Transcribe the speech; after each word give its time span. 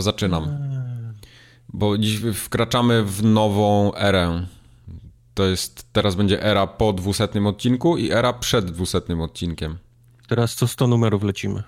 To 0.00 0.04
zaczynam. 0.04 0.58
Bo 1.68 1.98
dziś 1.98 2.20
wkraczamy 2.34 3.04
w 3.04 3.24
nową 3.24 3.94
erę. 3.94 4.46
To 5.34 5.44
jest, 5.44 5.86
teraz 5.92 6.14
będzie 6.14 6.42
era 6.42 6.66
po 6.66 6.92
200 6.92 7.28
odcinku 7.46 7.96
i 7.96 8.10
era 8.10 8.32
przed 8.32 8.70
200 8.70 8.98
odcinkiem. 9.20 9.78
Teraz 10.28 10.54
co 10.54 10.68
100 10.68 10.86
numerów 10.86 11.22
lecimy. 11.22 11.62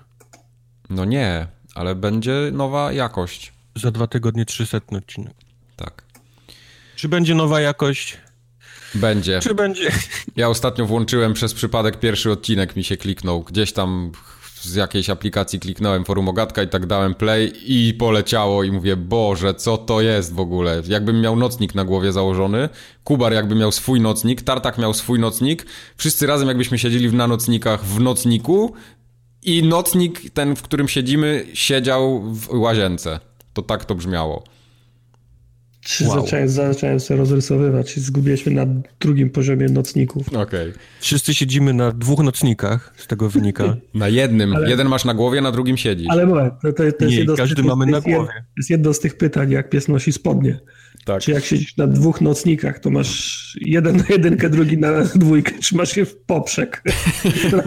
No 0.89 1.05
nie, 1.05 1.47
ale 1.75 1.95
będzie 1.95 2.49
nowa 2.53 2.91
jakość. 2.91 3.53
Za 3.75 3.91
dwa 3.91 4.07
tygodnie 4.07 4.45
300 4.45 4.77
odcinek. 4.97 5.33
Tak. 5.75 6.03
Czy 6.95 7.09
będzie 7.09 7.35
nowa 7.35 7.61
jakość? 7.61 8.17
Będzie. 8.95 9.39
Czy 9.39 9.55
będzie? 9.55 9.91
Ja 10.35 10.49
ostatnio 10.49 10.85
włączyłem 10.85 11.33
przez 11.33 11.53
przypadek 11.53 11.99
pierwszy 11.99 12.31
odcinek, 12.31 12.75
mi 12.75 12.83
się 12.83 12.97
kliknął. 12.97 13.43
Gdzieś 13.43 13.73
tam 13.73 14.11
z 14.63 14.75
jakiejś 14.75 15.09
aplikacji 15.09 15.59
kliknąłem 15.59 16.05
forum 16.05 16.29
ogatka 16.29 16.63
i 16.63 16.67
tak 16.67 16.85
dałem 16.85 17.15
play 17.15 17.53
i 17.65 17.93
poleciało 17.93 18.63
i 18.63 18.71
mówię, 18.71 18.95
Boże, 18.95 19.53
co 19.53 19.77
to 19.77 20.01
jest 20.01 20.33
w 20.33 20.39
ogóle? 20.39 20.81
Jakbym 20.87 21.21
miał 21.21 21.35
nocnik 21.35 21.75
na 21.75 21.85
głowie 21.85 22.11
założony, 22.11 22.69
Kubar 23.03 23.33
jakby 23.33 23.55
miał 23.55 23.71
swój 23.71 24.01
nocnik, 24.01 24.41
Tartak 24.41 24.77
miał 24.77 24.93
swój 24.93 25.19
nocnik, 25.19 25.65
wszyscy 25.97 26.27
razem 26.27 26.47
jakbyśmy 26.47 26.79
siedzieli 26.79 27.13
na 27.13 27.27
nocnikach 27.27 27.85
w 27.85 27.99
nocniku 27.99 28.73
i 29.43 29.63
nocnik 29.63 30.29
ten, 30.29 30.55
w 30.55 30.61
którym 30.61 30.87
siedzimy, 30.87 31.45
siedział 31.53 32.21
w 32.21 32.59
łazience. 32.59 33.19
To 33.53 33.61
tak 33.61 33.85
to 33.85 33.95
brzmiało. 33.95 34.43
Czy 35.83 36.07
wow. 36.07 36.21
zacząłem, 36.21 36.49
zacząłem 36.49 36.99
sobie 36.99 37.17
rozrysowywać 37.17 37.97
i 37.97 38.01
zgubiliśmy 38.01 38.51
na 38.51 38.65
drugim 38.99 39.29
poziomie 39.29 39.67
nocników. 39.67 40.27
Okej. 40.27 40.41
Okay. 40.41 40.73
Wszyscy 40.99 41.33
siedzimy 41.33 41.73
na 41.73 41.91
dwóch 41.91 42.19
nocnikach, 42.19 42.93
z 42.97 43.07
tego 43.07 43.29
wynika. 43.29 43.75
Na 43.93 44.07
jednym. 44.07 44.55
Ale... 44.55 44.69
Jeden 44.69 44.87
masz 44.87 45.05
na 45.05 45.13
głowie, 45.13 45.41
na 45.41 45.51
drugim 45.51 45.77
siedzisz. 45.77 46.07
Ale 46.09 46.25
moment, 46.25 46.53
to, 46.61 46.73
to, 46.73 46.83
to 46.91 47.05
Nie, 47.05 47.15
jest 47.15 47.37
każdy 47.37 47.55
tych, 47.55 47.65
mamy 47.65 47.85
na 47.85 47.97
jest 47.97 48.07
głowie. 48.07 48.33
Jed, 48.35 48.43
jest 48.57 48.69
jedno 48.69 48.93
z 48.93 48.99
tych 48.99 49.17
pytań, 49.17 49.51
jak 49.51 49.69
pies 49.69 49.87
nosi 49.87 50.11
spodnie. 50.13 50.59
Tak. 51.05 51.21
Czy 51.21 51.31
jak 51.31 51.45
siedzisz 51.45 51.77
na 51.77 51.87
dwóch 51.87 52.21
nocnikach, 52.21 52.79
to 52.79 52.89
masz 52.89 53.57
jeden 53.61 53.97
na 53.97 54.03
jedynkę, 54.15 54.49
drugi 54.49 54.77
na 54.77 55.01
dwójkę, 55.01 55.51
czy 55.59 55.75
masz 55.75 55.97
je 55.97 56.05
w 56.05 56.15
poprzek. 56.15 56.83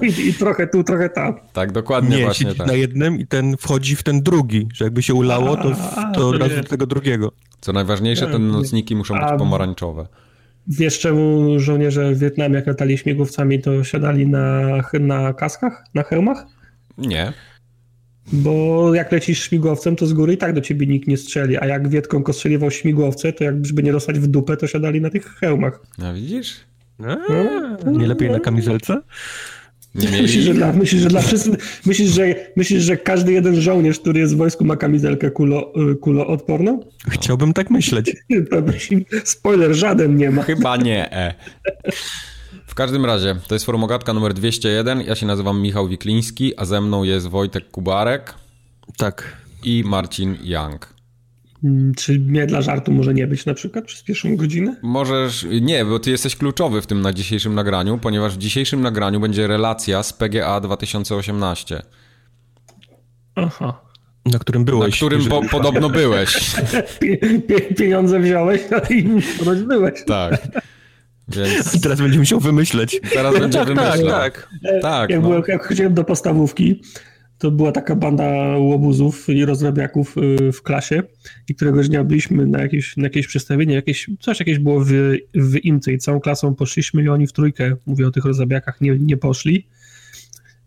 I, 0.03 0.06
I, 0.29 0.34
trochę 0.34 0.67
tu, 0.67 0.84
trochę 0.84 1.09
tam. 1.09 1.34
Tak, 1.53 1.73
dokładnie 1.73 2.17
Nie, 2.17 2.23
właśnie 2.23 2.55
tak. 2.55 2.67
na 2.67 2.73
jednym 2.73 3.19
i 3.19 3.27
ten 3.27 3.57
wchodzi 3.57 3.97
w 3.97 4.03
ten 4.03 4.23
drugi, 4.23 4.69
że 4.75 4.84
jakby 4.84 5.03
się 5.03 5.14
ulało, 5.14 5.57
to, 5.57 5.73
A, 5.97 6.12
to 6.12 6.29
od 6.29 6.41
razu 6.41 6.57
do 6.57 6.62
tego 6.69 6.87
drugiego. 6.87 7.33
Co 7.61 7.73
najważniejsze, 7.73 8.27
te 8.27 8.39
nocniki 8.39 8.97
muszą 8.97 9.14
być 9.14 9.39
pomarańczowe. 9.39 10.07
Wiesz 10.69 10.98
czemu 10.98 11.59
żołnierze 11.61 12.14
w 12.14 12.19
Wietnamie, 12.19 12.55
jak 12.55 12.67
latali 12.67 12.98
śmigłowcami, 12.98 13.62
to 13.62 13.84
siadali 13.84 14.27
na, 14.27 14.61
na 15.01 15.33
kaskach, 15.33 15.84
na 15.95 16.03
hełmach? 16.03 16.47
Nie. 16.98 17.33
Bo 18.33 18.95
jak 18.95 19.13
lecisz 19.13 19.43
śmigłowcem, 19.43 19.97
to 19.97 20.07
z 20.07 20.13
góry 20.13 20.33
i 20.33 20.37
tak 20.37 20.53
do 20.53 20.61
ciebie 20.61 20.87
nikt 20.87 21.09
nie 21.09 21.17
strzeli, 21.17 21.57
a 21.57 21.67
jak 21.67 21.89
Wietką 21.89 22.25
ostrzeliwał 22.25 22.71
śmigłowce, 22.71 23.33
to 23.33 23.45
jakby 23.45 23.83
nie 23.83 23.93
dostać 23.93 24.19
w 24.19 24.27
dupę, 24.27 24.57
to 24.57 24.67
siadali 24.67 25.01
na 25.01 25.11
tych 25.11 25.27
hełmach. 25.27 25.81
A 26.03 26.13
widzisz? 26.13 26.57
A, 27.05 27.91
nie 27.91 28.07
lepiej 28.07 28.31
na 28.31 28.41
kamizelce? 28.41 29.01
Myślisz, 29.95 30.45
że 30.45 30.55
dla, 30.55 30.73
myślisz, 30.73 31.03
że 31.03 31.09
dla 31.09 31.21
wszystkich, 31.21 31.55
myślisz, 31.87 32.11
że, 32.11 32.35
myślisz, 32.57 32.83
że 32.83 32.97
każdy 32.97 33.33
jeden 33.33 33.61
żołnierz, 33.61 33.98
który 33.98 34.20
jest 34.20 34.35
w 34.35 34.36
wojsku, 34.36 34.65
ma 34.65 34.77
kamizelkę 34.77 35.31
kulo, 35.31 35.73
kuloodporną? 36.01 36.81
Chciałbym 37.09 37.53
tak 37.53 37.70
myśleć. 37.70 38.17
Spoiler, 39.25 39.75
żaden 39.75 40.17
nie 40.17 40.31
ma. 40.31 40.42
Chyba 40.42 40.77
nie. 40.77 41.13
E. 41.13 41.35
W 42.67 42.75
każdym 42.75 43.05
razie, 43.07 43.37
to 43.49 43.55
jest 43.55 43.67
formogatka 43.67 44.13
numer 44.13 44.35
201. 44.35 45.01
Ja 45.01 45.15
się 45.15 45.27
nazywam 45.27 45.61
Michał 45.61 45.89
Wikliński, 45.89 46.53
a 46.59 46.65
ze 46.65 46.81
mną 46.81 47.05
jest 47.05 47.27
Wojtek 47.29 47.71
Kubarek 47.71 48.35
Tak. 48.97 49.37
i 49.65 49.83
Marcin 49.87 50.37
Young. 50.43 50.95
Mm, 51.65 51.95
Czy 51.95 52.19
mnie 52.21 52.47
dla 52.47 52.63
żartu 52.63 52.93
może 52.93 53.15
nie 53.15 53.27
być 53.27 53.47
na 53.47 53.55
przykład 53.55 53.85
przez 53.85 54.03
pierwszą 54.03 54.37
godzinę? 54.37 54.77
Możesz. 54.83 55.47
Nie, 55.61 55.85
bo 55.85 55.99
ty 55.99 56.11
jesteś 56.11 56.37
kluczowy 56.37 56.83
w 56.83 56.87
tym 56.87 57.01
na 57.01 57.13
dzisiejszym 57.13 57.55
nagraniu, 57.55 57.99
ponieważ 57.99 58.35
w 58.35 58.39
dzisiejszym 58.39 58.81
nagraniu 58.81 59.21
będzie 59.21 59.47
relacja 59.47 60.03
z 60.03 60.13
PGA 60.13 60.61
2018, 60.61 61.83
Aha. 63.35 63.81
Na 64.33 64.39
którym 64.39 64.63
na 64.63 64.67
byłeś. 64.67 64.97
którym 64.97 65.25
po, 65.27 65.43
podobno 65.51 65.91
byłeś. 65.91 66.55
Pie, 67.01 67.17
pie, 67.41 67.61
pieniądze 67.61 68.21
wziąłeś 68.21 68.61
a 68.73 68.93
i 68.93 69.09
byłeś. 69.69 70.05
Tak. 70.07 70.48
Więc 71.29 71.81
Teraz 71.83 72.01
będzie 72.01 72.19
musiał 72.19 72.41
wymyśleć. 72.41 73.01
teraz 73.13 73.39
będzie 73.39 73.59
Tak, 73.59 73.69
tak, 73.69 73.77
wymyślał. 73.77 74.20
tak. 74.20 74.48
Tak, 74.83 75.11
jak, 75.11 75.20
no. 75.20 75.29
byłem, 75.29 75.42
jak 75.48 75.67
chodziłem 75.67 75.95
do 75.95 76.05
podstawówki, 76.05 76.83
to 77.39 77.51
była 77.51 77.73
taka 77.73 77.97
banda 77.97 78.25
łobuzów 78.59 79.29
i 79.29 79.45
rozrabiaków 79.45 80.17
y, 80.19 80.53
w 80.53 80.63
klasie 80.63 81.03
i 81.48 81.55
któregoś 81.55 81.89
dnia 81.89 82.05
byliśmy 82.05 82.47
na 82.47 82.63
jakieś, 82.63 82.97
na 82.97 83.05
jakieś 83.05 83.27
przedstawienie, 83.27 83.75
jakieś, 83.75 84.11
coś 84.20 84.41
jakieś 84.41 84.59
było 84.59 84.81
w, 84.85 84.89
w 85.35 85.57
Imce 85.65 85.92
i 85.92 85.98
całą 85.98 86.20
klasą 86.20 86.55
poszliśmy 86.55 87.03
i 87.03 87.09
oni 87.09 87.27
w 87.27 87.33
trójkę, 87.33 87.77
mówię 87.86 88.07
o 88.07 88.11
tych 88.11 88.25
rozrabiakach, 88.25 88.81
nie, 88.81 88.98
nie 88.98 89.17
poszli. 89.17 89.67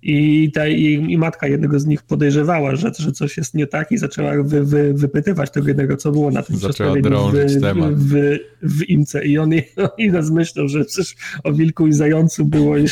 I, 0.02 0.52
ta, 0.52 0.68
i, 0.68 0.94
I 0.94 1.18
matka 1.18 1.48
jednego 1.48 1.80
z 1.80 1.86
nich 1.86 2.04
podejrzewała, 2.04 2.76
że, 2.76 2.92
że 3.00 3.12
coś 3.12 3.38
jest 3.38 3.54
nie 3.54 3.68
tak 3.68 3.92
i 3.92 3.98
zaczęła 3.98 4.44
wy, 4.44 4.64
wy, 4.64 4.94
wypytywać 4.94 5.52
tego 5.52 5.68
jednego, 5.68 5.98
co 5.98 6.12
było 6.12 6.32
na 6.32 6.44
tym 6.44 6.56
Zaczęła 6.56 6.70
przedstawieniu 6.74 7.02
drążyć 7.02 7.58
w, 7.58 7.62
temat. 7.62 7.94
w, 7.94 8.14
w, 8.14 8.38
w 8.62 8.90
Imce. 8.90 9.26
I 9.26 9.38
oni, 9.38 9.62
oni 9.98 10.10
nas 10.12 10.32
myślą, 10.32 10.68
że 10.68 10.86
przecież 10.86 11.16
o 11.44 11.54
wilku 11.54 11.88
i 11.88 11.94
zającu 11.94 12.46
było 12.46 12.78
i, 12.78 12.86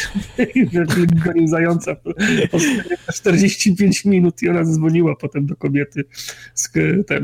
i 0.56 0.70
że 0.74 0.86
wilk 0.96 1.14
gonił 1.26 1.48
zająca 1.48 1.96
po, 1.96 2.14
po 2.52 2.60
45 3.14 4.06
minut 4.06 4.42
i 4.42 4.50
ona 4.50 4.64
zadzwoniła 4.64 5.16
potem 5.16 5.46
do 5.46 5.56
kobiety, 5.56 6.04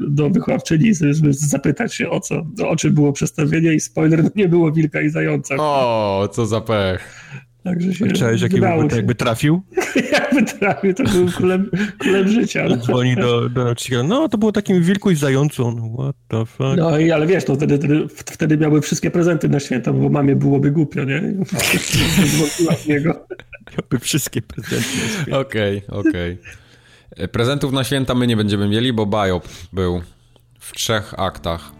do 0.08 0.30
wychowawczyni, 0.30 0.96
żeby 0.96 1.34
zapytać 1.34 1.96
się 1.96 2.10
o 2.10 2.20
co, 2.20 2.46
o 2.68 2.76
czym 2.76 2.94
było 2.94 3.14
przedstawienie 3.14 3.74
i 3.74 3.80
spoiler, 3.80 4.24
no 4.24 4.30
nie 4.36 4.48
było 4.48 4.72
wilka 4.72 5.02
i 5.02 5.10
zająca. 5.10 5.56
O, 5.60 6.30
co 6.34 6.46
za 6.46 6.62
pech. 6.62 7.24
Także 7.64 7.94
się 7.94 8.08
Chciałeś, 8.08 8.42
byłby, 8.42 8.90
się. 8.90 8.96
jakby 8.96 9.16
trafił? 9.16 9.62
Jakby 10.12 10.44
trafił, 10.44 10.94
to 10.94 11.04
był 11.04 11.32
królem, 11.32 11.70
królem 11.98 12.28
życia. 12.28 12.66
No. 12.70 12.78
Dzwoni 12.86 13.16
do, 13.16 13.50
do 13.50 13.64
nauczyciela. 13.64 14.04
No, 14.04 14.30
to 14.30 14.38
było 14.38 14.52
takim 14.52 14.84
wilku 14.84 15.12
i 15.12 15.16
zającu. 15.16 15.66
On, 15.66 15.94
What 15.94 16.16
the 16.28 16.46
fuck? 16.46 16.78
No 16.78 17.00
i 17.00 17.12
ale 17.12 17.28
wiesz, 17.28 17.46
to 17.46 17.56
wtedy, 17.56 17.78
wtedy, 17.78 18.08
wtedy 18.16 18.58
miały 18.58 18.82
wszystkie 18.82 19.12
prezenty 19.12 19.50
na 19.50 19.60
święta, 19.60 19.94
bo 19.94 20.10
mamie 20.10 20.36
byłoby 20.36 20.72
głupio, 20.72 21.04
nie? 21.04 21.22
Zwolniła 22.26 22.76
z 22.76 22.88
niego. 22.88 23.26
Miałby 23.78 24.00
wszystkie 24.00 24.42
prezenty. 24.42 24.88
Okej, 25.32 25.82
okej. 25.88 26.38
E, 27.18 27.28
Prezentów 27.28 27.74
na 27.74 27.84
święta 27.84 28.16
my 28.16 28.28
nie 28.28 28.38
będziemy 28.38 28.68
mieli, 28.70 28.94
bo 28.94 29.06
Biop 29.06 29.48
był 29.74 30.02
w 30.60 30.74
trzech 30.74 31.14
aktach. 31.20 31.72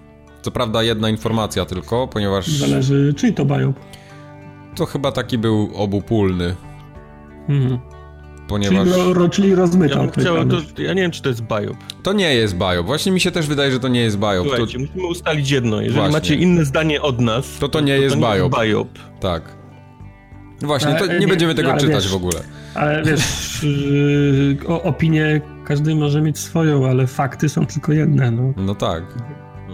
Co 0.42 0.52
prawda 0.52 0.84
jedna 0.84 1.10
informacja 1.10 1.66
tylko, 1.66 2.08
ponieważ 2.08 2.48
Zależy, 2.48 3.14
czyj 3.18 3.34
to 3.34 3.46
bają. 3.46 3.74
To 4.76 4.86
chyba 4.86 5.12
taki 5.12 5.38
był 5.38 5.70
obupólny, 5.76 6.56
Mhm. 7.50 7.80
ponieważ 8.48 8.90
Czyli, 8.90 9.14
ro, 9.14 9.30
czyli 9.30 9.56
rozmyta 9.56 10.04
Ja, 10.04 10.12
chciał, 10.22 10.36
to, 10.48 10.82
ja 10.82 10.94
nie 10.94 11.02
wiem, 11.02 11.12
czy 11.12 11.22
to 11.22 11.30
jest 11.30 11.42
biop. 11.42 11.78
to 12.04 12.14
nie 12.14 12.34
jest 12.36 12.56
Biop. 12.58 12.86
Właśnie 12.86 13.12
mi 13.12 13.20
się 13.20 13.32
też 13.32 13.48
wydaje, 13.48 13.72
że 13.72 13.80
to 13.80 13.88
nie 13.88 14.02
jest 14.02 14.18
Biop. 14.18 14.34
To, 14.34 14.44
Słuchajcie, 14.44 14.80
musimy 14.80 15.08
ustalić 15.08 15.52
jedno. 15.52 15.76
Jeżeli 15.82 15.94
Właśnie. 15.96 16.12
macie 16.14 16.36
inne 16.36 16.66
zdanie 16.66 17.02
od 17.02 17.22
nas, 17.22 17.58
To 17.60 17.70
to 17.70 17.82
nie 17.82 17.94
jest 17.98 18.16
biop. 18.16 18.54
biop. 18.64 18.88
tak. 19.20 19.44
Właśnie, 20.62 20.96
to 20.96 21.06
nie 21.08 21.20
nie- 21.20 21.28
będziemy 21.28 21.56
tego 21.56 21.74
czytać 21.74 22.04
wiesz- 22.04 22.12
w 22.12 22.16
ogóle. 22.16 22.40
Ale 22.76 23.04
wiesz, 23.04 23.64
yy, 23.64 24.58
o, 24.74 24.84
opinię 24.84 25.42
każdy 25.66 25.96
może 25.96 26.22
mieć 26.22 26.40
swoją, 26.40 26.86
ale 26.90 27.08
fakty 27.08 27.50
są 27.50 27.66
tylko 27.66 27.94
jedne. 27.94 28.32
No, 28.32 28.54
No 28.58 28.76
tak. 28.76 29.04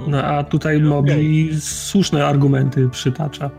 no 0.08 0.24
a 0.24 0.44
tutaj 0.44 0.80
Mobi 0.82 1.50
słuszne 1.62 2.26
argumenty 2.26 2.90
przytacza. 2.90 3.50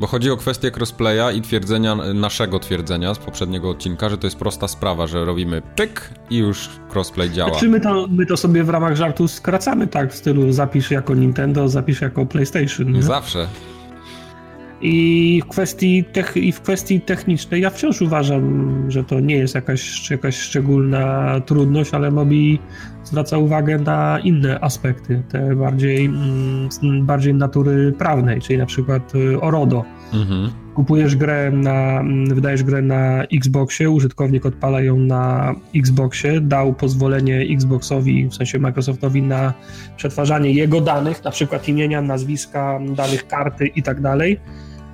Bo 0.00 0.06
chodzi 0.06 0.30
o 0.30 0.36
kwestię 0.36 0.70
crossplaya 0.76 1.32
i 1.36 1.42
twierdzenia, 1.42 1.94
naszego 2.14 2.58
twierdzenia 2.58 3.14
z 3.14 3.18
poprzedniego 3.18 3.70
odcinka, 3.70 4.08
że 4.08 4.18
to 4.18 4.26
jest 4.26 4.36
prosta 4.36 4.68
sprawa, 4.68 5.06
że 5.06 5.24
robimy 5.24 5.62
pyk 5.76 6.10
i 6.30 6.36
już 6.36 6.68
crossplay 6.94 7.30
działa. 7.30 7.58
Czy 7.60 7.68
my 7.68 7.80
to, 7.80 8.06
my 8.10 8.26
to 8.26 8.36
sobie 8.36 8.64
w 8.64 8.68
ramach 8.68 8.96
żartu 8.96 9.28
skracamy 9.28 9.86
tak 9.86 10.12
w 10.12 10.16
stylu 10.16 10.52
zapisz 10.52 10.90
jako 10.90 11.14
Nintendo, 11.14 11.68
zapisz 11.68 12.00
jako 12.00 12.26
PlayStation. 12.26 12.92
Nie? 12.92 13.02
Zawsze. 13.02 13.48
I 14.80 15.42
w, 15.44 15.48
kwestii 15.48 16.04
tech, 16.04 16.36
I 16.36 16.52
w 16.52 16.60
kwestii 16.60 17.00
technicznej 17.00 17.60
ja 17.62 17.70
wciąż 17.70 18.02
uważam, 18.02 18.84
że 18.90 19.04
to 19.04 19.20
nie 19.20 19.36
jest 19.36 19.54
jakaś, 19.54 20.10
jakaś 20.10 20.36
szczególna 20.36 21.40
trudność, 21.40 21.94
ale 21.94 22.10
Mobi 22.10 22.58
zwraca 23.04 23.38
uwagę 23.38 23.78
na 23.78 24.18
inne 24.18 24.60
aspekty, 24.60 25.22
te 25.28 25.56
bardziej, 25.56 26.04
mm, 26.04 27.06
bardziej 27.06 27.34
natury 27.34 27.92
prawnej, 27.98 28.40
czyli 28.40 28.58
na 28.58 28.66
przykład 28.66 29.14
y, 29.14 29.40
o 29.40 29.50
RODO. 29.50 29.84
Mhm. 30.14 30.50
Kupujesz 30.74 31.16
grę 31.16 31.50
na, 31.50 32.00
mm, 32.00 32.34
wydajesz 32.34 32.62
grę 32.62 32.82
na 32.82 33.22
Xboxie, 33.22 33.90
użytkownik 33.90 34.46
odpala 34.46 34.80
ją 34.80 34.96
na 34.96 35.54
Xboxie, 35.76 36.40
dał 36.40 36.74
pozwolenie 36.74 37.46
Xboxowi, 37.50 38.28
w 38.28 38.34
sensie 38.34 38.58
Microsoftowi 38.58 39.22
na 39.22 39.54
przetwarzanie 39.96 40.52
jego 40.52 40.80
danych, 40.80 41.24
na 41.24 41.30
przykład 41.30 41.68
imienia, 41.68 42.02
nazwiska, 42.02 42.80
danych 42.96 43.26
karty 43.26 43.66
i 43.66 43.82
tak 43.82 44.00
dalej. 44.00 44.40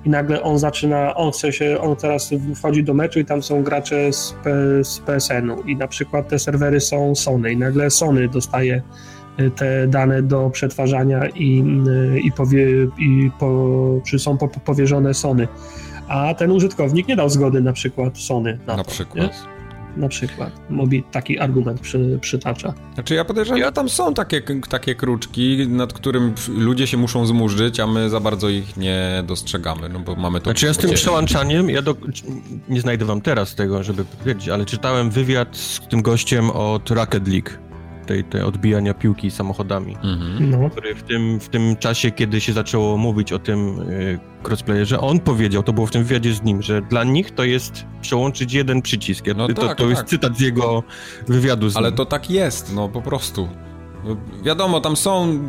I 0.05 0.09
nagle 0.09 0.43
on 0.43 0.59
zaczyna, 0.59 1.15
on 1.15 1.31
chce 1.31 1.53
się, 1.53 1.81
on 1.81 1.95
teraz 1.95 2.33
wchodzi 2.55 2.83
do 2.83 2.93
meczu 2.93 3.19
i 3.19 3.25
tam 3.25 3.43
są 3.43 3.63
gracze 3.63 4.13
z, 4.13 4.35
z 4.83 4.99
PSN-u 4.99 5.61
i 5.61 5.75
na 5.75 5.87
przykład 5.87 6.27
te 6.27 6.39
serwery 6.39 6.79
są 6.79 7.15
Sony 7.15 7.51
i 7.51 7.57
nagle 7.57 7.89
Sony 7.89 8.27
dostaje 8.29 8.81
y, 9.39 9.51
te 9.51 9.87
dane 9.87 10.21
do 10.21 10.49
przetwarzania 10.49 11.27
i, 11.27 11.63
y, 12.15 12.19
i, 12.19 12.31
powie, 12.31 12.65
i 12.99 13.31
po, 13.39 14.01
czy 14.05 14.19
są 14.19 14.37
po, 14.37 14.47
powierzone 14.47 15.13
Sony. 15.13 15.47
A 16.07 16.33
ten 16.33 16.51
użytkownik 16.51 17.07
nie 17.07 17.15
dał 17.15 17.29
zgody 17.29 17.61
na 17.61 17.73
przykład 17.73 18.17
Sony 18.17 18.59
na, 18.67 18.77
Na 18.77 18.83
to, 18.83 18.91
przykład. 18.91 19.17
Nie? 19.17 19.62
Na 19.97 20.07
przykład. 20.07 20.51
Mobi 20.69 21.03
taki 21.11 21.39
argument 21.39 21.79
przy, 21.79 22.17
przytacza. 22.21 22.73
Znaczy 22.93 23.15
ja 23.15 23.25
podejrzewam, 23.25 23.63
że 23.63 23.71
tam 23.71 23.89
są 23.89 24.13
takie, 24.13 24.41
takie 24.69 24.95
kruczki, 24.95 25.67
nad 25.67 25.93
którym 25.93 26.33
ludzie 26.57 26.87
się 26.87 26.97
muszą 26.97 27.25
zmurzyć, 27.25 27.79
a 27.79 27.87
my 27.87 28.09
za 28.09 28.19
bardzo 28.19 28.49
ich 28.49 28.77
nie 28.77 29.23
dostrzegamy, 29.27 29.89
no 29.89 29.99
bo 29.99 30.15
mamy 30.15 30.39
to... 30.39 30.43
Znaczy 30.43 30.65
ja 30.65 30.73
z 30.73 30.77
tym 30.77 30.91
przełączaniem, 30.93 31.69
ja 31.69 31.81
do, 31.81 31.95
nie 32.69 32.81
znajdę 32.81 33.05
wam 33.05 33.21
teraz 33.21 33.55
tego, 33.55 33.83
żeby 33.83 34.05
powiedzieć, 34.05 34.49
ale 34.49 34.65
czytałem 34.65 35.09
wywiad 35.09 35.57
z 35.57 35.79
tym 35.89 36.01
gościem 36.01 36.49
od 36.51 36.91
Rocket 36.91 37.27
League, 37.27 37.49
tej, 38.03 38.23
tej 38.23 38.41
odbijania 38.41 38.93
piłki 38.93 39.31
samochodami, 39.31 39.97
Mhm. 40.03 40.49
No. 40.49 40.69
który 40.69 40.95
w 40.95 41.03
tym, 41.03 41.39
w 41.39 41.49
tym 41.49 41.75
czasie, 41.75 42.11
kiedy 42.11 42.41
się 42.41 42.53
zaczęło 42.53 42.97
mówić 42.97 43.33
o 43.33 43.39
tym 43.39 43.79
y, 43.79 44.19
crossplayerze, 44.43 44.99
on 44.99 45.19
powiedział, 45.19 45.63
to 45.63 45.73
było 45.73 45.87
w 45.87 45.91
tym 45.91 46.03
wywiadzie 46.03 46.33
z 46.33 46.43
nim, 46.43 46.61
że 46.61 46.81
dla 46.81 47.03
nich 47.03 47.31
to 47.31 47.43
jest 47.43 47.85
przełączyć 48.01 48.53
jeden 48.53 48.81
przycisk. 48.81 49.25
No 49.37 49.47
to, 49.47 49.67
tak, 49.67 49.77
to 49.77 49.89
jest 49.89 50.01
tak. 50.01 50.09
cytat 50.09 50.37
z 50.37 50.39
jego 50.39 50.83
wywiadu 51.27 51.69
z 51.69 51.77
Ale 51.77 51.87
nim. 51.89 51.97
to 51.97 52.05
tak 52.05 52.29
jest, 52.29 52.75
no 52.75 52.89
po 52.89 53.01
prostu. 53.01 53.49
Wiadomo, 54.43 54.79
tam 54.81 54.95
są 54.95 55.39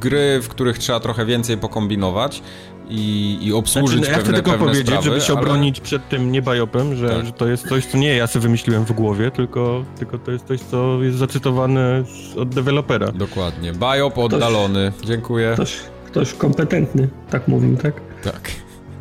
gry, 0.00 0.40
w 0.42 0.48
których 0.48 0.78
trzeba 0.78 1.00
trochę 1.00 1.26
więcej 1.26 1.58
pokombinować 1.58 2.42
i, 2.88 3.38
i 3.42 3.52
obsłużyć 3.52 3.98
Znaczy, 3.98 4.10
no, 4.12 4.16
ja 4.16 4.18
chcę 4.18 4.22
pewne, 4.24 4.34
tylko 4.34 4.50
pewne 4.50 4.66
powiedzieć, 4.66 4.86
sprawy, 4.86 5.04
żeby 5.04 5.20
się 5.20 5.32
ale- 5.32 5.40
obronić 5.42 5.80
przed 5.80 6.08
tym 6.08 6.32
niebajopem, 6.32 6.96
że, 6.96 7.08
Tak. 7.08 7.26
że 7.26 7.32
to 7.32 7.46
jest 7.48 7.68
coś, 7.68 7.86
co 7.86 7.98
nie 7.98 8.16
ja 8.16 8.26
sobie 8.26 8.42
wymyśliłem 8.42 8.84
w 8.84 8.92
głowie, 8.92 9.30
tylko, 9.30 9.84
tylko 9.98 10.18
to 10.18 10.30
jest 10.30 10.46
coś, 10.46 10.60
co 10.60 11.02
jest 11.02 11.18
zacytowane 11.18 12.04
od 12.36 12.48
dewelopera. 12.48 13.12
Dokładnie. 13.12 13.72
Biop 13.72 14.18
oddalony. 14.18 14.92
Dziękuję. 15.04 15.50
Ktoś, 15.54 15.76
ktoś 16.06 16.34
kompetentny 16.34 17.08
tak 17.30 17.48
mówił, 17.48 17.76
tak? 17.76 17.94
Tak. 18.24 18.50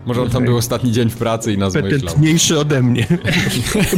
Może 0.06 0.22
on 0.22 0.30
tam 0.30 0.46
był 0.46 0.58
ostatni 0.58 0.92
dzień 0.92 1.10
w 1.10 1.18
pracy 1.18 1.54
i 1.54 1.58
nas 1.58 1.74
myślał. 1.74 1.92
Kompetentniejszy 1.92 2.60
ode 2.60 2.82
mnie. 2.82 3.08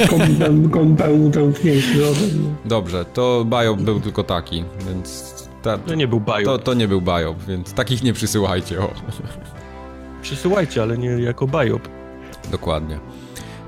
Kom- 0.09 0.69
Kompetentniejszy 0.71 2.05
ode 2.07 2.19
mnie. 2.19 2.49
Dobrze, 2.65 3.05
to 3.05 3.45
Biop 3.45 3.81
był 3.81 3.99
tylko 3.99 4.23
taki, 4.23 4.63
więc 4.87 5.33
ta, 5.63 5.77
To 5.77 5.95
nie 5.95 6.07
był 6.07 6.19
bajop. 6.19 6.45
to, 6.45 6.57
to 6.57 6.73
nie 6.73 6.87
był 6.87 7.01
Biop, 7.01 7.43
więc 7.47 7.73
takich 7.73 8.03
nie 8.03 8.13
przysyłajcie. 8.13 8.79
O. 8.81 8.89
Przysyłajcie, 10.21 10.81
ale 10.81 10.97
nie 10.97 11.09
jako 11.09 11.47
bajop. 11.47 11.87
Dokładnie. 12.51 12.99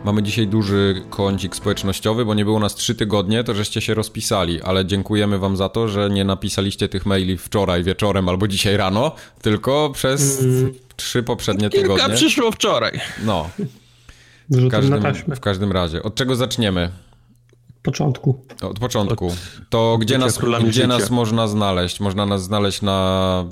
Mamy 0.06 0.24
dzisiaj 0.24 0.48
duży 0.48 1.04
kącik 1.10 1.56
społecznościowy, 1.56 2.26
bo 2.26 2.34
nie 2.34 2.46
było 2.46 2.60
nas 2.60 2.76
trzy 2.76 2.96
tygodnie, 2.96 3.44
to 3.44 3.56
żeście 3.56 3.82
się 3.82 3.94
rozpisali, 3.94 4.62
ale 4.62 4.86
dziękujemy 4.86 5.40
wam 5.40 5.58
za 5.58 5.70
to, 5.70 5.88
że 5.88 6.10
nie 6.10 6.24
napisaliście 6.24 6.90
tych 6.90 7.06
maili 7.06 7.38
wczoraj 7.38 7.84
wieczorem 7.84 8.30
albo 8.30 8.48
dzisiaj 8.48 8.78
rano, 8.78 9.12
tylko 9.42 9.90
przez 9.94 10.44
trzy 10.96 11.24
poprzednie 11.24 11.70
Kilka 11.70 11.94
tygodnie. 11.94 12.16
przyszło 12.16 12.52
wczoraj. 12.52 13.00
No, 13.26 13.50
w 14.50 14.70
każdym, 14.70 15.02
taśmę. 15.02 15.36
w 15.36 15.40
każdym 15.40 15.72
razie. 15.72 16.04
Od 16.04 16.16
czego 16.16 16.36
zaczniemy? 16.36 16.92
Początku. 17.84 18.46
Od 18.62 18.80
początku. 18.80 19.36
To 19.70 19.98
gdzie, 20.02 20.18
nas, 20.18 20.40
gdzie 20.68 20.88
nas 20.88 21.10
można 21.10 21.48
znaleźć? 21.48 22.00
Można 22.00 22.26
nas 22.26 22.44
znaleźć 22.44 22.82
na 22.82 23.46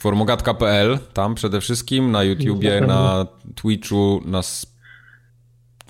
formogatka.pl, 0.00 0.98
tam 1.12 1.34
przede 1.34 1.60
wszystkim, 1.60 2.10
na 2.10 2.22
YouTubie, 2.22 2.80
Na 2.80 2.86
na 2.86 3.26
Twitchu, 3.54 4.22
na 4.24 4.42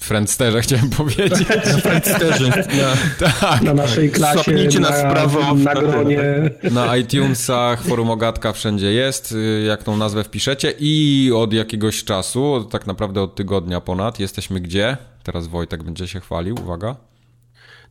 Friendsterze 0.01 0.63
chciałem 0.63 0.91
powiedzieć. 0.91 1.49
Friendsterze. 1.83 2.49
Na, 2.49 2.97
tak. 3.31 3.63
Na 3.63 3.75
naszej 3.75 4.11
klasie, 4.11 4.43
Swapnijcie 4.43 4.81
nas 4.81 5.03
na, 5.03 5.11
prawo, 5.11 5.55
na 5.55 5.75
na 5.75 5.75
gronie. 5.75 6.23
Na 6.71 6.97
iTunesach, 6.97 7.83
forum 7.83 8.11
Ogatka 8.11 8.53
wszędzie 8.53 8.93
jest, 8.93 9.33
y, 9.33 9.65
jak 9.69 9.83
tą 9.83 9.97
nazwę 9.97 10.25
wpiszecie 10.25 10.75
i 10.79 11.31
od 11.35 11.53
jakiegoś 11.53 12.05
czasu, 12.05 12.65
tak 12.71 12.87
naprawdę 12.87 13.23
od 13.23 13.35
tygodnia 13.35 13.81
ponad, 13.81 14.21
jesteśmy 14.21 14.61
gdzie? 14.61 14.97
Teraz 15.23 15.47
Wojtek 15.47 15.83
będzie 15.83 16.09
się 16.09 16.21
chwalił, 16.21 16.55
uwaga. 16.63 16.97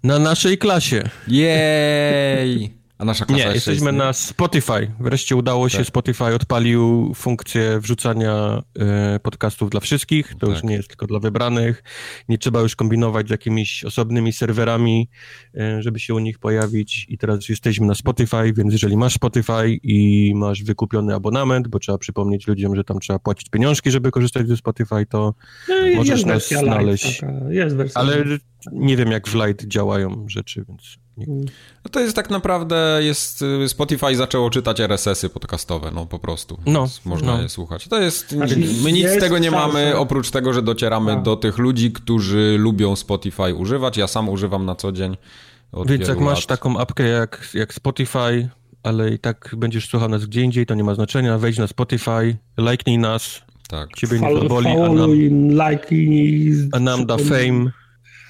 na 0.04 0.19
naszej 0.19 0.57
klasie. 0.57 1.10
Jej! 1.27 2.80
A 3.00 3.06
nasza 3.06 3.25
klasa 3.25 3.38
Nie, 3.38 3.54
jeszcze 3.54 3.56
jesteśmy 3.72 3.75
istnieje? 3.92 3.98
na 4.07 4.13
Spotify. 4.13 4.92
Wreszcie 5.00 5.36
udało 5.36 5.69
się, 5.69 5.78
Tak. 5.78 5.88
Spotify 5.88 6.24
odpalił 6.36 7.12
funkcję 7.16 7.80
wrzucania 7.80 8.63
e, 8.80 9.19
podcastów 9.19 9.69
dla 9.69 9.80
wszystkich. 9.80 10.34
To 10.40 10.48
już 10.48 10.56
Tak. 10.56 10.63
nie 10.63 10.75
jest 10.75 10.88
tylko 10.88 11.07
dla 11.07 11.19
wybranych. 11.19 11.84
Nie 12.30 12.38
trzeba 12.38 12.62
już 12.62 12.75
kombinować 12.75 13.28
z 13.28 13.30
jakimiś 13.31 13.84
osobnymi 13.86 14.34
serwerami, 14.34 15.10
e, 15.57 15.81
żeby 15.81 16.00
się 16.00 16.13
u 16.13 16.19
nich 16.19 16.40
pojawić. 16.40 17.06
I 17.10 17.18
teraz 17.18 17.36
już 17.40 17.50
jesteśmy 17.50 17.88
na 17.88 17.96
Spotify, 17.96 18.54
więc 18.54 18.74
jeżeli 18.74 18.98
masz 18.98 19.13
Spotify 19.13 19.69
i 19.84 20.34
masz 20.36 20.63
wykupiony 20.63 21.16
abonament, 21.16 21.68
bo 21.68 21.80
trzeba 21.80 21.98
przypomnieć 21.98 22.48
ludziom, 22.48 22.75
że 22.75 22.84
tam 22.84 23.00
trzeba 23.00 23.19
płacić 23.19 23.50
pieniążki, 23.50 23.92
żeby 23.92 24.12
korzystać 24.12 24.48
ze 24.48 24.57
Spotify, 24.57 25.06
to 25.10 25.34
No, 25.69 25.75
Możesz 25.95 26.10
jest 26.10 26.25
nas 26.25 26.50
znaleźć. 26.50 27.19
taka, 27.19 27.34
Jest 27.50 27.75
ale 27.98 28.24
nie 28.72 28.98
wiem 28.98 29.12
jak 29.12 29.28
w 29.28 29.36
Light 29.36 29.68
działają 29.68 30.25
rzeczy, 30.30 30.66
więc 30.68 30.81
nie. 30.81 31.09
No 31.27 31.89
to 31.92 32.00
jest 32.00 32.16
tak 32.16 32.30
naprawdę, 32.30 33.00
jest, 33.01 33.42
y, 33.42 33.69
Spotify 33.69 34.16
zaczęło 34.16 34.50
czytać 34.50 34.80
RSS-y 34.80 35.30
podcastowe, 35.30 35.92
no 35.95 36.06
po 36.06 36.19
prostu. 36.19 36.60
No, 36.66 36.88
można 37.06 37.36
no. 37.36 37.42
je 37.42 37.50
słuchać. 37.50 37.88
To 37.88 38.01
jest, 38.01 38.31
Znaczy, 38.31 38.57
my 38.83 38.92
nic 38.92 39.07
z 39.10 39.19
tego 39.19 39.38
nie 39.38 39.51
szansa. 39.51 39.68
mamy, 39.68 39.98
oprócz 39.98 40.31
tego, 40.31 40.54
że 40.54 40.62
docieramy 40.62 41.13
Tak. 41.13 41.24
do 41.24 41.36
tych 41.36 41.57
ludzi, 41.57 41.92
którzy 41.92 42.56
lubią 42.60 42.95
Spotify 42.95 43.56
używać. 43.56 43.98
Ja 43.98 44.07
sam 44.07 44.30
używam 44.30 44.66
na 44.66 44.75
co 44.75 44.92
dzień. 44.92 45.18
Od 45.71 45.88
Więc 45.92 46.07
jak 46.07 46.19
masz 46.19 46.39
lat. 46.39 46.48
taką 46.48 46.77
apkę 46.80 47.07
jak, 47.07 47.50
jak 47.54 47.74
Spotify, 47.74 48.50
ale 48.83 49.10
i 49.12 49.19
tak 49.19 49.56
będziesz 49.57 49.89
słuchał 49.89 50.10
nas 50.10 50.25
gdzie 50.25 50.42
indziej, 50.42 50.66
to 50.66 50.75
nie 50.75 50.83
ma 50.83 50.95
znaczenia. 50.95 51.38
Wejdź 51.38 51.57
na 51.57 51.68
Spotify, 51.68 52.38
lajknij 52.57 52.98
nas, 52.98 53.42
Tak. 53.69 53.89
ciebie 53.95 54.19
nie 54.19 54.27
Fol- 54.27 54.42
zaboli, 54.42 54.68
a 54.68 54.89
nam, 54.89 55.12
like 55.69 55.88
a 56.71 56.80
nam 56.80 57.06
da 57.06 57.18
fame. 57.18 57.71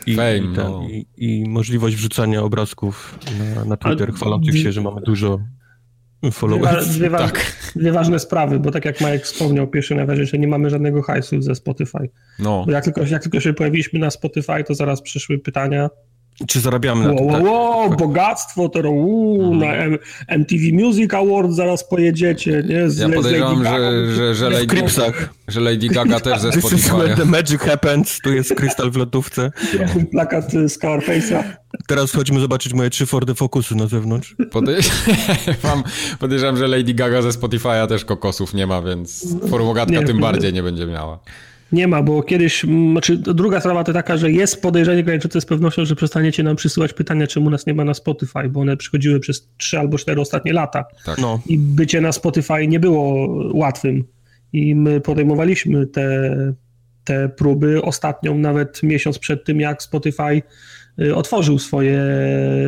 I, 0.05 0.15
Fame, 0.15 0.37
i, 0.37 0.41
ten, 0.41 0.55
no. 0.55 0.87
i, 0.89 1.07
I 1.17 1.49
możliwość 1.49 1.95
wrzucania 1.95 2.43
obrazków 2.43 3.19
na, 3.55 3.65
na 3.65 3.77
Twitter, 3.77 4.13
chwalących 4.13 4.57
się, 4.59 4.71
że 4.71 4.81
mamy 4.81 5.01
dużo 5.01 5.37
Dwie, 6.21 6.29
wa- 6.29 6.31
followers. 6.31 6.87
dwie, 6.87 7.09
wa- 7.09 7.17
Tak. 7.17 7.53
dwie 7.75 7.91
ważne 7.91 8.19
sprawy, 8.19 8.59
bo 8.59 8.71
tak 8.71 8.85
jak 8.85 9.01
Majek 9.01 9.23
wspomniał 9.23 9.67
pierwszy 9.67 9.95
na 9.95 10.05
razie, 10.05 10.25
że 10.25 10.37
nie 10.37 10.47
mamy 10.47 10.69
żadnego 10.69 11.01
hajsu 11.01 11.41
ze 11.41 11.55
Spotify. 11.55 12.09
No, 12.39 12.63
Bo 12.65 12.71
jak 12.71 12.83
tylko, 12.83 13.01
jak 13.05 13.23
tylko 13.23 13.39
się 13.39 13.53
pojawiliśmy 13.53 13.99
na 13.99 14.09
Spotify, 14.11 14.63
to 14.67 14.73
zaraz 14.75 15.01
przyszły 15.01 15.39
pytania. 15.39 15.89
Czy 16.47 16.59
zarabiamy 16.59 17.03
na 17.03 17.09
Wow, 17.09 17.17
tym? 17.17 17.27
wow, 17.27 17.35
Tak. 17.35 17.43
wow 17.45 17.97
bogactwo, 17.97 18.69
to 18.69 18.89
uu, 18.91 19.53
Mhm. 19.53 19.59
na 19.59 19.75
M- 19.83 19.97
MTV 20.27 20.61
Music 20.73 21.13
Award 21.13 21.51
zaraz 21.51 21.83
pojedziecie, 21.89 22.63
nie? 22.69 22.89
Z, 22.89 22.97
ja 22.97 23.07
z 23.09 23.13
podejrzewam, 23.15 23.63
Lady 23.63 23.63
Gaga. 23.63 23.91
że, 23.91 24.11
że, 24.15 24.35
że, 24.35 24.49
W 24.49 24.53
Lady, 24.53 24.67
Cripsach. 24.67 25.29
że 25.47 25.59
Lady 25.61 25.87
Gaga 25.87 26.19
też 26.19 26.39
ze 26.41 26.51
This 26.51 26.63
is 26.65 26.71
where 26.71 26.79
Spotify. 26.81 27.15
the 27.15 27.25
magic 27.25 27.61
happens. 27.61 28.19
Tu 28.23 28.33
jest 28.33 28.55
krystal 28.55 28.91
w 28.91 28.95
lotówce. 28.95 29.51
Plakat 30.11 30.51
z 30.51 30.79
Scarface'a. 30.79 31.43
Teraz 31.87 32.11
chodźmy 32.11 32.39
zobaczyć 32.39 32.73
moje 32.73 32.89
trzy 32.89 33.05
Fordy 33.05 33.35
Focusy 33.35 33.75
na 33.75 33.87
zewnątrz. 33.87 34.35
Podejrzewam, 34.51 35.83
podejrzewam, 36.19 36.57
że 36.57 36.67
Lady 36.67 36.93
Gaga 36.93 37.21
ze 37.21 37.29
Spotify'a 37.29 37.87
też 37.87 38.05
kokosów 38.05 38.53
nie 38.53 38.67
ma, 38.67 38.81
więc 38.81 39.27
formogatka 39.49 40.03
tym 40.03 40.15
nie. 40.15 40.21
bardziej 40.21 40.53
nie 40.53 40.63
będzie 40.63 40.85
miała. 40.85 41.19
Nie 41.71 41.87
ma, 41.87 42.03
bo 42.03 42.23
kiedyś, 42.23 42.65
znaczy 42.91 43.17
druga 43.17 43.59
sprawa 43.59 43.83
to 43.83 43.93
taka, 43.93 44.17
że 44.17 44.31
jest 44.31 44.61
podejrzenie 44.61 45.03
graniczące 45.03 45.41
z 45.41 45.45
pewnością, 45.45 45.85
że 45.85 45.95
przestaniecie 45.95 46.43
nam 46.43 46.55
przysyłać 46.55 46.93
pytania, 46.93 47.27
czemu 47.27 47.49
nas 47.49 47.65
nie 47.65 47.73
ma 47.73 47.83
na 47.83 47.93
Spotify, 47.93 48.49
bo 48.49 48.59
one 48.59 48.77
przychodziły 48.77 49.19
przez 49.19 49.49
3 49.57 49.79
albo 49.79 49.97
4 49.97 50.21
ostatnie 50.21 50.53
lata. 50.53 50.85
Tak. 51.05 51.17
No, 51.17 51.39
i 51.45 51.57
bycie 51.57 52.01
na 52.01 52.11
Spotify 52.11 52.67
nie 52.67 52.79
było 52.79 53.29
łatwym. 53.53 54.03
I 54.53 54.75
my 54.75 55.01
podejmowaliśmy 55.01 55.87
te, 55.87 56.35
te 57.03 57.29
próby 57.29 57.81
ostatnią 57.81 58.37
nawet 58.37 58.83
miesiąc 58.83 59.19
przed 59.19 59.45
tym, 59.45 59.59
jak 59.59 59.83
Spotify 59.83 60.41
otworzył 61.15 61.59
swoje, 61.59 62.03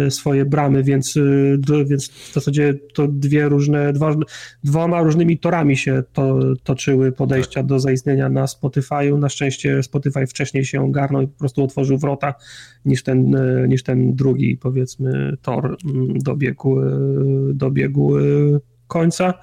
swoje 0.09 0.45
bramy, 0.45 0.83
więc, 0.83 1.15
y, 1.15 1.59
więc 1.85 2.09
w 2.09 2.33
zasadzie 2.33 2.73
to 2.93 3.07
dwie 3.07 3.49
różne, 3.49 3.93
dwa, 3.93 4.15
dwoma 4.63 5.01
różnymi 5.01 5.39
torami 5.39 5.77
się 5.77 6.03
to, 6.13 6.39
toczyły 6.63 7.11
podejścia 7.11 7.63
do 7.63 7.79
zaistnienia 7.79 8.29
na 8.29 8.45
Spotify'u. 8.45 9.19
Na 9.19 9.29
szczęście 9.29 9.83
Spotify 9.83 10.27
wcześniej 10.27 10.65
się 10.65 10.81
ogarnął 10.81 11.21
i 11.21 11.27
po 11.27 11.39
prostu 11.39 11.63
otworzył 11.63 11.97
wrota 11.97 12.33
niż 12.85 13.03
ten, 13.03 13.35
y, 13.35 13.67
niż 13.67 13.83
ten 13.83 14.15
drugi, 14.15 14.57
powiedzmy, 14.57 15.37
tor 15.41 15.77
mm, 15.85 16.19
dobiegł, 16.19 16.81
y, 16.81 17.53
dobiegł 17.53 18.17
y, 18.17 18.59
końca. 18.91 19.33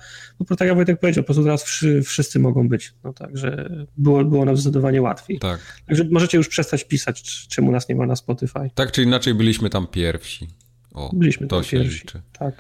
No 0.40 0.46
bo 0.48 0.56
tak 0.56 0.68
jak 0.68 0.76
Wojtek 0.76 1.00
powiedział, 1.00 1.24
po 1.24 1.26
prostu 1.26 1.44
teraz 1.44 1.64
wszy, 1.64 2.02
wszyscy 2.02 2.38
mogą 2.38 2.68
być. 2.68 2.92
No 3.04 3.12
także 3.12 3.70
było, 3.96 4.24
było 4.24 4.44
nam 4.44 4.56
zdecydowanie 4.56 5.02
łatwiej. 5.02 5.38
Tak. 5.38 5.60
Także 5.86 6.04
możecie 6.10 6.38
już 6.38 6.48
przestać 6.48 6.84
pisać, 6.84 7.46
czemu 7.48 7.72
nas 7.72 7.88
nie 7.88 7.94
ma 7.94 8.06
na 8.06 8.16
Spotify. 8.16 8.70
tak 8.74 8.92
czy 8.92 9.02
inaczej 9.02 9.34
byliśmy 9.34 9.70
tam 9.70 9.86
pierwsi. 9.86 10.48
O, 10.94 11.10
Byliśmy 11.12 11.46
to 11.46 11.56
tam 11.56 11.64
się 11.64 11.78
pierwsi. 11.78 12.00
liczy. 12.00 12.22
Tak. 12.38 12.54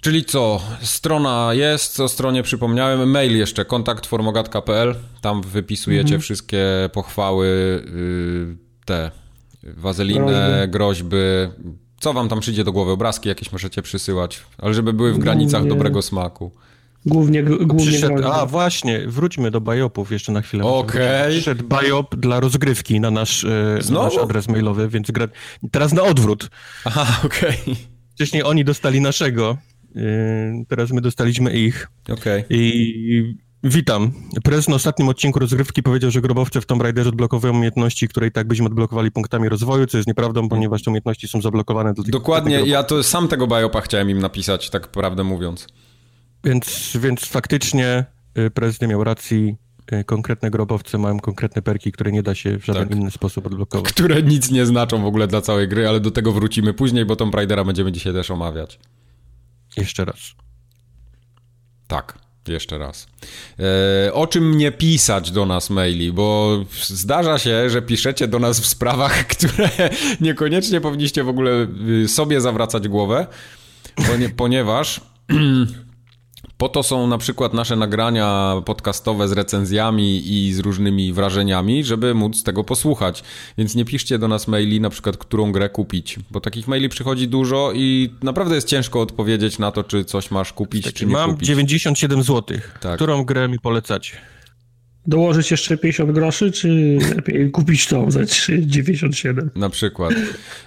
Czyli 0.00 0.24
co? 0.24 0.62
Strona 0.82 1.50
jest, 1.52 2.00
o 2.00 2.08
stronie 2.08 2.42
przypomniałem. 2.42 3.10
Mail 3.10 3.38
jeszcze, 3.38 3.64
kontakt 3.64 4.06
formogatka.pl. 4.06 4.94
Tam 5.20 5.42
wypisujecie 5.42 6.02
mhm. 6.02 6.20
wszystkie 6.20 6.64
pochwały, 6.92 7.46
yy, 7.94 8.56
te 8.84 9.10
wazelinę, 9.62 10.68
groźby. 10.68 11.08
groźby. 11.08 11.16
Co 12.00 12.12
wam 12.12 12.28
tam 12.28 12.40
przyjdzie 12.40 12.64
do 12.64 12.72
głowy? 12.72 12.90
Obrazki 12.90 13.28
jakieś 13.28 13.52
możecie 13.52 13.82
przysyłać, 13.82 14.40
ale 14.58 14.74
żeby 14.74 14.92
były 14.92 15.12
w 15.12 15.18
granicach 15.18 15.60
Głównie... 15.60 15.76
dobrego 15.76 16.02
smaku. 16.02 16.50
Głównie, 17.06 17.42
głównie 17.42 17.86
Przyszedł, 17.86 18.28
A 18.32 18.46
właśnie, 18.46 19.00
wróćmy 19.06 19.50
do 19.50 19.60
biopów 19.60 20.12
jeszcze 20.12 20.32
na 20.32 20.42
chwilę. 20.42 20.64
Okej. 20.64 21.06
Okay. 21.06 21.30
Przyszedł 21.30 21.64
biop 21.64 22.16
dla 22.16 22.40
rozgrywki 22.40 23.00
na 23.00 23.10
nasz, 23.10 23.44
e, 23.44 23.78
na 23.90 24.02
nasz 24.02 24.18
adres 24.18 24.48
mailowy, 24.48 24.88
więc 24.88 25.10
gra... 25.10 25.28
teraz 25.70 25.92
na 25.92 26.02
odwrót. 26.02 26.50
Aha, 26.84 27.20
okej. 27.26 27.56
Okay. 27.62 27.74
Wcześniej 28.14 28.42
oni 28.42 28.64
dostali 28.64 29.00
naszego, 29.00 29.58
e, 29.96 30.00
teraz 30.68 30.90
my 30.90 31.00
dostaliśmy 31.00 31.52
ich. 31.52 31.88
Okej. 32.04 32.44
Okay. 32.44 32.44
I 32.50 33.47
Witam. 33.64 34.12
Prezes 34.44 34.68
na 34.68 34.74
ostatnim 34.74 35.08
odcinku 35.08 35.38
rozgrywki 35.38 35.82
powiedział, 35.82 36.10
że 36.10 36.20
grobowce 36.20 36.60
w 36.60 36.66
Tomb 36.66 36.82
Raiderze 36.82 37.08
odblokowują 37.08 37.52
umiejętności, 37.52 38.08
które 38.08 38.26
i 38.26 38.32
tak 38.32 38.48
byśmy 38.48 38.66
odblokowali 38.66 39.10
punktami 39.10 39.48
rozwoju, 39.48 39.86
co 39.86 39.96
jest 39.96 40.08
nieprawdą, 40.08 40.48
ponieważ 40.48 40.82
te 40.82 40.90
umiejętności 40.90 41.28
są 41.28 41.40
zablokowane. 41.40 41.94
Do 41.94 42.02
tych, 42.02 42.12
Dokładnie, 42.12 42.60
ja 42.60 42.82
to 42.82 43.02
sam 43.02 43.28
tego 43.28 43.46
biopa 43.46 43.80
chciałem 43.80 44.10
im 44.10 44.18
napisać, 44.18 44.70
tak 44.70 44.88
prawdę 44.88 45.24
mówiąc. 45.24 45.66
Więc, 46.44 46.96
więc 47.00 47.24
faktycznie 47.24 48.04
y, 48.38 48.50
prezes 48.50 48.80
nie 48.80 48.88
miał 48.88 49.04
racji. 49.04 49.56
Y, 49.92 50.04
konkretne 50.04 50.50
grobowce 50.50 50.98
mają 50.98 51.20
konkretne 51.20 51.62
perki, 51.62 51.92
które 51.92 52.12
nie 52.12 52.22
da 52.22 52.34
się 52.34 52.58
w 52.58 52.64
żaden 52.64 52.88
tak. 52.88 52.98
inny 52.98 53.10
sposób 53.10 53.46
odblokować. 53.46 53.92
Które 53.92 54.22
nic 54.22 54.50
nie 54.50 54.66
znaczą 54.66 55.02
w 55.02 55.06
ogóle 55.06 55.26
dla 55.26 55.40
całej 55.40 55.68
gry, 55.68 55.88
ale 55.88 56.00
do 56.00 56.10
tego 56.10 56.32
wrócimy 56.32 56.74
później, 56.74 57.04
bo 57.04 57.16
Tomb 57.16 57.34
Raidera 57.34 57.64
będziemy 57.64 57.92
dzisiaj 57.92 58.12
też 58.12 58.30
omawiać. 58.30 58.78
Jeszcze 59.76 60.04
raz. 60.04 60.18
Tak. 61.86 62.27
Jeszcze 62.48 62.78
raz. 62.78 63.06
E, 64.06 64.12
o 64.12 64.26
czym 64.26 64.58
nie 64.58 64.72
pisać 64.72 65.30
do 65.30 65.46
nas 65.46 65.70
maili, 65.70 66.12
bo 66.12 66.58
zdarza 66.86 67.38
się, 67.38 67.70
że 67.70 67.82
piszecie 67.82 68.28
do 68.28 68.38
nas 68.38 68.60
w 68.60 68.66
sprawach, 68.66 69.26
które 69.36 69.70
niekoniecznie 70.20 70.80
powinniście 70.80 71.24
w 71.24 71.28
ogóle 71.28 71.66
y, 72.04 72.08
sobie 72.08 72.40
zawracać 72.40 72.88
głowę, 72.88 73.26
ponieważ 74.36 75.00
Po 76.58 76.68
to 76.68 76.82
są 76.82 77.06
na 77.06 77.18
przykład 77.18 77.54
nasze 77.54 77.76
nagrania 77.76 78.54
podcastowe 78.64 79.28
z 79.28 79.32
recenzjami 79.32 80.22
i 80.26 80.52
z 80.52 80.58
różnymi 80.58 81.12
wrażeniami, 81.12 81.84
żeby 81.84 82.14
móc 82.14 82.42
tego 82.42 82.64
posłuchać. 82.64 83.22
Więc 83.58 83.74
nie 83.74 83.84
piszcie 83.84 84.18
do 84.18 84.28
nas 84.28 84.48
maili, 84.48 84.80
na 84.80 84.90
przykład, 84.90 85.16
którą 85.16 85.52
grę 85.52 85.68
kupić, 85.68 86.18
bo 86.30 86.40
takich 86.40 86.68
maili 86.68 86.88
przychodzi 86.88 87.28
dużo 87.28 87.72
i 87.74 88.10
naprawdę 88.22 88.54
jest 88.54 88.68
ciężko 88.68 89.00
odpowiedzieć 89.00 89.58
na 89.58 89.72
to, 89.72 89.84
czy 89.84 90.04
coś 90.04 90.30
masz 90.30 90.52
kupić, 90.52 90.92
czy 90.92 91.06
nie 91.06 91.12
mam 91.12 91.30
kupić. 91.30 91.48
Mam 91.48 91.56
97 91.56 92.22
zł. 92.22 92.58
Tak. 92.80 92.96
Którą 92.96 93.24
grę 93.24 93.48
mi 93.48 93.58
polecacie? 93.58 94.16
Dołożyć 95.08 95.50
jeszcze 95.50 95.76
50 95.76 96.12
groszy, 96.12 96.52
czy 96.52 96.98
lepiej 97.16 97.50
kupić 97.50 97.86
tą 97.86 98.10
za 98.10 98.20
97? 98.60 99.50
Na 99.54 99.70
przykład. 99.70 100.12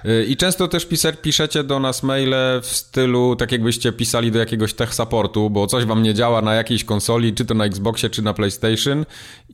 Y, 0.05 0.25
I 0.25 0.37
często 0.37 0.67
też 0.67 0.87
piszecie 1.21 1.63
do 1.63 1.79
nas 1.79 2.03
maile 2.03 2.61
w 2.61 2.65
stylu, 2.65 3.35
tak 3.35 3.51
jakbyście 3.51 3.91
pisali 3.91 4.31
do 4.31 4.39
jakiegoś 4.39 4.73
tech 4.73 4.93
supportu, 4.93 5.49
bo 5.49 5.67
coś 5.67 5.85
wam 5.85 6.03
nie 6.03 6.13
działa 6.13 6.41
na 6.41 6.53
jakiejś 6.53 6.83
konsoli, 6.83 7.33
czy 7.33 7.45
to 7.45 7.53
na 7.53 7.65
Xboxie, 7.65 8.09
czy 8.09 8.21
na 8.21 8.33
PlayStation 8.33 9.05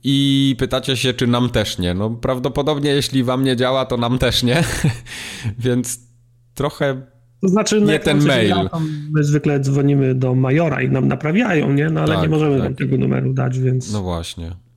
i 0.04 0.56
pytacie 0.58 0.96
się, 0.96 1.14
czy 1.14 1.26
nam 1.26 1.50
też 1.50 1.78
nie. 1.78 1.94
No 1.94 2.10
prawdopodobnie 2.10 2.90
jeśli 2.90 3.24
wam 3.24 3.44
nie 3.44 3.56
działa, 3.56 3.86
to 3.86 3.96
nam 3.96 4.18
też 4.18 4.42
nie, 4.42 4.64
więc 5.64 6.00
trochę 6.54 7.02
to 7.40 7.48
znaczy, 7.48 7.80
nie 7.80 7.98
ten 7.98 8.24
mail. 8.24 8.54
my 9.12 9.24
zwykle 9.24 9.60
dzwonimy 9.60 10.14
do 10.14 10.34
majora 10.34 10.82
i 10.82 10.88
nam 10.88 11.08
naprawiają, 11.08 11.72
nie? 11.72 11.90
No 11.90 12.00
ale 12.00 12.14
tak, 12.14 12.22
nie 12.22 12.28
możemy 12.28 12.60
tak. 12.60 12.76
tego 12.76 12.98
numeru 12.98 13.32
dać, 13.32 13.58
więc... 13.58 13.92
No 13.92 14.02
właśnie. 14.02 14.67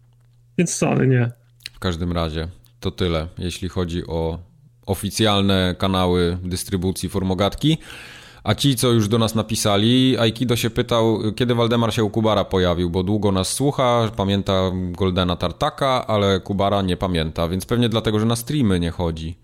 Więc 0.61 0.73
sorry, 0.73 1.07
nie. 1.07 1.31
W 1.73 1.79
każdym 1.79 2.11
razie 2.11 2.47
to 2.79 2.91
tyle, 2.91 3.27
jeśli 3.37 3.69
chodzi 3.69 4.07
o 4.07 4.39
oficjalne 4.85 5.75
kanały 5.77 6.37
dystrybucji 6.43 7.09
formogatki. 7.09 7.77
A 8.43 8.55
ci, 8.55 8.75
co 8.75 8.91
już 8.91 9.07
do 9.07 9.17
nas 9.17 9.35
napisali, 9.35 10.17
Aikido 10.17 10.55
się 10.55 10.69
pytał, 10.69 11.19
kiedy 11.35 11.55
Waldemar 11.55 11.93
się 11.93 12.03
u 12.03 12.09
Kubara 12.09 12.45
pojawił, 12.45 12.89
bo 12.89 13.03
długo 13.03 13.31
nas 13.31 13.53
słucha, 13.53 14.11
pamięta 14.17 14.71
Goldena 14.73 15.35
Tartaka, 15.35 16.07
ale 16.07 16.39
Kubara 16.39 16.81
nie 16.81 16.97
pamięta, 16.97 17.47
więc 17.47 17.65
pewnie 17.65 17.89
dlatego, 17.89 18.19
że 18.19 18.25
na 18.25 18.35
streamy 18.35 18.79
nie 18.79 18.91
chodzi. 18.91 19.39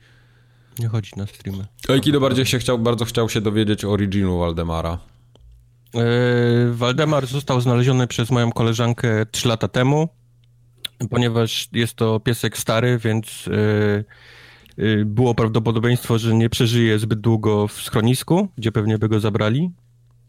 Nie 0.79 0.87
chodzi 0.87 1.11
na 1.17 1.27
streamy. 1.27 1.65
Aikido 1.89 2.19
bardziej 2.19 2.45
się 2.45 2.59
chciał, 2.59 2.79
bardzo 2.79 3.05
chciał 3.05 3.29
się 3.29 3.41
dowiedzieć 3.41 3.85
o 3.85 3.91
originu 3.91 4.39
Waldemara. 4.39 4.97
Yy, 5.93 6.01
Waldemar 6.73 7.27
został 7.27 7.61
znaleziony 7.61 8.07
przez 8.07 8.31
moją 8.31 8.51
koleżankę 8.51 9.25
3 9.31 9.47
lata 9.47 9.67
temu 9.67 10.09
ponieważ 11.09 11.69
jest 11.73 11.93
to 11.93 12.19
piesek 12.19 12.57
stary, 12.57 12.97
więc 12.97 13.47
y, 13.47 14.05
y, 14.79 15.05
było 15.05 15.35
prawdopodobieństwo, 15.35 16.19
że 16.19 16.35
nie 16.35 16.49
przeżyje 16.49 16.99
zbyt 16.99 17.19
długo 17.19 17.67
w 17.67 17.73
schronisku, 17.73 18.47
gdzie 18.57 18.71
pewnie 18.71 18.97
by 18.97 19.09
go 19.09 19.19
zabrali. 19.19 19.71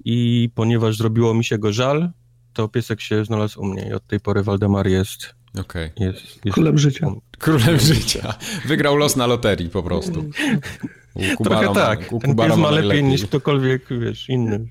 I 0.04 0.50
ponieważ 0.54 0.96
zrobiło 0.96 1.34
mi 1.34 1.44
się 1.44 1.58
go 1.58 1.72
żal, 1.72 2.10
to 2.52 2.68
piesek 2.68 3.00
się 3.00 3.24
znalazł 3.24 3.60
u 3.60 3.64
mnie 3.64 3.88
i 3.88 3.92
od 3.92 4.06
tej 4.06 4.20
pory 4.20 4.42
Waldemar 4.42 4.86
jest, 4.86 5.34
okay. 5.60 5.90
jest, 5.98 6.44
jest 6.44 6.54
królem 6.54 6.78
życia. 6.78 7.06
Królem 7.38 7.78
życia. 7.78 8.34
Wygrał 8.66 8.96
los 8.96 9.16
na 9.16 9.26
loterii 9.26 9.68
po 9.68 9.82
prostu. 9.82 10.24
Trochę 11.44 11.74
tak. 11.74 12.12
U 12.12 12.20
pies 12.20 12.56
ma 12.56 12.70
lepiej 12.70 13.04
niż 13.04 13.26
ktokolwiek, 13.26 13.82
wiesz, 13.90 14.28
inny. 14.28 14.68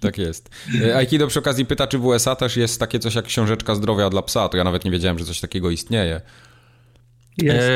tak 0.00 0.18
jest. 0.18 0.50
E, 0.84 0.96
Aikido 0.96 1.26
przy 1.26 1.38
okazji 1.38 1.66
pyta, 1.66 1.86
czy 1.86 1.98
w 1.98 2.06
USA 2.06 2.36
też 2.36 2.56
jest 2.56 2.80
takie 2.80 2.98
coś 2.98 3.14
jak 3.14 3.24
książeczka 3.24 3.74
zdrowia 3.74 4.10
dla 4.10 4.22
psa. 4.22 4.48
To 4.48 4.56
ja 4.56 4.64
nawet 4.64 4.84
nie 4.84 4.90
wiedziałem, 4.90 5.18
że 5.18 5.24
coś 5.24 5.40
takiego 5.40 5.70
istnieje. 5.70 6.20
Jest. 7.38 7.68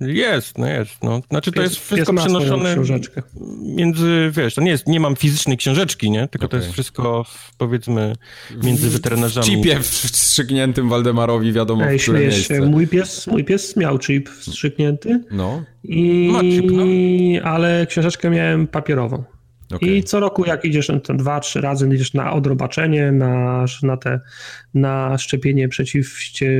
E, 0.00 0.10
jest, 0.10 0.58
no 0.58 0.66
jest. 0.68 1.02
No. 1.02 1.20
Znaczy 1.30 1.52
to 1.52 1.62
jest, 1.62 1.74
jest 1.74 1.86
wszystko 1.86 2.12
jest 2.12 2.24
przenoszone 2.24 2.76
między, 3.62 4.30
wiesz, 4.36 4.54
to 4.54 4.60
nie 4.60 4.70
jest, 4.70 4.86
nie 4.86 5.00
mam 5.00 5.16
fizycznej 5.16 5.56
książeczki, 5.56 6.10
nie? 6.10 6.28
Tylko 6.28 6.46
okay. 6.46 6.48
to 6.48 6.64
jest 6.64 6.72
wszystko, 6.72 7.24
powiedzmy, 7.58 8.12
między 8.62 8.90
weterynarzami. 8.90 9.46
W 9.46 9.50
chipie 9.50 9.80
wstrzykniętym 9.80 10.88
Waldemarowi 10.88 11.52
wiadomo 11.52 11.84
Ej, 11.84 11.98
w 11.98 12.02
które 12.02 12.20
miejsce. 12.20 12.60
Mój 12.60 12.86
pies, 12.86 13.26
mój 13.26 13.44
pies 13.44 13.76
miał 13.76 13.98
chip 13.98 14.28
wstrzyknięty. 14.28 15.24
No. 15.30 15.62
I... 15.84 16.28
Ma 16.32 16.40
chip, 16.40 16.70
no. 16.70 16.82
Ale 17.44 17.86
książeczkę 17.86 18.30
miałem 18.30 18.66
papierową. 18.66 19.24
Okay. 19.72 19.88
I 19.88 20.04
co 20.04 20.20
roku, 20.20 20.44
jak 20.44 20.64
idziesz 20.64 20.90
ten 21.04 21.16
dwa, 21.16 21.40
trzy 21.40 21.60
razy, 21.60 21.88
idziesz 21.94 22.14
na 22.14 22.32
odrobaczenie, 22.32 23.12
na, 23.12 23.64
na, 23.82 23.96
te, 23.96 24.20
na 24.74 25.18
szczepienie 25.18 25.68
przeciw 25.68 26.18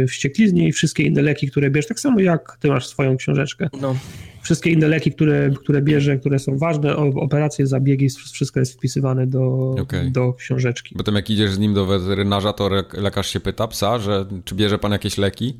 wściekliznie 0.08 0.68
i 0.68 0.72
wszystkie 0.72 1.02
inne 1.02 1.22
leki, 1.22 1.50
które 1.50 1.70
bierzesz, 1.70 1.88
tak 1.88 2.00
samo 2.00 2.20
jak 2.20 2.56
ty 2.60 2.68
masz 2.68 2.86
swoją 2.86 3.16
książeczkę. 3.16 3.68
No. 3.80 3.96
Wszystkie 4.42 4.70
inne 4.70 4.88
leki, 4.88 5.12
które, 5.12 5.50
które 5.50 5.82
bierze, 5.82 6.18
które 6.18 6.38
są 6.38 6.58
ważne, 6.58 6.96
operacje, 6.96 7.66
zabiegi, 7.66 8.08
wszystko 8.32 8.60
jest 8.60 8.72
wpisywane 8.72 9.26
do, 9.26 9.74
okay. 9.80 10.10
do 10.10 10.32
książeczki. 10.32 10.94
Potem 10.94 11.14
jak 11.14 11.30
idziesz 11.30 11.50
z 11.50 11.58
nim 11.58 11.74
do 11.74 11.86
weterynarza, 11.86 12.52
to 12.52 12.70
lekarz 12.92 13.28
się 13.28 13.40
pyta 13.40 13.68
psa, 13.68 13.98
że 13.98 14.26
czy 14.44 14.54
bierze 14.54 14.78
pan 14.78 14.92
jakieś 14.92 15.18
leki? 15.18 15.58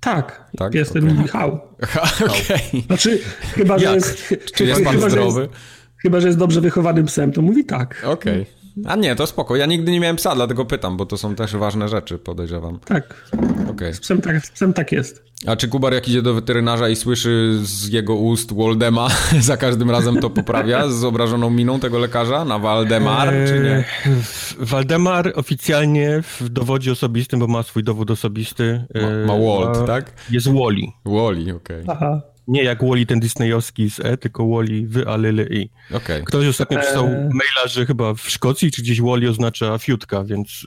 Tak, 0.00 0.50
tak? 0.56 0.74
jestem 0.74 1.04
okay. 1.04 1.22
Michał. 1.22 1.60
Okay. 2.24 2.82
Znaczy, 2.86 3.18
chyba, 3.54 3.78
że 3.78 3.94
jest... 3.94 4.34
Czy 4.54 4.64
jest 4.64 4.84
pan 4.84 4.94
chyba, 4.94 5.10
zdrowy? 5.10 5.40
Jest, 5.40 5.52
Chyba, 6.06 6.20
że 6.20 6.26
jest 6.26 6.38
dobrze 6.38 6.60
wychowanym 6.60 7.06
psem, 7.06 7.32
to 7.32 7.42
mówi 7.42 7.64
tak. 7.64 8.04
Okej. 8.06 8.42
Okay. 8.42 8.92
A 8.92 8.96
nie, 8.96 9.16
to 9.16 9.26
spoko. 9.26 9.56
Ja 9.56 9.66
nigdy 9.66 9.92
nie 9.92 10.00
miałem 10.00 10.16
psa, 10.16 10.34
dlatego 10.34 10.64
pytam, 10.64 10.96
bo 10.96 11.06
to 11.06 11.16
są 11.16 11.34
też 11.34 11.56
ważne 11.56 11.88
rzeczy, 11.88 12.18
podejrzewam. 12.18 12.78
Tak. 12.84 13.14
Okay. 13.70 13.94
Z, 13.94 14.00
psem 14.00 14.20
tak 14.20 14.46
z 14.46 14.50
psem 14.50 14.72
tak 14.72 14.92
jest. 14.92 15.24
A 15.46 15.56
czy 15.56 15.68
Kubar 15.68 15.92
jak 15.94 16.08
idzie 16.08 16.22
do 16.22 16.34
weterynarza 16.34 16.88
i 16.88 16.96
słyszy 16.96 17.58
z 17.62 17.88
jego 17.88 18.14
ust 18.14 18.54
Waldema, 18.54 19.08
za 19.40 19.56
każdym 19.56 19.90
razem 19.90 20.20
to 20.20 20.30
poprawia 20.30 20.88
z 20.88 21.04
obrażoną 21.04 21.50
miną 21.50 21.80
tego 21.80 21.98
lekarza 21.98 22.44
na 22.44 22.58
Waldemar, 22.58 23.34
eee, 23.34 23.48
czy 23.48 23.60
nie? 23.60 23.84
Waldemar 24.58 25.32
oficjalnie 25.34 26.22
w 26.22 26.48
dowodzie 26.48 26.92
osobistym, 26.92 27.40
bo 27.40 27.46
ma 27.46 27.62
swój 27.62 27.84
dowód 27.84 28.10
osobisty. 28.10 28.84
Ma, 28.94 29.34
ma 29.34 29.46
Walt, 29.46 29.80
ma, 29.80 29.86
tak? 29.86 30.12
Jest 30.30 30.48
Wally. 30.48 30.86
Wally, 31.04 31.54
okej. 31.54 31.82
Okay. 31.82 31.84
Aha. 31.88 32.35
Nie 32.48 32.64
jak 32.64 32.84
Wally 32.84 33.06
ten 33.06 33.20
disneyowski 33.20 33.90
z 33.90 34.00
E, 34.00 34.16
tylko 34.16 34.48
Wally 34.48 34.86
wy, 34.86 35.08
ale 35.08 35.30
i. 35.30 35.70
Okay. 35.92 36.22
Ktoś 36.22 36.46
ostatnio 36.46 36.80
pisał 36.80 37.06
eee. 37.06 37.14
maila, 37.14 37.68
że 37.68 37.86
chyba 37.86 38.14
w 38.14 38.20
Szkocji 38.20 38.70
czy 38.70 38.82
gdzieś 38.82 39.00
Wally 39.00 39.30
oznacza 39.30 39.78
fiutka, 39.78 40.24
więc... 40.24 40.66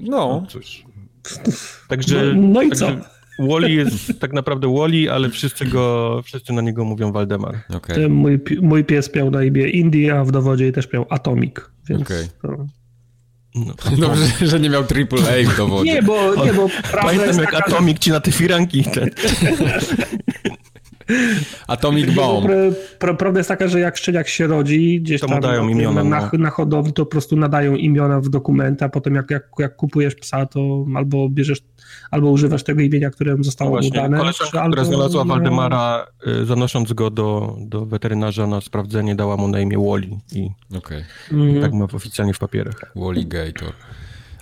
No. 0.00 0.08
no 0.10 0.46
cóż. 0.48 0.84
Także... 1.88 2.34
No, 2.34 2.48
no 2.48 2.62
i 2.62 2.68
także 2.68 3.02
co? 3.38 3.46
Wally 3.48 3.70
jest 3.80 4.20
tak 4.20 4.32
naprawdę 4.32 4.74
Wally, 4.74 5.12
ale 5.12 5.30
wszyscy 5.30 5.64
go, 5.64 6.20
wszyscy 6.24 6.52
na 6.52 6.62
niego 6.62 6.84
mówią 6.84 7.12
Waldemar. 7.12 7.58
Okay. 7.74 8.08
Mój, 8.08 8.40
mój 8.62 8.84
pies 8.84 9.14
miał 9.14 9.30
na 9.30 9.44
imię 9.44 9.68
India, 9.68 10.18
a 10.18 10.24
w 10.24 10.30
dowodzie 10.30 10.72
też 10.72 10.92
miał 10.92 11.06
Atomic, 11.10 11.54
więc... 11.88 12.02
Okay. 12.02 12.28
To... 12.42 12.66
No, 13.54 13.74
Dobrze, 14.00 14.46
że 14.46 14.60
nie 14.60 14.70
miał 14.70 14.82
AAA 14.82 15.52
w 15.52 15.56
dowodzie. 15.56 15.92
Nie, 15.92 16.02
bo, 16.02 16.44
nie, 16.44 16.52
bo 16.52 16.68
Pamiętam 17.02 17.38
jak 17.38 17.52
taka, 17.52 17.66
Atomic 17.66 17.98
ci 17.98 18.10
na 18.10 18.20
te 18.20 18.32
firanki 18.32 18.84
ten... 18.84 19.10
Atomic 21.68 22.10
Bomb. 22.14 22.46
Pra, 22.98 23.14
prawda 23.14 23.40
jest 23.40 23.48
taka, 23.48 23.68
że 23.68 23.80
jak 23.80 23.96
szczeniak 23.96 24.28
się 24.28 24.46
rodzi, 24.46 25.00
gdzieś 25.00 25.20
To 25.20 25.26
tam 25.26 25.36
mu 25.36 25.42
dają 25.42 25.64
na, 25.64 25.70
imiona, 25.70 26.04
na, 26.04 26.30
no. 26.32 26.38
na 26.38 26.50
hodowli, 26.50 26.92
to 26.92 27.04
po 27.04 27.10
prostu 27.10 27.36
nadają 27.36 27.74
imiona 27.74 28.20
w 28.20 28.28
dokumenty, 28.28 28.84
a 28.84 28.88
potem 28.88 29.14
jak, 29.14 29.30
jak, 29.30 29.48
jak 29.58 29.76
kupujesz 29.76 30.14
psa, 30.14 30.46
to 30.46 30.84
albo 30.96 31.28
bierzesz, 31.28 31.60
albo 32.10 32.30
używasz 32.30 32.62
tego 32.62 32.80
imienia, 32.80 33.10
które 33.10 33.36
zostało 33.40 33.70
mu 33.70 33.76
Właśnie, 33.76 33.90
dane. 34.00 34.18
koleżanka, 34.18 34.66
która 34.68 34.84
znalazła 34.84 35.24
no, 35.24 35.34
Waldemara, 35.34 36.06
y, 36.26 36.46
zanosząc 36.46 36.92
go 36.92 37.10
do, 37.10 37.56
do 37.60 37.86
weterynarza 37.86 38.46
na 38.46 38.60
sprawdzenie, 38.60 39.14
dała 39.14 39.36
mu 39.36 39.48
na 39.48 39.60
imię 39.60 39.78
Wally 39.78 40.08
i 40.32 40.50
mhm. 41.32 41.60
tak 41.62 41.72
ma 41.72 41.86
w- 41.86 41.94
oficjalnie 41.94 42.34
w 42.34 42.38
papierach. 42.38 42.92
Walligator. 42.96 43.72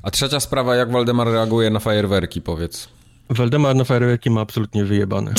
A 0.02 0.10
trzecia 0.10 0.40
sprawa, 0.40 0.76
jak 0.76 0.92
Waldemar 0.92 1.28
reaguje 1.28 1.70
na 1.70 1.78
fajerwerki, 1.80 2.40
powiedz. 2.42 2.88
Waldemar 3.30 3.76
na 3.76 3.84
fajerwerki 3.84 4.30
ma 4.30 4.40
absolutnie 4.40 4.84
wyjebane. 4.84 5.34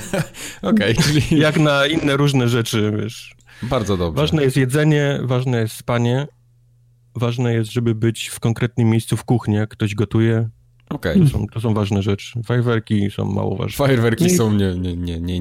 Okej, 0.62 0.94
czyli 1.04 1.40
Jak 1.40 1.58
na 1.58 1.86
inne 1.86 2.16
różne 2.16 2.48
rzeczy, 2.48 2.92
wiesz. 3.02 3.34
bardzo 3.62 3.96
dobrze. 3.96 4.20
Ważne 4.22 4.42
jest 4.42 4.56
jedzenie, 4.56 5.20
ważne 5.22 5.60
jest 5.60 5.76
spanie, 5.76 6.26
ważne 7.14 7.54
jest, 7.54 7.72
żeby 7.72 7.94
być 7.94 8.28
w 8.28 8.40
konkretnym 8.40 8.90
miejscu 8.90 9.16
w 9.16 9.24
kuchni, 9.24 9.54
jak 9.54 9.70
ktoś 9.70 9.94
gotuje. 9.94 10.48
Okej. 10.94 11.20
To 11.20 11.26
są, 11.28 11.46
to 11.52 11.60
są 11.60 11.74
ważne 11.74 12.02
rzeczy. 12.02 12.42
Fajerwerki 12.46 13.10
są 13.10 13.24
mało 13.24 13.56
ważne. 13.56 13.76
Fajerwerki 13.76 14.24
Nie- 14.24 14.36
są 14.36 14.52
nie, 14.52 14.74
nie, 14.74 14.96
nie, 14.96 15.20
nie 15.20 15.36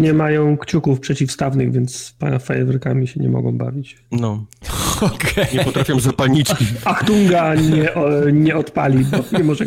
nie 0.00 0.12
mają 0.12 0.58
kciuków 0.58 1.00
przeciwstawnych, 1.00 1.72
więc 1.72 2.14
fajerwerkami 2.38 3.08
się 3.08 3.20
nie 3.20 3.28
mogą 3.28 3.58
bawić. 3.58 3.96
No, 4.12 4.44
Okej. 5.00 5.46
nie 5.54 5.64
potrafią 5.64 6.00
zapalniczki. 6.00 6.64
Achtunga 6.84 7.54
nie, 7.54 7.94
o, 7.94 8.30
nie 8.30 8.56
odpali, 8.56 9.04
bo 9.04 9.38
nie 9.38 9.44
może, 9.44 9.64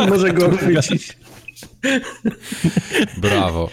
nie 0.00 0.06
może 0.10 0.32
go 0.32 0.50
chwycić. 0.56 1.16
Brawo. 3.18 3.70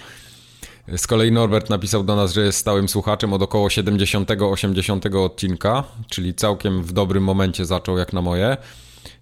Z 0.98 1.08
kolei 1.08 1.32
Norbert 1.32 1.70
napisał 1.70 2.04
do 2.04 2.16
nas, 2.16 2.34
że 2.34 2.42
jest 2.42 2.58
stałym 2.58 2.90
słuchaczem 2.90 3.34
od 3.34 3.42
około 3.42 3.68
70-80 3.68 5.16
odcinka, 5.26 5.84
czyli 6.10 6.34
całkiem 6.34 6.84
w 6.84 6.92
dobrym 6.94 7.24
momencie 7.24 7.66
zaczął 7.66 7.98
jak 7.98 8.14
na 8.14 8.22
moje. 8.22 8.58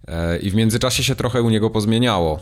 E, 0.08 0.38
I 0.38 0.50
w 0.52 0.56
międzyczasie 0.56 1.04
się 1.04 1.16
trochę 1.16 1.42
u 1.42 1.50
niego 1.50 1.70
pozmieniało. 1.70 2.40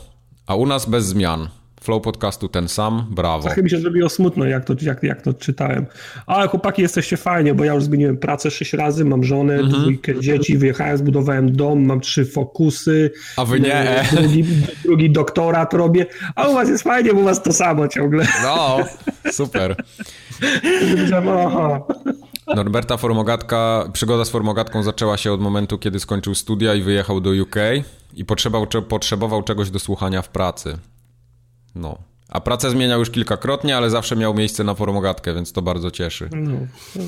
A 0.48 0.56
u 0.56 0.66
nas 0.66 0.86
bez 0.90 1.06
zmian. 1.06 1.48
Flow 1.82 2.02
podcastu 2.04 2.48
ten 2.50 2.68
sam, 2.68 3.06
brawo. 3.12 3.44
Trochę 3.44 3.64
mi 3.64 3.70
się 3.70 3.80
zrobiło 3.80 4.10
smutno, 4.10 4.46
jak 4.46 4.66
to, 4.66 4.74
jak, 4.82 5.04
jak 5.04 5.22
to 5.22 5.34
czytałem. 5.34 5.86
Ale 6.26 6.48
chłopaki, 6.48 6.82
jesteście 6.82 7.18
fajnie, 7.18 7.54
bo 7.54 7.64
ja 7.64 7.74
już 7.74 7.84
zmieniłem 7.84 8.18
pracę 8.18 8.52
sześć 8.52 8.74
razy, 8.74 9.06
mam 9.06 9.24
żonę, 9.24 9.54
Mhm. 9.54 9.82
dwójkę 9.82 10.20
dzieci, 10.20 10.58
wyjechałem, 10.58 10.98
zbudowałem 10.98 11.56
dom, 11.56 11.86
mam 11.86 12.02
trzy 12.02 12.26
fokusy. 12.26 13.12
A 13.38 13.46
wy 13.46 13.60
nie. 13.60 13.74
e, 14.02 14.16
Drugi, 14.16 14.44
drugi 14.84 15.10
doktorat 15.10 15.74
robię. 15.74 16.06
A 16.36 16.48
u 16.48 16.54
was 16.54 16.70
jest 16.70 16.84
fajnie, 16.84 17.14
bo 17.14 17.20
u 17.20 17.24
was 17.24 17.44
to 17.44 17.54
samo 17.54 17.88
ciągle. 17.88 18.28
No, 18.44 18.78
super. 19.32 19.76
Aha. 21.46 21.80
Norberta 22.56 22.98
Formogatka, 22.98 23.90
przygoda 23.94 24.26
z 24.26 24.30
Formogatką 24.30 24.84
zaczęła 24.84 25.18
się 25.18 25.34
od 25.34 25.42
momentu, 25.42 25.78
kiedy 25.78 26.00
skończył 26.00 26.36
studia 26.36 26.76
i 26.76 26.82
wyjechał 26.82 27.22
do 27.22 27.30
UK 27.30 27.56
i 28.14 28.26
potrzebował, 28.26 28.68
potrzebował 28.84 29.44
czegoś 29.44 29.70
do 29.72 29.80
słuchania 29.80 30.22
w 30.22 30.30
pracy. 30.30 30.78
No. 31.76 31.98
A 32.30 32.42
pracę 32.42 32.70
zmieniał 32.70 33.00
już 33.00 33.10
kilkakrotnie, 33.12 33.78
ale 33.78 33.90
zawsze 33.90 34.16
miał 34.16 34.34
miejsce 34.34 34.64
na 34.64 34.74
Formogatkę, 34.76 35.34
więc 35.34 35.52
to 35.52 35.62
bardzo 35.62 35.92
cieszy. 35.92 36.30
No, 36.36 36.52
to, 36.94 37.00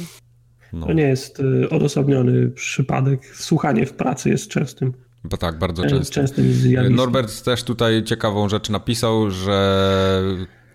No. 0.74 0.86
to 0.86 0.93
nie 0.93 1.03
jest 1.03 1.39
y, 1.39 1.69
odosobniony 1.69 2.50
przypadek. 2.50 3.25
Słuchanie 3.36 3.86
w 3.86 3.93
pracy 3.93 4.29
jest 4.29 4.48
częstym, 4.50 4.93
Bo 5.24 5.38
tak, 5.38 5.60
bardzo 5.60 5.86
e, 5.86 5.89
często. 5.89 6.13
częstym 6.13 6.53
zjawiskiem. 6.53 6.96
Norbert 6.96 7.43
też 7.43 7.63
tutaj 7.63 8.03
ciekawą 8.03 8.50
rzecz 8.50 8.69
napisał, 8.69 9.31
że 9.31 10.22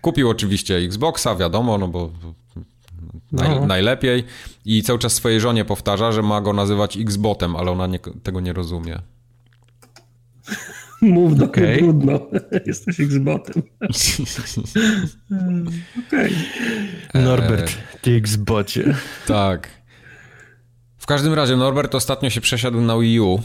kupił 0.01 0.29
oczywiście 0.29 0.75
Xboxa, 0.77 1.35
wiadomo, 1.35 1.77
no 1.77 1.87
bo 1.87 2.09
naj, 3.31 3.49
No. 3.49 3.65
najlepiej 3.65 4.23
i 4.65 4.83
cały 4.83 4.99
czas 4.99 5.13
swojej 5.13 5.39
żonie 5.39 5.65
powtarza, 5.65 6.11
że 6.11 6.21
ma 6.21 6.41
go 6.41 6.53
nazywać 6.53 6.97
Xbotem, 6.97 7.55
ale 7.55 7.71
ona 7.71 7.87
nie, 7.87 7.99
tego 7.99 8.41
nie 8.41 8.53
rozumie. 8.53 8.99
Mów 11.01 11.35
do 11.35 11.45
okay. 11.45 11.77
trudno. 11.77 12.19
Jesteś 12.65 12.99
Xbotem. 12.99 13.63
Okej. 16.07 16.35
Norbert, 17.13 17.77
ty 18.01 18.15
Xbocie. 18.15 18.95
Tak. 19.27 19.69
W 20.97 21.05
każdym 21.05 21.33
razie 21.33 21.55
Norbert 21.55 21.95
ostatnio 21.95 22.29
się 22.29 22.41
przesiadł 22.41 22.81
na 22.81 22.97
Wii 22.97 23.19
U. 23.19 23.41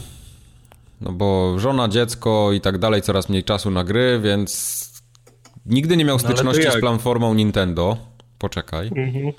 No 1.01 1.11
bo 1.11 1.59
żona, 1.59 1.87
dziecko 1.87 2.51
i 2.53 2.61
tak 2.61 2.77
dalej, 2.77 3.01
coraz 3.01 3.29
mniej 3.29 3.43
czasu 3.43 3.71
na 3.71 3.83
gry, 3.83 4.19
więc 4.23 4.81
nigdy 5.65 5.97
nie 5.97 6.05
miał 6.05 6.17
to 6.19 6.23
styczności 6.25 6.61
z 6.61 6.65
jak? 6.65 6.79
platformą 6.79 7.33
Nintendo. 7.33 7.97
Poczekaj. 8.37 8.87
Mhm. 8.87 9.33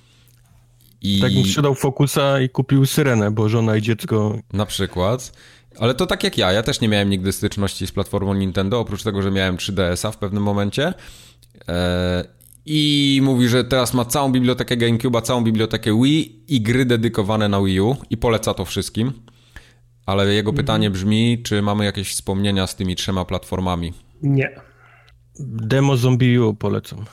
I 1.03 1.21
Tak 1.21 1.35
mi 1.35 1.45
sprzedał 1.45 1.75
Focusa 1.75 2.41
i 2.41 2.49
kupił 2.49 2.87
Syrenę, 2.87 3.31
bo 3.31 3.49
żona 3.49 3.77
i 3.77 3.83
dziecko... 3.83 4.39
na 4.53 4.67
przykład. 4.67 5.33
Ale 5.79 5.95
to 5.95 6.07
tak 6.07 6.25
jak 6.25 6.39
ja, 6.39 6.53
ja 6.53 6.63
też 6.63 6.81
nie 6.81 6.89
miałem 6.89 7.11
nigdy 7.11 7.33
styczności 7.33 7.87
z 7.87 7.93
platformą 7.93 8.35
Nintendo, 8.35 8.81
oprócz 8.81 9.03
tego, 9.03 9.23
że 9.23 9.31
miałem 9.31 9.57
3DS-a 9.57 10.11
w 10.11 10.19
pewnym 10.19 10.43
momencie. 10.43 10.95
E, 11.69 12.25
I 12.67 13.21
mówi, 13.23 13.49
że 13.49 13.65
teraz 13.65 13.95
ma 13.95 14.05
całą 14.05 14.33
bibliotekę 14.33 14.77
GameCube'a, 14.77 15.23
całą 15.23 15.45
bibliotekę 15.45 16.03
Wii 16.03 16.45
i 16.49 16.61
gry 16.61 16.85
dedykowane 16.85 17.49
na 17.49 17.63
Wii 17.63 17.81
U 17.81 17.97
i 18.11 18.17
poleca 18.17 18.55
to 18.55 18.65
wszystkim. 18.65 19.13
Ale 20.07 20.35
jego 20.35 20.53
pytanie 20.53 20.91
brzmi, 20.91 21.43
czy 21.43 21.63
mamy 21.63 21.85
jakieś 21.85 22.11
wspomnienia 22.11 22.67
z 22.67 22.77
tymi 22.77 22.97
trzema 22.97 23.25
platformami? 23.25 23.93
Nie. 24.23 24.61
Demo 25.41 25.97
Zombie 25.97 26.39
U 26.39 26.55
polecam. 26.55 27.05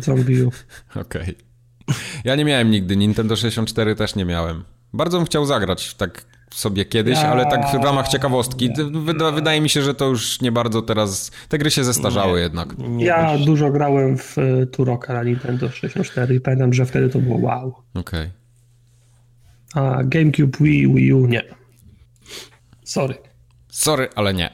Zombie. 0.00 0.44
Okej. 0.94 1.45
Ja 2.24 2.36
nie 2.36 2.44
miałem 2.44 2.70
nigdy, 2.70 2.96
Nintendo 2.96 3.36
64 3.36 3.94
też 3.94 4.14
nie 4.14 4.24
miałem. 4.24 4.64
Bardzo 4.92 5.16
bym 5.18 5.26
chciał 5.26 5.44
zagrać 5.46 5.94
tak 5.94 6.24
sobie 6.54 6.84
kiedyś, 6.84 7.14
Ja- 7.18 7.28
ale 7.30 7.46
tak 7.46 7.80
w 7.80 7.84
ramach 7.84 8.08
ciekawostki. 8.08 8.70
Wyda, 8.92 9.30
wydaje 9.30 9.60
mi 9.60 9.68
się, 9.68 9.82
że 9.82 9.94
to 9.94 10.04
już 10.08 10.40
nie 10.40 10.52
bardzo 10.52 10.82
teraz. 10.82 11.30
Te 11.48 11.58
gry 11.58 11.70
się 11.70 11.84
zestarzały 11.84 12.40
jednak. 12.40 12.78
Nie 12.78 13.04
Ja 13.04 13.32
wiesz. 13.36 13.44
dużo 13.46 13.70
grałem 13.70 14.18
w 14.18 14.38
e, 14.38 14.66
Turoka 14.66 15.12
na 15.14 15.22
Nintendo 15.22 15.70
64 15.70 16.34
i 16.34 16.40
pamiętam, 16.40 16.72
że 16.72 16.86
wtedy 16.86 17.08
to 17.08 17.18
było 17.18 17.38
wow. 17.38 17.74
Okej. 17.94 18.30
A 19.74 20.02
GameCube, 20.04 20.58
Wii, 20.60 20.94
Wii 20.94 21.12
U 21.12 21.26
nie. 21.26 21.42
Sorry. 22.84 23.14
Sorry, 23.68 24.08
ale 24.14 24.34
nie. 24.34 24.50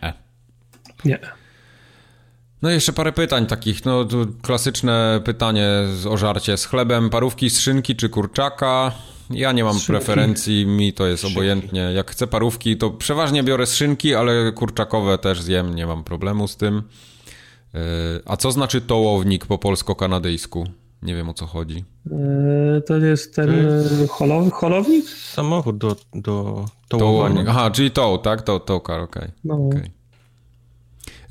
Nie. 1.04 1.18
No 2.62 2.70
i 2.70 2.74
jeszcze 2.74 2.92
parę 2.92 3.12
pytań 3.12 3.46
takich, 3.46 3.84
no 3.84 4.04
tu 4.04 4.26
klasyczne 4.42 5.20
pytanie 5.24 5.68
z- 5.96 6.06
o 6.06 6.16
żarcie 6.16 6.56
z 6.56 6.64
chlebem, 6.66 7.10
parówki 7.10 7.50
z 7.50 7.60
szynki 7.60 7.96
czy 7.96 8.08
kurczaka. 8.08 8.92
Ja 9.30 9.52
nie 9.52 9.64
mam 9.64 9.72
Szynki. 9.74 9.86
preferencji, 9.86 10.66
mi 10.66 10.92
to 10.92 11.06
jest 11.06 11.24
obojętnie. 11.24 11.80
Jak 11.80 12.10
chcę 12.10 12.26
parówki, 12.26 12.76
to 12.76 12.90
przeważnie 12.90 13.42
biorę 13.42 13.66
z 13.66 13.74
szynki, 13.74 14.14
ale 14.14 14.52
kurczakowe 14.52 15.18
też 15.18 15.42
zjem, 15.42 15.74
nie 15.74 15.86
mam 15.86 16.04
problemu 16.04 16.48
z 16.48 16.56
tym. 16.56 16.82
Yy, 17.74 17.80
A 18.26 18.36
co 18.36 18.52
znaczy 18.52 18.80
tołownik 18.80 19.46
po 19.46 19.58
polsko-kanadyjsku? 19.58 20.66
Nie 21.02 21.14
wiem 21.14 21.28
o 21.28 21.34
co 21.34 21.46
chodzi. 21.46 21.84
E, 22.76 22.80
To 22.80 22.96
jest 22.96 23.34
ten 23.34 23.50
e, 23.50 24.06
holow, 24.06 24.52
holownik? 24.52 25.08
Samochód 25.08 25.78
do, 25.78 25.88
do 26.14 26.24
Tołownik. 26.24 26.66
tołowania. 26.88 27.44
Aha, 27.48 27.70
czyli 27.70 27.90
toł, 27.90 28.18
tak? 28.18 28.42
To, 28.42 28.60
tołkar, 28.60 29.00
okej. 29.00 29.28
No. 29.44 29.54
Okej. 29.54 29.90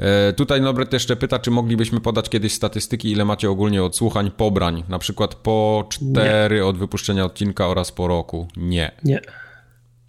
E, 0.02 0.34
Tutaj 0.34 0.62
Norbert 0.62 0.94
jeszcze 0.94 1.16
pyta, 1.16 1.40
czy 1.40 1.52
moglibyśmy 1.52 2.02
podać 2.02 2.30
kiedyś 2.30 2.54
statystyki, 2.54 3.12
ile 3.12 3.26
macie 3.26 3.50
ogólnie 3.50 3.84
odsłuchań 3.84 4.32
pobrań, 4.32 4.84
na 4.90 5.00
przykład 5.00 5.36
po 5.36 5.88
cztery 5.90 6.66
od 6.66 6.78
wypuszczenia 6.78 7.26
odcinka 7.26 7.68
oraz 7.68 7.92
po 7.92 8.08
roku. 8.08 8.48
Nie. 8.58 8.92
Nie. 9.04 9.22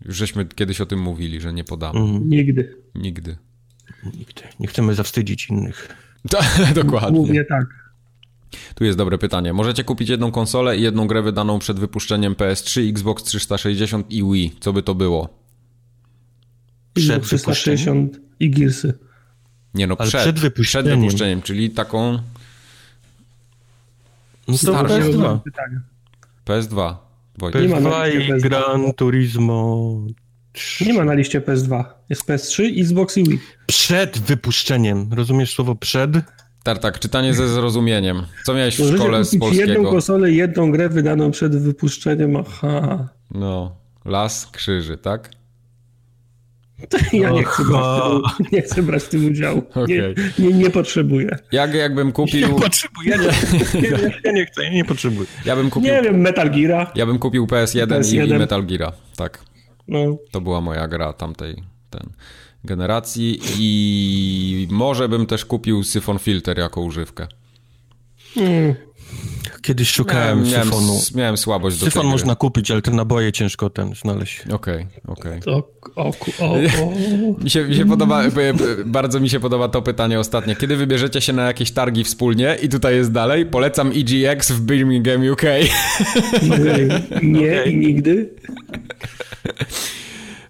Już 0.04 0.16
żeśmy 0.16 0.44
kiedyś 0.44 0.80
o 0.80 0.86
tym 0.86 0.98
mówili, 1.00 1.40
że 1.40 1.52
nie 1.52 1.64
podamy. 1.64 2.00
Mhm. 2.00 2.28
Nigdy. 2.28 2.76
Nigdy. 2.94 3.36
Nigdy. 4.04 4.42
Nie 4.60 4.66
chcemy 4.66 4.94
zawstydzić 4.94 5.48
innych. 5.50 5.88
Tak, 6.30 6.74
dokładnie. 6.74 7.18
Głównie 7.18 7.44
tak. 7.44 7.66
Tu 8.74 8.84
jest 8.84 8.98
dobre 8.98 9.18
pytanie. 9.18 9.52
Możecie 9.52 9.84
kupić 9.84 10.08
jedną 10.08 10.30
konsolę 10.30 10.76
i 10.76 10.82
jedną 10.82 11.06
grę 11.06 11.22
wydaną 11.22 11.58
przed 11.58 11.80
wypuszczeniem 11.80 12.34
PS3, 12.34 12.88
Xbox 12.90 13.22
360 13.22 14.10
i 14.10 14.24
Wii. 14.24 14.56
Co 14.60 14.72
by 14.72 14.82
to 14.82 14.94
było? 14.94 15.28
Przed 16.94 17.22
360 17.22 18.20
i 18.40 18.50
Gearsy. 18.50 18.98
Nie 19.74 19.86
no, 19.86 19.96
przed, 19.96 20.20
przed 20.20 20.38
wypuszczeniem. 20.38 20.86
Przed 20.92 21.00
wypuszczeniem, 21.00 21.42
czyli 21.42 21.70
taką 21.70 22.18
No 24.48 24.54
to 24.54 24.58
Starsze. 24.58 25.00
PS2. 25.00 25.38
Pytanie. 25.40 25.80
PS2. 26.46 26.94
Wojtek. 27.38 27.62
Nie 27.62 27.68
ma 27.68 27.80
na 27.80 27.90
PS2 27.90 28.06
liście 28.06 28.28
i 28.28 28.32
PS2. 28.32 28.40
Gran 28.40 28.92
Turismo 28.92 29.92
3. 30.52 30.86
Nie 30.86 30.92
ma 30.94 31.04
na 31.04 31.14
liście 31.14 31.40
PS2. 31.40 31.84
Jest 32.08 32.28
PS3, 32.28 32.80
Xbox 32.80 33.16
i 33.18 33.24
Wii. 33.24 33.40
Przed 33.66 34.18
wypuszczeniem. 34.18 35.08
Rozumiesz 35.12 35.54
słowo 35.54 35.74
przed? 35.74 36.10
Tartak, 36.62 36.98
czytanie 36.98 37.34
ze 37.34 37.48
zrozumieniem. 37.48 38.22
Co 38.44 38.54
miałeś 38.54 38.76
w 38.76 38.96
szkole 38.96 39.24
z 39.24 39.30
kupić 39.30 39.42
jedną 39.42 39.74
polskiego? 39.74 39.90
konsolę, 39.90 40.30
jedną 40.30 40.70
grę 40.70 40.88
wydaną 40.88 41.30
przed 41.30 41.56
wypuszczeniem. 41.56 42.36
Aha. 42.36 43.08
No, 43.30 43.76
las 44.04 44.46
krzyży, 44.46 44.98
tak? 44.98 45.30
Ja 47.12 47.30
nie 47.30 47.44
chcę, 47.44 47.64
brać 47.64 47.82
w 48.32 48.36
tym, 48.36 48.46
nie 48.52 48.62
chcę 48.62 48.82
brać 48.82 49.02
w 49.02 49.08
tym 49.08 49.26
udziału. 49.26 49.62
Nie, 49.76 49.82
Okej. 49.82 50.14
nie, 50.38 50.52
nie 50.52 50.70
potrzebuję. 50.70 51.38
Jak, 51.52 51.74
jakbym 51.74 52.12
kupił, 52.12 52.48
Nie 52.48 52.54
potrzebuję, 52.60 53.16
nie, 53.18 53.80
nie, 53.80 53.90
nie, 53.90 54.20
ja 54.24 54.32
nie 54.32 54.46
chcę, 54.46 54.64
ja 54.64 54.70
nie 54.72 54.84
potrzebuję. 54.84 55.26
ja 55.44 55.56
bym 55.56 55.70
kupił, 55.70 55.90
Nie 55.92 56.02
wiem, 56.02 56.20
Metal 56.20 56.50
Geara. 56.50 56.92
ja 56.94 57.06
bym 57.06 57.18
kupił 57.18 57.46
PS1, 57.46 57.84
I, 57.84 57.86
PS1. 57.86 58.34
i 58.34 58.38
Metal 58.38 58.66
Gear. 58.66 58.92
Tak, 59.16 59.44
No. 59.88 60.16
to 60.30 60.40
była 60.40 60.60
moja 60.60 60.88
gra 60.88 61.12
tamtej 61.12 61.62
ten, 61.90 62.10
generacji 62.64 63.40
i 63.58 64.68
może 64.70 65.08
bym 65.08 65.26
też 65.26 65.44
kupił 65.44 65.84
Syphon 65.84 66.18
Filter 66.18 66.58
jako 66.58 66.80
używkę. 66.80 67.26
Mm. 68.36 68.74
Kiedyś 69.62 69.90
szukałem 69.90 70.42
miałem, 70.50 70.64
syfonu. 70.64 71.00
miałem 71.14 71.36
słabość 71.36 71.78
do 71.78 71.84
Syfon 71.86 72.02
tej 72.02 72.08
gry. 72.08 72.12
można 72.12 72.34
kupić, 72.36 72.70
ale 72.70 72.82
te 72.82 72.90
naboje 72.90 73.32
ciężko 73.32 73.70
ten 73.70 73.94
znaleźć. 73.94 74.40
Okej, 74.52 74.86
okej. 75.08 75.40
O, 75.46 75.68
o, 75.96 76.12
ku- 76.12 76.32
o, 76.40 76.52
o. 76.52 76.92
Mi 77.44 77.50
się, 77.50 77.64
mi 77.64 77.74
się 77.74 77.88
podoba, 77.88 78.22
bardzo 78.86 79.20
mi 79.20 79.28
się 79.30 79.40
podoba 79.40 79.68
to 79.68 79.82
pytanie 79.82 80.20
ostatnie. 80.20 80.56
Kiedy 80.56 80.76
wybierzecie 80.76 81.20
się 81.20 81.32
na 81.32 81.42
jakieś 81.46 81.70
targi 81.70 82.04
wspólnie? 82.04 82.56
I 82.62 82.68
tutaj 82.68 82.94
jest 82.96 83.12
dalej. 83.12 83.46
Polecam 83.46 83.92
EGX 83.96 84.50
w 84.52 84.60
Birmingham, 84.60 85.30
UK. 85.30 85.42
Nie 87.22 87.64
i 87.66 87.76
nigdy. 87.76 88.30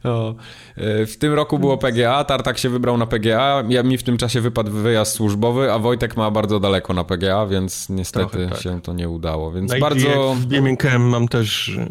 O, 0.04 0.34
e, 0.76 1.06
w 1.06 1.18
tym 1.18 1.32
roku 1.32 1.58
było 1.58 1.78
PGA, 1.78 2.24
Tartak 2.24 2.58
się 2.58 2.68
wybrał 2.70 2.96
na 2.98 3.06
PGA, 3.06 3.62
ja, 3.68 3.82
mi 3.82 3.98
w 3.98 4.02
tym 4.02 4.16
czasie 4.18 4.40
wypadł 4.40 4.70
wyjazd 4.70 5.12
służbowy, 5.12 5.72
a 5.72 5.78
Wojtek 5.78 6.16
ma 6.16 6.30
bardzo 6.30 6.60
daleko 6.60 6.94
na 6.94 7.04
PGA, 7.04 7.46
więc 7.46 7.88
niestety 7.88 8.48
tak. 8.50 8.60
się 8.60 8.80
to 8.80 8.92
nie 8.92 9.08
udało. 9.08 9.52
Więc 9.52 9.72
Na 9.72 9.78
bardzo. 9.78 10.34
W 10.34 10.46
Birmingham 10.46 11.02
mam 11.02 11.28
też 11.28 11.68
e, 11.68 11.88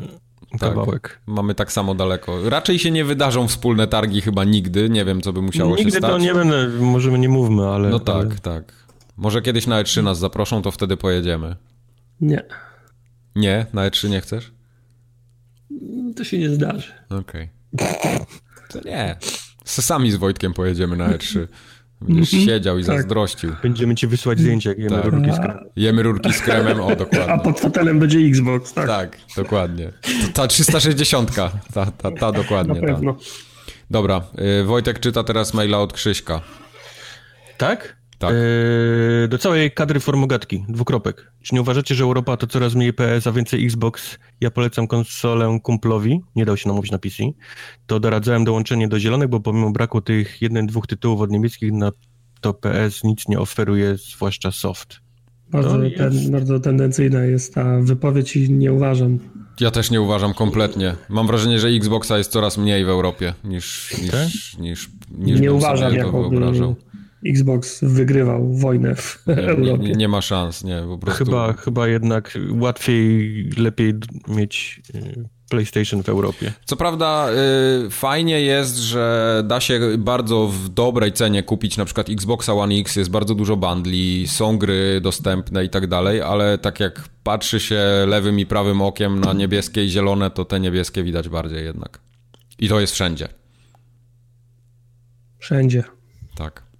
Tak. 0.52 0.60
kawałek. 0.60 1.22
mamy 1.28 1.56
tak 1.56 1.72
samo 1.72 1.96
daleko. 1.96 2.50
Raczej 2.50 2.80
się 2.80 2.92
nie 2.92 3.06
wydarzą 3.06 3.48
wspólne 3.48 3.88
targi 3.88 4.22
chyba 4.22 4.44
nigdy, 4.44 4.90
nie 4.90 5.06
wiem 5.06 5.22
co 5.22 5.34
by 5.34 5.42
musiało 5.42 5.78
się 5.78 5.84
Nigdy 5.86 5.98
stać. 5.98 6.12
to 6.12 6.18
nie 6.18 6.34
będę, 6.34 6.68
może 6.68 7.20
nie 7.20 7.30
mówmy, 7.30 7.68
ale... 7.68 7.90
No 7.90 8.00
tak, 8.00 8.16
ale... 8.16 8.36
tak. 8.42 8.74
Może 9.18 9.42
kiedyś 9.42 9.68
na 9.68 9.84
E3 9.84 10.04
nas 10.04 10.20
zaproszą, 10.20 10.62
to 10.62 10.72
wtedy 10.72 10.98
pojedziemy. 10.98 11.56
Nie, 12.22 12.44
Nie? 13.36 13.66
Na 13.74 13.90
E3 13.90 14.10
nie 14.10 14.22
chcesz? 14.22 14.52
to 16.16 16.24
się 16.24 16.40
nie 16.40 16.50
zdarzy. 16.50 16.92
Okej. 17.10 17.50
To 18.70 18.80
nie. 18.86 19.16
Sami 19.66 20.12
z 20.12 20.16
Wojtkiem 20.16 20.54
pojedziemy 20.54 20.98
na 20.98 21.10
E3. 21.10 21.48
Będziesz 22.02 22.30
siedział 22.30 22.80
i 22.80 22.86
tak. 22.86 22.96
zazdrościł. 22.98 23.56
Będziemy 23.64 23.96
ci 23.96 24.08
wysłać 24.08 24.40
zdjęcia, 24.40 24.70
jak 24.70 24.80
jemy 24.80 24.96
Tak. 25.02 25.06
rurki 25.06 25.32
z 25.34 25.40
krem. 25.40 25.58
Jemy 25.76 26.04
rurki 26.04 26.34
z 26.34 26.42
kremem, 26.42 26.80
o 26.82 26.92
A 26.92 26.96
dokładnie. 26.96 27.40
pod 27.44 27.60
fotelem 27.60 28.00
będzie 28.00 28.20
Xbox, 28.20 28.74
tak? 28.74 28.88
Tak, 28.88 29.18
dokładnie. 29.36 29.92
Ta 30.34 30.48
360, 30.48 31.36
ta, 31.36 31.52
ta, 31.74 32.12
ta 32.12 32.12
Na 32.26 32.32
dokładnie. 32.32 32.82
Ta. 32.82 32.88
pewno. 32.88 33.18
Dobra, 33.92 34.22
y, 34.62 34.64
Wojtek 34.64 35.00
czyta 35.00 35.24
teraz 35.24 35.54
maila 35.54 35.78
od 35.78 35.94
Krzyśka. 35.94 36.42
Tak? 37.58 38.01
Tak. 38.22 38.34
Eee, 38.34 39.28
do 39.30 39.38
całej 39.38 39.72
kadry 39.72 40.00
formogatki, 40.00 40.66
dwukropek. 40.70 41.32
Czy 41.42 41.56
nie 41.56 41.62
uważacie, 41.62 41.96
że 41.96 42.04
Europa 42.04 42.38
to 42.38 42.48
coraz 42.48 42.76
mniej 42.76 42.94
PS, 42.94 43.28
a 43.28 43.32
więcej 43.32 43.66
Xbox? 43.66 44.18
Ja 44.42 44.52
polecam 44.52 44.88
konsolę 44.88 45.60
kumplowi, 45.64 46.22
nie 46.36 46.46
dał 46.46 46.58
się 46.58 46.70
namówić 46.70 46.92
na 46.92 46.98
PC. 46.98 47.24
To 47.88 48.00
doradzałem 48.00 48.44
dołączenie 48.44 48.88
do 48.88 49.00
zielonych, 49.00 49.30
bo 49.30 49.40
pomimo 49.40 49.72
braku 49.72 50.02
tych 50.02 50.42
jeden, 50.42 50.68
dwóch 50.68 50.88
tytułów 50.88 51.22
od 51.22 51.32
niemieckich, 51.32 51.72
na 51.72 51.92
to 52.42 52.54
PS 52.54 53.04
nic 53.04 53.28
nie 53.28 53.40
oferuje, 53.40 53.98
zwłaszcza 53.98 54.52
soft. 54.52 55.00
Bardzo, 55.50 55.84
jest- 55.84 55.98
ten, 55.98 56.32
bardzo 56.32 56.60
tendencyjna 56.60 57.24
jest 57.26 57.54
ta 57.54 57.80
wypowiedź 57.82 58.36
i 58.36 58.52
nie 58.54 58.74
uważam. 58.74 59.20
Ja 59.60 59.72
też 59.72 59.92
nie 59.92 60.02
uważam 60.02 60.34
kompletnie. 60.34 60.96
Mam 61.10 61.28
wrażenie, 61.28 61.60
że 61.60 61.68
Xboxa 61.68 62.18
jest 62.18 62.32
coraz 62.32 62.58
mniej 62.58 62.86
w 62.86 62.90
Europie 62.90 63.34
niż, 63.44 63.94
niż, 64.02 64.12
Tak? 64.12 64.28
niż, 64.60 64.90
niż 65.18 65.40
nie 65.40 65.48
bym 65.48 65.56
uważam, 65.56 65.90
sobie 65.90 66.00
to 66.02 66.06
jakoby 66.08 66.30
wyobrażał. 66.30 66.76
Xbox 67.26 67.84
wygrywał 67.84 68.54
wojnę 68.54 68.96
w 68.96 69.24
Nie, 69.28 69.36
Europie. 69.36 69.84
nie, 69.84 69.92
nie 69.92 70.08
ma 70.08 70.22
szans, 70.22 70.64
nie, 70.64 70.84
po 70.88 70.98
prostu. 70.98 71.26
Chyba, 71.26 71.54
chyba 71.54 71.88
jednak 71.88 72.38
łatwiej, 72.52 73.50
lepiej 73.58 73.94
mieć 74.28 74.82
y, 74.96 75.30
PlayStation 75.50 76.04
w 76.04 76.10
Europie. 76.10 76.54
Co 76.66 76.76
prawda 76.76 77.28
y, 77.86 77.90
fajnie 77.90 78.42
jest, 78.42 78.78
że 78.78 79.44
da 79.48 79.60
się 79.62 79.80
bardzo 79.98 80.48
w 80.48 80.70
dobrej 80.70 81.12
cenie 81.14 81.44
kupić 81.44 81.78
na 81.78 81.86
przykład 81.86 82.10
Xboxa 82.10 82.54
One 82.54 82.76
X, 82.76 82.96
jest 82.96 83.10
bardzo 83.10 83.36
dużo 83.36 83.58
bundli, 83.58 84.28
są 84.28 84.58
gry 84.58 85.02
dostępne 85.02 85.66
i 85.66 85.70
tak 85.70 85.88
dalej, 85.88 86.22
ale 86.22 86.58
tak 86.58 86.80
jak 86.80 87.10
patrzy 87.24 87.60
się 87.60 87.82
lewym 88.08 88.40
i 88.40 88.46
prawym 88.46 88.82
okiem 88.82 89.20
na 89.20 89.34
niebieskie 89.34 89.86
i 89.86 89.90
zielone, 89.90 90.30
to 90.32 90.46
te 90.46 90.60
niebieskie 90.60 91.04
widać 91.04 91.30
bardziej 91.30 91.66
jednak. 91.66 92.00
I 92.60 92.70
to 92.70 92.80
jest 92.80 92.94
wszędzie. 92.94 93.28
Wszędzie. 95.40 95.84
Tak. 96.36 96.71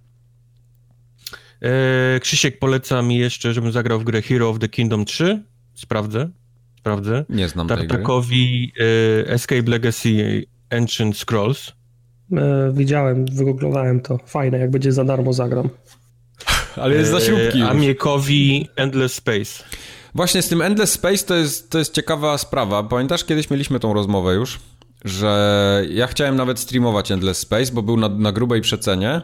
E, 1.62 2.20
Krzysiek 2.20 2.58
poleca 2.58 3.02
mi 3.02 3.16
jeszcze, 3.16 3.54
żebym 3.54 3.72
zagrał 3.72 4.00
w 4.00 4.04
grę 4.04 4.22
Hero 4.22 4.48
of 4.48 4.58
the 4.58 4.68
Kingdom 4.68 5.04
3. 5.04 5.42
Sprawdzę. 5.74 6.30
Sprawdzę. 6.78 7.24
Nie 7.28 7.48
znam 7.48 7.68
tej 7.68 7.76
gry. 7.76 7.86
Tartakowi 7.86 8.72
e, 9.24 9.30
Escape 9.30 9.70
Legacy 9.70 10.44
Ancient 10.70 11.16
Scrolls. 11.18 11.72
E, 12.32 12.72
widziałem, 12.74 13.26
wygooglowałem 13.26 14.00
to. 14.00 14.18
Fajne, 14.26 14.58
jak 14.58 14.70
będzie 14.70 14.92
za 14.92 15.04
darmo 15.04 15.32
zagram. 15.32 15.68
Ale 16.82 16.94
jest 16.94 17.10
za 17.10 17.20
śrubki 17.20 17.58
już. 17.58 17.68
Amiekowi 17.68 18.68
Endless 18.76 19.14
Space. 19.14 19.64
Właśnie 20.14 20.42
z 20.42 20.48
tym 20.48 20.62
Endless 20.62 20.92
Space 20.92 21.24
to 21.24 21.34
jest, 21.34 21.70
to 21.70 21.78
jest 21.78 21.94
ciekawa 21.94 22.38
sprawa. 22.38 22.82
Pamiętasz, 22.82 23.24
kiedyś 23.24 23.50
mieliśmy 23.50 23.80
tą 23.80 23.94
rozmowę 23.94 24.34
już, 24.34 24.60
że 25.04 25.84
ja 25.90 26.06
chciałem 26.06 26.36
nawet 26.36 26.58
streamować 26.58 27.12
Endless 27.12 27.38
Space, 27.38 27.72
bo 27.72 27.82
był 27.82 27.96
na, 27.96 28.08
na 28.08 28.32
grubej 28.32 28.60
przecenie 28.60 29.22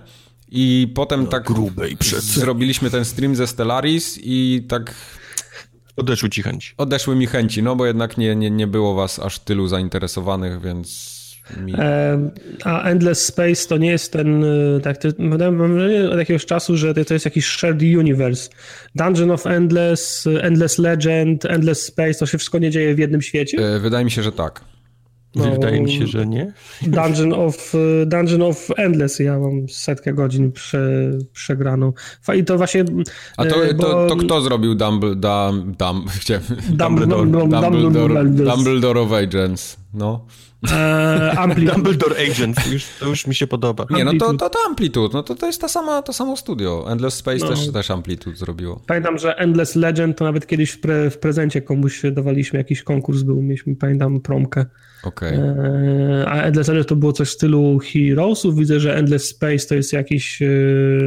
i 0.50 0.92
potem 0.94 1.26
tak 1.26 1.44
grubej 1.44 1.96
zrobiliśmy 2.18 2.90
ten 2.90 3.04
stream 3.04 3.36
ze 3.36 3.46
Stellaris 3.46 4.18
i 4.22 4.64
tak 4.68 4.94
Odeszły 5.96 6.30
ci 6.30 6.42
chęci. 6.42 6.74
odeszły 6.76 7.16
mi 7.16 7.26
chęci, 7.26 7.62
no 7.62 7.76
bo 7.76 7.86
jednak 7.86 8.18
nie, 8.18 8.36
nie, 8.36 8.50
nie 8.50 8.66
było 8.66 8.94
was 8.94 9.18
aż 9.18 9.38
tylu 9.38 9.66
zainteresowanych, 9.66 10.60
więc 10.60 11.18
mi... 11.56 11.74
E, 11.78 12.30
a 12.64 12.82
Endless 12.82 13.24
Space 13.24 13.68
to 13.68 13.76
nie 13.76 13.90
jest 13.90 14.12
ten, 14.12 14.44
e, 14.44 14.80
tak, 14.80 14.96
to, 14.98 15.08
mam 15.52 15.72
wrażenie 15.74 16.10
od 16.10 16.18
jakiegoś 16.18 16.46
czasu, 16.46 16.76
że 16.76 16.94
to, 16.94 17.04
to 17.04 17.14
jest 17.14 17.24
jakiś 17.24 17.46
shared 17.46 17.82
universe. 17.82 18.50
Dungeon 18.94 19.30
of 19.30 19.46
Endless, 19.46 20.26
Endless 20.40 20.78
Legend, 20.78 21.44
Endless 21.44 21.82
Space, 21.82 22.14
to 22.14 22.26
się 22.26 22.38
wszystko 22.38 22.58
nie 22.58 22.70
dzieje 22.70 22.94
w 22.94 22.98
jednym 22.98 23.22
świecie? 23.22 23.74
E, 23.76 23.78
Wydaje 23.78 24.04
mi 24.04 24.10
się, 24.10 24.22
że 24.22 24.32
tak. 24.32 24.64
No, 25.34 25.50
Wydaje 25.52 25.80
mi 25.80 25.92
się, 25.92 26.06
że 26.06 26.26
nie. 26.26 26.52
Dungeon 26.82 27.32
of, 27.32 27.72
Dungeon 28.06 28.42
of 28.42 28.68
Endless, 28.76 29.18
ja 29.18 29.38
mam 29.38 29.68
setkę 29.68 30.12
godzin 30.14 30.52
prze, 30.52 31.10
przegraną. 31.32 31.92
I 32.36 32.44
to 32.44 32.56
właśnie... 32.56 32.84
A 33.36 33.44
to, 33.44 33.64
e, 33.64 33.74
to, 33.74 33.82
bo- 33.88 34.06
to 34.08 34.16
kto 34.16 34.40
zrobił 34.40 34.74
Dumbledore... 34.74 35.52
Dum, 35.52 35.74
dum, 35.78 36.04
chciałem- 36.20 36.42
Dumbledore, 36.70 37.26
Dumbledore, 37.26 37.70
Dumbledore, 37.70 38.24
Dumbledore 38.24 39.00
of 39.00 39.12
Agents, 39.12 39.76
no. 39.94 40.26
E, 40.72 41.32
Ampli, 41.38 41.66
Dumbledore 41.74 42.14
Agent, 42.30 42.66
już, 42.72 42.84
to 43.00 43.06
już 43.08 43.26
mi 43.26 43.34
się 43.34 43.46
podoba. 43.46 43.86
Nie, 43.90 44.04
no 44.04 44.10
to, 44.10 44.26
Amplitude. 44.26 44.38
to, 44.38 44.50
to 44.50 44.58
Amplitude, 44.68 45.10
no 45.14 45.22
to, 45.22 45.34
to 45.34 45.46
jest 45.46 45.60
ta 45.60 45.68
sama, 45.68 46.02
to 46.02 46.12
samo 46.12 46.36
studio. 46.36 46.86
Endless 46.92 47.14
Space 47.14 47.38
No. 47.38 47.48
też, 47.48 47.72
też 47.72 47.90
Amplitude 47.90 48.36
zrobiło. 48.36 48.80
Pamiętam, 48.86 49.18
że 49.18 49.36
Endless 49.38 49.74
Legend 49.76 50.18
to 50.18 50.24
nawet 50.24 50.46
kiedyś 50.46 50.70
w, 50.70 50.80
pre, 50.80 51.10
w 51.10 51.18
prezencie 51.18 51.62
komuś 51.62 52.02
dawaliśmy 52.12 52.58
jakiś 52.58 52.82
konkurs, 52.82 53.22
był, 53.22 53.42
mieliśmy, 53.42 53.76
pamiętam, 53.76 54.20
promkę. 54.20 54.66
Okej. 55.02 55.34
E, 55.34 56.24
a 56.28 56.42
Endless 56.42 56.68
Legend 56.68 56.88
to 56.88 56.96
było 56.96 57.12
coś 57.12 57.28
w 57.28 57.32
stylu 57.32 57.78
Heroesów. 57.92 58.56
Widzę, 58.56 58.80
że 58.80 58.96
Endless 58.96 59.28
Space 59.28 59.66
to 59.68 59.74
jest 59.74 59.92
jakiś... 59.92 60.42
e, 60.42 60.46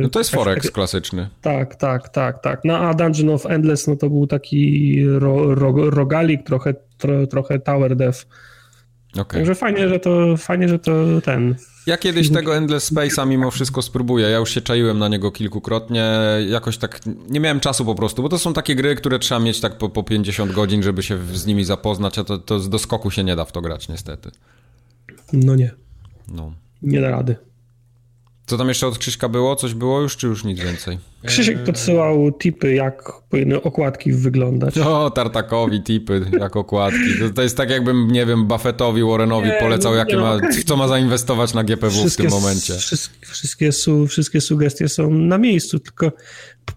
No 0.02 0.10
to 0.10 0.20
jest 0.20 0.32
Forex 0.32 0.72
klasyczny. 0.72 1.30
Tak, 1.42 1.76
tak, 1.76 2.10
tak, 2.10 2.42
tak. 2.44 2.62
No 2.66 2.78
a 2.78 2.94
Dungeon 2.94 3.30
of 3.30 3.46
Endless 3.46 3.88
no 3.88 3.96
to 3.96 4.10
był 4.10 4.28
taki 4.28 5.04
ro, 5.08 5.56
ro, 5.56 5.90
rogalik, 5.90 6.44
trochę, 6.44 6.74
tro, 6.98 7.28
trochę 7.28 7.60
tower 7.60 7.96
dev. 7.96 8.18
Okej. 9.14 9.40
Także 9.40 9.56
fajnie, 9.56 9.90
że 9.90 10.00
to 10.00 10.38
fajnie, 10.38 10.68
że 10.68 10.80
to 10.80 11.22
ten. 11.24 11.56
Ja 11.86 11.98
kiedyś 11.98 12.32
tego 12.32 12.56
Endless 12.56 12.94
Space'a 12.94 13.28
mimo 13.28 13.52
wszystko 13.52 13.82
spróbuję. 13.82 14.30
Ja 14.30 14.38
już 14.38 14.50
się 14.50 14.62
czaiłem 14.62 15.00
na 15.00 15.08
niego 15.08 15.32
kilkukrotnie. 15.32 16.12
Jakoś 16.50 16.78
tak 16.78 17.00
nie 17.30 17.40
miałem 17.40 17.60
czasu 17.60 17.86
po 17.86 17.96
prostu, 17.96 18.22
bo 18.22 18.30
to 18.30 18.40
są 18.40 18.54
takie 18.54 18.76
gry, 18.76 18.96
które 18.96 19.20
trzeba 19.20 19.40
mieć 19.40 19.62
tak 19.62 19.78
po, 19.78 19.90
po 19.90 20.04
50 20.04 20.52
godzin, 20.52 20.84
żeby 20.84 21.04
się 21.04 21.18
z 21.34 21.46
nimi 21.46 21.64
zapoznać, 21.64 22.20
a 22.20 22.24
to, 22.24 22.38
to 22.38 22.60
z 22.60 22.70
doskoku 22.70 23.12
się 23.12 23.24
nie 23.24 23.36
da 23.36 23.46
w 23.46 23.52
to 23.52 23.62
grać 23.62 23.90
niestety. 23.90 24.32
No 25.34 25.56
nie, 25.56 25.72
No. 26.28 26.54
nie 26.82 27.02
da 27.02 27.10
rady. 27.10 27.36
Co 28.52 28.58
tam 28.58 28.68
jeszcze 28.68 28.88
od 28.88 28.98
Krzyśka 28.98 29.30
było? 29.30 29.56
Coś 29.56 29.74
było 29.74 30.02
już, 30.02 30.18
czy 30.18 30.28
już 30.28 30.44
nic 30.44 30.60
więcej? 30.60 30.98
Krzysiek 31.26 31.64
podsyłał 31.64 32.32
tipy, 32.32 32.74
jak 32.74 33.12
powinny 33.30 33.62
okładki 33.62 34.14
wyglądać. 34.14 34.78
O, 34.78 35.12
Tartakowi 35.12 35.82
tipy, 35.84 36.26
jak 36.40 36.56
okładki. 36.56 37.20
To, 37.20 37.30
to 37.30 37.42
jest 37.42 37.58
tak 37.58 37.70
jakbym, 37.70 38.12
nie 38.12 38.26
wiem, 38.26 38.48
Buffettowi, 38.48 39.04
Warrenowi 39.04 39.48
Nie, 39.48 39.58
polecał, 39.60 39.92
no, 39.92 39.98
jakie 39.98 40.18
ma, 40.18 40.38
no. 40.38 40.50
w 40.52 40.64
co 40.64 40.78
ma 40.78 40.88
zainwestować 40.88 41.54
na 41.54 41.64
GPW 41.64 42.10
w 42.10 42.16
tym 42.16 42.30
momencie. 42.30 42.74
Wszystkie, 42.74 43.26
wszystkie, 43.26 43.72
su, 43.72 44.08
wszystkie 44.08 44.42
sugestie 44.42 44.90
są 44.90 45.10
na 45.12 45.38
miejscu, 45.38 45.80
tylko 45.80 46.12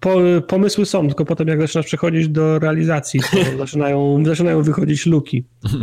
po, 0.01 0.18
pomysły 0.49 0.87
są, 0.87 1.07
tylko 1.07 1.25
potem 1.25 1.49
jak 1.49 1.61
zaczynasz 1.61 1.87
przechodzić 1.87 2.29
do 2.29 2.59
realizacji, 2.59 3.20
to 3.20 3.38
zaczynają, 3.64 4.25
zaczynają 4.25 4.62
wychodzić 4.62 5.07
luki. 5.07 5.44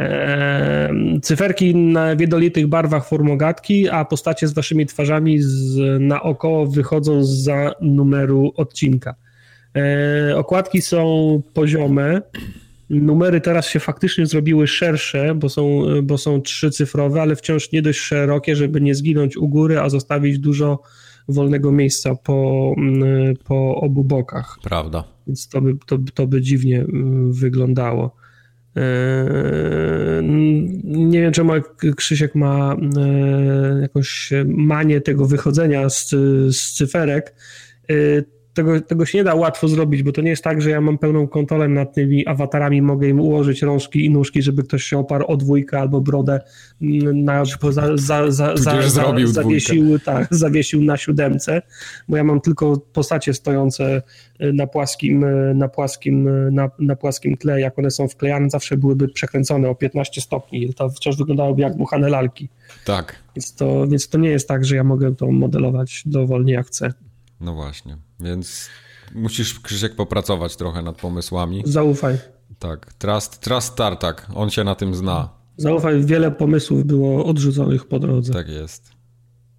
E, 0.00 0.90
cyferki 1.22 1.74
na 1.74 2.16
wiedolitych 2.16 2.66
barwach 2.66 3.08
formogatki, 3.08 3.88
a 3.88 4.04
postacie 4.04 4.48
z 4.48 4.52
waszymi 4.52 4.86
twarzami 4.86 5.42
z, 5.42 5.78
naokoło 6.00 6.66
wychodzą 6.66 7.24
za 7.24 7.72
numeru 7.80 8.52
odcinka. 8.56 9.14
E, 9.76 10.36
okładki 10.36 10.82
są 10.82 11.42
poziome, 11.54 12.22
Numery 12.90 13.40
teraz 13.40 13.68
się 13.68 13.80
faktycznie 13.80 14.26
zrobiły 14.26 14.66
szersze, 14.66 15.34
bo 15.34 15.48
są, 15.48 15.82
bo 16.02 16.18
są 16.18 16.42
trzycyfrowe, 16.42 17.22
ale 17.22 17.36
wciąż 17.36 17.72
nie 17.72 17.82
dość 17.82 17.98
szerokie, 17.98 18.56
żeby 18.56 18.80
nie 18.80 18.94
zginąć 18.94 19.36
u 19.36 19.48
góry, 19.48 19.80
a 19.80 19.88
zostawić 19.88 20.38
dużo 20.38 20.82
wolnego 21.28 21.72
miejsca 21.72 22.14
po, 22.14 22.74
po 23.44 23.76
obu 23.76 24.04
bokach. 24.04 24.58
Prawda. 24.62 25.04
Więc 25.26 25.48
to 25.48 25.60
by, 25.60 25.76
to, 25.86 25.98
to 26.14 26.26
by 26.26 26.40
dziwnie 26.40 26.80
mm, 26.80 27.32
wyglądało. 27.32 28.16
Eee, 28.76 30.22
nie 30.84 31.20
wiem, 31.20 31.32
czemu 31.32 31.52
Krzysiek 31.96 32.34
ma 32.34 32.74
eee, 32.74 33.82
jakąś 33.82 34.32
manię 34.46 35.00
tego 35.00 35.26
wychodzenia 35.26 35.90
z, 35.90 36.10
z 36.56 36.72
cyferek. 36.72 37.34
Tego, 38.56 38.80
tego 38.80 39.06
się 39.06 39.18
nie 39.18 39.24
da 39.24 39.34
łatwo 39.34 39.68
zrobić, 39.68 40.02
bo 40.02 40.12
to 40.12 40.22
nie 40.22 40.30
jest 40.30 40.44
tak, 40.44 40.62
że 40.62 40.70
ja 40.70 40.80
mam 40.80 40.98
pełną 40.98 41.28
kontrolę 41.28 41.68
nad 41.68 41.94
tymi 41.94 42.26
awatarami, 42.26 42.82
mogę 42.82 43.08
im 43.08 43.20
ułożyć 43.20 43.62
rączki 43.62 44.04
i 44.04 44.10
nóżki, 44.10 44.42
żeby 44.42 44.62
ktoś 44.62 44.84
się 44.84 44.98
oparł 44.98 45.26
o 45.26 45.36
dwójkę 45.36 45.80
albo 45.80 46.00
brodę 46.00 46.40
mm, 46.82 47.24
na, 47.24 47.44
za, 47.70 47.96
za, 47.96 48.30
za, 48.30 48.56
za, 48.56 48.82
zrobił 48.82 49.26
zawiesił, 49.26 49.98
tak, 49.98 50.28
zawiesił 50.30 50.84
na 50.84 50.96
siódemce, 50.96 51.62
bo 52.08 52.16
ja 52.16 52.24
mam 52.24 52.40
tylko 52.40 52.76
postacie 52.92 53.34
stojące 53.34 54.02
y, 54.40 54.52
na 54.52 54.66
płaskim, 54.66 55.24
y, 55.24 55.54
na 55.54 55.68
płaskim, 55.68 56.28
y, 56.28 56.50
na, 56.52 56.70
na 56.78 56.96
płaskim 56.96 57.36
tle, 57.36 57.60
jak 57.60 57.78
one 57.78 57.90
są 57.90 58.08
wklejane, 58.08 58.50
zawsze 58.50 58.76
byłyby 58.76 59.08
przekręcone 59.08 59.68
o 59.68 59.74
15 59.74 60.20
stopni, 60.20 60.74
to 60.74 60.90
wciąż 60.90 61.16
wyglądałoby 61.16 61.62
jak 61.62 61.76
buchane 61.76 62.08
lalki. 62.08 62.48
Tak. 62.84 63.16
Więc 63.36 63.54
to, 63.54 63.86
więc 63.86 64.08
to 64.08 64.18
nie 64.18 64.30
jest 64.30 64.48
tak, 64.48 64.64
że 64.64 64.76
ja 64.76 64.84
mogę 64.84 65.14
to 65.14 65.32
modelować 65.32 66.02
dowolnie 66.06 66.52
jak 66.52 66.66
chcę. 66.66 66.92
No 67.40 67.54
właśnie, 67.54 67.96
więc 68.20 68.68
musisz 69.14 69.60
Krzysiek 69.60 69.94
popracować 69.94 70.56
trochę 70.56 70.82
nad 70.82 70.96
pomysłami. 70.96 71.62
Zaufaj. 71.66 72.18
Tak, 72.58 72.92
Trust, 72.92 73.40
Trust 73.40 73.74
Tartak, 73.74 74.26
on 74.34 74.50
się 74.50 74.64
na 74.64 74.74
tym 74.74 74.94
zna. 74.94 75.28
Zaufaj, 75.56 76.04
wiele 76.04 76.30
pomysłów 76.30 76.84
było 76.84 77.26
odrzuconych 77.26 77.88
po 77.88 77.98
drodze. 77.98 78.32
Tak 78.32 78.48
jest. 78.48 78.90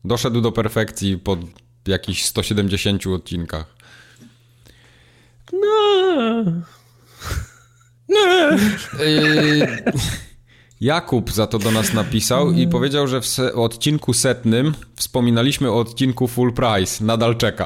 Doszedł 0.06 0.42
do 0.42 0.52
perfekcji 0.52 1.18
po 1.18 1.38
jakichś 1.88 2.26
170 2.26 3.08
odcinkach. 3.08 3.76
No. 5.54 6.44
No. 8.10 8.50
Yy, 9.06 9.68
Jakub 10.82 11.32
za 11.32 11.48
to 11.48 11.60
do 11.60 11.72
nas 11.72 11.94
napisał 11.94 12.52
i 12.52 12.68
powiedział, 12.68 13.08
że 13.08 13.22
w 13.22 13.40
odcinku 13.56 14.14
setnym 14.14 14.74
wspominaliśmy 14.96 15.72
o 15.72 15.80
odcinku 15.80 16.28
full 16.28 16.54
price. 16.54 17.04
Nadal 17.04 17.36
czeka. 17.36 17.66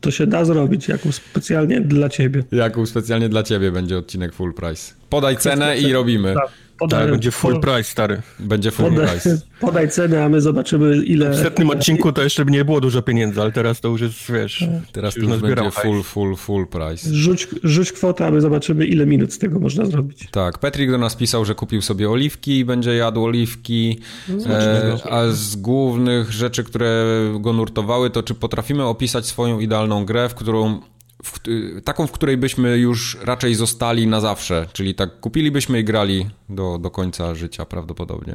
To 0.00 0.10
się 0.10 0.26
da 0.26 0.44
zrobić, 0.44 0.88
Jakub, 0.88 1.14
specjalnie 1.14 1.80
dla 1.80 2.08
ciebie. 2.08 2.44
Jakub, 2.52 2.88
specjalnie 2.88 3.28
dla 3.28 3.42
ciebie 3.42 3.72
będzie 3.72 3.98
odcinek 3.98 4.34
full 4.34 4.54
price. 4.54 4.94
Podaj 5.08 5.36
cenę 5.36 5.78
i 5.78 5.92
robimy. 5.92 6.34
Tak. 6.34 6.65
Podaj, 6.78 7.02
Ale 7.02 7.10
będzie 7.10 7.30
full 7.30 7.60
price, 7.60 7.84
stary. 7.84 8.22
Będzie 8.38 8.70
full 8.70 8.90
podaj, 8.90 9.08
price. 9.08 9.40
Podaj 9.60 9.88
cenę, 9.88 10.24
a 10.24 10.28
my 10.28 10.40
zobaczymy 10.40 10.96
ile... 10.96 11.30
W 11.30 11.36
setnym 11.36 11.70
odcinku 11.70 12.12
to 12.12 12.22
jeszcze 12.22 12.44
nie 12.44 12.64
było 12.64 12.80
dużo 12.80 13.02
pieniędzy, 13.02 13.40
ale 13.40 13.52
teraz 13.52 13.80
to 13.80 13.88
już 13.88 14.00
jest, 14.00 14.32
wiesz... 14.32 14.64
Teraz 14.92 15.14
to 15.14 15.20
już 15.20 15.36
będzie 15.36 15.70
full, 15.70 16.02
full, 16.02 16.36
full 16.36 16.66
price. 16.66 17.14
Rzuć, 17.14 17.48
rzuć 17.62 17.92
kwotę, 17.92 18.26
a 18.26 18.30
my 18.30 18.40
zobaczymy 18.40 18.86
ile 18.86 19.06
minut 19.06 19.32
z 19.32 19.38
tego 19.38 19.60
można 19.60 19.84
zrobić. 19.84 20.28
Tak, 20.30 20.58
Petrik 20.58 20.90
do 20.90 20.98
nas 20.98 21.16
pisał, 21.16 21.44
że 21.44 21.54
kupił 21.54 21.82
sobie 21.82 22.10
oliwki 22.10 22.58
i 22.58 22.64
będzie 22.64 22.94
jadł 22.94 23.24
oliwki. 23.24 24.00
No, 24.28 24.54
e, 24.54 24.98
a 25.10 25.30
z 25.30 25.56
głównych 25.56 26.32
rzeczy, 26.32 26.64
które 26.64 27.16
go 27.40 27.52
nurtowały, 27.52 28.10
to 28.10 28.22
czy 28.22 28.34
potrafimy 28.34 28.84
opisać 28.84 29.26
swoją 29.26 29.60
idealną 29.60 30.04
grę, 30.04 30.28
w 30.28 30.34
którą 30.34 30.80
w, 31.26 31.40
taką, 31.84 32.06
w 32.06 32.12
której 32.12 32.36
byśmy 32.36 32.78
już 32.78 33.18
raczej 33.22 33.54
zostali 33.54 34.06
na 34.06 34.20
zawsze, 34.20 34.66
czyli 34.72 34.94
tak 34.94 35.20
kupilibyśmy 35.20 35.80
i 35.80 35.84
grali 35.84 36.26
do, 36.48 36.78
do 36.78 36.90
końca 36.90 37.34
życia 37.34 37.64
prawdopodobnie. 37.64 38.34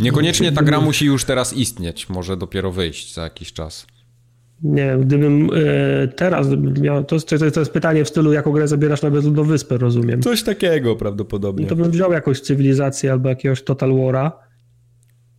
Niekoniecznie 0.00 0.52
ta 0.52 0.62
gra 0.62 0.80
musi 0.80 1.06
już 1.06 1.24
teraz 1.24 1.52
istnieć, 1.52 2.08
może 2.08 2.36
dopiero 2.36 2.72
wyjść 2.72 3.14
za 3.14 3.22
jakiś 3.22 3.52
czas. 3.52 3.86
Nie, 4.62 4.96
gdybym 5.00 5.50
e, 6.04 6.08
teraz 6.08 6.48
miał, 6.80 7.04
to, 7.04 7.20
to, 7.20 7.50
to 7.50 7.60
jest 7.60 7.72
pytanie 7.72 8.04
w 8.04 8.08
stylu, 8.08 8.32
jaką 8.32 8.52
grę 8.52 8.68
zabierasz 8.68 9.02
na 9.02 9.10
bezludną 9.10 9.44
wyspę, 9.44 9.78
rozumiem. 9.78 10.22
Coś 10.22 10.42
takiego 10.42 10.96
prawdopodobnie. 10.96 11.66
To 11.66 11.76
bym 11.76 11.90
wziął 11.90 12.12
jakąś 12.12 12.40
cywilizację 12.40 13.12
albo 13.12 13.28
jakiegoś 13.28 13.62
Total 13.62 13.90
War'a, 13.90 14.30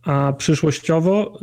a 0.02 0.32
przyszłościowo 0.32 1.38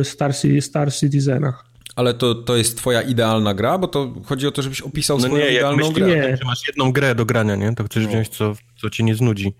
y, 0.00 0.04
Star, 0.04 0.32
Star 0.60 0.92
Citizenach. 0.92 1.69
Ale 1.96 2.14
to, 2.14 2.34
to 2.34 2.56
jest 2.56 2.78
twoja 2.78 3.02
idealna 3.02 3.54
gra? 3.54 3.78
Bo 3.78 3.88
to 3.88 4.14
chodzi 4.24 4.46
o 4.46 4.50
to, 4.50 4.62
żebyś 4.62 4.80
opisał 4.80 5.18
no 5.18 5.26
swoją 5.26 5.44
nie, 5.44 5.52
idealną 5.52 5.76
myśli, 5.76 5.94
grę. 5.94 6.06
Nie, 6.06 6.36
że 6.36 6.44
masz 6.44 6.66
jedną 6.68 6.92
grę 6.92 7.14
do 7.14 7.24
grania, 7.24 7.56
nie? 7.56 7.74
To 7.74 7.84
chcesz 7.84 8.04
no. 8.04 8.08
wziąć, 8.08 8.28
co, 8.28 8.54
co 8.80 8.90
ci 8.90 9.04
nie 9.04 9.14
znudzi. 9.14 9.54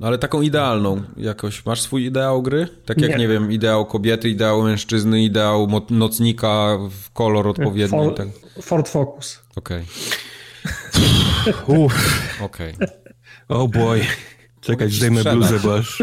No 0.00 0.06
ale 0.06 0.18
taką 0.18 0.42
idealną 0.42 1.02
jakoś. 1.16 1.66
Masz 1.66 1.80
swój 1.80 2.04
ideał 2.04 2.42
gry? 2.42 2.68
Tak 2.86 3.00
jak, 3.00 3.10
nie, 3.10 3.16
nie 3.16 3.28
wiem, 3.28 3.52
ideał 3.52 3.86
kobiety, 3.86 4.28
ideał 4.28 4.62
mężczyzny, 4.62 5.22
ideał 5.22 5.84
nocnika, 5.90 6.78
kolor 7.12 7.48
odpowiedni. 7.48 7.98
For, 7.98 8.14
tak. 8.14 8.28
Ford 8.62 8.88
Focus. 8.88 9.40
Okej. 9.56 9.84
Okay. 11.66 11.88
Okej. 12.40 12.74
Okay. 12.74 12.88
Oh 13.48 13.68
boy. 13.68 14.00
Czekaj, 14.60 14.90
zdejmę 14.90 15.24
bluzę, 15.24 15.60
bo 15.60 15.74
aż... 15.74 16.02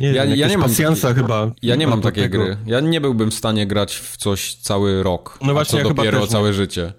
Nie 0.00 0.12
ja, 0.12 0.24
ja 0.24 0.48
nie 0.48 0.58
mam 0.58 0.68
pasjansa 0.68 1.14
chyba. 1.14 1.52
Ja 1.62 1.76
nie 1.76 1.86
mam 1.86 2.00
takiej 2.00 2.22
tego. 2.24 2.44
gry. 2.44 2.56
Ja 2.66 2.80
nie 2.80 3.00
byłbym 3.00 3.30
w 3.30 3.34
stanie 3.34 3.66
grać 3.66 3.96
w 3.96 4.16
coś 4.16 4.54
cały 4.54 5.02
rok, 5.02 5.38
no 5.42 5.52
właśnie, 5.52 5.82
co 5.82 5.88
ja 5.88 5.94
dopiero 5.94 6.26
całe 6.26 6.52
życie. 6.52 6.92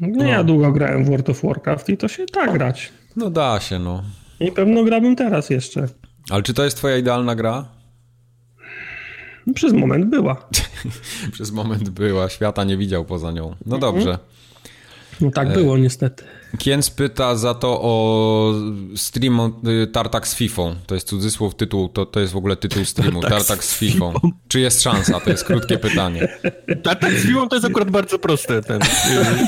No, 0.00 0.24
ja 0.24 0.44
długo 0.44 0.72
grałem 0.72 1.04
w 1.04 1.08
World 1.08 1.28
of 1.30 1.42
Warcraft 1.42 1.88
i 1.88 1.96
to 1.96 2.08
się 2.08 2.26
da 2.34 2.52
grać. 2.52 2.92
No 3.16 3.30
da 3.30 3.60
się, 3.60 3.78
no. 3.78 4.02
I 4.40 4.52
pewno 4.52 4.84
grałbym 4.84 5.16
teraz 5.16 5.50
jeszcze. 5.50 5.88
Ale 6.30 6.42
czy 6.42 6.54
to 6.54 6.64
jest 6.64 6.76
twoja 6.76 6.96
idealna 6.96 7.34
gra? 7.34 7.68
Przez 9.54 9.72
moment 9.72 10.04
była. 10.10 10.48
Przez 11.32 11.50
moment 11.50 11.88
była. 11.88 12.28
Świata 12.28 12.64
nie 12.64 12.76
widział 12.76 13.04
poza 13.04 13.32
nią. 13.32 13.56
No 13.66 13.78
dobrze. 13.78 14.18
No 15.20 15.30
tak 15.30 15.52
było 15.52 15.78
niestety. 15.78 16.24
Kienz 16.58 16.90
pyta 16.90 17.36
za 17.36 17.54
to 17.54 17.80
o 17.82 18.54
stream 18.96 19.52
y, 19.66 19.86
Tartak 19.86 20.28
z 20.28 20.34
FIFA. 20.34 20.62
To 20.86 20.94
jest 20.94 21.08
cudzysłów 21.08 21.54
tytuł, 21.54 21.88
to, 21.88 22.06
to 22.06 22.20
jest 22.20 22.32
w 22.32 22.36
ogóle 22.36 22.56
tytuł 22.56 22.84
streamu. 22.84 23.20
Tartak, 23.20 23.38
Tartak 23.38 23.64
z 23.64 23.78
FIFA. 23.78 24.12
Czy 24.48 24.60
jest 24.60 24.82
szansa? 24.82 25.20
To 25.20 25.30
jest 25.30 25.44
krótkie 25.44 25.78
pytanie. 25.88 26.28
Tartak 26.82 27.12
z 27.12 27.26
FIFA 27.26 27.46
to 27.46 27.56
jest 27.56 27.66
akurat 27.66 27.90
bardzo 27.90 28.18
proste. 28.18 28.62
Ten. 28.62 28.80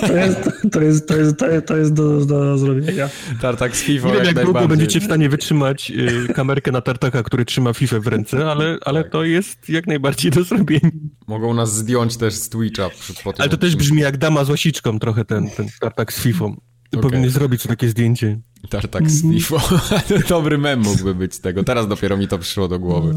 To 0.01 0.13
jest, 0.13 0.39
to 0.73 0.83
jest, 0.83 1.09
to 1.09 1.17
jest, 1.17 1.67
to 1.67 1.77
jest 1.77 1.93
do, 1.93 2.27
do 2.27 2.59
zrobienia. 2.59 3.09
Tartak 3.41 3.77
z 3.77 3.83
FIFA 3.83 4.09
Nie 4.09 4.15
wiem, 4.15 4.25
jak, 4.25 4.37
jak 4.37 4.45
długo 4.45 4.69
będziecie 4.69 5.01
w 5.01 5.05
stanie 5.05 5.29
wytrzymać 5.29 5.91
y, 5.91 6.33
kamerkę 6.35 6.73
na 6.73 6.81
Tartaka, 6.81 7.23
który 7.23 7.45
trzyma 7.45 7.73
FIFA 7.73 8.01
w 8.01 8.07
ręce, 8.07 8.51
ale, 8.51 8.79
ale 8.85 9.03
tak. 9.03 9.13
to 9.13 9.25
jest 9.25 9.69
jak 9.69 9.87
najbardziej 9.87 10.31
do 10.31 10.45
zrobienia. 10.45 10.91
Mogą 11.27 11.55
nas 11.55 11.75
zdjąć 11.77 12.17
też 12.17 12.35
z 12.35 12.49
Twitcha. 12.49 12.91
Ale 13.39 13.49
to 13.49 13.57
też 13.57 13.77
brzmi 13.77 14.01
jak 14.03 14.17
dama 14.17 14.45
z 14.45 14.51
łasiczką 14.51 14.99
trochę 14.99 15.25
ten, 15.25 15.51
ten 15.51 15.69
Tartak 15.81 16.13
z 16.13 16.21
FIFA. 16.21 16.47
Okay. 16.93 17.03
Powinien 17.03 17.31
zrobić 17.31 17.63
takie 17.63 17.89
zdjęcie. 17.89 18.39
Tartak 18.71 19.11
z 19.11 19.23
Tifo. 19.23 19.61
Dobry 20.29 20.59
mem 20.59 20.81
mógłby 20.81 21.15
być 21.15 21.35
z 21.35 21.41
tego. 21.41 21.65
Teraz 21.65 21.89
dopiero 21.89 22.17
mi 22.17 22.29
to 22.29 22.39
przyszło 22.39 22.69
do 22.69 22.79
głowy. 22.79 23.15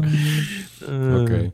Okej. 1.24 1.24
Okay. 1.24 1.52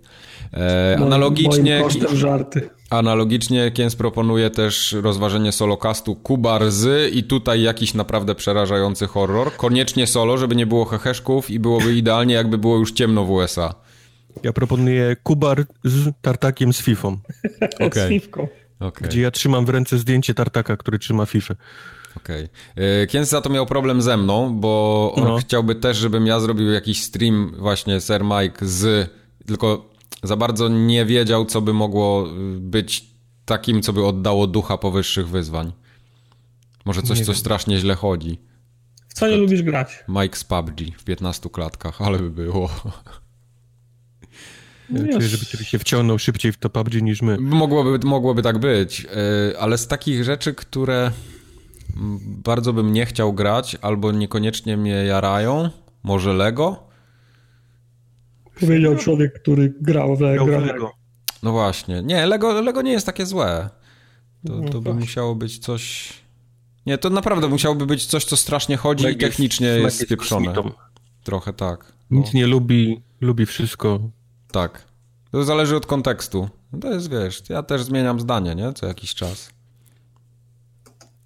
E, 0.55 0.97
analogicznie... 0.99 1.85
żarty. 2.13 2.71
Analogicznie 2.91 3.71
Kiens 3.71 3.97
proponuje 3.97 4.51
też 4.51 4.93
rozważenie 4.93 5.53
solokastu 5.53 6.17
Kubarzy 6.17 7.11
i 7.13 7.25
tutaj 7.25 7.63
jakiś 7.63 7.95
naprawdę 7.95 8.35
przerażający 8.35 9.07
horror. 9.07 9.57
Koniecznie 9.57 10.07
solo, 10.07 10.39
żeby 10.39 10.57
nie 10.57 10.67
było 10.67 10.85
heheszków 10.85 11.51
i 11.51 11.59
byłoby 11.59 11.95
idealnie, 11.95 12.35
jakby 12.35 12.59
było 12.59 12.77
już 12.77 12.93
ciemno 12.93 13.25
w 13.25 13.31
USA. 13.31 13.75
Ja 14.43 14.53
proponuję 14.53 15.17
Kubar 15.23 15.65
z 15.85 16.11
tartakiem 16.23 16.73
z 16.73 16.81
Fifą. 16.83 17.19
Okay. 17.75 18.07
z 18.07 18.09
Fifką. 18.09 18.49
Okay. 18.81 19.09
Gdzie 19.09 19.21
ja 19.21 19.31
trzymam 19.31 19.67
w 19.67 19.69
ręce 19.69 19.99
zdjęcie 19.99 20.35
tartaka, 20.35 20.77
który 20.77 20.99
trzyma 20.99 21.27
Fifę. 21.27 21.57
Okej. 22.17 22.49
Okay. 22.73 23.07
Kienz 23.07 23.29
za 23.29 23.41
to 23.41 23.51
miał 23.51 23.67
problem 23.67 24.03
ze 24.03 24.17
mną, 24.17 24.55
bo 24.61 25.13
on 25.17 25.25
no. 25.25 25.39
chciałby 25.39 25.75
też, 25.75 25.97
żebym 25.97 26.27
ja 26.27 26.41
zrobił 26.41 26.73
jakiś 26.73 27.03
stream 27.03 27.53
właśnie 27.59 28.01
Sir 28.01 28.25
Mike 28.25 28.67
z... 28.67 29.11
Tylko 29.47 29.91
za 30.23 30.37
bardzo 30.37 30.69
nie 30.69 31.07
wiedział, 31.07 31.45
co 31.45 31.61
by 31.61 31.73
mogło 31.73 32.29
być 32.57 33.13
takim, 33.45 33.83
co 33.83 33.93
by 33.93 34.07
oddało 34.07 34.47
ducha 34.47 34.79
powyższych 34.79 35.29
wyzwań. 35.29 35.73
Może 36.85 37.03
coś, 37.03 37.21
co 37.21 37.35
strasznie 37.35 37.79
źle 37.79 37.95
chodzi. 37.95 38.39
W 39.09 39.15
co 39.15 39.29
nie 39.29 39.37
lubisz 39.37 39.63
grać? 39.63 40.05
Mike 40.09 40.37
z 40.37 40.45
PUBG 40.45 40.81
w 40.99 41.05
15 41.05 41.51
klatkach, 41.51 42.03
ale 42.03 42.19
by 42.19 42.31
było. 42.31 42.71
Ja 44.91 45.13
Czuję, 45.13 45.29
żeby 45.29 45.47
ciebie 45.47 45.65
się 45.65 45.79
wciągnął 45.79 46.19
szybciej 46.19 46.53
w 46.53 46.57
to 46.57 46.71
PUBG 46.71 47.03
niż 47.03 47.23
my. 47.23 47.39
Mogłoby, 47.39 48.07
mogłoby 48.07 48.43
tak 48.43 48.59
być, 48.59 49.07
e, 49.07 49.59
ale 49.59 49.79
z 49.79 49.87
takich 49.87 50.25
rzeczy, 50.25 50.55
które 50.55 51.11
bardzo 52.27 52.73
bym 52.73 52.93
nie 52.93 53.07
chciał 53.07 53.33
grać, 53.33 53.77
albo 53.83 54.13
niekoniecznie 54.13 54.77
mnie 54.77 54.91
jarają, 54.91 55.71
może 56.03 56.33
Lego? 56.33 56.87
Powiedział 58.61 58.97
człowiek, 58.97 59.43
który 59.43 59.75
grał 59.81 60.17
w 60.17 60.21
Lego. 60.21 60.47
Lego. 60.47 60.93
No 61.43 61.53
właśnie. 61.53 62.03
Nie, 62.03 62.27
Lego, 62.27 62.61
Lego 62.61 62.83
nie 62.83 62.93
jest 62.93 63.07
takie 63.07 63.27
złe. 63.27 63.71
To, 64.47 64.61
to 64.61 64.81
by 64.81 64.95
musiało 64.95 65.35
być 65.35 65.59
coś... 65.59 66.13
Nie, 66.87 66.99
to 66.99 67.11
naprawdę 67.11 67.49
musiałoby 67.49 67.87
być 67.87 68.07
coś, 68.07 68.25
co 68.25 68.37
strasznie 68.37 68.77
chodzi 68.77 69.07
i 69.07 69.17
technicznie 69.17 69.67
jest, 69.67 69.85
jest 69.85 70.01
spieprzone. 70.01 70.55
Trochę 71.25 71.53
tak. 71.53 71.93
No. 72.11 72.21
Nic 72.21 72.33
nie 72.33 72.47
lubi, 72.47 73.03
lubi 73.21 73.47
wszystko. 73.47 74.01
Tak. 74.53 74.85
To 75.31 75.45
zależy 75.45 75.77
od 75.77 75.87
kontekstu. 75.87 76.49
To 76.81 76.93
jest, 76.93 77.11
wiesz, 77.11 77.43
ja 77.49 77.63
też 77.63 77.83
zmieniam 77.83 78.21
zdanie, 78.21 78.55
nie? 78.55 78.73
Co 78.73 78.87
jakiś 78.87 79.15
czas. 79.15 79.51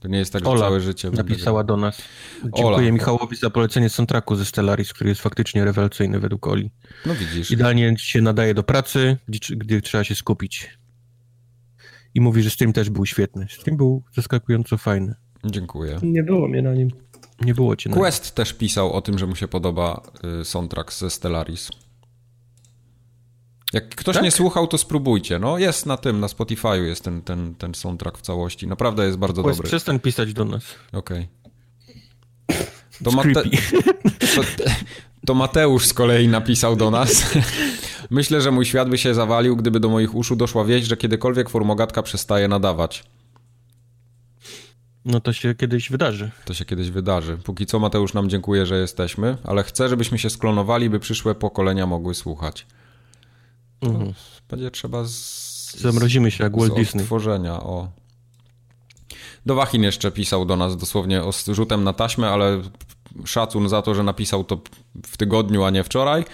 To 0.07 0.11
nie 0.13 0.19
jest 0.19 0.33
tak, 0.33 0.45
że 0.45 0.51
Ola 0.51 0.61
całe 0.61 0.81
życie... 0.81 1.11
napisała 1.11 1.65
do 1.65 1.77
nas. 1.77 2.03
Dziękuję 2.43 2.67
Ola. 2.67 2.91
Michałowi 2.91 3.37
za 3.37 3.51
polecenie 3.51 3.89
soundtracku 3.89 4.37
ze 4.37 4.45
Stellaris, 4.45 4.93
który 4.93 5.11
jest 5.11 5.21
faktycznie 5.21 5.65
rewelacyjny 5.65 6.21
według 6.21 6.47
Oli. 6.47 6.71
No 7.07 7.15
widzisz. 7.15 7.51
Idealnie 7.51 7.95
się 7.99 8.23
nadaje 8.23 8.55
do 8.55 8.63
pracy, 8.63 9.17
gdzie, 9.29 9.57
gdzie 9.57 9.81
trzeba 9.81 10.05
się 10.05 10.15
skupić. 10.15 10.79
I 12.15 12.21
mówi, 12.21 12.43
że 12.43 12.51
stream 12.51 12.73
też 12.73 12.91
był 12.91 13.07
świetny. 13.07 13.47
Stream 13.51 13.77
był 13.77 14.03
zaskakująco 14.15 14.77
fajny. 14.77 15.15
Dziękuję. 15.45 15.99
Nie 16.03 16.23
było 16.23 16.49
mnie 16.49 16.63
na 16.63 16.75
nim. 16.75 16.91
Nie 17.41 17.55
było 17.55 17.77
cię 17.77 17.91
na 17.91 17.97
Quest 17.97 18.25
nim. 18.25 18.35
też 18.35 18.53
pisał 18.53 18.93
o 18.93 19.03
tym, 19.03 19.19
że 19.19 19.27
mu 19.27 19.37
się 19.37 19.49
podoba 19.49 20.03
y, 20.41 20.45
soundtrack 20.45 20.93
ze 20.93 21.11
Stellaris. 21.11 21.71
Jak 23.73 23.89
ktoś 23.89 24.15
tak? 24.15 24.25
nie 24.25 24.31
słuchał, 24.31 24.67
to 24.67 24.79
spróbujcie. 24.79 25.39
No 25.39 25.59
jest 25.59 25.87
na 25.87 25.97
tym, 25.97 26.21
na 26.21 26.27
Spotify'u 26.27 26.83
jest 26.83 27.05
ten, 27.05 27.23
ten, 27.23 27.55
ten 27.55 27.75
soundtrack 27.75 28.19
w 28.19 28.23
całości. 28.23 28.67
Naprawdę 28.67 29.07
jest 29.07 29.19
bardzo 29.19 29.43
dobry. 29.43 29.69
Przestań 29.69 30.01
pisać 30.01 30.33
do 30.33 30.45
nas. 30.45 30.65
Okej. 30.93 31.29
Okay. 31.43 32.67
To, 33.05 33.11
Mate... 33.11 33.43
to, 34.35 34.43
to 35.27 35.35
Mateusz 35.35 35.87
z 35.87 35.95
kolei 35.95 36.29
napisał 36.29 36.77
do 36.77 36.91
nas. 36.91 37.35
Myślę, 38.11 38.41
że 38.41 38.51
mój 38.51 38.65
świat 38.65 38.89
by 38.89 38.99
się 38.99 39.15
zawalił, 39.15 39.57
gdyby 39.57 39.81
do 39.81 39.89
moich 39.89 40.15
uszu 40.15 40.37
doszła 40.37 40.65
wieść, 40.65 40.87
że 40.87 40.97
kiedykolwiek 40.97 41.49
formogatka 41.49 42.03
przestaje 42.03 42.49
nadawać. 42.49 43.05
No 45.05 45.21
to 45.21 45.33
się 45.33 45.55
kiedyś 45.55 45.91
wydarzy. 45.91 46.31
To 46.45 46.55
się 46.55 46.65
kiedyś 46.65 46.91
wydarzy. 46.91 47.39
Póki 47.45 47.67
co 47.67 47.79
Mateusz 47.79 48.15
nam 48.15 48.31
dziękuję, 48.31 48.67
że 48.67 48.79
jesteśmy, 48.79 49.37
ale 49.45 49.63
chcę, 49.63 49.89
żebyśmy 49.89 50.19
się 50.19 50.31
sklonowali, 50.31 50.91
by 50.91 51.01
przyszłe 51.01 51.35
pokolenia 51.35 51.87
mogły 51.87 52.15
słuchać. 52.15 52.67
Mhm. 53.81 54.13
Będzie 54.49 54.71
trzeba 54.71 55.05
z... 55.05 55.77
Zamrozimy 55.77 56.31
się 56.31 56.45
jak 56.45 56.57
Walt 56.59 56.75
Disney. 56.75 57.05
Tworzenia, 57.05 57.61
o. 57.61 57.89
Dowachin 59.47 59.83
jeszcze 59.83 60.11
pisał 60.11 60.45
do 60.45 60.57
nas 60.57 60.77
dosłownie 60.77 61.23
z 61.33 61.49
rzutem 61.49 61.85
na 61.85 61.93
taśmę, 61.93 62.29
ale 62.31 62.63
szacun 63.25 63.69
za 63.69 63.83
to, 63.83 63.95
że 63.95 64.03
napisał 64.03 64.45
to 64.45 64.61
w 65.07 65.17
tygodniu, 65.17 65.65
a 65.65 65.71
nie 65.71 65.85
wczoraj. 65.85 66.25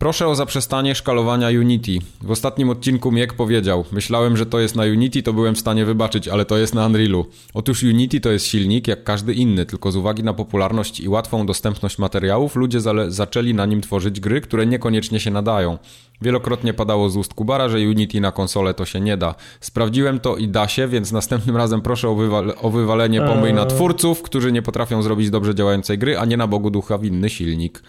Proszę 0.00 0.28
o 0.28 0.34
zaprzestanie 0.34 0.94
szkalowania 0.94 1.48
Unity. 1.48 1.98
W 2.22 2.30
ostatnim 2.30 2.70
odcinku 2.70 3.12
Miek 3.12 3.34
powiedział: 3.34 3.84
Myślałem, 3.92 4.36
że 4.36 4.46
to 4.46 4.60
jest 4.60 4.76
na 4.76 4.82
Unity, 4.82 5.22
to 5.22 5.32
byłem 5.32 5.54
w 5.54 5.58
stanie 5.58 5.84
wybaczyć, 5.84 6.28
ale 6.28 6.44
to 6.44 6.58
jest 6.58 6.74
na 6.74 6.86
Unrealu. 6.86 7.26
Otóż 7.54 7.82
Unity 7.82 8.20
to 8.20 8.30
jest 8.30 8.46
silnik 8.46 8.88
jak 8.88 9.04
każdy 9.04 9.34
inny, 9.34 9.66
tylko 9.66 9.92
z 9.92 9.96
uwagi 9.96 10.22
na 10.22 10.34
popularność 10.34 11.00
i 11.00 11.08
łatwą 11.08 11.46
dostępność 11.46 11.98
materiałów, 11.98 12.56
ludzie 12.56 12.78
zaczęli 13.08 13.54
na 13.54 13.66
nim 13.66 13.80
tworzyć 13.80 14.20
gry, 14.20 14.40
które 14.40 14.66
niekoniecznie 14.66 15.20
się 15.20 15.30
nadają. 15.30 15.78
Wielokrotnie 16.22 16.74
padało 16.74 17.10
z 17.10 17.16
ust 17.16 17.34
Kubara, 17.34 17.68
że 17.68 17.78
Unity 17.78 18.20
na 18.20 18.32
konsolę 18.32 18.74
to 18.74 18.84
się 18.84 19.00
nie 19.00 19.16
da. 19.16 19.34
Sprawdziłem 19.60 20.20
to 20.20 20.36
i 20.36 20.48
da 20.48 20.68
się, 20.68 20.88
więc 20.88 21.12
następnym 21.12 21.56
razem 21.56 21.80
proszę 21.80 22.08
o, 22.08 22.14
wywal 22.14 22.54
o 22.62 22.70
wywalenie 22.70 23.20
pomyj 23.20 23.54
na 23.54 23.62
eee. 23.62 23.68
twórców, 23.68 24.22
którzy 24.22 24.52
nie 24.52 24.62
potrafią 24.62 25.02
zrobić 25.02 25.30
dobrze 25.30 25.54
działającej 25.54 25.98
gry, 25.98 26.18
a 26.18 26.24
nie 26.24 26.36
na 26.36 26.46
Bogu 26.46 26.70
ducha 26.70 26.98
winny 26.98 27.30
silnik. 27.30 27.82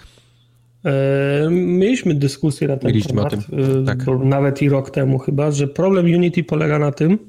E, 0.85 1.49
mieliśmy 1.51 2.15
dyskusję 2.15 2.67
na 2.67 2.77
ten 2.77 2.87
Mieliśmy 2.87 3.09
temat, 3.09 3.33
e, 3.33 3.85
tak. 3.85 3.99
nawet 4.23 4.61
i 4.61 4.69
rok 4.69 4.91
temu 4.91 5.19
chyba, 5.19 5.51
że 5.51 5.67
problem 5.67 6.05
Unity 6.05 6.43
polega 6.43 6.79
na 6.79 6.91
tym, 6.91 7.19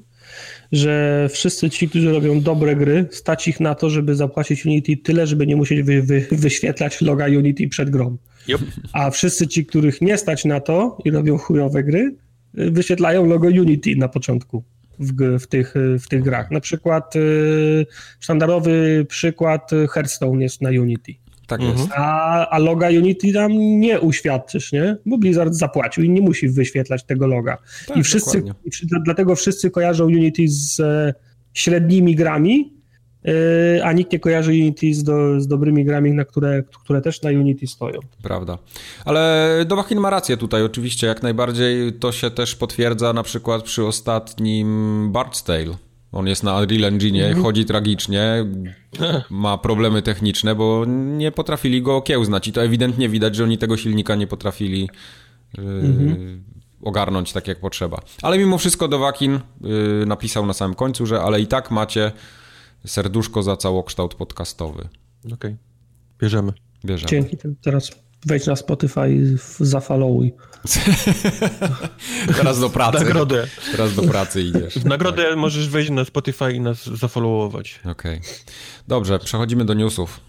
że 0.73 1.29
wszyscy 1.33 1.71
ci, 1.71 1.89
którzy 1.89 2.13
robią 2.13 2.41
dobre 2.41 2.77
gry, 2.77 3.07
stać 3.11 3.49
ich 3.49 3.61
na 3.61 3.75
to, 3.75 3.91
żeby 3.91 4.15
zapłacić 4.15 4.67
Unity 4.67 4.97
tyle, 4.97 5.27
żeby 5.27 5.47
nie 5.47 5.57
musieć 5.57 5.83
wy, 5.83 6.03
wy, 6.03 6.27
wyświetlać 6.33 7.01
loga 7.01 7.27
Unity 7.27 7.69
przed 7.69 7.91
grą. 7.91 8.17
Yep. 8.49 8.61
A 8.93 9.11
wszyscy 9.11 9.49
ci, 9.49 9.67
których 9.67 10.01
nie 10.01 10.19
stać 10.19 10.45
na 10.45 10.61
to 10.61 10.99
i 11.05 11.11
robią 11.11 11.39
chujowe 11.39 11.83
gry, 11.85 12.15
wyświetlają 12.55 13.27
logo 13.27 13.49
Unity 13.49 13.97
na 13.97 14.09
początku 14.09 14.65
w, 14.99 15.39
w, 15.39 15.47
tych, 15.47 15.75
w 16.01 16.09
tych 16.09 16.23
grach. 16.23 16.51
Na 16.51 16.61
przykład 16.61 17.15
sztandarowy 18.21 19.07
przykład 19.09 19.71
Hearthstone 19.91 20.43
jest 20.43 20.63
na 20.63 20.71
Unity. 20.71 21.22
Tak 21.53 21.61
mhm. 21.61 21.79
jest. 21.79 21.93
A, 21.97 22.49
a 22.49 22.59
loga 22.59 22.89
Unity 22.89 23.33
tam 23.33 23.53
nie 23.59 24.01
uświadczysz, 24.01 24.73
nie? 24.73 24.97
Bo 25.07 25.19
Blizzard 25.19 25.55
zapłacił 25.55 26.05
i 26.05 26.11
nie 26.11 26.21
musi 26.21 26.49
wyświetlać 26.49 27.05
tego 27.05 27.27
loga. 27.27 27.59
Tak, 27.87 27.97
I 27.97 28.03
wszyscy, 28.03 28.43
i 28.65 28.71
dlatego 29.05 29.37
wszyscy 29.37 29.71
kojarzą 29.71 30.05
Unity 30.05 30.43
z 30.49 30.81
e, 30.81 31.15
średnimi 31.55 32.15
grami, 32.15 32.75
e, 33.79 33.85
a 33.85 33.93
nikt 33.93 34.13
nie 34.13 34.21
kojarzy 34.21 34.51
Unity 34.51 34.95
z, 34.95 35.05
do, 35.05 35.41
z 35.41 35.47
dobrymi 35.47 35.85
grami, 35.85 36.13
na 36.13 36.25
które, 36.25 36.63
które 36.85 37.01
też 37.01 37.23
na 37.23 37.31
Unity 37.31 37.67
stoją. 37.67 38.01
Prawda. 38.23 38.59
Ale 39.05 39.51
Dowachin 39.69 40.01
ma 40.01 40.11
rację 40.11 40.37
tutaj 40.37 40.63
oczywiście, 40.63 41.07
jak 41.07 41.23
najbardziej 41.23 41.93
to 41.93 42.13
się 42.13 42.31
też 42.31 42.57
potwierdza 42.57 43.13
na 43.13 43.23
przykład 43.23 43.63
przy 43.63 43.85
ostatnim 43.85 44.69
Bard's 45.13 45.47
Tale 45.47 45.77
on 46.13 46.27
jest 46.27 46.43
na 46.43 46.59
Unreal 46.59 46.85
Engine, 46.85 47.17
mhm. 47.25 47.43
chodzi 47.43 47.65
tragicznie, 47.65 48.47
ma 49.31 49.59
problemy 49.59 50.03
techniczne, 50.03 50.55
bo 50.55 50.85
nie 50.87 51.33
potrafili 51.33 51.83
go 51.83 51.97
okiełznać 51.97 52.49
i 52.49 52.53
to 52.53 52.63
ewidentnie 52.65 53.09
widać, 53.09 53.37
że 53.37 53.45
oni 53.45 53.59
tego 53.59 53.77
silnika 53.77 54.15
nie 54.15 54.27
potrafili 54.27 54.89
yy, 55.59 55.65
mhm. 55.65 56.45
ogarnąć 56.83 57.33
tak 57.33 57.49
jak 57.49 57.61
potrzeba. 57.61 58.01
Ale 58.23 58.39
mimo 58.39 58.59
wszystko 58.59 58.89
Dowakin 58.89 59.41
yy, 59.61 60.05
napisał 60.07 60.47
na 60.47 60.53
samym 60.53 60.75
końcu, 60.75 61.07
że 61.07 61.21
ale 61.21 61.41
i 61.41 61.47
tak 61.47 61.71
macie 61.71 62.13
serduszko 62.87 63.43
za 63.43 63.57
całokształt 63.57 64.15
podcastowy. 64.15 64.89
Okej, 65.25 65.35
okay. 65.35 65.57
bierzemy. 66.19 66.53
Bierzemy. 66.85 67.09
Dzięki, 67.09 67.37
teraz 67.63 67.91
wejdź 68.27 68.47
na 68.47 68.57
Spotify, 68.57 69.37
zafollowuj. 69.61 70.33
Teraz 72.37 72.61
do 72.61 72.71
pracy. 72.71 72.99
Nagrodę. 72.99 73.47
Teraz 73.73 73.95
do 73.95 74.03
pracy 74.03 74.43
idziesz. 74.43 74.75
W 74.75 74.85
nagrodę 74.85 75.25
tak. 75.25 75.39
możesz 75.39 75.69
wejść 75.69 75.91
na 75.91 76.05
Spotify 76.05 76.53
i 76.53 76.61
nas 76.61 76.87
zafollowować. 76.87 77.81
Okej. 77.81 78.19
Okay. 78.19 78.31
Dobrze, 78.89 79.19
przechodzimy 79.19 79.65
do 79.65 79.75
newsów. 79.75 80.21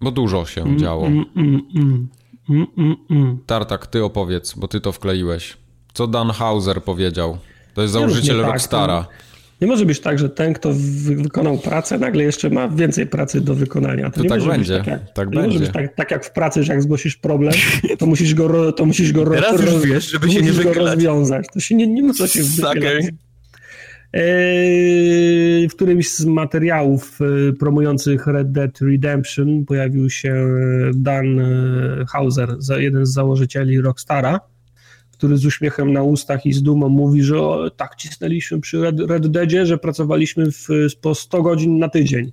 Bo 0.00 0.10
dużo 0.10 0.46
się 0.46 0.62
mm, 0.62 0.78
działo. 0.78 1.06
Mm, 1.06 1.24
mm, 1.36 2.08
mm, 2.50 2.96
mm 3.10 3.38
Tartak, 3.46 3.86
ty 3.86 4.04
opowiedz, 4.04 4.54
bo 4.54 4.68
ty 4.68 4.80
to 4.80 4.92
wkleiłeś. 4.92 5.56
Co 5.94 6.06
Dan 6.06 6.30
Hauser 6.30 6.82
powiedział? 6.82 7.38
To 7.74 7.82
jest 7.82 7.92
założyciel 7.94 8.40
tak, 8.40 8.46
Rockstara. 8.46 9.04
Tak, 9.04 9.35
nie 9.60 9.66
może 9.66 9.86
być 9.86 10.00
tak, 10.00 10.18
że 10.18 10.28
ten, 10.28 10.52
kto 10.52 10.72
wykonał 11.16 11.58
pracę, 11.58 11.98
nagle 11.98 12.22
jeszcze 12.22 12.50
ma 12.50 12.68
więcej 12.68 13.06
pracy 13.06 13.40
do 13.40 13.54
wykonania. 13.54 14.10
To, 14.10 14.22
to 14.22 14.28
tak 14.28 14.42
będzie. 14.42 14.78
Tak, 14.78 14.86
jak, 14.86 15.12
tak 15.12 15.30
będzie. 15.30 15.46
może 15.46 15.58
być 15.58 15.72
tak, 15.72 15.94
tak, 15.94 16.10
jak 16.10 16.24
w 16.24 16.30
pracy, 16.30 16.64
że 16.64 16.72
jak 16.72 16.82
zgłosisz 16.82 17.16
problem, 17.16 17.52
to 17.98 18.06
musisz 18.06 18.34
go, 18.34 18.72
to 18.72 18.86
musisz 18.86 19.12
go, 19.12 19.24
Teraz 19.24 19.60
roz, 19.60 19.74
już 19.74 19.86
wiesz, 19.86 20.10
żeby 20.10 20.30
się 20.30 20.42
nie 20.42 20.52
go 20.52 20.72
rozwiązać. 20.72 21.46
To 21.52 21.60
się 21.60 21.74
nie, 21.74 21.86
nie 21.86 22.02
ma 22.02 22.12
co 22.12 22.26
się 22.26 22.42
wychylać. 22.42 23.04
E, 24.12 24.20
w 25.68 25.74
którymś 25.74 26.10
z 26.10 26.24
materiałów 26.24 27.18
e, 27.20 27.52
promujących 27.52 28.26
Red 28.26 28.52
Dead 28.52 28.80
Redemption 28.80 29.64
pojawił 29.64 30.10
się 30.10 30.46
Dan 30.94 31.40
Hauser, 32.08 32.56
jeden 32.76 33.06
z 33.06 33.12
założycieli 33.12 33.80
Rockstara 33.80 34.40
który 35.18 35.36
z 35.36 35.46
uśmiechem 35.46 35.92
na 35.92 36.02
ustach 36.02 36.46
i 36.46 36.52
z 36.52 36.62
dumą 36.62 36.88
mówi, 36.88 37.22
że 37.22 37.40
o, 37.40 37.70
tak 37.70 37.96
cisnęliśmy 37.96 38.60
przy 38.60 38.80
Red, 38.80 39.00
Red 39.00 39.26
Deadzie, 39.26 39.66
że 39.66 39.78
pracowaliśmy 39.78 40.52
w, 40.52 40.68
po 41.00 41.14
100 41.14 41.42
godzin 41.42 41.78
na 41.78 41.88
tydzień. 41.88 42.32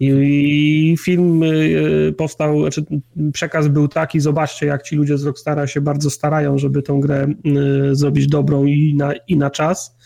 I, 0.00 0.96
film 1.00 1.42
y, 1.42 2.14
powstał, 2.16 2.60
znaczy 2.60 2.84
przekaz 3.32 3.68
był 3.68 3.88
taki, 3.88 4.20
zobaczcie 4.20 4.66
jak 4.66 4.82
ci 4.82 4.96
ludzie 4.96 5.18
z 5.18 5.24
Rockstara 5.24 5.66
się 5.66 5.80
bardzo 5.80 6.10
starają, 6.10 6.58
żeby 6.58 6.82
tą 6.82 7.00
grę 7.00 7.26
y, 7.90 7.94
zrobić 7.94 8.26
dobrą 8.26 8.64
i 8.64 8.94
na, 8.94 9.12
i 9.28 9.36
na 9.36 9.50
czas. 9.50 9.96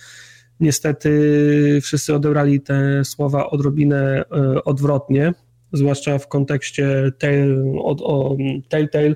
Niestety 0.61 1.80
wszyscy 1.82 2.14
odebrali 2.14 2.61
te 2.61 3.05
słowa 3.05 3.51
odrobinę 3.51 4.24
y, 4.57 4.64
odwrotnie, 4.64 5.32
zwłaszcza 5.72 6.18
w 6.18 6.28
kontekście 6.28 7.12
Telltale, 8.68 9.14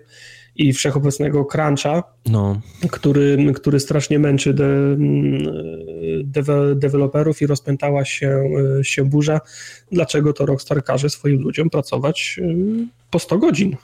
i 0.58 0.72
wszechobecnego 0.72 1.44
cruncha, 1.44 2.02
no. 2.26 2.60
który, 2.90 3.52
który 3.54 3.80
strasznie 3.80 4.18
męczy 4.18 4.54
de, 4.54 4.96
de, 6.24 6.74
deweloperów 6.74 7.42
i 7.42 7.46
rozpętała 7.46 8.04
się, 8.04 8.50
się 8.82 9.04
burza. 9.04 9.40
Dlaczego 9.92 10.32
to 10.32 10.46
Rockstar 10.46 10.84
każe 10.84 11.10
swoim 11.10 11.40
ludziom 11.40 11.70
pracować 11.70 12.40
y, 12.42 12.86
po 13.10 13.18
100 13.18 13.38
godzin? 13.38 13.76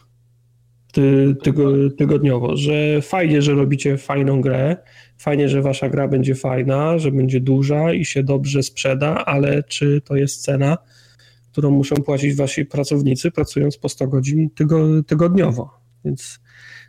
ty, 0.94 1.36
tygo, 1.42 1.72
tygodniowo, 1.98 2.56
że 2.56 3.02
fajnie, 3.02 3.42
że 3.42 3.54
robicie 3.54 3.98
fajną 3.98 4.40
grę, 4.40 4.76
fajnie, 5.18 5.48
że 5.48 5.62
wasza 5.62 5.88
gra 5.88 6.08
będzie 6.08 6.34
fajna, 6.34 6.98
że 6.98 7.12
będzie 7.12 7.40
duża 7.40 7.92
i 7.92 8.04
się 8.04 8.22
dobrze 8.22 8.62
sprzeda, 8.62 9.24
ale 9.24 9.62
czy 9.62 10.00
to 10.00 10.16
jest 10.16 10.42
cena, 10.42 10.78
którą 11.52 11.70
muszą 11.70 11.96
płacić 11.96 12.34
wasi 12.34 12.66
pracownicy, 12.66 13.30
pracując 13.30 13.78
po 13.78 13.88
100 13.88 14.06
godzin 14.08 14.50
tygo, 14.50 15.02
tygodniowo? 15.02 15.70
Więc 16.04 16.40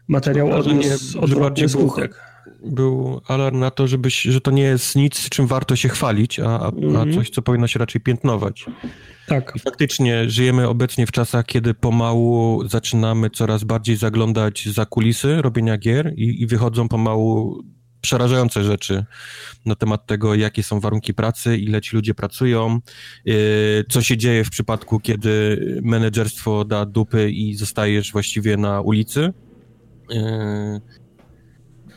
materiał 0.07 0.51
odniósł 0.51 1.19
odwrotny 1.19 1.69
skutek 1.69 2.35
był 2.65 3.21
alarm 3.27 3.59
na 3.59 3.71
to, 3.71 3.87
żebyś, 3.87 4.21
że 4.21 4.41
to 4.41 4.51
nie 4.51 4.63
jest 4.63 4.95
nic, 4.95 5.29
czym 5.29 5.47
warto 5.47 5.75
się 5.75 5.89
chwalić, 5.89 6.39
a, 6.39 6.59
a, 6.59 6.69
mm 6.69 6.81
-hmm. 6.81 6.85
mhm. 6.85 7.13
coś, 7.13 7.29
co 7.29 7.41
powinno 7.41 7.67
się 7.67 7.79
raczej 7.79 8.01
piętnować. 8.01 8.65
Tak. 9.27 9.51
I 9.55 9.59
faktycznie 9.59 10.29
żyjemy 10.29 10.67
obecnie 10.67 11.07
w 11.07 11.11
czasach, 11.11 11.45
kiedy 11.45 11.73
pomału 11.73 12.63
zaczynamy 12.67 13.29
coraz 13.29 13.63
bardziej 13.63 13.95
zaglądać 13.95 14.69
za 14.69 14.85
kulisy 14.85 15.41
robienia 15.41 15.77
gier 15.77 16.13
i, 16.15 16.41
i 16.41 16.47
wychodzą 16.47 16.89
pomału 16.89 17.63
przerażające 18.01 18.63
rzeczy 18.63 19.05
na 19.65 19.75
temat 19.75 20.05
tego, 20.05 20.35
jakie 20.35 20.63
są 20.63 20.79
warunki 20.79 21.13
pracy, 21.13 21.57
ile 21.57 21.81
ci 21.81 21.95
ludzie 21.95 22.13
pracują, 22.13 22.79
yy, 23.25 23.35
co 23.89 24.01
się 24.01 24.17
dzieje 24.17 24.43
w 24.43 24.49
przypadku, 24.49 24.99
kiedy 24.99 25.59
menedżerstwo 25.83 26.65
da 26.65 26.85
dupy 26.85 27.31
i 27.31 27.55
zostajesz 27.55 28.11
właściwie 28.11 28.57
na 28.57 28.81
ulicy. 28.81 29.33
Yy, 30.09 30.81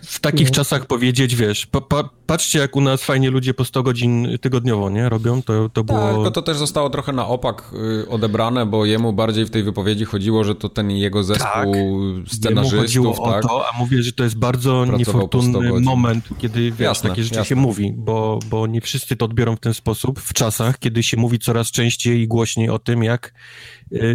w 0.09 0.21
takich 0.21 0.49
no. 0.49 0.55
czasach 0.55 0.87
powiedzieć, 0.87 1.37
wiesz, 1.37 1.67
pa, 1.67 1.81
pa, 1.81 2.09
patrzcie 2.27 2.59
jak 2.59 2.77
u 2.77 2.81
nas 2.81 3.05
fajnie 3.05 3.31
ludzie 3.31 3.55
po 3.55 3.65
100 3.65 3.83
godzin 3.83 4.39
tygodniowo, 4.41 4.91
nie, 4.91 5.09
robią, 5.09 5.43
to, 5.43 5.69
to 5.69 5.85
było... 5.85 5.99
Tak, 5.99 6.15
tylko 6.15 6.31
to 6.31 6.43
też 6.43 6.57
zostało 6.57 6.91
trochę 6.91 7.13
na 7.13 7.27
opak 7.27 7.71
y, 8.03 8.09
odebrane, 8.09 8.67
bo 8.67 8.85
jemu 8.85 9.13
bardziej 9.13 9.45
w 9.45 9.51
tej 9.51 9.63
wypowiedzi 9.63 10.05
chodziło, 10.05 10.45
że 10.45 10.55
to 10.55 10.69
ten 10.69 10.91
jego 10.91 11.25
zespół 11.25 11.47
tak, 11.47 12.33
scenarzystów, 12.33 12.81
chodziło 12.81 13.31
tak? 13.31 13.45
o 13.45 13.49
to, 13.49 13.65
a 13.69 13.79
mówię, 13.79 14.03
że 14.03 14.13
to 14.13 14.25
jest 14.25 14.39
bardzo 14.39 14.85
niefortunny 14.85 15.81
moment, 15.81 16.29
kiedy, 16.39 16.61
wiesz, 16.71 16.81
jasne, 16.81 17.11
takie 17.11 17.23
rzeczy 17.23 17.37
jasne. 17.37 17.49
się 17.49 17.57
mówi, 17.57 17.93
bo, 17.97 18.39
bo 18.51 18.67
nie 18.67 18.81
wszyscy 18.81 19.17
to 19.17 19.25
odbiorą 19.25 19.57
w 19.57 19.61
ten 19.61 19.75
sposób 19.75 20.21
w 20.21 20.33
czasach, 20.33 20.79
kiedy 20.79 21.03
się 21.03 21.17
mówi 21.17 21.39
coraz 21.39 21.71
częściej 21.71 22.21
i 22.21 22.29
głośniej 22.29 22.71
o 22.71 22.79
tym, 22.79 23.03
jak 23.03 23.33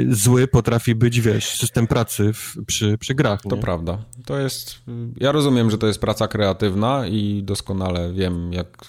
zły 0.09 0.47
potrafi 0.47 0.95
być, 0.95 1.21
wiesz, 1.21 1.49
system 1.49 1.87
pracy 1.87 2.33
w, 2.33 2.55
przy, 2.67 2.97
przy 2.97 3.15
grach. 3.15 3.45
Nie? 3.45 3.49
To 3.51 3.57
prawda. 3.57 3.97
To 4.25 4.39
jest. 4.39 4.81
Ja 5.17 5.31
rozumiem, 5.31 5.71
że 5.71 5.77
to 5.77 5.87
jest 5.87 6.01
praca 6.01 6.27
kreatywna 6.27 7.07
i 7.07 7.43
doskonale 7.43 8.13
wiem, 8.13 8.53
jak, 8.53 8.85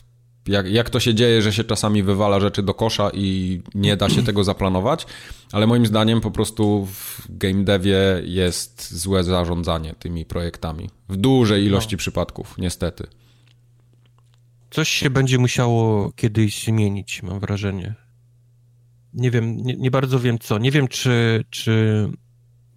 jak, 0.46 0.70
jak 0.70 0.90
to 0.90 1.00
się 1.00 1.14
dzieje, 1.14 1.42
że 1.42 1.52
się 1.52 1.64
czasami 1.64 2.02
wywala 2.02 2.40
rzeczy 2.40 2.62
do 2.62 2.74
kosza 2.74 3.10
i 3.14 3.60
nie 3.74 3.96
da 3.96 4.08
się 4.08 4.22
tego 4.22 4.44
zaplanować, 4.44 5.06
ale 5.52 5.66
moim 5.66 5.86
zdaniem 5.86 6.20
po 6.20 6.30
prostu 6.30 6.86
w 6.86 7.26
game 7.28 7.64
devie 7.64 8.22
jest 8.24 8.94
złe 8.94 9.24
zarządzanie 9.24 9.94
tymi 9.98 10.24
projektami. 10.24 10.90
W 11.08 11.16
dużej 11.16 11.64
ilości 11.64 11.94
no. 11.94 11.98
przypadków, 11.98 12.54
niestety. 12.58 13.06
Coś 14.70 14.88
się 14.88 15.10
będzie 15.10 15.38
musiało 15.38 16.12
kiedyś 16.16 16.64
zmienić, 16.64 17.22
mam 17.22 17.40
wrażenie 17.40 18.03
nie 19.14 19.30
wiem, 19.30 19.56
nie, 19.56 19.76
nie, 19.76 19.90
bardzo 19.90 20.20
wiem 20.20 20.38
co. 20.38 20.58
Nie 20.58 20.70
wiem, 20.70 20.88
czy, 20.88 21.44
czy 21.50 22.06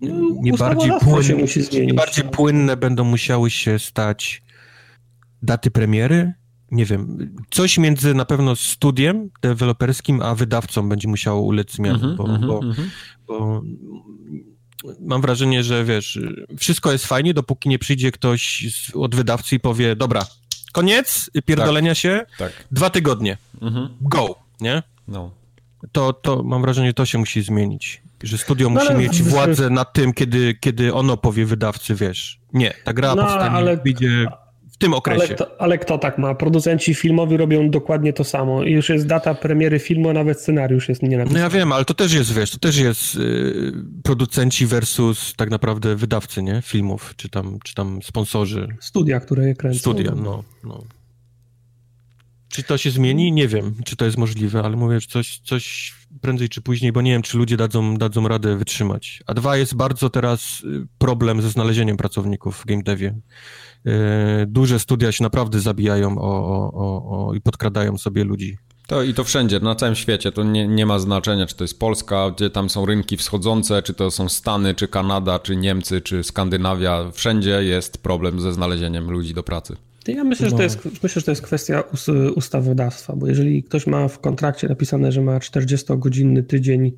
no, 0.01 0.29
nie, 0.41 0.53
bardziej 0.53 0.91
płynne, 1.01 1.45
nie 1.85 1.93
bardziej 1.93 2.23
płynne 2.23 2.77
będą 2.77 3.03
musiały 3.03 3.49
się 3.49 3.79
stać 3.79 4.43
daty 5.43 5.71
premiery. 5.71 6.33
Nie 6.71 6.85
wiem, 6.85 7.35
coś 7.51 7.77
między 7.77 8.13
na 8.13 8.25
pewno 8.25 8.55
studiem 8.55 9.29
deweloperskim 9.41 10.21
a 10.21 10.35
wydawcą 10.35 10.89
będzie 10.89 11.07
musiało 11.07 11.41
ulec 11.41 11.71
zmianie, 11.71 12.03
mm 12.03 12.11
-hmm, 12.11 12.17
bo, 12.17 12.29
mm 12.29 12.41
-hmm, 12.41 12.47
bo, 12.47 12.59
-hmm. 12.59 12.87
bo 13.27 13.61
mam 14.99 15.21
wrażenie, 15.21 15.63
że 15.63 15.85
wiesz, 15.85 16.19
wszystko 16.59 16.91
jest 16.91 17.05
fajnie, 17.05 17.33
dopóki 17.33 17.69
nie 17.69 17.79
przyjdzie 17.79 18.11
ktoś 18.11 18.65
z, 18.71 18.95
od 18.95 19.15
wydawcy 19.15 19.55
i 19.55 19.59
powie, 19.59 19.95
dobra, 19.95 20.25
koniec 20.73 21.29
pierdolenia 21.45 21.91
tak, 21.91 21.97
się, 21.97 22.25
tak. 22.37 22.67
dwa 22.71 22.89
tygodnie, 22.89 23.37
mhm. 23.61 23.89
go, 24.01 24.35
nie? 24.61 24.83
No 25.07 25.31
to, 25.91 26.13
to 26.13 26.43
mam 26.43 26.61
wrażenie, 26.61 26.93
to 26.93 27.05
się 27.05 27.17
musi 27.17 27.41
zmienić. 27.41 28.01
Że 28.23 28.37
studio 28.37 28.69
no, 28.69 28.81
musi 28.81 28.93
mieć 28.95 29.23
władzę 29.23 29.69
nad 29.69 29.93
tym, 29.93 30.13
kiedy, 30.13 30.53
kiedy 30.53 30.93
ono 30.93 31.17
powie 31.17 31.45
wydawcy, 31.45 31.95
wiesz, 31.95 32.39
nie, 32.53 32.73
ta 32.83 32.93
gra 32.93 33.15
no, 33.15 33.23
powstanie, 33.23 33.55
ale... 33.55 33.77
wyjdzie 33.77 34.27
w 34.71 34.77
tym 34.77 34.93
okresie. 34.93 35.23
Ale 35.23 35.35
kto, 35.35 35.61
ale 35.61 35.77
kto, 35.77 35.97
tak 35.97 36.17
ma? 36.17 36.35
Producenci 36.35 36.93
filmowi 36.93 37.37
robią 37.37 37.69
dokładnie 37.69 38.13
to 38.13 38.23
samo. 38.23 38.63
I 38.63 38.71
już 38.71 38.89
jest 38.89 39.07
data 39.07 39.35
premiery 39.35 39.79
filmu, 39.79 40.09
a 40.09 40.13
nawet 40.13 40.41
scenariusz 40.41 40.89
jest 40.89 41.03
nie 41.03 41.17
napisany. 41.17 41.39
No 41.39 41.43
ja 41.43 41.49
wiem, 41.49 41.71
ale 41.71 41.85
to 41.85 41.93
też 41.93 42.13
jest, 42.13 42.33
wiesz, 42.33 42.51
to 42.51 42.57
też 42.57 42.77
jest 42.77 43.15
yy, 43.15 43.73
producenci 44.03 44.65
versus 44.65 45.33
tak 45.37 45.49
naprawdę 45.49 45.95
wydawcy, 45.95 46.43
nie? 46.43 46.61
Filmów, 46.61 47.13
czy 47.15 47.29
tam, 47.29 47.59
czy 47.63 47.75
tam 47.75 47.99
sponsorzy. 48.03 48.67
Studia, 48.79 49.19
które 49.19 49.47
je 49.47 49.55
kręcą. 49.55 49.79
Studia, 49.79 50.11
no, 50.15 50.43
no. 50.63 50.83
Czy 52.49 52.63
to 52.63 52.77
się 52.77 52.91
zmieni? 52.91 53.31
Nie 53.31 53.47
wiem, 53.47 53.75
czy 53.85 53.95
to 53.95 54.05
jest 54.05 54.17
możliwe, 54.17 54.63
ale 54.63 54.77
mówię, 54.77 54.99
że 54.99 55.07
coś, 55.07 55.39
coś 55.39 55.93
prędzej 56.21 56.49
czy 56.49 56.61
później, 56.61 56.91
bo 56.91 57.01
nie 57.01 57.11
wiem, 57.11 57.21
czy 57.21 57.37
ludzie 57.37 57.57
dadzą, 57.57 57.97
dadzą 57.97 58.27
radę 58.27 58.57
wytrzymać. 58.57 59.23
A 59.27 59.33
dwa, 59.33 59.57
jest 59.57 59.75
bardzo 59.75 60.09
teraz 60.09 60.61
y, 60.63 60.87
problem 60.97 61.41
ze 61.41 61.49
znalezieniem 61.49 61.97
pracowników 61.97 62.57
w 62.57 62.65
game 62.65 62.83
devie. 62.83 63.19
Y, 63.87 63.91
duże 64.47 64.79
studia 64.79 65.11
się 65.11 65.23
naprawdę 65.23 65.59
zabijają 65.59 66.17
o, 66.17 66.21
o, 66.21 66.73
o, 66.73 67.27
o, 67.27 67.33
i 67.33 67.41
podkradają 67.41 67.97
sobie 67.97 68.23
ludzi. 68.23 68.57
To 68.87 69.03
i 69.03 69.13
to 69.13 69.23
wszędzie, 69.23 69.59
na 69.59 69.75
całym 69.75 69.95
świecie. 69.95 70.31
To 70.31 70.43
nie, 70.43 70.67
nie 70.67 70.85
ma 70.85 70.99
znaczenia, 70.99 71.45
czy 71.45 71.55
to 71.55 71.63
jest 71.63 71.79
Polska, 71.79 72.31
gdzie 72.31 72.49
tam 72.49 72.69
są 72.69 72.85
rynki 72.85 73.17
wschodzące, 73.17 73.83
czy 73.83 73.93
to 73.93 74.11
są 74.11 74.29
Stany, 74.29 74.75
czy 74.75 74.87
Kanada, 74.87 75.39
czy 75.39 75.55
Niemcy, 75.55 76.01
czy 76.01 76.23
Skandynawia. 76.23 77.11
Wszędzie 77.11 77.63
jest 77.63 78.03
problem 78.03 78.39
ze 78.39 78.53
znalezieniem 78.53 79.11
ludzi 79.11 79.33
do 79.33 79.43
pracy. 79.43 79.75
Ja 80.13 80.23
myślę, 80.23 80.49
że 80.49 80.55
to 80.55 80.63
jest, 80.63 80.85
myślę, 81.03 81.19
że 81.19 81.25
to 81.25 81.31
jest 81.31 81.41
kwestia 81.41 81.83
ustawodawstwa, 82.35 83.15
bo 83.15 83.27
jeżeli 83.27 83.63
ktoś 83.63 83.87
ma 83.87 84.07
w 84.07 84.19
kontrakcie 84.19 84.67
napisane, 84.67 85.11
że 85.11 85.21
ma 85.21 85.39
40-godzinny 85.39 86.43
tydzień, 86.43 86.91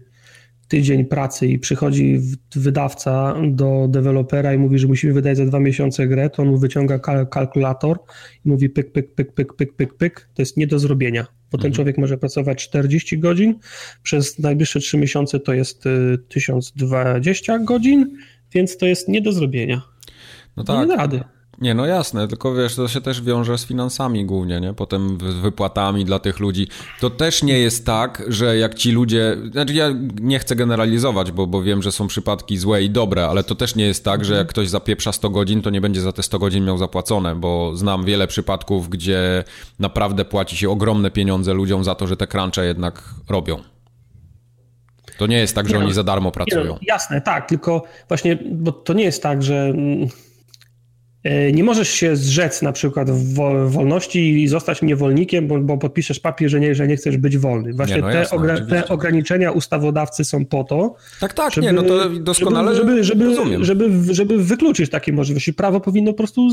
tydzień 0.68 1.06
pracy 1.06 1.48
i 1.48 1.60
przychodzi 1.60 2.20
wydawca 2.56 3.36
do 3.52 3.88
dewelopera 3.90 4.54
i 4.54 4.58
mówi, 4.58 4.80
że 4.80 4.88
musimy 4.88 5.14
wydać 5.14 5.38
za 5.38 5.46
dwa 5.46 5.60
miesiące 5.60 6.08
grę, 6.08 6.30
to 6.30 6.42
on 6.42 6.50
mu 6.50 6.58
wyciąga 6.58 7.00
kalkulator 7.30 7.98
i 8.46 8.50
mówi 8.50 8.70
pyk, 8.70 8.92
pyk, 8.92 9.14
pyk, 9.16 9.34
pyk, 9.34 9.54
pyk, 9.54 9.74
pyk, 9.74 9.94
pyk. 9.94 10.30
To 10.34 10.42
jest 10.42 10.58
nie 10.58 10.68
do 10.68 10.80
zrobienia, 10.80 11.24
bo 11.52 11.58
ten 11.58 11.66
mhm. 11.66 11.74
człowiek 11.74 11.98
może 11.98 12.18
pracować 12.18 12.64
40 12.68 13.20
godzin, 13.20 13.56
przez 14.04 14.40
najbliższe 14.40 14.80
3 14.80 14.98
miesiące 14.98 15.40
to 15.40 15.54
jest 15.54 15.84
1020 16.28 17.56
y, 17.56 17.66
godzin, 17.66 18.18
więc 18.54 18.78
to 18.78 18.86
jest 18.86 19.08
nie 19.08 19.22
do 19.22 19.32
zrobienia. 19.32 19.82
No 20.58 20.64
tak. 20.64 20.90
Nie 20.90 20.96
rady. 20.96 21.24
Nie, 21.62 21.74
no 21.74 21.86
jasne, 21.86 22.28
tylko 22.28 22.54
wiesz, 22.56 22.76
to 22.76 22.88
się 22.88 23.02
też 23.02 23.22
wiąże 23.22 23.58
z 23.58 23.66
finansami 23.66 24.26
głównie, 24.26 24.60
nie? 24.60 24.74
Potem 24.74 25.18
z 25.32 25.36
wypłatami 25.36 26.06
dla 26.06 26.20
tych 26.20 26.40
ludzi. 26.40 26.68
To 27.00 27.10
też 27.10 27.44
nie 27.44 27.60
jest 27.60 27.86
tak, 27.86 28.24
że 28.28 28.58
jak 28.58 28.76
ci 28.76 28.92
ludzie, 28.92 29.38
znaczy 29.52 29.74
ja 29.74 29.90
nie 30.22 30.40
chcę 30.40 30.56
generalizować, 30.56 31.32
bo, 31.32 31.48
bo 31.48 31.64
wiem, 31.64 31.82
że 31.82 31.92
są 31.92 32.08
przypadki 32.08 32.58
złe 32.58 32.84
i 32.84 32.90
dobre, 32.90 33.28
ale 33.28 33.44
to 33.44 33.56
też 33.56 33.76
nie 33.76 33.86
jest 33.86 34.06
tak, 34.06 34.26
że 34.26 34.36
jak 34.36 34.48
ktoś 34.48 34.70
zapieprza 34.70 35.12
100 35.12 35.30
godzin, 35.30 35.62
to 35.62 35.70
nie 35.70 35.82
będzie 35.82 36.02
za 36.02 36.12
te 36.12 36.24
100 36.24 36.40
godzin 36.40 36.66
miał 36.66 36.78
zapłacone, 36.78 37.36
bo 37.36 37.76
znam 37.76 38.06
wiele 38.06 38.28
przypadków, 38.28 38.90
gdzie 38.90 39.44
naprawdę 39.80 40.26
płaci 40.26 40.58
się 40.58 40.70
ogromne 40.70 41.12
pieniądze 41.12 41.54
ludziom 41.54 41.84
za 41.84 41.96
to, 41.96 42.08
że 42.08 42.18
te 42.18 42.28
crunche 42.28 42.66
jednak 42.66 43.04
robią. 43.30 43.60
To 45.18 45.28
nie 45.28 45.38
jest 45.38 45.56
tak, 45.56 45.70
że 45.70 45.78
nie, 45.78 45.84
oni 45.84 45.94
za 45.94 46.04
darmo 46.04 46.32
pracują. 46.32 46.74
Nie, 46.74 46.88
jasne, 46.88 47.22
tak, 47.22 47.50
tylko 47.50 47.84
właśnie, 48.08 48.38
bo 48.52 48.72
to 48.72 48.94
nie 48.94 49.04
jest 49.04 49.24
tak, 49.24 49.44
że 49.44 49.74
E, 49.74 50.29
nie 51.54 51.64
możesz 51.64 51.90
się 51.90 52.16
zrzec 52.16 52.62
na 52.62 52.72
przykład 52.72 53.12
w 53.12 53.34
wolności 53.70 54.44
i 54.44 54.48
zostać 54.48 54.82
niewolnikiem, 54.82 55.48
bo, 55.48 55.60
bo 55.60 55.78
podpiszesz 55.78 56.20
papier, 56.20 56.50
że 56.50 56.60
nie, 56.60 56.76
że 56.76 56.88
nie 56.88 56.96
chcesz 56.96 57.18
być 57.18 57.38
wolny. 57.38 57.74
Właśnie 57.74 57.96
nie, 57.96 58.02
no 58.02 58.12
te, 58.12 58.30
ogra 58.30 58.66
te, 58.66 58.88
ograniczenia 58.88 59.52
ustawodawcy 59.52 60.26
są 60.26 60.46
po 60.46 60.64
to. 60.64 60.96
Tak, 61.20 61.34
tak, 61.34 61.54
żeby, 61.54 61.68
nie, 61.68 61.74
no 61.74 61.84
to 61.84 62.10
doskonale 62.10 62.76
żeby, 62.76 63.04
żeby, 63.04 63.36
żeby, 63.36 63.66
żeby, 63.66 64.14
żeby 64.14 64.44
wykluczyć 64.44 64.90
takie 64.90 65.14
możliwości. 65.14 65.54
Prawo 65.54 65.80
powinno 65.80 66.12
po 66.12 66.18
prostu 66.18 66.50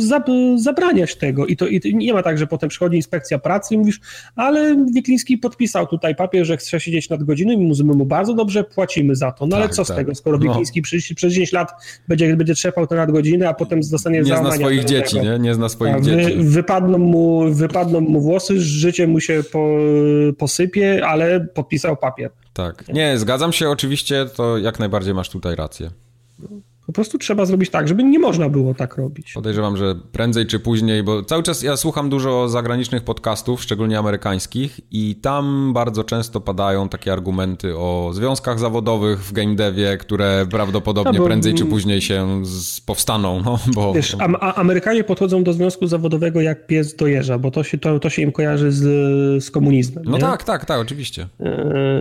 zabraniać 0.57 1.17
tego. 1.17 1.47
I 1.47 1.57
to 1.57 1.67
i 1.67 1.95
nie 1.95 2.13
ma 2.13 2.23
tak, 2.23 2.39
że 2.39 2.47
potem 2.47 2.69
przychodzi 2.69 2.97
inspekcja 2.97 3.39
pracy 3.39 3.75
i 3.75 3.79
mówisz, 3.79 4.01
ale 4.37 4.87
Wikliński 4.95 5.39
podpisał 5.39 5.87
tutaj 5.87 6.15
papier, 6.15 6.47
że 6.47 6.57
chce 6.57 6.81
siedzieć 6.81 7.11
nad 7.11 7.23
godziną 7.23 7.53
i 7.53 7.85
my 7.85 7.95
mu 7.95 8.07
bardzo 8.07 8.35
dobrze 8.35 8.65
płacimy 8.65 9.17
za 9.17 9.33
to. 9.33 9.47
No 9.47 9.57
tak, 9.57 9.61
ale 9.61 9.69
co 9.69 9.85
tak. 9.85 9.95
z 9.95 9.99
tego, 9.99 10.15
skoro 10.15 10.39
no. 10.39 10.45
Wikliński 10.45 10.83
przez, 10.83 11.15
przez 11.15 11.33
10 11.33 11.53
lat 11.53 11.73
będzie, 12.09 12.37
będzie 12.37 12.55
trzepał 12.55 12.87
te 12.87 12.97
nadgodziny, 12.97 13.49
a 13.49 13.55
potem 13.55 13.83
zostanie 13.83 14.25
załamany 14.25 14.56
swoich 14.57 14.85
dzieci, 14.85 15.21
nie? 15.21 15.39
Nie 15.39 15.55
zna 15.55 15.69
swoich 15.69 16.01
dzieci. 16.01 16.37
Wypadną 16.39 16.99
mu, 16.99 17.55
wypadną 17.55 18.01
mu 18.01 18.21
włosy, 18.21 18.61
życie 18.61 19.07
mu 19.07 19.21
się 19.21 19.43
po, 19.53 19.69
posypie, 20.39 21.07
ale 21.07 21.41
podpisał 21.41 21.97
papier. 21.97 22.31
Tak. 22.53 22.89
Nie, 22.89 23.19
zgadzam 23.19 23.53
się 23.53 23.71
oczywiście, 23.71 24.27
to 24.27 24.59
jak 24.59 24.79
najbardziej 24.79 25.15
masz 25.15 25.31
tutaj 25.31 25.57
rację. 25.57 25.91
Po 26.87 26.93
prostu 26.93 27.19
trzeba 27.19 27.47
zrobić 27.47 27.71
tak, 27.71 27.89
żeby 27.89 28.05
nie 28.05 28.19
można 28.19 28.49
było 28.49 28.75
tak 28.75 28.97
robić. 28.97 29.33
Podejrzewam, 29.33 29.77
że 29.77 29.95
prędzej 30.13 30.47
czy 30.47 30.59
później, 30.61 31.03
bo 31.03 31.23
cały 31.23 31.43
czas 31.43 31.63
ja 31.63 31.77
słucham 31.77 32.11
dużo 32.11 32.49
zagranicznych 32.49 33.05
podcastów, 33.05 33.63
szczególnie 33.63 33.99
amerykańskich, 33.99 34.81
i 34.91 35.15
tam 35.15 35.73
bardzo 35.73 36.05
często 36.05 36.41
padają 36.41 36.89
takie 36.89 37.13
argumenty 37.13 37.77
o 37.77 38.11
związkach 38.15 38.59
zawodowych 38.59 39.25
w 39.25 39.33
game 39.33 39.55
devie, 39.55 39.97
które 39.97 40.47
prawdopodobnie 40.51 41.13
no 41.13 41.19
bo, 41.19 41.25
prędzej 41.25 41.55
czy 41.55 41.65
później 41.65 42.01
się 42.01 42.47
z, 42.47 42.81
powstaną. 42.81 43.43
No, 43.45 43.59
bo, 43.75 43.93
wiesz, 43.93 44.17
a, 44.19 44.29
a, 44.41 44.55
Amerykanie 44.55 45.05
podchodzą 45.05 45.45
do 45.45 45.53
związku 45.53 45.87
zawodowego 45.87 46.41
jak 46.41 46.67
pies 46.67 46.97
do 46.97 47.07
jeża, 47.07 47.39
bo 47.39 47.51
to 47.51 47.63
się, 47.63 47.79
to, 47.79 47.99
to 47.99 48.11
się 48.11 48.23
im 48.23 48.33
kojarzy 48.33 48.73
z, 48.73 48.85
z 49.45 49.51
komunizmem. 49.51 50.05
No 50.05 50.13
nie? 50.13 50.21
tak, 50.21 50.45
tak, 50.45 50.65
tak, 50.65 50.81
oczywiście. 50.81 51.27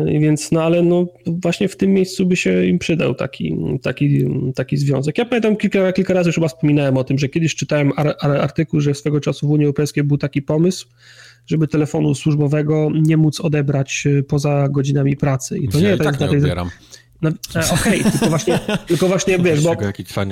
Yy, 0.06 0.20
więc, 0.20 0.52
no 0.52 0.64
ale 0.64 0.82
no, 0.82 1.06
właśnie 1.28 1.68
w 1.68 1.78
tym 1.78 1.94
miejscu 1.94 2.26
by 2.26 2.36
się 2.36 2.66
im 2.66 2.80
przydał 2.80 3.16
taki, 3.16 3.58
taki, 3.82 4.26
taki 4.56 4.75
związek. 4.78 5.18
Ja 5.18 5.26
pamiętam 5.26 5.56
kilka, 5.56 5.94
kilka 5.94 6.14
razy 6.14 6.30
już 6.30 6.36
chyba 6.36 6.48
wspominałem 6.48 6.98
o 6.98 7.04
tym, 7.04 7.18
że 7.18 7.30
kiedyś 7.30 7.56
czytałem 7.56 7.92
ar, 7.96 8.16
ar, 8.20 8.32
artykuł, 8.32 8.80
że 8.80 8.94
swego 8.94 9.20
czasu 9.20 9.48
w 9.48 9.50
Unii 9.50 9.66
Europejskiej 9.66 10.04
był 10.04 10.18
taki 10.18 10.42
pomysł, 10.42 10.88
żeby 11.48 11.68
telefonu 11.68 12.16
służbowego 12.16 12.90
nie 13.02 13.18
móc 13.18 13.42
odebrać 13.42 14.04
y, 14.06 14.24
poza 14.24 14.70
godzinami 14.70 15.18
pracy. 15.18 15.58
I 15.58 15.68
to 15.68 15.80
ja 15.80 15.90
nie, 15.90 15.96
i 15.96 16.00
tak 16.00 16.20
nie 16.20 16.30
odbieram. 16.30 16.70
No, 17.22 17.30
e, 17.30 17.60
Okej, 17.82 18.00
okay, 18.02 18.12
tylko 18.12 18.30
właśnie, 18.30 18.60
tylko 18.88 19.08
właśnie 19.08 19.40
wiesz, 19.40 19.64
bo 19.64 19.76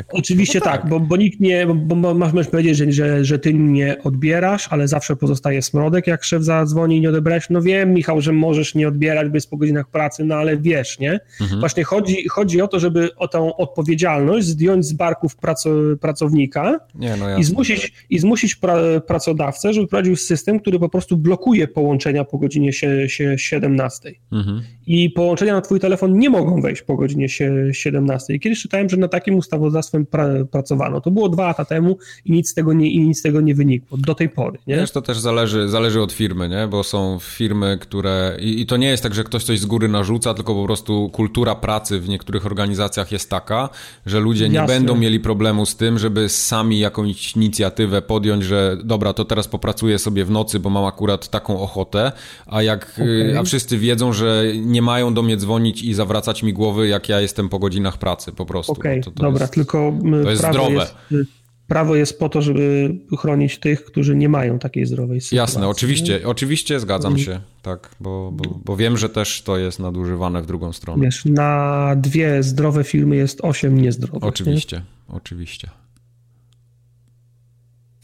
oczywiście 0.10 0.60
no 0.60 0.66
tak, 0.66 0.82
tak, 0.82 0.90
bo, 0.90 1.00
bo 1.00 1.18
nikt 1.18 1.40
nie, 1.40 1.68
bo, 1.68 1.76
bo 1.76 2.14
masz 2.14 2.48
powiedzieć, 2.48 2.78
że, 2.78 2.92
że, 2.92 3.26
że 3.26 3.40
ty 3.40 3.54
nie 3.54 4.04
odbierasz, 4.04 4.68
ale 4.70 4.88
zawsze 4.88 5.16
pozostaje 5.16 5.62
smrodek, 5.62 6.08
jak 6.08 6.24
szef 6.24 6.44
zadzwoni 6.44 6.98
i 6.98 7.02
nie 7.02 7.10
odebrałeś. 7.10 7.50
No 7.50 7.62
wiem, 7.62 7.94
Michał, 7.94 8.22
że 8.22 8.34
możesz 8.34 8.76
nie 8.76 8.88
odbierać, 8.88 9.30
bez 9.30 9.48
po 9.48 9.58
godzinach 9.58 9.88
pracy, 9.88 10.24
no 10.24 10.36
ale 10.36 10.58
wiesz, 10.58 11.00
nie? 11.00 11.20
Mhm. 11.42 11.60
Właśnie 11.60 11.84
chodzi, 11.84 12.28
chodzi 12.30 12.62
o 12.62 12.68
to, 12.68 12.80
żeby 12.80 13.16
o 13.16 13.28
tę 13.28 13.52
odpowiedzialność 13.58 14.48
zdjąć 14.48 14.86
z 14.86 14.94
barków 14.94 15.36
praco, 15.36 15.70
pracownika 16.02 16.80
nie, 16.96 17.16
no 17.16 17.38
i 17.38 17.44
zmusić, 17.44 17.94
i 18.10 18.20
zmusić 18.20 18.56
pra, 18.56 18.78
pracodawcę, 19.08 19.74
żeby 19.74 19.88
prowadził 19.88 20.16
system, 20.16 20.60
który 20.60 20.80
po 20.80 20.90
prostu 20.90 21.18
blokuje 21.18 21.68
połączenia 21.68 22.24
po 22.24 22.38
godzinie 22.38 22.74
się, 22.74 23.10
się 23.10 23.38
17. 23.38 24.12
Mhm. 24.32 24.62
I 24.88 25.10
połączenia 25.10 25.54
na 25.54 25.62
twój 25.62 25.80
telefon 25.80 26.20
nie 26.20 26.30
mogą 26.30 26.62
wejść 26.62 26.82
po 26.82 26.96
godzinie 26.96 27.28
17. 27.72 28.40
Kiedyś 28.40 28.62
czytałem, 28.62 28.90
że 28.90 28.98
na 28.98 29.08
takim 29.08 29.36
ustawodawstwem 29.36 30.06
pra 30.06 30.28
pracowano. 30.52 31.02
To 31.02 31.12
było 31.12 31.30
dwa 31.30 31.48
lata 31.48 31.66
temu 31.66 31.98
i 32.26 32.32
nic 32.32 32.50
z 32.50 32.54
tego 32.54 32.74
nie, 32.74 32.92
i 32.92 33.00
nic 33.00 33.20
z 33.20 33.22
tego 33.22 33.42
nie 33.42 33.56
wynikło 33.56 33.98
do 33.98 34.16
tej 34.16 34.30
pory. 34.30 34.60
Nie? 34.68 34.76
Wiesz, 34.76 34.92
to 34.92 35.02
też 35.02 35.20
zależy, 35.20 35.70
zależy 35.70 36.02
od 36.02 36.12
firmy, 36.12 36.50
nie? 36.50 36.68
bo 36.68 36.84
są 36.84 37.18
firmy, 37.22 37.78
które... 37.82 38.38
I, 38.40 38.62
I, 38.62 38.66
to 38.66 38.78
nie 38.78 38.88
jest 38.88 39.04
tak, 39.04 39.14
że 39.14 39.24
ktoś 39.24 39.44
coś 39.44 39.60
z 39.60 39.66
góry 39.66 39.88
narzuca, 39.88 40.34
tylko 40.34 40.56
po 40.56 40.66
prostu 40.66 41.10
kultura 41.10 41.56
pracy 41.56 42.00
w 42.00 42.10
niektórych 42.10 42.46
organizacjach 42.46 43.12
jest 43.12 43.30
taka, 43.30 43.70
że 44.06 44.20
ludzie 44.20 44.50
nie 44.50 44.56
Jasne. 44.56 44.76
będą 44.76 44.96
mieli 44.96 45.20
problemu 45.20 45.66
z 45.66 45.76
tym, 45.76 46.00
żeby 46.00 46.30
sami 46.30 46.80
jakąś 46.80 47.36
inicjatywę 47.36 48.02
podjąć, 48.02 48.44
że 48.44 48.78
dobra, 48.84 49.14
to 49.14 49.26
teraz 49.26 49.48
popracuję 49.48 50.00
sobie 50.00 50.26
w 50.26 50.32
nocy, 50.32 50.60
bo 50.60 50.70
mam 50.70 50.86
akurat 50.86 51.30
taką 51.30 51.60
ochotę, 51.60 52.12
a 52.46 52.62
jak... 52.62 52.92
Okay. 52.94 53.40
A 53.40 53.44
wszyscy 53.44 53.78
wiedzą, 53.78 54.14
że 54.14 54.44
nie 54.74 54.82
mają 54.82 55.14
do 55.14 55.22
mnie 55.22 55.38
dzwonić 55.38 55.84
i 55.84 55.94
zawracać 55.94 56.44
mi 56.44 56.54
głowy, 56.54 56.88
jak 56.88 57.10
ja 57.10 57.22
jestem 57.22 57.50
po 57.50 57.60
godzinach 57.60 57.98
pracy 57.98 58.32
po 58.32 58.46
prostu. 58.46 58.72
Okej, 58.72 59.02
okay, 59.02 59.14
dobra, 59.16 59.44
jest, 59.44 59.54
tylko 59.54 59.94
to 60.24 60.30
jest 60.30 60.48
zdrowe. 60.48 60.88
Jest, 61.12 61.30
prawo 61.68 61.96
jest 61.96 62.20
po 62.20 62.30
to, 62.30 62.42
żeby 62.42 62.96
chronić 63.20 63.60
tych, 63.60 63.86
którzy 63.86 64.16
nie 64.16 64.30
mają 64.30 64.60
takiej 64.60 64.86
zdrowej 64.86 65.22
sytuacji. 65.22 65.38
Jasne, 65.38 65.68
oczywiście, 65.68 66.20
nie? 66.20 66.28
oczywiście 66.28 66.80
zgadzam 66.80 67.18
się, 67.18 67.40
tak, 67.62 67.90
bo, 68.00 68.32
bo, 68.32 68.60
bo, 68.66 68.78
wiem, 68.78 68.98
że 68.98 69.10
też 69.10 69.42
to 69.42 69.58
jest 69.58 69.80
nadużywane 69.80 70.42
w 70.42 70.46
drugą 70.46 70.74
stronę. 70.74 71.06
Wiesz, 71.06 71.26
na 71.26 71.94
dwie 71.98 72.44
zdrowe 72.44 72.84
filmy 72.84 73.16
jest 73.16 73.42
osiem 73.42 73.82
niezdrowych. 73.82 74.24
Oczywiście, 74.24 74.78
nie? 74.78 75.16
oczywiście. 75.16 75.70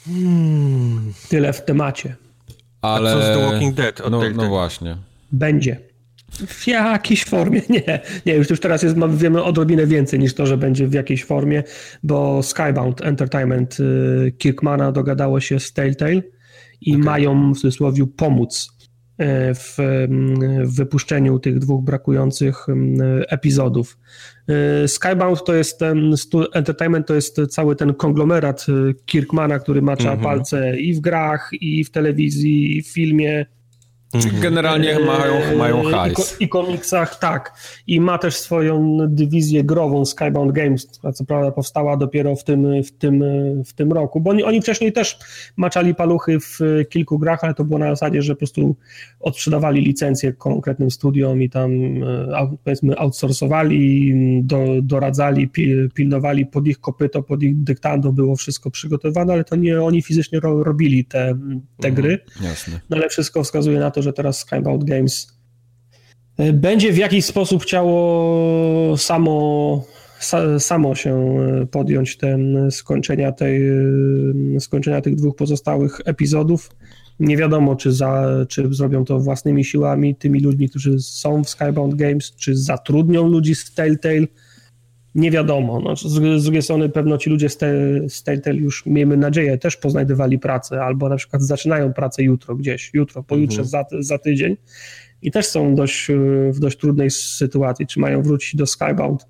Hmm. 0.06 1.14
Tyle 1.30 1.54
w 1.54 1.66
temacie. 1.66 2.16
Ale... 2.82 3.12
A 3.12 3.14
co 3.14 3.22
z 3.22 3.26
The 3.26 3.52
Walking 3.52 3.76
Dead? 3.76 4.02
No, 4.12 4.22
no 4.36 4.48
właśnie. 4.48 4.98
Będzie. 5.32 5.89
W 6.32 6.68
jakiejś 6.68 7.26
formie, 7.26 7.62
nie. 7.70 8.00
Nie, 8.26 8.36
już, 8.36 8.50
już 8.50 8.60
teraz 8.60 8.84
jest, 8.84 8.96
wiemy 9.18 9.44
odrobinę 9.44 9.88
więcej 9.88 10.20
niż 10.20 10.34
to, 10.34 10.46
że 10.46 10.58
będzie 10.58 10.88
w 10.88 10.94
jakiejś 10.94 11.26
formie, 11.26 11.64
bo 12.04 12.44
Skybound 12.44 13.02
Entertainment 13.02 13.78
y, 13.80 14.34
Kirkmana 14.38 14.92
dogadało 14.92 15.40
się 15.40 15.60
z 15.60 15.74
Telltale 15.74 16.22
i 16.82 16.92
okay. 16.92 17.04
mają 17.04 17.54
w 17.54 17.58
cudzysłowie 17.58 18.08
pomóc 18.18 18.72
y, 19.22 19.26
w, 19.54 19.78
w 20.64 20.76
wypuszczeniu 20.76 21.40
tych 21.40 21.60
dwóch 21.60 21.84
brakujących 21.84 22.70
y, 22.70 22.74
epizodów. 23.30 23.98
Skybound 24.88 25.44
to 25.46 25.54
jest 25.54 25.80
ten, 25.80 26.16
Entertainment 26.54 27.08
to 27.08 27.16
jest 27.16 27.42
cały 27.50 27.76
ten 27.76 27.94
konglomerat 27.94 28.66
Kirkmana, 29.06 29.60
który 29.60 29.82
macza 29.82 30.10
mm 30.10 30.20
-hmm. 30.20 30.24
palce 30.24 30.80
i 30.80 30.94
w 30.94 31.00
grach, 31.00 31.50
i 31.54 31.84
w 31.84 31.92
telewizji, 31.92 32.78
i 32.78 32.82
w 32.82 32.88
filmie, 32.88 33.46
Mhm. 34.14 34.41
Generalnie 34.41 34.99
mają, 34.99 35.57
mają 35.57 35.84
hajs. 35.84 36.36
I, 36.39 36.49
komiksach, 36.49 37.20
tak. 37.20 37.53
I 37.88 37.99
ma 37.99 38.18
też 38.18 38.36
swoją 38.36 38.97
dywizję 39.07 39.64
grową 39.64 40.05
Skybound 40.05 40.51
Games, 40.51 40.86
która 40.86 41.14
co 41.14 41.26
prawda 41.26 41.51
powstała 41.51 41.97
dopiero 41.97 42.36
w 42.36 42.43
tym, 42.43 42.84
w 42.84 42.91
tym, 42.91 43.24
w 43.64 43.74
tym 43.74 43.91
roku, 43.91 44.22
bo 44.22 44.30
oni, 44.30 44.43
oni 44.43 44.62
wcześniej 44.62 44.93
też 44.93 45.20
maczali 45.57 45.95
paluchy 45.95 46.39
w 46.39 46.60
kilku 46.89 47.20
grach, 47.20 47.43
ale 47.43 47.53
to 47.53 47.64
było 47.64 47.80
na 47.80 47.89
zasadzie, 47.89 48.22
że 48.22 48.34
po 48.34 48.38
prostu 48.38 48.76
odsprzedawali 49.20 49.82
licencje 49.82 50.34
konkretnym 50.34 50.91
studiom 50.91 51.41
i 51.41 51.49
tam 51.49 51.72
e, 52.03 52.57
powiedzmy 52.64 52.97
outsourcowali, 52.97 54.14
do, 54.43 54.66
doradzali, 54.82 55.49
pilnowali 55.93 56.45
pod 56.45 56.68
ich 56.68 56.80
kopyto, 56.80 57.24
pod 57.24 57.43
ich 57.43 57.64
dyktando 57.64 58.12
było 58.12 58.36
wszystko 58.36 58.72
przygotowane, 58.72 59.34
ale 59.34 59.43
to 59.43 59.55
nie 59.55 59.82
oni 59.82 60.01
fizycznie 60.01 60.39
ro, 60.39 60.64
robili 60.64 61.05
te, 61.05 61.38
te 61.80 61.88
mhm, 61.88 61.95
gry. 61.95 62.20
Jasne. 62.41 62.80
No 62.89 62.97
ale 62.97 63.10
wszystko 63.10 63.43
wskazuje 63.43 63.80
na 63.80 63.91
to, 63.91 63.99
to, 64.00 64.04
że 64.04 64.14
teraz 64.14 64.39
Skybound 64.39 64.84
Games 64.84 65.28
e, 66.38 66.54
będzie 66.54 66.91
w 66.93 66.97
jakiś 66.97 67.26
sposób 67.26 67.64
chciało 67.64 68.97
samo, 68.97 69.84
samo 70.60 70.95
się 70.95 71.16
e, 71.16 71.66
podjąć 71.66 72.18
ten 72.18 72.72
skończenia, 72.72 73.32
tej, 73.32 73.62
skończenia 74.60 75.02
tych 75.02 75.16
dwóch 75.16 75.36
pozostałych 75.36 76.02
epizodów. 76.06 76.70
Nie 77.20 77.38
wiadomo, 77.38 77.76
czy, 77.76 77.91
za, 77.91 78.26
czy 78.50 78.74
zrobią 78.74 79.06
to 79.06 79.20
własnymi 79.20 79.66
siłami, 79.66 80.16
tymi 80.16 80.39
ludźmi, 80.39 80.70
którzy 80.70 81.00
są 81.00 81.43
w 81.43 81.50
Skybound 81.50 81.95
Games, 81.95 82.32
czy 82.36 82.56
zatrudnią 82.56 83.28
ludzi 83.28 83.56
z 83.56 83.74
Telltale 83.74 84.28
nie 85.16 85.32
wiadomo. 85.32 85.80
No, 85.80 85.95
z, 85.95 86.41
z 86.41 86.43
drugiej 86.43 86.62
strony 86.62 86.89
pewno 86.89 87.18
ci 87.18 87.30
ludzie 87.30 87.49
z, 87.49 87.57
te, 87.57 87.74
z 88.10 88.24
Telltale 88.24 88.57
już, 88.57 88.86
miejmy 88.86 89.18
nadzieję, 89.18 89.57
też 89.57 89.78
poznajdywali 89.78 90.39
pracę, 90.39 90.82
albo 90.82 91.10
na 91.10 91.16
przykład 91.16 91.41
zaczynają 91.41 91.93
pracę 91.93 92.24
jutro 92.24 92.55
gdzieś, 92.55 92.91
jutro, 92.93 93.24
pojutrze, 93.24 93.62
mhm. 93.62 93.86
za, 93.89 94.01
za 94.01 94.18
tydzień 94.18 94.57
i 95.22 95.32
też 95.32 95.45
są 95.45 95.76
dość, 95.76 96.07
w 96.49 96.60
dość 96.60 96.78
trudnej 96.78 97.12
sytuacji, 97.12 97.88
czy 97.88 97.99
mają 97.99 98.22
wrócić 98.22 98.55
do 98.55 98.66
Skybound 98.66 99.26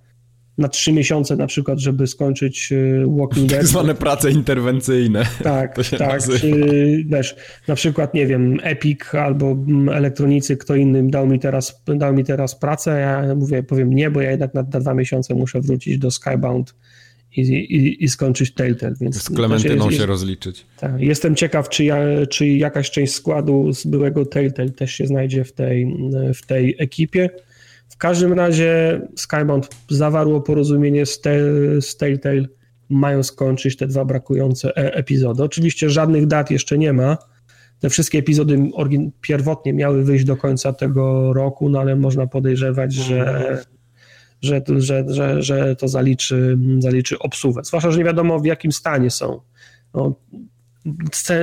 na 0.60 0.68
trzy 0.68 0.94
miesiące 0.94 1.36
na 1.36 1.48
przykład, 1.48 1.80
żeby 1.80 2.08
skończyć 2.08 2.72
y, 2.72 3.04
Walking 3.08 3.48
Dead. 3.50 3.60
Tak 3.60 3.68
zwane 3.68 3.96
prace 3.96 4.32
interwencyjne. 4.32 5.26
Tak, 5.44 5.76
tak. 5.98 6.22
Czy, 6.40 7.06
wiesz, 7.08 7.36
na 7.68 7.76
przykład, 7.76 8.14
nie 8.14 8.28
wiem, 8.28 8.60
Epic 8.64 9.00
albo 9.12 9.52
mm, 9.52 9.90
elektronicy, 9.90 10.58
kto 10.58 10.76
inny 10.76 11.10
dał 11.10 11.28
mi 11.28 11.40
teraz, 11.40 11.84
dał 11.96 12.14
mi 12.14 12.24
teraz 12.24 12.56
pracę, 12.56 13.00
ja 13.00 13.36
mówię, 13.36 13.64
powiem 13.64 13.94
nie, 13.94 14.12
bo 14.12 14.22
ja 14.22 14.32
jednak 14.32 14.54
na, 14.54 14.62
na 14.74 14.80
dwa 14.80 14.94
miesiące 14.94 15.36
muszę 15.36 15.62
wrócić 15.62 15.98
do 15.98 16.12
Skybound 16.12 16.76
i, 17.36 17.42
i, 17.42 18.04
i 18.04 18.10
skończyć 18.10 18.54
Telltale. 18.54 18.96
Więc 19.02 19.24
z 19.24 19.30
Klementyną 19.30 19.84
znaczy, 19.84 19.98
się 19.98 20.06
rozliczyć. 20.06 20.66
Tak, 20.80 21.02
jestem 21.02 21.36
ciekaw, 21.36 21.70
czy, 21.70 21.84
ja, 21.86 21.98
czy 22.30 22.48
jakaś 22.48 22.92
część 22.92 23.14
składu 23.14 23.74
z 23.74 23.86
byłego 23.86 24.26
Telltale 24.26 24.70
też 24.70 24.94
się 24.94 25.08
znajdzie 25.08 25.44
w 25.44 25.52
tej, 25.52 25.96
w 26.34 26.46
tej 26.46 26.76
ekipie. 26.80 27.30
W 27.90 27.98
każdym 27.98 28.34
razie 28.34 29.02
Skybound 29.16 29.70
zawarło 29.90 30.42
porozumienie 30.42 31.06
z, 31.06 31.22
te, 31.22 31.40
z 31.82 31.98
Telltale, 31.98 32.46
mają 32.90 33.24
skończyć 33.24 33.78
te 33.78 33.88
dwa 33.88 34.06
brakujące 34.06 34.78
e 34.78 34.94
epizody. 34.94 35.44
Oczywiście 35.44 35.90
żadnych 35.90 36.28
dat 36.28 36.52
jeszcze 36.52 36.78
nie 36.78 36.94
ma. 36.94 37.18
Te 37.80 37.90
wszystkie 37.90 38.20
epizody 38.20 38.72
pierwotnie 39.22 39.74
miały 39.74 40.04
wyjść 40.04 40.26
do 40.26 40.38
końca 40.38 40.74
tego 40.74 41.34
roku, 41.34 41.70
no 41.70 41.80
ale 41.80 41.96
można 41.96 42.28
podejrzewać, 42.28 42.94
że, 42.94 43.58
że, 44.42 44.62
że, 44.78 45.04
że, 45.08 45.42
że 45.42 45.76
to 45.76 45.88
zaliczy, 45.88 46.58
zaliczy 46.80 47.20
obsuwę. 47.20 47.64
Zwłaszcza, 47.64 47.92
że 47.92 47.98
nie 47.98 48.06
wiadomo 48.06 48.40
w 48.40 48.46
jakim 48.46 48.72
stanie 48.72 49.10
są. 49.10 49.42
No, 49.94 50.16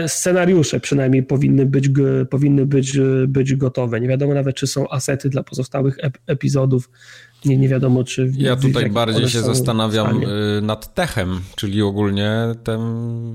scenariusze 0.06 0.80
przynajmniej 0.80 1.22
powinny 1.22 1.66
być, 1.66 1.88
powinny 2.30 2.66
być, 2.66 2.98
być 3.28 3.54
gotowe. 3.56 4.00
Nie 4.00 4.08
wiadomo 4.08 4.34
nawet, 4.34 4.56
czy 4.56 4.66
są 4.66 4.88
asety 4.88 5.28
dla 5.28 5.42
pozostałych 5.42 5.96
ep 6.00 6.18
epizodów. 6.26 6.90
Nie, 7.46 7.56
nie 7.56 7.68
wiadomo, 7.68 8.04
czy... 8.04 8.32
Ja 8.38 8.56
tutaj 8.56 8.90
bardziej 8.90 9.28
się 9.28 9.40
zastanawiam 9.40 10.06
stanie. 10.06 10.26
y, 10.58 10.62
nad 10.62 10.94
techem, 10.94 11.40
czyli 11.56 11.82
ogólnie 11.82 12.30
tym 12.64 12.80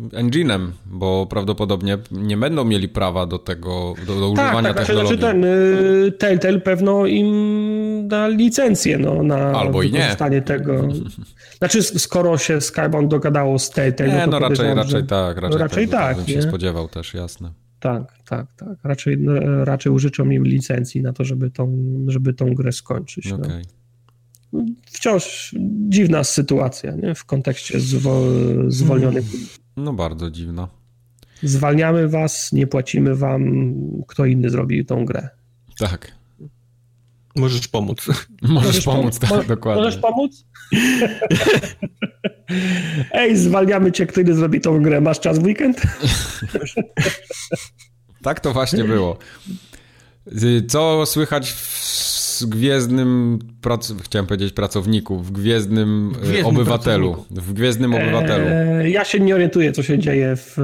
engine'em, 0.09 0.67
bo 0.85 1.27
prawdopodobnie 1.29 1.97
nie 2.11 2.37
będą 2.37 2.65
mieli 2.65 2.89
prawa 2.89 3.25
do 3.25 3.39
tego, 3.39 3.93
do, 4.07 4.19
do 4.19 4.33
tak, 4.35 4.45
używania 4.45 4.73
tak, 4.73 4.77
technologii. 4.77 5.17
Znaczy 5.17 5.33
ten 5.33 5.43
y, 5.43 6.11
Telltale 6.11 6.59
pewno 6.59 7.05
im 7.05 7.27
da 8.07 8.27
licencję 8.27 8.97
no, 8.97 9.23
na 9.23 9.35
Albo 9.35 9.83
i 9.83 9.91
nie. 9.91 10.41
tego. 10.45 10.87
Znaczy, 11.57 11.83
skoro 11.83 12.37
się 12.37 12.61
Skybound 12.61 13.11
dogadało 13.11 13.59
z 13.59 13.69
Telltale, 13.69 14.13
Nie, 14.13 14.19
to 14.19 14.31
no 14.31 14.39
raczej, 14.39 14.57
podejrzewam, 14.57 14.77
raczej 14.77 15.01
że- 15.01 15.07
tak, 15.07 15.37
raczej, 15.37 15.59
raczej 15.59 15.87
tak, 15.87 15.99
tak, 15.99 16.25
bym 16.25 16.35
się 16.35 16.41
spodziewał 16.41 16.87
też, 16.87 17.13
jasne. 17.13 17.51
Tak, 17.79 18.13
tak, 18.29 18.47
tak. 18.57 18.77
Raczej, 18.83 19.17
no, 19.17 19.65
raczej 19.65 19.91
użyczą 19.91 20.29
im 20.29 20.43
licencji 20.43 21.01
na 21.01 21.13
to, 21.13 21.23
żeby 21.23 21.51
tą, 21.51 21.77
żeby 22.07 22.33
tą 22.33 22.53
grę 22.53 22.71
skończyć. 22.71 23.29
No. 23.29 23.37
Wciąż 24.85 25.55
dziwna 25.89 26.23
sytuacja 26.23 26.91
nie? 26.95 27.15
w 27.15 27.25
kontekście 27.25 27.79
zwo, 27.79 28.21
zwolnionych. 28.67 29.25
No 29.77 29.93
bardzo 29.93 30.31
dziwno. 30.31 30.67
Zwalniamy 31.43 32.07
was, 32.09 32.51
nie 32.51 32.67
płacimy 32.67 33.15
wam, 33.15 33.65
kto 34.07 34.25
inny 34.25 34.49
zrobi 34.49 34.85
tą 34.85 35.05
grę. 35.05 35.29
Tak. 35.77 36.11
Możesz 37.35 37.67
pomóc. 37.67 38.05
Możesz, 38.41 38.85
pomóc, 38.85 39.19
pom- 39.19 39.19
tak, 39.19 39.29
mo- 39.37 39.43
dokładnie. 39.43 39.83
Możesz 39.83 39.99
pomóc? 40.01 40.45
Ej, 43.11 43.37
zwalniamy 43.37 43.91
cię, 43.91 44.05
kto 44.05 44.21
inny 44.21 44.35
zrobi 44.35 44.61
tą 44.61 44.81
grę. 44.81 45.01
Masz 45.01 45.19
czas 45.19 45.39
w 45.39 45.43
weekend? 45.43 45.81
Tak 48.23 48.39
to 48.39 48.53
właśnie 48.53 48.83
było. 48.83 49.17
Y, 50.43 50.65
Co 50.67 51.05
słychać 51.05 51.51
w 51.51 51.77
Gwiezdnym, 52.45 53.39
prac... 53.61 53.93
chciałem 54.03 54.25
powiedzieć 54.25 54.53
pracowniku, 54.53 55.19
w 55.19 55.31
Gwiezdnym, 55.31 56.11
y, 56.15 56.19
Gwiezdnym 56.19 56.45
Obywatelu. 56.45 57.13
pracowniku. 57.13 57.41
W 57.49 57.53
Gwiezdnym 57.53 57.93
Obywatelu. 57.95 58.45
Eee, 58.49 58.91
ja 58.91 59.05
się 59.05 59.19
nie 59.19 59.35
orientuję, 59.35 59.71
co 59.71 59.83
się 59.83 59.99
dzieje 59.99 60.35
w 60.35 60.57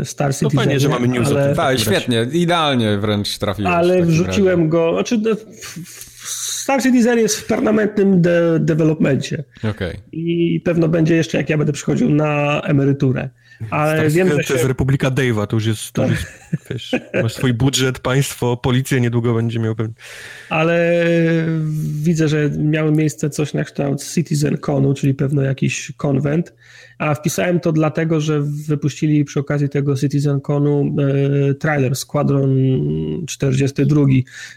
e, 0.00 0.04
Star 0.04 0.28
No 0.28 0.32
Citizen. 0.32 0.58
fajnie, 0.64 0.80
że 0.80 0.88
mamy 0.88 1.08
news 1.08 1.28
o 1.28 1.30
ale, 1.30 1.46
tym. 1.46 1.56
tak, 1.56 1.78
świetnie, 1.78 2.26
idealnie 2.32 2.98
wręcz 2.98 3.38
trafiłeś. 3.38 3.72
w 3.72 3.74
ale 3.74 4.02
wrzuciłem 4.02 4.58
razie. 4.60 4.70
go. 4.70 4.92
Znaczy, 4.94 5.18
no, 5.18 5.34
w- 5.34 5.38
w- 5.84 6.14
Star 6.64 6.82
Citizen 6.82 7.18
jest 7.18 7.36
w 7.36 7.46
permanentnym 7.46 8.22
de 8.22 8.58
developmencie 8.60 9.44
Okej. 9.70 9.96
i 10.12 10.60
pewno 10.64 10.88
będzie 10.88 11.14
jeszcze, 11.14 11.38
jak 11.38 11.50
ja 11.50 11.58
będę 11.58 11.72
przychodził 11.72 12.10
na 12.10 12.60
emeryturę. 12.60 13.30
Ale 13.70 14.02
Tam 14.02 14.10
wiem, 14.12 14.28
że 14.28 14.36
to 14.36 14.42
się... 14.42 14.54
jest 14.54 14.66
Republika 14.66 15.10
Dave'a, 15.10 15.46
to 15.46 15.56
już 15.56 15.66
jest, 15.66 15.92
to 15.92 16.02
już 16.02 16.10
jest 16.10 16.26
wiesz, 16.70 16.90
masz 17.22 17.34
swój 17.34 17.54
budżet, 17.54 17.98
państwo, 17.98 18.56
policja 18.56 18.98
niedługo 18.98 19.34
będzie 19.34 19.58
miał 19.58 19.74
pewnie. 19.74 19.94
ale 20.48 21.04
widzę, 22.02 22.28
że 22.28 22.50
miało 22.58 22.90
miejsce 22.90 23.30
coś 23.30 23.54
na 23.54 23.64
kształt 23.64 24.04
Citizen 24.14 24.58
Conu, 24.58 24.94
czyli 24.94 25.14
pewno 25.14 25.42
jakiś 25.42 25.92
konwent, 25.96 26.52
a 26.98 27.14
wpisałem 27.14 27.60
to 27.60 27.72
dlatego, 27.72 28.20
że 28.20 28.40
wypuścili 28.42 29.24
przy 29.24 29.40
okazji 29.40 29.68
tego 29.68 29.96
Citizen 29.96 30.40
Conu 30.40 30.96
e, 31.50 31.54
trailer 31.54 31.96
Squadron 31.96 32.56
42. 33.26 34.00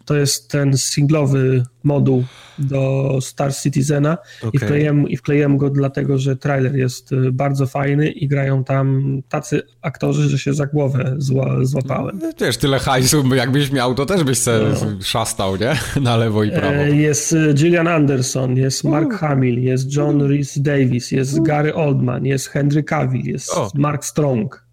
To 0.06 0.16
jest 0.16 0.52
ten 0.52 0.78
singlowy 0.78 1.64
moduł 1.84 2.24
do 2.60 3.12
Star 3.22 3.56
Citizena 3.56 4.18
i, 4.44 4.48
Okej. 4.48 4.60
wkleiłem, 4.60 5.10
i 5.10 5.18
wkleiłem 5.18 5.58
go 5.58 5.70
dlatego, 5.70 6.18
że 6.18 6.36
trailer 6.36 6.76
jest 6.76 7.14
e, 7.14 7.32
bardzo 7.32 7.68
fajny 7.68 8.12
i 8.12 8.28
grają 8.28 8.64
tam 8.64 9.18
tacy 9.30 9.62
aktorzy, 9.82 10.30
że 10.30 10.40
się 10.40 10.54
za 10.54 10.66
głowę 10.66 11.16
zła, 11.18 11.66
złapałem. 11.88 12.20
Wiesz, 12.40 12.58
tyle 12.58 12.80
hajsu, 12.80 13.36
jakbyś 13.36 13.72
miał, 13.72 13.96
to 13.96 14.06
też 14.06 14.24
byś 14.24 14.38
se 14.38 14.74
szastał, 15.02 15.56
nie? 15.56 15.76
Na 16.02 16.18
lewo 16.18 16.44
i 16.44 16.52
prawo. 16.52 16.74
E, 16.74 16.96
Jest 16.96 17.34
e, 17.34 17.54
Gillian 17.54 17.88
Anderson, 17.88 18.58
jest 18.58 18.84
Mark 18.84 19.14
Hamill, 19.14 19.60
jest 19.64 19.96
John 19.96 20.22
Rhys 20.22 20.60
Davis, 20.62 21.12
jest 21.12 21.42
Gary 21.42 21.76
Oldman, 21.76 22.26
jest 22.26 22.48
Henry 22.48 22.84
Cavill, 22.84 23.26
jest 23.26 23.54
O. 23.54 23.72
Mark 23.76 24.06
Strong. 24.06 24.68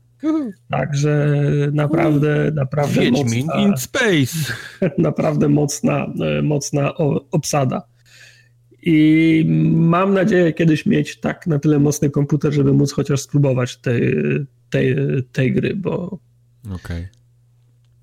Także 0.71 1.37
naprawdę, 1.73 2.51
naprawdę 2.55 3.01
Wiedźmin 3.01 3.47
mocna, 3.47 3.63
in 3.63 3.77
space. 3.77 4.53
naprawdę 4.99 5.49
mocna, 5.49 6.07
e, 6.39 6.43
mocna 6.43 6.95
obsada. 7.31 7.83
I 8.87 9.45
mam 9.73 10.15
nadzieję 10.15 10.53
kiedyś 10.53 10.87
mieć 10.87 11.21
tak 11.21 11.47
na 11.47 11.59
tyle 11.59 11.79
mocny 11.79 12.11
komputer, 12.11 12.53
żeby 12.53 12.73
móc 12.73 12.93
chociaż 12.93 13.21
spróbować 13.21 13.77
tej, 13.77 14.17
tej, 14.71 14.97
tej 15.33 15.53
gry, 15.53 15.77
bo, 15.77 16.19
Okej. 16.73 17.09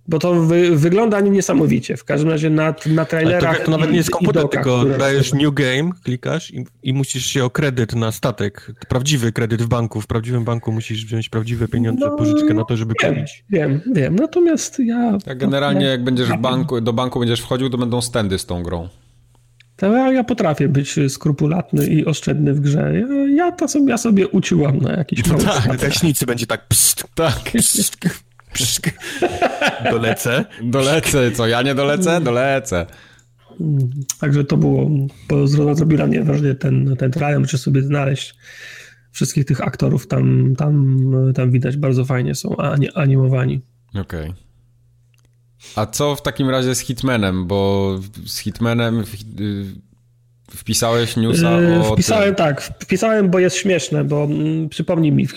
bo 0.08 0.20
to 0.20 0.34
wy, 0.34 0.76
wygląda 0.78 1.20
niesamowicie. 1.22 1.98
W 1.98 2.04
każdym 2.04 2.30
razie 2.30 2.50
na, 2.50 2.64
na 2.64 2.68
Ale 2.86 2.96
to, 2.96 3.06
trailerach 3.06 3.64
to 3.66 3.72
nawet 3.72 3.90
i- 3.90 3.92
nie 3.92 3.98
jest 3.98 4.10
komputer, 4.10 4.50
tylko 4.50 4.86
dajesz 4.86 5.34
new 5.34 5.54
game, 5.54 5.90
klikasz 6.04 6.54
i, 6.54 6.66
i 6.84 6.94
musisz 6.94 7.26
się 7.26 7.46
o 7.46 7.50
kredyt 7.50 7.96
na 7.96 8.12
statek, 8.12 8.72
prawdziwy 8.90 9.32
kredyt 9.32 9.62
w 9.62 9.68
banku, 9.68 10.02
w 10.02 10.08
prawdziwym 10.08 10.44
banku 10.44 10.72
musisz 10.72 11.06
wziąć 11.06 11.30
prawdziwe 11.30 11.68
pieniądze, 11.68 12.06
No, 12.06 12.18
pożyczkę 12.18 12.54
na 12.54 12.64
to, 12.66 12.78
żeby 12.78 12.94
Wiem, 13.04 13.14
kupić. 13.16 13.44
wiem, 13.50 13.82
wiem. 13.94 14.16
Natomiast 14.16 14.80
ja. 14.80 15.18
Ja 15.26 15.36
generalnie 15.36 15.86
jak 15.86 16.04
będziesz 16.04 16.30
w 16.30 16.38
banku, 16.38 16.82
do 16.82 16.94
banku 16.94 17.20
będziesz 17.20 17.42
wchodził, 17.42 17.70
to 17.70 17.78
będą 17.78 18.02
stędy 18.02 18.40
z 18.40 18.46
tą 18.46 18.64
grą. 18.64 18.90
To 19.76 19.94
ja, 19.94 20.12
ja 20.12 20.24
potrafię 20.24 20.68
być 20.70 20.96
skrupulatny 21.10 21.88
i 21.88 22.06
oszczędny 22.06 22.54
w 22.54 22.60
grze. 22.60 22.94
Ja, 23.00 23.28
ja 23.46 23.52
to 23.52 23.68
sobie, 23.68 23.90
ja 23.90 23.98
sobie 23.98 24.28
uciłam 24.28 24.78
na 24.80 24.92
jakiś 24.94 25.28
mały 25.28 25.44
Tak, 25.44 25.82
leśnicy 25.84 26.26
będzie 26.26 26.48
tak 26.48 26.68
pst, 26.68 27.04
Tak. 27.16 27.40
pst, 27.54 27.98
dolecę. 29.92 30.46
Dolecę, 30.64 31.32
co, 31.32 31.48
ja 31.48 31.62
nie 31.62 31.76
dolecę? 31.76 32.22
Dolecę. 32.22 32.86
Także 34.20 34.44
to 34.44 34.58
było, 34.58 34.90
bo 35.30 35.46
zro- 35.46 35.76
zrobił 35.76 35.98
na 35.98 36.08
mnie 36.08 36.24
wrażenie 36.24 36.56
ten, 36.56 36.96
ten 36.96 37.12
trailer, 37.12 37.40
muszę 37.40 37.58
sobie 37.58 37.82
znaleźć 37.82 38.36
wszystkich 39.12 39.46
tych 39.46 39.62
aktorów, 39.62 40.08
tam, 40.08 40.56
tam, 40.58 40.98
tam 41.36 41.52
widać 41.52 41.78
bardzo 41.78 42.06
fajnie 42.06 42.36
są 42.36 42.58
ani, 42.58 42.92
animowani. 42.94 43.62
Okej. 43.96 44.34
A 45.76 45.86
co 45.86 46.16
w 46.16 46.22
takim 46.22 46.50
razie 46.50 46.76
z 46.76 46.80
Hitmanem? 46.80 47.48
Bo 47.48 48.00
z 48.26 48.38
Hitmanem 48.38 49.04
wpisałeś 50.56 51.18
newsa 51.18 51.62
Yy, 51.62 51.80
o 51.80 51.94
Wpisałem 51.94 52.26
tym. 52.26 52.36
tak, 52.36 52.62
wpisałem, 52.62 53.30
bo 53.30 53.40
jest 53.40 53.56
śmieszne, 53.56 54.04
bo 54.04 54.24
mm, 54.24 54.70
przypomnij 54.70 55.12
mi, 55.12 55.28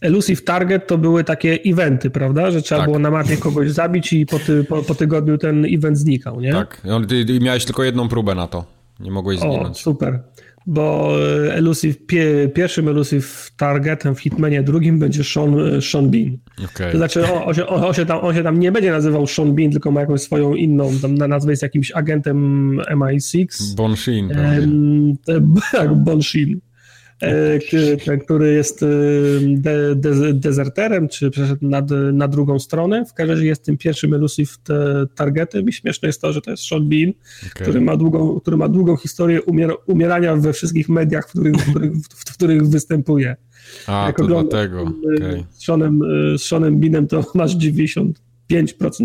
Elusive 0.00 0.44
Target 0.44 0.86
to 0.86 0.98
były 0.98 1.24
takie 1.24 1.58
eventy, 1.66 2.10
prawda, 2.10 2.50
że 2.50 2.62
trzeba 2.62 2.80
Tak. 2.80 2.88
było 2.88 2.98
na 2.98 3.10
mapie 3.10 3.36
kogoś 3.36 3.70
zabić 3.70 4.12
i 4.12 4.26
po, 4.26 4.38
ty, 4.38 4.64
po, 4.64 4.82
po 4.82 4.94
tygodniu 4.94 5.38
ten 5.38 5.66
event 5.74 5.98
znikał, 5.98 6.40
nie? 6.40 6.52
Tak, 6.52 6.80
No, 6.84 7.00
ty, 7.00 7.24
ty 7.24 7.40
miałeś 7.40 7.64
tylko 7.64 7.84
jedną 7.84 8.08
próbę 8.08 8.34
na 8.34 8.46
to. 8.46 8.64
Nie 9.00 9.10
mogłeś 9.10 9.38
O, 9.38 9.40
zginąć. 9.52 9.78
super. 9.80 10.20
Bo 10.66 11.16
e, 11.46 11.54
Elusive, 11.54 12.06
pie, 12.06 12.48
pierwszym 12.54 12.88
Elusive 12.88 13.50
Targetem 13.56 14.14
w 14.14 14.20
Hitmanie, 14.20 14.62
drugim 14.62 14.98
będzie 14.98 15.24
Sean, 15.24 15.58
e, 15.60 15.82
Sean 15.82 16.10
Bean. 16.10 16.38
Okej. 16.64 16.92
To 16.92 16.98
znaczy 16.98 17.32
on, 17.32 17.42
on, 17.48 17.54
się, 17.54 17.66
on, 17.66 17.94
się 17.94 18.06
tam, 18.06 18.18
on 18.18 18.34
się 18.34 18.42
tam 18.42 18.60
nie 18.60 18.72
będzie 18.72 18.90
nazywał 18.90 19.26
Sean 19.26 19.54
Bean, 19.54 19.70
tylko 19.70 19.90
ma 19.90 20.00
jakąś 20.00 20.20
swoją 20.20 20.54
inną, 20.54 20.90
tam 21.02 21.14
na 21.14 21.28
nazwę 21.28 21.52
jest 21.52 21.62
jakimś 21.62 21.92
agentem 21.92 22.76
MI6. 22.92 23.74
Bon 23.76 23.96
Shin. 23.96 24.28
pewnie. 24.28 24.42
Em, 24.44 25.16
te- 25.24 25.40
Tak, 25.72 25.94
Bon 26.04 26.22
E, 27.22 27.58
ten, 28.04 28.20
który 28.20 28.52
jest 28.52 28.82
e, 28.82 28.86
de, 29.42 29.96
de, 29.96 30.34
dezerterem, 30.34 31.08
czy 31.08 31.30
przeszedł 31.30 31.68
na, 31.68 31.82
na 32.12 32.28
drugą 32.28 32.58
stronę. 32.58 33.04
W 33.04 33.14
każdym 33.14 33.36
razie 33.36 33.46
jest 33.46 33.64
tym 33.64 33.76
pierwszym 33.76 34.14
elusive 34.14 34.58
te- 34.58 35.06
targetem 35.14 35.68
i 35.68 35.72
śmieszne 35.72 36.08
jest 36.08 36.20
to, 36.20 36.32
że 36.32 36.40
to 36.40 36.50
jest 36.50 36.68
Sean 36.68 36.88
Bean, 36.88 37.08
Okej. 37.10 37.50
który, 37.62 37.80
ma 37.80 37.96
długą, 37.96 38.40
który 38.40 38.56
ma 38.56 38.68
długą 38.68 38.96
historię 38.96 39.42
umier, 39.42 39.70
umierania 39.86 40.36
we 40.36 40.52
wszystkich 40.52 40.88
mediach, 40.88 41.28
w 41.28 41.30
których, 41.30 41.54
w 41.54 41.70
których, 41.70 41.92
w 41.96 42.34
których 42.34 42.68
występuje. 42.68 43.36
A, 43.86 44.06
jak 44.06 44.16
to 44.16 44.26
dlatego. 44.26 44.92
Okej. 45.16 45.44
Z, 45.50 45.64
Seanem, 45.64 46.00
e, 46.34 46.38
z 46.38 46.42
Seanem 46.42 46.80
Beanem 46.80 47.06
to 47.06 47.24
masz 47.34 47.56
95% 47.56 48.14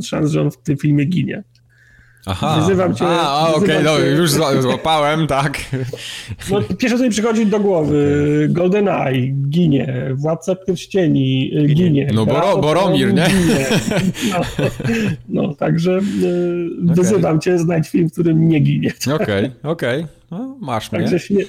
szans, 0.03 0.31
że 0.31 0.41
on 0.41 0.51
w 0.51 0.57
tym 0.57 0.77
filmie 0.77 1.05
ginie. 1.05 1.43
Aha. 2.25 2.59
Wyzywam 2.61 2.95
cię- 2.95 3.05
A, 3.05 3.29
a 3.39 3.47
okej, 3.53 3.61
wyzywam 3.61 3.83
no, 3.83 3.99
już 3.99 4.31
zła- 4.31 4.61
złapałem, 4.61 5.27
tak. 5.27 5.59
No, 6.51 6.61
pierwsze, 6.77 6.97
co 6.97 7.03
mi 7.03 7.09
przychodzi 7.09 7.45
do 7.45 7.59
głowy, 7.59 8.47
GoldenEye 8.51 9.27
ginie, 9.49 10.09
Władca 10.13 10.55
Pierścieni 10.55 11.51
y, 11.57 11.65
ginie. 11.73 12.09
No, 12.13 12.25
Boro- 12.25 12.61
Boromir, 12.61 13.13
nie? 13.13 13.27
Ginie. 13.27 13.65
No, 14.33 14.41
no 15.29 15.53
także 15.53 15.91
y, 16.23 16.69
wyzywam 16.83 17.39
cię, 17.41 17.59
znajdź 17.59 17.89
film, 17.89 18.09
w 18.09 18.11
którym 18.13 18.47
nie 18.49 18.59
ginie. 18.59 18.91
Okej, 19.15 19.51
okej. 19.63 20.05
No, 20.31 20.57
masz 20.61 20.91
mnie. 20.91 21.01
Także 21.01 21.19
śmie, 21.19 21.43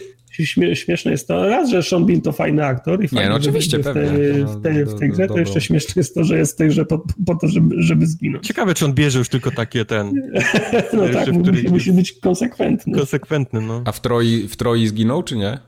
śmieszne 0.74 1.10
jest 1.10 1.28
to. 1.28 1.48
Raz, 1.48 1.70
że 1.70 1.82
Sean 1.82 2.06
Bean 2.06 2.20
to 2.20 2.32
fajny 2.32 2.64
aktor 2.66 3.04
i 3.04 3.08
fajnie, 3.08 3.28
no 3.28 3.34
że 3.34 3.40
oczywiście, 3.50 3.78
w 3.78 3.84
tej, 3.84 3.92
pewnie. 3.94 4.44
w 4.44 4.62
tej, 4.62 4.84
w 4.84 4.94
tej 4.98 5.08
Do- 5.08 5.14
grze, 5.14 5.26
to 5.26 5.38
jeszcze 5.38 5.60
śmieszne 5.60 5.92
jest 6.00 6.14
to, 6.14 6.24
że 6.24 6.38
jest 6.38 6.52
w 6.54 6.56
tej 6.56 6.68
grze 6.68 6.84
po, 6.84 6.98
po 7.26 7.34
to, 7.34 7.48
żeby, 7.48 7.74
żeby 7.82 8.06
zginąć. 8.06 8.46
Ciekawe, 8.46 8.74
czy 8.74 8.84
on 8.84 8.92
bierze 8.94 9.18
już 9.18 9.28
tylko 9.28 9.50
takie 9.50 9.84
ten, 9.84 10.12
No 10.92 11.08
tak, 11.08 11.28
w 11.28 11.32
musi, 11.32 11.42
której- 11.42 11.68
musi 11.70 11.92
być 11.92 12.12
konsekwentny. 12.12 12.98
konsekwentny, 12.98 13.60
no. 13.60 13.82
A 13.84 13.92
w 13.92 14.00
Troi, 14.00 14.48
w 14.48 14.56
Troi 14.56 14.86
zginął, 14.86 15.22
czy 15.22 15.36
nie? 15.36 15.58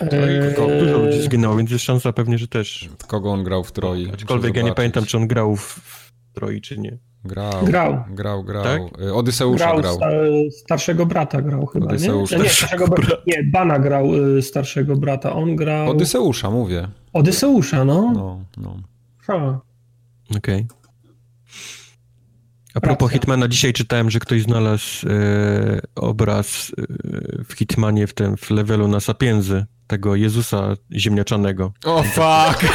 Eee, 0.00 0.54
Ko- 0.56 0.68
Dużo 0.80 0.98
ludzi 0.98 1.22
zginęło, 1.22 1.56
więc 1.56 1.70
jest 1.70 1.84
szansa 1.84 2.12
pewnie, 2.12 2.38
że 2.38 2.48
też. 2.48 2.88
Kogo 3.06 3.30
on 3.32 3.44
grał 3.44 3.64
w 3.64 3.72
Troi? 3.72 4.10
Aczkolwiek 4.12 4.56
ja 4.56 4.62
nie 4.62 4.74
pamiętam, 4.74 5.04
czy 5.04 5.16
on 5.16 5.26
grał 5.26 5.56
w, 5.56 5.62
w 5.62 6.12
Troi, 6.34 6.60
czy 6.60 6.78
nie. 6.78 6.98
Grał, 7.24 7.64
Grał. 7.64 8.04
grał, 8.10 8.44
grał. 8.44 8.64
Tak? 8.64 8.82
Y, 9.02 9.14
Odyseusza 9.14 9.64
Grał, 9.64 9.80
grał. 9.80 9.94
sta, 9.94 10.06
starszego 10.50 11.06
brata 11.06 11.42
grał 11.42 11.66
chyba, 11.66 11.86
nie? 11.86 11.92
Odyseusza. 11.92 12.36
Nie, 12.36 12.48
starszego 12.48 12.88
brata. 12.88 13.16
nie, 13.26 13.44
Bana 13.44 13.78
grał 13.78 14.14
y, 14.36 14.42
starszego 14.42 14.96
brata, 14.96 15.32
on 15.32 15.56
grał... 15.56 15.90
Odyseusza, 15.90 16.50
mówię. 16.50 16.88
Odyseusza, 17.12 17.84
no. 17.84 18.12
No, 18.14 18.40
no. 18.56 19.60
Okej. 20.36 20.66
A 22.74 22.80
propos 22.80 23.06
Racja. 23.08 23.18
Hitmana, 23.20 23.48
dzisiaj 23.48 23.72
czytałem, 23.72 24.10
że 24.10 24.18
ktoś 24.18 24.42
znalazł 24.42 25.08
e, 25.08 25.12
obraz 25.94 26.72
e, 26.78 27.44
w 27.44 27.52
Hitmanie 27.52 28.06
w 28.06 28.14
tym 28.14 28.36
w 28.36 28.50
levelu 28.50 28.88
na 28.88 29.00
Sapienzy, 29.00 29.64
tego 29.92 30.16
Jezusa 30.16 30.76
ziemniaczanego. 30.92 31.72
O 31.84 32.02
fuck! 32.02 32.66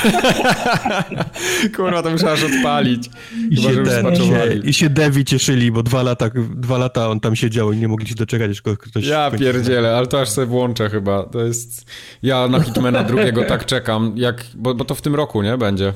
Kurwa, 1.75 2.03
to 2.03 2.09
muszę 2.09 2.31
aż 2.31 2.43
odpalić. 2.43 3.09
I 3.49 3.55
Chyba, 3.55 3.73
się, 3.73 3.83
ten, 3.83 4.13
i, 4.13 4.17
się. 4.17 4.53
I 4.63 4.73
się 4.73 4.89
Devi 4.89 5.25
cieszyli, 5.25 5.71
bo 5.71 5.83
dwa 5.83 6.03
lata, 6.03 6.29
dwa 6.55 6.77
lata 6.77 7.09
on 7.09 7.19
tam 7.19 7.35
siedział 7.35 7.71
i 7.71 7.77
nie 7.77 7.87
mogli 7.87 8.07
się 8.07 8.15
doczekać, 8.15 8.51
aż 8.51 8.61
ktoś... 8.61 9.05
Ja 9.05 9.31
pierdzielę, 9.31 9.97
ale 9.97 10.07
to 10.07 10.21
aż 10.21 10.29
sobie 10.29 10.47
włączę 10.47 10.89
chyba. 10.89 11.23
To 11.23 11.43
jest... 11.43 11.91
Ja 12.23 12.47
na 12.47 12.59
Hitmana 12.59 13.03
drugiego 13.03 13.43
tak 13.53 13.65
czekam, 13.65 14.13
jak... 14.15 14.43
Bo, 14.55 14.75
bo 14.75 14.85
to 14.85 14.95
w 14.95 15.01
tym 15.01 15.15
roku, 15.15 15.41
nie? 15.41 15.57
Będzie. 15.57 15.93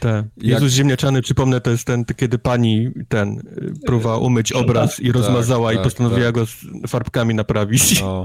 Tak. 0.00 0.24
Jezus 0.36 0.72
ziemniaczany, 0.72 1.22
przypomnę, 1.22 1.60
to 1.60 1.70
jest 1.70 1.84
ten, 1.84 2.04
kiedy 2.16 2.38
pani 2.38 2.90
ten 3.08 3.38
y, 3.38 3.72
próbowała 3.86 4.18
umyć 4.18 4.52
obraz 4.52 5.00
i 5.00 5.12
rozmazała 5.12 5.70
tak, 5.70 5.80
i 5.80 5.84
postanowiła 5.84 6.26
tak. 6.26 6.34
go 6.34 6.46
z 6.46 6.56
farbkami 6.88 7.34
naprawić. 7.34 8.02
No, 8.02 8.24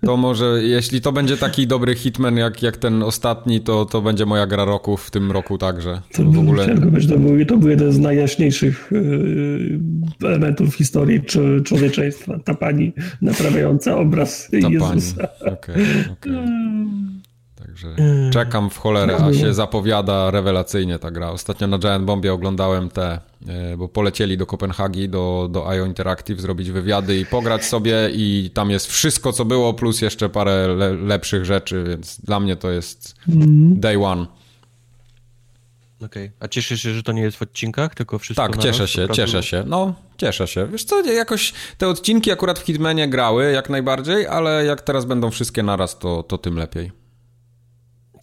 to 0.00 0.16
może, 0.16 0.62
jeśli 0.62 1.00
to 1.00 1.12
będzie 1.12 1.36
taki 1.36 1.66
dobry 1.66 1.94
Hitman 1.94 2.36
jak, 2.36 2.62
jak 2.62 2.76
ten 2.76 3.02
ostatni, 3.02 3.60
to, 3.60 3.84
to 3.84 4.02
będzie 4.02 4.26
moja 4.26 4.46
gra 4.46 4.64
roku 4.64 4.96
w 4.96 5.10
tym 5.10 5.32
roku 5.32 5.58
także. 5.58 6.00
To, 6.12 6.24
w 6.24 6.38
ogóle... 6.38 6.66
ciężko 6.66 6.86
być, 6.86 7.06
to, 7.08 7.18
był, 7.18 7.46
to 7.46 7.56
był 7.56 7.68
jeden 7.68 7.92
z 7.92 7.98
najjaśniejszych 7.98 8.92
y, 8.92 9.80
elementów 10.24 10.74
historii 10.74 11.20
czo- 11.20 11.62
człowieczeństwa. 11.62 12.38
Ta 12.44 12.54
pani 12.54 12.92
naprawiająca 13.22 13.96
obraz 13.96 14.48
Ta 14.50 14.60
pani. 14.60 14.74
Jezusa. 14.74 15.28
Okej, 15.40 15.74
okej. 16.12 16.32
Także 17.84 18.30
czekam 18.30 18.70
w 18.70 18.78
cholerę, 18.78 19.16
a 19.16 19.32
się 19.32 19.54
zapowiada 19.54 20.30
rewelacyjnie 20.30 20.98
ta 20.98 21.10
gra. 21.10 21.30
Ostatnio 21.30 21.66
na 21.66 21.78
Giant 21.78 22.04
Bombie 22.04 22.28
oglądałem 22.28 22.88
te, 22.88 23.20
e, 23.48 23.76
bo 23.76 23.88
polecieli 23.88 24.38
do 24.38 24.46
Kopenhagi, 24.46 25.08
do, 25.08 25.48
do 25.50 25.68
IO 25.68 25.86
Interactive 25.86 26.40
zrobić 26.40 26.70
wywiady 26.70 27.18
i 27.18 27.26
pograć 27.26 27.64
sobie 27.64 28.10
i 28.12 28.50
tam 28.54 28.70
jest 28.70 28.86
wszystko, 28.86 29.32
co 29.32 29.44
było, 29.44 29.74
plus 29.74 30.00
jeszcze 30.00 30.28
parę 30.28 30.68
le, 30.68 30.94
lepszych 30.94 31.44
rzeczy, 31.44 31.84
więc 31.88 32.20
dla 32.20 32.40
mnie 32.40 32.56
to 32.56 32.70
jest 32.70 33.14
day 33.76 34.04
one. 34.04 34.26
Okej. 36.04 36.30
A 36.40 36.48
cieszysz 36.48 36.82
się, 36.82 36.94
że 36.94 37.02
to 37.02 37.12
nie 37.12 37.22
jest 37.22 37.36
w 37.36 37.42
odcinkach, 37.42 37.94
tylko 37.94 38.18
wszystko 38.18 38.48
Tak, 38.48 38.56
cieszę 38.56 38.88
się, 38.88 39.08
cieszę 39.12 39.42
się. 39.42 39.64
No, 39.66 39.94
cieszę 40.16 40.46
się. 40.46 40.66
Wiesz 40.66 40.84
co, 40.84 41.02
jakoś 41.02 41.52
te 41.78 41.88
odcinki 41.88 42.32
akurat 42.32 42.58
w 42.58 42.62
Hitmanie 42.62 43.08
grały 43.08 43.52
jak 43.52 43.70
najbardziej, 43.70 44.26
ale 44.26 44.64
jak 44.64 44.80
teraz 44.80 45.04
będą 45.04 45.30
wszystkie 45.30 45.62
naraz, 45.62 45.98
to, 45.98 46.22
to 46.22 46.38
tym 46.38 46.56
lepiej. 46.56 47.03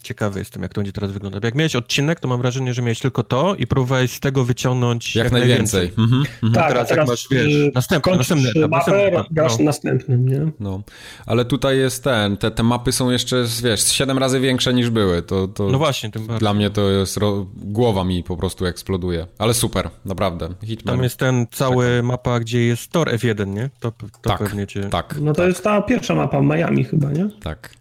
Ciekawy 0.03 0.39
jestem, 0.39 0.61
jak 0.63 0.73
to 0.73 0.81
będzie 0.81 0.91
teraz 0.91 1.11
wyglądać. 1.11 1.43
Jak 1.43 1.55
miałeś 1.55 1.75
odcinek, 1.75 2.19
to 2.19 2.27
mam 2.27 2.41
wrażenie, 2.41 2.73
że 2.73 2.81
miałeś 2.81 2.99
tylko 2.99 3.23
to 3.23 3.55
i 3.55 3.67
próbowałeś 3.67 4.11
z 4.11 4.19
tego 4.19 4.43
wyciągnąć 4.43 5.15
Jak, 5.15 5.31
najwięcej. 5.31 5.87
Mhm, 5.97 6.23
mhm. 6.43 6.53
Tak, 6.53 6.67
teraz 6.69 6.91
a 6.91 6.95
jak 6.95 7.07
masz, 7.07 7.27
wiesz, 7.31 7.45
y, 7.55 7.71
następny- 7.75 8.17
następny 8.17 8.49
etap, 8.49 8.61
mapę, 8.71 8.91
następny 8.91 9.03
etap, 9.19 9.27
grasz 9.31 9.57
no. 9.59 9.65
następnym, 9.65 10.29
nie? 10.29 10.51
No, 10.59 10.81
ale 11.25 11.45
tutaj 11.45 11.77
jest 11.77 12.03
ten, 12.03 12.37
te, 12.37 12.51
te 12.51 12.63
mapy 12.63 12.91
są 12.91 13.09
jeszcze, 13.11 13.45
wiesz, 13.63 13.81
z 13.81 13.91
7 13.91 14.17
razy 14.17 14.39
większe 14.39 14.73
niż 14.73 14.89
były. 14.89 15.21
To, 15.21 15.47
to 15.47 15.69
No 15.69 15.77
właśnie, 15.77 16.11
tym 16.11 16.21
bardziej. 16.21 16.39
dla 16.39 16.53
mnie 16.53 16.69
to 16.69 16.89
jest, 16.89 17.17
ro... 17.17 17.47
głowa 17.55 18.03
mi 18.03 18.23
po 18.23 18.37
prostu 18.37 18.65
eksploduje. 18.65 19.27
Ale 19.37 19.53
super, 19.53 19.89
naprawdę. 20.05 20.49
Hitman. 20.65 20.95
Tam 20.95 21.03
jest 21.03 21.17
ten 21.17 21.47
cały 21.51 22.03
mapa, 22.03 22.39
gdzie 22.39 22.65
jest 22.65 22.91
tor 22.91 23.09
F1, 23.09 23.47
nie? 23.47 23.69
To, 23.79 23.91
to 23.91 24.07
tak, 24.21 24.39
pewnie 24.39 24.67
cię... 24.67 24.81
tak, 24.89 25.15
No 25.21 25.33
to 25.33 25.47
jest 25.47 25.63
ta 25.63 25.81
pierwsza 25.81 26.15
mapa 26.15 26.41
Miami 26.41 26.83
chyba, 26.83 27.11
nie? 27.11 27.29
tak. 27.43 27.80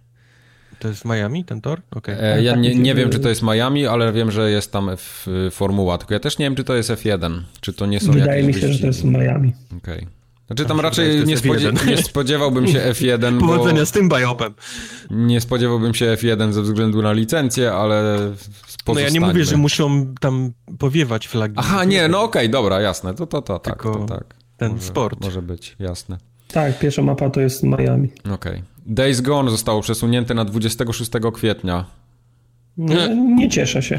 To 0.81 0.89
jest 0.89 1.05
Miami, 1.05 1.45
ten 1.45 1.61
tor? 1.61 1.81
Okej. 1.91 2.17
E, 2.21 2.43
ja 2.43 2.53
tak, 2.53 2.61
nie, 2.61 2.75
nie 2.75 2.95
wiem, 2.95 3.11
czy 3.11 3.19
to 3.21 3.29
jest 3.29 3.43
Miami, 3.43 3.87
ale 3.87 4.13
wiem, 4.13 4.31
że 4.31 4.51
jest 4.51 4.73
tam 4.73 4.89
F, 4.89 5.27
Formuła, 5.51 5.99
tylko 5.99 6.15
ja 6.15 6.21
też 6.21 6.39
nie 6.39 6.47
wiem, 6.47 6.55
czy 6.57 6.65
to 6.65 6.75
jest 6.75 6.91
F1, 6.91 7.41
czy 7.61 7.73
to 7.73 7.87
nie 7.87 8.01
są 8.01 8.13
Wydaje 8.13 8.41
jakieś 8.43 8.57
mi 8.57 8.63
się, 8.63 8.73
że 8.73 8.79
to 8.81 8.87
jest 8.87 9.03
wyścigi. 9.03 9.19
Miami. 9.25 9.53
Okej. 9.77 10.07
Znaczy 10.47 10.65
tam 10.65 10.81
raczej 10.81 11.17
nie, 11.17 11.25
to 11.25 11.31
jest 11.31 11.45
spodzie- 11.45 11.71
F1. 11.73 11.87
nie 11.87 11.97
spodziewałbym 11.97 12.67
się 12.69 12.79
F1, 12.93 13.41
bo 13.41 13.47
Powodzenia 13.47 13.85
z 13.87 13.93
tym 13.93 14.09
bajopem. 14.09 14.55
nie 15.11 15.41
spodziewałbym 15.41 15.95
się 15.95 16.07
F1 16.07 16.53
ze 16.53 16.63
względu 16.63 17.03
na 17.03 17.13
licencję, 17.13 17.73
ale 17.73 18.19
No 18.89 19.01
ja 19.01 19.09
nie 19.09 19.21
mówię, 19.21 19.45
że 19.45 19.57
muszą 19.57 20.15
tam 20.21 20.53
powiewać 20.79 21.29
flagi. 21.29 21.55
Aha, 21.59 21.85
nie, 21.85 22.09
no 22.09 22.23
okej, 22.23 22.51
dobra, 22.51 22.81
jasne, 22.81 23.15
to, 23.15 23.27
to, 23.27 23.43
to 23.43 23.59
tak, 23.59 23.83
Tylko 23.83 23.99
to 23.99 24.07
tak. 24.07 24.35
ten 24.57 24.73
może, 24.73 24.85
sport. 24.85 25.21
Może 25.25 25.43
być, 25.43 25.77
jasne. 25.79 26.19
Tak, 26.53 26.79
pierwsza 26.79 27.03
mapa 27.03 27.31
to 27.31 27.41
jest 27.41 27.63
Miami. 27.63 28.09
Okej. 28.33 28.63
Days 28.91 29.21
Gone 29.21 29.51
zostało 29.51 29.81
przesunięte 29.83 30.35
na 30.35 30.45
26 30.45 31.11
kwietnia. 31.35 31.85
Nie, 32.77 33.09
nie 33.17 33.49
cieszę 33.49 33.83
się. 33.83 33.99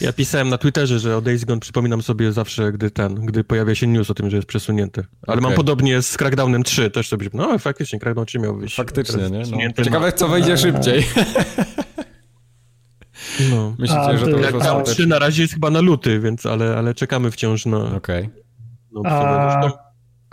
Ja 0.00 0.12
pisałem 0.12 0.48
na 0.48 0.58
Twitterze, 0.58 0.98
że 0.98 1.16
o 1.16 1.20
Days 1.20 1.44
Gone 1.44 1.60
przypominam 1.60 2.02
sobie 2.02 2.32
zawsze, 2.32 2.72
gdy 2.72 2.90
ten, 2.90 3.14
gdy 3.14 3.44
pojawia 3.44 3.74
się 3.74 3.86
news 3.86 4.10
o 4.10 4.14
tym, 4.14 4.30
że 4.30 4.36
jest 4.36 4.48
przesunięty. 4.48 5.04
Ale 5.26 5.40
mam 5.40 5.44
Okej. 5.44 5.56
podobnie 5.56 6.02
z 6.02 6.16
Crackdownem 6.16 6.62
3, 6.62 6.90
też 6.90 7.08
sobie, 7.08 7.28
no 7.32 7.58
faktycznie 7.58 7.98
Crackdown 7.98 8.26
3 8.26 8.38
miał 8.38 8.56
wyjść. 8.56 8.76
Faktycznie, 8.76 9.30
nie? 9.30 9.42
No. 9.50 9.84
Ciekawe, 9.84 10.12
co 10.12 10.28
wejdzie 10.28 10.58
szybciej. 10.58 11.06
No. 13.50 13.74
Myślicie, 13.78 14.00
A, 14.00 14.16
że 14.16 14.24
to 14.24 14.30
już 14.30 14.40
Crackdown 14.40 14.62
ostatecznie? 14.62 14.94
3 14.94 15.06
na 15.06 15.18
razie 15.18 15.42
jest 15.42 15.54
chyba 15.54 15.70
na 15.70 15.80
luty, 15.80 16.20
więc, 16.20 16.46
ale, 16.46 16.76
ale 16.76 16.94
czekamy 16.94 17.30
wciąż 17.30 17.66
na... 17.66 17.96
Okej. 17.96 18.30
A 18.94 18.98
obsadę. 18.98 19.60
Zresztą 19.62 19.83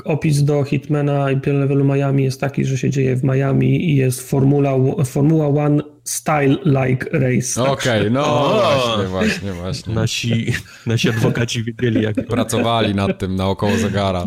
opis 0.06 0.44
do 0.44 0.64
Hitmana 0.64 1.32
i 1.32 1.50
levelu 1.50 1.86
Miami 1.86 2.24
jest 2.24 2.42
taki, 2.42 2.66
że 2.66 2.78
się 2.78 2.90
dzieje 2.90 3.16
w 3.16 3.24
Miami 3.24 3.90
i 3.92 3.96
jest 3.96 4.30
Formula, 4.30 4.72
Formuła 5.06 5.66
One 5.66 5.84
Style 6.04 6.58
Like 6.66 7.20
Race. 7.20 7.64
Okej, 7.64 8.12
no 8.12 8.26
O! 8.26 8.62
właśnie, 8.72 9.08
właśnie, 9.08 9.54
właśnie. 9.54 9.94
Nasi, 9.94 10.54
nasi 10.86 11.10
adwokaci 11.10 11.64
wiedzieli, 11.64 12.02
jak 12.04 12.28
Pracowali 12.28 12.96
nad 12.96 13.20
tym 13.20 13.36
naokoło 13.36 13.78
zegara. 13.78 14.26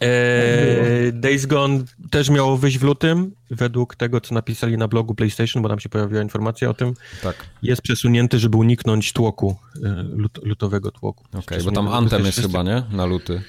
Eee, 0.00 1.12
Days 1.12 1.46
Gone 1.46 1.84
też 2.10 2.30
miało 2.30 2.56
wyjść 2.56 2.78
w 2.78 2.82
lutym, 2.82 3.32
według 3.50 3.96
tego, 3.96 4.20
co 4.20 4.34
napisali 4.34 4.76
na 4.76 4.88
blogu 4.88 5.14
PlayStation, 5.14 5.62
bo 5.62 5.68
tam 5.68 5.80
się 5.80 5.88
pojawiła 5.88 6.22
informacja 6.22 6.70
o 6.70 6.74
tym. 6.74 6.94
Tak, 7.22 7.48
Jest 7.62 7.82
przesunięty, 7.82 8.38
żeby 8.38 8.56
uniknąć 8.56 9.12
tłoku, 9.12 9.56
e, 9.84 10.02
lut, 10.02 10.38
lutowego 10.44 10.90
tłoku. 10.90 11.24
okej, 11.24 11.40
bo 11.40 11.42
Przesunięty 11.42 11.74
tam 11.74 11.88
Anthem 11.88 12.24
jest 12.26 12.40
26. 12.40 12.48
chyba, 12.48 12.62
nie? 12.90 12.96
Na 12.96 13.06
luty. 13.06 13.42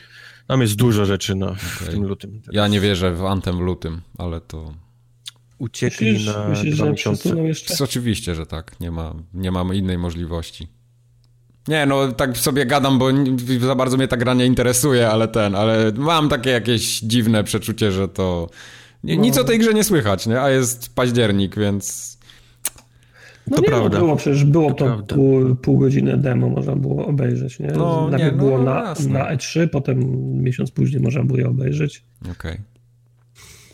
Tam 0.47 0.61
jest 0.61 0.75
dużo 0.75 1.05
rzeczy 1.05 1.35
na, 1.35 1.53
w 1.53 1.87
tym 1.89 2.03
lutym. 2.03 2.41
Ja 2.51 2.67
nie 2.67 2.79
wierzę 2.79 3.13
w 3.13 3.25
Anthem 3.25 3.57
w 3.57 3.59
lutym, 3.61 4.01
ale 4.17 4.41
to... 4.41 4.73
Uciekli 5.57 6.11
Myślisz, 6.11 6.27
na 6.35 6.47
myślisz 6.49 6.75
dwa 6.75 6.85
że 6.85 6.91
miesiące. 6.91 7.29
jeszcze? 7.29 7.73
Jest 7.73 7.81
Oczywiście, 7.81 8.35
że 8.35 8.45
tak. 8.45 8.79
Nie 8.79 8.91
ma, 8.91 9.13
nie 9.33 9.51
mam 9.51 9.73
innej 9.73 9.97
możliwości. 9.97 10.67
Nie, 11.69 11.85
no 11.85 12.11
tak 12.11 12.37
sobie 12.37 12.65
gadam, 12.65 12.99
bo 12.99 13.07
za 13.59 13.75
bardzo 13.75 13.97
mnie 13.97 14.07
ta 14.07 14.17
gra 14.17 14.33
nie 14.33 14.45
interesuje, 14.45 15.09
ale 15.09 15.27
ten, 15.27 15.55
ale 15.55 15.91
mam 15.97 16.29
takie 16.29 16.49
jakieś 16.49 16.99
dziwne 16.99 17.43
przeczucie, 17.43 17.91
że 17.91 18.07
to... 18.07 18.49
Nie, 19.03 19.17
Nic 19.17 19.35
No. 19.35 19.41
o 19.41 19.45
tej 19.45 19.59
grze 19.59 19.73
nie 19.73 19.83
słychać, 19.83 20.27
nie? 20.27 20.41
A 20.41 20.49
jest 20.49 20.95
październik, 20.95 21.55
więc... 21.55 22.17
No 23.47 23.55
To 23.57 23.61
nie, 23.61 23.67
prawda. 23.67 23.97
No 23.99 24.03
było 24.05 24.15
przecież, 24.15 24.43
było 24.45 24.73
To 24.73 24.97
to, 24.97 25.15
pół, 25.15 25.55
pół 25.55 25.77
godziny 25.77 26.17
demo, 26.17 26.49
można 26.49 26.75
było 26.75 27.05
obejrzeć, 27.07 27.59
nie? 27.59 27.67
No, 27.67 28.07
Najpierw 28.11 28.31
nie, 28.31 28.37
no, 28.37 28.43
było 28.47 28.63
na, 28.63 28.93
na 29.09 29.35
E3, 29.35 29.67
potem 29.67 29.99
miesiąc 30.43 30.71
później 30.71 31.01
można 31.01 31.23
było 31.23 31.39
je 31.39 31.47
obejrzeć. 31.47 32.03
Okej. 32.31 32.57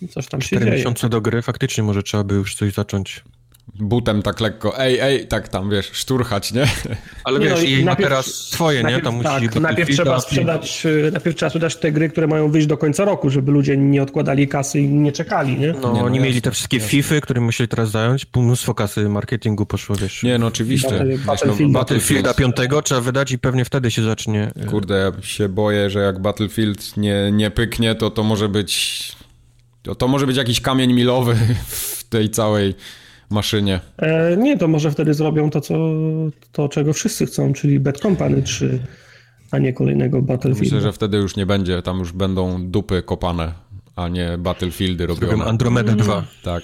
Coś 0.10 0.28
tam 0.28 0.42
się 0.42 0.48
Cztery 0.48 0.66
dzieje. 0.66 0.78
miesiące 0.78 1.10
do 1.10 1.22
gry, 1.22 1.42
faktycznie 1.42 1.84
może 1.84 2.04
trzeba 2.04 2.24
by 2.24 2.36
już 2.36 2.56
coś 2.56 2.74
zacząć. 2.74 3.24
Butem 3.74 4.22
tak 4.22 4.40
lekko, 4.40 4.80
ej, 4.80 5.00
ej, 5.00 5.28
tak 5.28 5.48
tam, 5.50 5.70
wiesz, 5.70 5.90
szturchać, 5.94 6.54
nie? 6.54 6.66
Ale 7.24 7.40
Nie, 7.40 7.46
wiesz, 7.46 7.60
no 7.60 7.66
i 7.66 7.72
i 7.72 7.84
ma 7.84 7.92
najpierw- 7.92 8.10
teraz 8.10 8.26
swoje, 8.26 8.78
nie? 8.78 8.84
Najpierw, 8.84 9.04
Tam 9.04 9.16
musi 9.16 9.50
tak, 9.50 9.56
najpierw 9.62 9.90
trzeba 9.90 10.20
sprzedać, 10.20 10.86
y, 10.86 11.12
najpierw 11.12 11.36
trzeba 11.36 11.50
sprzedać 11.50 11.76
te 11.76 11.92
gry, 11.92 12.10
które 12.10 12.28
mają 12.28 12.52
wyjść 12.52 12.68
do 12.68 12.78
końca 12.78 13.06
roku, 13.06 13.30
żeby 13.30 13.52
ludzie 13.52 13.78
nie 13.78 14.04
odkładali 14.04 14.48
kasy 14.48 14.80
i 14.80 14.88
nie 14.90 15.12
czekali, 15.12 15.58
nie? 15.60 15.68
No, 15.82 15.94
Nie, 15.94 16.00
no 16.00 16.06
oni 16.06 16.20
mieli 16.20 16.30
jasne, 16.36 16.42
te 16.42 16.52
wszystkie 16.52 16.80
FIFA, 16.80 17.22
które 17.22 17.42
musieli 17.42 17.68
teraz 17.68 17.92
zająć. 17.92 18.26
Mnóstwo 18.36 18.74
kasy 18.74 19.10
marketingu 19.10 19.66
poszło, 19.66 19.96
wiesz. 19.96 20.24
Nie, 20.24 20.38
no 20.38 20.48
oczywiście. 20.48 20.90
Battle- 20.90 21.18
no, 21.26 21.34
Battlefield- 21.34 21.72
Battlefielda 21.72 22.34
5 22.34 22.56
trzeba 22.84 23.02
wydać 23.02 23.32
i 23.32 23.40
pewnie 23.40 23.66
wtedy 23.66 23.92
się 23.92 24.04
zacznie. 24.04 24.52
e, 24.56 24.66
Kurde, 24.66 24.96
ja 24.98 25.12
się 25.28 25.50
boję, 25.50 25.90
że 25.90 26.00
jak 26.00 26.20
Battlefield 26.20 26.98
nie, 26.98 27.32
nie 27.32 27.52
pyknie, 27.52 27.96
to 27.96 28.10
to 28.12 28.24
może 28.24 28.50
być... 28.50 29.12
To, 29.84 29.96
to 29.96 30.08
może 30.08 30.28
być 30.28 30.38
jakiś 30.38 30.62
kamień 30.62 30.94
milowy 30.94 31.36
w 31.68 32.04
tej 32.04 32.30
całej 32.30 32.76
maszynie. 33.30 33.80
E, 33.98 34.38
nie, 34.38 34.58
to 34.58 34.68
może 34.68 34.92
wtedy 34.92 35.14
zrobią 35.14 35.50
to, 35.50 35.62
co, 35.62 35.76
to, 36.52 36.70
czego 36.70 36.94
wszyscy 36.94 37.26
chcą, 37.26 37.54
czyli 37.54 37.80
Bad 37.80 38.00
Company 38.00 38.42
3, 38.42 38.80
a 39.52 39.58
nie 39.58 39.74
kolejnego 39.74 40.22
Battlefield. 40.22 40.64
Myślę, 40.64 40.82
że 40.82 40.94
wtedy 40.94 41.18
już 41.18 41.36
nie 41.36 41.46
będzie, 41.46 41.82
tam 41.82 42.00
już 42.00 42.12
będą 42.12 42.72
dupy 42.72 43.04
kopane, 43.04 43.54
a 43.96 44.08
nie 44.08 44.38
Battlefieldy 44.38 45.04
Zrobią 45.06 45.32
robione. 45.32 45.50
Andromeda 45.50 45.92
2. 45.92 46.24
Tak. 46.44 46.64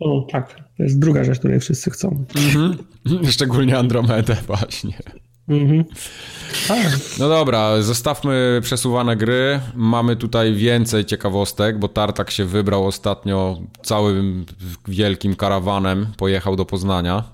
O, 0.00 0.26
tak. 0.32 0.54
To 0.76 0.82
jest 0.82 0.98
druga 0.98 1.24
rzecz, 1.24 1.38
której 1.38 1.60
wszyscy 1.60 1.90
chcą. 1.90 2.24
Szczególnie 3.30 3.78
Andromedę 3.78 4.36
właśnie. 4.46 4.98
Mhm. 5.48 5.84
No 7.18 7.28
dobra, 7.28 7.82
zostawmy 7.82 8.60
przesuwane 8.62 9.16
gry. 9.16 9.60
Mamy 9.74 10.16
tutaj 10.16 10.54
więcej 10.54 11.04
ciekawostek, 11.04 11.78
bo 11.78 11.88
Tartak 11.88 12.30
się 12.30 12.44
wybrał 12.44 12.86
ostatnio 12.86 13.62
całym 13.82 14.44
wielkim 14.88 15.36
karawanem, 15.36 16.06
pojechał 16.16 16.56
do 16.56 16.64
Poznania. 16.64 17.24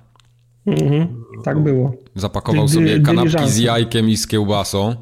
Mhm. 0.67 1.25
Tak 1.45 1.63
było. 1.63 1.95
Zapakował 2.15 2.69
sobie 2.69 3.01
kanapki 3.01 3.51
z 3.51 3.59
jajkiem 3.59 4.09
i 4.09 4.17
z 4.17 4.27
kiełbasą. 4.27 4.95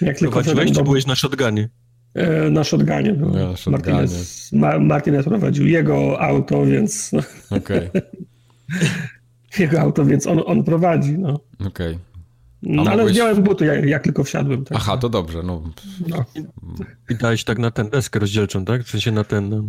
Jak 0.00 0.18
tylko 0.18 0.32
Prowadziłeś, 0.32 0.72
czy 0.72 0.82
byłeś 0.82 1.06
na 1.06 1.14
shotgunie? 1.14 1.68
E, 2.14 2.50
na 2.50 2.64
shotgunie 2.64 3.12
był. 3.12 3.36
Ja, 3.36 3.70
Martinez, 3.70 4.52
Ma, 4.52 4.78
Martinez 4.78 5.24
prowadził 5.24 5.66
jego 5.66 6.20
auto, 6.20 6.66
więc... 6.66 7.10
Okej. 7.50 7.88
Okay. 7.88 8.02
jego 9.58 9.80
auto, 9.80 10.04
więc 10.04 10.26
on, 10.26 10.42
on 10.46 10.64
prowadzi, 10.64 11.18
no. 11.18 11.40
Okej. 11.66 11.68
Okay. 11.68 12.13
No, 12.66 12.82
ale 12.82 12.96
mogłeś... 12.96 13.12
zdjąłem 13.12 13.42
buty, 13.42 13.66
jak, 13.66 13.84
jak, 13.84 14.02
tylko 14.02 14.24
wsiadłem. 14.24 14.64
Tak. 14.64 14.78
Aha, 14.80 14.96
to 14.96 15.08
dobrze. 15.08 15.42
No. 15.42 15.62
no. 16.08 16.24
I 17.10 17.14
dałeś 17.14 17.44
tak 17.44 17.58
na 17.58 17.70
ten 17.70 17.90
deskę 17.90 18.18
rozdzielczą, 18.18 18.64
tak? 18.64 18.82
W 18.82 18.90
sensie 18.90 19.10
na 19.10 19.24
ten... 19.24 19.48
No, 19.50 19.62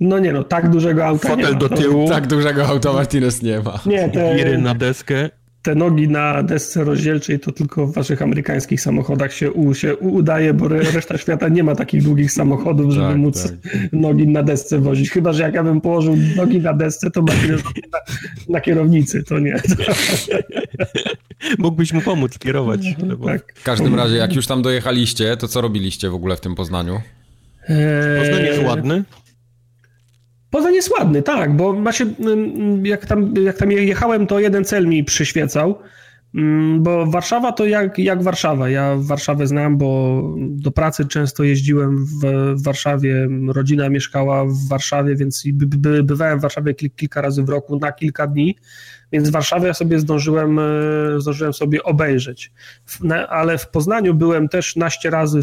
no 0.00 0.18
nie 0.18 0.32
no, 0.32 0.44
tak 0.44 0.70
dużego 0.70 1.06
auta 1.06 1.28
Fotel 1.28 1.58
do 1.58 1.68
tyłu. 1.68 2.08
Tak 2.08 2.26
dużego 2.26 2.66
auta 2.66 2.92
Martinez 2.92 3.42
nie 3.42 3.60
ma. 3.60 3.78
Nie, 3.86 4.10
te... 4.10 4.36
Giry 4.36 4.58
na 4.58 4.74
deskę 4.74 5.30
te 5.62 5.74
nogi 5.74 6.08
na 6.08 6.42
desce 6.42 6.84
rozdzielczej 6.84 7.40
to 7.40 7.52
tylko 7.52 7.86
w 7.86 7.94
waszych 7.94 8.22
amerykańskich 8.22 8.80
samochodach 8.80 9.32
się, 9.32 9.52
u, 9.52 9.74
się 9.74 9.96
udaje, 9.96 10.54
bo 10.54 10.68
reszta 10.68 11.18
świata 11.18 11.48
nie 11.48 11.64
ma 11.64 11.74
takich 11.74 12.02
długich 12.02 12.32
samochodów, 12.32 12.92
żeby 12.92 13.06
tak, 13.06 13.16
móc 13.16 13.42
tak. 13.42 13.52
nogi 13.92 14.28
na 14.28 14.42
desce 14.42 14.78
wozić. 14.78 15.10
Chyba, 15.10 15.32
że 15.32 15.42
jak 15.42 15.54
ja 15.54 15.62
bym 15.62 15.80
położył 15.80 16.16
nogi 16.36 16.60
na 16.60 16.74
desce, 16.74 17.10
to 17.10 17.22
na, 17.22 17.32
na, 17.32 17.98
na 18.48 18.60
kierownicy, 18.60 19.24
to 19.24 19.38
nie. 19.38 19.56
Mógłbyś 21.58 21.92
mu 21.92 22.00
pomóc 22.00 22.38
kierować. 22.38 22.80
No, 23.06 23.16
tak. 23.16 23.52
W 23.54 23.64
każdym 23.64 23.94
razie, 23.94 24.16
jak 24.16 24.34
już 24.34 24.46
tam 24.46 24.62
dojechaliście, 24.62 25.36
to 25.36 25.48
co 25.48 25.60
robiliście 25.60 26.10
w 26.10 26.14
ogóle 26.14 26.36
w 26.36 26.40
tym 26.40 26.54
Poznaniu? 26.54 27.00
Eee... 27.68 28.20
Poznań 28.20 28.44
jest 28.44 28.62
ładny? 28.62 29.04
Poznań 30.50 30.74
jest 30.74 30.90
ładny, 30.98 31.22
tak, 31.22 31.56
bo 31.56 31.70
mm, 31.70 32.86
jak 32.86 33.06
tam, 33.06 33.34
jak 33.44 33.56
tam 33.56 33.72
jechałem, 33.72 34.26
to 34.26 34.40
jeden 34.40 34.64
cel 34.64 34.86
mi 34.86 35.04
przyświecał, 35.04 35.78
bo 36.78 37.06
Warszawa 37.06 37.52
to 37.52 37.66
jak, 37.66 37.98
jak 37.98 38.22
Warszawa. 38.22 38.68
Ja 38.68 38.96
Warszawę 38.98 39.46
znam, 39.46 39.78
bo 39.78 40.22
do 40.38 40.70
pracy 40.70 41.06
często 41.06 41.44
jeździłem 41.44 42.06
w, 42.06 42.62
Warszawie, 42.62 43.28
rodzina 43.48 43.88
mieszkała 43.88 44.44
w 44.44 44.68
Warszawie, 44.68 45.16
więc 45.16 45.42
by, 45.52 46.02
bywałem 46.02 46.38
w 46.38 46.42
Warszawie 46.42 46.74
kilka 46.74 47.20
razy 47.20 47.42
w 47.42 47.48
roku 47.48 47.78
na 47.78 47.92
kilka 47.92 48.26
dni. 48.26 48.56
Więc 49.12 49.30
Warszawę 49.30 49.66
ja 49.66 49.74
sobie 49.74 49.98
zdążyłem, 49.98 50.58
e, 50.58 50.62
zdążyłem 51.18 51.52
sobie 51.52 51.82
obejrzeć. 51.82 52.52
Ale 53.28 53.58
w 53.58 53.68
Poznaniu 53.68 54.14
byłem 54.14 54.48
też 54.48 54.76
naście 54.76 55.10
razy 55.10 55.40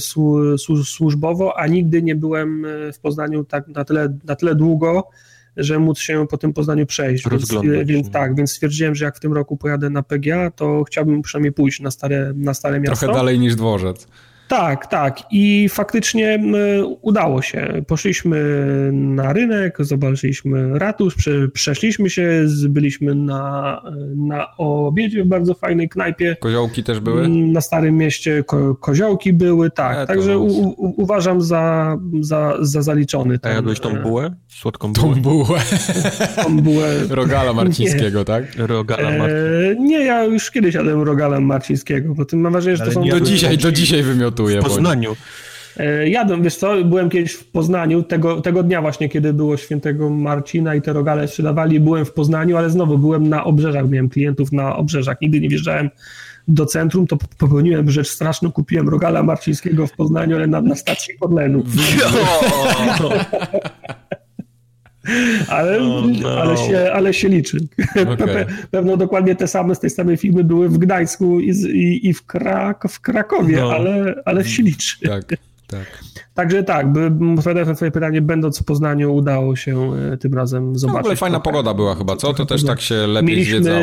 służbowo, 0.85 1.57
a 1.59 1.67
nigdy 1.67 2.01
nie 2.01 2.15
byłem 2.15 2.65
e, 2.65 2.93
w 2.93 2.99
Poznaniu 2.99 3.43
tak 3.43 3.67
na 3.67 3.85
tyle, 3.85 4.17
na 4.23 4.35
tyle 4.35 4.55
długo, 4.55 5.09
że 5.57 5.79
móc 5.79 5.99
się 5.99 6.27
po 6.27 6.37
tym 6.37 6.53
Poznaniu 6.53 6.85
przejść. 6.85 7.29
Więc, 7.29 7.51
więc, 7.85 8.11
tak, 8.11 8.35
więc 8.35 8.51
stwierdziłem, 8.51 8.95
że 8.95 9.05
jak 9.05 9.17
w 9.17 9.19
tym 9.19 9.33
roku 9.33 9.57
pojadę 9.57 9.89
na 9.89 10.03
PGA, 10.03 10.51
to 10.51 10.83
chciałbym 10.83 11.21
przynajmniej 11.21 11.53
pójść 11.53 11.79
na 11.79 11.91
stare, 11.91 12.33
na 12.35 12.53
stare 12.53 12.79
miasto. 12.79 13.05
Trochę 13.05 13.19
dalej 13.19 13.39
niż 13.39 13.55
dworzec. 13.55 14.07
Tak, 14.47 14.87
tak. 14.87 15.19
I 15.31 15.69
faktycznie 15.69 16.39
udało 17.01 17.41
się. 17.41 17.83
Poszliśmy 17.87 18.39
na 18.93 19.33
rynek, 19.33 19.77
zobaczyliśmy 19.79 20.79
ratusz, 20.79 21.15
przeszliśmy 21.53 22.09
się, 22.09 22.45
byliśmy 22.69 23.15
na, 23.15 23.81
na 24.15 24.57
obiedzie 24.57 25.23
w 25.23 25.27
bardzo 25.27 25.53
fajnej 25.53 25.89
knajpie. 25.89 26.35
Koziołki 26.39 26.83
też 26.83 26.99
były? 26.99 27.29
Na 27.29 27.61
Starym 27.61 27.97
Mieście 27.97 28.43
ko, 28.43 28.75
koziołki 28.75 29.33
były, 29.33 29.71
tak. 29.71 29.97
E, 29.97 30.07
Także 30.07 30.37
u, 30.37 30.45
u, 30.45 30.93
uważam 31.01 31.41
za, 31.41 31.97
za, 32.21 32.57
za 32.59 32.81
zaliczony. 32.81 33.39
A 33.41 33.49
jadłeś 33.49 33.79
tą 33.79 33.89
e, 33.89 34.01
bułę? 34.01 34.35
Słodką 34.47 34.93
bułę? 34.93 35.15
Tą 35.15 35.21
bułę. 35.21 35.59
Tą 36.43 36.61
bułę. 36.61 36.87
Rogala 37.09 37.53
Marcińskiego, 37.63 38.19
nie. 38.19 38.25
tak? 38.25 38.43
Rogala 38.57 39.09
e, 39.09 39.17
Marcińskiego. 39.17 39.83
nie, 39.83 40.05
ja 40.05 40.23
już 40.23 40.51
kiedyś 40.51 40.75
jadłem 40.75 41.01
Rogala 41.01 41.39
Marcińskiego, 41.39 42.13
bo 42.13 42.25
tym 42.25 42.39
mam 42.39 42.51
wrażenie, 42.51 42.77
że 42.77 42.85
to 42.85 42.91
są... 42.91 43.03
Do 43.03 43.19
dzisiaj, 43.21 43.57
do 43.57 43.71
dzisiaj 43.71 44.03
wymiot 44.03 44.36
w 44.45 44.63
Poznaniu. 44.63 45.15
E, 45.77 46.09
Jadłem, 46.09 46.43
wiesz 46.43 46.55
co, 46.55 46.83
byłem 46.83 47.09
kiedyś 47.09 47.33
w 47.33 47.45
Poznaniu, 47.45 48.03
tego, 48.03 48.41
tego 48.41 48.63
dnia 48.63 48.81
właśnie, 48.81 49.09
kiedy 49.09 49.33
było 49.33 49.57
świętego 49.57 50.09
Marcina 50.09 50.75
i 50.75 50.81
te 50.81 50.93
rogale 50.93 51.27
sprzedawali, 51.27 51.79
byłem 51.79 52.05
w 52.05 52.13
Poznaniu, 52.13 52.57
ale 52.57 52.69
znowu 52.69 52.97
byłem 52.97 53.29
na 53.29 53.43
obrzeżach, 53.43 53.89
miałem 53.89 54.09
klientów 54.09 54.51
na 54.51 54.75
obrzeżach, 54.75 55.17
nigdy 55.21 55.39
nie 55.39 55.49
wjeżdżałem 55.49 55.89
do 56.47 56.65
centrum, 56.65 57.07
to 57.07 57.17
popełniłem 57.37 57.91
rzecz 57.91 58.09
straszną, 58.09 58.51
kupiłem 58.51 58.89
rogala 58.89 59.23
marcińskiego 59.23 59.87
w 59.87 59.91
Poznaniu, 59.91 60.35
ale 60.35 60.47
na, 60.47 60.61
na 60.61 60.75
stacji 60.75 61.13
Orlenu. 61.21 61.63
ale, 65.47 65.79
oh 65.79 66.03
no. 66.21 66.29
ale, 66.29 66.57
się, 66.57 66.91
ale 66.93 67.13
się 67.13 67.29
liczy. 67.29 67.57
Okay. 68.17 68.45
Pewno 68.71 68.97
dokładnie 68.97 69.35
te 69.35 69.47
same 69.47 69.75
z 69.75 69.79
tej 69.79 69.89
samej 69.89 70.17
filmy 70.17 70.43
były 70.43 70.69
w 70.69 70.77
Gdańsku 70.77 71.39
i, 71.39 71.49
i, 71.49 72.07
i 72.07 72.13
w, 72.13 72.25
Krak 72.25 72.83
w 72.89 72.99
Krakowie, 72.99 73.57
no. 73.57 73.71
ale, 73.71 74.15
ale 74.25 74.45
się 74.45 74.63
liczy. 74.63 74.99
Tak. 75.07 75.25
Tak. 75.67 76.03
Także 76.33 76.63
tak, 76.63 76.91
by, 76.91 77.05
odpowiadając 77.37 77.67
na 77.67 77.75
twoje 77.75 77.91
pytanie, 77.91 78.21
będąc 78.21 78.59
w 78.59 78.63
Poznaniu 78.63 79.15
udało 79.15 79.55
się 79.55 79.91
e, 80.13 80.17
tym 80.17 80.33
razem 80.33 80.75
zobaczyć. 80.75 80.87
No, 80.87 80.93
w 80.93 80.99
ogóle 80.99 81.15
fajna 81.15 81.39
pogoda 81.39 81.73
była 81.73 81.95
chyba, 81.95 82.15
co? 82.15 82.33
To 82.33 82.45
też 82.45 82.65
tak 82.65 82.81
się 82.81 82.95
lepiej 82.95 83.29
mieliśmy, 83.29 83.55
zwiedzało. 83.55 83.79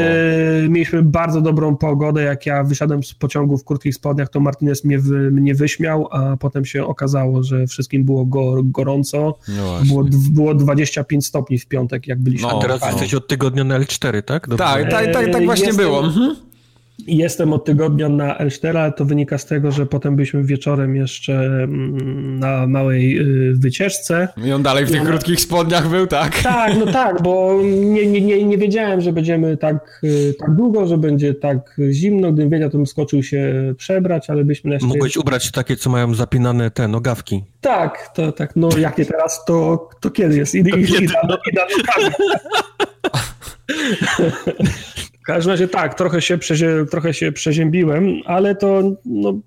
Mieliśmy 0.68 1.02
bardzo 1.02 1.40
dobrą 1.40 1.76
pogodę, 1.76 2.22
jak 2.22 2.46
ja 2.46 2.64
wysiadłem 2.64 3.02
z 3.02 3.14
pociągu 3.14 3.58
w 3.58 3.64
krótkich 3.64 3.94
spodniach, 3.94 4.28
to 4.28 4.40
Martinez 4.40 4.84
mnie, 4.84 4.98
wy, 4.98 5.30
mnie 5.30 5.54
wyśmiał, 5.54 6.08
a 6.10 6.36
potem 6.36 6.64
się 6.64 6.86
okazało, 6.86 7.42
że 7.42 7.66
wszystkim 7.66 8.04
było 8.04 8.24
go, 8.24 8.62
gorąco. 8.62 9.38
No 9.48 9.80
było, 9.88 10.04
było 10.30 10.54
25 10.54 11.26
stopni 11.26 11.58
w 11.58 11.66
piątek, 11.66 12.06
jak 12.06 12.20
byliśmy. 12.20 12.48
No, 12.48 12.58
a 12.58 12.62
teraz 12.62 12.86
jesteś 12.86 13.14
od 13.14 13.28
tygodnia 13.28 13.64
na 13.64 13.80
L4, 13.80 14.22
tak? 14.22 14.48
Dobrze. 14.48 14.64
Tak, 14.64 14.90
tak, 14.90 15.12
tak, 15.12 15.32
tak 15.32 15.44
właśnie 15.44 15.66
Jestem, 15.66 15.86
było. 15.86 16.04
Mhm. 16.04 16.36
Jestem 16.98 17.52
od 17.52 17.64
tygodnia 17.64 18.08
na 18.08 18.38
L4, 18.38 18.78
ale 18.78 18.92
to 18.92 19.04
wynika 19.04 19.38
z 19.38 19.46
tego, 19.46 19.72
że 19.72 19.86
potem 19.86 20.16
byliśmy 20.16 20.44
wieczorem 20.44 20.96
jeszcze 20.96 21.34
mm, 21.34 22.38
na 22.38 22.66
małej 22.66 23.18
y, 23.50 23.54
wycieczce. 23.54 24.28
I 24.46 24.52
on 24.52 24.62
dalej 24.62 24.86
w 24.86 24.90
tych 24.90 25.02
krótkich 25.02 25.40
spodniach 25.40 25.88
był, 25.88 26.06
tak? 26.06 26.42
Tak, 26.42 26.72
no 26.78 26.92
tak, 26.92 27.22
bo 27.22 27.60
nie, 27.64 28.06
nie, 28.06 28.20
nie, 28.20 28.44
nie 28.44 28.58
wiedziałem, 28.58 29.00
że 29.00 29.12
będziemy 29.12 29.56
tak, 29.56 30.00
y, 30.04 30.34
tak 30.38 30.54
długo, 30.54 30.86
że 30.86 30.98
będzie 30.98 31.34
tak 31.34 31.76
zimno. 31.90 32.32
Gdybym 32.32 32.50
wiedział, 32.50 32.70
to 32.70 32.76
bym 32.76 32.86
skoczył 32.86 33.22
się 33.22 33.74
przebrać, 33.76 34.30
ale 34.30 34.44
byśmy 34.44 34.70
na 34.70 34.86
Mogłeś 34.86 35.16
ubrać 35.16 35.50
takie, 35.50 35.76
co 35.76 35.90
mają 35.90 36.14
zapinane 36.14 36.70
te 36.70 36.88
nogawki. 36.88 37.44
Tak, 37.60 38.10
to 38.14 38.32
tak, 38.32 38.56
no 38.56 38.68
jak 38.78 38.98
nie 38.98 39.04
teraz, 39.04 39.44
to, 39.44 39.88
to 40.00 40.10
kiedy 40.10 40.36
jest? 40.36 40.54
Idę, 40.54 40.70
idę, 40.70 40.98
idę, 40.98 41.14
idę, 41.52 41.62
W 45.24 45.26
każdym 45.26 45.50
razie 45.50 45.68
tak, 45.68 45.94
trochę 45.94 46.22
się, 46.22 46.38
przezie, 46.38 46.86
trochę 46.90 47.14
się 47.14 47.32
przeziębiłem, 47.32 48.14
ale 48.24 48.54
to 48.54 48.82
no, 49.04 49.40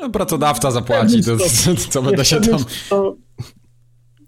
no 0.00 0.10
pracodawca 0.10 0.70
zapłaci, 0.70 1.22
to, 1.24 1.36
co 1.90 2.02
będę 2.02 2.24
się 2.24 2.40
tam... 2.40 2.64
To, 2.90 3.16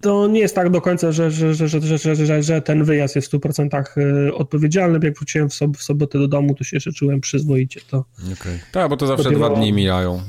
to 0.01 0.26
nie 0.26 0.41
jest 0.41 0.55
tak 0.55 0.70
do 0.70 0.80
końca, 0.80 1.12
że, 1.12 1.30
że, 1.30 1.55
że, 1.55 1.68
że, 1.68 1.99
że, 1.99 2.16
że, 2.16 2.43
że 2.43 2.62
ten 2.62 2.84
wyjazd 2.84 3.16
jest 3.16 3.32
w 3.32 3.34
100% 3.34 3.99
y, 4.28 4.34
odpowiedzialny. 4.34 4.99
Jak 5.03 5.16
wróciłem 5.16 5.49
w, 5.49 5.55
sob 5.55 5.76
w 5.76 5.82
sobotę 5.82 6.18
do 6.18 6.28
domu, 6.28 6.55
to 6.55 6.64
się 6.64 6.76
jeszcze 6.76 6.93
czułem 6.93 7.20
przyzwoicie. 7.20 7.80
To 7.91 8.05
okay. 8.32 8.59
Tak, 8.72 8.91
bo 8.91 8.97
to 8.97 9.07
zawsze 9.07 9.24
dopiero, 9.24 9.47
dwa 9.47 9.57
dni 9.57 9.72
mijają. 9.72 10.20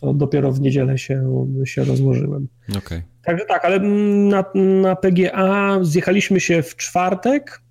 To 0.00 0.14
dopiero 0.14 0.52
w 0.52 0.60
niedzielę 0.60 0.98
się, 0.98 1.46
się 1.64 1.84
rozłożyłem. 1.84 2.48
Okay. 2.78 3.02
Także 3.24 3.44
tak, 3.44 3.64
ale 3.64 3.80
na, 3.80 4.44
na 4.54 4.96
PGA 4.96 5.78
zjechaliśmy 5.82 6.40
się 6.40 6.62
w 6.62 6.76
czwartek, 6.76 7.62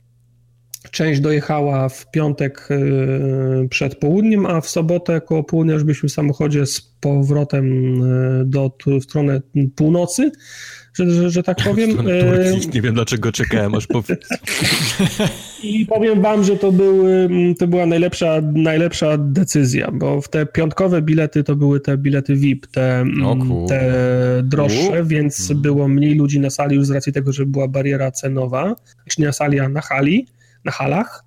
Część 0.91 1.19
dojechała 1.19 1.89
w 1.89 2.11
piątek 2.11 2.67
y, 2.71 3.67
przed 3.69 3.95
południem, 3.95 4.45
a 4.45 4.61
w 4.61 4.69
sobotę 4.69 5.21
koło 5.21 5.43
południa 5.43 5.73
już 5.73 5.83
byliśmy 5.83 6.09
w 6.09 6.11
samochodzie 6.11 6.65
z 6.65 6.81
powrotem 6.81 8.03
y, 8.03 8.45
do, 8.45 8.71
w 8.99 9.03
stronę 9.03 9.41
północy, 9.75 10.31
że, 10.93 11.11
że, 11.11 11.29
że 11.29 11.43
tak 11.43 11.57
powiem. 11.67 11.97
Turcji. 11.97 12.69
Nie 12.73 12.81
wiem 12.81 12.93
dlaczego 12.93 13.31
czekałem, 13.31 13.75
aż 13.75 13.87
powiedz. 13.87 14.29
I 15.63 15.85
powiem 15.85 16.21
wam, 16.21 16.43
że 16.43 16.55
to, 16.57 16.71
były, 16.71 17.29
to 17.59 17.67
była 17.67 17.85
najlepsza, 17.85 18.41
najlepsza 18.53 19.17
decyzja, 19.17 19.91
bo 19.93 20.21
w 20.21 20.29
te 20.29 20.45
piątkowe 20.45 21.01
bilety 21.01 21.43
to 21.43 21.55
były 21.55 21.79
te 21.79 21.97
bilety 21.97 22.35
VIP, 22.35 22.67
te, 22.67 23.05
te 23.67 23.93
droższe, 24.43 25.03
więc 25.03 25.51
było 25.51 25.87
mniej 25.87 26.15
ludzi 26.15 26.39
na 26.39 26.49
sali 26.49 26.75
już 26.75 26.85
z 26.85 26.91
racji 26.91 27.13
tego, 27.13 27.31
że 27.31 27.45
była 27.45 27.67
bariera 27.67 28.11
cenowa, 28.11 28.75
czy 29.09 29.21
nie 29.21 29.27
na 29.27 29.33
sali, 29.33 29.59
a 29.59 29.69
na 29.69 29.81
hali 29.81 30.27
na 30.65 30.71
halach, 30.71 31.23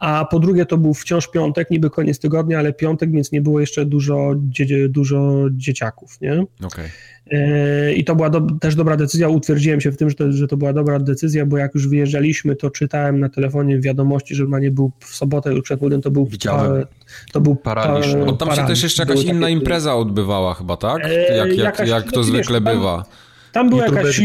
a 0.00 0.24
po 0.24 0.38
drugie 0.38 0.66
to 0.66 0.78
był 0.78 0.94
wciąż 0.94 1.28
piątek, 1.28 1.70
niby 1.70 1.90
koniec 1.90 2.18
tygodnia, 2.18 2.58
ale 2.58 2.72
piątek, 2.72 3.12
więc 3.12 3.32
nie 3.32 3.40
było 3.40 3.60
jeszcze 3.60 3.84
dużo, 3.84 4.34
dzie, 4.36 4.88
dużo 4.88 5.44
dzieciaków, 5.50 6.20
nie? 6.20 6.32
Okej. 6.32 6.66
Okay. 6.66 6.90
E, 7.30 7.92
I 7.92 8.04
to 8.04 8.16
była 8.16 8.30
do, 8.30 8.40
też 8.60 8.74
dobra 8.74 8.96
decyzja. 8.96 9.28
Utwierdziłem 9.28 9.80
się 9.80 9.92
w 9.92 9.96
tym, 9.96 10.10
że 10.10 10.16
to, 10.16 10.32
że 10.32 10.46
to 10.48 10.56
była 10.56 10.72
dobra 10.72 10.98
decyzja, 10.98 11.46
bo 11.46 11.58
jak 11.58 11.74
już 11.74 11.88
wyjeżdżaliśmy, 11.88 12.56
to 12.56 12.70
czytałem 12.70 13.20
na 13.20 13.28
telefonie 13.28 13.78
wiadomości, 13.78 14.34
że 14.34 14.46
nie 14.60 14.70
był 14.70 14.92
w 15.00 15.14
sobotę 15.14 15.52
już 15.52 15.62
przed 15.62 15.80
to 16.02 16.10
był 16.10 16.26
Widziałem. 16.26 16.86
to 17.32 17.40
był 17.40 17.56
paraliż. 17.56 18.06
Pa, 18.26 18.46
tam 18.46 18.56
się 18.56 18.66
też 18.66 18.82
jeszcze 18.82 19.02
jakaś 19.02 19.24
inna 19.24 19.40
takie... 19.40 19.52
impreza 19.52 19.94
odbywała 19.94 20.54
chyba, 20.54 20.76
tak? 20.76 21.04
E, 21.04 21.36
jak, 21.36 21.48
jak, 21.48 21.58
jakaś, 21.58 21.88
jak 21.88 22.12
to 22.12 22.22
zwykle 22.22 22.60
wiesz, 22.60 22.74
bywa. 22.74 22.96
Tam 22.96 23.29
była 23.70 23.84
jakaś, 23.84 24.20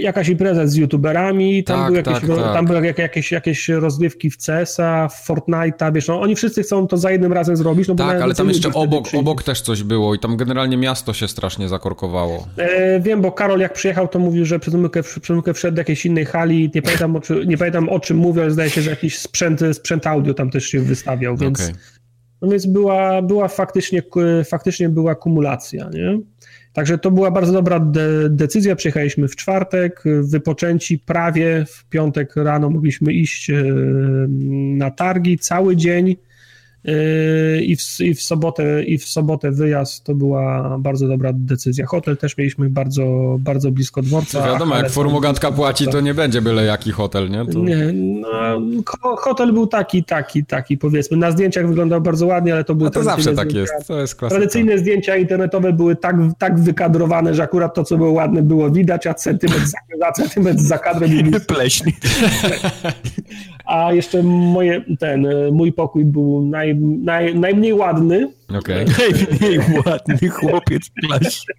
jakaś 0.00 0.28
impreza 0.28 0.66
z 0.66 0.74
youtuberami, 0.74 1.64
tam, 1.64 1.76
tak, 1.76 1.86
były 1.86 1.96
jakieś, 1.96 2.28
tak, 2.28 2.38
tak. 2.44 2.54
tam 2.54 2.66
były 2.66 2.94
jakieś, 2.98 3.32
jakieś 3.32 3.68
rozgrywki 3.68 4.30
w 4.30 4.36
CS-a, 4.36 5.08
w 5.08 5.28
Fortnite'a, 5.28 5.92
wiesz, 5.92 6.08
no, 6.08 6.20
oni 6.20 6.36
wszyscy 6.36 6.62
chcą 6.62 6.86
to 6.86 6.96
za 6.96 7.10
jednym 7.10 7.32
razem 7.32 7.56
zrobić. 7.56 7.88
No, 7.88 7.94
tak, 7.94 8.22
ale 8.22 8.34
tam 8.34 8.48
jeszcze 8.48 8.72
obok, 8.74 9.06
obok 9.14 9.42
też 9.42 9.60
coś 9.60 9.82
było 9.82 10.14
i 10.14 10.18
tam 10.18 10.36
generalnie 10.36 10.76
miasto 10.76 11.12
się 11.12 11.28
strasznie 11.28 11.68
zakorkowało. 11.68 12.46
E, 12.56 13.00
wiem, 13.00 13.22
bo 13.22 13.32
Karol 13.32 13.60
jak 13.60 13.72
przyjechał, 13.72 14.08
to 14.08 14.18
mówił, 14.18 14.44
że 14.44 14.58
przez 14.58 14.74
umykę, 14.74 15.02
wszedł 15.54 15.74
do 15.74 15.80
jakiejś 15.80 16.06
innej 16.06 16.24
hali, 16.24 16.70
nie 16.74 16.82
pamiętam 16.82 17.16
o, 17.16 17.20
czy, 17.20 17.46
nie 17.46 17.58
pamiętam 17.58 17.88
o 17.88 18.00
czym 18.00 18.16
mówił, 18.16 18.42
ale 18.42 18.50
zdaje 18.50 18.70
się, 18.70 18.82
że 18.82 18.90
jakiś 18.90 19.18
sprzęt, 19.18 19.60
sprzęt 19.72 20.06
audio 20.06 20.34
tam 20.34 20.50
też 20.50 20.64
się 20.64 20.80
wystawiał, 20.80 21.36
więc... 21.36 21.60
Okay. 21.60 21.74
No 22.42 22.48
więc 22.48 22.66
była, 22.66 23.22
była 23.22 23.48
faktycznie, 23.48 24.02
faktycznie 24.44 24.88
była 24.88 25.14
kumulacja, 25.14 25.90
nie? 25.92 26.18
Także 26.72 26.98
to 26.98 27.10
była 27.10 27.30
bardzo 27.30 27.52
dobra 27.52 27.80
de 27.80 28.30
decyzja. 28.30 28.76
Przyjechaliśmy 28.76 29.28
w 29.28 29.36
czwartek, 29.36 30.02
wypoczęci 30.22 30.98
prawie 30.98 31.64
w 31.68 31.84
piątek 31.84 32.36
rano 32.36 32.70
mogliśmy 32.70 33.12
iść 33.12 33.50
e, 33.50 33.64
na 34.76 34.90
targi 34.90 35.38
cały 35.38 35.76
dzień. 35.76 36.16
Yy, 36.88 37.62
i 37.62 37.76
w, 37.76 38.00
i, 38.00 38.14
w 38.14 38.22
sobotę, 38.22 38.84
i 38.84 38.98
w 38.98 39.04
sobotę 39.04 39.50
wyjazd 39.50 40.04
to 40.04 40.14
była 40.14 40.76
bardzo 40.78 41.08
dobra 41.08 41.30
decyzja. 41.34 41.86
Hotel 41.86 42.16
też 42.16 42.36
mieliśmy 42.36 42.70
bardzo, 42.70 43.36
bardzo 43.38 43.70
blisko 43.70 44.02
dworca. 44.02 44.40
To 44.40 44.52
wiadomo, 44.52 44.76
jak 44.76 44.90
formogatka 44.90 45.52
płaci, 45.52 45.88
to 45.88 46.00
nie 46.00 46.14
będzie 46.14 46.42
byle 46.42 46.64
jaki 46.64 46.92
hotel, 46.92 47.30
nie? 47.30 47.46
To... 47.46 47.58
Nie, 47.58 47.92
no, 47.92 49.16
hotel 49.16 49.52
był 49.52 49.66
taki, 49.66 50.04
taki, 50.04 50.44
taki 50.44 50.78
powiedzmy. 50.78 51.16
Na 51.16 51.30
zdjęciach 51.30 51.68
wyglądał 51.68 52.00
bardzo 52.00 52.26
ładnie, 52.26 52.52
ale 52.52 52.64
to 52.64 52.74
były 52.74 52.90
to 52.90 53.02
zawsze 53.02 53.32
tak 53.32 53.52
jest, 53.52 53.72
to 53.86 54.00
jest 54.00 54.14
klasyka. 54.14 54.38
Tradycyjne 54.38 54.78
zdjęcia 54.78 55.16
internetowe 55.16 55.72
były 55.72 55.96
tak, 55.96 56.16
tak 56.38 56.60
wykadrowane, 56.60 57.34
że 57.34 57.42
akurat 57.42 57.74
to, 57.74 57.84
co 57.84 57.96
było 57.96 58.12
ładne, 58.12 58.42
było 58.42 58.70
widać, 58.70 59.06
a 59.06 59.14
centymetr 59.14 59.66
za, 59.66 59.78
za 60.00 60.12
centymetr 60.12 60.60
za 60.60 60.78
kadrem... 60.78 61.10
Pleśni. 61.46 61.92
A 63.68 63.92
jeszcze 63.92 64.22
moje, 64.22 64.84
ten, 64.98 65.26
mój 65.52 65.72
pokój 65.72 66.04
był 66.04 66.46
naj, 66.46 66.76
naj, 66.76 67.34
najmniej 67.34 67.72
ładny. 67.72 68.32
Okay. 68.58 68.84
Najmniej 68.98 69.60
ładny 69.86 70.28
chłopiec 70.28 70.82
w 70.88 71.06
klasie. 71.06 71.52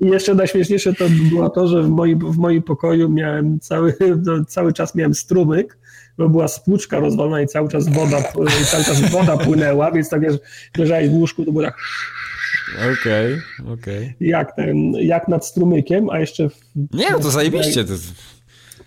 I 0.00 0.06
jeszcze 0.06 0.34
najśmieszniejsze 0.34 0.94
to 0.94 1.04
było 1.30 1.50
to, 1.50 1.68
że 1.68 1.82
w 1.82 1.88
moim, 1.88 2.18
w 2.18 2.36
moim 2.36 2.62
pokoju 2.62 3.08
miałem 3.08 3.60
cały, 3.60 3.94
no, 4.26 4.44
cały 4.44 4.72
czas 4.72 4.94
miałem 4.94 5.14
strumyk, 5.14 5.78
bo 6.18 6.28
była 6.28 6.48
spłuczka 6.48 6.98
rozwalona 6.98 7.42
i 7.42 7.46
cały 7.46 7.68
czas 7.68 7.88
woda, 7.88 8.22
cały 8.70 8.84
czas 8.84 9.10
woda 9.10 9.36
płynęła, 9.36 9.92
więc 9.92 10.08
tak 10.08 10.20
wiesz, 10.20 10.36
leżałeś 10.78 11.08
w 11.08 11.14
łóżku, 11.14 11.44
to 11.44 11.52
było 11.52 11.64
tak 11.64 11.76
Okej, 12.76 13.34
okay, 13.34 13.72
okej. 13.72 13.98
Okay. 13.98 14.14
Jak, 14.20 14.56
ten, 14.56 14.92
jak 14.92 15.28
nad 15.28 15.46
strumykiem, 15.46 16.10
a 16.10 16.18
jeszcze... 16.18 16.48
W, 16.48 16.54
nie, 16.92 17.10
no 17.10 17.18
to 17.18 17.30
zajebiście. 17.30 17.84
To... 17.84 17.92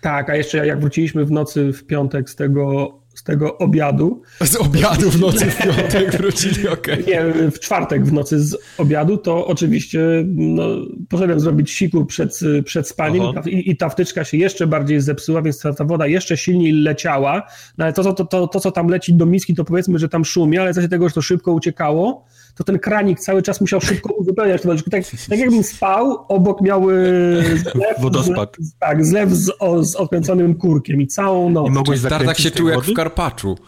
Tak, 0.02 0.30
a 0.30 0.36
jeszcze 0.36 0.66
jak 0.66 0.80
wróciliśmy 0.80 1.24
w 1.24 1.30
nocy 1.30 1.72
w 1.72 1.84
piątek 1.84 2.30
z 2.30 2.36
tego 2.36 2.98
z 3.14 3.22
tego 3.22 3.58
obiadu. 3.58 4.22
Z 4.44 4.56
obiadu 4.56 5.10
w 5.10 5.20
nocy 5.20 5.46
w 5.50 5.58
piątek 5.58 6.16
wrócili, 6.16 6.68
okej. 6.68 7.02
Okay. 7.02 7.04
Nie, 7.06 7.50
w 7.50 7.60
czwartek 7.60 8.06
w 8.06 8.12
nocy 8.12 8.40
z 8.40 8.56
obiadu, 8.78 9.16
to 9.16 9.46
oczywiście 9.46 10.00
no, 10.26 10.64
poszedłem 11.08 11.40
zrobić 11.40 11.70
siku 11.70 12.06
przed, 12.06 12.40
przed 12.64 12.88
spaniem 12.88 13.22
i, 13.46 13.70
i 13.70 13.76
ta 13.76 13.88
wtyczka 13.88 14.24
się 14.24 14.36
jeszcze 14.36 14.66
bardziej 14.66 15.00
zepsuła, 15.00 15.42
więc 15.42 15.60
ta, 15.60 15.74
ta 15.74 15.84
woda 15.84 16.06
jeszcze 16.06 16.36
silniej 16.36 16.72
leciała, 16.72 17.42
no, 17.78 17.84
ale 17.84 17.92
to, 17.92 18.02
to, 18.02 18.12
to, 18.12 18.24
to, 18.24 18.46
to, 18.46 18.60
co 18.60 18.72
tam 18.72 18.88
leci 18.88 19.14
do 19.14 19.26
miski, 19.26 19.54
to 19.54 19.64
powiedzmy, 19.64 19.98
że 19.98 20.08
tam 20.08 20.24
szumi, 20.24 20.58
ale 20.58 20.72
racji 20.72 20.88
tego, 20.88 21.08
że 21.08 21.14
to 21.14 21.22
szybko 21.22 21.52
uciekało, 21.52 22.26
to 22.54 22.64
ten 22.64 22.78
kranik 22.78 23.20
cały 23.20 23.42
czas 23.42 23.60
musiał 23.60 23.80
szybko 23.80 24.14
uzupełniać. 24.14 24.62
Tak, 24.90 25.04
tak 25.28 25.38
jakbym 25.38 25.62
spał, 25.62 26.24
obok 26.28 26.60
miały 26.60 26.94
zlew, 27.72 28.00
Wodospad. 28.00 28.56
Z, 28.58 28.78
tak, 28.78 29.04
zlew 29.04 29.30
z, 29.30 29.50
o, 29.58 29.84
z 29.84 29.96
odkręconym 29.96 30.54
kurkiem 30.54 31.00
i 31.00 31.06
całą 31.06 31.50
noc. 31.50 31.68
I 31.68 31.70
mogłeś 31.70 32.02
tak 32.02 32.38
się 32.38 32.50
czuł 32.50 32.68
jak 32.68 32.80
w 32.80 32.94
Karpaczu. 32.94 33.58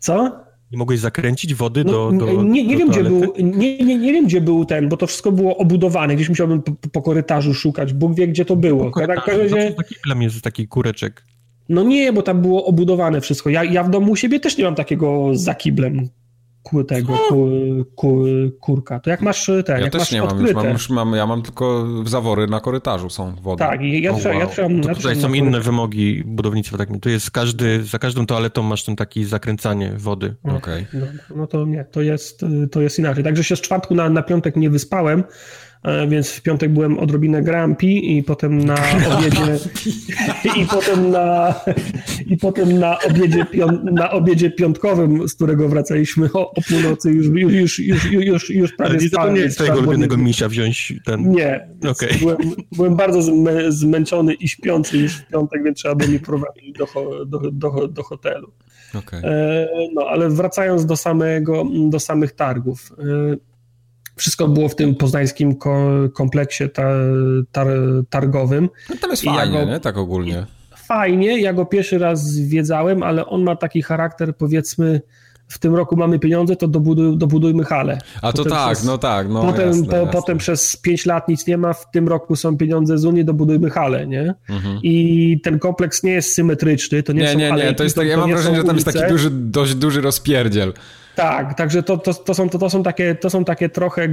Co? 0.00 0.30
Nie 0.72 0.78
mogłeś 0.78 1.00
zakręcić 1.00 1.54
wody 1.54 1.84
do, 1.84 2.10
no, 2.12 2.26
do 2.26 2.42
nie, 2.42 2.66
nie 2.66 2.72
do 2.72 2.78
wiem, 2.78 2.88
gdzie 2.88 3.04
był, 3.04 3.34
nie, 3.38 3.78
nie, 3.78 3.98
nie 3.98 4.12
wiem, 4.12 4.26
gdzie 4.26 4.40
był 4.40 4.64
ten, 4.64 4.88
bo 4.88 4.96
to 4.96 5.06
wszystko 5.06 5.32
było 5.32 5.56
obudowane. 5.56 6.16
Gdzieś 6.16 6.28
musiałbym 6.28 6.62
po, 6.62 6.72
po 6.92 7.02
korytarzu 7.02 7.54
szukać. 7.54 7.92
Bóg 7.92 8.14
wie, 8.14 8.28
gdzie 8.28 8.44
to 8.44 8.56
było. 8.56 8.90
Po 8.90 9.00
tak, 9.00 9.26
razie... 9.26 9.72
Taki 9.72 9.94
plan 10.02 10.22
jest 10.22 10.42
taki 10.42 10.68
kureczek. 10.68 11.24
No 11.68 11.82
nie, 11.82 12.12
bo 12.12 12.22
tam 12.22 12.42
było 12.42 12.64
obudowane 12.64 13.20
wszystko. 13.20 13.50
Ja, 13.50 13.64
ja 13.64 13.84
w 13.84 13.90
domu 13.90 14.12
u 14.12 14.16
siebie 14.16 14.40
też 14.40 14.58
nie 14.58 14.64
mam 14.64 14.74
takiego 14.74 15.30
za 15.32 15.54
kiblem 15.54 16.08
ku 16.62 16.84
tego 16.84 17.18
ku, 17.28 17.50
ku, 17.94 18.24
kurka. 18.60 19.00
To 19.00 19.10
jak 19.10 19.20
masz 19.20 19.46
ten, 19.46 19.76
ja 19.76 19.78
jak 19.78 19.92
też 19.92 20.00
masz 20.00 20.12
nie 20.12 20.22
mam, 20.22 20.40
już 20.40 20.54
mam, 20.54 20.68
już 20.68 20.90
mam, 20.90 21.12
ja 21.12 21.26
mam 21.26 21.42
tylko 21.42 21.86
zawory 22.04 22.46
na 22.46 22.60
korytarzu 22.60 23.10
są 23.10 23.34
wody. 23.42 23.58
Tak, 23.58 23.82
i 23.82 24.02
ja, 24.02 24.10
oh, 24.10 24.28
wow. 24.28 24.38
ja 24.38 24.46
trzymam, 24.46 24.82
ja 24.82 24.94
Tutaj 24.94 25.16
są 25.16 25.32
inne 25.32 25.60
wymogi 25.60 26.22
budownictwa. 26.26 26.78
Tak, 26.78 26.88
tu 27.00 27.08
jest 27.08 27.30
każdy, 27.30 27.84
za 27.84 27.98
każdą 27.98 28.26
toaletą 28.26 28.62
masz 28.62 28.84
ten 28.84 28.96
taki 28.96 29.24
zakręcanie 29.24 29.92
wody. 29.96 30.34
Okej. 30.42 30.86
Okay. 30.88 31.00
No, 31.30 31.36
no, 31.36 31.46
to 31.46 31.66
nie, 31.66 31.84
to 31.84 32.02
jest, 32.02 32.44
to 32.70 32.80
jest 32.80 32.98
inaczej. 32.98 33.24
Także 33.24 33.44
się 33.44 33.56
z 33.56 33.60
czwartku 33.60 33.94
na, 33.94 34.08
na 34.08 34.22
piątek 34.22 34.56
nie 34.56 34.70
wyspałem, 34.70 35.24
więc 36.08 36.30
w 36.30 36.42
piątek 36.42 36.72
byłem 36.72 36.98
odrobinę 36.98 37.42
grampi 37.42 38.16
i 38.16 38.22
potem 38.22 38.64
na 38.64 38.74
obiedzie 39.18 39.58
i 40.56 40.66
potem 40.66 41.10
na 41.10 41.54
i 42.26 42.36
potem 42.36 42.78
na 42.78 42.98
obiedzie, 42.98 43.46
na 43.92 44.10
obiedzie 44.10 44.50
piątkowym, 44.50 45.28
z 45.28 45.34
którego 45.34 45.68
wracaliśmy 45.68 46.28
o, 46.32 46.50
o 46.50 46.62
północy 46.68 47.10
już, 47.10 47.26
już, 47.26 47.78
już, 47.78 48.12
już, 48.12 48.50
już 48.50 48.72
prawie 48.72 48.98
Ale 49.18 49.32
nie 49.32 49.40
jest 49.40 49.56
twojego 49.56 49.78
ulubionego 49.78 50.16
misia 50.16 50.48
wziąć 50.48 50.92
ten... 51.04 51.30
Nie. 51.30 51.68
Okay. 51.90 52.08
Byłem, 52.20 52.38
byłem 52.72 52.96
bardzo 52.96 53.22
zmęczony 53.68 54.34
i 54.34 54.48
śpiący 54.48 54.98
już 54.98 55.16
w 55.16 55.26
piątek, 55.26 55.64
więc 55.64 55.78
trzeba 55.78 55.94
było 55.94 56.10
mi 56.10 56.20
prowadzić 56.20 56.72
do, 56.72 56.86
do, 57.26 57.50
do, 57.50 57.88
do 57.88 58.02
hotelu. 58.02 58.52
Okay. 58.94 59.20
E, 59.24 59.68
no, 59.94 60.06
ale 60.08 60.28
wracając 60.28 60.86
do 60.86 60.96
samego, 60.96 61.64
do 61.88 62.00
samych 62.00 62.32
targów. 62.32 62.92
Wszystko 64.20 64.48
było 64.48 64.68
w 64.68 64.76
tym 64.76 64.94
poznańskim 64.94 65.56
kompleksie 66.14 66.70
tar, 66.70 66.94
tar, 67.52 67.66
targowym. 68.10 68.68
No 68.90 68.96
tam 69.00 69.10
jest 69.10 69.24
fajnie, 69.24 69.58
go, 69.58 69.64
nie? 69.64 69.80
Tak 69.80 69.96
ogólnie. 69.96 70.46
Fajnie, 70.76 71.40
ja 71.40 71.52
go 71.52 71.66
pierwszy 71.66 71.98
raz 71.98 72.24
zwiedzałem, 72.24 73.02
ale 73.02 73.26
on 73.26 73.42
ma 73.42 73.56
taki 73.56 73.82
charakter, 73.82 74.36
powiedzmy, 74.36 75.00
w 75.48 75.58
tym 75.58 75.74
roku 75.74 75.96
mamy 75.96 76.18
pieniądze, 76.18 76.56
to 76.56 76.68
dobuduj, 76.68 77.18
dobudujmy 77.18 77.64
halę. 77.64 77.98
A 78.22 78.32
to 78.32 78.38
potem 78.38 78.52
tak, 78.52 78.72
przez, 78.72 78.84
no 78.84 78.98
tak. 78.98 79.28
No, 79.28 79.42
potem, 79.42 79.68
jasne, 79.68 79.86
po, 79.86 79.96
jasne. 79.96 80.12
potem 80.12 80.38
przez 80.38 80.76
5 80.76 81.06
lat 81.06 81.28
nic 81.28 81.46
nie 81.46 81.58
ma, 81.58 81.72
w 81.72 81.90
tym 81.90 82.08
roku 82.08 82.36
są 82.36 82.56
pieniądze 82.56 82.98
z 82.98 83.04
Unii, 83.04 83.24
dobudujmy 83.24 83.70
halę, 83.70 84.06
nie? 84.06 84.34
Mhm. 84.48 84.78
I 84.82 85.40
ten 85.42 85.58
kompleks 85.58 86.02
nie 86.02 86.12
jest 86.12 86.34
symetryczny, 86.34 87.02
to 87.02 87.12
nie, 87.12 87.20
nie 87.20 87.32
są 87.32 87.38
Nie, 87.38 87.52
nie, 87.52 87.74
to 87.74 87.84
jest 87.84 87.96
tak, 87.96 88.06
ja 88.06 88.16
mam 88.16 88.30
wrażenie, 88.30 88.56
że 88.56 88.64
tam 88.64 88.76
jest 88.76 88.86
taki 88.86 89.08
duży, 89.08 89.30
dość 89.30 89.74
duży 89.74 90.00
rozpierdziel. 90.00 90.72
Tak, 91.16 91.54
także 91.54 91.82
to, 91.82 91.98
to, 91.98 92.14
to, 92.14 92.34
są, 92.34 92.48
to, 92.48 92.58
to, 92.58 92.70
są 92.70 92.82
takie, 92.82 93.14
to 93.14 93.30
są 93.30 93.44
takie 93.44 93.68
trochę 93.68 94.08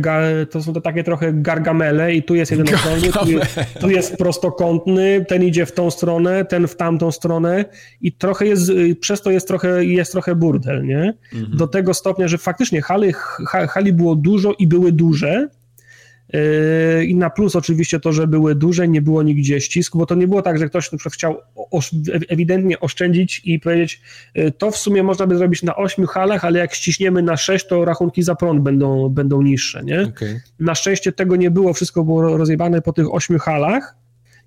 to 0.52 0.64
są 0.64 0.74
to 0.74 0.82
takie 0.82 1.04
trochę 1.04 1.34
gargamele 1.34 2.14
i 2.14 2.24
tu 2.24 2.36
jest 2.36 2.52
jeden 2.52 2.76
okrągły, 2.76 3.12
tu 3.12 3.30
jest, 3.30 3.60
tu 3.82 3.90
jest 3.90 4.18
prostokątny, 4.18 5.26
ten 5.28 5.44
idzie 5.44 5.66
w 5.66 5.72
tą 5.72 5.92
stronę, 5.92 6.46
ten 6.46 6.68
w 6.68 6.76
tamtą 6.76 7.12
stronę 7.12 7.66
i 8.02 8.12
trochę 8.12 8.46
jest, 8.46 8.72
przez 9.02 9.22
to 9.22 9.32
jest 9.32 9.48
trochę, 9.48 9.86
jest 9.86 10.12
trochę 10.12 10.36
burdel, 10.36 10.86
nie? 10.86 11.14
Mhm. 11.34 11.58
Do 11.58 11.68
tego 11.68 11.94
stopnia, 11.94 12.28
że 12.28 12.38
faktycznie 12.38 12.82
hali, 12.82 13.14
hali 13.70 13.94
było 13.94 14.16
dużo 14.16 14.54
i 14.60 14.68
były 14.68 14.92
duże, 14.92 15.50
I 17.08 17.16
na 17.16 17.30
plus 17.30 17.56
oczywiście 17.56 18.00
to, 18.00 18.14
że 18.14 18.28
były 18.28 18.56
duże, 18.56 18.88
nie 18.88 19.02
było 19.02 19.24
nigdzie 19.24 19.62
ścisku, 19.62 19.98
bo 19.98 20.06
to 20.06 20.16
nie 20.16 20.28
było 20.28 20.42
tak, 20.42 20.58
że 20.58 20.70
ktoś 20.70 20.92
na 20.92 20.98
przykład 20.98 21.14
chciał 21.14 21.38
ewidentnie 22.30 22.80
oszczędzić 22.80 23.42
i 23.46 23.60
powiedzieć, 23.60 24.02
yy, 24.36 24.52
to 24.52 24.72
w 24.72 24.78
sumie 24.78 25.04
można 25.04 25.28
by 25.28 25.38
zrobić 25.38 25.64
na 25.64 25.76
8 25.76 26.06
halach, 26.06 26.46
ale 26.46 26.60
jak 26.60 26.74
ściśniemy 26.74 27.22
na 27.22 27.38
6, 27.38 27.68
to 27.68 27.86
rachunki 27.86 28.24
za 28.24 28.36
prąd 28.36 28.62
będą, 28.62 29.10
będą 29.10 29.42
niższe. 29.42 29.84
Nie? 29.84 30.02
Okay. 30.02 30.42
Na 30.60 30.76
szczęście 30.76 31.12
tego 31.12 31.36
nie 31.36 31.52
było, 31.52 31.74
wszystko 31.74 32.04
było 32.04 32.38
rozjebane 32.38 32.82
po 32.82 32.94
tych 32.94 33.14
8 33.14 33.40
halach 33.40 33.96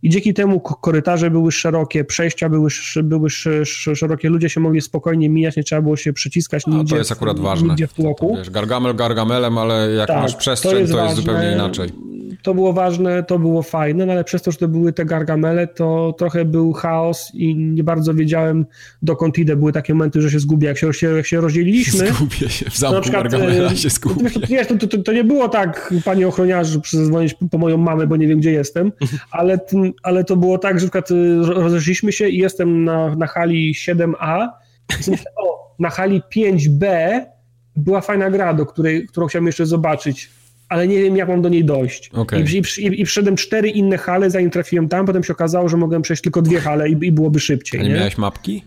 i 0.02 0.10
dzięki 0.10 0.34
temu 0.34 0.60
korytarze 0.60 1.30
były 1.30 1.52
szerokie, 1.52 2.04
przejścia 2.04 2.48
były, 2.48 2.68
były 3.02 3.30
szerokie, 3.94 4.28
ludzie 4.28 4.48
się 4.48 4.60
mogli 4.60 4.80
spokojnie 4.80 5.28
mijać, 5.28 5.56
nie 5.56 5.64
trzeba 5.64 5.82
było 5.82 5.96
się 5.96 6.12
przyciskać 6.12 6.66
no, 6.66 6.78
nigdzie, 6.78 6.90
to 6.90 6.98
jest 6.98 7.12
akurat 7.12 7.40
ważne. 7.40 7.68
nigdzie 7.68 7.86
w 7.86 7.92
tłoku. 7.92 8.36
Wiesz, 8.36 8.50
gargamel 8.50 8.94
gargamelem, 8.94 9.58
ale 9.58 9.92
jak 9.92 10.08
tak, 10.08 10.22
masz 10.22 10.36
przestrzeń, 10.36 10.72
to 10.72 10.78
jest, 10.78 10.92
to 10.92 11.04
jest 11.04 11.16
zupełnie 11.16 11.52
inaczej 11.52 11.90
to 12.42 12.54
było 12.54 12.72
ważne, 12.72 13.22
to 13.22 13.38
było 13.38 13.62
fajne, 13.62 14.06
no 14.06 14.12
ale 14.12 14.24
przez 14.24 14.42
to, 14.42 14.50
że 14.50 14.58
to 14.58 14.68
były 14.68 14.92
te 14.92 15.04
gargamele, 15.04 15.66
to 15.66 16.14
trochę 16.18 16.44
był 16.44 16.72
chaos 16.72 17.30
i 17.34 17.56
nie 17.56 17.84
bardzo 17.84 18.14
wiedziałem 18.14 18.66
dokąd 19.02 19.38
idę. 19.38 19.56
Były 19.56 19.72
takie 19.72 19.94
momenty, 19.94 20.22
że 20.22 20.30
się 20.30 20.38
zgubię. 20.38 20.68
Jak 20.68 20.78
się, 20.78 21.16
jak 21.16 21.26
się 21.26 21.40
rozdzieliliśmy... 21.40 22.12
Zgubię 22.12 22.48
się, 22.48 22.70
w 22.70 22.76
zamku 22.76 23.00
przykład, 23.00 23.28
gargamela 23.28 23.76
się 23.76 23.90
zgubię. 23.90 24.30
To, 24.68 24.76
to, 24.76 24.86
to, 24.86 24.98
to, 25.02 25.12
nie 25.12 25.24
było 25.24 25.48
tak, 25.48 25.94
panie 26.04 26.28
ochroniarzu, 26.28 26.80
przyzwonić 26.80 27.34
po 27.50 27.58
moją 27.58 27.76
mamę, 27.76 28.06
bo 28.06 28.16
nie 28.16 28.26
wiem, 28.28 28.38
gdzie 28.38 28.52
jestem, 28.52 28.92
ale, 29.30 29.58
ale 30.02 30.24
to 30.24 30.36
było 30.36 30.58
tak, 30.58 30.80
że 30.80 30.86
na 30.86 30.90
przykład 30.90 31.10
y, 31.10 31.36
rozeszliśmy 31.44 32.12
się 32.12 32.28
i 32.28 32.38
jestem 32.38 32.84
na, 32.84 33.16
na 33.16 33.26
hali 33.26 33.74
7A 33.74 34.48
i 35.06 35.10
myślę, 35.10 35.30
o, 35.36 35.74
na 35.78 35.90
hali 35.90 36.22
5B 36.36 36.86
była 37.76 38.00
fajna 38.00 38.30
gra, 38.30 38.54
do 38.54 38.66
której, 38.66 39.06
którą 39.06 39.26
chciałem 39.26 39.46
jeszcze 39.46 39.66
zobaczyć 39.66 40.30
ale 40.70 40.88
nie 40.88 41.02
wiem, 41.02 41.16
jak 41.16 41.28
mam 41.28 41.42
do 41.42 41.48
niej 41.48 41.64
dojść. 41.64 42.10
Okay. 42.14 42.40
I, 42.40 42.62
i, 42.78 43.00
I 43.00 43.06
wszedłem 43.06 43.36
cztery 43.36 43.68
inne 43.68 43.98
hale, 43.98 44.30
zanim 44.30 44.50
trafiłem 44.50 44.88
tam, 44.88 45.06
potem 45.06 45.24
się 45.24 45.32
okazało, 45.32 45.68
że 45.68 45.76
mogłem 45.76 46.02
przejść 46.02 46.22
tylko 46.22 46.42
dwie 46.42 46.60
hale 46.60 46.88
i, 46.88 47.06
i 47.06 47.12
byłoby 47.12 47.40
szybciej. 47.40 47.80
A 47.80 47.82
nie, 47.82 47.88
nie 47.88 47.94
miałeś 47.94 48.18
mapki? 48.18 48.64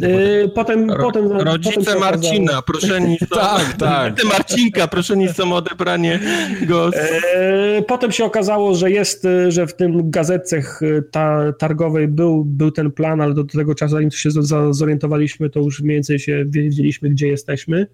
Yy, 0.00 0.50
potem, 0.54 0.90
Ro, 0.90 1.04
potem, 1.04 1.32
rodzice 1.32 1.80
potem 1.80 2.00
Marcina, 2.00 2.62
proszę 2.62 3.00
nic 3.00 3.20
tak, 3.34 3.72
tak. 3.72 4.10
Rodzice 4.10 4.28
Marcinka, 4.28 4.88
proszę 4.88 5.16
nic 5.16 5.40
o 5.40 5.56
odebranie 5.56 6.20
go. 6.66 6.90
Yy, 6.90 7.82
potem 7.82 8.12
się 8.12 8.24
okazało, 8.24 8.74
że 8.74 8.90
jest, 8.90 9.26
że 9.48 9.66
w 9.66 9.74
tym 9.74 10.10
gazetce 10.10 10.62
ta, 11.10 11.52
targowej 11.58 12.08
był, 12.08 12.44
był 12.44 12.70
ten 12.70 12.90
plan, 12.90 13.20
ale 13.20 13.34
do, 13.34 13.44
do 13.44 13.58
tego 13.58 13.74
czasu, 13.74 13.94
zanim 13.94 14.10
się 14.10 14.30
zorientowaliśmy, 14.70 15.50
to 15.50 15.60
już 15.60 15.80
mniej 15.80 15.96
więcej 15.96 16.18
się 16.18 16.44
wiedzieliśmy, 16.48 17.10
gdzie 17.10 17.28
jesteśmy. 17.28 17.86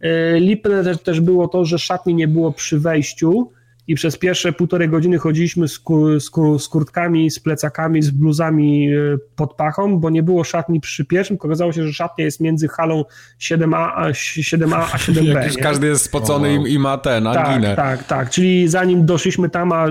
E, 0.00 0.40
lipne 0.40 0.84
też, 0.84 0.98
też 0.98 1.20
było 1.20 1.48
to, 1.48 1.64
że 1.64 1.78
szatni 1.78 2.14
nie 2.14 2.28
było 2.28 2.52
przy 2.52 2.78
wejściu 2.78 3.50
i 3.88 3.94
przez 3.94 4.18
pierwsze 4.18 4.52
półtorej 4.52 4.88
godziny 4.88 5.18
chodziliśmy 5.18 5.68
z, 5.68 5.78
kur, 5.78 6.20
z, 6.20 6.30
kur, 6.30 6.60
z, 6.60 6.68
kurtkami, 6.68 7.30
z 7.30 7.40
plecakami, 7.40 8.02
z 8.02 8.10
bluzami 8.10 8.92
e, 8.94 8.98
pod 9.36 9.54
pachą, 9.54 10.00
bo 10.00 10.10
nie 10.10 10.22
było 10.22 10.44
szatni 10.44 10.80
przy 10.80 11.04
pierwszym, 11.04 11.36
okazało 11.40 11.72
się, 11.72 11.86
że 11.86 11.92
szatnia 11.92 12.24
jest 12.24 12.40
między 12.40 12.68
halą 12.68 13.04
7A 13.40 13.90
a, 13.94 14.10
7A, 14.10 14.86
a 14.92 14.96
7B. 14.96 15.22
Jak 15.22 15.46
już 15.46 15.56
każdy 15.56 15.86
jest 15.86 16.04
spocony 16.04 16.54
i, 16.54 16.74
i 16.74 16.78
ma 16.78 16.98
ten, 16.98 17.26
anginę. 17.26 17.76
Tak, 17.76 17.98
tak, 17.98 18.06
tak. 18.06 18.30
Czyli 18.30 18.68
zanim 18.68 19.06
doszliśmy 19.06 19.50
tam, 19.50 19.72
a 19.72 19.86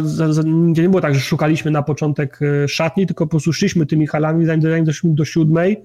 nie 0.46 0.90
było 0.90 1.02
tak, 1.02 1.16
że 1.16 1.22
szukaliśmy 1.22 1.72
na 1.72 1.84
początek 1.84 2.40
e, 2.42 2.68
szatni, 2.68 3.08
tylko 3.08 3.26
po 3.26 3.30
prostu 3.30 3.54
szliśmy 3.54 3.86
tymi 3.86 4.08
halami, 4.08 4.46
zanim, 4.46 4.62
zanim 4.62 4.86
doszliśmy 4.86 5.16
do 5.16 5.26
siódmej, 5.26 5.78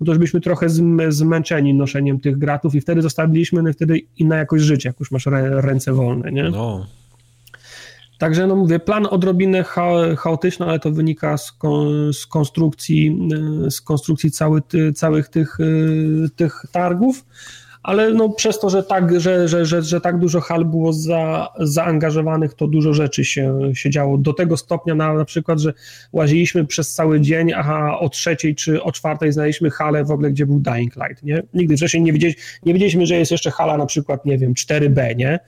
no 0.00 0.04
to 0.04 0.12
już 0.12 0.18
byliśmy 0.18 0.40
trochę 0.40 0.66
zmęczeni 1.08 1.74
noszeniem 1.74 2.20
tych 2.20 2.38
gratów 2.38 2.74
i 2.74 2.80
wtedy 2.80 3.02
zostawiliśmy 3.02 3.62
no 3.62 3.72
wtedy 3.72 4.00
inna 4.16 4.36
jakość 4.36 4.64
życia, 4.64 4.88
jak 4.88 5.00
już 5.00 5.10
masz 5.10 5.26
ręce 5.50 5.92
wolne, 5.92 6.32
nie? 6.32 6.50
No. 6.50 6.86
Także, 8.20 8.46
no 8.46 8.56
mówię, 8.56 8.78
plan 8.78 9.06
odrobinę 9.10 9.64
cha 9.64 9.90
chaotyczny, 10.18 10.66
ale 10.66 10.78
to 10.78 10.90
wynika 10.90 11.36
z, 11.36 11.52
kon 11.52 12.12
z 12.12 12.26
konstrukcji, 12.26 13.28
z 13.70 13.80
konstrukcji 13.80 14.30
cały, 14.30 14.62
ty, 14.62 14.92
całych 14.92 15.28
tych, 15.28 15.60
y, 15.60 16.28
tych 16.36 16.62
targów 16.72 17.24
ale 17.82 18.10
no 18.10 18.28
przez 18.28 18.58
to, 18.58 18.70
że 18.70 18.82
tak, 18.82 19.20
że, 19.20 19.48
że, 19.48 19.66
że, 19.66 19.82
że 19.82 20.00
tak 20.00 20.18
dużo 20.18 20.40
hal 20.40 20.64
było 20.64 20.92
za, 20.92 21.48
zaangażowanych, 21.58 22.54
to 22.54 22.66
dużo 22.66 22.94
rzeczy 22.94 23.24
się, 23.24 23.70
się 23.74 23.90
działo. 23.90 24.18
Do 24.18 24.32
tego 24.32 24.56
stopnia 24.56 24.94
na, 24.94 25.14
na 25.14 25.24
przykład, 25.24 25.58
że 25.60 25.72
łaziliśmy 26.12 26.66
przez 26.66 26.94
cały 26.94 27.20
dzień, 27.20 27.52
a 27.52 27.98
o 27.98 28.08
trzeciej 28.08 28.54
czy 28.54 28.82
o 28.82 28.92
czwartej 28.92 29.32
znaleźliśmy 29.32 29.70
halę 29.70 30.04
w 30.04 30.10
ogóle, 30.10 30.30
gdzie 30.30 30.46
był 30.46 30.60
Dying 30.60 30.96
Light, 30.96 31.22
nie? 31.22 31.42
Nigdy 31.54 31.76
wcześniej 31.76 32.02
nie, 32.02 32.12
wiedzieli, 32.12 32.34
nie 32.66 32.72
wiedzieliśmy, 32.72 33.06
że 33.06 33.16
jest 33.16 33.30
jeszcze 33.30 33.50
hala 33.50 33.76
na 33.76 33.86
przykład, 33.86 34.24
nie 34.24 34.38
wiem, 34.38 34.54
4B, 34.54 35.16
nie? 35.16 35.40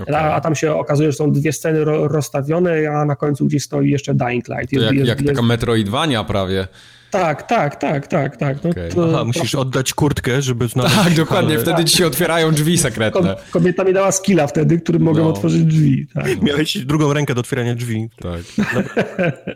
Okay. 0.00 0.16
A, 0.16 0.34
a, 0.34 0.40
tam 0.40 0.54
się 0.54 0.74
okazuje, 0.74 1.12
że 1.12 1.18
są 1.18 1.32
dwie 1.32 1.52
sceny 1.52 1.84
ro, 1.84 2.08
rozstawione, 2.08 2.90
a 2.90 3.04
na 3.04 3.16
końcu 3.16 3.46
gdzieś 3.46 3.62
stoi 3.62 3.90
jeszcze 3.90 4.14
Dying 4.14 4.48
Light. 4.48 4.72
Jest, 4.72 4.84
jak, 4.86 4.94
jest, 4.94 5.08
jak 5.08 5.20
jest... 5.20 5.34
taka 5.34 5.46
Metroidvania 5.46 6.24
prawie. 6.24 6.68
Tak, 7.10 7.42
tak, 7.42 7.76
tak, 7.76 8.06
tak, 8.06 8.36
tak. 8.36 8.64
No, 8.64 8.70
okay. 8.70 8.88
to, 8.88 9.08
Aha, 9.08 9.24
musisz 9.24 9.54
oddać 9.54 9.94
kurtkę, 9.94 10.42
żeby 10.42 10.68
znaleźć... 10.68 10.96
Tak, 10.96 11.14
dokładnie, 11.14 11.54
ale... 11.54 11.62
wtedy 11.62 11.84
ci 11.84 11.96
się 11.96 12.06
otwierają 12.06 12.52
drzwi 12.52 12.78
sekretne. 12.78 13.36
Kobieta 13.50 13.84
mi 13.84 13.92
dała 13.92 14.12
skilla 14.12 14.46
wtedy, 14.46 14.80
którym 14.80 15.02
mogę 15.02 15.22
no. 15.22 15.28
otworzyć 15.28 15.64
drzwi. 15.64 16.06
Tak. 16.14 16.42
Miałeś 16.42 16.78
drugą 16.78 17.12
rękę 17.12 17.34
do 17.34 17.40
otwierania 17.40 17.74
drzwi. 17.74 18.08
Tak. 18.20 18.40
No. 18.58 18.82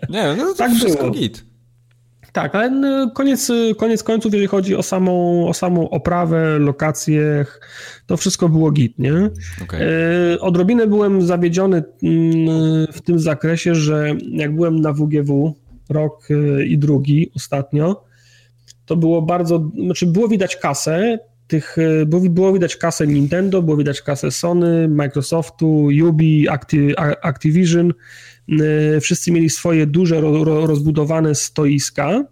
Nie, 0.16 0.34
no 0.38 0.44
to 0.44 0.54
tak 0.54 0.72
wszystko 0.72 1.02
było. 1.02 1.14
git. 1.14 1.51
Tak, 2.32 2.54
ale 2.54 2.70
no, 2.70 3.10
koniec, 3.10 3.52
koniec 3.76 4.02
końców, 4.02 4.32
jeżeli 4.32 4.48
chodzi 4.48 4.76
o 4.76 4.82
samą, 4.82 5.46
o 5.48 5.54
samą 5.54 5.90
oprawę, 5.90 6.58
lokacje, 6.58 7.46
to 8.06 8.16
wszystko 8.16 8.48
było 8.48 8.70
git, 8.70 8.98
nie? 8.98 9.30
Okay. 9.62 10.40
Odrobinę 10.40 10.86
byłem 10.86 11.22
zawiedziony 11.22 11.82
mm, 12.02 12.86
w 12.92 13.00
tym 13.00 13.18
zakresie, 13.18 13.74
że 13.74 14.14
jak 14.30 14.54
byłem 14.54 14.80
na 14.80 14.92
WGW, 14.92 15.54
rok 15.88 16.30
y, 16.30 16.66
i 16.66 16.78
drugi 16.78 17.30
ostatnio, 17.36 18.04
to 18.86 18.96
było 18.96 19.22
bardzo, 19.22 19.70
znaczy 19.84 20.06
było 20.06 20.28
widać 20.28 20.56
kasę, 20.56 21.18
tych, 21.46 21.78
y, 21.78 22.06
było, 22.06 22.22
było 22.22 22.52
widać 22.52 22.76
kasę 22.76 23.06
Nintendo, 23.06 23.62
było 23.62 23.76
widać 23.76 24.02
kasę 24.02 24.30
Sony, 24.30 24.88
Microsoftu, 24.88 25.88
Ubi, 26.08 26.48
Acti, 26.48 26.94
Activision, 27.22 27.90
y, 27.90 27.94
wszyscy 29.00 29.32
mieli 29.32 29.50
swoje 29.50 29.86
duże, 29.86 30.20
rozbudowane 30.44 31.34
stoiska, 31.34 32.24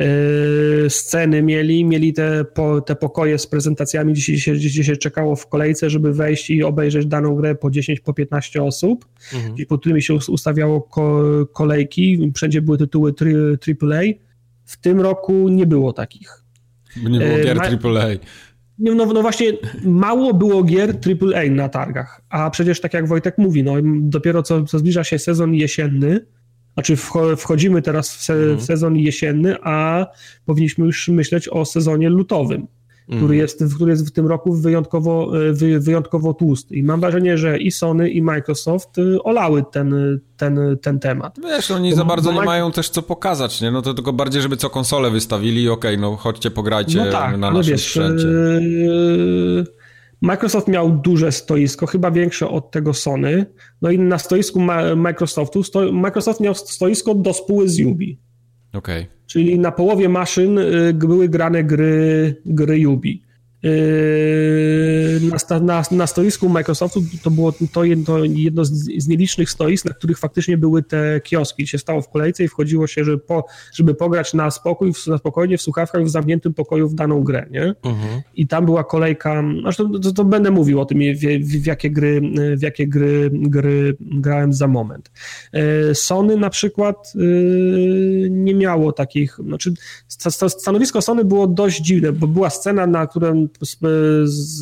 Yy, 0.00 0.90
sceny 0.90 1.42
mieli, 1.42 1.84
mieli 1.84 2.12
te, 2.12 2.44
po, 2.44 2.80
te 2.80 2.96
pokoje 2.96 3.38
z 3.38 3.46
prezentacjami, 3.46 4.12
gdzie 4.12 4.38
się, 4.38 4.52
gdzie 4.52 4.84
się 4.84 4.96
czekało 4.96 5.36
w 5.36 5.46
kolejce, 5.46 5.90
żeby 5.90 6.12
wejść 6.12 6.50
i 6.50 6.62
obejrzeć 6.62 7.06
daną 7.06 7.34
grę 7.34 7.54
po 7.54 7.70
10, 7.70 8.00
po 8.00 8.14
15 8.14 8.62
osób, 8.62 9.06
mhm. 9.34 9.56
i 9.56 9.66
pod 9.66 9.80
którymi 9.80 10.02
się 10.02 10.14
ustawiało 10.14 10.82
ko, 10.82 11.22
kolejki, 11.52 12.32
wszędzie 12.36 12.62
były 12.62 12.78
tytuły 12.78 13.12
tri, 13.12 13.34
AAA. 13.34 14.02
W 14.64 14.76
tym 14.76 15.00
roku 15.00 15.48
nie 15.48 15.66
było 15.66 15.92
takich. 15.92 16.42
Nie 16.96 17.18
było 17.18 17.38
gier 17.38 17.58
AAA. 17.60 18.08
No, 18.80 19.06
no 19.06 19.22
właśnie, 19.22 19.52
mało 19.84 20.34
było 20.34 20.62
gier 20.62 20.90
AAA 20.90 21.50
na 21.50 21.68
targach, 21.68 22.20
a 22.28 22.50
przecież 22.50 22.80
tak 22.80 22.94
jak 22.94 23.08
Wojtek 23.08 23.38
mówi, 23.38 23.64
no 23.64 23.74
dopiero 24.00 24.42
co, 24.42 24.64
co 24.64 24.78
zbliża 24.78 25.04
się 25.04 25.18
sezon 25.18 25.54
jesienny, 25.54 26.26
znaczy 26.74 26.96
wchodzimy 27.36 27.82
teraz 27.82 28.16
w, 28.16 28.22
se, 28.22 28.34
w 28.34 28.38
mhm. 28.38 28.60
sezon 28.60 28.96
jesienny, 28.96 29.56
a 29.62 30.06
powinniśmy 30.44 30.86
już 30.86 31.08
myśleć 31.08 31.48
o 31.48 31.64
sezonie 31.64 32.08
lutowym 32.08 32.66
który, 33.10 33.22
mhm. 33.22 33.38
jest, 33.38 33.74
który 33.74 33.90
jest 33.90 34.08
w 34.08 34.10
tym 34.10 34.26
roku 34.26 34.54
wyjątkowo, 34.54 35.30
wy, 35.52 35.80
wyjątkowo 35.80 36.34
tłusty. 36.34 36.76
I 36.76 36.82
mam 36.82 37.00
wrażenie, 37.00 37.38
że 37.38 37.58
i 37.58 37.70
Sony, 37.70 38.10
i 38.10 38.22
Microsoft 38.22 38.98
y, 38.98 39.22
olały 39.22 39.64
ten, 39.72 40.20
ten, 40.36 40.78
ten 40.82 40.98
temat. 40.98 41.38
Wiesz, 41.42 41.70
oni 41.70 41.94
za 41.94 42.04
bardzo 42.04 42.32
nie 42.32 42.42
mają 42.42 42.72
też 42.72 42.90
co 42.90 43.02
pokazać, 43.02 43.60
nie? 43.60 43.70
No 43.70 43.82
to 43.82 43.94
tylko 43.94 44.12
bardziej, 44.12 44.42
żeby 44.42 44.56
co 44.56 44.70
konsole 44.70 45.10
wystawili, 45.10 45.68
okej, 45.68 45.94
okay, 45.94 46.00
no 46.00 46.16
chodźcie, 46.16 46.50
pograjcie 46.50 47.04
no 47.04 47.12
tak, 47.12 47.32
na 47.32 47.50
no 47.50 47.58
naszym 47.58 47.72
wiesz, 47.72 47.86
sprzęcie. 47.86 48.26
Yy 48.26 49.80
Microsoft 50.22 50.68
miał 50.68 50.90
duże 50.90 51.32
stoisko, 51.32 51.86
chyba 51.86 52.10
większe 52.10 52.48
od 52.48 52.70
tego 52.70 52.94
Sony. 52.94 53.46
No 53.82 53.90
i 53.90 53.98
na 53.98 54.18
stoisku 54.18 54.60
Microsoftu, 54.96 55.62
sto, 55.62 55.92
Microsoft 55.92 56.40
miał 56.40 56.54
stoisko 56.54 57.14
do 57.14 57.32
spóły 57.32 57.68
z 57.68 57.80
Ubi. 57.80 58.18
Okay. 58.72 59.06
Czyli 59.26 59.58
na 59.58 59.72
połowie 59.72 60.08
maszyn 60.08 60.58
y, 60.58 60.94
były 60.94 61.28
grane 61.28 61.64
gry, 61.64 62.34
gry 62.46 62.88
Ubi. 62.88 63.22
Yy, 63.62 65.20
na, 65.50 65.60
na, 65.60 65.82
na, 65.90 66.06
stoisku 66.06 66.48
Microsoftu 66.48 67.02
to 67.22 67.30
było 67.30 67.52
to 67.72 67.84
jedno, 67.84 68.24
jedno 68.24 68.64
z, 68.64 68.70
z, 68.72 69.08
nielicznych 69.08 69.50
stoisk, 69.50 69.84
na 69.84 69.92
których 69.92 70.18
faktycznie 70.18 70.58
były 70.58 70.82
te 70.82 71.20
kioski. 71.20 71.66
Się 71.66 71.78
stało 71.78 72.02
w 72.02 72.08
kolejce 72.08 72.44
i 72.44 72.48
wchodziło 72.48 72.86
się, 72.86 73.04
żeby, 73.04 73.18
po, 73.18 73.44
żeby 73.72 73.94
pograć 73.94 74.34
na 74.34 74.50
spokój, 74.50 74.92
na 75.06 75.18
spokojnie 75.18 75.58
w 75.58 75.62
słuchawkach 75.62 76.04
w 76.04 76.08
zamkniętym 76.08 76.54
pokoju 76.54 76.88
w 76.88 76.94
daną 76.94 77.22
grę, 77.22 77.46
nie? 77.50 77.74
Uh-huh. 77.82 78.20
I 78.34 78.46
tam 78.46 78.64
była 78.64 78.84
kolejka, 78.84 79.44
zresztą 79.62 79.92
to, 80.00 80.12
to, 80.12 80.24
będę 80.24 80.50
mówił 80.50 80.80
o 80.80 80.84
tym, 80.84 80.98
w, 80.98 81.20
w, 81.20 81.62
w, 81.62 81.66
jakie 81.66 81.90
gry, 81.90 82.20
w 82.56 82.62
jakie 82.62 82.86
gry, 82.86 83.30
gry 83.32 83.96
grałem 84.00 84.52
za 84.52 84.68
moment. 84.68 85.10
Yy, 85.52 85.94
Sony 85.94 86.36
na 86.36 86.50
przykład 86.50 87.12
yy, 87.14 88.28
nie 88.30 88.54
miało 88.54 88.92
takich, 88.92 89.38
znaczy 89.44 89.74
stanowisko 90.48 91.02
Sony 91.02 91.24
było 91.24 91.46
dość 91.46 91.80
dziwne, 91.80 92.12
bo 92.12 92.26
była 92.26 92.50
scena, 92.50 92.86
na 92.86 93.06
którą 93.06 93.49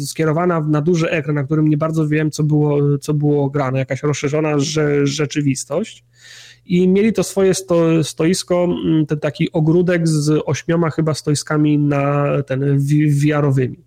skierowana 0.07 0.61
na 0.61 0.81
duży 0.81 1.11
ekran, 1.11 1.35
na 1.35 1.45
którym 1.45 1.69
nie 1.69 1.77
bardzo 1.77 2.09
wiem, 2.09 2.31
co 2.31 2.43
było, 2.43 2.99
co 2.99 3.15
było 3.15 3.51
grane, 3.51 3.79
jakaś 3.79 4.03
rozszerzona 4.03 4.59
że, 4.59 5.07
rzeczywistość. 5.07 6.05
I 6.67 6.89
mieli 6.89 7.13
to 7.13 7.23
swoje 7.23 7.55
sto, 7.55 8.05
stoisko, 8.05 8.65
mm, 8.65 9.07
ten 9.07 9.21
taki 9.21 9.53
ogródek 9.53 10.09
z 10.09 10.43
ośmioma 10.47 10.91
chyba 10.91 11.15
stoiskami 11.15 11.79
na 11.79 12.25
ten 12.47 12.79
VR-owymi. 13.09 13.85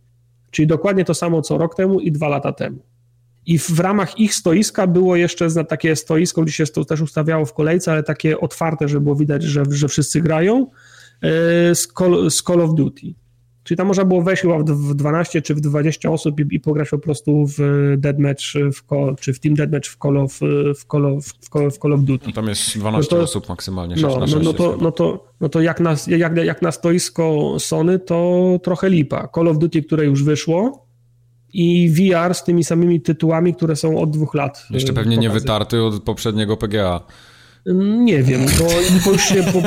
Czyli 0.51 0.67
dokładnie 0.67 1.05
to 1.05 1.13
samo 1.13 1.41
co 1.41 1.57
rok 1.57 1.75
temu 1.75 1.99
i 1.99 2.11
dwa 2.11 2.27
lata 2.27 2.51
temu. 2.53 2.79
I 3.45 3.59
w 3.59 3.79
ramach 3.79 4.19
ich 4.19 4.35
stoiska 4.35 4.87
było 4.87 5.15
jeszcze 5.15 5.65
takie 5.65 5.95
stoisko, 5.95 6.41
gdzie 6.41 6.53
się 6.53 6.65
to 6.65 6.85
też 6.85 7.01
ustawiało 7.01 7.45
w 7.45 7.53
kolejce, 7.53 7.91
ale 7.91 8.03
takie 8.03 8.39
otwarte, 8.39 8.87
żeby 8.87 9.03
było 9.03 9.15
widać, 9.15 9.43
że, 9.43 9.63
że 9.69 9.87
wszyscy 9.87 10.21
grają, 10.21 10.67
e, 11.21 11.75
z 11.75 11.87
Call, 11.87 12.31
z 12.31 12.43
Call 12.43 12.61
of 12.61 12.75
Duty. 12.75 13.13
Czyli 13.71 13.77
tam 13.77 13.87
można 13.87 14.05
było 14.05 14.21
wejść 14.21 14.41
chyba 14.41 14.57
w 14.57 14.93
12 14.93 15.41
czy 15.41 15.55
w 15.55 15.61
20 15.61 16.11
osób 16.11 16.39
i, 16.39 16.55
i 16.55 16.59
pograć 16.59 16.89
po 16.89 16.97
prostu 16.97 17.45
w 17.47 17.57
deadmatch 17.97 18.43
w 18.73 18.89
call, 18.89 19.15
czy 19.19 19.33
w 19.33 19.39
team 19.39 19.55
deadmatch 19.55 19.89
w 19.89 19.97
Call 19.97 20.17
of, 20.17 20.39
w 20.75 20.85
Call 20.91 21.05
of, 21.05 21.25
w 21.25 21.49
Call, 21.49 21.71
w 21.71 21.77
Call 21.77 21.93
of 21.93 22.01
Duty. 22.01 22.27
No 22.27 22.33
tam 22.33 22.47
jest 22.47 22.77
12 22.77 23.15
no 23.15 23.17
to, 23.17 23.23
osób 23.23 23.49
maksymalnie, 23.49 23.95
6 23.95 24.15
no, 24.19 24.27
6 24.27 24.33
no, 24.33 24.41
no, 24.41 24.53
to, 24.53 24.77
no, 24.81 24.91
to, 24.91 25.25
no 25.41 25.49
to 25.49 25.61
jak 25.61 25.79
na, 25.79 25.95
jak, 26.07 26.37
jak 26.37 26.61
na 26.61 26.71
stoisko 26.71 27.55
Sony, 27.59 27.99
to 27.99 28.59
trochę 28.63 28.89
lipa. 28.89 29.29
Call 29.35 29.47
of 29.47 29.57
Duty, 29.57 29.83
które 29.83 30.05
już 30.05 30.23
wyszło, 30.23 30.85
i 31.53 31.89
VR 31.89 32.33
z 32.33 32.43
tymi 32.43 32.63
samymi 32.63 33.01
tytułami, 33.01 33.55
które 33.55 33.75
są 33.75 34.01
od 34.01 34.11
dwóch 34.11 34.33
lat. 34.33 34.65
Jeszcze 34.69 34.93
pewnie 34.93 35.15
pokazy. 35.15 35.29
nie 35.29 35.39
wytarty 35.39 35.83
od 35.83 36.03
poprzedniego 36.03 36.57
PGA. 36.57 37.01
Nie 37.65 38.23
wiem, 38.23 38.41
bo, 38.59 39.11
już 39.11 39.21
się, 39.21 39.43
bo, 39.53 39.61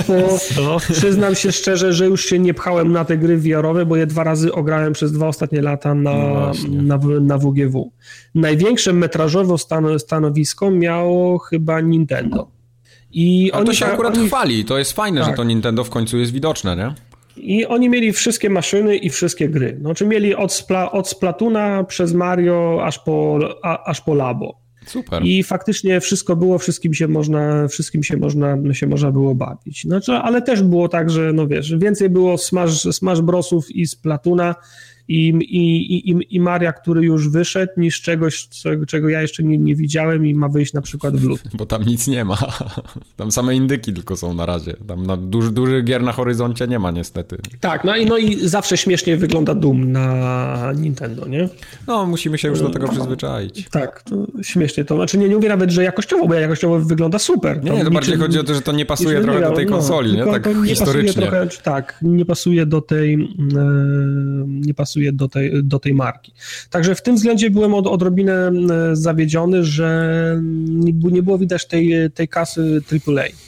bo 0.56 0.78
przyznam 0.78 1.34
się 1.34 1.52
szczerze, 1.52 1.92
że 1.92 2.06
już 2.06 2.26
się 2.26 2.38
nie 2.38 2.54
pchałem 2.54 2.92
na 2.92 3.04
te 3.04 3.18
gry 3.18 3.38
VR-owe, 3.38 3.86
bo 3.86 3.96
je 3.96 4.06
dwa 4.06 4.24
razy 4.24 4.52
ograłem 4.52 4.92
przez 4.92 5.12
dwa 5.12 5.28
ostatnie 5.28 5.62
lata 5.62 5.94
na, 5.94 6.12
no 6.68 6.98
na, 6.98 6.98
na 7.20 7.38
WGW. 7.38 7.92
Największe 8.34 8.92
metrażowe 8.92 9.58
stan, 9.58 9.98
stanowisko 9.98 10.70
miało 10.70 11.38
chyba 11.38 11.80
Nintendo. 11.80 12.48
I 13.12 13.50
Ale 13.52 13.60
oni, 13.60 13.66
to 13.66 13.74
się 13.74 13.86
akurat 13.86 14.18
oni... 14.18 14.26
chwali, 14.26 14.64
to 14.64 14.78
jest 14.78 14.92
fajne, 14.92 15.20
tak. 15.20 15.30
że 15.30 15.36
to 15.36 15.44
Nintendo 15.44 15.84
w 15.84 15.90
końcu 15.90 16.18
jest 16.18 16.32
widoczne, 16.32 16.76
nie? 16.76 16.94
I 17.36 17.66
oni 17.66 17.88
mieli 17.88 18.12
wszystkie 18.12 18.50
maszyny 18.50 18.96
i 18.96 19.10
wszystkie 19.10 19.48
gry. 19.48 19.76
Znaczy 19.80 20.06
mieli 20.06 20.34
od, 20.34 20.52
Spla, 20.52 20.92
od 20.92 21.08
Splatuna 21.08 21.84
przez 21.84 22.12
Mario 22.12 22.80
aż 22.84 22.98
po, 22.98 23.38
a, 23.62 23.84
aż 23.84 24.00
po 24.00 24.14
Labo. 24.14 24.63
Super. 24.86 25.22
I 25.24 25.42
faktycznie 25.42 26.00
wszystko 26.00 26.36
było, 26.36 26.58
wszystkim 26.58 26.94
się 26.94 27.08
można, 27.08 27.68
wszystkim 27.68 28.02
się 28.02 28.16
można, 28.16 28.56
się 28.72 28.86
można 28.86 29.12
było 29.12 29.34
bawić. 29.34 29.82
Znaczy, 29.82 30.12
ale 30.12 30.42
też 30.42 30.62
było 30.62 30.88
tak, 30.88 31.10
że 31.10 31.32
no 31.32 31.46
wiesz, 31.46 31.76
więcej 31.76 32.10
było 32.10 32.38
Smash, 32.38 32.82
Smash 32.92 33.20
Brosów 33.20 33.70
i 33.70 33.86
Splatuna, 33.86 34.54
i, 35.08 35.28
i, 35.28 36.10
i, 36.10 36.36
i 36.36 36.40
Maria, 36.40 36.72
który 36.72 37.04
już 37.04 37.28
wyszedł, 37.28 37.72
niż 37.76 38.00
czegoś, 38.00 38.48
czego, 38.48 38.86
czego 38.86 39.08
ja 39.08 39.22
jeszcze 39.22 39.42
nie, 39.42 39.58
nie 39.58 39.74
widziałem 39.74 40.26
i 40.26 40.34
ma 40.34 40.48
wyjść 40.48 40.72
na 40.72 40.80
przykład 40.80 41.16
w 41.16 41.24
lutym. 41.24 41.50
Bo 41.54 41.66
tam 41.66 41.82
nic 41.82 42.06
nie 42.08 42.24
ma. 42.24 42.38
Tam 43.16 43.32
same 43.32 43.56
indyki 43.56 43.92
tylko 43.92 44.16
są 44.16 44.34
na 44.34 44.46
razie. 44.46 44.76
Tam 44.86 45.06
na 45.06 45.16
duży, 45.16 45.50
duży 45.50 45.82
gier 45.82 46.02
na 46.02 46.12
horyzoncie 46.12 46.66
nie 46.66 46.78
ma 46.78 46.90
niestety. 46.90 47.36
Tak, 47.60 47.84
no 47.84 47.96
i, 47.96 48.06
no 48.06 48.18
i 48.18 48.48
zawsze 48.48 48.76
śmiesznie 48.76 49.16
wygląda 49.16 49.54
Doom 49.54 49.92
na 49.92 50.72
Nintendo, 50.76 51.28
nie? 51.28 51.48
No, 51.86 52.06
musimy 52.06 52.38
się 52.38 52.48
już 52.48 52.60
do 52.60 52.70
tego 52.70 52.88
przyzwyczaić. 52.88 53.68
Tak, 53.70 54.02
to 54.02 54.26
śmiesznie 54.42 54.84
to. 54.84 54.96
Znaczy 54.96 55.18
nie, 55.18 55.28
nie 55.28 55.34
mówię 55.34 55.48
nawet, 55.48 55.70
że 55.70 55.84
jakościowo, 55.84 56.28
bo 56.28 56.34
jakościowo 56.34 56.80
wygląda 56.80 57.18
super. 57.18 57.64
Nie, 57.64 57.70
nie, 57.70 57.84
to 57.84 57.90
bardziej 57.90 58.16
chodzi 58.16 58.38
o 58.38 58.44
to, 58.44 58.54
że 58.54 58.60
to 58.60 58.72
nie 58.72 58.86
pasuje 58.86 59.20
trochę 59.20 59.40
do 59.40 59.52
tej 59.52 59.66
no, 59.66 59.72
konsoli, 59.72 60.18
no, 60.18 60.26
nie? 60.26 60.32
Tak 60.32 60.56
nie 60.56 60.68
historycznie. 60.68 61.22
Trochę, 61.22 61.48
tak, 61.62 61.98
nie 62.02 62.24
pasuje 62.24 62.66
do 62.66 62.80
tej 62.80 63.14
e, 63.14 63.18
nie 64.46 64.74
pasuje 64.74 64.93
pasuje 64.94 65.12
do 65.12 65.28
tej, 65.28 65.64
do 65.64 65.78
tej 65.78 65.94
marki. 65.94 66.32
Także 66.70 66.94
w 66.94 67.02
tym 67.02 67.16
względzie 67.16 67.50
byłem 67.50 67.74
od, 67.74 67.86
odrobinę 67.86 68.50
zawiedziony, 68.92 69.64
że 69.64 70.40
nie 71.12 71.22
było 71.22 71.38
widać 71.38 71.66
tej, 71.66 72.10
tej 72.14 72.28
kasy 72.28 72.82
AAA. 73.06 73.43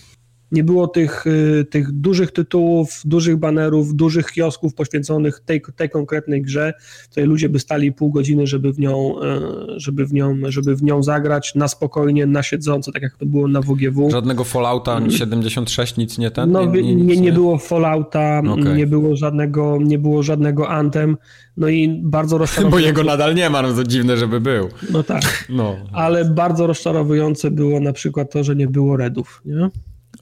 Nie 0.57 0.65
było 0.65 0.89
tych, 0.89 1.27
y, 1.27 1.66
tych 1.70 1.93
dużych 1.93 2.33
tytułów, 2.33 3.03
dużych 3.05 3.37
banerów, 3.37 3.95
dużych 3.95 4.33
kiosków 4.33 4.74
poświęconych 4.74 5.41
tej, 5.47 5.62
tej 5.77 5.91
konkretnej 5.91 6.43
grze. 6.43 6.74
Tutaj 7.09 7.24
ludzie 7.24 7.49
by 7.49 7.59
stali 7.59 7.93
pół 7.93 8.11
godziny, 8.11 8.47
żeby 8.47 8.73
w, 8.73 8.78
nią, 8.78 9.23
e, 9.23 9.41
żeby, 9.77 10.07
w 10.07 10.12
nią, 10.12 10.37
żeby 10.49 10.77
w 10.77 10.83
nią 10.83 11.03
zagrać 11.03 11.55
na 11.55 11.69
spokojnie, 11.69 12.27
na 12.27 12.43
siedząco, 12.43 12.93
tak 12.93 13.03
jak 13.03 13.16
to 13.16 13.27
było 13.27 13.49
na 13.49 13.61
WGW. 13.61 14.11
Żadnego 14.11 14.45
Fallouta 14.45 15.01
76, 15.11 15.97
nic 15.97 16.19
nie 16.19 16.31
ten? 16.31 16.53
No, 16.53 16.65
nie, 16.65 16.83
nie, 16.83 16.95
nie, 16.95 17.16
nie 17.16 17.33
było 17.33 17.59
Fallouta, 17.59 18.43
okay. 18.51 18.77
nie 18.77 18.87
było 18.87 19.16
żadnego, 19.16 19.78
nie 19.81 19.99
było 19.99 20.23
żadnego 20.23 20.69
Antem. 20.69 21.16
No 21.57 21.69
i 21.69 22.01
bardzo 22.03 22.39
rozczarowujące. 22.39 22.77
Bo 22.83 22.87
jego 22.87 23.05
nadal 23.05 23.35
nie 23.35 23.51
ma, 23.51 23.62
no 23.62 23.73
to 23.73 23.85
dziwne, 23.85 24.16
żeby 24.16 24.41
był. 24.41 24.69
No 24.91 25.03
tak. 25.03 25.47
No. 25.49 25.77
Ale 25.93 26.24
bardzo 26.24 26.66
rozczarowujące 26.66 27.51
było 27.51 27.81
na 27.81 27.93
przykład 27.93 28.33
to, 28.33 28.45
że 28.45 28.57
nie 28.57 28.66
było 28.66 28.97
Redów, 28.97 29.43
nie? 29.45 29.70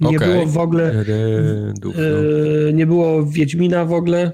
Nie 0.00 0.16
okay. 0.16 0.32
było 0.32 0.46
w 0.46 0.58
ogóle. 0.58 1.04
Redów, 1.04 1.94
no. 1.96 2.70
Nie 2.72 2.86
było 2.86 3.26
Wiedźmina 3.26 3.84
w 3.84 3.92
ogóle. 3.92 4.32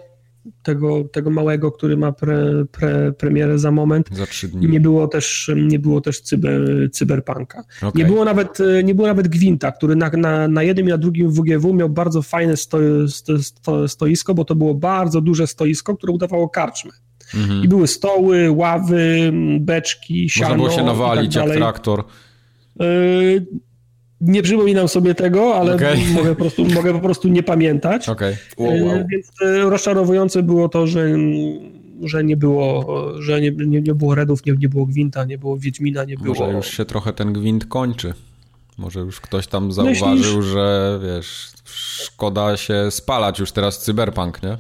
Tego, 0.63 1.05
tego 1.05 1.31
małego, 1.31 1.73
który 1.73 1.97
ma 1.97 2.13
pre, 2.13 2.65
pre, 2.73 3.13
premierę 3.13 3.59
za 3.59 3.71
moment. 3.71 4.09
Za 4.13 4.27
trzy 4.27 4.49
dni. 4.49 4.69
Nie 4.69 4.81
było 4.81 5.09
też, 5.09 5.51
nie 5.57 5.79
było 5.79 6.01
też 6.01 6.21
cyber, 6.21 6.91
cyberpunka. 6.93 7.65
Okay. 7.83 7.93
Nie, 8.03 8.05
było 8.05 8.25
nawet, 8.25 8.59
nie 8.85 8.95
było 8.95 9.09
nawet 9.09 9.29
Gwinta, 9.29 9.73
który 9.73 9.97
na, 9.97 10.11
na, 10.11 10.49
na 10.49 10.63
jednym 10.63 10.87
i 10.87 10.89
na 10.89 10.99
drugim 10.99 11.31
WGW 11.31 11.75
miał 11.75 11.89
bardzo 11.89 12.23
fajne 12.23 12.57
sto, 12.57 12.79
sto, 13.41 13.89
stoisko, 13.89 14.35
bo 14.35 14.45
to 14.45 14.55
było 14.55 14.75
bardzo 14.75 15.21
duże 15.21 15.47
stoisko, 15.47 15.97
które 15.97 16.13
udawało 16.13 16.49
karczmę. 16.49 16.93
Mhm. 17.35 17.65
I 17.65 17.69
były 17.69 17.87
stoły, 17.87 18.51
ławy, 18.51 19.33
beczki, 19.61 20.31
siano 20.31 20.57
Można 20.57 20.65
było 20.65 20.79
się 20.79 20.85
nawalić 20.85 21.35
tak 21.35 21.47
jak 21.47 21.57
traktor. 21.57 22.05
Nie 24.21 24.43
przypominam 24.43 24.89
sobie 24.89 25.15
tego, 25.15 25.55
ale 25.55 25.75
okay. 25.75 25.97
mogę, 26.15 26.29
po 26.29 26.35
prostu, 26.35 26.65
mogę 26.65 26.93
po 26.93 27.01
prostu 27.01 27.29
nie 27.29 27.43
pamiętać. 27.43 28.09
Okay. 28.09 28.37
Wow, 28.57 28.85
wow. 28.85 29.07
Więc 29.11 29.31
e, 29.43 29.71
rozczarowujące 29.71 30.43
było 30.43 30.69
to, 30.69 30.87
że, 30.87 31.09
że 32.03 32.25
nie 32.25 32.37
było, 32.37 32.87
że 33.19 33.41
nie, 33.41 33.51
nie, 33.51 33.81
nie 33.81 33.95
było 33.95 34.15
Redów, 34.15 34.47
nie, 34.47 34.53
nie 34.53 34.69
było 34.69 34.87
Gwinta, 34.87 35.25
nie 35.25 35.39
było 35.39 35.59
Wiedźmina, 35.59 36.05
nie 36.05 36.17
było... 36.17 36.35
Może 36.35 36.53
już 36.53 36.67
się 36.67 36.85
trochę 36.85 37.13
ten 37.13 37.33
Gwint 37.33 37.67
kończy. 37.67 38.15
Może 38.79 39.01
już 39.01 39.21
ktoś 39.21 39.47
tam 39.47 39.73
zauważył, 39.73 40.09
Myślisz? 40.09 40.45
że 40.45 41.01
wiesz, 41.03 41.51
szkoda 42.05 42.57
się 42.57 42.91
spalać 42.91 43.39
już 43.39 43.53
teraz 43.53 43.83
cyberpunk, 43.83 44.43
nie? 44.43 44.57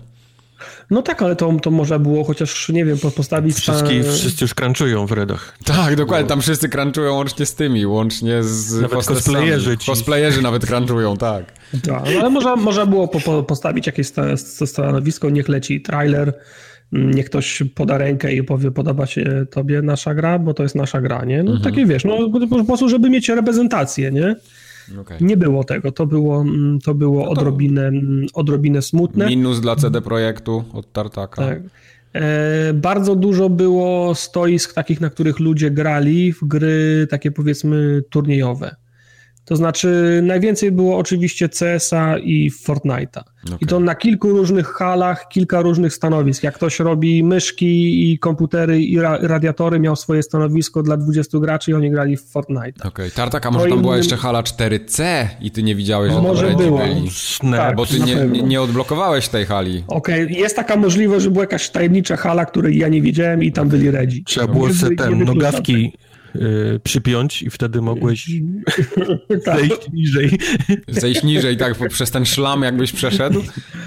No 0.91 1.03
tak, 1.03 1.23
ale 1.23 1.37
to, 1.37 1.53
to 1.62 1.71
można 1.71 1.99
było 1.99 2.25
chociaż, 2.25 2.69
nie 2.69 2.85
wiem, 2.85 2.99
postawić... 3.17 3.57
Wszystkie, 3.57 4.05
ta... 4.05 4.12
Wszyscy 4.12 4.45
już 4.45 4.55
crunchują 4.55 5.07
w 5.07 5.12
redach. 5.12 5.57
Tak, 5.65 5.97
dokładnie, 5.97 6.29
tam 6.29 6.41
wszyscy 6.41 6.69
crunchują 6.69 7.15
łącznie 7.15 7.47
z 7.47 7.55
tymi, 7.55 7.87
łącznie 7.87 8.43
z 8.43 8.81
Nawet 8.81 9.07
cosplayerzy 9.07 9.79
ci. 9.79 9.87
Cosplayerzy 9.87 10.43
nawet 10.43 10.67
crunchują, 10.67 11.17
tak. 11.17 11.45
Tak, 11.73 12.03
no 12.15 12.21
ale 12.21 12.31
można, 12.31 12.57
można 12.57 12.87
było 12.87 13.09
po, 13.09 13.21
po, 13.21 13.43
postawić 13.43 13.87
jakieś 13.87 14.07
stanowisko, 14.67 15.31
niech 15.31 15.49
leci 15.49 15.81
trailer, 15.81 16.33
niech 16.93 17.27
ktoś 17.27 17.62
poda 17.75 17.99
rękę 17.99 18.33
i 18.33 18.43
powie, 18.43 18.71
podoba 18.71 19.07
się 19.07 19.47
tobie 19.51 19.83
nasza 19.83 20.15
gra, 20.15 20.39
bo 20.39 20.55
to 20.55 20.62
jest 20.62 20.75
nasza 20.75 21.01
gra, 21.01 21.25
nie? 21.25 21.43
No 21.43 21.53
mhm. 21.53 21.73
takie 21.73 21.87
wiesz, 21.87 22.05
no 22.05 22.17
po 22.51 22.65
prostu, 22.65 22.89
żeby 22.89 23.11
mieć 23.11 23.29
reprezentację, 23.29 24.11
nie? 24.11 24.37
Okay. 24.99 25.19
Nie 25.21 25.37
było 25.37 25.65
tego, 25.65 25.93
to 25.93 26.07
było, 26.07 26.41
mm, 26.41 26.79
to 26.79 26.95
było 26.95 27.21
no 27.21 27.27
to 27.27 27.31
odrobinę, 27.31 27.87
mm, 27.87 28.27
odrobinę 28.35 28.83
smutne. 28.83 29.27
Minus 29.27 29.61
dla 29.61 29.77
CD 29.77 30.01
Projektu 30.01 30.65
od 30.73 30.93
Tartaka. 30.93 31.43
Tak. 31.43 31.62
E, 32.12 32.73
bardzo 32.75 33.17
dużo 33.17 33.51
było 33.51 34.15
stoisk 34.15 34.75
takich, 34.75 35.01
na 35.01 35.11
których 35.11 35.41
ludzie 35.41 35.71
grali 35.71 36.33
w 36.33 36.45
gry 36.45 37.07
takie 37.11 37.31
powiedzmy 37.31 38.03
turniejowe. 38.11 38.77
To 39.51 39.57
znaczy, 39.57 40.21
najwięcej 40.23 40.73
było 40.73 40.99
oczywiście 40.99 41.49
CS-a 41.49 42.19
i 42.19 42.51
Fortnite'a. 42.51 43.21
Okay. 43.47 43.59
I 43.61 43.67
to 43.67 43.81
na 43.81 43.95
kilku 43.95 44.29
różnych 44.29 44.67
halach, 44.67 45.29
kilka 45.29 45.63
różnych 45.63 45.95
stanowisk. 45.95 46.43
Jak 46.43 46.55
ktoś 46.55 46.79
robi 46.79 47.25
myszki 47.25 48.13
i 48.13 48.19
komputery 48.19 48.83
i 48.83 48.99
ra 48.99 49.19
radiatory, 49.21 49.81
miał 49.81 49.97
swoje 49.97 50.23
stanowisko 50.23 50.83
dla 50.83 50.97
20 50.97 51.39
graczy 51.39 51.71
i 51.71 51.75
oni 51.75 51.91
grali 51.91 52.17
w 52.17 52.31
Fortnite. 52.31 52.79
Okej, 52.79 52.89
okay. 52.89 53.11
Tartak, 53.11 53.47
a 53.47 53.51
może 53.51 53.69
tam 53.69 53.81
była 53.81 53.97
jeszcze 53.97 54.17
hala 54.17 54.43
4C 54.43 55.27
i 55.41 55.51
ty 55.51 55.63
nie 55.63 55.75
widziałeś, 55.75 56.13
że 56.13 56.23
może 56.23 56.51
była. 56.51 56.83
Tak, 57.57 57.77
bo 57.77 57.87
ty 57.87 58.01
nie, 58.01 58.27
nie, 58.27 58.63
odblokowałeś 58.63 59.29
tej 59.29 59.47
hali. 59.47 59.85
Okej, 59.89 60.25
okay. 60.25 60.37
jest 60.37 60.57
taka 60.57 60.77
możliwość, 60.77 61.25
że 61.25 61.31
była 61.31 61.43
jakaś 61.43 61.71
tajemnicza 61.71 62.17
hala, 62.17 62.45
której 62.45 62.79
ja 62.79 62.89
nie 62.89 63.03
widziałem 63.03 63.43
i 63.43 63.53
tam 63.53 63.69
byli 63.69 63.91
redzi. 63.91 64.25
Trzeba 64.25 64.47
było 64.47 64.75
sobie 64.75 64.97
ten, 64.97 65.25
nogawki 65.25 65.93
Y, 66.36 66.81
przypiąć 66.85 67.43
i 67.43 67.51
wtedy 67.51 67.82
mogłeś 67.82 68.31
tak. 69.44 69.59
zejść 69.59 69.93
niżej. 69.93 70.39
Zejść 70.89 71.23
niżej, 71.23 71.57
tak, 71.57 71.89
przez 71.89 72.11
ten 72.11 72.27
szlam 72.27 72.62
jakbyś 72.62 72.93
przeszedł? 72.93 73.43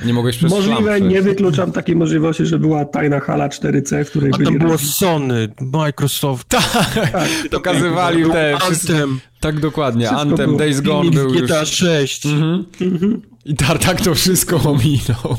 Nie 0.05 0.13
mogłeś 0.13 0.37
przez 0.37 0.51
Możliwe, 0.51 0.97
szlam 0.97 1.09
nie 1.09 1.21
wykluczam 1.21 1.71
takiej 1.71 1.95
możliwości, 1.95 2.45
że 2.45 2.59
była 2.59 2.85
tajna 2.85 3.19
hala 3.19 3.49
4C, 3.49 4.05
w 4.05 4.09
której 4.09 4.31
A 4.33 4.37
byli... 4.37 4.53
to 4.53 4.65
było 4.65 4.77
Sony, 4.77 5.47
Microsoft. 5.61 6.47
Tak, 6.47 7.09
tak. 7.11 7.29
pokazywali 7.51 8.25
te... 8.25 8.57
Anthem. 8.57 9.19
Tak, 9.39 9.59
dokładnie. 9.59 10.05
Wszystko 10.05 10.21
Anthem, 10.21 10.45
było. 10.45 10.59
Days 10.59 10.81
Gone 10.81 11.11
był 11.11 11.31
GTA 11.31 11.59
już... 11.59 11.69
6. 11.69 12.25
Mhm. 12.25 12.65
Mhm. 12.81 13.21
I 13.45 13.55
Tartak 13.55 14.01
to 14.01 14.15
wszystko 14.15 14.55
ominął. 14.55 15.37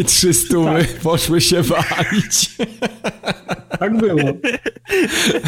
I 0.00 0.04
trzy 0.04 0.32
stóły 0.34 0.80
tak. 0.80 0.98
poszły 1.00 1.40
się 1.40 1.62
walić. 1.62 2.56
Tak 3.78 3.96
było. 3.96 4.20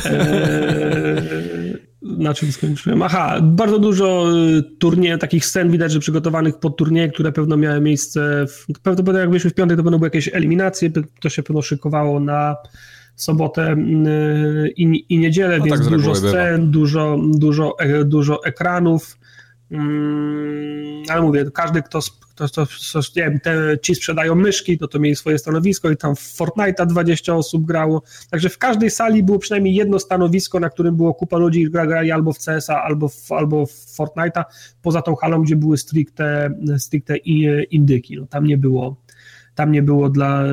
Eee, 0.04 1.76
na 2.02 2.34
czym 2.34 2.52
skończyłem? 2.52 3.02
Aha, 3.02 3.40
bardzo 3.42 3.78
dużo 3.78 4.32
y, 4.58 4.62
turniejów, 4.78 5.20
takich 5.20 5.46
scen 5.46 5.70
widać, 5.70 5.92
że 5.92 6.00
przygotowanych 6.00 6.58
pod 6.58 6.76
turnieje, 6.76 7.08
które 7.08 7.32
pewno 7.32 7.56
miały 7.56 7.80
miejsce, 7.80 8.46
w, 8.46 8.66
prawdopodobnie 8.82 9.20
jak 9.20 9.28
byliśmy 9.28 9.50
w 9.50 9.54
piątek, 9.54 9.76
to 9.76 9.82
pewno 9.82 9.98
były 9.98 10.06
jakieś 10.06 10.28
eliminacje, 10.34 10.90
to 11.20 11.28
się 11.28 11.42
pewno 11.42 11.62
szykowało 11.62 12.20
na 12.20 12.56
sobotę 13.16 13.72
y, 13.72 14.72
i, 14.76 15.14
i 15.14 15.18
niedzielę, 15.18 15.58
no 15.58 15.64
więc 15.64 15.80
tak 15.80 15.88
dużo 15.90 16.14
scen, 16.14 16.70
dużo, 16.70 17.18
dużo, 17.34 17.78
e, 17.78 18.04
dużo 18.04 18.44
ekranów, 18.44 19.18
ale 21.08 21.22
mówię, 21.22 21.44
każdy, 21.54 21.82
kto, 21.82 22.00
kto, 22.34 22.48
kto, 22.48 22.66
kto 22.66 23.00
nie 23.16 23.22
wiem, 23.22 23.40
te, 23.40 23.78
ci 23.82 23.94
sprzedają 23.94 24.34
myszki, 24.34 24.78
to 24.78 24.88
to 24.88 24.98
mieli 24.98 25.16
swoje 25.16 25.38
stanowisko 25.38 25.90
i 25.90 25.96
tam 25.96 26.16
w 26.16 26.20
Fortnite'a 26.20 26.86
20 26.86 27.34
osób 27.34 27.66
grało. 27.66 28.02
Także 28.30 28.48
w 28.48 28.58
każdej 28.58 28.90
sali 28.90 29.22
było 29.22 29.38
przynajmniej 29.38 29.74
jedno 29.74 29.98
stanowisko, 29.98 30.60
na 30.60 30.70
którym 30.70 30.96
było 30.96 31.14
kupa 31.14 31.36
ludzi 31.36 31.60
i 31.60 31.70
grali 31.70 32.10
albo 32.10 32.32
w 32.32 32.38
CS-a, 32.38 32.82
albo 32.82 33.08
w, 33.08 33.32
albo 33.32 33.66
w 33.66 33.70
Fortnite'a, 33.70 34.44
poza 34.82 35.02
tą 35.02 35.16
halą, 35.16 35.42
gdzie 35.42 35.56
były 35.56 35.78
stricte, 35.78 36.50
stricte 36.78 37.16
indyki. 37.70 38.16
No, 38.16 38.26
tam 38.26 38.44
nie 38.44 38.58
było 38.58 39.04
tam 39.54 39.72
nie 39.72 39.82
było 39.82 40.08
dla, 40.10 40.44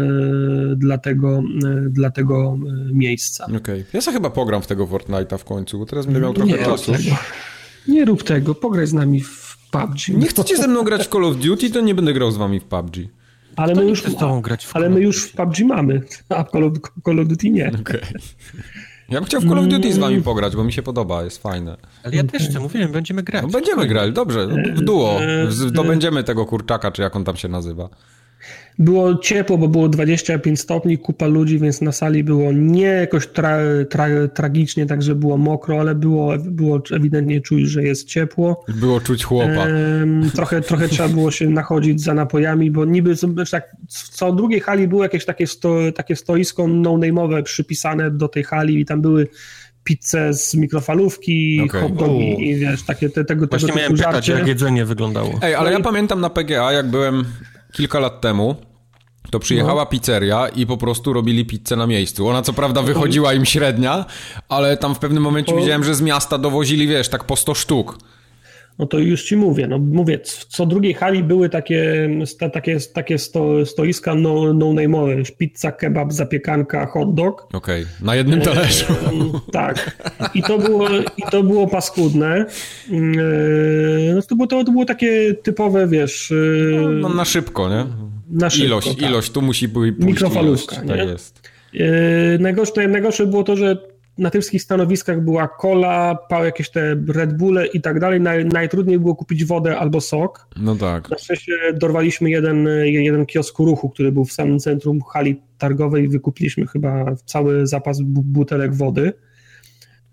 dla, 0.76 0.98
tego, 0.98 1.44
dla 1.90 2.10
tego 2.10 2.58
miejsca. 2.94 3.46
Okej. 3.46 3.58
Okay. 3.58 3.86
Ja 3.94 4.02
sobie 4.02 4.18
chyba 4.18 4.30
pogram 4.30 4.62
w 4.62 4.68
tego 4.68 4.88
Fortnite'a 4.88 5.38
w 5.38 5.44
końcu, 5.44 5.80
bo 5.80 5.86
teraz 5.86 6.06
będę 6.06 6.20
miał 6.20 6.34
trochę 6.34 6.52
nie, 6.52 6.66
czasu. 6.66 6.92
Nie 7.88 8.06
rób 8.06 8.24
tego, 8.24 8.56
pograj 8.56 8.88
z 8.88 8.94
nami 8.94 9.22
w 9.22 9.58
PUBG. 9.72 10.08
Nie 10.08 10.28
chcecie 10.28 10.58
ze 10.58 10.68
mną 10.68 10.84
grać 10.84 11.08
w 11.08 11.10
Call 11.10 11.26
of 11.26 11.38
Duty, 11.38 11.70
to 11.70 11.82
nie 11.82 11.96
będę 11.96 12.14
grał 12.14 12.32
z 12.32 12.38
wami 12.38 12.60
w 12.60 12.64
PUBG. 12.64 12.96
Ale 13.56 13.76
my, 13.76 13.86
już, 13.86 14.04
grać 14.42 14.66
w 14.66 14.76
ale 14.76 14.90
my 14.90 15.02
już 15.02 15.24
w 15.24 15.36
PUBG 15.36 15.60
mamy, 15.60 16.02
a 16.30 16.44
w 16.44 16.52
Call 16.52 16.64
of, 16.64 16.74
Call 17.06 17.20
of 17.20 17.28
Duty 17.28 17.50
nie. 17.50 17.72
Okay. 17.82 18.02
Ja 19.10 19.20
bym 19.20 19.26
chciał 19.26 19.42
w 19.42 19.48
Call 19.48 19.60
of 19.60 19.68
Duty 19.68 19.94
z 19.94 19.98
wami 19.98 20.14
mm. 20.14 20.24
pograć, 20.24 20.56
bo 20.56 20.64
mi 20.64 20.74
się 20.74 20.84
podoba, 20.84 21.24
jest 21.24 21.42
fajne. 21.42 21.78
Ale 22.04 22.16
ja 22.16 22.24
też 22.24 22.50
chcę, 22.50 22.60
mówiłem, 22.60 22.92
będziemy 22.92 23.24
grać. 23.24 23.44
No 23.44 23.50
będziemy 23.50 23.88
grać, 23.88 24.12
dobrze, 24.12 24.48
w 24.76 24.82
duo. 24.82 25.20
Zdobędziemy 25.50 26.24
tego 26.24 26.46
kurczaka, 26.46 26.92
czy 26.92 27.02
jak 27.02 27.16
on 27.16 27.24
tam 27.24 27.36
się 27.38 27.48
nazywa. 27.48 27.90
Było 28.80 29.16
ciepło, 29.16 29.58
bo 29.58 29.68
było 29.68 29.90
25 29.90 30.60
stopni, 30.60 30.98
kupa 30.98 31.28
ludzi, 31.28 31.60
więc 31.60 31.82
na 31.82 31.92
sali 31.92 32.24
było 32.24 32.52
nie 32.52 32.82
jakoś 32.82 33.28
tra, 33.28 33.58
tra, 33.90 34.08
tragicznie, 34.34 34.86
tak 34.86 35.04
że 35.04 35.16
było 35.16 35.38
mokro, 35.38 35.80
ale 35.80 35.96
było, 35.96 36.34
było 36.38 36.82
ewidentnie 36.92 37.42
czuć, 37.42 37.70
że 37.70 37.84
jest 37.84 38.08
ciepło. 38.08 38.66
Było 38.68 39.02
czuć 39.02 39.24
chłopa. 39.24 39.66
Ehm, 39.68 40.32
trochę, 40.32 40.62
trochę 40.62 40.88
trzeba 40.88 41.10
było 41.10 41.32
się 41.32 41.50
nachodzić 41.50 42.02
za 42.02 42.14
napojami, 42.14 42.72
bo 42.72 42.86
niby 42.86 43.16
tak, 43.52 43.76
w 43.90 44.10
co 44.10 44.34
drugiej 44.34 44.60
hali 44.60 44.88
było 44.88 45.04
jakieś 45.04 45.26
takie, 45.26 45.48
sto, 45.48 45.78
takie 45.96 46.16
stoisko 46.16 46.68
no-name'owe 46.68 47.44
przypisane 47.44 48.12
do 48.12 48.28
tej 48.28 48.44
hali 48.44 48.80
i 48.80 48.86
tam 48.86 49.02
były 49.02 49.28
pizzę 49.84 50.34
z 50.34 50.56
mikrofalówki, 50.56 51.62
okay. 51.66 51.82
hot 51.82 51.96
dogi 51.96 52.50
i 52.50 52.56
wiesz, 52.56 52.84
takie 52.84 53.10
te, 53.10 53.26
tego, 53.26 53.48
Właśnie 53.48 53.68
tego 53.68 53.80
miałem 53.80 53.98
pytać, 53.98 54.28
jak 54.28 54.48
jedzenie 54.48 54.86
wyglądało. 54.86 55.40
Ej, 55.42 55.56
ale 55.56 55.70
no 55.70 55.74
ja 55.74 55.80
i... 55.80 55.84
pamiętam 55.84 56.22
na 56.22 56.30
PGA, 56.30 56.72
jak 56.72 56.90
byłem 56.90 57.26
kilka 57.72 58.00
lat 58.00 58.22
temu, 58.22 58.56
to 59.32 59.40
przyjechała 59.40 59.82
no. 59.82 59.86
pizzeria 59.86 60.48
i 60.48 60.66
po 60.66 60.78
prostu 60.78 61.14
robili 61.14 61.46
pizzę 61.46 61.76
na 61.76 61.88
miejscu. 61.88 62.28
Ona 62.28 62.42
co 62.42 62.54
prawda 62.54 62.82
wychodziła 62.82 63.34
im 63.34 63.46
średnia, 63.46 64.06
ale 64.50 64.78
tam 64.78 64.96
w 64.96 65.00
pewnym 65.00 65.24
momencie 65.24 65.56
widziałem, 65.56 65.84
że 65.84 65.96
z 65.96 66.02
miasta 66.02 66.38
dowozili, 66.38 66.88
wiesz, 66.88 67.10
tak 67.10 67.24
po 67.24 67.36
100 67.36 67.56
sztuk. 67.56 67.98
No 68.82 68.88
to 68.88 69.00
już 69.00 69.24
ci 69.24 69.36
mówię, 69.38 69.68
no 69.68 69.78
mówię, 69.78 70.20
co 70.48 70.66
drugiej 70.66 70.94
hali 70.94 71.24
były 71.24 71.50
takie, 71.50 72.10
takie, 72.54 72.78
takie 72.94 73.18
sto, 73.18 73.66
stoiska 73.66 74.16
no, 74.16 74.54
no 74.54 74.66
name'owe, 74.66 75.32
pizza, 75.38 75.72
kebab, 75.72 76.14
zapiekanka, 76.14 76.86
hot 76.86 77.14
dog. 77.14 77.48
Okej, 77.54 77.84
okay. 77.84 78.06
na 78.06 78.16
jednym 78.16 78.42
talerzu. 78.42 78.86
E, 78.94 79.40
tak. 79.52 79.98
I 80.34 80.44
to 80.44 80.58
było, 80.58 80.90
i 81.18 81.24
to 81.32 81.44
było 81.44 81.68
paskudne. 81.68 82.36
E, 82.36 82.46
no 84.16 84.22
to, 84.22 84.36
było, 84.36 84.48
to, 84.48 84.64
było 84.64 84.86
takie 84.86 85.34
typowe, 85.34 85.88
wiesz... 85.88 86.32
E, 86.32 86.36
no, 86.82 86.90
no 86.90 87.10
na 87.10 87.26
szybko, 87.26 87.70
nie? 87.70 87.86
Na 88.30 88.50
szybko, 88.50 88.66
ilość, 88.66 88.88
tak. 88.88 89.10
ilość, 89.10 89.32
tu 89.32 89.42
musi 89.42 89.68
być 89.68 89.96
Mikrofalówka, 90.00 90.76
ilość, 90.76 90.88
tak 90.88 91.10
jest. 91.10 91.50
Najgorsze, 92.40 92.88
najgorsze 92.88 93.28
było 93.28 93.44
to, 93.44 93.56
że 93.56 93.91
na 94.18 94.30
tych 94.30 94.42
wszystkich 94.42 94.62
stanowiskach 94.62 95.22
była 95.22 95.50
cola, 95.62 96.18
jakieś 96.44 96.70
te 96.70 96.96
Red 97.08 97.38
Bulle 97.38 97.68
i 97.68 97.82
tak 97.82 98.00
dalej. 98.00 98.22
Naj, 98.22 98.46
najtrudniej 98.46 99.00
było 99.00 99.16
kupić 99.16 99.46
wodę 99.46 99.78
albo 99.78 100.02
sok. 100.02 100.48
No 100.58 100.76
tak. 100.76 101.10
Na 101.10 101.18
szczęście 101.18 101.54
dorwaliśmy 101.74 102.30
jeden, 102.30 102.68
jeden 102.86 103.26
kiosk 103.26 103.60
ruchu, 103.60 103.90
który 103.90 104.12
był 104.12 104.26
w 104.26 104.32
samym 104.32 104.60
centrum 104.60 105.00
hali 105.14 105.42
targowej. 105.58 106.10
Wykupiliśmy 106.10 106.68
chyba 106.68 107.06
cały 107.26 107.68
zapas 107.68 108.02
butelek 108.02 108.76
wody. 108.76 109.14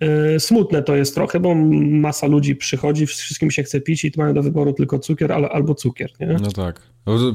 E, 0.01 0.41
smutne 0.41 0.83
to 0.83 0.97
jest 0.97 1.15
trochę, 1.15 1.41
bo 1.41 1.55
masa 1.55 2.27
ludzi 2.27 2.57
przychodzi, 2.57 3.07
wszystkim 3.07 3.51
się 3.51 3.63
chce 3.63 3.81
pić 3.81 4.05
i 4.05 4.13
mają 4.17 4.35
do 4.35 4.43
wyboru 4.43 4.73
tylko 4.73 4.99
cukier 4.99 5.33
albo 5.33 5.75
cukier. 5.75 6.11
Nie? 6.21 6.27
No 6.27 6.51
tak. 6.51 6.81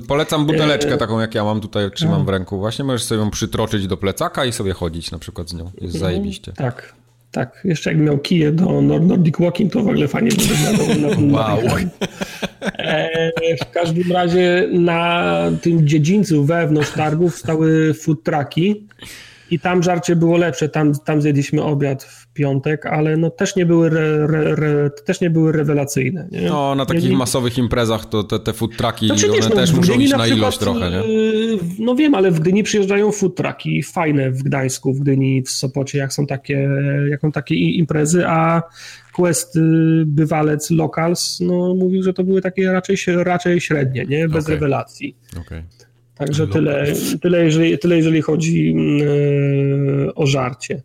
Polecam 0.08 0.46
buteleczkę 0.46 0.94
e, 0.94 0.98
taką, 0.98 1.20
jak 1.20 1.36
ja 1.36 1.44
mam 1.44 1.62
tutaj, 1.62 1.92
trzymam 1.92 2.26
w 2.26 2.30
ręku. 2.30 2.58
Właśnie 2.58 2.86
możesz 2.86 3.04
sobie 3.04 3.22
ją 3.22 3.32
przytroczyć 3.32 3.88
do 3.88 3.98
plecaka 3.98 4.46
i 4.46 4.52
sobie 4.52 4.74
chodzić 4.74 5.12
na 5.12 5.20
przykład 5.20 5.50
z 5.50 5.54
nią. 5.54 5.72
Jest 5.82 5.98
zajebiście. 5.98 6.54
Tak, 6.54 6.94
tak. 7.32 7.62
Jeszcze 7.66 7.90
jakbym 7.90 8.06
miał 8.06 8.18
kije 8.18 8.52
do 8.52 8.82
Nordic 8.82 9.38
Walking, 9.40 9.74
to 9.74 9.84
w 9.84 9.88
ogóle 9.88 10.08
fajnie 10.08 10.30
by 10.30 10.86
wyglądało. 10.86 11.16
Wow. 11.32 11.60
E, 12.62 13.32
w 13.58 13.72
każdym 13.72 14.12
razie 14.12 14.68
na 14.72 15.52
tym 15.62 15.88
dziedzińcu 15.88 16.46
wewnątrz 16.46 16.92
targów 16.92 17.38
stały 17.38 17.94
food 17.94 18.24
trucki 18.24 18.88
i 19.54 19.60
tam 19.60 19.84
żarcie 19.84 20.16
było 20.16 20.38
lepsze, 20.38 20.70
tam, 20.70 20.94
tam 21.06 21.22
zjedliśmy 21.22 21.64
obiad 21.64 22.04
w 22.04 22.34
piątek, 22.34 22.86
ale 22.86 23.18
no 23.18 23.30
też 23.30 23.56
nie 23.56 23.66
były, 23.66 23.88
re, 23.88 24.28
re, 24.30 24.56
re, 24.56 24.90
też 25.06 25.22
nie 25.22 25.30
były 25.30 25.52
rewelacyjne. 25.52 26.28
Nie? 26.32 26.42
No, 26.42 26.76
na 26.76 26.86
takich 26.86 27.10
nie, 27.10 27.18
masowych 27.18 27.58
imprezach 27.58 28.06
to 28.06 28.24
te, 28.24 28.40
te 28.40 28.54
food 28.54 28.78
trucki, 28.78 29.08
znaczy, 29.08 29.32
one 29.32 29.50
no, 29.50 29.56
też 29.56 29.74
muszą 29.74 29.94
iść 29.94 30.12
na, 30.12 30.18
na 30.18 30.28
ilość 30.28 30.58
trochę, 30.58 30.92
nie? 30.92 31.00
Y, 31.00 31.60
no 31.80 31.96
wiem, 31.96 32.16
ale 32.16 32.32
w 32.32 32.40
Gdyni 32.40 32.64
przyjeżdżają 32.64 33.12
food 33.12 33.36
trucki 33.36 33.84
fajne 33.84 34.32
w 34.32 34.44
Gdańsku, 34.44 34.94
w 34.94 35.00
Gdyni, 35.00 35.42
w 35.42 35.50
Sopocie, 35.50 35.98
jak 35.98 36.14
są 36.14 36.26
takie, 36.26 36.70
jak 37.10 37.22
są 37.22 37.32
takie 37.32 37.56
imprezy, 37.56 38.28
a 38.28 38.62
Quest 39.14 39.56
y, 39.56 39.60
Bywalec 40.06 40.72
Locals, 40.72 41.40
no 41.40 41.76
mówił, 41.76 42.04
że 42.04 42.14
to 42.14 42.24
były 42.24 42.42
takie 42.42 42.72
raczej, 42.72 42.98
raczej 43.08 43.62
średnie, 43.62 44.06
nie? 44.06 44.30
Bez 44.30 44.46
okay. 44.46 44.56
rewelacji. 44.56 45.16
Okay. 45.42 45.64
Także 46.16 46.48
tyle, 46.48 46.94
tyle, 47.22 47.46
jeżeli, 47.46 47.80
tyle 47.80 47.98
jeżeli 47.98 48.22
chodzi 48.22 48.74
yy, 48.74 50.14
o 50.16 50.28
żarcie. 50.28 50.82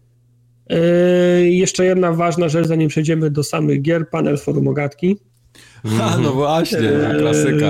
Yy, 0.70 1.50
jeszcze 1.50 1.84
jedna 1.84 2.12
ważna 2.12 2.48
rzecz, 2.48 2.66
zanim 2.66 2.88
przejdziemy 2.88 3.30
do 3.30 3.44
samych 3.44 3.82
gier, 3.82 4.10
panel 4.10 4.38
forum 4.38 4.68
ogatki. 4.68 5.16
A, 6.02 6.18
no 6.18 6.32
właśnie, 6.32 6.78
yy, 6.78 7.18
klasyka. 7.18 7.66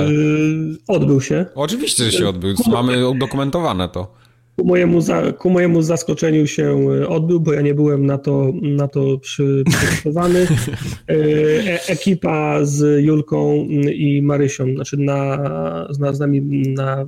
Odbył 0.89 1.21
się. 1.21 1.47
Oczywiście, 1.55 2.05
że 2.05 2.13
się 2.13 2.29
odbył. 2.29 2.55
Mamy 2.67 3.09
udokumentowane 3.09 3.89
to. 3.89 4.18
Ku 4.59 4.65
mojemu, 4.65 5.01
za, 5.01 5.33
ku 5.33 5.51
mojemu 5.51 5.83
zaskoczeniu 5.83 6.47
się 6.47 6.65
e, 7.03 7.09
odbył, 7.09 7.41
bo 7.41 7.53
ja 7.53 7.61
nie 7.61 7.75
byłem 7.75 8.07
na 8.07 8.19
to, 8.19 8.53
na 8.63 8.89
to 8.89 9.19
przy, 9.19 9.65
przygotowany. 9.67 10.47
E, 11.09 11.15
e, 11.15 11.89
ekipa 11.89 12.65
z 12.65 13.05
Julką 13.05 13.67
i 13.95 14.23
Marysią, 14.23 14.75
znaczy 14.75 14.97
na, 14.97 15.37
na, 15.99 16.13
z 16.13 16.21
nami 16.21 16.43
na 16.73 17.07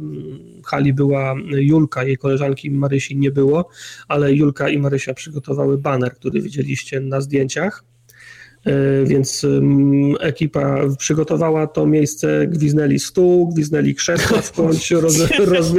hali 0.67 0.93
była 0.93 1.35
Julka, 1.51 2.05
jej 2.05 2.17
koleżanki 2.17 2.71
Marysi 2.71 3.17
nie 3.17 3.31
było, 3.31 3.69
ale 4.09 4.33
Julka 4.33 4.69
i 4.69 4.79
Marysia 4.79 5.15
przygotowały 5.15 5.79
baner, 5.79 6.15
który 6.15 6.41
widzieliście 6.41 7.01
na 7.01 7.21
zdjęciach. 7.21 7.85
E, 8.67 9.05
więc 9.05 9.47
ekipa 10.21 10.81
przygotowała 10.99 11.67
to 11.67 11.87
miejsce, 11.87 12.47
gwiznęli 12.47 12.99
stół, 12.99 13.49
gwiznęli 13.49 13.95
krzesła 13.95 14.43
skądś, 14.43 14.91
roz, 14.91 15.31
roz, 15.55 15.73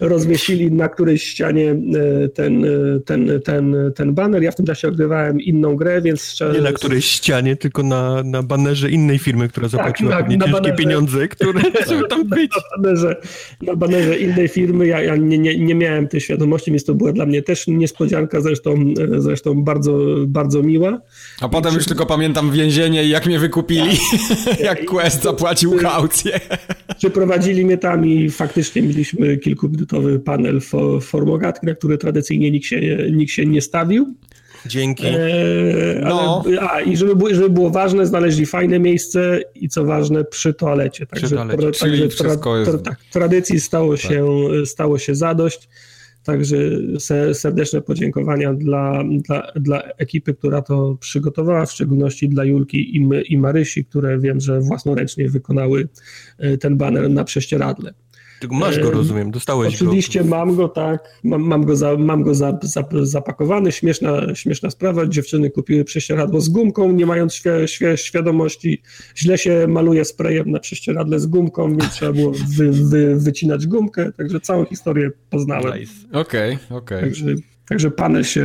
rozwiesili 0.00 0.72
na 0.72 0.88
którejś 0.88 1.24
ścianie 1.24 1.70
e, 1.70 2.28
ten, 2.28 2.64
e, 2.64 2.68
ten, 3.04 3.40
ten, 3.44 3.76
ten 3.94 4.14
baner. 4.14 4.42
Ja 4.42 4.50
w 4.50 4.56
tym 4.56 4.66
czasie 4.66 4.88
odgrywałem 4.88 5.40
inną 5.40 5.76
grę, 5.76 6.02
więc... 6.02 6.38
Nie 6.54 6.60
na 6.60 6.72
którejś 6.72 7.04
ścianie, 7.04 7.56
tylko 7.56 7.82
na, 7.82 8.22
na 8.22 8.42
banerze 8.42 8.90
innej 8.90 9.18
firmy, 9.18 9.48
która 9.48 9.68
tak, 9.68 9.70
zapłaciła 9.70 10.10
tak, 10.10 10.20
pewnie 10.20 10.36
na 10.36 10.44
ciężkie 10.44 10.62
banerze, 10.62 10.76
pieniądze, 10.76 11.28
które 11.28 11.60
żeby 11.88 12.08
tam 12.08 12.28
być. 12.28 12.50
Na 12.50 12.82
banerze, 12.82 13.16
na 13.62 13.76
banerze 13.76 14.18
innej 14.18 14.48
firmy, 14.48 14.86
ja, 14.86 15.00
ja 15.02 15.16
nie, 15.16 15.38
nie, 15.38 15.58
nie 15.58 15.74
miałem 15.74 16.08
tej 16.08 16.20
świadomości, 16.20 16.70
więc 16.70 16.84
to 16.84 16.94
była 16.94 17.12
dla 17.12 17.26
mnie 17.26 17.42
też 17.42 17.66
niespodzianka, 17.66 18.40
zresztą, 18.40 18.94
zresztą 19.18 19.64
bardzo, 19.64 19.98
bardzo 20.26 20.62
miła. 20.62 21.00
A 21.40 21.48
potem 21.48 21.74
już 21.74 21.86
tylko 21.86 22.06
pamiętam 22.14 22.50
więzienie 22.50 23.04
i 23.04 23.08
jak 23.08 23.26
mnie 23.26 23.38
wykupili, 23.38 23.98
tak. 24.44 24.60
jak 24.68 24.84
Quest 24.84 25.22
zapłacił 25.22 25.76
kaucję. 25.76 26.40
Przyprowadzili 26.98 27.64
mnie 27.64 27.78
tam 27.78 28.06
i 28.06 28.30
faktycznie 28.30 28.82
mieliśmy 28.82 29.36
kilkuminutowy 29.36 30.20
panel 30.20 30.60
formogatki, 31.00 31.66
na 31.66 31.74
który 31.74 31.98
tradycyjnie 31.98 32.50
nikt 32.50 32.66
się, 32.66 32.80
nikt 33.12 33.32
się 33.32 33.46
nie 33.46 33.60
stawił. 33.60 34.14
Dzięki. 34.66 35.06
Eee, 35.06 35.14
no. 36.00 36.44
a, 36.60 36.80
i 36.80 36.96
żeby 36.96 37.16
było, 37.16 37.34
żeby 37.34 37.50
było 37.50 37.70
ważne, 37.70 38.06
znaleźli 38.06 38.46
fajne 38.46 38.78
miejsce 38.78 39.40
i 39.54 39.68
co 39.68 39.84
ważne, 39.84 40.24
przy 40.24 40.54
toalecie. 40.54 41.06
Także, 41.06 41.26
przy 41.26 41.36
toalecie. 41.36 41.56
Tra, 41.56 41.88
także 41.88 42.08
tra, 42.08 42.36
tra, 42.64 42.78
tak, 42.78 42.98
tradycji 43.12 43.60
stało, 43.60 43.96
tak. 43.96 44.00
się, 44.00 44.26
stało 44.64 44.98
się 44.98 45.14
zadość. 45.14 45.68
Także 46.24 46.56
serdeczne 47.34 47.80
podziękowania 47.80 48.54
dla, 48.54 49.04
dla, 49.04 49.52
dla 49.56 49.82
ekipy, 49.82 50.34
która 50.34 50.62
to 50.62 50.96
przygotowała, 51.00 51.66
w 51.66 51.72
szczególności 51.72 52.28
dla 52.28 52.44
Julki 52.44 52.96
i, 52.96 53.08
i 53.28 53.38
Marysi, 53.38 53.84
które 53.84 54.18
wiem, 54.18 54.40
że 54.40 54.60
własnoręcznie 54.60 55.28
wykonały 55.28 55.88
e, 56.38 56.58
ten 56.58 56.76
baner 56.76 57.10
na 57.10 57.24
prześcieradle. 57.24 57.94
Masz 58.50 58.78
go, 58.78 58.90
rozumiem, 58.90 59.30
dostałeś 59.30 59.74
Oczywiście 59.74 60.20
go. 60.20 60.26
mam 60.26 60.56
go, 60.56 60.68
tak, 60.68 61.20
mam, 61.24 61.42
mam 61.42 61.64
go, 61.64 61.76
za, 61.76 61.96
mam 61.96 62.22
go 62.22 62.34
za, 62.34 62.58
za, 62.62 62.84
zapakowany, 63.02 63.72
śmieszna, 63.72 64.34
śmieszna 64.34 64.70
sprawa, 64.70 65.06
dziewczyny 65.06 65.50
kupiły 65.50 65.84
prześcieradło 65.84 66.40
z 66.40 66.48
gumką, 66.48 66.92
nie 66.92 67.06
mając 67.06 67.34
świ 67.34 67.50
świ 67.66 67.86
świadomości, 67.94 68.82
źle 69.16 69.38
się 69.38 69.66
maluje 69.68 70.04
sprayem 70.04 70.50
na 70.50 70.60
prześcieradle 70.60 71.20
z 71.20 71.26
gumką, 71.26 71.76
więc 71.76 71.92
trzeba 71.92 72.12
było 72.12 72.32
wy, 72.56 72.70
wy, 72.72 73.16
wycinać 73.16 73.66
gumkę, 73.66 74.12
także 74.12 74.40
całą 74.40 74.64
historię 74.64 75.10
poznałem. 75.30 75.66
Okej, 75.66 75.80
nice. 75.80 76.18
okej. 76.18 76.58
Okay, 76.70 77.10
okay. 77.10 77.53
Także 77.68 77.90
panel 77.90 78.24
się... 78.24 78.40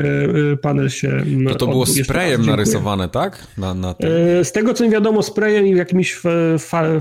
Y, 0.54 0.58
panel 0.58 0.90
się 0.90 1.24
no 1.26 1.56
to 1.56 1.68
było 1.68 1.86
sprayem 1.86 2.46
narysowane, 2.46 3.10
tak? 3.10 3.48
Na, 3.58 3.74
na 3.74 3.96
y, 4.40 4.46
Z 4.46 4.52
tego, 4.52 4.74
co 4.74 4.84
mi 4.84 4.90
wiadomo, 4.90 5.24
sprayem 5.24 5.68
i 5.68 5.76
jakimiś 5.76 6.22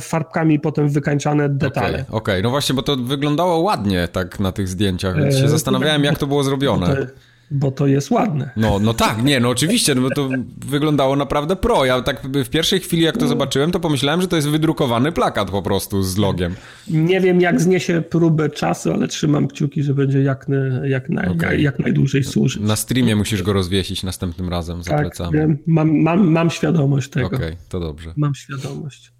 farbkami 0.00 0.60
potem 0.60 0.88
wykańczane 0.88 1.48
detale. 1.48 1.88
Okej, 1.88 2.02
okay, 2.02 2.18
okay. 2.18 2.42
no 2.42 2.50
właśnie, 2.50 2.74
bo 2.74 2.82
to 2.82 2.96
wyglądało 2.96 3.58
ładnie 3.58 4.08
tak 4.12 4.40
na 4.40 4.52
tych 4.52 4.68
zdjęciach, 4.68 5.16
więc 5.16 5.38
się 5.38 5.44
e, 5.44 5.48
zastanawiałem, 5.48 6.04
jak 6.04 6.18
to 6.18 6.26
było 6.26 6.44
zrobione 6.44 7.06
bo 7.50 7.70
to 7.70 7.86
jest 7.86 8.10
ładne. 8.10 8.50
No, 8.56 8.78
no 8.78 8.94
tak, 8.94 9.24
nie, 9.24 9.40
no 9.40 9.48
oczywiście, 9.48 9.94
no 9.94 10.02
bo 10.02 10.10
to 10.10 10.28
wyglądało 10.66 11.16
naprawdę 11.16 11.56
pro. 11.56 11.84
Ja 11.84 12.02
tak 12.02 12.22
w 12.44 12.48
pierwszej 12.48 12.80
chwili, 12.80 13.02
jak 13.02 13.16
to 13.16 13.28
zobaczyłem, 13.28 13.70
to 13.70 13.80
pomyślałem, 13.80 14.22
że 14.22 14.28
to 14.28 14.36
jest 14.36 14.48
wydrukowany 14.48 15.12
plakat 15.12 15.50
po 15.50 15.62
prostu 15.62 16.02
z 16.02 16.16
logiem. 16.16 16.54
Nie 16.88 17.20
wiem, 17.20 17.40
jak 17.40 17.60
zniesie 17.60 18.02
próbę 18.02 18.50
czasu, 18.50 18.92
ale 18.92 19.08
trzymam 19.08 19.48
kciuki, 19.48 19.82
że 19.82 19.94
będzie 19.94 20.22
jak, 20.22 20.46
jak, 20.82 21.08
na, 21.08 21.30
okay. 21.30 21.60
jak 21.60 21.78
najdłużej 21.78 22.24
służyć. 22.24 22.62
Na 22.62 22.76
streamie 22.76 23.16
musisz 23.16 23.42
go 23.42 23.52
rozwiesić 23.52 24.02
następnym 24.02 24.48
razem 24.48 24.82
za 24.82 24.90
tak, 24.90 25.00
plecami. 25.00 25.38
Mam, 25.66 26.02
mam, 26.02 26.30
mam 26.30 26.50
świadomość 26.50 27.10
tego. 27.10 27.26
Okej, 27.26 27.38
okay, 27.38 27.56
to 27.68 27.80
dobrze. 27.80 28.12
Mam 28.16 28.34
świadomość. 28.34 29.17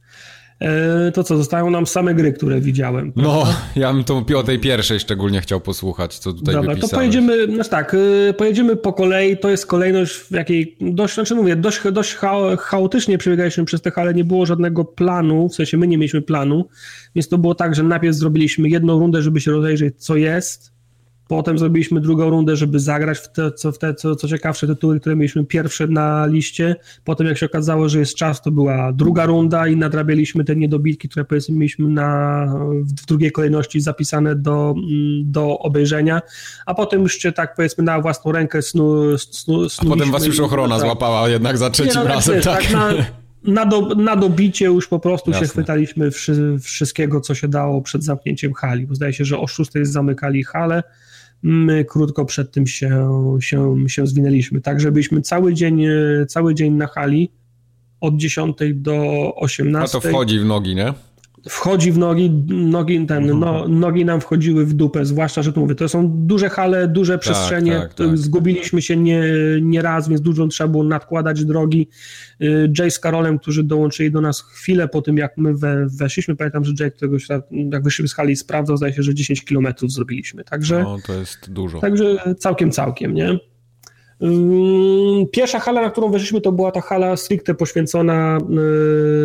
E, 0.61 1.13
to 1.13 1.25
co, 1.25 1.37
zostają 1.37 1.71
nam 1.71 1.87
same 1.87 2.15
gry, 2.15 2.33
które 2.33 2.61
widziałem. 2.61 3.13
Prawda? 3.13 3.33
No, 3.33 3.47
ja 3.77 3.93
bym 3.93 4.05
to 4.05 4.25
o 4.37 4.43
tej 4.43 4.59
pierwszej 4.59 5.01
szczególnie 5.01 5.41
chciał 5.41 5.61
posłuchać, 5.61 6.19
co 6.19 6.33
tutaj 6.33 6.55
Dobra, 6.55 6.75
wypisałeś. 6.75 6.91
to 6.91 6.97
pojedziemy, 6.97 7.55
znaczy 7.55 7.71
tak, 7.71 7.97
e, 8.29 8.33
pojedziemy 8.33 8.77
po 8.77 8.93
kolei, 8.93 9.37
to 9.37 9.51
jest 9.51 9.67
kolejność, 9.67 10.15
w 10.15 10.31
jakiej 10.31 10.77
dość, 10.81 11.15
znaczy 11.15 11.35
mówię, 11.35 11.57
dość, 11.57 11.81
dość 11.93 12.17
chaotycznie 12.59 13.19
przebiegaliśmy 13.19 13.65
przez 13.65 13.81
te 13.81 13.93
ale 13.97 14.15
nie 14.15 14.25
było 14.25 14.47
żadnego 14.47 14.85
planu, 14.85 15.49
w 15.49 15.55
sensie 15.55 15.77
my 15.77 15.89
nie 15.89 15.99
mieliśmy 15.99 16.23
planu, 16.23 16.69
więc 17.15 17.29
to 17.29 17.39
było 17.39 17.55
tak, 17.55 17.75
że 17.75 17.83
najpierw 17.83 18.17
zrobiliśmy 18.17 18.69
jedną 18.69 18.99
rundę, 18.99 19.23
żeby 19.23 19.41
się 19.41 19.51
rozejrzeć, 19.51 19.95
co 19.99 20.17
jest, 20.17 20.78
Potem 21.29 21.59
zrobiliśmy 21.59 22.01
drugą 22.01 22.31
rundę, 22.31 22.57
żeby 22.57 22.81
zagrać 22.81 23.19
w 23.19 23.29
te, 23.29 23.53
co, 23.53 23.73
w 23.73 23.79
te 23.79 23.95
co, 23.95 24.17
co 24.17 24.29
ciekawsze 24.29 24.67
tytuły, 24.67 25.01
które 25.01 25.17
mieliśmy 25.17 25.45
pierwsze 25.45 25.87
na 25.87 26.27
liście. 26.27 26.77
Potem 27.05 27.27
jak 27.27 27.39
się 27.39 27.47
okazało, 27.47 27.89
że 27.89 27.99
jest 27.99 28.15
czas, 28.15 28.43
to 28.43 28.51
była 28.51 28.93
druga 28.93 29.27
runda 29.27 29.69
i 29.69 29.77
nadrabialiśmy 29.77 30.45
te 30.45 30.57
niedobitki, 30.57 31.09
które 31.09 31.25
powiedzmy 31.25 31.55
mieliśmy 31.55 31.89
na, 31.89 32.47
w 32.73 33.07
drugiej 33.07 33.33
kolejności 33.33 33.81
zapisane 33.81 34.37
do, 34.37 34.75
do 35.23 35.59
obejrzenia. 35.59 36.23
A 36.67 36.75
potem 36.75 37.03
już 37.03 37.19
się 37.19 37.33
tak 37.33 37.55
powiedzmy 37.55 37.85
na 37.85 38.01
własną 38.01 38.33
rękę 38.33 38.63
snu, 38.63 39.19
snu, 39.19 39.69
snu 39.69 39.93
A 39.93 39.95
potem 39.95 40.11
was 40.11 40.27
już 40.27 40.41
ochrona 40.41 40.77
tak. 40.77 40.85
złapała 40.85 41.29
jednak 41.29 41.59
za 41.59 41.71
trzecim 41.71 42.03
no, 42.03 42.09
razem, 42.09 42.41
tak? 42.41 42.63
tak 42.63 42.73
na, 42.73 42.91
na, 43.45 43.67
do, 43.67 43.81
na 43.81 44.17
dobicie 44.17 44.65
już 44.65 44.89
po 44.89 44.99
prostu 44.99 45.31
Jasne. 45.31 45.47
się 45.47 45.53
chwytaliśmy 45.53 46.11
wszy, 46.11 46.57
wszystkiego, 46.63 47.21
co 47.21 47.35
się 47.35 47.49
dało 47.49 47.83
przed 47.83 48.05
zamknięciem 48.05 48.53
hali, 48.53 48.87
bo 48.87 48.95
zdaje 48.95 49.13
się, 49.13 49.25
że 49.25 49.39
o 49.39 49.47
6 49.47 49.71
zamykali 49.83 50.45
halę, 50.45 50.83
krótko 51.89 52.25
przed 52.25 52.53
tym 52.53 52.67
się, 52.67 53.09
się, 53.41 53.89
się 53.89 54.07
zwinęliśmy. 54.07 54.61
Tak, 54.61 54.81
żebyśmy 54.81 55.21
cały 55.21 55.55
dzień, 55.55 55.85
cały 56.29 56.55
dzień 56.55 56.73
na 56.73 56.87
hali 56.87 57.31
od 58.01 58.17
10 58.17 58.57
do 58.75 59.33
18. 59.37 59.99
A 59.99 60.01
to 60.01 60.09
wchodzi 60.09 60.41
w 60.41 60.45
nogi, 60.45 60.75
nie? 60.75 60.95
Wchodzi 61.49 61.93
w 61.93 61.99
nogi, 61.99 62.31
nogi, 62.49 63.07
ten, 63.07 63.39
no, 63.39 63.69
nogi 63.69 64.05
nam 64.05 64.21
wchodziły 64.21 64.67
w 64.67 64.73
dupę, 64.73 65.05
zwłaszcza, 65.05 65.43
że 65.43 65.53
tu 65.53 65.61
mówię, 65.61 65.75
to 65.75 65.89
są 65.89 66.11
duże 66.27 66.49
hale, 66.49 66.89
duże 66.89 67.13
tak, 67.13 67.21
przestrzenie, 67.21 67.73
tak, 67.73 67.95
tak. 67.95 68.19
zgubiliśmy 68.19 68.83
się 68.83 68.97
nie, 68.97 69.23
nie 69.63 69.83
raz, 69.83 70.09
więc 70.09 70.21
dużo 70.21 70.47
trzeba 70.47 70.69
było 70.69 70.85
nadkładać 70.85 71.45
drogi. 71.45 71.89
Y, 72.43 72.73
Jay 72.79 72.91
z 72.91 72.99
Karolem, 72.99 73.39
którzy 73.39 73.65
dołączyli 73.65 74.11
do 74.11 74.21
nas 74.21 74.41
chwilę 74.41 74.89
po 74.89 75.03
tym, 75.03 75.17
jak 75.17 75.37
my 75.37 75.55
we, 75.55 75.87
weszliśmy, 75.87 76.37
pamiętam, 76.37 76.65
że 76.65 76.73
Jay 76.81 76.91
któregoś 76.91 77.29
jak 77.73 77.83
wyszliśmy 77.83 78.09
z 78.09 78.15
hali 78.15 78.37
sprawdzał, 78.37 78.77
zdaje 78.77 78.95
się, 78.95 79.03
że 79.03 79.15
10 79.15 79.45
kilometrów 79.45 79.93
zrobiliśmy, 79.93 80.45
także... 80.45 80.83
No, 80.83 80.97
to 81.07 81.15
jest 81.15 81.51
dużo. 81.51 81.81
Także 81.81 82.35
całkiem, 82.39 82.71
całkiem, 82.71 83.15
nie? 83.15 83.39
Pierwsza 85.31 85.59
hala, 85.59 85.83
na 85.83 85.91
którą 85.91 86.11
weszliśmy, 86.11 86.41
to 86.41 86.53
była 86.53 86.71
ta 86.71 86.81
hala 86.81 87.17
stricte 87.17 87.55
poświęcona 87.55 88.39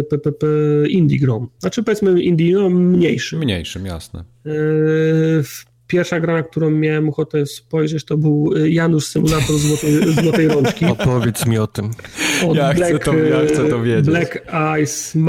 PPP 0.10 0.48
y, 0.48 0.90
Indie 0.90 1.20
Grom. 1.20 1.49
Znaczy 1.60 1.84
powiedzmy 1.84 2.22
Indie, 2.22 2.56
no 2.56 2.70
mniejszym. 2.70 3.40
Mniejszym, 3.40 3.86
jasne. 3.86 4.24
Y, 4.45 5.44
pierwsza 5.88 6.20
gra, 6.20 6.34
na 6.34 6.44
którą 6.44 6.70
miałem 6.70 7.10
ochotę 7.10 7.45
spojrzeć, 7.45 8.06
to 8.06 8.18
był 8.18 8.53
y, 8.57 8.70
Janusz 8.70 9.06
Symulator 9.06 9.57
Złotej, 9.57 10.14
Złotej 10.24 10.48
Rączki. 10.48 10.86
Opowiedz 10.99 11.45
mi 11.45 11.57
o 11.57 11.68
tym. 11.68 11.91
Od 12.48 12.57
ja, 12.57 12.74
Black, 12.74 12.95
chcę 12.95 12.99
to, 12.99 13.18
ja 13.18 13.45
chcę 13.48 13.70
to 13.70 13.82
wiedzieć. 13.82 14.06
Black 14.06 14.48
Ice 14.84 15.20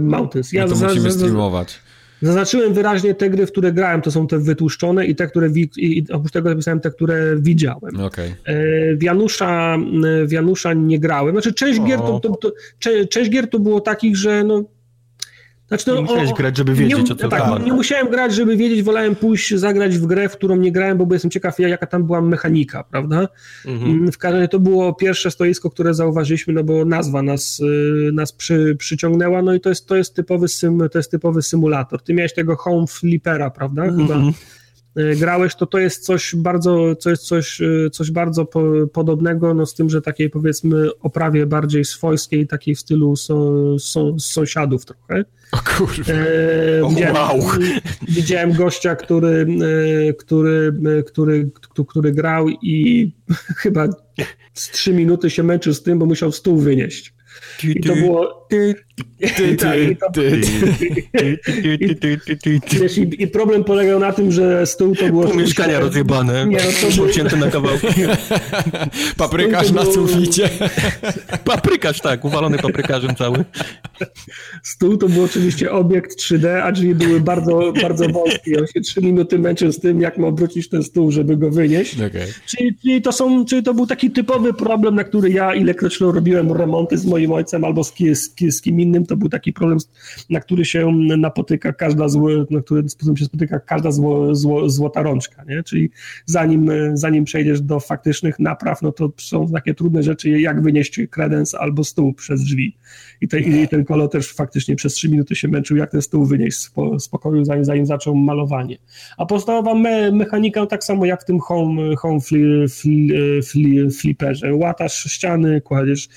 Mountains. 0.00 0.52
Ja 0.52 0.66
no 0.66 0.74
to 0.74 0.86
musimy 0.86 1.10
streamować. 1.10 1.83
Zaznaczyłem 2.24 2.74
wyraźnie 2.74 3.14
te 3.14 3.30
gry, 3.30 3.46
w 3.46 3.52
które 3.52 3.72
grałem, 3.72 4.02
to 4.02 4.10
są 4.10 4.26
te 4.26 4.38
wytłuszczone 4.38 5.06
i 5.06 5.14
te, 5.14 5.26
które 5.26 5.50
wi- 5.50 5.70
i 5.76 6.04
oprócz 6.12 6.32
tego 6.32 6.48
zapisałem 6.48 6.80
te, 6.80 6.90
które 6.90 7.36
widziałem. 7.38 8.00
Okay. 8.00 8.34
W, 8.98 9.02
Janusza, 9.02 9.78
w 10.26 10.32
Janusza 10.32 10.72
nie 10.74 10.98
grałem. 10.98 11.34
Znaczy 11.34 11.52
część 11.52 11.80
gier 11.80 11.98
to, 11.98 12.20
to, 12.20 12.36
to, 12.36 12.52
część 13.10 13.30
gier 13.30 13.50
to 13.50 13.58
było 13.58 13.80
takich, 13.80 14.16
że 14.16 14.44
no, 14.44 14.64
znaczy, 15.68 15.84
no, 15.86 15.94
nie 15.94 16.02
musiałeś 16.02 16.30
o, 16.30 16.34
grać, 16.34 16.56
żeby 16.56 16.74
wiedzieć, 16.74 16.96
nie, 16.96 17.02
o 17.02 17.16
co 17.16 17.28
tak, 17.28 17.58
nie, 17.58 17.64
nie 17.64 17.72
musiałem 17.72 18.08
grać, 18.08 18.34
żeby 18.34 18.56
wiedzieć, 18.56 18.82
wolałem 18.82 19.16
pójść, 19.16 19.54
zagrać 19.54 19.98
w 19.98 20.06
grę, 20.06 20.28
w 20.28 20.32
którą 20.32 20.56
nie 20.56 20.72
grałem, 20.72 20.98
bo 20.98 21.14
jestem 21.14 21.30
ciekaw, 21.30 21.58
jaka 21.58 21.86
tam 21.86 22.04
była 22.04 22.20
mechanika, 22.20 22.84
prawda? 22.84 23.28
Mhm. 23.66 23.90
Mm, 23.90 24.12
w 24.12 24.18
każdym 24.18 24.40
razie 24.40 24.48
to 24.48 24.60
było 24.60 24.94
pierwsze 24.94 25.30
stoisko, 25.30 25.70
które 25.70 25.94
zauważyliśmy, 25.94 26.52
no 26.52 26.64
bo 26.64 26.84
nazwa 26.84 27.22
nas, 27.22 27.60
y, 27.60 28.12
nas 28.12 28.32
przy, 28.32 28.76
przyciągnęła, 28.78 29.42
no 29.42 29.54
i 29.54 29.60
to 29.60 29.68
jest, 29.68 29.86
to 29.86 29.96
jest 29.96 30.14
typowy 30.14 30.48
sym, 30.48 30.88
to 30.92 30.98
jest 30.98 31.10
typowy 31.10 31.42
symulator. 31.42 32.02
Ty 32.02 32.14
miałeś 32.14 32.34
tego 32.34 32.56
home 32.56 32.86
flippera, 32.86 33.50
prawda? 33.50 33.82
Chyba. 33.82 34.14
Mhm. 34.14 34.32
Y, 34.98 35.16
grałeś, 35.16 35.54
to 35.54 35.66
to 35.66 35.78
jest 35.78 36.04
coś 36.04 36.34
bardzo, 36.36 36.96
jest 37.06 37.22
coś, 37.22 37.60
y, 37.60 37.90
coś 37.92 38.10
bardzo 38.10 38.44
po, 38.44 38.62
podobnego, 38.92 39.54
no 39.54 39.66
z 39.66 39.74
tym, 39.74 39.90
że 39.90 40.02
takiej 40.02 40.30
powiedzmy 40.30 40.88
oprawie 41.00 41.46
bardziej 41.46 41.84
swojskiej, 41.84 42.46
takiej 42.46 42.74
w 42.74 42.80
stylu 42.80 43.16
so, 43.16 43.78
so, 43.78 44.18
sąsiadów 44.18 44.84
trochę. 44.84 45.24
O 45.52 45.58
kurwa. 45.76 46.12
E, 46.12 46.88
widziałem, 46.88 47.14
wow. 47.14 47.50
widziałem 48.08 48.52
gościa, 48.52 48.96
który, 48.96 49.46
e, 50.08 50.12
który, 50.12 50.72
e, 50.98 51.02
który, 51.02 51.50
który, 51.54 51.86
który 51.88 52.12
grał 52.12 52.48
i 52.48 53.10
chyba 53.62 53.88
z 54.54 54.70
trzy 54.70 54.92
minuty 54.92 55.30
się 55.30 55.42
męczył 55.42 55.74
z 55.74 55.82
tym, 55.82 55.98
bo 55.98 56.06
musiał 56.06 56.32
stół 56.32 56.56
wynieść. 56.58 57.14
I 57.64 57.80
to 57.80 57.94
było... 57.96 58.48
I 63.18 63.26
problem 63.26 63.64
polegał 63.64 64.00
na 64.00 64.12
tym, 64.12 64.32
że 64.32 64.66
stół 64.66 64.96
to 64.96 65.06
było... 65.06 65.34
Mieszkania 65.34 65.80
rozjebane, 65.80 66.46
nie, 66.46 66.58
no 67.22 67.30
to 67.30 67.36
na 67.36 67.50
kawałki. 67.50 67.86
Paprykarz 69.16 69.70
na 69.70 69.84
suficie. 69.84 70.50
Paprykarz, 71.44 72.00
tak, 72.00 72.24
uwalony 72.24 72.58
paprykarzem 72.58 73.14
cały. 73.14 73.44
Stół 74.62 74.96
to 74.96 75.08
był 75.08 75.24
oczywiście 75.24 75.72
obiekt 75.72 76.20
3D, 76.20 76.46
a 76.48 76.72
drzwi 76.72 76.94
były 76.94 77.20
bardzo, 77.20 77.72
bardzo 77.82 78.08
wąskie. 78.08 78.60
On 78.60 78.66
się 78.66 78.80
trzy 78.80 79.00
minuty 79.00 79.38
męczył 79.38 79.72
z 79.72 79.80
tym, 79.80 80.00
jak 80.00 80.18
ma 80.18 80.26
obrócić 80.26 80.68
ten 80.68 80.82
stół, 80.82 81.10
żeby 81.10 81.36
go 81.36 81.50
wynieść. 81.50 81.94
Okay. 81.94 82.26
Czyli, 82.46 82.76
czyli, 82.82 83.02
to 83.02 83.12
są, 83.12 83.44
czyli 83.44 83.62
to 83.62 83.74
był 83.74 83.86
taki 83.86 84.10
typowy 84.10 84.54
problem, 84.54 84.94
na 84.94 85.04
który 85.04 85.30
ja 85.30 85.54
ilekroć 85.54 86.00
robiłem 86.00 86.52
remonty 86.52 86.98
z 86.98 87.06
moim 87.06 87.32
ojcem 87.32 87.64
albo 87.64 87.84
z, 87.84 87.94
z, 88.14 88.34
z 88.50 88.60
kim 88.60 88.80
innym, 88.84 89.06
to 89.06 89.16
był 89.16 89.28
taki 89.28 89.52
problem, 89.52 89.78
na 90.30 90.40
który 90.40 90.64
się 90.64 90.92
napotyka 91.18 91.72
każda 91.72 92.08
zło, 92.08 92.28
na 92.50 92.60
który 92.60 92.88
sposób 92.88 93.18
się 93.18 93.24
spotyka 93.24 93.58
każda 93.60 93.90
zło, 93.90 94.34
zło, 94.34 94.70
złota 94.70 95.02
rączka, 95.02 95.44
nie? 95.44 95.62
Czyli 95.62 95.90
zanim, 96.26 96.70
zanim 96.94 97.24
przejdziesz 97.24 97.60
do 97.60 97.80
faktycznych 97.80 98.38
napraw, 98.38 98.82
no 98.82 98.92
to 98.92 99.12
są 99.18 99.48
takie 99.48 99.74
trudne 99.74 100.02
rzeczy, 100.02 100.30
jak 100.30 100.62
wynieść 100.62 101.00
kredens 101.10 101.54
albo 101.54 101.84
stół 101.84 102.14
przez 102.14 102.44
drzwi. 102.44 102.76
I, 103.20 103.28
te, 103.28 103.40
i 103.40 103.68
ten 103.68 103.84
kolo 103.84 104.08
też 104.08 104.32
faktycznie 104.32 104.76
przez 104.76 104.94
trzy 104.94 105.08
minuty 105.08 105.36
się 105.36 105.48
męczył, 105.48 105.76
jak 105.76 105.90
ten 105.90 106.02
stół 106.02 106.24
wynieść 106.24 106.58
z 106.98 107.08
pokoju, 107.08 107.44
zanim, 107.44 107.64
zanim 107.64 107.86
zaczął 107.86 108.14
malowanie. 108.14 108.78
A 109.16 109.26
podstawowa 109.26 109.74
me, 109.74 110.12
mechanika 110.12 110.66
tak 110.66 110.84
samo 110.84 111.04
jak 111.04 111.22
w 111.22 111.24
tym 111.24 111.38
home, 111.38 111.96
home 111.96 112.20
fli, 112.20 112.68
fli, 112.68 113.10
fli, 113.42 113.90
flipperze. 113.90 114.54
Łatasz 114.54 115.04
ściany, 115.04 115.60
kładziesz 115.60 116.08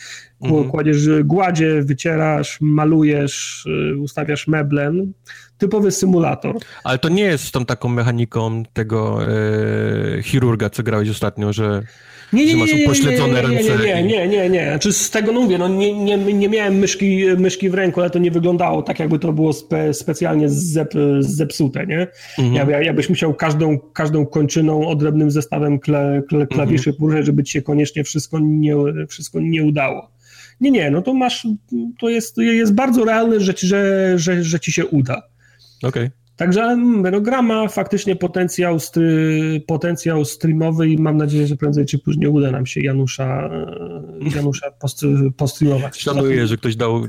Mhm. 0.41 0.69
Kładziesz 0.69 1.07
gładzie, 1.23 1.81
wycierasz, 1.81 2.57
malujesz, 2.61 3.65
y, 3.65 3.97
ustawiasz 3.97 4.47
meble. 4.47 4.91
No, 4.91 5.03
typowy 5.57 5.91
symulator. 5.91 6.55
Ale 6.83 6.97
to 6.97 7.09
nie 7.09 7.23
jest 7.23 7.43
z 7.43 7.51
tą 7.51 7.65
taką 7.65 7.89
mechaniką 7.89 8.63
tego 8.73 9.19
e, 9.23 10.23
chirurga, 10.23 10.69
co 10.69 10.83
grałeś 10.83 11.09
ostatnio, 11.09 11.53
że 11.53 11.81
Nie, 12.33 12.45
nie, 12.45 12.55
nie, 12.55 12.85
nie, 13.27 13.41
ręce. 13.41 13.77
Nie, 13.85 14.03
nie, 14.03 14.03
nie, 14.03 14.27
nie, 14.27 14.49
nie. 14.49 14.69
Znaczy 14.69 14.93
z 14.93 15.09
tego 15.09 15.31
no 15.31 15.41
mówię, 15.41 15.57
no 15.57 15.67
nie, 15.67 15.93
nie, 15.93 16.17
nie 16.17 16.49
miałem 16.49 16.75
myszki, 16.75 17.25
myszki 17.37 17.69
w 17.69 17.73
ręku, 17.73 18.01
ale 18.01 18.09
to 18.09 18.19
nie 18.19 18.31
wyglądało 18.31 18.81
tak, 18.81 18.99
jakby 18.99 19.19
to 19.19 19.33
było 19.33 19.53
spe, 19.53 19.93
specjalnie 19.93 20.49
zep, 20.49 20.93
zepsute, 21.19 21.87
nie? 21.87 22.07
Mhm. 22.39 22.69
Ja, 22.69 22.81
jakbyś 22.81 23.09
musiał 23.09 23.33
każdą, 23.33 23.79
każdą 23.79 24.25
kończyną 24.25 24.87
odrębnym 24.87 25.31
zestawem 25.31 25.79
kle, 25.79 26.21
kle, 26.29 26.47
klawiszy 26.47 26.89
Mhm. 26.89 26.95
poruszać, 26.99 27.25
żeby 27.25 27.43
ci 27.43 27.53
się 27.53 27.61
koniecznie 27.61 28.03
wszystko 28.03 28.39
nie, 28.41 28.75
wszystko 29.09 29.39
nie 29.39 29.63
udało. 29.63 30.16
Nie, 30.61 30.71
nie, 30.71 30.91
no 30.91 31.01
to 31.01 31.13
masz, 31.13 31.47
to 31.99 32.09
jest, 32.09 32.37
jest 32.37 32.73
bardzo 32.73 33.05
realne, 33.05 33.39
że, 33.39 33.53
ci- 33.53 33.67
że, 33.67 34.13
że, 34.19 34.43
że 34.43 34.59
ci 34.59 34.71
się 34.71 34.85
uda. 34.85 35.21
Okej. 35.83 36.09
Także 36.37 36.61
mm, 36.61 37.11
no, 37.11 37.21
gra 37.21 37.41
ma 37.41 37.67
faktycznie 37.67 38.15
potencjał, 38.15 38.79
stry, 38.79 39.61
potencjał 39.67 40.25
streamowy 40.25 40.89
i 40.89 40.97
mam 40.97 41.17
nadzieję, 41.17 41.47
że 41.47 41.55
prędzej 41.55 41.85
czy 41.85 41.99
później 41.99 42.29
uda 42.29 42.51
nam 42.51 42.65
się 42.65 42.81
Janusza, 42.81 43.49
e, 43.53 44.35
Janusza 44.35 44.71
post, 44.71 45.01
postreamować. 45.37 46.01
Szanuję, 46.01 46.47
że 46.47 46.57
ktoś 46.57 46.75
dał 46.75 47.03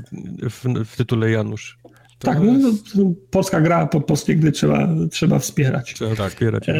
w, 0.49 0.65
w 0.85 0.97
tytule 0.97 1.31
Janusz. 1.31 1.78
Tak, 2.19 2.39
no, 2.39 2.53
no, 2.53 2.69
to 2.93 3.11
polska 3.31 3.61
gra, 3.61 3.87
po 3.87 4.01
polskie 4.01 4.35
gry 4.35 4.51
trzeba, 4.51 4.89
trzeba 5.11 5.39
wspierać. 5.39 5.93
Trzeba 5.93 6.15
tak. 6.15 6.29
wspierać. 6.29 6.69
E, 6.69 6.75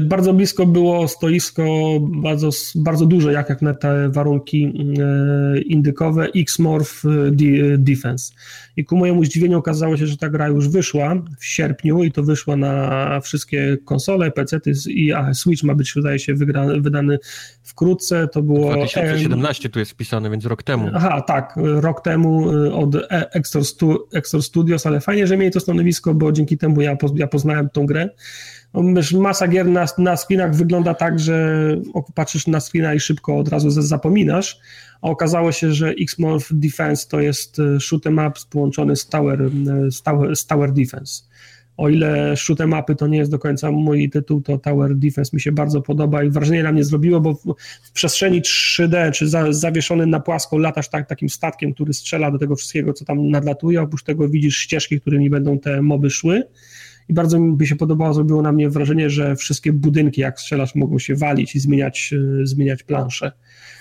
bardzo 0.00 0.32
blisko 0.34 0.66
było 0.66 1.08
stoisko, 1.08 1.64
bardzo, 2.00 2.50
bardzo 2.74 3.06
duże, 3.06 3.32
jak, 3.32 3.48
jak 3.48 3.62
na 3.62 3.74
te 3.74 4.08
warunki 4.08 4.64
e, 4.64 5.60
indykowe, 5.60 6.28
X-Morph 6.36 7.04
e, 7.04 7.30
de, 7.30 7.78
Defense. 7.78 8.32
I 8.76 8.84
ku 8.84 8.96
mojemu 8.96 9.24
zdziwieniu 9.24 9.58
okazało 9.58 9.96
się, 9.96 10.06
że 10.06 10.16
ta 10.16 10.28
gra 10.28 10.48
już 10.48 10.68
wyszła 10.68 11.14
w 11.38 11.44
sierpniu 11.44 12.04
i 12.04 12.12
to 12.12 12.22
wyszła 12.22 12.56
na 12.56 13.20
wszystkie 13.20 13.76
konsole, 13.84 14.30
PC 14.30 14.60
i 14.88 15.12
a 15.12 15.34
Switch 15.34 15.62
ma 15.62 15.74
być, 15.74 15.92
wydaje 15.92 16.18
się, 16.18 16.34
wygra, 16.34 16.66
wydany 16.80 17.18
wkrótce. 17.62 18.28
To 18.28 18.42
było... 18.42 18.72
2017 18.72 19.68
tu 19.68 19.78
jest 19.78 19.90
wpisane, 19.90 20.30
więc 20.30 20.46
rok 20.46 20.62
temu. 20.62 20.90
Aha, 20.94 21.20
tak, 21.20 21.54
rok 21.56 22.00
temu 22.00 22.52
y, 22.52 22.74
od 22.74 22.94
E- 22.94 23.30
Exor, 23.32 23.64
Stu, 23.64 24.08
Exor 24.12 24.42
Studios, 24.42 24.86
ale 24.86 25.00
fajnie, 25.00 25.26
że 25.26 25.36
mieli 25.36 25.52
to 25.52 25.60
stanowisko, 25.60 26.14
bo 26.14 26.32
dzięki 26.32 26.58
temu 26.58 26.80
ja, 26.80 26.94
poz- 26.96 27.18
ja 27.18 27.26
poznałem 27.26 27.68
tą 27.70 27.86
grę. 27.86 28.08
No, 28.74 28.82
Masa 29.20 29.48
gier 29.48 29.66
na, 29.66 29.86
na 29.98 30.16
screenach 30.16 30.54
wygląda 30.54 30.94
tak, 30.94 31.18
że 31.18 31.76
patrzysz 32.14 32.46
na 32.46 32.60
screena 32.60 32.94
i 32.94 33.00
szybko 33.00 33.38
od 33.38 33.48
razu 33.48 33.70
zapominasz, 33.70 34.58
a 35.02 35.08
okazało 35.08 35.52
się, 35.52 35.72
że 35.72 35.88
X-Morph 35.88 36.48
Defense 36.52 37.08
to 37.08 37.20
jest 37.20 37.58
y, 37.58 37.62
shoot'em 37.62 38.28
up 38.28 38.40
połączony 38.50 38.96
z 38.96 39.08
tower, 39.08 39.42
y, 39.86 39.90
z 39.90 40.02
tower, 40.02 40.36
z 40.36 40.46
tower 40.46 40.72
Defense. 40.72 41.22
O 41.76 41.88
ile 41.88 42.34
shoot'em 42.34 42.80
upy 42.80 42.96
to 42.96 43.06
nie 43.06 43.18
jest 43.18 43.30
do 43.30 43.38
końca 43.38 43.70
mój 43.70 44.10
tytuł, 44.10 44.40
to 44.40 44.58
Tower 44.58 44.96
Defense 44.96 45.30
mi 45.32 45.40
się 45.40 45.52
bardzo 45.52 45.82
podoba 45.82 46.24
i 46.24 46.30
wrażenie 46.30 46.62
na 46.62 46.72
mnie 46.72 46.84
zrobiło, 46.84 47.20
bo 47.20 47.34
w 47.82 47.92
przestrzeni 47.92 48.42
3D, 48.42 49.12
czy 49.12 49.28
za, 49.28 49.52
zawieszony 49.52 50.06
na 50.06 50.20
płasko, 50.20 50.58
latasz 50.58 50.88
tak, 50.88 51.08
takim 51.08 51.28
statkiem, 51.28 51.74
który 51.74 51.92
strzela 51.92 52.30
do 52.30 52.38
tego 52.38 52.56
wszystkiego, 52.56 52.92
co 52.92 53.04
tam 53.04 53.30
nadlatuje, 53.30 53.82
oprócz 53.82 54.02
tego 54.02 54.28
widzisz 54.28 54.56
ścieżki, 54.56 55.00
którymi 55.00 55.30
będą 55.30 55.58
te 55.58 55.82
moby 55.82 56.10
szły 56.10 56.42
i 57.08 57.14
bardzo 57.14 57.38
mi 57.38 57.66
się 57.66 57.76
podobało, 57.76 58.14
zrobiło 58.14 58.42
na 58.42 58.52
mnie 58.52 58.70
wrażenie, 58.70 59.10
że 59.10 59.36
wszystkie 59.36 59.72
budynki, 59.72 60.20
jak 60.20 60.40
strzelasz, 60.40 60.74
mogą 60.74 60.98
się 60.98 61.14
walić 61.16 61.56
i 61.56 61.60
zmieniać, 61.60 62.14
y, 62.42 62.46
zmieniać 62.46 62.82
plansze. 62.82 63.32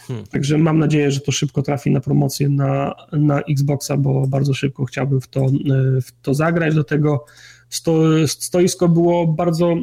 Hmm. 0.07 0.26
Także 0.26 0.57
mam 0.57 0.80
nadzieję, 0.80 1.11
że 1.11 1.19
to 1.19 1.31
szybko 1.31 1.61
trafi 1.61 1.91
na 1.91 1.99
promocję 1.99 2.49
na, 2.49 2.95
na 3.11 3.41
Xboxa, 3.41 3.98
bo 3.98 4.27
bardzo 4.27 4.53
szybko 4.53 4.85
chciałbym 4.85 5.22
w 5.22 5.27
to, 5.27 5.45
y, 5.45 6.02
w 6.02 6.11
to 6.22 6.34
zagrać. 6.34 6.76
Do 6.76 6.84
tego 6.84 7.26
sto, 7.69 8.02
stoisko 8.27 8.89
było 8.89 9.27
bardzo, 9.27 9.76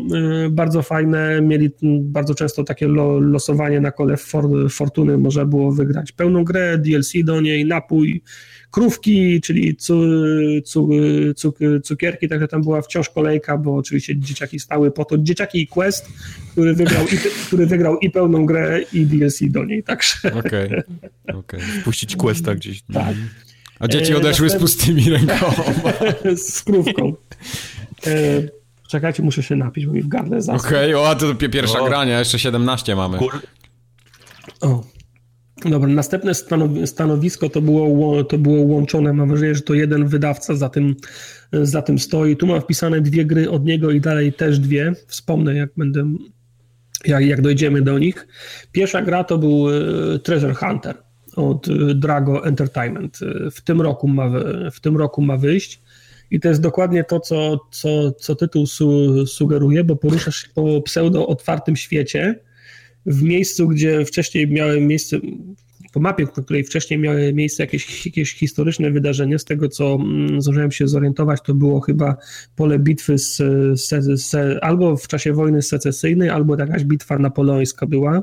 y, 0.47 0.51
bardzo 0.51 0.83
fajne. 0.83 1.41
Mieli 1.43 1.71
bardzo 2.01 2.35
często 2.35 2.65
takie 2.65 2.89
lo, 2.89 3.21
losowanie 3.21 3.81
na 3.81 3.91
kole 3.91 4.17
for, 4.17 4.71
fortuny. 4.71 5.19
Można 5.19 5.45
było 5.45 5.73
wygrać 5.73 6.13
pełną 6.13 6.45
grę, 6.45 6.79
DLC 6.79 7.13
do 7.25 7.41
niej, 7.41 7.65
napój, 7.65 8.23
krówki, 8.71 9.41
czyli 9.41 9.77
cu, 9.77 9.95
cu, 10.65 10.89
cu, 11.37 11.53
cukierki. 11.85 12.29
Także 12.29 12.49
tam 12.49 12.63
była 12.63 12.83
wciąż 12.83 13.09
kolejka, 13.09 13.59
bo 13.59 13.77
oczywiście 13.77 14.17
dzieciaki 14.19 14.61
stały 14.61 14.91
po 14.91 15.05
to. 15.05 15.19
Dzieciaki 15.19 15.59
i 15.63 15.67
Quest, 15.67 16.09
który 16.53 16.75
wygrał 16.75 17.05
i, 17.07 17.17
który 17.47 17.67
wygrał 17.67 17.99
i 17.99 18.11
pełną 18.11 18.47
grę, 18.47 18.81
i 18.93 19.07
DLC 19.07 19.39
do 19.43 19.65
niej. 19.65 19.83
Także 19.83 20.15
Okej, 20.39 20.71
okej. 21.35 21.61
Puścić 21.85 22.17
questa 22.17 22.55
gdzieś. 22.55 22.83
tak. 22.83 23.15
A 23.81 23.89
dzieci 23.89 24.13
E, 24.13 24.17
odeszły 24.17 24.51
z 24.51 24.57
pustymi 24.57 25.11
rękoma. 25.11 25.55
z 26.47 26.63
krówką. 26.63 27.13
E, 28.07 28.13
czekajcie, 28.89 29.23
muszę 29.23 29.43
się 29.43 29.57
napić, 29.57 29.87
bo 29.87 29.93
mi 29.93 30.03
w 30.03 30.09
gardle 30.09 30.43
zaschło. 30.43 30.69
Okej, 30.69 30.95
o, 30.95 31.15
to 31.15 31.35
pi- 31.35 31.49
pierwsza 31.49 31.81
O. 31.81 31.87
grania, 31.89 32.19
jeszcze 32.19 32.39
17 32.39 32.97
mamy. 32.97 33.19
Kur... 33.19 33.43
O. 34.61 34.85
Dobra, 35.65 35.89
następne 35.89 36.33
stanowi- 36.33 36.87
stanowisko 36.87 37.49
to 37.49 37.61
było, 37.61 37.89
ło- 37.89 38.25
to 38.25 38.39
było 38.39 38.63
łączone. 38.63 39.13
Mam 39.13 39.29
wrażenie, 39.29 39.55
że 39.55 39.61
to 39.61 39.75
jeden 39.75 40.07
wydawca 40.07 40.55
za 40.55 40.69
tym, 40.69 40.95
za 41.53 41.83
tym 41.83 41.99
stoi. 41.99 42.37
Tu 42.37 42.47
mam 42.47 42.61
wpisane 42.61 43.01
dwie 43.01 43.25
gry 43.25 43.51
od 43.51 43.65
niego 43.65 43.91
i 43.91 44.01
dalej 44.01 44.33
też 44.33 44.59
dwie. 44.59 44.93
Wspomnę, 45.07 45.55
jak 45.55 45.71
będę, 45.77 46.13
jak, 47.05 47.25
jak 47.25 47.41
dojdziemy 47.43 47.83
do 47.83 47.99
nich. 47.99 48.27
Pierwsza 48.73 49.03
gra 49.03 49.25
to 49.25 49.39
był 49.39 49.67
e, 49.71 50.19
Treasure 50.19 50.55
Hunter 50.55 50.95
od 51.37 51.69
e, 51.69 51.95
Drago 51.95 52.45
Entertainment. 52.47 53.19
E, 53.47 53.51
W 53.51 53.61
tym 53.61 53.81
roku 53.81 54.09
ma, 54.09 54.31
w 54.73 54.81
tym 54.81 54.97
roku 54.97 55.23
ma 55.23 55.37
wyjść. 55.37 55.83
I 56.31 56.41
to 56.41 56.49
jest 56.49 56.61
dokładnie 56.61 57.05
to, 57.05 57.21
co, 57.21 57.61
co, 57.71 58.13
co 58.13 58.35
tytuł 58.35 58.67
su, 58.67 59.27
sugeruje, 59.27 59.85
bo 59.85 59.97
poruszasz 59.97 60.37
się 60.37 60.49
po 60.55 60.81
pseudo-otwartym 60.83 61.77
świecie, 61.77 62.41
w 63.07 63.23
miejscu, 63.23 63.69
gdzie 63.69 64.05
wcześniej 64.05 64.49
miały 64.49 64.81
miejsce, 64.81 65.21
po 65.93 66.01
mapie, 66.01 66.25
na 66.37 66.43
której 66.43 66.65
wcześniej 66.65 67.01
miały 67.01 67.33
miejsce 67.33 67.63
jakieś, 67.63 68.07
jakieś 68.07 68.35
historyczne 68.35 68.91
wydarzenie, 68.91 69.39
z 69.39 69.45
tego 69.45 69.69
co 69.69 69.95
mm, 69.95 70.43
zdążyłem 70.43 70.71
się 70.71 70.89
zorientować, 70.89 71.41
to 71.43 71.55
było 71.55 71.81
chyba 71.81 72.17
pole 72.57 72.79
bitwy 72.79 73.19
z, 73.19 73.37
z, 73.81 74.21
z, 74.21 74.59
albo 74.63 74.97
w 74.97 75.09
czasie 75.09 75.33
wojny 75.33 75.63
secesyjnej, 75.63 76.29
albo 76.29 76.57
jakaś 76.57 76.85
bitwa 76.85 77.19
napoleońska 77.19 77.87
była. 77.87 78.23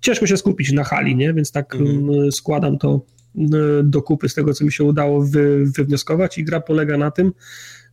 Ciężko 0.00 0.26
się 0.26 0.36
skupić 0.36 0.72
na 0.72 0.84
hali, 0.84 1.16
nie? 1.16 1.34
więc 1.34 1.52
tak 1.52 1.74
Mhm. 1.74 1.98
mm, 1.98 2.32
składam 2.32 2.78
to 2.78 3.06
mm, 3.36 3.50
do 3.90 4.02
kupy 4.02 4.28
z 4.28 4.34
tego, 4.34 4.54
co 4.54 4.64
mi 4.64 4.72
się 4.72 4.84
udało 4.84 5.22
wy, 5.22 5.64
wywnioskować 5.76 6.38
i 6.38 6.44
gra 6.44 6.60
polega 6.60 6.98
na 6.98 7.10
tym, 7.10 7.32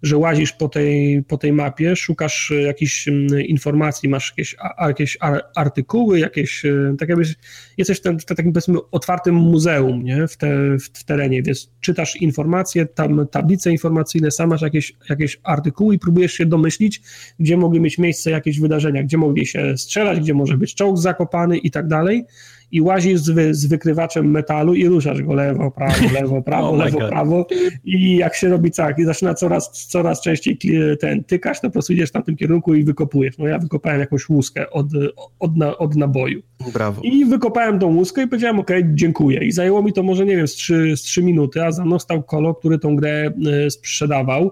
że 0.04 0.18
łazisz 0.18 0.54
po 0.54 0.70
tej, 0.70 1.24
po 1.24 1.38
tej 1.38 1.54
mapie, 1.54 1.96
szukasz 1.96 2.52
e, 2.52 2.62
jakichś 2.62 3.08
informacji, 3.48 4.10
masz 4.10 4.30
jakieś, 4.30 4.56
jakieś 4.88 5.18
ar, 5.20 5.42
artykuły, 5.56 6.20
jakieś, 6.20 6.66
e, 6.66 6.96
tak 7.00 7.10
jakbyś, 7.10 7.36
jesteś 7.78 7.98
w, 7.98 8.02
tym, 8.02 8.20
w 8.20 8.26
takim 8.26 8.54
powiedzmy 8.54 8.78
otwartym 8.92 9.36
muzeum 9.36 10.04
nie? 10.04 10.28
W, 10.28 10.38
te, 10.38 10.78
w 10.78 11.04
terenie, 11.04 11.44
więc 11.44 11.72
czytasz 11.82 12.16
informacje, 12.16 12.86
tam 12.86 13.28
tablice 13.28 13.72
informacyjne, 13.72 14.32
sam 14.32 14.50
masz 14.50 14.62
jakieś, 14.62 14.94
jakieś 15.10 15.40
artykuły 15.44 15.96
i 15.96 16.00
próbujesz 16.00 16.34
się 16.34 16.46
domyślić, 16.46 17.02
gdzie 17.40 17.58
mogły 17.58 17.80
mieć 17.80 17.98
miejsce 17.98 18.32
jakieś 18.32 18.60
wydarzenia, 18.60 19.04
gdzie 19.04 19.18
mogli 19.18 19.46
się 19.46 19.78
strzelać, 19.78 20.20
gdzie 20.20 20.34
może 20.34 20.58
być 20.58 20.76
czołg 20.76 20.98
zakopany 20.98 21.58
i 21.58 21.72
tak 21.72 21.88
dalej 21.88 22.26
i 22.72 22.82
łazisz 22.82 23.20
z, 23.20 23.30
wy, 23.30 23.54
z 23.54 23.66
wykrywaczem 23.66 24.32
metalu 24.32 24.74
i 24.74 24.88
ruszasz 24.88 25.22
go 25.22 25.34
lewo, 25.34 25.72
prawo, 25.72 26.06
lewo, 26.14 26.42
prawo, 26.52 26.70
Oh 26.70 26.86
lewo, 26.86 27.00
prawo 27.00 27.48
i 27.84 28.18
jak 28.18 28.36
się 28.36 28.50
robi 28.50 28.72
tak 28.72 29.00
i 29.00 29.06
zaczyna 29.06 29.34
coraz, 29.34 29.88
coraz 29.88 30.22
częściej 30.22 30.58
ten 31.00 31.24
tykać, 31.24 31.62
to 31.62 31.68
po 31.68 31.74
prostu 31.74 31.94
idziesz 31.94 32.10
w 32.10 32.14
tamtym 32.14 32.36
kierunku 32.36 32.74
i 32.74 32.84
wykopujesz. 32.84 33.38
No 33.38 33.48
ja 33.48 33.60
wykopałem 33.60 34.00
jakąś 34.00 34.30
łuskę 34.30 34.70
od, 34.70 34.88
od, 35.40 35.58
na, 35.58 35.78
od 35.78 35.96
naboju. 35.96 36.42
Brawo. 36.74 37.02
I 37.02 37.26
wykopałem 37.26 37.80
tą 37.80 37.96
łuskę 37.96 38.24
i 38.24 38.28
powiedziałem, 38.28 38.60
ok, 38.60 38.72
dziękuję. 38.94 39.46
I 39.46 39.52
zajęło 39.52 39.84
mi 39.84 39.94
to 39.94 40.04
może, 40.04 40.26
nie 40.26 40.38
wiem, 40.38 40.48
z 40.48 40.54
3, 40.54 40.98
z 40.98 41.02
3 41.02 41.24
minuty, 41.24 41.64
a 41.64 41.72
za 41.72 41.86
mną 41.86 42.00
stał 42.00 42.24
kolo, 42.24 42.56
który 42.56 42.80
tą 42.80 42.96
grę 42.96 43.32
e, 43.66 43.72
sprzedawał. 43.72 44.52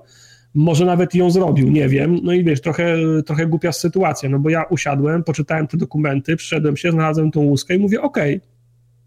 Może 0.55 0.85
nawet 0.85 1.15
ją 1.15 1.31
zrobił, 1.31 1.71
nie 1.71 1.89
wiem. 1.89 2.19
No 2.23 2.33
i 2.33 2.43
wiesz, 2.43 2.61
trochę, 2.61 2.97
trochę 3.25 3.47
głupia 3.47 3.71
sytuacja, 3.71 4.29
no 4.29 4.39
bo 4.39 4.49
ja 4.49 4.63
usiadłem, 4.63 5.23
poczytałem 5.23 5.67
te 5.67 5.77
dokumenty, 5.77 6.35
przyszedłem 6.35 6.77
się, 6.77 6.91
znalazłem 6.91 7.31
tą 7.31 7.39
łuskę 7.39 7.75
i 7.75 7.79
mówię, 7.79 8.01
okej, 8.01 8.41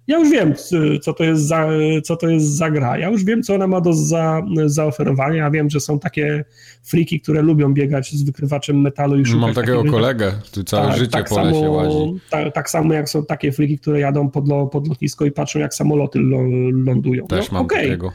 ja 0.07 0.19
już 0.19 0.31
wiem, 0.31 0.55
co 1.03 1.13
to, 1.13 1.25
jest 1.25 1.43
za, 1.43 1.69
co 2.05 2.17
to 2.17 2.29
jest 2.29 2.47
za 2.47 2.71
gra. 2.71 2.99
Ja 2.99 3.09
już 3.09 3.25
wiem, 3.25 3.43
co 3.43 3.55
ona 3.55 3.67
ma 3.67 3.81
do 3.81 3.93
za, 3.93 4.43
zaoferowania. 4.67 5.37
Ja 5.37 5.51
wiem, 5.51 5.71
że 5.71 5.81
są 5.81 5.99
takie 5.99 6.45
friki, 6.83 7.21
które 7.21 7.43
lubią 7.43 7.75
biegać 7.75 8.13
z 8.13 8.23
wykrywaczem 8.23 8.81
metalu 8.81 9.19
i 9.19 9.25
szukać 9.25 9.41
Mam 9.41 9.55
takiego 9.55 9.85
kolegę, 9.85 10.33
tu 10.53 10.65
całe 10.65 10.97
życie 10.97 11.25
po 11.29 11.43
lesie 11.43 11.61
samo, 11.61 11.71
łazi. 11.71 12.21
Tak, 12.31 12.55
tak 12.55 12.71
samo 12.71 12.95
jak 12.95 13.09
są 13.09 13.25
takie 13.25 13.53
fliki, 13.53 13.79
które 13.79 14.01
jadą 14.01 14.31
pod, 14.31 14.49
lo, 14.49 14.67
pod 14.67 14.89
lotnisko 14.89 15.25
i 15.25 15.33
patrzą, 15.33 15.59
jak 15.59 15.75
samoloty 15.75 16.19
lo, 16.19 16.43
lądują. 16.73 17.27
Też 17.27 17.51
no, 17.51 17.55
mam 17.55 17.65
okej. 17.65 17.85
takiego. 17.85 18.13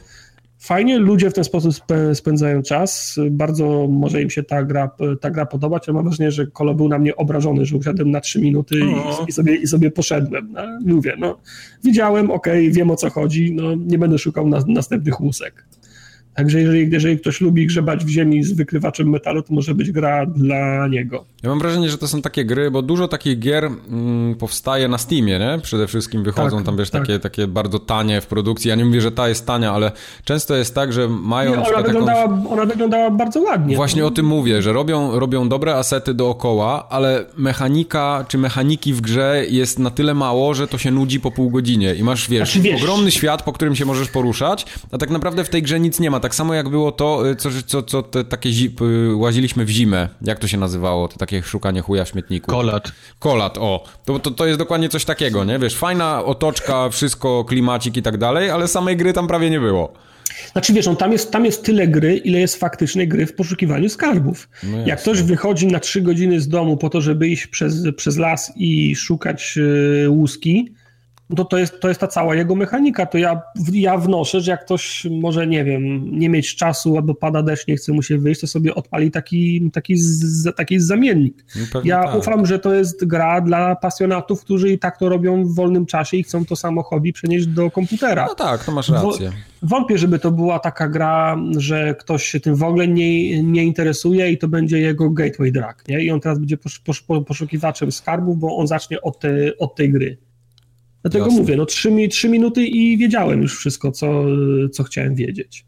Fajnie, 0.60 1.00
ludzie 1.00 1.30
w 1.30 1.34
ten 1.34 1.44
sposób 1.44 1.74
spędzają 2.14 2.62
czas. 2.62 3.20
Bardzo 3.32 3.88
może 3.88 4.22
im 4.22 4.30
się 4.30 4.44
ta 4.44 4.64
gra, 4.64 4.90
ta 5.22 5.32
gra 5.32 5.46
podobać, 5.46 5.90
ale 5.90 5.96
mam 5.96 6.06
wrażenie, 6.06 6.32
że 6.32 6.48
Kolo 6.48 6.76
był 6.76 6.90
na 6.90 7.00
mnie 7.00 7.16
obrażony, 7.16 7.66
że 7.66 7.78
usiadłem 7.78 8.12
na 8.12 8.22
trzy 8.22 8.42
minuty 8.42 8.76
i, 8.80 9.30
i, 9.30 9.32
sobie, 9.32 9.56
i 9.56 9.68
sobie 9.68 9.92
poszedłem. 9.92 10.54
No, 10.54 10.96
mówię, 10.96 11.16
no, 11.20 11.38
widziałem, 11.84 12.32
okej, 12.32 12.72
wiem 12.72 12.92
o 12.92 12.96
co 12.96 13.10
chodzi, 13.10 13.54
no, 13.56 13.76
nie 13.76 14.00
będę 14.00 14.18
szukał 14.18 14.48
na, 14.48 14.60
następnych 14.68 15.22
łusek. 15.22 15.66
Także 16.38 16.62
jeżeli, 16.62 16.92
jeżeli 16.92 17.20
ktoś 17.20 17.42
lubi 17.42 17.66
grzebać 17.66 18.06
w 18.06 18.10
ziemi 18.10 18.44
z 18.44 18.54
wykrywaczem 18.54 19.10
metalu, 19.10 19.42
to 19.42 19.54
może 19.54 19.76
być 19.76 19.92
gra 19.92 20.26
dla 20.26 20.88
niego. 20.88 21.26
Ja 21.44 21.50
mam 21.50 21.60
wrażenie, 21.60 21.90
że 21.90 21.98
to 21.98 22.08
są 22.08 22.22
takie 22.22 22.46
gry, 22.46 22.72
bo 22.72 22.82
dużo 22.82 23.08
takich 23.08 23.40
gier 23.40 23.66
mm, 23.66 24.36
powstaje 24.36 24.88
na 24.88 24.98
Steamie, 24.98 25.40
nie? 25.40 25.60
Przede 25.64 25.88
wszystkim 25.88 26.24
wychodzą 26.24 26.58
Tak, 26.58 26.66
tam, 26.66 26.78
wiesz, 26.78 26.90
tak. 26.90 27.02
takie, 27.02 27.20
takie 27.20 27.48
bardzo 27.48 27.80
tanie 27.80 28.22
w 28.22 28.28
produkcji. 28.28 28.70
Ja 28.70 28.76
nie 28.76 28.86
mówię, 28.86 29.02
że 29.02 29.12
ta 29.12 29.30
jest 29.30 29.46
tania, 29.46 29.72
ale 29.74 29.92
często 30.24 30.56
jest 30.56 30.76
tak, 30.76 30.94
że 30.94 31.08
mają 31.10 31.50
Nie, 31.50 31.56
na 31.56 31.62
ona, 31.62 31.66
przykład 31.66 31.88
jakąś... 31.88 32.06
wyglądała, 32.06 32.52
ona 32.52 32.66
wyglądała 32.66 33.12
bardzo 33.12 33.42
ładnie. 33.42 33.76
Właśnie 33.76 34.06
o 34.06 34.12
tym 34.12 34.26
mówię, 34.26 34.62
że 34.62 34.74
robią, 34.74 35.20
robią 35.20 35.50
dobre 35.50 35.76
asety 35.76 36.14
dookoła, 36.14 36.90
ale 36.90 37.26
mechanika 37.38 38.26
czy 38.28 38.38
mechaniki 38.38 38.94
w 38.94 39.02
grze 39.02 39.44
jest 39.50 39.80
na 39.80 39.90
tyle 39.90 40.14
mało, 40.14 40.54
że 40.54 40.68
to 40.68 40.78
się 40.78 40.92
nudzi 40.92 41.20
po 41.20 41.32
pół 41.32 41.50
godzinie 41.50 41.96
i 41.96 42.04
masz, 42.04 42.30
wiesz, 42.30 42.52
Znaczy, 42.52 42.60
wiesz- 42.70 42.82
ogromny 42.84 43.12
świat, 43.12 43.44
po 43.44 43.54
którym 43.54 43.76
się 43.76 43.86
możesz 43.86 44.10
poruszać, 44.10 44.66
a 44.92 44.98
tak 44.98 45.10
naprawdę 45.10 45.44
w 45.44 45.50
tej 45.50 45.64
grze 45.64 45.80
nic 45.80 46.00
nie 46.00 46.12
ma. 46.12 46.20
Tak 46.28 46.36
samo 46.36 46.54
jak 46.54 46.70
było 46.70 46.92
to, 46.92 47.30
y, 47.30 47.36
co, 47.36 47.50
co, 47.68 47.84
co 47.84 48.04
te 48.04 48.24
takie 48.24 48.52
zi- 48.52 48.76
y, 49.12 49.16
łaziliśmy 49.16 49.66
w 49.66 49.70
zimę. 49.70 50.10
Jak 50.22 50.40
to 50.40 50.48
się 50.48 50.58
nazywało? 50.58 51.08
To 51.08 51.18
takie 51.18 51.44
szukanie 51.44 51.82
chuja 51.82 52.06
w 52.06 52.10
śmietniku. 52.10 52.52
Kolat. 52.52 52.92
Kolat, 53.20 53.58
o. 53.58 53.84
To, 54.06 54.20
to, 54.20 54.32
to 54.32 54.46
jest 54.46 54.60
dokładnie 54.60 54.90
coś 54.90 55.06
takiego, 55.06 55.44
nie? 55.46 55.60
Wiesz, 55.60 55.76
fajna 55.76 56.24
otoczka, 56.26 56.90
wszystko, 56.90 57.46
klimacik 57.46 57.98
i 57.98 58.02
tak 58.02 58.18
dalej, 58.18 58.50
ale 58.50 58.68
samej 58.68 58.98
gry 58.98 59.14
tam 59.14 59.28
prawie 59.28 59.50
nie 59.50 59.60
było. 59.60 59.94
Znaczy 60.52 60.74
wiesz, 60.74 60.86
no, 60.86 60.96
tam, 60.96 61.12
jest, 61.12 61.32
tam 61.32 61.46
jest 61.46 61.64
tyle 61.66 61.88
gry, 61.88 62.18
ile 62.18 62.40
jest 62.40 62.56
faktycznej 62.56 63.08
gry 63.08 63.26
w 63.26 63.36
poszukiwaniu 63.36 63.90
skarbów. 63.90 64.50
No 64.64 64.78
Jak 64.88 65.02
ktoś 65.02 65.22
wychodzi 65.22 65.68
na 65.68 65.80
trzy 65.80 66.02
godziny 66.02 66.42
z 66.42 66.48
domu 66.48 66.78
po 66.78 66.90
to, 66.90 67.02
żeby 67.02 67.28
iść 67.28 67.48
przez, 67.48 67.76
przez 67.96 68.18
las 68.18 68.54
i 68.56 68.96
szukać 68.96 69.58
e, 70.06 70.10
łuski, 70.10 70.74
to 71.36 71.46
to 71.46 71.58
jest, 71.58 71.80
to 71.80 71.88
jest 71.88 72.00
ta 72.00 72.08
cała 72.08 72.36
jego 72.36 72.56
mechanika. 72.56 73.06
To 73.06 73.18
ja, 73.18 73.42
ja 73.74 73.98
wnoszę, 73.98 74.42
że 74.42 74.52
jak 74.52 74.66
ktoś 74.66 75.08
może, 75.12 75.48
nie 75.48 75.64
wiem, 75.64 76.12
nie 76.20 76.30
mieć 76.30 76.56
czasu 76.56 76.98
albo 76.98 77.16
pada 77.16 77.44
deszcz, 77.44 77.68
nie 77.68 77.76
chce 77.76 77.94
mu 77.94 78.02
się 78.02 78.18
wyjść, 78.18 78.42
to 78.42 78.48
sobie 78.48 78.76
odpali 78.76 79.12
taki, 79.12 79.72
taki, 79.74 79.98
z, 79.98 80.56
taki 80.56 80.80
zamiennik. 80.80 81.46
No 81.74 81.82
Ja 81.84 82.04
tak. 82.04 82.16
ufam, 82.16 82.46
że 82.46 82.60
to 82.60 82.74
jest 82.74 83.06
gra 83.06 83.42
dla 83.42 83.76
pasjonatów, 83.76 84.42
którzy 84.42 84.72
i 84.72 84.80
tak 84.80 84.98
to 84.98 85.10
robią 85.10 85.44
w 85.44 85.56
wolnym 85.56 85.86
czasie 85.86 86.18
i 86.18 86.24
chcą 86.24 86.46
to 86.46 86.56
samo 86.56 86.84
hobby 86.84 87.14
przenieść 87.14 87.48
do 87.48 87.72
komputera. 87.72 88.26
No 88.26 88.36
tak, 88.36 88.64
to 88.66 88.72
masz 88.72 88.90
rację. 88.90 89.32
Wątpię, 89.62 89.98
żeby 89.98 90.20
to 90.20 90.32
była 90.32 90.60
taka 90.60 90.88
gra, 90.88 91.38
że 91.58 91.96
ktoś 92.00 92.24
się 92.26 92.40
tym 92.40 92.56
w 92.56 92.64
ogóle 92.64 92.88
nie, 92.88 93.44
nie 93.44 93.64
interesuje 93.64 94.32
i 94.32 94.38
to 94.38 94.48
będzie 94.48 94.80
jego 94.80 95.10
gateway 95.10 95.52
drug, 95.52 95.84
nie? 95.88 96.04
I 96.04 96.12
on 96.12 96.20
teraz 96.20 96.40
będzie 96.40 96.58
posz, 96.58 96.80
posz, 96.80 97.04
poszukiwaczem 97.28 97.92
skarbów, 97.92 98.40
bo 98.40 98.58
on 98.58 98.68
zacznie 98.68 99.02
od, 99.02 99.20
te, 99.20 99.58
od 99.60 99.76
tej 99.76 99.92
gry. 99.92 100.18
Dlatego 101.10 101.26
Jasne. 101.26 101.40
mówię, 101.42 101.58
no 101.58 101.66
trzy, 101.66 101.92
trzy 102.12 102.30
minuty 102.30 102.66
i 102.66 102.98
wiedziałem 102.98 103.42
już 103.42 103.58
wszystko, 103.58 103.92
co, 103.92 104.24
co 104.72 104.84
chciałem 104.84 105.16
wiedzieć. 105.16 105.66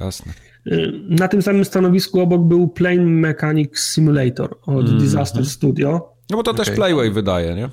Jasne. 0.00 0.32
Y, 0.66 0.92
Na 1.08 1.28
tym 1.28 1.42
samym 1.42 1.64
stanowisku 1.64 2.20
obok 2.20 2.42
był 2.42 2.68
Plane 2.68 3.02
Mechanics 3.02 3.94
Simulator 3.94 4.56
od 4.62 4.80
Mhm. 4.84 4.98
Disaster 4.98 5.46
Studio. 5.46 6.12
No 6.30 6.36
bo 6.36 6.42
to 6.42 6.54
też 6.54 6.68
Okej. 6.68 6.76
Playway 6.76 7.10
wydaje, 7.10 7.54
nie? 7.54 7.68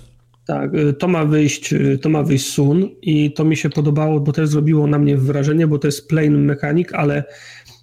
Tak, 0.46 0.74
y, 0.76 0.94
to 0.94 1.08
ma 1.08 1.26
wyjść, 1.26 1.74
y, 1.74 2.00
to 2.02 2.10
ma 2.10 2.24
wyjść 2.24 2.46
Sun 2.54 2.90
i 3.02 3.34
to 3.34 3.46
mi 3.46 3.58
się 3.58 3.70
podobało, 3.70 4.20
bo 4.20 4.32
też 4.32 4.50
zrobiło 4.50 4.88
na 4.88 5.00
mnie 5.00 5.18
wrażenie, 5.18 5.68
bo 5.68 5.80
to 5.80 5.88
jest 5.88 6.08
plane 6.08 6.30
mechanic, 6.30 6.88
ale 6.94 7.24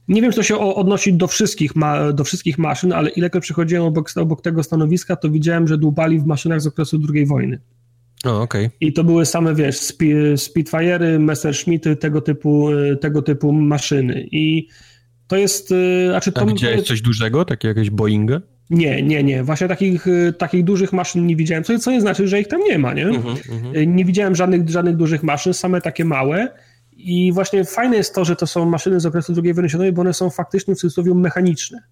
nie 0.09 0.23
wiem, 0.23 0.31
czy 0.31 0.37
to 0.37 0.43
się 0.43 0.59
odnosi 0.59 1.15
do 1.15 1.27
wszystkich, 1.27 1.77
ma, 1.77 2.13
do 2.13 2.25
wszystkich 2.25 2.59
maszyn, 2.59 2.93
ale 2.93 3.11
ilekroć 3.11 3.43
przychodziłem 3.45 3.83
obok, 3.85 4.11
obok 4.17 4.41
tego 4.43 4.63
stanowiska, 4.63 5.17
to 5.17 5.31
widziałem, 5.31 5.69
że 5.69 5.79
dłubali 5.79 6.19
w 6.19 6.27
maszynach 6.27 6.61
z 6.61 6.67
okresu 6.67 6.99
II 7.15 7.27
wojny. 7.27 7.61
O, 8.25 8.43
okej. 8.43 8.71
I 8.81 8.93
to 8.93 9.05
były 9.05 9.27
same, 9.27 9.55
wiesz, 9.55 9.79
spi, 9.79 10.15
Spitfire'y, 10.37 11.19
Messerschmitty, 11.19 11.97
tego 11.97 12.21
typu, 12.21 12.71
y, 12.71 12.97
tego 12.97 13.23
typu 13.23 13.53
maszyny. 13.53 14.27
I 14.31 14.69
to 15.29 15.37
jest, 15.37 15.71
y, 15.73 16.07
znaczy 16.11 16.31
A 16.35 16.41
to... 16.41 16.47
widziałeś 16.47 16.83
coś 16.83 17.01
dużego, 17.03 17.45
takie 17.45 17.69
jakieś 17.69 17.91
Boeinga? 17.91 18.41
Nie, 18.71 19.03
nie, 19.03 19.23
nie. 19.25 19.43
Właśnie 19.45 19.69
takich, 19.69 20.07
y, 20.07 20.33
takich 20.39 20.65
dużych 20.65 20.93
maszyn 20.93 21.27
nie 21.27 21.37
widziałem, 21.37 21.65
co, 21.65 21.79
co 21.79 21.91
nie 21.91 22.01
znaczy, 22.01 22.29
że 22.29 22.41
ich 22.41 22.49
tam 22.49 22.61
nie 22.61 22.79
ma, 22.79 22.95
nie? 22.95 23.07
Mhm, 23.07 23.37
Y, 23.77 23.87
Nie 23.87 24.05
widziałem 24.05 24.35
żadnych, 24.35 24.69
żadnych 24.71 24.97
dużych 24.97 25.23
maszyn, 25.23 25.55
same 25.55 25.81
takie 25.81 26.05
małe. 26.05 26.49
I 26.93 27.33
właśnie 27.33 27.65
fajne 27.65 27.97
jest 27.97 28.15
to, 28.15 28.25
że 28.25 28.37
to 28.37 28.47
są 28.47 28.65
maszyny 28.65 29.01
z 29.01 29.07
okresu 29.07 29.35
II 29.45 29.55
wojny 29.55 29.69
światowej, 29.69 29.93
bo 29.93 30.01
one 30.01 30.15
są 30.15 30.31
faktycznie 30.31 30.75
w 30.75 30.79
cudzysłowie 30.79 31.15
mechaniczne. 31.15 31.83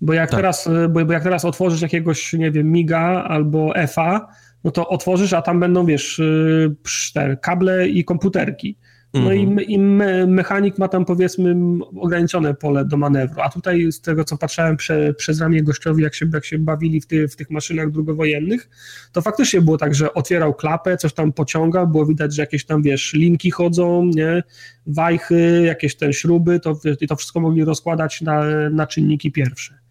Bo 0.00 0.12
jak, 0.12 0.30
Tak. 0.30 0.38
teraz, 0.38 0.68
bo, 0.90 1.04
bo 1.04 1.12
jak 1.12 1.22
teraz 1.22 1.44
otworzysz 1.44 1.82
jakiegoś, 1.82 2.32
nie 2.32 2.50
wiem, 2.50 2.72
MIGA 2.72 3.24
albo 3.28 3.76
EFA, 3.76 4.26
no 4.64 4.70
to 4.70 4.88
otworzysz, 4.88 5.32
a 5.32 5.42
tam 5.42 5.60
będą, 5.60 5.86
wiesz, 5.86 6.18
y, 6.18 6.76
te 7.14 7.36
kable 7.36 7.88
i 7.88 8.04
komputerki. 8.04 8.78
No 9.14 9.32
i, 9.32 9.40
Mhm. 9.40 9.60
i 9.60 9.78
me, 9.78 10.26
mechanik 10.26 10.78
ma 10.78 10.88
tam 10.88 11.04
powiedzmy 11.04 11.56
ograniczone 11.96 12.54
pole 12.54 12.84
do 12.84 12.96
manewru, 12.96 13.40
a 13.42 13.48
tutaj 13.50 13.92
z 13.92 14.00
tego 14.00 14.24
co 14.24 14.38
patrzałem 14.38 14.76
prze, 14.76 15.14
przez 15.14 15.40
ramię 15.40 15.62
gościowi, 15.62 16.02
jak 16.02 16.14
się, 16.14 16.26
jak 16.34 16.44
się 16.44 16.58
bawili 16.58 17.00
w, 17.00 17.06
ty, 17.06 17.28
w 17.28 17.36
tych 17.36 17.50
maszynach 17.50 17.90
drugowojennych, 17.90 18.68
to 19.12 19.22
faktycznie 19.22 19.60
było 19.60 19.78
tak, 19.78 19.94
że 19.94 20.14
otwierał 20.14 20.54
klapę, 20.54 20.96
coś 20.96 21.12
tam 21.12 21.32
pociąga, 21.32 21.86
było 21.86 22.06
widać, 22.06 22.34
że 22.34 22.42
jakieś 22.42 22.64
tam, 22.66 22.82
wiesz, 22.82 23.12
linki 23.12 23.50
chodzą, 23.50 24.04
nie, 24.04 24.42
wajchy, 24.86 25.62
jakieś 25.66 25.96
te 25.96 26.12
śruby, 26.12 26.60
to, 26.60 26.80
i 27.00 27.06
to 27.06 27.16
wszystko 27.16 27.40
mogli 27.40 27.64
rozkładać 27.64 28.20
na, 28.20 28.70
na 28.70 28.86
czynniki 28.86 29.32
pierwsze. 29.32 29.83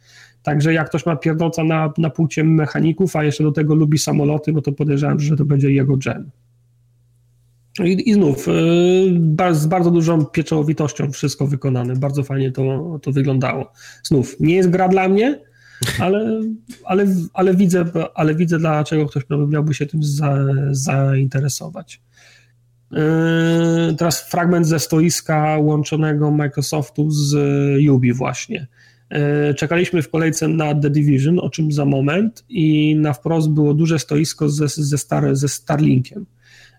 Także 0.44 0.74
jak 0.74 0.90
ktoś 0.90 1.06
ma 1.06 1.16
pierdolca 1.16 1.64
na, 1.64 1.94
na 1.98 2.10
płcie 2.10 2.44
mechaników, 2.44 3.16
a 3.16 3.24
jeszcze 3.24 3.44
do 3.44 3.52
tego 3.52 3.76
lubi 3.76 3.98
samoloty, 3.98 4.54
no 4.54 4.62
to 4.62 4.72
podejrzewam, 4.72 5.20
że 5.20 5.38
to 5.38 5.46
będzie 5.46 5.72
jego 5.72 5.98
dżem. 5.98 6.32
I, 7.80 8.10
I 8.10 8.14
znów, 8.14 8.48
yy, 8.48 9.56
z 9.56 9.66
bardzo 9.66 9.92
dużą 9.92 10.26
pieczołowitością 10.26 11.12
wszystko 11.12 11.48
wykonane, 11.48 11.96
bardzo 11.96 12.24
fajnie 12.24 12.52
to, 12.52 13.00
to 13.02 13.12
wyglądało. 13.12 13.72
Znów, 14.04 14.36
nie 14.40 14.56
jest 14.56 14.70
gra 14.70 14.88
dla 14.88 15.10
mnie, 15.10 15.40
ale, 16.00 16.42
ale, 16.86 17.06
ale, 17.34 17.56
widzę, 17.56 17.86
ale 18.16 18.36
widzę, 18.36 18.60
dlaczego 18.60 19.06
ktoś 19.06 19.24
miałby 19.48 19.74
się 19.74 19.86
tym 19.86 20.04
za, 20.04 20.38
zainteresować. 20.72 22.02
Yy, 22.92 23.00
teraz 23.98 24.22
fragment 24.22 24.68
ze 24.68 24.80
stoiska 24.80 25.58
łączonego 25.58 26.32
Microsoftu 26.32 27.12
z 27.12 27.36
Ubi 27.90 28.14
właśnie. 28.14 28.68
Yy, 29.14 29.54
Czekaliśmy 29.54 30.02
w 30.02 30.10
kolejce 30.10 30.48
na 30.48 30.76
The 30.76 30.90
Division, 30.90 31.40
o 31.40 31.50
czym 31.50 31.72
za 31.72 31.86
moment, 31.86 32.46
i 32.50 32.96
na 32.96 33.14
wprost 33.14 33.50
było 33.50 33.74
duże 33.74 34.00
stoisko 34.00 34.50
ze, 34.50 34.68
ze, 34.68 34.98
Star, 34.98 35.36
ze 35.36 35.48
Starlinkiem. 35.48 36.26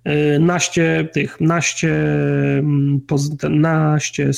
Yy, 0.04 0.38
Naście 0.38 1.08
tych, 1.12 1.40
naście, 1.40 1.94
mm, 2.58 3.00
naście 3.50 4.30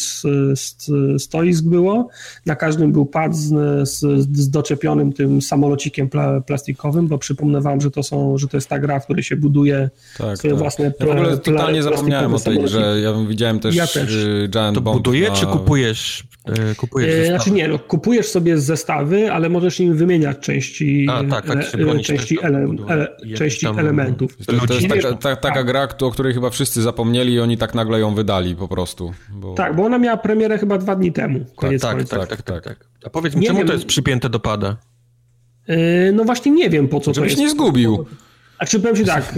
stoisk 1.19 1.65
było. 1.65 2.09
Na 2.47 2.57
każdym 2.57 2.93
był 2.93 3.07
pad 3.07 3.37
z, 3.37 3.49
z, 3.89 4.01
z 4.37 4.51
doczepionym 4.51 5.13
tym 5.13 5.43
samolocikiem 5.43 6.09
pla, 6.09 6.41
plastikowym, 6.41 7.07
bo 7.09 7.19
przypomnę 7.19 7.61
wam, 7.61 7.81
że 7.81 7.91
to, 7.91 8.03
są, 8.03 8.39
że 8.39 8.49
to 8.49 8.57
jest 8.57 8.69
ta 8.69 8.79
gra, 8.79 9.01
w 9.01 9.05
której 9.05 9.23
się 9.25 9.37
buduje 9.37 9.91
Tak, 10.19 10.39
swoje 10.39 10.53
tak. 10.55 10.59
własne 10.63 10.85
Ja 11.01 11.07
w 11.07 11.11
ogóle 11.11 11.31
pla- 11.31 11.39
totalnie 11.39 11.81
pla- 11.81 11.83
zapomniałem 11.83 12.35
o 12.35 12.39
tej 12.39 12.59
grze. 12.59 13.01
Ja 13.01 13.13
widziałem 13.29 13.61
też, 13.61 13.75
Ja 13.75 13.87
też. 13.87 14.15
y, 14.15 14.49
Giant 14.51 14.75
To 14.75 14.81
Bomb 14.81 14.97
buduje, 14.97 15.29
na... 15.29 15.35
czy 15.35 15.47
kupujesz? 15.47 16.25
e, 16.71 16.75
kupujesz 16.75 17.09
E, 17.11 17.17
zestawy? 17.17 17.37
Znaczy 17.37 17.51
nie, 17.51 17.69
no, 17.69 17.79
kupujesz 17.79 18.27
sobie 18.27 18.59
zestawy, 18.59 19.33
ale 19.33 19.49
możesz 19.49 19.81
im 19.81 19.97
wymieniać 19.97 20.39
części, 20.39 21.07
A, 21.11 21.25
tak, 21.25 21.47
tak, 21.47 21.77
bronisz 21.77 22.07
części, 22.07 22.39
ele, 22.43 22.67
ele, 22.89 23.09
części 23.37 23.67
elementów. 23.67 24.37
To, 24.37 24.45
to 24.45 24.53
jest 24.75 24.89
Ludzi. 24.89 24.89
taka, 24.89 25.13
ta, 25.17 25.37
taka 25.57 25.87
Tak. 25.87 25.97
gra, 25.99 26.07
o 26.09 26.11
której 26.11 26.35
chyba 26.35 26.51
wszyscy 26.51 26.83
zapomnieli 26.83 27.33
i 27.33 27.41
oni 27.41 27.59
tak 27.59 27.75
nagle 27.75 28.01
ją 28.01 28.15
wydali 28.15 28.57
po 28.57 28.69
prostu. 28.69 29.13
Bo... 29.33 29.55
Tak, 29.55 29.77
bo 29.77 29.85
ona 29.85 29.99
miała 29.99 30.17
premierę 30.17 30.59
chyba 30.59 30.79
dwa 30.79 30.97
dni 30.97 31.13
temu. 31.13 31.41
Koniec 31.57 31.83
tak, 31.83 31.97
końców. 31.97 32.19
tak, 32.19 32.29
tak, 32.29 32.43
tak, 32.43 32.65
tak. 32.65 32.87
A 33.05 33.11
powiedz 33.11 33.35
mi, 33.35 33.41
Nie 33.41 33.47
czemu 33.47 33.59
wiem. 33.59 33.67
to 33.69 33.73
jest 33.73 33.87
przypięte 33.87 34.29
do 34.29 34.41
pada? 34.41 34.77
E, 35.67 36.13
No 36.13 36.25
właśnie 36.25 36.53
nie 36.53 36.71
wiem 36.71 36.89
po 36.89 37.01
co 37.01 37.05
to 37.11 37.15
Żebyś 37.15 37.31
jest. 37.31 37.43
nie 37.43 37.51
zgubił. 37.51 38.07
A 38.59 38.67
czy 38.67 38.81
powiem 38.81 38.97
ci 38.97 39.05
tak, 39.05 39.23
e, 39.23 39.37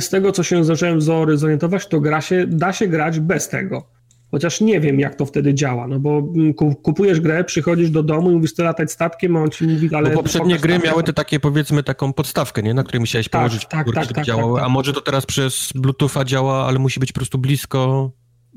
z 0.00 0.08
tego 0.08 0.32
co 0.32 0.42
się 0.42 0.64
zacząłem 0.64 1.00
zorientować, 1.34 1.86
to 1.86 2.00
gra 2.00 2.20
się, 2.20 2.46
da 2.46 2.72
się 2.72 2.86
grać 2.88 3.20
bez 3.20 3.48
tego. 3.48 3.86
Chociaż 4.30 4.60
nie 4.60 4.80
wiem, 4.80 5.00
jak 5.00 5.14
to 5.14 5.26
wtedy 5.26 5.54
działa, 5.54 5.86
no 5.86 6.00
bo 6.00 6.18
mm, 6.18 6.54
ku- 6.54 6.74
kupujesz 6.74 7.20
grę, 7.20 7.44
przychodzisz 7.44 7.90
do 7.90 8.02
domu 8.02 8.30
i 8.30 8.34
mówisz, 8.34 8.52
chcę 8.52 8.62
latać 8.64 8.92
statkiem, 8.92 9.36
a 9.36 9.42
on 9.42 9.50
ci 9.50 9.64
mówi, 9.66 9.94
ale... 9.94 10.10
Bo 10.10 10.16
poprzednie 10.16 10.58
gry 10.58 10.72
statek. 10.72 10.90
miały 10.90 11.02
te 11.02 11.12
takie, 11.12 11.40
powiedzmy, 11.40 11.82
taką 11.82 12.12
podstawkę, 12.12 12.62
nie? 12.62 12.74
Na 12.74 12.82
której 12.82 13.00
musiałeś 13.00 13.28
Tak, 13.28 13.40
położyć 13.40 13.66
tak, 13.66 13.70
figurki, 13.80 13.94
tak, 13.94 14.04
żeby 14.04 14.14
tak, 14.14 14.24
działały. 14.24 14.52
tak, 14.54 14.60
tak. 14.60 14.66
A 14.66 14.68
może 14.68 14.92
to 14.92 15.00
teraz 15.00 15.26
przez 15.26 15.72
Bluetootha 15.74 16.24
działa, 16.24 16.66
ale 16.66 16.78
musi 16.78 17.00
być 17.00 17.12
po 17.12 17.20
prostu 17.20 17.38
blisko 17.38 18.10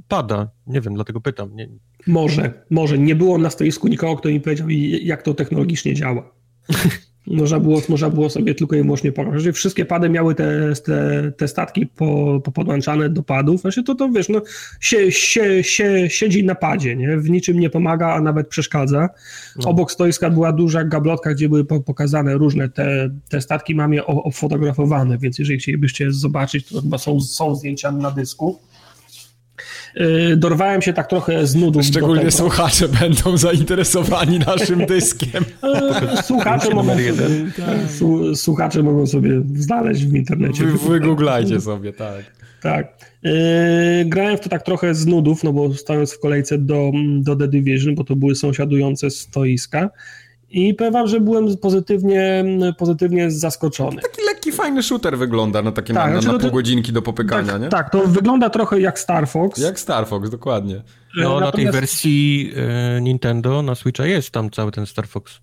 pada. 0.07 0.49
Nie 0.67 0.81
wiem, 0.81 0.93
dlatego 0.93 1.21
pytam. 1.21 1.55
Nie, 1.55 1.69
Może, 2.07 2.65
może. 2.69 2.97
Nie 2.97 3.15
było 3.15 3.37
na 3.37 3.49
stoisku 3.49 3.87
nikogo, 3.87 4.15
kto 4.15 4.29
mi 4.29 4.39
powiedział, 4.41 4.69
jak 5.03 5.21
to 5.23 5.33
technologicznie 5.33 5.93
działa. 5.93 6.31
Można 7.27 7.59
było, 7.59 7.81
można 7.89 8.09
było 8.09 8.29
sobie 8.29 8.55
tylko 8.55 8.75
i 8.75 8.83
wyłącznie 8.83 9.11
pokazać. 9.11 9.41
że 9.41 9.53
Wszystkie 9.53 9.85
pady 9.85 10.09
miały 10.09 10.35
te, 10.35 10.73
te, 10.85 11.31
te 11.37 11.47
statki 11.47 11.87
po, 11.87 12.41
po 12.43 12.51
podłączane 12.51 13.09
do 13.09 13.23
padów. 13.23 13.61
Znaczy 13.61 13.83
to, 13.83 13.95
to 13.95 14.09
wiesz, 14.09 14.29
no, 14.29 14.41
się, 14.79 15.11
się, 15.11 15.63
się, 15.63 16.09
siedzi 16.09 16.43
na 16.43 16.55
padzie, 16.55 16.95
nie? 16.95 17.17
w 17.17 17.29
niczym 17.29 17.59
nie 17.59 17.69
pomaga, 17.69 18.13
a 18.13 18.21
nawet 18.21 18.47
przeszkadza. 18.47 19.09
No. 19.55 19.69
Obok 19.69 19.91
stoiska 19.91 20.29
była 20.29 20.51
duża 20.53 20.83
gablotka, 20.83 21.33
gdzie 21.33 21.49
były 21.49 21.65
po, 21.65 21.79
pokazane 21.79 22.33
różne 22.33 22.69
te, 22.69 23.09
te 23.29 23.41
statki. 23.41 23.75
Mam 23.75 23.93
je 23.93 24.05
o- 24.05 24.23
obfotografowane, 24.23 25.17
więc 25.17 25.39
jeżeli 25.39 25.59
chcielibyście 25.59 26.11
zobaczyć, 26.11 26.67
to 26.69 26.81
chyba 26.81 26.97
są, 26.97 27.21
są 27.21 27.55
zdjęcia 27.55 27.91
na 27.91 28.11
dysku. 28.11 28.59
Y, 30.01 30.37
dorwałem 30.37 30.81
się 30.81 30.93
tak 30.93 31.07
trochę 31.07 31.47
z 31.47 31.55
nudów. 31.55 31.85
Szczególnie 31.85 32.31
słuchacze 32.31 32.87
będą 32.87 33.37
zainteresowani 33.37 34.39
naszym 34.39 34.85
dyskiem. 34.95 35.43
Y, 36.13 36.23
słuchacze, 36.23 36.69
mogą 36.75 36.89
sobie, 36.91 37.13
tak, 37.57 37.77
słuchacze 38.35 38.83
mogą 38.83 39.07
sobie 39.07 39.41
znaleźć 39.55 40.05
w 40.05 40.15
internecie. 40.15 40.65
Wy, 40.65 40.89
wygooglajcie 40.89 41.61
sobie, 41.61 41.93
tak. 41.93 42.23
Tak. 42.61 42.97
Yy, 43.23 43.31
grałem 44.05 44.37
w 44.37 44.39
to 44.39 44.49
tak 44.49 44.63
trochę 44.63 44.95
z 44.95 45.05
nudów, 45.05 45.43
no 45.43 45.53
bo 45.53 45.73
stając 45.73 46.13
w 46.13 46.19
kolejce 46.19 46.57
do, 46.57 46.91
do 47.19 47.35
The 47.35 47.47
Division, 47.47 47.95
bo 47.95 48.03
to 48.03 48.15
były 48.15 48.35
sąsiadujące 48.35 49.09
stoiska. 49.09 49.89
I 50.53 50.73
powiem 50.73 50.93
wam, 50.93 51.07
że 51.07 51.19
byłem 51.19 51.57
pozytywnie, 51.57 52.45
pozytywnie 52.77 53.31
zaskoczony. 53.31 54.01
Taki 54.01 54.21
lekki, 54.25 54.42
fajny 54.53 54.83
shooter 54.83 55.17
wygląda 55.17 55.61
na 55.61 55.71
takie 55.71 55.93
tak, 55.93 56.05
na, 56.05 56.11
znaczy, 56.11 56.27
na, 56.27 56.33
na 56.33 56.39
pół 56.39 56.51
godzinki 56.51 56.93
do 56.93 57.01
popykania, 57.01 57.51
tak, 57.51 57.61
nie? 57.61 57.69
Tak, 57.69 57.89
to 57.89 58.07
wygląda 58.07 58.49
trochę 58.49 58.79
jak 58.79 58.99
Star 58.99 59.27
Fox. 59.27 59.59
Jak 59.59 59.79
Star 59.79 60.07
Fox, 60.07 60.29
dokładnie. 60.29 60.75
No, 61.17 61.23
Natomiast... 61.23 61.45
na 61.45 61.51
tej 61.51 61.71
wersji 61.71 62.51
e, 62.97 63.01
Nintendo 63.01 63.61
na 63.61 63.75
Switcha 63.75 64.05
jest 64.05 64.31
tam 64.31 64.49
cały 64.49 64.71
ten 64.71 64.85
Star 64.85 65.07
Fox. 65.07 65.39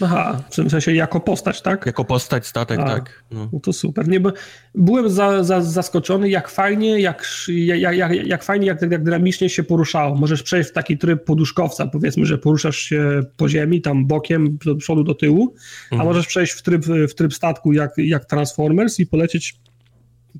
Aha, 0.00 0.42
w 0.50 0.70
sensie 0.70 0.94
jako 0.94 1.20
postać, 1.20 1.62
tak? 1.62 1.86
Jako 1.86 2.04
postać, 2.04 2.46
statek, 2.46 2.80
A, 2.80 2.84
tak. 2.84 3.24
No. 3.30 3.48
no. 3.52 3.60
to 3.60 3.72
super. 3.72 4.08
Nie, 4.08 4.20
bo 4.20 4.32
byłem 4.74 5.10
za, 5.10 5.44
za, 5.44 5.62
zaskoczony, 5.62 6.28
jak 6.28 6.48
fajnie, 6.48 7.00
jak, 7.00 7.26
jak, 7.48 7.96
jak, 7.96 8.26
jak 8.26 8.44
fajnie, 8.44 8.66
jak, 8.66 8.82
jak 8.82 9.04
dynamicznie 9.04 9.48
się 9.48 9.62
poruszało. 9.62 10.14
Możesz 10.14 10.42
przejść 10.42 10.70
w 10.70 10.72
taki 10.72 10.98
tryb 10.98 11.24
poduszkowca, 11.24 11.86
powiedzmy, 11.86 12.26
że 12.26 12.38
poruszasz 12.38 12.76
się 12.76 13.20
po 13.36 13.48
ziemi, 13.48 13.80
tam 13.80 14.06
bokiem, 14.06 14.58
do 14.64 14.76
przodu, 14.76 15.04
do 15.04 15.14
tyłu, 15.14 15.54
mhm. 15.84 16.00
a 16.00 16.04
możesz 16.04 16.26
przejść 16.26 16.52
w 16.52 16.62
tryb, 16.62 16.84
w 16.84 17.14
tryb 17.14 17.34
statku 17.34 17.72
jak, 17.72 17.92
jak 17.96 18.24
Transformers 18.24 19.00
i 19.00 19.06
polecieć 19.06 19.58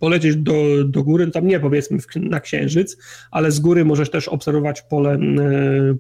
polecieć 0.01 0.37
do, 0.37 0.85
do 0.85 1.03
góry, 1.03 1.31
tam 1.31 1.47
nie 1.47 1.61
powiedzmy 1.61 1.99
na 2.17 2.41
księżyc, 2.41 2.97
ale 3.31 3.51
z 3.51 3.61
góry 3.61 3.85
możesz 3.85 4.11
też 4.11 4.29
obserwować 4.29 4.83
pole, 4.83 5.19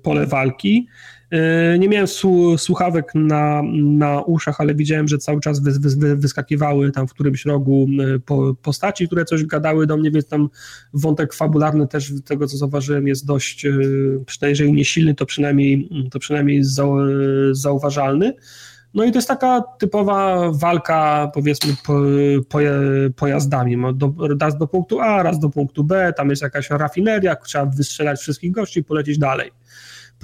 pole 0.03 0.27
walki. 0.27 0.87
E, 1.31 1.79
nie 1.79 1.89
miałem 1.89 2.07
słuchawek 2.57 3.15
na, 3.15 3.63
na 3.75 4.23
uszach, 4.23 4.61
ale 4.61 4.75
widziałem, 4.75 5.09
że 5.09 5.19
cały 5.19 5.41
czas 5.41 5.61
wy, 5.61 5.73
wy, 5.97 6.17
wyskakiwały 6.17 6.91
tam 6.91 7.09
w 7.09 7.15
którymś 7.15 7.45
rogu 7.45 7.87
e, 8.01 8.19
po, 8.19 8.55
postaci, 8.63 9.07
które 9.07 9.25
coś 9.25 9.45
gadały 9.45 9.87
do 9.87 9.97
mnie, 9.97 10.11
więc 10.11 10.29
tam 10.29 10.49
wątek 10.95 11.35
fabularny 11.35 11.89
też 11.89 12.13
tego, 12.25 12.47
co 12.47 12.57
zauważyłem, 12.57 13.07
jest 13.07 13.27
dość, 13.27 13.67
e, 13.67 13.71
przynajmniej 14.27 14.51
jeżeli 14.51 14.73
nie 14.73 14.85
silny, 14.85 15.15
to 15.15 15.27
przynajmniej, 15.27 15.89
to 16.11 16.19
przynajmniej 16.19 16.63
zauważalny. 17.53 18.33
No 18.95 19.05
i 19.05 19.13
to 19.13 19.19
jest 19.19 19.29
taka 19.29 19.63
typowa 19.79 20.51
walka, 20.53 21.31
powiedzmy, 21.35 21.75
po, 21.87 22.01
po, 22.49 22.59
pojazdami. 23.17 23.77
Raz 24.41 24.59
do 24.59 24.67
punktu 24.67 25.01
A, 25.01 25.23
raz 25.23 25.39
do 25.39 25.51
punktu 25.51 25.85
B, 25.85 26.13
tam 26.17 26.31
jest 26.31 26.43
jakaś 26.43 26.71
rafineria, 26.71 27.37
trzeba 27.37 27.67
wystrzelać 27.67 28.21
wszystkich 28.21 28.53
gości 28.53 28.81
i 28.81 28.85
polecieć 28.85 29.19
dalej. 29.19 29.51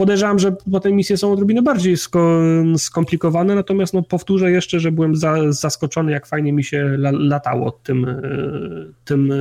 Podejrzewam, 0.01 0.39
że 0.39 0.57
potem 0.73 0.93
misje 0.93 1.17
są 1.17 1.33
odrobinę 1.33 1.63
bardziej 1.63 1.97
sko 1.97 2.41
skomplikowane, 2.79 3.55
natomiast 3.55 3.95
no, 3.95 4.03
powtórzę 4.03 4.51
jeszcze, 4.51 4.81
że 4.81 4.93
byłem 4.93 5.17
za 5.17 5.53
zaskoczony, 5.53 6.13
jak 6.13 6.27
fajnie 6.27 6.53
mi 6.53 6.65
się 6.65 6.79
la 6.79 7.11
latało 7.11 7.71
tym, 7.71 8.09
e, 8.09 8.23
tym, 9.05 9.33
e, 9.33 9.37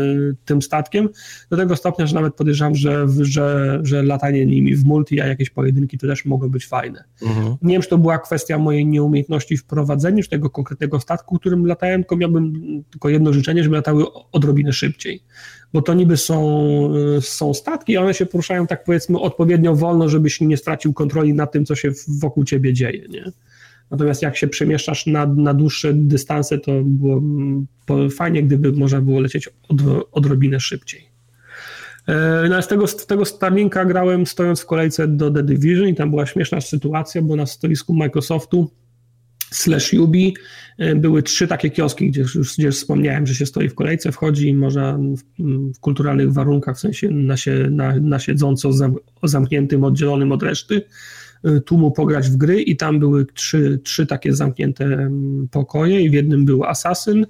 tym 0.45 0.61
statkiem. 0.61 1.09
Do 1.49 1.57
tego 1.57 1.75
stopnia, 1.75 2.07
że 2.07 2.15
nawet 2.15 2.35
podejrzewam, 2.35 2.75
że, 2.75 3.07
że, 3.21 3.79
że 3.83 4.03
latanie 4.03 4.45
nimi 4.45 4.75
w 4.75 4.85
multi, 4.85 5.21
a 5.21 5.27
jakieś 5.27 5.49
pojedynki 5.49 5.97
to 5.97 6.07
też 6.07 6.25
mogą 6.25 6.49
być 6.49 6.67
fajne. 6.67 7.03
Mhm. 7.21 7.55
Nie 7.61 7.73
wiem, 7.73 7.81
czy 7.81 7.89
to 7.89 7.97
była 7.97 8.19
kwestia 8.19 8.57
mojej 8.57 8.85
nieumiejętności 8.85 9.57
w 9.57 9.65
prowadzeniu 9.65 10.23
tego 10.29 10.49
konkretnego 10.49 10.99
statku, 10.99 11.39
którym 11.39 11.65
latałem, 11.65 12.01
tylko 12.01 12.17
miałbym 12.17 12.53
tylko 12.91 13.09
jedno 13.09 13.33
życzenie, 13.33 13.63
żeby 13.63 13.75
latały 13.75 14.05
odrobinę 14.31 14.73
szybciej 14.73 15.23
bo 15.73 15.81
to 15.81 15.93
niby 15.93 16.17
są, 16.17 16.59
y, 17.17 17.21
są 17.21 17.53
statki, 17.53 17.97
one 17.97 18.13
się 18.13 18.25
poruszają 18.25 18.67
tak 18.67 18.83
powiedzmy 18.83 19.19
odpowiednio 19.19 19.75
wolno, 19.75 20.09
żebyś 20.09 20.41
nie 20.41 20.57
stracił 20.57 20.93
kontroli 20.93 21.33
nad 21.33 21.51
tym, 21.51 21.65
co 21.65 21.75
się 21.75 21.91
wokół 22.07 22.43
ciebie 22.43 22.73
dzieje, 22.73 23.07
nie? 23.09 23.31
Natomiast 23.91 24.21
jak 24.21 24.37
się 24.37 24.47
przemieszczasz 24.47 25.05
na, 25.05 25.25
na 25.25 25.53
dłuższe 25.53 25.93
dystanse, 25.93 26.57
to 26.57 26.71
było 26.83 27.21
fajnie, 28.11 28.43
gdyby 28.43 28.71
można 28.71 29.01
było 29.01 29.19
lecieć 29.19 29.47
od, 29.47 29.77
odrobinę 30.11 30.59
szybciej. 30.59 31.09
E, 32.07 32.49
no, 32.49 32.61
z 32.61 32.67
tego, 32.67 32.87
tego 32.87 33.25
Starlinka 33.25 33.85
grałem 33.85 34.25
stojąc 34.25 34.61
w 34.61 34.65
kolejce 34.65 35.07
do 35.07 35.31
The 35.31 35.43
Division 35.43 35.87
i 35.87 35.95
tam 35.95 36.09
była 36.09 36.25
śmieszna 36.25 36.61
sytuacja, 36.61 37.21
bo 37.21 37.35
na 37.35 37.45
stoisku 37.45 37.93
Microsoftu 37.93 38.71
slash 39.51 39.93
Ubi. 39.93 40.35
E, 40.77 40.95
były 40.95 41.23
trzy 41.23 41.47
takie 41.47 41.69
kioski, 41.69 42.09
gdzie 42.09 42.21
już, 42.21 42.57
gdzie 42.57 42.71
wspomniałem, 42.71 43.27
że 43.27 43.35
się 43.35 43.45
stoi 43.45 43.69
w 43.69 43.75
kolejce, 43.75 44.11
wchodzi 44.11 44.47
i 44.47 44.53
można 44.53 44.97
w, 44.97 45.43
w 45.75 45.79
kulturalnych 45.79 46.33
warunkach, 46.33 46.77
w 46.77 46.79
sensie 46.79 47.09
na, 47.09 47.37
się, 47.37 47.67
na, 47.71 47.95
na 47.95 48.19
siedząco 48.19 48.73
zam, 48.73 48.95
zamkniętym, 49.23 49.83
oddzielonym 49.83 50.31
od 50.31 50.43
reszty, 50.43 50.81
e, 51.43 51.61
tłumu 51.61 51.91
pograć 51.91 52.29
w 52.29 52.37
gry 52.37 52.61
i 52.61 52.77
tam 52.77 52.99
były 52.99 53.25
trzy, 53.25 53.79
trzy 53.83 54.05
takie 54.05 54.33
zamknięte 54.33 55.11
pokoje. 55.51 56.01
I 56.01 56.09
w 56.09 56.13
jednym 56.13 56.45
był 56.45 56.63
Assassin, 56.63 57.25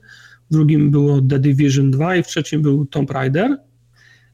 w 0.49 0.53
drugim 0.53 0.91
było 0.91 1.21
The 1.21 1.39
Division 1.39 1.91
2 1.91 2.15
i 2.15 2.23
w 2.23 2.27
trzecim 2.27 2.61
był 2.61 2.85
Tomb 2.85 3.11
Raider 3.11 3.68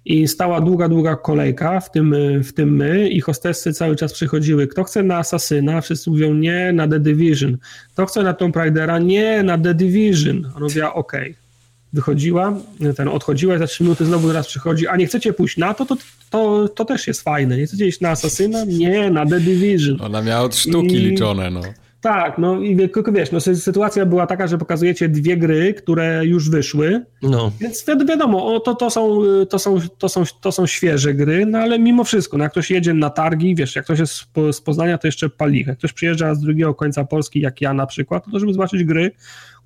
i 0.06 0.28
stała 0.28 0.62
długa, 0.62 0.90
długa 0.90 1.16
kolejka, 1.16 1.80
w 1.80 1.92
tym, 1.92 2.16
w 2.44 2.54
tym 2.54 2.76
my 2.76 3.10
i 3.10 3.22
hostessy 3.22 3.74
cały 3.74 3.96
czas 3.96 4.14
przychodziły. 4.14 4.68
Kto 4.68 4.84
chce 4.84 5.04
na 5.04 5.18
Asasyna? 5.18 5.82
Wszyscy 5.82 6.10
mówią 6.10 6.34
nie, 6.34 6.74
na 6.74 6.88
The 6.88 7.00
Division. 7.00 7.58
Kto 7.94 8.06
chce 8.06 8.24
na 8.24 8.34
Tomb 8.34 8.56
Raidera? 8.56 9.00
Nie, 9.00 9.44
na 9.44 9.58
The 9.58 9.74
Division. 9.74 10.52
On 10.56 10.64
mówiła 10.64 10.94
okej. 10.94 11.22
Okay. 11.22 11.46
Wychodziła, 11.94 12.58
ten 12.96 13.08
odchodziła 13.08 13.56
i 13.56 13.60
za 13.60 13.68
trzy 13.68 13.84
minuty 13.84 14.06
znowu 14.06 14.28
teraz 14.28 14.48
przychodzi, 14.48 14.88
a 14.88 14.96
nie 14.96 15.08
chcecie 15.08 15.34
pójść 15.34 15.58
na 15.58 15.74
to, 15.74 15.86
to, 15.86 15.98
to, 16.30 16.70
to 16.70 16.86
też 16.86 17.08
jest 17.08 17.22
fajne. 17.22 17.58
Nie 17.58 17.66
chcecie 17.66 17.88
iść 17.88 18.02
na 18.02 18.10
Asasyna? 18.10 18.66
Nie, 18.66 19.10
na 19.10 19.26
The 19.26 19.40
Division. 19.40 19.98
Ona 20.02 20.22
miała 20.22 20.42
od 20.42 20.56
sztuki 20.56 20.96
I... 20.96 21.00
liczone, 21.00 21.52
no. 21.52 21.62
Tak, 22.06 22.38
no 22.38 22.62
i 22.62 22.90
tylko 22.90 23.12
wiesz, 23.12 23.32
no, 23.32 23.40
sytuacja 23.40 24.06
była 24.06 24.28
taka, 24.28 24.48
że 24.48 24.58
pokazujecie 24.58 25.10
dwie 25.10 25.38
gry, 25.38 25.74
które 25.74 26.26
już 26.26 26.50
wyszły, 26.50 27.06
no. 27.22 27.52
więc 27.60 27.86
wi 27.86 28.06
wiadomo, 28.06 28.56
o, 28.56 28.60
to, 28.60 28.76
to, 28.76 28.90
są, 28.90 29.20
to, 29.50 29.60
są, 29.60 29.78
to, 29.98 30.10
są, 30.10 30.24
to 30.42 30.52
są 30.52 30.66
świeże 30.66 31.14
gry, 31.14 31.46
no 31.46 31.58
ale 31.58 31.80
mimo 31.80 32.04
wszystko, 32.04 32.38
no, 32.38 32.44
jak 32.44 32.52
ktoś 32.52 32.72
jedzie 32.72 32.94
na 32.94 33.10
targi, 33.10 33.56
wiesz, 33.56 33.76
jak 33.76 33.86
ktoś 33.86 34.00
jest 34.00 34.14
z 34.52 34.62
Poznania, 34.62 34.98
to 34.98 35.08
jeszcze 35.08 35.30
pali. 35.30 35.64
Jak 35.68 35.78
ktoś 35.78 35.94
przyjeżdża 35.94 36.36
z 36.36 36.40
drugiego 36.40 36.74
końca 36.74 37.04
Polski, 37.04 37.40
jak 37.40 37.62
ja 37.62 37.74
na 37.74 37.86
przykład, 37.86 38.26
to 38.32 38.40
żeby 38.40 38.54
zobaczyć 38.54 38.84
gry, 38.84 39.12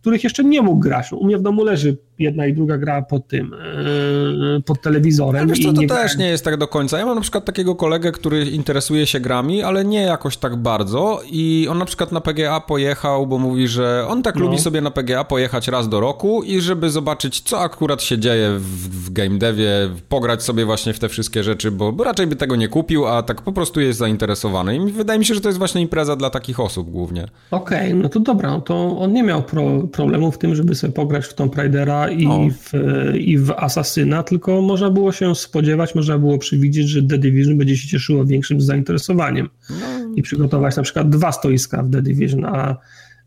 których 0.02 0.24
jeszcze 0.24 0.44
nie 0.44 0.62
mógł 0.62 0.80
grać. 0.80 1.14
U 1.14 1.26
mnie 1.26 1.38
w 1.38 1.42
domu 1.42 1.64
leży 1.64 1.98
jedna 2.20 2.48
i 2.48 2.54
druga 2.54 2.78
gra 2.78 3.02
pod 3.02 3.28
tym, 3.28 3.54
e, 3.54 4.62
pod 4.62 4.82
telewizorem. 4.82 5.48
No 5.48 5.54
wiesz 5.54 5.66
co, 5.66 5.74
to 5.74 5.82
nie 5.82 5.88
też 5.88 6.18
nie 6.18 6.30
jest 6.30 6.46
tak 6.46 6.58
do 6.58 6.68
końca. 6.68 7.00
Ja 7.00 7.06
mam 7.06 7.16
na 7.16 7.22
przykład 7.22 7.46
takiego 7.46 7.76
kolegę, 7.76 8.12
który 8.12 8.46
interesuje 8.46 9.08
się 9.08 9.20
grami, 9.20 9.64
ale 9.64 9.86
nie 9.86 10.02
jakoś 10.02 10.38
tak 10.38 10.56
bardzo 10.56 11.22
i 11.32 11.68
on 11.72 11.78
na 11.78 11.86
przykład 11.86 12.12
na 12.12 12.22
PGA 12.22 12.60
pojechał, 12.60 13.28
bo 13.28 13.38
mówi, 13.38 13.68
że 13.68 14.06
on 14.08 14.24
tak 14.24 14.36
no. 14.36 14.42
lubi 14.42 14.60
sobie 14.60 14.82
na 14.82 14.92
PGA 14.92 15.24
pojechać 15.24 15.68
raz 15.68 15.90
do 15.90 16.00
roku 16.00 16.44
i 16.44 16.62
żeby 16.62 16.90
zobaczyć, 16.90 17.42
co 17.42 17.60
akurat 17.60 18.02
się 18.02 18.18
dzieje 18.18 18.50
w, 18.52 19.06
w 19.06 19.14
game 19.14 19.38
devie, 19.38 19.90
pograć 20.10 20.44
sobie 20.44 20.66
właśnie 20.66 20.94
w 20.94 21.00
te 21.00 21.10
wszystkie 21.10 21.44
rzeczy, 21.44 21.72
bo, 21.72 21.92
bo 21.92 22.04
raczej 22.04 22.28
by 22.28 22.36
tego 22.36 22.56
nie 22.56 22.68
kupił, 22.68 23.08
a 23.08 23.24
tak 23.24 23.42
po 23.42 23.52
prostu 23.52 23.82
jest 23.82 24.00
zainteresowany. 24.00 24.76
I 24.76 24.92
wydaje 24.92 25.20
mi 25.20 25.26
się, 25.26 25.36
że 25.36 25.42
to 25.42 25.50
jest 25.50 25.60
właśnie 25.60 25.82
impreza 25.82 26.16
dla 26.16 26.30
takich 26.30 26.60
osób 26.60 26.90
głównie. 26.90 27.28
Okej, 27.52 27.88
okay, 27.88 27.94
no 27.94 28.10
to 28.10 28.20
dobra, 28.20 28.50
no 28.50 28.62
to 28.62 29.00
on 29.00 29.14
nie 29.14 29.24
miał 29.24 29.44
pro, 29.44 29.64
problemu 29.92 30.32
w 30.32 30.38
tym, 30.38 30.56
żeby 30.56 30.76
sobie 30.76 30.94
pograć 30.94 31.26
w 31.26 31.34
Tomb 31.34 31.56
Raidera 31.56 32.09
i, 32.12 32.52
w, 32.52 32.74
i 33.18 33.38
w 33.38 33.52
Asasyna, 33.52 34.24
tylko 34.24 34.62
można 34.62 34.90
było 34.90 35.12
się 35.12 35.36
spodziewać, 35.36 35.96
można 35.96 36.18
było 36.18 36.38
przewidzieć, 36.38 36.90
że 36.90 37.04
The 37.04 37.18
Division 37.18 37.58
będzie 37.58 37.78
się 37.78 37.88
cieszyło 37.88 38.26
większym 38.26 38.62
zainteresowaniem 38.62 39.50
no. 39.70 39.76
i 40.16 40.22
przygotować 40.22 40.76
na 40.76 40.84
przykład 40.84 41.10
dwa 41.10 41.32
stoiska 41.32 41.84
w 41.84 41.92
The 41.92 42.02
Division, 42.02 42.46
a 42.46 42.78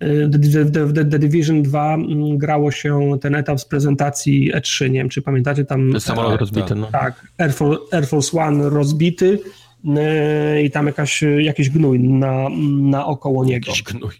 y, 0.03 0.29
w 0.29 0.73
The, 0.73 1.05
The, 1.05 1.19
Division 1.19 1.63
2 1.63 1.95
mm, 1.95 2.39
grało 2.39 2.71
się 2.71 3.19
ten 3.21 3.35
etap 3.35 3.61
z 3.61 3.65
prezentacji 3.65 4.53
E3, 4.55 4.91
nie 4.91 4.99
wiem 4.99 5.09
czy 5.09 5.23
pamiętacie 5.23 5.65
tam... 5.65 6.01
Samolot 6.01 6.41
rozbity, 6.41 6.75
no. 6.75 6.87
Tak, 6.93 7.27
Air 7.39 7.53
Force, 7.53 7.97
Air 7.97 8.07
Force 8.07 8.39
One 8.41 8.71
rozbity 8.71 9.39
y, 9.85 10.63
i 10.63 10.71
tam 10.71 10.87
jakaś, 10.87 11.25
jakiś 11.39 11.71
gnój 11.71 12.01
na, 12.01 12.49
na 12.81 13.07
około 13.07 13.45
niego. 13.45 13.71
Jakiś 13.71 13.83
gnój. 13.83 14.13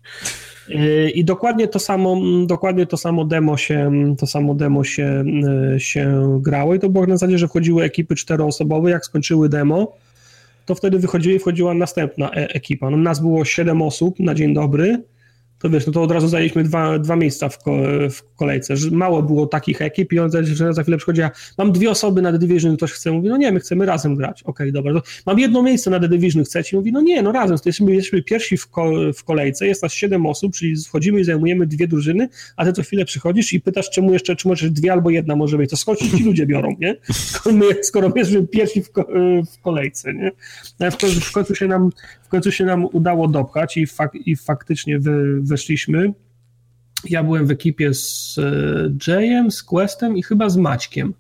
I 1.15 1.25
dokładnie 1.25 1.69
to 1.69 1.79
samo, 1.79 2.21
dokładnie 2.47 2.87
to 2.87 2.97
samo 2.97 3.25
demo 3.25 3.57
się, 3.57 3.93
to 4.19 4.27
samo 4.27 4.55
demo 4.55 4.85
się, 4.85 5.25
się 5.79 6.39
grało 6.43 6.75
i 6.75 6.79
to 6.79 6.89
było 6.89 7.07
na 7.07 7.17
zasadzie, 7.17 7.39
że 7.39 7.49
wchodziły 7.49 7.85
ekipy 7.85 8.15
czteroosobowe, 8.15 8.91
jak 8.91 9.07
skończyły 9.07 9.49
demo, 9.49 9.93
to 10.67 10.75
wtedy 10.75 10.99
wychodziły 10.99 11.35
i 11.35 11.39
wchodziła 11.39 11.75
następna 11.75 12.31
e 12.31 12.55
ekipa. 12.55 12.91
No, 12.91 12.97
nas 12.97 13.21
było 13.21 13.45
7 13.45 13.83
osób 13.83 14.21
na 14.21 14.35
dzień 14.35 14.55
dobry, 14.55 15.03
to 15.63 15.71
wiesz, 15.71 15.87
no 15.87 15.93
to 15.93 16.03
od 16.03 16.11
razu 16.11 16.29
zajęliśmy 16.29 16.65
dwa, 16.65 16.99
dwa 16.99 17.17
miejsca 17.17 17.49
w, 17.49 17.59
ko, 17.59 17.77
w 18.11 18.37
kolejce. 18.37 18.75
Mało 18.91 19.23
było 19.23 19.47
takich 19.47 19.83
ekip 19.83 20.13
i 20.13 20.19
on 20.19 20.31
za, 20.31 20.73
za 20.73 20.83
chwilę 20.83 20.97
przychodzi, 20.97 21.23
mam 21.59 21.73
dwie 21.73 21.91
osoby 21.91 22.23
na 22.23 22.33
The 22.33 22.39
Division, 22.39 22.77
ktoś 22.77 22.93
chce, 22.93 23.13
mówi, 23.13 23.29
no 23.29 23.37
nie, 23.37 23.53
my 23.53 23.61
chcemy 23.61 23.87
razem 23.87 24.17
grać. 24.17 24.43
Okej, 24.43 24.71
okay, 24.71 24.73
dobra. 24.73 25.03
mam 25.27 25.39
jedno 25.39 25.63
miejsce 25.63 25.91
na 25.91 26.01
The 26.01 26.09
Division, 26.09 26.45
chcecie? 26.45 26.77
Mówi, 26.77 26.93
no 26.93 27.01
nie, 27.01 27.23
no 27.23 27.33
razem, 27.33 27.59
to 27.59 27.69
jesteśmy, 27.69 27.95
jesteśmy 27.95 28.23
pierwsi 28.23 28.57
w, 28.57 28.67
ko, 28.67 28.93
w 29.17 29.25
kolejce, 29.25 29.67
jest 29.67 29.83
nas 29.83 29.93
siedem 29.93 30.27
osób, 30.27 30.55
czyli 30.55 30.77
wchodzimy 30.77 31.21
i 31.21 31.25
zajmujemy 31.25 31.67
dwie 31.67 31.89
drużyny, 31.89 32.29
a 32.57 32.65
ty 32.65 32.73
co 32.73 32.83
chwilę 32.83 33.05
przychodzisz 33.05 33.53
i 33.53 33.61
pytasz, 33.61 33.91
czemu 33.91 34.13
jeszcze, 34.13 34.37
czy 34.37 34.49
możesz 34.49 34.71
dwie 34.71 34.93
albo 34.93 35.11
jedna 35.11 35.37
może 35.37 35.59
być, 35.59 35.71
to 35.71 35.77
skąd 35.77 35.99
ci 35.99 36.25
ludzie 36.25 36.47
biorą, 36.47 36.77
nie? 36.81 36.97
Skoro 37.13 37.57
my, 37.57 37.67
skoro 37.83 38.09
my 38.09 38.15
jesteśmy 38.17 38.47
pierwsi 38.47 38.83
w, 38.83 38.93
ko, 38.93 39.07
w 39.53 39.63
kolejce, 39.63 40.15
nie? 40.15 40.33
No, 40.81 40.91
w, 40.91 40.97
końcu, 40.97 41.21
w 41.21 41.33
końcu 41.33 41.55
się 41.55 41.67
nam 41.67 41.91
końcu 42.33 42.53
się 42.53 42.65
nam 42.65 42.85
udało 42.85 43.29
dopchać 43.29 43.77
i, 43.77 43.87
fak, 43.87 44.15
i 44.15 44.37
faktycznie 44.37 44.99
wy, 44.99 45.41
weszliśmy. 45.43 46.13
Ja 47.11 47.25
byłem 47.25 47.47
w 47.47 47.51
ekipie 47.51 47.95
z 47.95 48.39
e, 48.39 49.13
Jayem, 49.13 49.51
z 49.51 49.63
Questem 49.63 50.17
i 50.17 50.23
chyba 50.23 50.49
z 50.49 50.57
Maćkiem. 50.57 51.15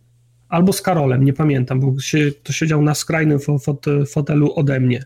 Albo 0.48 0.72
z 0.72 0.82
Karolem, 0.82 1.24
nie 1.24 1.32
pamiętam, 1.32 1.80
bo 1.80 2.00
się, 2.00 2.30
to 2.42 2.52
siedział 2.52 2.82
na 2.82 2.94
skrajnym 2.94 3.38
fotelu 4.12 4.54
ode 4.54 4.80
mnie. 4.80 5.04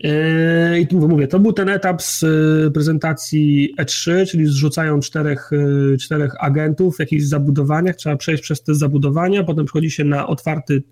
Yy, 0.00 0.80
I 0.80 0.86
tu 0.86 1.08
mówię, 1.08 1.28
to 1.28 1.38
był 1.38 1.52
ten 1.52 1.68
etap 1.68 2.02
z 2.02 2.22
yy, 2.22 2.70
prezentacji 2.70 3.74
E3, 3.80 4.26
czyli 4.26 4.46
zrzucają 4.46 5.00
czterech, 5.00 5.50
yy, 5.52 5.96
czterech 5.98 6.32
agentów 6.40 6.96
w 6.96 7.00
jakichś 7.00 7.22
zabudowaniach, 7.24 7.96
trzeba 7.96 8.16
przejść 8.16 8.42
przez 8.42 8.62
te 8.62 8.74
zabudowania, 8.74 9.44
potem 9.44 9.64
przychodzi 9.64 9.90
się 9.90 10.04
na 10.04 10.26
otwarty, 10.26 10.82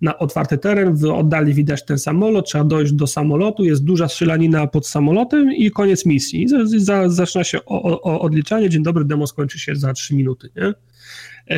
na 0.00 0.18
otwarty 0.18 0.58
teren, 0.58 0.96
w 0.96 1.04
oddali 1.04 1.54
widać 1.54 1.84
ten 1.84 1.98
samolot, 1.98 2.46
trzeba 2.46 2.64
dojść 2.64 2.92
do 2.92 3.06
samolotu, 3.06 3.64
jest 3.64 3.84
duża 3.84 4.08
strzelanina 4.08 4.66
pod 4.66 4.86
samolotem 4.86 5.52
i 5.52 5.70
koniec 5.70 6.06
misji. 6.06 6.42
I 6.42 6.48
zaczyna 7.06 7.44
się 7.44 7.64
odliczanie, 8.02 8.70
dzień 8.70 8.82
dobry, 8.82 9.04
demo 9.04 9.26
skończy 9.26 9.58
się 9.58 9.76
za 9.76 9.92
3 9.92 10.14
minuty, 10.14 10.48
nie? 10.56 10.74
Yy, 11.50 11.56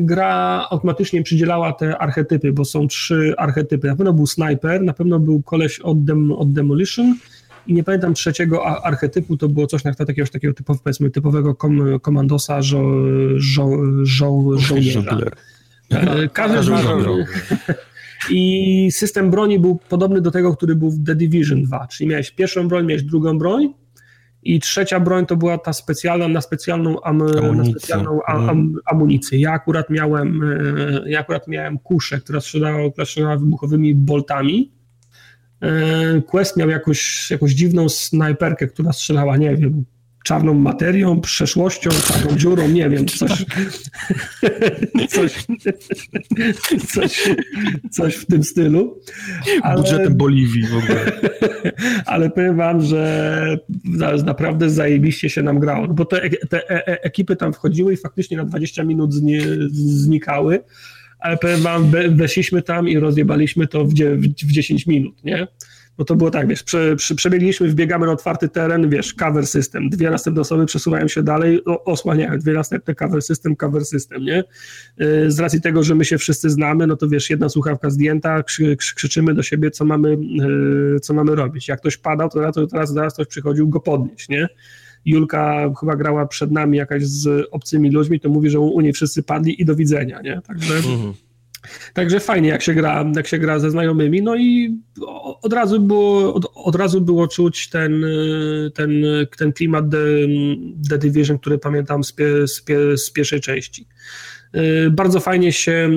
gra 0.00 0.66
automatycznie 0.70 1.22
przydzielała 1.22 1.72
te 1.72 1.98
archetypy, 1.98 2.52
bo 2.52 2.64
są 2.64 2.88
trzy 2.88 3.34
archetypy. 3.38 3.88
Na 3.88 3.96
pewno 3.96 4.12
był 4.12 4.26
sniper, 4.26 4.82
na 4.82 4.92
pewno 4.92 5.18
był 5.18 5.42
koleś 5.42 5.80
od, 5.80 6.04
dem, 6.04 6.32
od 6.32 6.52
Demolition 6.52 7.14
i 7.66 7.74
nie 7.74 7.84
pamiętam 7.84 8.14
trzeciego 8.14 8.66
archetypu, 8.66 9.36
to 9.36 9.48
było 9.48 9.66
coś 9.66 9.84
na 9.84 9.92
jakiegoś 9.98 10.30
takiego 10.30 10.54
typow, 10.54 10.82
powiedzmy, 10.82 11.10
typowego 11.10 11.54
kom, 11.54 12.00
komandosa 12.00 12.62
żo, 12.62 12.82
żo, 13.36 13.70
żo, 14.02 14.58
żołnierza. 14.58 15.18
Yy, 15.90 16.28
każdy 16.32 16.72
I 18.30 18.88
system 18.92 19.30
broni 19.30 19.58
był 19.58 19.78
podobny 19.88 20.20
do 20.20 20.30
tego, 20.30 20.56
który 20.56 20.76
był 20.76 20.90
w 20.90 21.04
The 21.04 21.14
Division 21.14 21.62
2, 21.62 21.86
czyli 21.86 22.10
miałeś 22.10 22.30
pierwszą 22.30 22.68
broń, 22.68 22.86
miałeś 22.86 23.02
drugą 23.02 23.38
broń, 23.38 23.74
i 24.54 24.60
trzecia 24.60 25.00
broń 25.00 25.26
to 25.26 25.36
była 25.36 25.58
ta 25.58 25.72
specjalna, 25.72 26.28
na 26.28 26.40
specjalną, 26.40 27.02
am, 27.02 27.18
na 27.56 27.64
specjalną 27.64 28.20
am, 28.26 28.36
mhm. 28.36 28.50
am, 28.50 28.74
amunicję. 28.86 29.38
Ja 29.38 29.52
akurat 29.52 29.90
miałem, 29.90 30.42
e, 30.42 31.10
ja 31.10 31.20
akurat 31.20 31.48
miałem 31.48 31.78
kuszę, 31.78 32.20
która 32.20 32.40
strzelała, 32.40 32.90
która 32.90 33.04
strzelała 33.04 33.36
wybuchowymi 33.36 33.94
boltami. 33.94 34.72
E, 35.60 36.22
Quest 36.22 36.56
miał 36.56 36.68
jakąś, 36.68 37.30
jakąś 37.30 37.52
dziwną 37.52 37.88
snajperkę, 37.88 38.66
która 38.66 38.92
strzelała, 38.92 39.36
nie 39.36 39.56
wiem, 39.56 39.84
czarną 40.26 40.54
materią, 40.54 41.20
przeszłością, 41.20 41.90
czarną 41.90 42.36
dziurą, 42.36 42.68
nie 42.68 42.90
wiem, 42.90 43.06
coś, 43.18 43.44
coś, 45.08 45.46
coś, 46.88 47.34
coś 47.90 48.14
w 48.14 48.26
tym 48.26 48.44
stylu. 48.44 49.00
Ale, 49.62 49.76
Budżetem 49.76 50.16
Boliwii 50.16 50.66
w 50.66 50.76
ogóle. 50.76 51.12
Ale 52.06 52.30
powiem 52.30 52.56
wam, 52.56 52.82
że 52.82 53.58
naprawdę 54.24 54.70
zajebiście 54.70 55.30
się 55.30 55.42
nam 55.42 55.58
grało, 55.58 55.88
bo 55.88 56.04
te, 56.04 56.30
te 56.30 56.70
e, 56.70 56.88
e, 56.88 57.02
ekipy 57.04 57.36
tam 57.36 57.52
wchodziły 57.52 57.92
i 57.92 57.96
faktycznie 57.96 58.36
na 58.36 58.44
20 58.44 58.84
minut 58.84 59.14
zni, 59.14 59.38
znikały, 59.72 60.60
ale 61.18 61.36
powiem 61.36 61.60
wam, 61.60 61.90
weszliśmy 62.08 62.62
tam 62.62 62.88
i 62.88 62.98
rozjebaliśmy 62.98 63.66
to 63.66 63.84
w, 63.84 63.94
w 64.42 64.52
10 64.52 64.86
minut, 64.86 65.24
nie? 65.24 65.46
Bo 65.98 66.04
to 66.04 66.16
było 66.16 66.30
tak, 66.30 66.48
wiesz, 66.48 66.62
prze, 66.62 66.96
prze, 66.96 67.14
przebiegliśmy, 67.14 67.68
wbiegamy 67.68 68.06
na 68.06 68.12
otwarty 68.12 68.48
teren, 68.48 68.90
wiesz, 68.90 69.14
cover 69.14 69.46
system, 69.46 69.90
dwie 69.90 70.10
następne 70.10 70.40
osoby 70.40 70.66
przesuwają 70.66 71.08
się 71.08 71.22
dalej, 71.22 71.64
osłaniają, 71.64 72.38
dwie 72.38 72.52
następne 72.52 72.94
cover 72.94 73.22
system, 73.22 73.56
cover 73.56 73.84
system, 73.84 74.24
nie? 74.24 74.44
Y, 75.00 75.30
z 75.30 75.38
racji 75.38 75.60
tego, 75.60 75.82
że 75.82 75.94
my 75.94 76.04
się 76.04 76.18
wszyscy 76.18 76.50
znamy, 76.50 76.86
no 76.86 76.96
to 76.96 77.08
wiesz, 77.08 77.30
jedna 77.30 77.48
słuchawka 77.48 77.90
zdjęta, 77.90 78.42
krzy, 78.42 78.76
krzyczymy 78.76 79.34
do 79.34 79.42
siebie, 79.42 79.70
co 79.70 79.84
mamy, 79.84 80.18
y, 80.96 81.00
co 81.00 81.14
mamy 81.14 81.34
robić. 81.34 81.68
Jak 81.68 81.80
ktoś 81.80 81.96
padał, 81.96 82.28
to 82.28 82.38
teraz, 82.38 82.70
teraz 82.70 82.92
zaraz 82.92 83.14
ktoś 83.14 83.26
przychodził 83.26 83.68
go 83.68 83.80
podnieść, 83.80 84.28
nie? 84.28 84.48
Julka 85.04 85.72
chyba 85.80 85.96
grała 85.96 86.26
przed 86.26 86.50
nami 86.50 86.78
jakaś 86.78 87.04
z 87.04 87.48
obcymi 87.50 87.90
ludźmi, 87.90 88.20
to 88.20 88.28
mówi, 88.28 88.50
że 88.50 88.60
u 88.60 88.80
niej 88.80 88.92
wszyscy 88.92 89.22
padli 89.22 89.62
i 89.62 89.64
do 89.64 89.76
widzenia, 89.76 90.20
nie? 90.20 90.40
Także... 90.46 90.74
Mhm. 90.74 91.12
Także 91.92 92.20
fajnie, 92.20 92.48
jak 92.48 92.62
się 92.62 92.74
gra, 92.74 93.04
jak 93.16 93.26
się 93.26 93.38
gra 93.38 93.58
ze 93.58 93.70
znajomymi, 93.70 94.22
no 94.22 94.36
i 94.36 94.78
od 95.42 95.52
razu 95.52 95.80
było, 95.80 96.34
od, 96.34 96.52
od 96.54 96.76
razu 96.76 97.00
było 97.00 97.28
czuć 97.28 97.68
ten, 97.68 98.04
ten, 98.74 98.90
ten 99.38 99.52
klimat 99.52 99.84
The, 100.90 100.98
Division, 100.98 101.38
który 101.38 101.58
pamiętam 101.58 102.04
z, 102.04 102.12
pie, 102.12 102.48
z, 102.48 102.62
pie, 102.62 102.96
z 102.96 103.10
pierwszej 103.10 103.40
części. 103.40 103.86
Y, 104.56 104.90
bardzo 104.90 105.20
fajnie 105.20 105.52
się, 105.52 105.90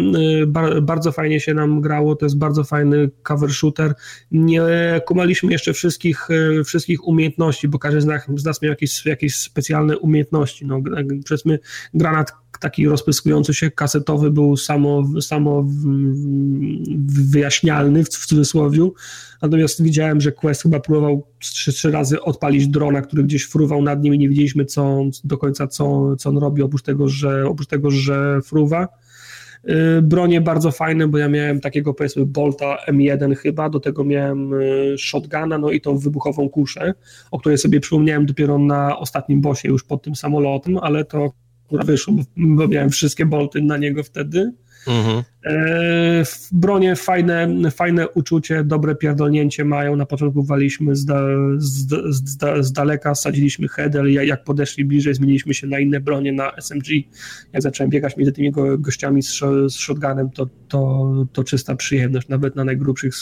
y, 0.43 0.81
bardzo 0.81 1.11
fajnie 1.11 1.39
się 1.39 1.53
nam 1.53 1.81
grało, 1.81 2.15
to 2.15 2.25
jest 2.25 2.37
bardzo 2.37 2.63
fajny 2.63 3.09
cover 3.23 3.53
shooter. 3.53 3.93
Nie 4.31 4.61
kumaliśmy 5.05 5.51
jeszcze 5.51 5.73
wszystkich, 5.73 6.29
y, 6.29 6.63
wszystkich 6.63 7.07
umiejętności, 7.07 7.67
bo 7.67 7.79
każdy 7.79 8.01
z 8.01 8.05
nas, 8.05 8.21
z 8.35 8.45
nas 8.45 8.61
miał 8.61 8.69
jakieś, 8.69 9.05
jakieś 9.05 9.35
specjalne 9.35 9.97
umiejętności. 9.97 10.65
No, 10.65 10.81
powiedzmy, 11.27 11.59
granat 11.93 12.31
taki 12.59 12.87
rozpyskujący 12.87 13.53
się 13.53 13.71
kasetowy 13.71 14.31
był 14.31 14.57
samo, 14.57 15.21
samo 15.21 15.65
wyjaśnialny 17.07 18.03
w, 18.03 18.09
cudzysłowie. 18.09 18.89
Natomiast 19.41 19.83
widziałem, 19.83 20.21
że 20.21 20.31
Quest 20.31 20.63
chyba 20.63 20.79
próbował 20.79 21.27
trzy, 21.39 21.73
trzy 21.73 21.91
razy 21.91 22.21
odpalić 22.21 22.67
drona, 22.67 23.01
który 23.01 23.23
gdzieś 23.23 23.45
fruwał 23.45 23.81
nad 23.81 24.03
nim 24.03 24.15
i 24.15 24.19
nie 24.19 24.29
wiedzieliśmy 24.29 24.65
co, 24.65 25.03
do 25.23 25.37
końca, 25.37 25.67
co, 25.67 26.15
co 26.15 26.29
on 26.29 26.37
robi, 26.37 26.61
oprócz 26.61 26.81
tego, 26.81 27.07
że, 27.07 27.45
oprócz 27.47 27.67
tego, 27.67 27.91
że 27.91 28.41
fruwa. 28.41 28.87
Y, 29.69 30.01
bronie 30.01 30.41
bardzo 30.41 30.71
fajne, 30.71 31.07
bo 31.07 31.17
ja 31.17 31.29
miałem 31.29 31.59
takiego 31.59 31.93
powiedzmy 31.93 32.25
Bolta 32.25 32.77
M1 32.87 33.35
chyba, 33.35 33.69
do 33.69 33.79
tego 33.79 34.03
miałem 34.03 34.53
y, 34.53 34.95
shotguna, 34.97 35.57
no 35.57 35.71
i 35.71 35.81
tą 35.81 35.97
wybuchową 35.97 36.49
kuszę, 36.49 36.93
o 37.31 37.39
której 37.39 37.57
sobie 37.57 37.79
przypomniałem 37.79 38.25
dopiero 38.25 38.57
na 38.57 38.99
ostatnim 38.99 39.41
bosie 39.41 39.69
już 39.69 39.83
pod 39.83 40.03
tym 40.03 40.15
samolotem, 40.15 40.77
ale 40.77 41.05
to 41.05 41.31
wyszło, 41.71 42.13
bo 42.37 42.67
miałem 42.67 42.89
wszystkie 42.89 43.25
bolty 43.25 43.61
na 43.61 43.77
niego 43.77 44.03
wtedy. 44.03 44.51
Mhm. 44.87 45.23
E, 45.43 46.25
w 46.25 46.49
bronie 46.51 46.95
fajne, 46.95 47.71
fajne 47.71 48.09
uczucie, 48.09 48.63
dobre 48.63 48.95
pierdolnięcie 48.95 49.65
mają. 49.65 49.95
Na 49.95 50.05
początku 50.05 50.43
waliśmy 50.43 50.95
z, 50.95 51.05
da, 51.05 51.21
z, 51.57 51.87
z, 52.09 52.37
z 52.65 52.71
daleka, 52.71 53.15
sadziliśmy 53.15 53.67
header, 53.67 54.07
jak 54.07 54.43
podeszli 54.43 54.85
bliżej, 54.85 55.13
zmieniliśmy 55.13 55.53
się 55.53 55.67
na 55.67 55.79
inne 55.79 55.99
bronie, 55.99 56.31
na 56.31 56.51
SMG. 56.57 56.87
Jak 57.53 57.61
zacząłem 57.61 57.89
biegać 57.89 58.17
między 58.17 58.31
tymi 58.31 58.51
gościami 58.77 59.23
z, 59.23 59.39
z 59.67 59.75
shotgunem, 59.75 60.29
to, 60.29 60.47
to, 60.67 61.11
to 61.33 61.43
czysta 61.43 61.75
przyjemność. 61.75 62.27
Nawet 62.27 62.55
na 62.55 62.63
najgrubszych 62.63 63.13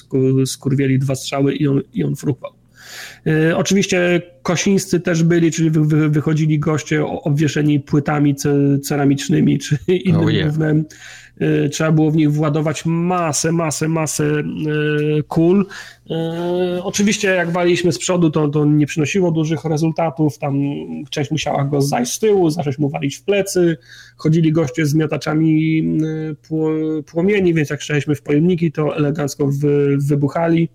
skurwieli 0.46 1.00
dwa 1.00 1.16
strzały 1.16 1.56
i 1.56 1.68
on, 1.68 1.82
i 1.94 2.04
on 2.04 2.16
frupał. 2.16 2.52
E, 3.28 3.58
oczywiście 3.58 4.22
kosińscy 4.44 5.00
też 5.00 5.24
byli, 5.24 5.52
czyli 5.52 5.70
wychodzili 6.10 6.60
goście 6.60 7.06
obwieszeni 7.06 7.80
płytami 7.80 8.36
ceramicznymi 8.84 9.60
czy 9.60 9.78
innym 10.06 10.22
oh 10.22 10.32
yeah. 10.32 10.48
głównym. 10.48 10.86
E, 11.40 11.70
trzeba 11.70 11.92
było 11.92 12.12
w 12.12 12.16
nich 12.16 12.32
władować 12.32 12.86
masę, 12.86 13.52
masę, 13.52 13.88
masę 13.88 14.24
e, 14.24 14.44
kul. 15.28 15.66
Oczywiście 16.84 17.28
jak 17.28 17.52
waliliśmy 17.52 17.92
z 17.92 17.98
przodu, 17.98 18.30
to, 18.30 18.48
to 18.48 18.66
nie 18.66 18.86
przynosiło 18.86 19.32
dużych 19.32 19.66
rezultatów, 19.66 20.38
tam 20.38 20.60
część 21.10 21.32
musiała 21.32 21.64
go 21.64 21.82
zajść 21.82 22.14
z 22.14 22.20
tyłu, 22.20 22.50
zacząć 22.50 22.78
mu 22.78 22.90
walić 22.90 23.16
w 23.16 23.24
plecy, 23.24 23.78
chodzili 24.18 24.52
goście 24.52 24.86
z 24.86 24.94
miotaczami 24.94 25.84
płomieni, 27.06 27.54
więc 27.54 27.70
jak 27.70 27.82
strzeliśmy 27.82 28.16
w 28.16 28.22
pojemniki, 28.22 28.72
to 28.72 28.98
elegancko 28.98 29.48
wy, 29.48 29.98
wybuchali 29.98 30.70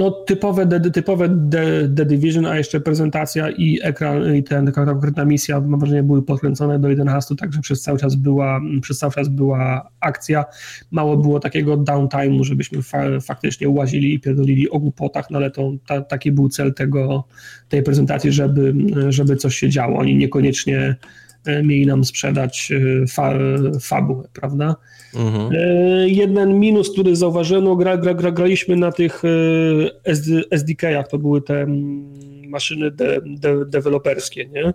no, 0.00 0.10
typowe, 0.10 0.66
de, 0.66 0.90
typowe 0.90 1.28
The, 1.50 1.88
The 1.96 2.04
Division, 2.04 2.46
a 2.46 2.56
jeszcze 2.56 2.80
prezentacja 2.80 3.50
i 3.50 3.78
ekran, 3.82 4.36
i 4.36 4.42
ten, 4.42 4.66
taka 4.66 4.84
konkretna 4.84 5.24
misja, 5.24 5.60
mam 5.60 5.80
wrażenie, 5.80 6.02
były 6.02 6.22
podkręcone 6.22 6.78
do 6.78 6.88
11, 6.88 7.36
także 7.36 7.60
przez 7.60 7.82
cały 7.82 7.98
czas 7.98 8.14
była, 8.14 8.60
przez 8.82 8.98
cały 8.98 9.12
czas 9.12 9.28
była 9.28 9.90
akcja. 10.00 10.44
Mało 10.90 11.16
było 11.16 11.40
takiego 11.40 11.76
downtime'u, 11.76 12.44
żebyśmy 12.44 12.82
fa 12.82 13.20
faktycznie 13.20 13.68
łazili 13.68 14.14
i 14.14 14.20
pierdolili 14.20 14.70
o 14.70 14.78
głupotach, 14.78 15.30
no 15.30 15.38
ale 15.38 15.50
to 15.50 15.72
ta, 15.86 16.00
taki 16.00 16.32
był 16.32 16.48
cel 16.48 16.74
tego, 16.74 17.24
tej 17.68 17.82
prezentacji, 17.82 18.32
żeby, 18.32 18.74
żeby 19.08 19.36
coś 19.36 19.56
się 19.56 19.68
działo. 19.68 19.98
Oni 19.98 20.16
niekoniecznie 20.16 20.96
e, 21.44 21.62
mieli 21.62 21.86
nam 21.86 22.04
sprzedać 22.04 22.72
e, 22.72 23.06
fa, 23.06 23.32
fabułę, 23.80 24.28
prawda? 24.32 24.76
Mhm. 25.14 25.52
E, 25.52 26.08
jeden 26.08 26.58
minus, 26.58 26.92
który 26.92 27.16
zauważyłem, 27.16 27.64
no, 27.64 27.76
gra, 27.76 27.96
gra, 27.96 28.14
gra, 28.14 28.30
graliśmy 28.30 28.76
na 28.76 28.92
tych 28.92 29.22
e, 29.24 30.08
SDK-ach, 30.50 31.08
to 31.08 31.18
były 31.18 31.42
te 31.42 31.60
mm, 31.60 32.48
maszyny 32.48 32.90
de, 32.90 33.20
de, 33.26 33.64
deweloperskie, 33.66 34.46
nie? 34.46 34.72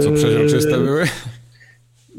Co 0.00 0.12
przeźroczyste 0.12 0.78
były? 0.78 1.04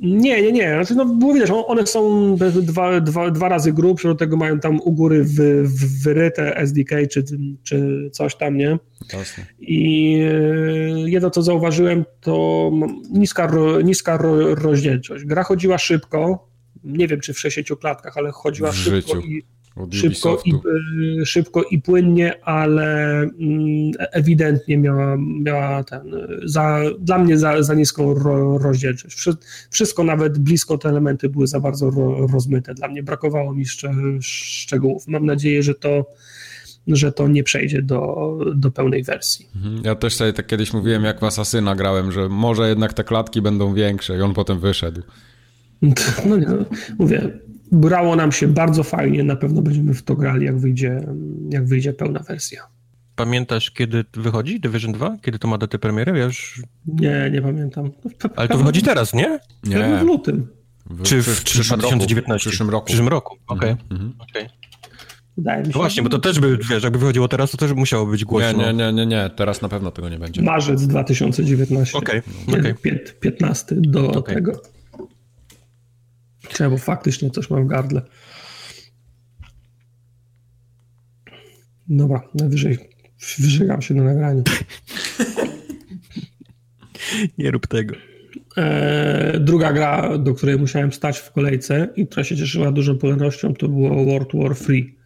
Nie, 0.01 0.41
nie, 0.41 0.51
nie. 0.51 0.73
Znaczy, 0.73 0.95
no, 0.95 1.05
było 1.05 1.33
widać, 1.33 1.49
one 1.67 1.87
są 1.87 2.35
dwa, 2.61 3.01
dwa, 3.01 3.31
dwa 3.31 3.49
razy 3.49 3.73
grubsze, 3.73 4.07
do 4.07 4.15
tego 4.15 4.37
mają 4.37 4.59
tam 4.59 4.79
u 4.81 4.91
góry 4.91 5.23
wy, 5.23 5.63
wyryte 6.03 6.57
SDK 6.57 6.91
czy, 7.11 7.23
czy 7.63 8.09
coś 8.11 8.35
tam, 8.35 8.57
nie? 8.57 8.77
Jasne. 9.13 9.45
I 9.59 10.13
e, 10.21 11.09
jedno, 11.09 11.29
co 11.29 11.41
zauważyłem, 11.41 12.05
to 12.21 12.71
niska, 13.11 13.51
niska 13.83 14.17
rozdzielczość. 14.55 15.25
Gra 15.25 15.43
chodziła 15.43 15.77
szybko, 15.77 16.47
nie 16.83 17.07
wiem, 17.07 17.19
czy 17.19 17.33
w 17.33 17.39
60 17.39 17.79
klatkach, 17.79 18.17
ale 18.17 18.31
chodziła 18.31 18.71
w 18.71 18.75
szybko 18.75 19.15
życiu. 19.15 19.27
i 19.27 19.43
szybko 19.91 20.41
i, 20.45 20.53
y, 21.21 21.25
szybko 21.25 21.63
i 21.63 21.81
płynnie, 21.81 22.45
ale 22.45 23.19
mm, 23.19 23.91
ewidentnie 24.11 24.77
miała, 24.77 25.17
miała 25.19 25.83
ten, 25.83 26.01
za, 26.43 26.81
dla 26.99 27.17
mnie 27.17 27.37
za, 27.37 27.63
za 27.63 27.73
niską 27.73 28.13
ro, 28.13 28.57
rozdzielczość. 28.57 29.17
Wszystko, 29.69 30.03
nawet 30.03 30.37
blisko 30.37 30.77
te 30.77 30.89
elementy 30.89 31.29
były 31.29 31.47
za 31.47 31.59
bardzo 31.59 31.89
ro, 31.89 32.27
rozmyte. 32.27 32.73
Dla 32.73 32.87
mnie 32.87 33.03
brakowało 33.03 33.53
mi 33.53 33.65
szcz, 33.65 33.85
szczegółów. 34.21 35.07
Mam 35.07 35.25
nadzieję, 35.25 35.63
że 35.63 35.75
to 35.75 36.05
że 36.87 37.11
to 37.11 37.27
nie 37.27 37.43
przejdzie 37.43 37.81
do, 37.81 38.31
do 38.55 38.71
pełnej 38.71 39.03
wersji. 39.03 39.49
Mhm. 39.55 39.81
Ja 39.83 39.95
też 39.95 40.15
sobie 40.15 40.33
tak 40.33 40.47
kiedyś 40.47 40.73
mówiłem, 40.73 41.03
jak 41.03 41.19
w 41.19 41.23
Asasyna 41.23 41.75
grałem, 41.75 42.11
że 42.11 42.29
może 42.29 42.69
jednak 42.69 42.93
te 42.93 43.03
klatki 43.03 43.41
będą 43.41 43.73
większe 43.73 44.17
i 44.17 44.21
on 44.21 44.33
potem 44.33 44.59
wyszedł. 44.59 45.01
No 46.25 46.37
nie, 46.37 46.45
no, 46.45 46.65
mówię, 46.99 47.39
brało 47.71 48.15
nam 48.15 48.31
się 48.31 48.47
bardzo 48.47 48.83
fajnie, 48.83 49.23
na 49.23 49.35
pewno 49.35 49.61
będziemy 49.61 49.93
w 49.93 50.03
to 50.03 50.15
grali, 50.15 50.45
jak 50.45 50.57
wyjdzie, 50.57 51.01
jak 51.49 51.65
wyjdzie 51.65 51.93
pełna 51.93 52.19
wersja. 52.19 52.61
Pamiętasz, 53.15 53.71
kiedy 53.71 54.05
wychodzi 54.13 54.59
Division 54.59 54.91
2? 54.91 55.17
Kiedy 55.21 55.39
to 55.39 55.47
ma 55.47 55.57
datę 55.57 55.79
premiery? 55.79 56.13
Wiesz? 56.13 56.61
Nie, 56.87 57.29
nie 57.33 57.41
pamiętam. 57.41 57.91
Ale 58.35 58.47
to 58.47 58.57
wychodzi 58.57 58.81
teraz, 58.81 59.13
nie? 59.13 59.39
Nie. 59.63 59.97
W 59.97 60.01
lutym. 60.01 60.47
W, 60.89 61.03
czy 61.03 61.21
w, 61.21 61.25
w, 61.25 61.43
w 61.43 61.77
2019? 61.77 62.49
W 62.49 62.51
przyszłym 62.51 62.69
roku. 62.69 62.85
W 62.85 62.87
przyszłym 62.87 63.07
roku, 63.07 63.37
okej. 63.47 63.71
Okay. 63.71 63.85
Mhm. 63.91 64.13
okay. 64.19 64.49
Wydaje 65.37 65.59
mi 65.59 65.65
się. 65.65 65.71
No 65.75 65.79
właśnie, 65.79 66.03
bo 66.03 66.09
to 66.09 66.19
też 66.19 66.39
by, 66.39 66.57
wiesz, 66.69 66.83
jakby 66.83 66.99
wychodziło 66.99 67.27
teraz, 67.27 67.51
to 67.51 67.57
też 67.57 67.73
musiało 67.73 68.05
być 68.05 68.25
głośno. 68.25 68.63
Nie, 68.63 68.73
nie, 68.73 68.93
nie, 68.93 69.05
nie, 69.05 69.29
teraz 69.35 69.61
na 69.61 69.69
pewno 69.69 69.91
tego 69.91 70.09
nie 70.09 70.19
będzie. 70.19 70.41
Marzec 70.41 70.87
2019. 70.87 71.97
Okej, 71.97 72.21
okay. 72.47 72.59
okay. 72.59 72.99
15 73.19 73.75
do 73.75 74.11
okay. 74.11 74.35
tego. 74.35 74.61
Trzeba, 76.49 76.69
bo 76.69 76.77
faktycznie 76.77 77.31
coś 77.31 77.49
mam 77.49 77.63
w 77.63 77.67
gardle. 77.67 78.01
Dobra, 81.87 82.21
najwyżej 82.35 82.77
wyżegam 83.39 83.81
się 83.81 83.93
na 83.93 84.03
nagraniu. 84.03 84.43
Nie 87.37 87.51
rób 87.51 87.67
tego. 87.67 87.95
Eee, 88.57 89.39
druga 89.39 89.73
gra, 89.73 90.17
do 90.17 90.33
której 90.33 90.57
musiałem 90.57 90.93
stać 90.93 91.17
w 91.17 91.31
kolejce 91.31 91.87
i 91.95 92.07
która 92.07 92.23
się 92.23 92.37
cieszyła 92.37 92.71
dużą 92.71 92.93
popularnością, 92.93 93.53
to 93.53 93.67
było 93.67 94.05
World 94.05 94.29
War 94.33 94.55
3. 94.55 94.96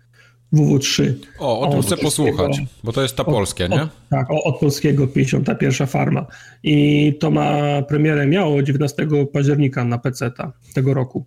WW3. 0.54 1.14
O, 1.40 1.60
o 1.60 1.72
tym 1.72 1.82
chcę 1.82 1.98
posłuchać, 1.98 2.62
bo 2.84 2.92
to 2.92 3.02
jest 3.02 3.16
ta 3.16 3.24
polskie, 3.24 3.70
nie? 3.70 3.82
Od, 3.82 3.90
tak, 4.10 4.28
od 4.30 4.60
polskiego 4.60 5.08
51 5.08 5.88
farma. 5.88 6.26
I 6.64 7.18
to 7.20 7.32
ma 7.32 7.82
premierę, 7.82 8.28
miało 8.28 8.64
19 8.64 9.08
października 9.34 9.86
na 9.86 9.98
PC 9.98 10.32
tego 10.74 10.94
roku. 10.94 11.26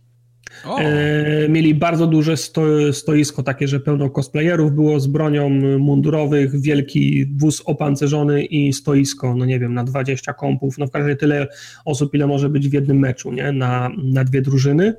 E, 0.78 1.48
mieli 1.48 1.74
bardzo 1.74 2.06
duże 2.06 2.36
sto, 2.36 2.62
stoisko, 2.92 3.42
takie, 3.42 3.68
że 3.68 3.80
pełno 3.80 4.10
cosplayerów 4.10 4.72
było 4.72 5.00
z 5.00 5.06
bronią 5.06 5.48
mundurowych, 5.78 6.60
wielki 6.60 7.26
wóz 7.36 7.62
opancerzony 7.66 8.44
i 8.44 8.72
stoisko, 8.72 9.34
no 9.34 9.44
nie 9.44 9.58
wiem, 9.58 9.74
na 9.74 9.84
20 9.84 10.32
kompów, 10.32 10.78
no 10.78 10.86
w 10.86 10.90
każdym 10.90 11.06
razie 11.06 11.16
tyle 11.16 11.46
osób, 11.84 12.14
ile 12.14 12.26
może 12.26 12.48
być 12.48 12.68
w 12.68 12.72
jednym 12.72 12.98
meczu, 12.98 13.32
nie? 13.32 13.52
Na, 13.52 13.90
na 14.04 14.24
dwie 14.24 14.42
drużyny. 14.42 14.94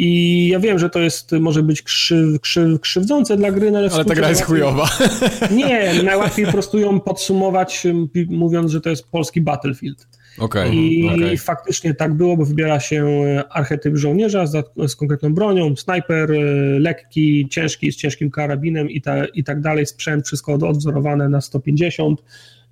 I 0.00 0.48
ja 0.48 0.60
wiem, 0.60 0.78
że 0.78 0.90
to 0.90 1.00
jest, 1.00 1.32
może 1.32 1.62
być 1.62 1.82
krzyw, 1.82 2.40
krzyw, 2.40 2.80
krzywdzące 2.80 3.36
dla 3.36 3.52
gry, 3.52 3.70
no 3.70 3.78
ale, 3.78 3.90
ale 3.90 4.04
ta 4.04 4.14
gra 4.14 4.28
jest 4.28 4.42
chujowa. 4.42 4.88
Nie, 5.56 6.02
najłatwiej 6.02 6.46
po 6.46 6.52
prostu 6.52 6.78
ją 6.78 7.00
podsumować, 7.00 7.86
mówiąc, 8.28 8.70
że 8.72 8.80
to 8.80 8.90
jest 8.90 9.10
polski 9.10 9.40
Battlefield. 9.40 10.06
Okay, 10.38 10.74
I 10.74 11.08
okay. 11.08 11.36
faktycznie 11.36 11.94
tak 11.94 12.14
było, 12.14 12.36
bo 12.36 12.44
wybiera 12.44 12.80
się 12.80 13.06
archetyp 13.50 13.96
żołnierza 13.96 14.46
z, 14.46 14.66
z 14.88 14.96
konkretną 14.96 15.34
bronią, 15.34 15.76
snajper, 15.76 16.32
e, 16.32 16.36
lekki, 16.78 17.48
ciężki, 17.50 17.92
z 17.92 17.96
ciężkim 17.96 18.30
karabinem 18.30 18.90
i, 18.90 19.00
ta, 19.00 19.24
i 19.24 19.44
tak 19.44 19.60
dalej, 19.60 19.86
sprzęt, 19.86 20.26
wszystko 20.26 20.52
odwzorowane 20.52 21.28
na 21.28 21.40
150. 21.40 22.22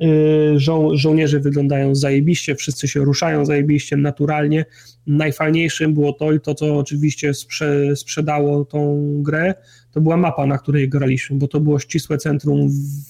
E, 0.01 0.07
żo 0.59 0.97
żołnierze 0.97 1.40
wyglądają 1.40 1.94
zajebiście, 1.94 2.55
wszyscy 2.55 2.89
się 2.89 3.01
ruszają 3.01 3.44
zajebiście, 3.44 3.97
naturalnie. 3.97 4.65
Najfajniejszym 5.07 5.95
było 5.95 6.12
to 6.12 6.33
i 6.33 6.41
to, 6.41 6.55
co 6.55 6.78
oczywiście 6.78 7.35
sprze 7.35 7.97
sprzedało 7.97 8.65
tą 8.65 9.03
grę, 9.23 9.55
to 9.97 10.01
była 10.01 10.16
mapa, 10.16 10.47
na 10.47 10.59
której 10.59 10.89
graliśmy, 10.89 11.37
bo 11.37 11.49
to 11.49 11.61
było 11.61 11.78
ścisłe 11.78 12.19
centrum 12.19 12.69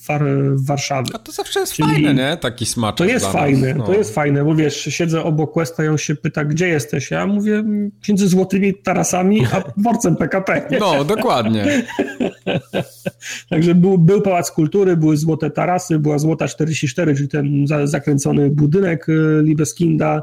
War 0.09 0.25
Warszawy. 0.55 1.11
A 1.15 1.19
to 1.19 1.33
zawsze 1.33 1.61
jest 1.61 1.73
Czyli 1.73 1.89
fajne, 1.89 2.15
nie? 2.15 2.37
Taki 2.37 2.67
smaczek. 2.67 3.07
To 3.07 3.13
jest 3.13 3.27
fajne, 3.27 3.75
no. 3.75 3.87
to 3.87 3.95
jest 3.95 4.15
fajne, 4.15 4.45
bo 4.45 4.55
wiesz, 4.55 4.85
siedzę 4.85 5.23
obok 5.23 5.53
Questa 5.53 5.85
i 5.85 5.89
on 5.89 5.99
się 5.99 6.15
pyta, 6.15 6.45
gdzie 6.45 6.69
jesteś? 6.69 7.11
Ja 7.11 7.27
mówię, 7.27 7.65
między 8.09 8.29
złotymi 8.29 8.75
tarasami, 8.75 9.47
a 9.53 9.63
dworcem 9.81 10.17
PKP. 10.17 10.69
No, 10.81 11.05
dokładnie. 11.05 11.65
Także 13.51 13.75
był, 13.75 13.99
był 13.99 14.23
Pałac 14.23 14.51
Kultury, 14.51 14.97
były 14.97 15.17
złote 15.17 15.51
tarasy, 15.51 15.99
była 15.99 16.19
Złota 16.19 16.49
44, 16.49 17.15
czyli 17.15 17.29
ten 17.29 17.67
zakręcony 17.85 18.51
budynek 18.51 19.09
y, 19.09 19.41
Libeskinda, 19.43 20.23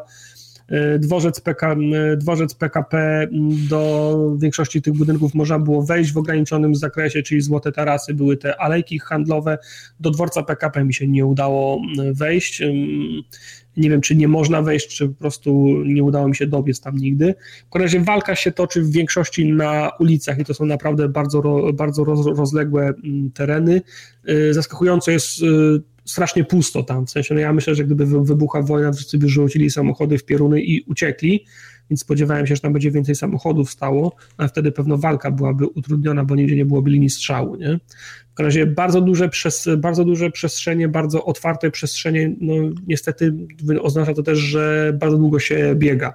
dworzec, 1.00 1.42
PK, 1.42 1.76
dworzec 2.18 2.56
PKP 2.56 3.28
do 3.70 4.16
większości 4.38 4.82
tych 4.82 4.94
budynków 4.94 5.34
można 5.34 5.60
było 5.60 5.84
wejść 5.84 6.14
w 6.14 6.18
ograniczonym 6.18 6.76
zakresie, 6.76 7.24
czyli 7.24 7.42
złote 7.42 7.72
tarasy, 7.72 8.14
były 8.14 8.38
te 8.38 8.62
alejki 8.62 9.00
handlowe. 9.00 9.58
Do 10.00 10.12
dworca 10.12 10.44
PKP 10.44 10.84
mi 10.84 10.94
się 10.94 11.08
nie 11.08 11.26
udało 11.26 11.82
wejść. 12.12 12.62
Nie 13.78 13.90
wiem, 13.90 14.02
czy 14.02 14.16
nie 14.16 14.28
można 14.28 14.62
wejść, 14.62 14.98
czy 14.98 15.10
po 15.10 15.14
prostu 15.14 15.82
nie 15.86 16.04
udało 16.04 16.28
mi 16.28 16.36
się 16.36 16.48
dobiec 16.48 16.82
tam 16.82 16.98
nigdy. 16.98 17.36
W 17.68 17.70
każdym 17.70 17.82
razie 17.82 18.00
walka 18.00 18.36
się 18.36 18.52
toczy 18.52 18.82
w 18.82 18.92
większości 18.92 19.54
na 19.54 19.92
ulicach 20.00 20.40
i 20.40 20.46
to 20.46 20.54
są 20.54 20.66
naprawdę 20.66 21.10
bardzo, 21.10 21.44
bardzo 21.74 22.04
rozległe 22.36 22.94
tereny. 23.34 23.82
E, 24.28 24.54
zaskakująco 24.54 25.12
jest 25.12 25.44
e, 25.44 25.46
strasznie 26.06 26.44
pusto 26.44 26.84
tam, 26.84 27.06
w 27.06 27.10
sensie, 27.10 27.34
no 27.34 27.40
ja 27.40 27.54
myślę, 27.54 27.76
że 27.76 27.84
gdyby 27.84 28.06
wybuchła 28.06 28.62
wojna, 28.62 28.92
wszyscy 28.92 29.18
by 29.18 29.30
rzucili 29.30 29.70
samochody 29.70 30.18
w 30.18 30.26
pioruny 30.26 30.62
i 30.62 30.82
uciekli, 30.82 31.46
więc 31.90 32.02
spodziewałem 32.02 32.48
się, 32.48 32.56
że 32.56 32.62
tam 32.62 32.74
będzie 32.74 32.92
więcej 32.92 33.16
samochodów 33.16 33.72
stało, 33.72 34.16
ale 34.38 34.50
wtedy 34.50 34.72
pewno 34.72 34.98
walka 34.98 35.32
byłaby 35.32 35.68
utrudniona, 35.68 36.26
bo 36.26 36.36
nigdzie 36.36 36.56
nie 36.56 36.66
byłoby 36.66 36.90
linii 36.90 37.10
strzału, 37.10 37.56
nie? 37.56 37.80
W 38.32 38.36
każdym 38.36 38.46
razie 38.46 38.66
bardzo 38.66 39.02
duże, 39.02 39.30
przez, 39.30 39.70
bardzo 39.78 40.06
duże 40.06 40.32
przestrzenie, 40.32 40.88
bardzo 40.88 41.26
otwarte 41.26 41.72
przestrzenie, 41.72 42.36
no 42.42 42.54
niestety 42.88 43.34
oznacza 43.82 44.14
to 44.14 44.24
też, 44.24 44.40
że 44.40 44.94
bardzo 45.00 45.18
długo 45.18 45.40
się 45.40 45.76
biega 45.76 46.14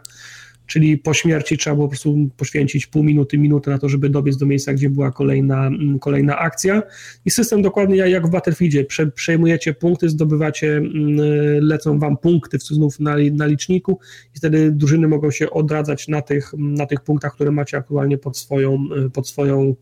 czyli 0.68 0.98
po 0.98 1.14
śmierci 1.14 1.58
trzeba 1.58 1.76
było 1.76 1.86
po 1.86 1.90
prostu 1.90 2.16
poświęcić 2.36 2.86
pół 2.86 3.02
minuty, 3.02 3.38
minutę 3.38 3.70
na 3.70 3.78
to, 3.78 3.88
żeby 3.88 4.08
dobiec 4.08 4.36
do 4.36 4.46
miejsca, 4.46 4.72
gdzie 4.72 4.90
była 4.90 5.12
kolejna, 5.12 5.66
mm, 5.66 5.98
kolejna 5.98 6.38
akcja. 6.38 6.82
I 7.24 7.30
system 7.30 7.62
dokładnie 7.62 7.96
jak 7.96 8.26
w 8.26 8.30
Battlefieldzie. 8.30 8.84
Prze, 8.84 9.06
przejmujecie 9.06 9.74
punkty, 9.74 10.08
zdobywacie, 10.08 10.76
mm, 10.76 11.16
lecą 11.60 11.98
wam 11.98 12.16
punkty 12.16 12.58
w 12.58 12.62
znów 12.62 13.00
na, 13.00 13.16
na 13.32 13.46
liczniku 13.46 13.98
i 14.34 14.38
wtedy 14.38 14.70
drużyny 14.72 15.08
mogą 15.08 15.30
się 15.30 15.50
odradzać 15.50 16.08
na 16.08 16.22
tych, 16.22 16.52
na 16.58 16.86
tych 16.86 17.00
punktach, 17.00 17.34
które 17.34 17.50
macie 17.50 17.76
aktualnie 17.76 18.18
pod 18.18 18.36
swoją, 18.36 18.88
pod 19.12 19.28
swoją 19.28 19.74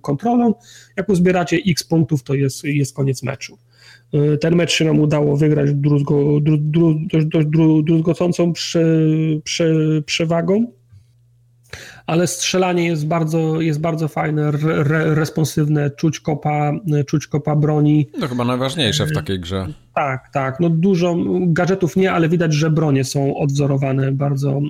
kontrolą. 0.00 0.54
Jak 0.96 1.08
uzbieracie 1.08 1.58
x 1.66 1.84
punktów, 1.84 2.22
to 2.22 2.34
jest, 2.34 2.64
jest 2.64 2.94
koniec 2.94 3.22
meczu. 3.22 3.58
E, 4.12 4.38
ten 4.38 4.56
mecz 4.56 4.72
się 4.72 4.84
nam 4.84 5.00
udało 5.00 5.36
wygrać 5.36 5.74
druzgo, 5.74 6.40
dru, 6.40 6.58
dru, 7.44 7.82
druzgocącą 7.82 8.52
prze, 8.52 8.84
prze, 9.44 9.74
przewagą, 10.06 10.66
ale 12.06 12.26
strzelanie 12.26 12.86
jest 12.86 13.06
bardzo, 13.06 13.60
jest 13.60 13.80
bardzo 13.80 14.08
fajne, 14.08 14.42
re, 14.48 15.14
responsywne, 15.14 15.90
czuć 15.90 16.20
kopa, 16.20 16.72
czuć 17.06 17.26
kopa 17.26 17.56
broni. 17.56 18.06
To 18.20 18.28
chyba 18.28 18.44
najważniejsze 18.44 19.06
w 19.06 19.12
takiej 19.12 19.40
grze. 19.40 19.66
Tak, 19.96 20.28
tak. 20.32 20.60
No 20.60 20.70
dużo 20.70 21.16
gadżetów 21.40 21.96
nie, 21.96 22.12
ale 22.12 22.28
widać, 22.28 22.54
że 22.54 22.70
bronie 22.70 23.04
są 23.04 23.36
odwzorowane 23.36 24.12
bardzo, 24.12 24.60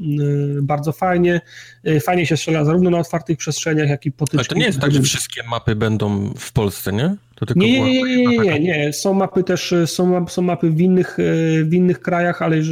y, 0.58 0.62
bardzo 0.62 0.92
fajnie. 0.92 1.40
Y, 1.86 2.00
fajnie 2.00 2.26
się 2.26 2.36
strzela 2.36 2.64
zarówno 2.64 2.90
na 2.90 2.98
otwartych 2.98 3.38
przestrzeniach, 3.38 3.88
jak 3.88 4.06
i 4.06 4.12
potyczki. 4.12 4.38
Ale 4.38 4.44
to 4.44 4.54
nie 4.54 4.66
jest 4.66 4.80
tak, 4.80 4.92
że 4.92 5.02
wszystkie 5.02 5.42
mapy 5.42 5.76
będą 5.76 6.34
w 6.38 6.52
Polsce, 6.52 6.92
nie? 6.92 7.16
nie, 7.56 7.80
nie, 7.80 8.02
nie, 8.02 8.26
nie, 8.26 8.38
nie, 8.38 8.60
nie, 8.60 8.92
Są 8.92 9.14
mapy 9.14 9.44
też, 9.44 9.74
są, 9.86 10.26
są 10.28 10.42
mapy 10.42 10.70
w 10.70 10.80
innych, 10.80 11.16
w 11.64 11.74
innych 11.74 12.00
krajach, 12.00 12.42
ale 12.42 12.62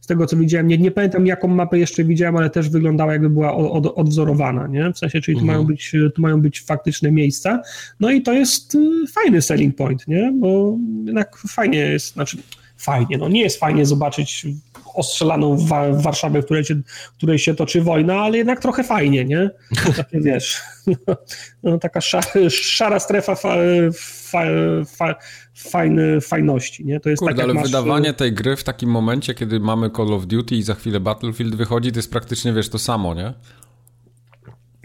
z 0.00 0.06
tego 0.06 0.26
co 0.26 0.36
widziałem, 0.36 0.68
nie, 0.68 0.78
nie 0.78 0.90
pamiętam 0.90 1.26
jaką 1.26 1.48
mapę 1.48 1.78
jeszcze 1.78 2.04
widziałem, 2.04 2.36
ale 2.36 2.50
też 2.50 2.68
wyglądała 2.68 3.12
jakby 3.12 3.30
była 3.30 3.54
od, 3.54 3.89
odwzorowana, 3.94 4.66
nie? 4.66 4.92
W 4.92 4.98
sensie, 4.98 5.20
czyli 5.20 5.36
tu, 5.36 5.40
mhm. 5.40 5.56
mają 5.56 5.66
być, 5.66 5.92
tu 6.14 6.22
mają 6.22 6.40
być 6.40 6.60
faktyczne 6.60 7.12
miejsca, 7.12 7.62
no 8.00 8.10
i 8.10 8.22
to 8.22 8.32
jest 8.32 8.76
fajny 9.12 9.42
selling 9.42 9.76
point, 9.76 10.08
nie? 10.08 10.32
Bo 10.34 10.76
jednak 11.04 11.36
fajnie 11.36 11.78
jest, 11.78 12.12
znaczy 12.12 12.36
fajnie, 12.80 13.18
no 13.18 13.28
nie 13.28 13.42
jest 13.42 13.60
fajnie 13.60 13.86
zobaczyć 13.86 14.46
ostrzelaną 14.94 15.56
w, 15.56 15.64
w 15.92 16.02
Warszawie, 16.02 16.42
w 16.42 16.44
której, 16.44 16.64
się, 16.64 16.74
w 17.12 17.16
której 17.16 17.38
się 17.38 17.54
toczy 17.54 17.82
wojna, 17.82 18.14
ale 18.14 18.38
jednak 18.38 18.60
trochę 18.60 18.84
fajnie, 18.84 19.24
nie? 19.24 19.50
Takie 19.96 20.20
wiesz, 20.20 20.60
no, 21.62 21.78
taka 21.78 22.00
szara, 22.00 22.26
szara 22.50 23.00
strefa 23.00 23.34
fa, 23.34 23.54
fa, 23.92 24.44
fa, 24.86 25.14
fajny, 25.54 26.20
fajności, 26.20 26.84
nie? 26.84 27.00
To 27.00 27.10
jest 27.10 27.20
Kurde, 27.20 27.34
tak, 27.34 27.44
ale 27.44 27.54
masz... 27.54 27.64
wydawanie 27.64 28.12
tej 28.12 28.32
gry 28.32 28.56
w 28.56 28.64
takim 28.64 28.90
momencie, 28.90 29.34
kiedy 29.34 29.60
mamy 29.60 29.90
Call 29.90 30.12
of 30.12 30.26
Duty 30.26 30.54
i 30.54 30.62
za 30.62 30.74
chwilę 30.74 31.00
Battlefield 31.00 31.54
wychodzi, 31.54 31.92
to 31.92 31.98
jest 31.98 32.10
praktycznie, 32.10 32.52
wiesz, 32.52 32.68
to 32.68 32.78
samo, 32.78 33.14
nie? 33.14 33.32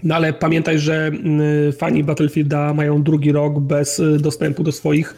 No 0.03 0.15
ale 0.15 0.34
pamiętaj, 0.34 0.80
że 0.80 1.07
mm, 1.07 1.73
fani 1.73 2.03
Battlefielda 2.03 2.73
mają 2.73 3.03
drugi 3.03 3.31
rok 3.31 3.59
bez 3.59 3.99
y, 3.99 4.17
dostępu 4.19 4.63
do 4.63 4.72
swoich 4.72 5.15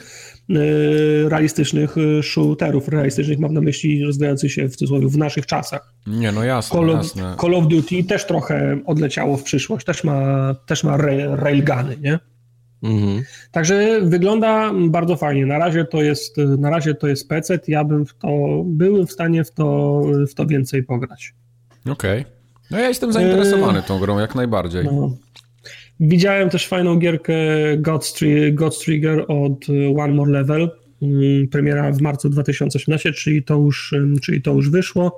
Y, 0.49 1.29
realistycznych 1.29 1.97
y, 1.97 2.23
shooterów, 2.23 2.87
realistycznych 2.87 3.39
mam 3.39 3.53
na 3.53 3.61
myśli 3.61 4.05
rozwijających 4.05 4.51
się 4.51 4.67
w 4.67 4.75
cudzysłowie 4.75 5.07
w 5.07 5.17
naszych 5.17 5.45
czasach. 5.45 5.93
Nie, 6.07 6.31
no 6.31 6.43
jasne, 6.43 6.79
Call 6.79 6.89
of, 6.89 6.97
jasne. 6.97 7.35
Call 7.41 7.55
of 7.55 7.67
Duty 7.67 8.03
też 8.03 8.25
trochę 8.25 8.79
odleciało 8.85 9.37
w 9.37 9.43
przyszłość, 9.43 9.85
też 9.85 10.03
ma, 10.03 10.55
też 10.65 10.83
ma 10.83 10.97
railguny, 11.35 11.97
nie? 12.01 12.19
Mhm. 12.83 13.23
Także 13.51 14.01
wygląda 14.01 14.71
bardzo 14.89 15.15
fajnie. 15.15 15.45
Na 15.45 15.57
razie 15.57 15.85
to 15.85 16.01
jest, 16.01 16.37
na 16.37 16.69
razie 16.69 16.95
to 16.95 17.07
jest 17.07 17.29
PC. 17.29 17.59
Ja 17.67 17.83
bym 17.83 18.05
w 18.05 18.13
to, 18.13 18.63
byłem 18.65 19.07
w 19.07 19.11
stanie 19.11 19.43
w 19.43 19.51
to, 19.51 20.01
w 20.29 20.33
to 20.33 20.45
więcej 20.45 20.83
pograć. 20.83 21.33
Okej. 21.85 22.21
Okay. 22.21 22.36
No 22.71 22.79
ja 22.79 22.87
jestem 22.87 23.13
zainteresowany 23.13 23.81
tą 23.81 23.99
grą 23.99 24.19
jak 24.19 24.35
najbardziej. 24.35 24.85
No. 24.85 25.17
Widziałem 25.99 26.49
też 26.49 26.67
fajną 26.67 26.99
gierkę 26.99 27.33
God's, 27.77 28.25
God's 28.53 28.83
Trigger 28.85 29.25
od 29.27 29.69
y, 29.69 29.93
One 29.97 30.13
More 30.13 30.31
Level. 30.31 30.71
Mm, 31.01 31.47
premiera 31.47 31.91
w 31.91 32.01
marcu 32.01 32.29
2018, 32.29 33.13
czyli 33.13 33.43
to 33.43 33.55
już, 33.55 33.95
czyli 34.21 34.41
to 34.41 34.53
już 34.53 34.69
wyszło. 34.69 35.17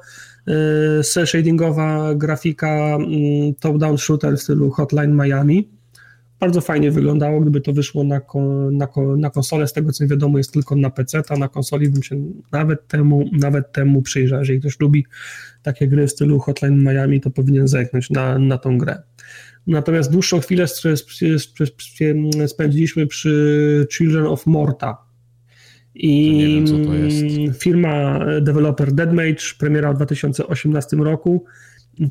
Y, 0.99 1.03
cell 1.03 1.27
shadingowa 1.27 2.15
grafika, 2.15 2.95
mm, 2.95 3.55
top-down 3.59 3.97
shooter 3.97 4.37
w 4.37 4.41
stylu 4.41 4.69
Hotline 4.69 5.15
Miami. 5.15 5.69
Bardzo 6.39 6.61
fajnie 6.61 6.91
wyglądało, 6.91 7.41
gdyby 7.41 7.61
to 7.61 7.73
wyszło 7.73 8.03
na, 8.03 8.21
na, 8.71 8.87
na 9.17 9.29
konsolę. 9.29 9.67
Z 9.67 9.73
tego 9.73 9.91
co 9.91 10.07
wiadomo, 10.07 10.37
jest 10.37 10.53
tylko 10.53 10.75
na 10.75 10.89
PC, 10.89 11.21
a 11.29 11.37
na 11.37 11.47
konsoli 11.47 11.89
bym 11.89 12.03
się 12.03 12.15
nawet 12.51 12.87
temu, 12.87 13.29
nawet 13.31 13.71
temu 13.71 14.01
przyjrzał. 14.01 14.39
Jeżeli 14.39 14.59
ktoś 14.59 14.79
lubi 14.79 15.05
takie 15.63 15.87
gry 15.87 16.07
w 16.07 16.11
stylu 16.11 16.39
Hotline 16.39 16.83
Miami, 16.83 17.21
to 17.21 17.29
powinien 17.29 17.67
zerknąć 17.67 18.09
na, 18.09 18.39
na 18.39 18.57
tą 18.57 18.77
grę. 18.77 19.01
Natomiast 19.67 20.11
dłuższą 20.11 20.39
chwilę 20.39 20.65
spędziliśmy 22.47 23.07
przy 23.07 23.87
Children 23.97 24.25
of 24.25 24.45
Morta. 24.45 24.97
I 25.95 26.63
wiem, 26.65 27.53
firma 27.53 28.25
developer 28.41 28.91
Deadmage, 28.91 29.43
premiera 29.59 29.93
w 29.93 29.95
2018 29.95 30.97
roku. 30.97 31.45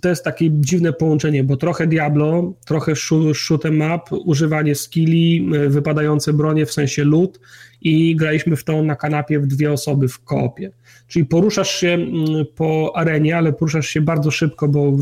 To 0.00 0.08
jest 0.08 0.24
takie 0.24 0.50
dziwne 0.50 0.92
połączenie, 0.92 1.44
bo 1.44 1.56
trochę 1.56 1.86
Diablo, 1.86 2.54
trochę 2.66 2.92
shoot 3.34 3.66
em 3.66 3.80
up, 3.80 4.16
używanie 4.16 4.74
skilli, 4.74 5.50
wypadające 5.68 6.32
bronie 6.32 6.66
w 6.66 6.72
sensie 6.72 7.04
loot 7.04 7.40
i 7.80 8.16
graliśmy 8.16 8.56
w 8.56 8.64
to 8.64 8.82
na 8.82 8.96
kanapie 8.96 9.40
w 9.40 9.46
dwie 9.46 9.72
osoby 9.72 10.08
w 10.08 10.24
koopie. 10.24 10.70
Czyli 11.08 11.24
poruszasz 11.24 11.70
się 11.70 11.88
mm, 11.88 12.46
po 12.56 12.92
arenie, 12.96 13.36
ale 13.36 13.52
poruszasz 13.52 13.86
się 13.86 14.00
bardzo 14.00 14.30
szybko, 14.30 14.68
bo 14.68 14.92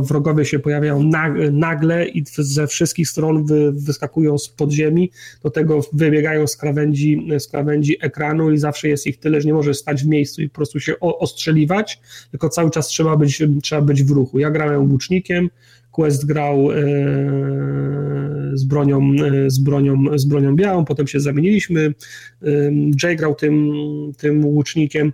wrogowie 0.00 0.44
się 0.44 0.58
pojawiają 0.58 1.02
nagle 1.52 2.08
i 2.08 2.24
ze 2.38 2.66
wszystkich 2.66 3.08
stron 3.08 3.46
wyskakują 3.72 4.38
z 4.38 4.48
podziemi, 4.48 5.10
do 5.42 5.50
tego 5.50 5.80
wybiegają 5.92 6.46
z 6.46 6.56
krawędzi, 6.56 7.28
z 7.38 7.48
krawędzi 7.48 7.96
ekranu 8.00 8.50
i 8.50 8.58
zawsze 8.58 8.88
jest 8.88 9.06
ich 9.06 9.18
tyle, 9.18 9.40
że 9.40 9.48
nie 9.48 9.54
możesz 9.54 9.76
stać 9.76 10.04
w 10.04 10.06
miejscu 10.06 10.42
i 10.42 10.48
po 10.48 10.54
prostu 10.54 10.80
się 10.80 11.00
ostrzeliwać, 11.00 12.00
tylko 12.30 12.48
cały 12.48 12.70
czas 12.70 12.86
trzeba 12.86 13.16
być, 13.16 13.42
trzeba 13.62 13.82
być 13.82 14.02
w 14.02 14.10
ruchu. 14.10 14.38
Ja 14.38 14.50
grałem 14.50 14.92
łucznikiem, 14.92 15.50
Quest 15.96 16.26
grał 16.26 16.72
e, 16.72 16.76
bronią, 18.66 19.12
e, 19.24 19.50
z, 19.50 19.58
bronią, 19.58 20.18
z 20.18 20.24
bronią 20.24 20.56
białą, 20.56 20.84
potem 20.84 21.06
się 21.06 21.20
zamieniliśmy. 21.20 21.94
E, 22.42 22.48
Jay 23.02 23.16
grał 23.16 23.34
tym, 23.34 23.72
tym 24.18 24.44
łucznikiem. 24.44 25.12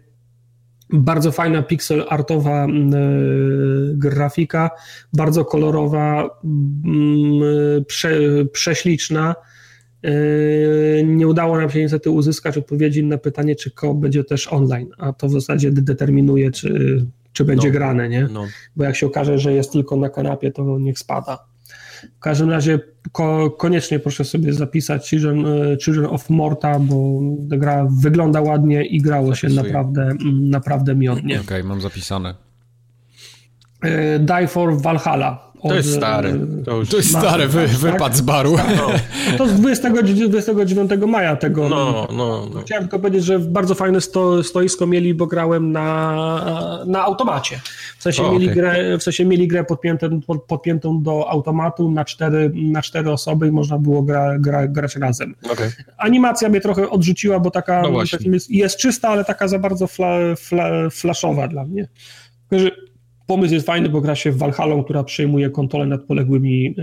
Bardzo 0.94 1.32
fajna 1.32 1.62
pixel 1.62 2.04
artowa 2.08 2.66
grafika, 3.94 4.70
bardzo 5.12 5.44
kolorowa, 5.44 6.40
prze, 7.86 8.20
prześliczna. 8.52 9.34
Nie 11.04 11.28
udało 11.28 11.56
nam 11.56 11.70
się 11.70 11.78
niestety 11.78 12.10
uzyskać 12.10 12.58
odpowiedzi 12.58 13.04
na 13.04 13.18
pytanie, 13.18 13.56
czy 13.56 13.70
ko 13.70 13.94
będzie 13.94 14.24
też 14.24 14.52
online, 14.52 14.90
a 14.98 15.12
to 15.12 15.28
w 15.28 15.32
zasadzie 15.32 15.70
determinuje, 15.70 16.50
czy 16.50 17.06
czy 17.32 17.44
będzie 17.44 17.68
no, 17.68 17.72
grane, 17.72 18.08
nie? 18.08 18.28
No. 18.32 18.46
Bo 18.76 18.84
jak 18.84 18.96
się 18.96 19.06
okaże, 19.06 19.38
że 19.38 19.52
jest 19.52 19.72
tylko 19.72 19.96
na 19.96 20.08
kanapie, 20.08 20.52
to 20.52 20.78
niech 20.78 20.98
spada. 20.98 21.51
W 22.16 22.18
każdym 22.18 22.50
razie 22.50 22.80
ko 23.12 23.50
koniecznie 23.50 23.98
proszę 23.98 24.24
sobie 24.24 24.52
zapisać 24.52 25.08
Children, 25.08 25.46
e, 25.46 25.76
Children 25.76 26.06
of 26.06 26.30
Morta, 26.30 26.78
bo 26.78 27.20
ta 27.50 27.56
gra 27.56 27.86
wygląda 28.00 28.40
ładnie 28.40 28.84
i 28.84 29.00
grało 29.00 29.26
Zapisuję. 29.26 29.54
się 29.54 29.62
naprawdę, 29.62 30.02
mm, 30.02 30.50
naprawdę 30.50 30.94
miodnie. 30.94 31.34
Okej, 31.34 31.46
okay, 31.46 31.64
mam 31.64 31.80
zapisane. 31.80 32.34
E, 33.82 34.18
Die 34.18 34.48
for 34.48 34.82
Valhalla 34.82 35.51
to 35.68 35.74
jest 35.74 35.94
stary. 35.94 36.40
To, 36.64 36.76
już 36.76 36.88
to 36.88 36.96
jest 36.96 37.08
stary 37.08 37.48
wy, 37.48 37.68
tak? 37.68 37.76
wypad 37.76 38.16
z 38.16 38.20
baru. 38.20 38.56
No. 38.76 38.90
To 39.38 39.48
z 39.48 39.52
20, 39.52 39.90
29 39.90 40.90
maja 41.06 41.36
tego. 41.36 41.68
No, 41.68 42.08
no, 42.12 42.48
no. 42.54 42.60
Chciałem 42.60 42.84
tylko 42.84 42.98
powiedzieć, 42.98 43.24
że 43.24 43.38
bardzo 43.38 43.74
fajne 43.74 44.00
sto, 44.00 44.42
stoisko 44.42 44.86
mieli, 44.86 45.14
bo 45.14 45.26
grałem 45.26 45.72
na, 45.72 46.84
na 46.86 47.02
automacie. 47.02 47.60
W 47.98 48.02
sensie, 48.02 48.22
o, 48.22 48.32
mieli 48.32 48.44
okay. 48.44 48.54
grę, 48.54 48.98
w 48.98 49.02
sensie 49.02 49.24
mieli 49.24 49.48
grę 49.48 49.64
podpiętą, 49.64 50.20
podpiętą 50.46 51.02
do 51.02 51.30
automatu 51.30 51.90
na 51.90 52.04
cztery, 52.04 52.52
na 52.54 52.82
cztery 52.82 53.10
osoby 53.10 53.48
i 53.48 53.50
można 53.50 53.78
było 53.78 54.02
gra, 54.02 54.38
gra, 54.38 54.68
grać 54.68 54.96
razem. 54.96 55.34
Okay. 55.52 55.72
Animacja 55.98 56.48
mnie 56.48 56.60
trochę 56.60 56.90
odrzuciła, 56.90 57.40
bo 57.40 57.50
taka 57.50 57.82
no 57.82 58.02
jest, 58.24 58.50
jest, 58.50 58.76
czysta, 58.76 59.08
ale 59.08 59.24
taka 59.24 59.48
za 59.48 59.58
bardzo 59.58 59.86
fla, 59.86 60.18
fla, 60.36 60.90
flashowa 60.90 61.48
dla 61.48 61.64
mnie. 61.64 61.88
Także 62.50 62.70
Pomysł 63.32 63.54
jest 63.54 63.66
fajny, 63.66 63.88
bo 63.88 64.00
gra 64.00 64.14
się 64.14 64.32
w 64.32 64.36
Valhalla, 64.38 64.84
która 64.84 65.04
przejmuje 65.04 65.50
kontrolę 65.50 65.86
nad 65.86 66.02
poległymi 66.02 66.74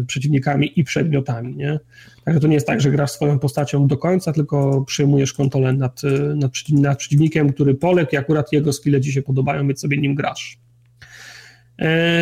y, 0.00 0.04
przeciwnikami 0.06 0.80
i 0.80 0.84
przedmiotami. 0.84 1.56
Nie? 1.56 1.80
Także 2.24 2.40
to 2.40 2.46
nie 2.46 2.54
jest 2.54 2.66
tak, 2.66 2.80
że 2.80 2.90
grasz 2.90 3.10
swoją 3.10 3.38
postacią 3.38 3.86
do 3.86 3.96
końca, 3.96 4.32
tylko 4.32 4.84
przejmujesz 4.86 5.32
kontrolę 5.32 5.72
nad, 5.72 6.04
e, 6.04 6.34
nad, 6.34 6.52
nad 6.70 6.98
przeciwnikiem, 6.98 7.52
który 7.52 7.74
poległ 7.74 8.10
i 8.12 8.16
akurat 8.16 8.52
jego 8.52 8.72
skille 8.72 9.00
ci 9.00 9.12
się 9.12 9.22
podobają, 9.22 9.66
więc 9.66 9.80
sobie 9.80 9.98
nim 9.98 10.14
grasz. 10.14 10.58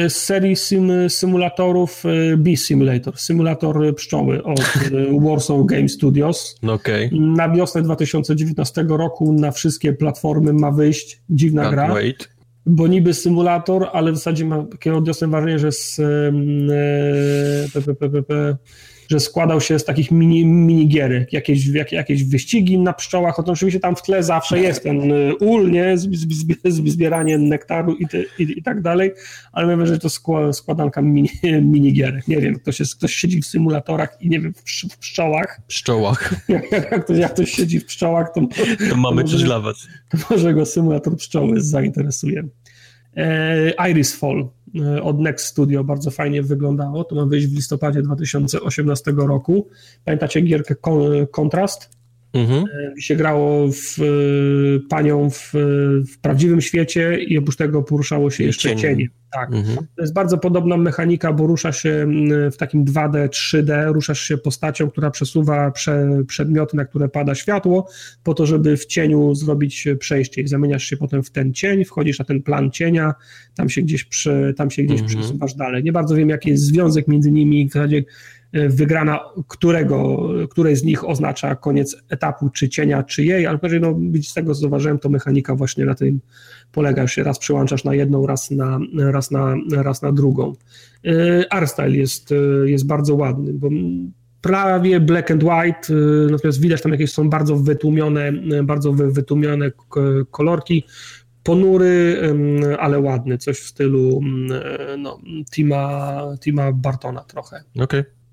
Z 0.09 0.12
serii 0.12 0.57
sim, 0.57 0.93
symulatorów 1.09 2.03
Bee 2.36 2.57
Simulator, 2.57 3.19
symulator 3.19 3.95
pszczoły 3.97 4.43
od 4.43 4.61
Warsaw 5.20 5.66
Game 5.66 5.89
Studios. 5.89 6.59
Okay. 6.62 7.11
Na 7.12 7.49
wiosnę 7.49 7.82
2019 7.82 8.85
roku 8.89 9.32
na 9.32 9.51
wszystkie 9.51 9.93
platformy 9.93 10.53
ma 10.53 10.70
wyjść 10.70 11.20
dziwna 11.31 11.65
Can't 11.65 11.70
gra. 11.70 11.95
Wait 11.95 12.34
bo 12.66 12.86
niby 12.86 13.15
symulator, 13.15 13.89
ale 13.93 14.12
w 14.12 14.16
zasadzie 14.16 14.45
ma 14.45 14.65
takie 14.65 14.95
odniosłem 14.95 15.31
wrażenie, 15.31 15.59
że 15.59 15.73
z 15.73 15.99
e, 15.99 16.32
że 19.11 19.21
składał 19.21 19.61
się 19.61 19.79
z 19.79 19.85
takich 19.85 20.11
mini, 20.11 20.47
minigierek, 20.47 21.33
jakieś, 21.33 21.67
jak, 21.67 21.93
jakieś 21.93 22.25
wyścigi 22.25 22.79
na 22.79 22.93
pszczołach, 22.93 23.37
to 23.37 23.53
oczywiście 23.53 23.81
tam 23.81 23.97
w 23.97 24.03
tle 24.03 24.23
zawsze 24.23 24.59
jest 24.59 24.83
ten 24.83 25.13
e, 25.13 25.35
ul, 25.35 25.71
nie, 25.71 25.95
zbieranie 26.87 27.39
nektaru 27.39 27.95
i, 27.95 28.09
te, 28.09 28.23
i, 28.23 28.59
i, 28.59 28.63
tak 28.63 28.83
dalej, 28.83 29.13
ale 29.53 29.87
że 29.87 29.99
to 29.99 30.09
składanka 30.53 31.03
mini, 31.03 31.31
minigierek. 31.73 32.29
Nie 32.29 32.41
wiem, 32.41 32.55
ktoś, 32.55 32.81
jest, 32.81 32.97
ktoś 32.97 33.15
siedzi 33.15 33.43
w 33.43 33.47
symulatorach 33.47 34.17
i 34.21 34.29
nie 34.29 34.41
wiem, 34.41 34.55
w, 34.55 34.99
pszczołach. 34.99 35.61
Pszczołach. 35.67 36.35
Jak, 36.73 37.05
ktoś, 37.05 37.19
jak 37.19 37.33
ktoś 37.33 37.51
siedzi 37.51 37.81
w 37.81 37.85
pszczołach, 37.85 38.29
to, 38.35 38.41
to 38.91 38.97
mamy 38.97 39.17
to 39.17 39.23
może, 39.23 39.37
coś 39.37 39.43
dla 39.43 39.61
was. 39.61 39.89
To 40.11 40.19
może 40.31 40.55
go 40.55 40.67
symulator 40.67 41.17
pszczoły 41.17 41.61
zainteresuje. 41.61 42.45
E, 43.16 43.91
Iris 43.91 44.16
Fall 44.16 44.49
e, 44.74 45.03
od 45.03 45.20
Next 45.20 45.47
Studio 45.47 45.85
bardzo 45.85 46.11
fajnie 46.11 46.43
wyglądało. 46.43 47.05
To 47.05 47.15
ma 47.15 47.27
wyjść 47.27 47.47
w 47.47 47.55
listopadzie 47.55 48.03
2018 48.03 49.12
roku. 49.16 49.69
Pamiętacie 50.05 50.41
gierkę 50.41 50.74
Kontrast? 51.31 52.04
Mhm. 52.35 52.65
E, 52.97 53.01
się 53.01 53.16
grało 53.16 53.69
w 53.69 53.98
panią 54.89 55.31
w, 55.31 55.51
w, 56.12 56.19
prawdziwym 56.20 56.61
świecie 56.61 57.19
i 57.19 57.39
oprócz 57.39 57.56
tego 57.56 57.82
poruszało 57.82 58.31
się 58.31 58.44
jeszcze 58.44 58.69
cienie. 58.69 58.82
cienie. 58.82 59.09
Tak. 59.35 59.52
Mhm. 59.52 59.77
To 59.97 60.02
jest 60.02 60.12
bardzo 60.12 60.39
podobna 60.39 60.77
mechanika, 60.77 61.32
bo 61.32 61.47
rusza 61.47 61.73
się 61.73 62.06
w 62.52 62.56
takim 62.56 62.85
2D, 62.85 63.28
3D, 63.28 63.93
ruszasz 63.93 64.20
się 64.20 64.39
postacią, 64.39 64.90
która 64.90 65.11
przesuwa 65.11 65.70
prze, 65.70 66.09
przedmioty, 66.27 66.77
na 66.77 66.85
które 66.85 67.09
pada 67.09 67.35
światło, 67.35 67.89
po 68.23 68.35
to, 68.35 68.47
żeby 68.47 68.77
w 68.77 68.86
cieniu 68.86 69.35
zrobić 69.35 69.89
przejście 69.98 70.43
i 70.43 70.48
zamieniasz 70.48 70.85
się 70.85 70.97
potem 70.97 71.23
w 71.23 71.31
ten 71.31 71.55
cień, 71.55 71.85
wchodzisz 71.85 72.19
na 72.19 72.24
ten 72.24 72.43
plan 72.43 72.70
cienia, 72.70 73.15
tam 73.55 73.69
się 73.69 73.82
gdzieś, 73.82 74.05
przy, 74.05 74.55
tam 74.56 74.70
się 74.70 74.82
gdzieś 74.82 75.01
mhm. 75.01 75.19
przesuwasz 75.19 75.55
dalej. 75.55 75.85
Nie 75.85 75.93
bardzo 75.93 76.15
wiem, 76.15 76.28
jaki 76.28 76.51
jest 76.51 76.62
związek 76.62 77.09
między 77.09 77.32
nimi, 77.32 77.69
w 77.69 77.73
zasadzie 77.73 77.98
e, 77.98 78.05
wygrana 78.69 79.21
którego, 79.49 80.29
której 80.51 80.77
z 80.77 80.85
nich 80.85 81.09
oznacza 81.09 81.57
koniec 81.57 81.97
etapu, 82.09 82.51
czy 82.51 82.69
cienia, 82.69 83.03
czy 83.03 83.25
jej, 83.25 83.47
ale 83.47 83.59
no, 83.81 83.99
z 84.23 84.35
tego 84.35 84.55
co 84.55 84.61
zauważyłem, 84.61 84.99
to 84.99 85.09
mechanika 85.09 85.55
właśnie 85.55 85.85
na 85.85 85.95
tym 85.95 86.21
polega, 86.73 87.03
że 87.03 87.09
się 87.09 87.23
raz 87.23 87.39
przyłączasz 87.39 87.85
na 87.85 87.95
jedną, 87.95 88.27
raz 88.27 88.51
na, 88.51 88.79
raz 88.97 89.31
na, 89.31 89.55
raz 89.77 90.03
na 90.03 90.13
drugą. 90.13 90.53
E, 91.07 91.53
Artstyle 91.53 91.91
jest, 91.91 92.33
e, 92.33 92.71
jest 92.71 92.87
bardzo 92.87 93.15
ładny, 93.15 93.53
bo 93.53 93.69
prawie 94.41 95.01
black 95.01 95.31
and 95.31 95.43
white, 95.43 95.95
natomiast 96.31 96.61
widać 96.61 96.83
tam 96.83 96.93
jakieś 96.93 97.13
są 97.13 97.31
bardzo 97.31 97.57
wytłumione, 97.57 98.33
bardzo 98.65 98.93
wytłumione 98.93 99.71
kolorki, 100.31 100.85
ponury, 101.43 102.21
ale 102.79 103.01
ładny, 103.01 103.39
coś 103.39 103.59
w 103.59 103.67
stylu 103.67 104.21
no, 104.99 105.21
Tima, 105.53 106.23
Tima 106.41 106.73
Bartona 106.73 107.25
trochę. 107.25 107.65
Okej. 107.75 107.85
Okay. 107.85 108.24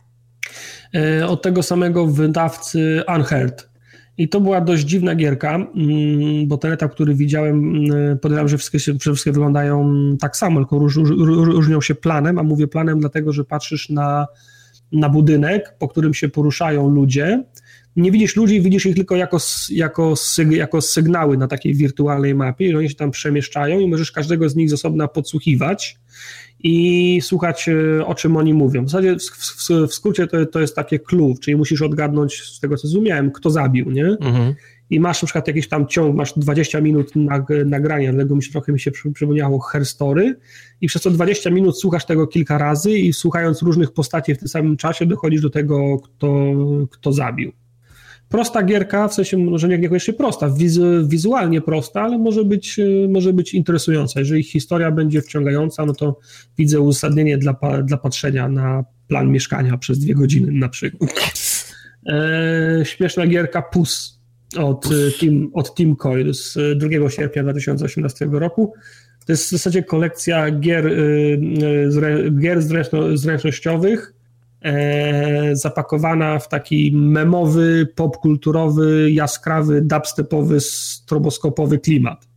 Od 1.27 1.41
tego 1.41 1.63
samego 1.63 2.07
wydawcy 2.07 3.03
Unheard. 3.15 3.71
I 4.17 4.29
to 4.29 4.41
była 4.41 4.61
dość 4.61 4.83
dziwna 4.83 5.15
gierka, 5.15 5.55
mm, 5.55 6.47
bo 6.47 6.57
ten 6.57 6.71
etap, 6.71 6.91
który 6.91 7.15
widziałem, 7.15 7.75
mm, 7.75 8.19
podejrzewam, 8.19 8.47
że 8.47 8.57
wszystkie, 8.57 8.79
że 8.79 8.93
wszystkie 9.11 9.31
wyglądają 9.31 9.93
tak 10.19 10.37
samo, 10.37 10.59
tylko 10.59 10.79
róż, 10.79 10.95
różnią 10.95 11.81
się 11.81 11.95
planem, 11.95 12.39
a 12.39 12.43
mówię 12.43 12.67
planem 12.67 12.99
dlatego, 12.99 13.33
że 13.33 13.43
patrzysz 13.43 13.89
na, 13.89 14.27
na 14.91 15.09
budynek, 15.09 15.75
po 15.79 15.87
którym 15.87 16.13
się 16.13 16.29
poruszają 16.29 16.89
ludzie, 16.89 17.43
nie 17.95 18.11
widzisz 18.11 18.35
ludzi, 18.35 18.61
widzisz 18.61 18.85
ich 18.85 18.95
tylko 18.95 19.15
jako, 19.15 19.37
jako, 19.69 20.13
jako 20.49 20.81
sygnały 20.81 21.37
na 21.37 21.47
takiej 21.47 21.73
wirtualnej 21.73 22.35
mapie, 22.35 22.71
że 22.71 22.77
oni 22.77 22.89
się 22.89 22.95
tam 22.95 23.11
przemieszczają 23.11 23.79
i 23.79 23.87
możesz 23.87 24.11
każdego 24.11 24.49
z 24.49 24.55
nich 24.55 24.69
z 24.69 24.73
osobna 24.73 25.07
podsłuchiwać 25.07 25.99
i 26.63 27.19
słuchać, 27.21 27.69
e, 27.69 28.05
o 28.05 28.15
czym 28.15 28.37
oni 28.37 28.53
mówią. 28.53 28.85
W 28.85 28.89
zasadzie 28.89 29.15
w, 29.15 29.23
w, 29.23 29.87
w 29.87 29.93
skrócie 29.93 30.27
to, 30.27 30.45
to 30.45 30.59
jest 30.59 30.75
takie 30.75 30.99
clue, 30.99 31.35
czyli 31.41 31.57
musisz 31.57 31.81
odgadnąć 31.81 32.41
z 32.41 32.59
tego, 32.59 32.77
co 32.77 32.87
zrozumiałem, 32.87 33.31
kto 33.31 33.49
zabił, 33.49 33.91
nie? 33.91 34.05
Mhm. 34.05 34.55
I 34.89 34.99
masz 34.99 35.21
na 35.21 35.25
przykład 35.25 35.47
jakiś 35.47 35.67
tam 35.67 35.87
ciąg, 35.87 36.15
masz 36.15 36.33
20 36.33 36.81
minut 36.81 37.15
nag, 37.15 37.43
nagrania, 37.65 38.13
dlatego 38.13 38.35
mi 38.35 38.43
się 38.43 38.51
trochę 38.51 38.71
mi 38.71 38.79
się 38.79 38.91
przypomniało 38.91 39.59
herstory 39.59 40.35
i 40.81 40.87
przez 40.87 41.01
to 41.01 41.11
20 41.11 41.49
minut 41.49 41.79
słuchasz 41.79 42.05
tego 42.05 42.27
kilka 42.27 42.57
razy 42.57 42.91
i 42.91 43.13
słuchając 43.13 43.61
różnych 43.61 43.91
postaci 43.91 44.35
w 44.35 44.37
tym 44.37 44.47
samym 44.47 44.77
czasie 44.77 45.05
dochodzisz 45.05 45.41
do 45.41 45.49
tego, 45.49 45.99
kto, 45.99 46.53
kto 46.91 47.11
zabił 47.11 47.51
prosta 48.31 48.63
gierka, 48.63 49.07
w 49.07 49.13
sensie 49.13 49.37
może 49.37 49.67
nie 49.67 49.77
niekoniecznie 49.77 50.13
prosta, 50.13 50.49
wizu, 50.49 51.07
wizualnie 51.07 51.61
prosta, 51.61 52.01
ale 52.01 52.17
może 52.17 52.43
być, 52.43 52.79
e, 52.79 53.07
może 53.09 53.33
być 53.33 53.53
interesująca. 53.53 54.19
Jeżeli 54.19 54.43
historia 54.43 54.91
będzie 54.91 55.21
wciągająca, 55.21 55.85
no 55.85 55.93
to 55.93 56.19
widzę 56.57 56.81
uzasadnienie 56.81 57.37
dla, 57.37 57.55
dla 57.83 57.97
patrzenia 57.97 58.49
na 58.49 58.83
plan 59.07 59.31
mieszkania 59.31 59.77
przez 59.77 59.99
dwie 59.99 60.15
godziny 60.15 60.51
na 60.51 60.69
przykład. 60.69 61.11
E, 62.07 62.85
śmieszna 62.85 63.27
gierka 63.27 63.61
PUS 63.61 64.19
od, 64.57 64.85
e, 64.85 64.89
Team, 65.19 65.51
od 65.53 65.75
Team 65.75 65.95
Coil 65.95 66.33
z 66.33 66.57
2 66.77 67.09
sierpnia 67.09 67.43
2018 67.43 68.25
roku. 68.31 68.73
To 69.25 69.33
jest 69.33 69.45
w 69.45 69.49
zasadzie 69.49 69.83
kolekcja 69.83 70.51
gier, 70.51 70.87
e, 70.87 70.91
gier 72.39 72.61
zręcznościowych, 73.13 74.13
e, 74.15 74.20
zapakowana 75.53 76.39
w 76.39 76.49
taki 76.49 76.91
memowy, 76.95 77.87
popkulturowy, 77.95 79.11
jaskrawy, 79.11 79.81
dubstepowy, 79.81 80.59
stroboskopowy 80.59 81.79
klimat. 81.79 82.27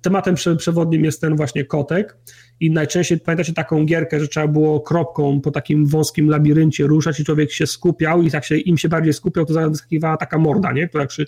Tematem 0.00 0.34
przewodnim 0.56 1.04
jest 1.04 1.20
ten 1.20 1.36
właśnie 1.36 1.64
kotek 1.64 2.16
i 2.60 2.70
najczęściej 2.70 3.20
pamiętacie 3.20 3.52
taką 3.52 3.84
gierkę, 3.84 4.20
że 4.20 4.28
trzeba 4.28 4.48
było 4.48 4.80
kropką 4.80 5.40
po 5.40 5.50
takim 5.50 5.86
wąskim 5.86 6.30
labiryncie 6.30 6.86
ruszać 6.86 7.20
i 7.20 7.24
człowiek 7.24 7.52
się 7.52 7.66
skupiał 7.66 8.22
i 8.22 8.30
jak 8.32 8.44
się, 8.44 8.56
im 8.56 8.78
się 8.78 8.88
bardziej 8.88 9.12
skupiał, 9.12 9.44
to 9.44 9.70
wyskakiwała 9.70 10.16
taka 10.16 10.38
morda, 10.38 10.72
nie? 10.72 10.88
która, 10.88 11.06
krzy, 11.06 11.26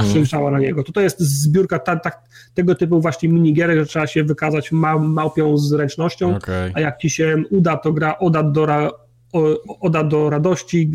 krzyczała 0.00 0.50
na 0.50 0.58
niego. 0.58 0.84
To, 0.84 1.00
jest 1.00 1.20
zbiórka 1.20 1.78
ta, 1.78 1.96
ta, 1.96 2.10
tego 2.54 2.74
typu 2.74 3.00
właśnie 3.00 3.28
minigierek, 3.28 3.78
że 3.78 3.86
trzeba 3.86 4.06
się 4.06 4.24
wykazać 4.24 4.72
ma, 4.72 4.98
małpią 4.98 5.58
zręcznością, 5.58 6.36
okay. 6.36 6.72
a 6.74 6.80
jak 6.80 6.98
ci 6.98 7.10
się 7.10 7.42
uda, 7.50 7.76
to 7.76 7.92
gra 7.92 8.18
oda 8.18 8.42
do, 8.42 9.07
Oda 9.80 10.04
do 10.04 10.30
radości 10.30 10.90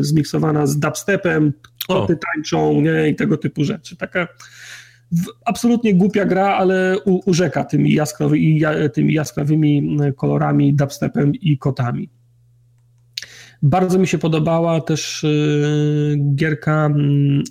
zmiksowana 0.00 0.66
z 0.66 0.78
dubstepem, 0.78 1.52
koty 1.88 2.18
tańczą 2.34 2.80
nie? 2.80 3.08
i 3.08 3.16
tego 3.16 3.36
typu 3.36 3.64
rzeczy. 3.64 3.96
Taka 3.96 4.28
absolutnie 5.44 5.94
głupia 5.94 6.24
gra, 6.24 6.46
ale 6.46 6.96
u, 7.04 7.20
urzeka 7.30 7.64
tymi, 7.64 7.92
jaskrawy, 7.92 8.36
tymi 8.92 9.14
jaskrawymi 9.14 9.98
kolorami, 10.16 10.74
dubstepem 10.74 11.34
i 11.34 11.58
kotami. 11.58 12.10
Bardzo 13.62 13.98
mi 13.98 14.06
się 14.06 14.18
podobała 14.18 14.80
też 14.80 15.24
y, 15.24 16.16
gierka 16.34 16.90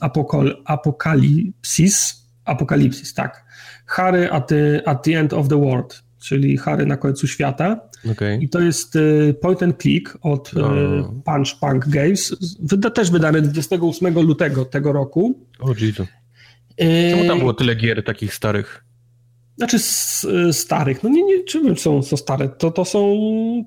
Apokol, 0.02 0.62
Apokalipsis, 0.66 2.28
Apokalipsis, 2.46 3.14
tak. 3.14 3.46
Harry 3.86 4.32
at 4.32 4.48
the, 4.48 4.82
at 4.86 5.04
the 5.04 5.20
End 5.20 5.34
of 5.34 5.48
the 5.48 5.58
World, 5.58 6.04
czyli 6.20 6.58
Harry 6.58 6.86
na 6.86 6.98
końcu 6.98 7.28
świata. 7.28 7.80
Okay. 8.12 8.40
I 8.42 8.50
to 8.50 8.60
jest 8.60 8.96
y, 8.96 9.36
point 9.42 9.64
and 9.64 9.82
click 9.82 10.18
od 10.22 10.52
oh. 10.58 11.14
Punch 11.26 11.60
Punk 11.60 11.88
Games, 11.88 12.36
wyda, 12.60 12.90
też 12.90 13.12
wydany 13.12 13.42
28 13.42 14.14
lutego 14.14 14.66
tego 14.66 14.94
roku. 14.94 15.40
O, 15.60 15.64
oh, 15.64 15.74
Jesus. 15.82 16.08
Czemu 17.12 17.28
tam 17.28 17.40
było 17.40 17.54
tyle 17.54 17.76
gier 17.76 18.04
takich 18.04 18.34
starych? 18.34 18.84
Znaczy 19.58 19.80
starych, 20.52 21.04
no 21.04 21.10
nie, 21.10 21.24
nie 21.24 21.44
czy 21.44 21.76
są, 21.76 22.04
są 22.04 22.18
stare, 22.18 22.50
to, 22.50 22.72
to 22.72 22.86
są 22.86 23.18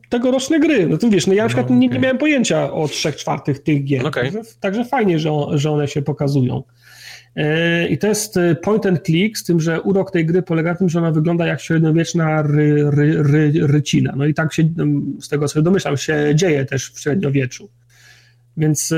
tegoroczne 0.09 0.61
gry. 0.61 0.87
No 0.87 0.99
to 0.99 1.09
wiesz, 1.09 1.27
no 1.27 1.33
ja 1.33 1.43
na 1.43 1.49
przykład 1.49 1.71
no, 1.71 1.77
okay. 1.77 1.89
nie, 1.89 1.95
nie 1.95 1.99
miałem 1.99 2.19
pojęcia 2.19 2.73
o 2.73 2.89
trzech 2.89 3.17
czwartych 3.17 3.63
tych 3.63 3.85
gier, 3.85 4.07
okay. 4.07 4.25
także, 4.25 4.41
także 4.61 4.85
fajnie, 4.85 5.19
że, 5.19 5.31
że 5.55 5.71
one 5.71 5.89
się 5.89 6.03
pokazują. 6.03 6.63
E, 7.37 7.89
I 7.89 7.99
to 7.99 8.07
jest 8.07 8.37
e, 8.37 8.55
point 8.55 8.87
and 8.87 9.03
click, 9.03 9.39
z 9.39 9.45
tym, 9.45 9.61
że 9.61 9.83
urok 9.83 10.11
tej 10.11 10.27
gry 10.27 10.43
polega 10.43 10.71
na 10.71 10.79
tym, 10.79 10.89
że 10.89 10.99
ona 10.99 11.11
wygląda 11.11 11.47
jak 11.47 11.61
średniowieczna 11.61 12.43
ry, 12.43 12.91
ry, 12.91 13.23
ry, 13.23 13.53
rycina. 13.67 14.15
No 14.17 14.27
i 14.27 14.35
tak 14.35 14.53
się, 14.53 14.69
z 15.21 15.29
tego 15.29 15.49
co 15.49 15.63
domyślam, 15.63 15.97
się 15.97 16.33
dzieje 16.35 16.65
też 16.65 16.91
w 16.91 17.01
średniowieczu. 17.01 17.69
Więc 18.57 18.93
e, 18.93 18.97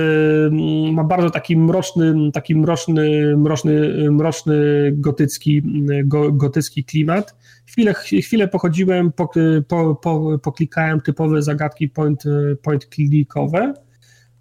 ma 0.92 1.04
bardzo 1.04 1.30
taki 1.30 1.56
mroczny, 1.56 2.14
taki 2.32 2.54
mroczny, 2.54 3.36
mroczny, 3.36 4.10
mroczny 4.10 4.56
gotycki, 4.92 5.62
go, 6.04 6.32
gotycki 6.32 6.84
klimat. 6.84 7.36
Chwilę, 7.66 7.94
chwilę 7.94 8.48
pochodziłem, 8.48 9.12
po, 9.12 9.28
po, 9.68 9.94
po, 9.94 10.38
poklikałem 10.38 11.00
typowe 11.00 11.42
zagadki 11.42 11.88
point, 11.88 12.24
point 12.62 12.88
clickowe 12.94 13.74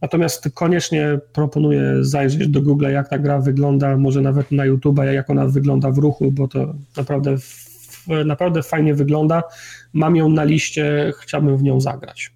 Natomiast 0.01 0.49
koniecznie 0.53 1.19
proponuję 1.33 1.95
zajrzeć 2.01 2.47
do 2.47 2.61
Google, 2.61 2.85
jak 2.85 3.09
ta 3.09 3.19
gra 3.19 3.39
wygląda, 3.39 3.97
może 3.97 4.21
nawet 4.21 4.51
na 4.51 4.65
YouTube, 4.65 4.99
jak 5.13 5.29
ona 5.29 5.45
wygląda 5.47 5.91
w 5.91 5.97
ruchu, 5.97 6.31
bo 6.31 6.47
to 6.47 6.73
naprawdę, 6.97 7.35
naprawdę 8.25 8.63
fajnie 8.63 8.95
wygląda. 8.95 9.43
Mam 9.93 10.15
ją 10.15 10.29
na 10.29 10.43
liście, 10.43 11.13
chciałbym 11.21 11.57
w 11.57 11.63
nią 11.63 11.81
zagrać. 11.81 12.31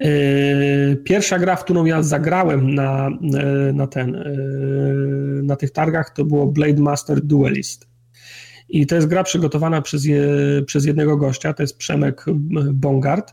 Yy, 0.00 0.96
pierwsza 1.04 1.38
gra, 1.38 1.56
w 1.56 1.64
którą 1.64 1.84
ja 1.84 2.02
zagrałem 2.02 2.74
na, 2.74 3.10
yy, 3.20 3.72
na, 3.72 3.86
ten, 3.86 4.12
yy, 4.12 5.42
na 5.42 5.56
tych 5.56 5.70
targach, 5.70 6.10
to 6.10 6.24
było 6.24 6.46
Blade 6.46 6.82
Master 6.82 7.20
Duelist. 7.20 7.88
I 8.68 8.86
to 8.86 8.94
jest 8.94 9.06
gra 9.06 9.24
przygotowana 9.24 9.82
przez, 9.82 10.04
je, 10.04 10.26
przez 10.66 10.84
jednego 10.84 11.16
gościa, 11.16 11.52
to 11.52 11.62
jest 11.62 11.78
Przemek 11.78 12.24
Bongard 12.72 13.32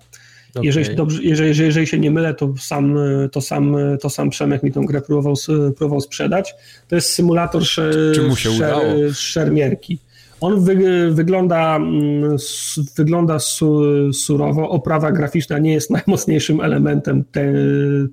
Okay. 0.55 0.65
Jeżeli, 0.65 0.95
dobrze, 0.95 1.23
jeżeli, 1.23 1.65
jeżeli, 1.65 1.87
się 1.87 1.99
nie 1.99 2.11
mylę, 2.11 2.33
to 2.33 2.53
sam, 2.59 2.95
to, 3.31 3.41
sam, 3.41 3.75
to 4.01 4.09
sam 4.09 4.29
Przemek 4.29 4.63
mi 4.63 4.71
tą 4.71 4.85
grę 4.85 5.01
próbował, 5.01 5.33
próbował 5.77 6.01
sprzedać. 6.01 6.55
To 6.87 6.95
jest 6.95 7.13
symulator 7.13 7.65
sze, 7.65 7.91
sze, 8.35 9.13
szermierki. 9.13 9.99
On 10.43 10.63
wy, 10.63 11.11
wygląda, 11.11 11.75
mm, 11.75 12.37
wygląda 12.97 13.39
su, 13.39 13.81
surowo. 14.13 14.69
Oprawa 14.69 15.11
graficzna 15.11 15.59
nie 15.59 15.73
jest 15.73 15.89
najmocniejszym 16.07 16.61
elementem 16.61 17.23
te, 17.31 17.53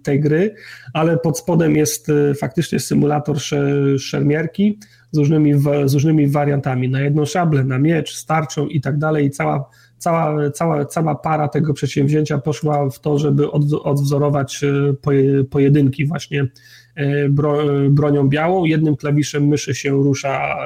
tej 0.02 0.20
gry, 0.20 0.54
ale 0.92 1.18
pod 1.18 1.38
spodem 1.38 1.76
jest 1.76 2.08
e, 2.08 2.34
faktycznie 2.34 2.80
symulator 2.80 3.40
sze, 3.40 3.74
szermierki 3.98 4.78
z 5.12 5.18
różnymi, 5.18 5.54
z 5.84 5.94
różnymi 5.94 6.28
wariantami, 6.28 6.88
na 6.88 7.00
jedną 7.00 7.24
szablę, 7.24 7.64
na 7.64 7.78
miecz, 7.78 8.14
starczą 8.14 8.66
i 8.66 8.80
tak 8.80 8.98
dalej 8.98 9.26
i 9.26 9.30
cała, 9.30 9.70
cała, 10.00 10.50
cała, 10.50 10.84
cała 10.84 11.14
para 11.14 11.48
tego 11.48 11.74
przedsięwzięcia 11.74 12.38
poszła 12.38 12.90
w 12.90 12.98
to, 12.98 13.18
żeby 13.18 13.50
od, 13.50 13.62
odwzorować 13.72 14.64
e, 14.64 15.44
pojedynki 15.50 16.06
właśnie 16.06 16.48
e, 16.94 17.28
bro, 17.28 17.58
bronią 17.90 18.28
białą, 18.28 18.64
jednym 18.64 18.96
klawiszem 18.96 19.46
myszy 19.46 19.74
się 19.74 19.90
rusza, 19.90 20.56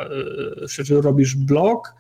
czy 0.69 1.01
robisz 1.01 1.37
blok, 1.37 1.95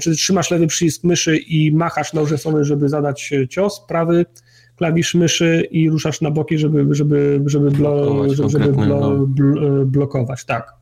czy 0.00 0.12
trzymasz 0.16 0.50
lewy 0.50 0.66
przycisk 0.66 1.04
myszy 1.04 1.36
i 1.36 1.72
machasz 1.72 2.12
nożem 2.12 2.64
żeby 2.64 2.88
zadać 2.88 3.32
cios, 3.50 3.86
prawy 3.88 4.26
klawisz 4.76 5.14
myszy 5.14 5.68
i 5.70 5.90
ruszasz 5.90 6.20
na 6.20 6.30
boki, 6.30 6.58
żeby, 6.58 6.86
żeby, 6.90 7.42
żeby, 7.46 7.70
blo, 7.70 8.34
żeby, 8.34 8.48
żeby 8.48 8.72
blo, 8.72 9.00
no. 9.00 9.26
blo, 9.26 9.86
blokować, 9.86 10.44
tak. 10.44 10.72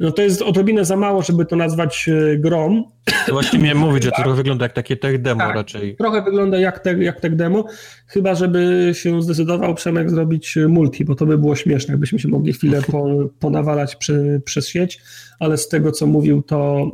No 0.00 0.12
to 0.12 0.22
jest 0.22 0.42
odrobinę 0.42 0.84
za 0.84 0.96
mało, 0.96 1.22
żeby 1.22 1.46
to 1.46 1.56
nazwać 1.56 2.08
e, 2.08 2.38
grom. 2.38 2.84
To 3.26 3.32
właśnie 3.32 3.58
miałem 3.58 3.78
mówić, 3.86 4.04
że 4.04 4.10
to 4.10 4.16
tak. 4.16 4.24
trochę 4.24 4.36
wygląda 4.36 4.64
jak 4.64 4.72
takie 4.72 4.96
tech 4.96 5.22
demo 5.22 5.40
tak, 5.40 5.54
raczej. 5.54 5.96
Trochę 5.96 6.22
wygląda 6.22 6.58
jak, 6.58 6.78
te, 6.78 7.04
jak 7.04 7.20
tech 7.20 7.36
demo, 7.36 7.64
chyba 8.06 8.34
żeby 8.34 8.90
się 8.94 9.22
zdecydował 9.22 9.74
Przemek 9.74 10.10
zrobić 10.10 10.56
e, 10.56 10.68
multi, 10.68 11.04
bo 11.04 11.14
to 11.14 11.26
by 11.26 11.38
było 11.38 11.56
śmieszne, 11.56 11.92
jakbyśmy 11.92 12.18
się 12.18 12.28
mogli 12.28 12.52
chwilę 12.52 12.82
po, 12.82 13.06
ponawalać 13.40 13.96
przy, 13.96 14.42
przez 14.44 14.68
sieć, 14.68 15.00
ale 15.38 15.56
z 15.56 15.68
tego 15.68 15.92
co 15.92 16.06
mówił, 16.06 16.42
to 16.42 16.90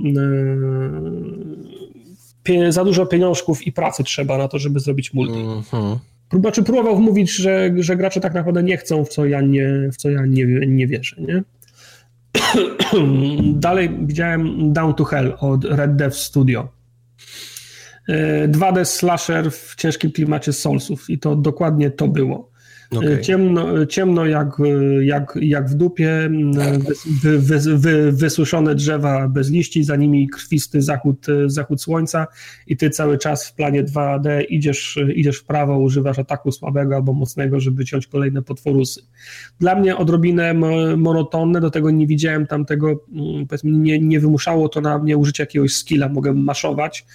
yy, 2.48 2.72
za 2.72 2.84
dużo 2.84 3.06
pieniążków 3.06 3.66
i 3.66 3.72
pracy 3.72 4.04
trzeba 4.04 4.38
na 4.38 4.48
to, 4.48 4.58
żeby 4.58 4.80
zrobić 4.80 5.14
multi. 5.14 5.34
-hmm. 5.34 5.96
Znaczy 6.40 6.62
próbował 6.62 7.00
mówić, 7.00 7.36
że, 7.36 7.70
że 7.78 7.96
gracze 7.96 8.20
tak 8.20 8.34
naprawdę 8.34 8.62
nie 8.62 8.76
chcą, 8.76 9.04
w 9.04 9.08
co 9.08 9.26
ja 9.26 9.40
nie, 9.40 9.88
w 9.92 9.96
co 9.96 10.10
ja 10.10 10.26
nie, 10.26 10.46
nie 10.66 10.86
wierzę. 10.86 11.16
Nie? 11.18 11.42
Dalej 13.52 13.90
widziałem 14.00 14.72
Down 14.72 14.94
to 14.94 15.04
Hell 15.04 15.36
od 15.40 15.64
Red 15.64 15.96
Dev 15.96 16.16
Studio. 16.16 16.68
2D 18.48 18.78
e, 18.78 18.84
slasher 18.84 19.52
w 19.52 19.74
ciężkim 19.74 20.12
klimacie 20.12 20.52
Soulsów 20.52 21.10
i 21.10 21.18
to 21.18 21.36
dokładnie 21.36 21.90
to 21.90 22.08
było. 22.08 22.50
Okay. 22.90 23.20
Ciemno, 23.20 23.86
ciemno 23.86 24.26
jak, 24.26 24.48
jak, 25.02 25.38
jak 25.40 25.68
w 25.68 25.74
dupie, 25.74 26.30
wy, 27.22 27.38
wy, 27.38 27.78
wy, 27.78 28.12
wysuszone 28.12 28.74
drzewa 28.74 29.28
bez 29.28 29.50
liści, 29.50 29.84
za 29.84 29.96
nimi 29.96 30.28
krwisty 30.28 30.82
zachód, 30.82 31.26
zachód 31.46 31.82
słońca 31.82 32.26
i 32.66 32.76
ty 32.76 32.90
cały 32.90 33.18
czas 33.18 33.46
w 33.46 33.54
planie 33.54 33.84
2D 33.84 34.44
idziesz, 34.48 34.98
idziesz 35.14 35.38
w 35.38 35.44
prawo, 35.44 35.78
używasz 35.78 36.18
ataku 36.18 36.52
słabego 36.52 36.94
albo 36.94 37.12
mocnego, 37.12 37.60
żeby 37.60 37.84
ciąć 37.84 38.06
kolejne 38.06 38.42
potworusy. 38.42 39.02
Dla 39.60 39.74
mnie 39.74 39.96
odrobinę 39.96 40.54
monotonne, 40.96 41.60
do 41.60 41.70
tego 41.70 41.90
nie 41.90 42.06
widziałem 42.06 42.46
tam 42.46 42.64
tego, 42.64 43.04
mm, 43.12 43.46
powiedzmy, 43.46 43.70
nie, 43.70 44.00
nie 44.00 44.20
wymuszało 44.20 44.68
to 44.68 44.80
na 44.80 44.98
mnie 44.98 45.16
użycia 45.16 45.42
jakiegoś 45.42 45.74
skilla, 45.74 46.08
mogę 46.08 46.32
maszować, 46.34 47.06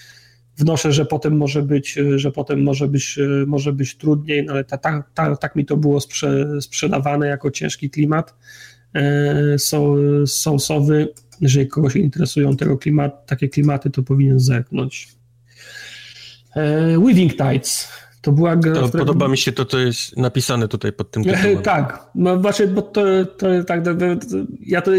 wnoszę, 0.61 0.91
że 0.91 1.05
potem 1.05 1.38
może 1.38 1.61
być, 1.61 1.99
że 2.15 2.31
potem 2.31 2.63
może 2.63 2.88
być, 2.88 3.19
może 3.47 3.73
być 3.73 3.97
trudniej, 3.97 4.45
no 4.45 4.53
ale 4.53 4.63
ta, 4.63 4.77
ta, 4.77 5.03
ta, 5.13 5.35
tak 5.35 5.55
mi 5.55 5.65
to 5.65 5.77
było 5.77 6.01
sprze, 6.01 6.61
sprzedawane 6.61 7.27
jako 7.27 7.51
ciężki 7.51 7.89
klimat. 7.89 8.35
E, 8.95 9.59
są, 9.59 9.95
są 10.25 10.59
sowy, 10.59 11.07
jeżeli 11.41 11.67
kogoś 11.67 11.95
interesują 11.95 12.57
tego 12.57 12.77
klimat, 12.77 13.25
takie 13.25 13.49
klimaty, 13.49 13.89
to 13.89 14.03
powinien 14.03 14.39
zerknąć. 14.39 15.07
E, 16.55 16.97
Weaving 16.99 17.31
Tides 17.31 17.88
to 18.22 18.31
była 18.31 18.56
gra. 18.56 18.73
To 18.73 18.89
podoba 18.89 19.27
mi 19.27 19.38
się 19.38 19.52
to, 19.52 19.65
co 19.65 19.80
jest 19.80 20.18
napisane 20.18 20.68
tutaj 20.68 20.93
pod 20.93 21.11
tym 21.11 21.23
tytułem. 21.23 21.61
Tak, 21.61 22.10
no 22.15 22.38
właśnie, 22.38 22.68
bo 22.68 22.81
to, 22.81 23.02
to 23.38 23.64
tak, 23.68 23.84
ja 24.60 24.81
to 24.81 24.91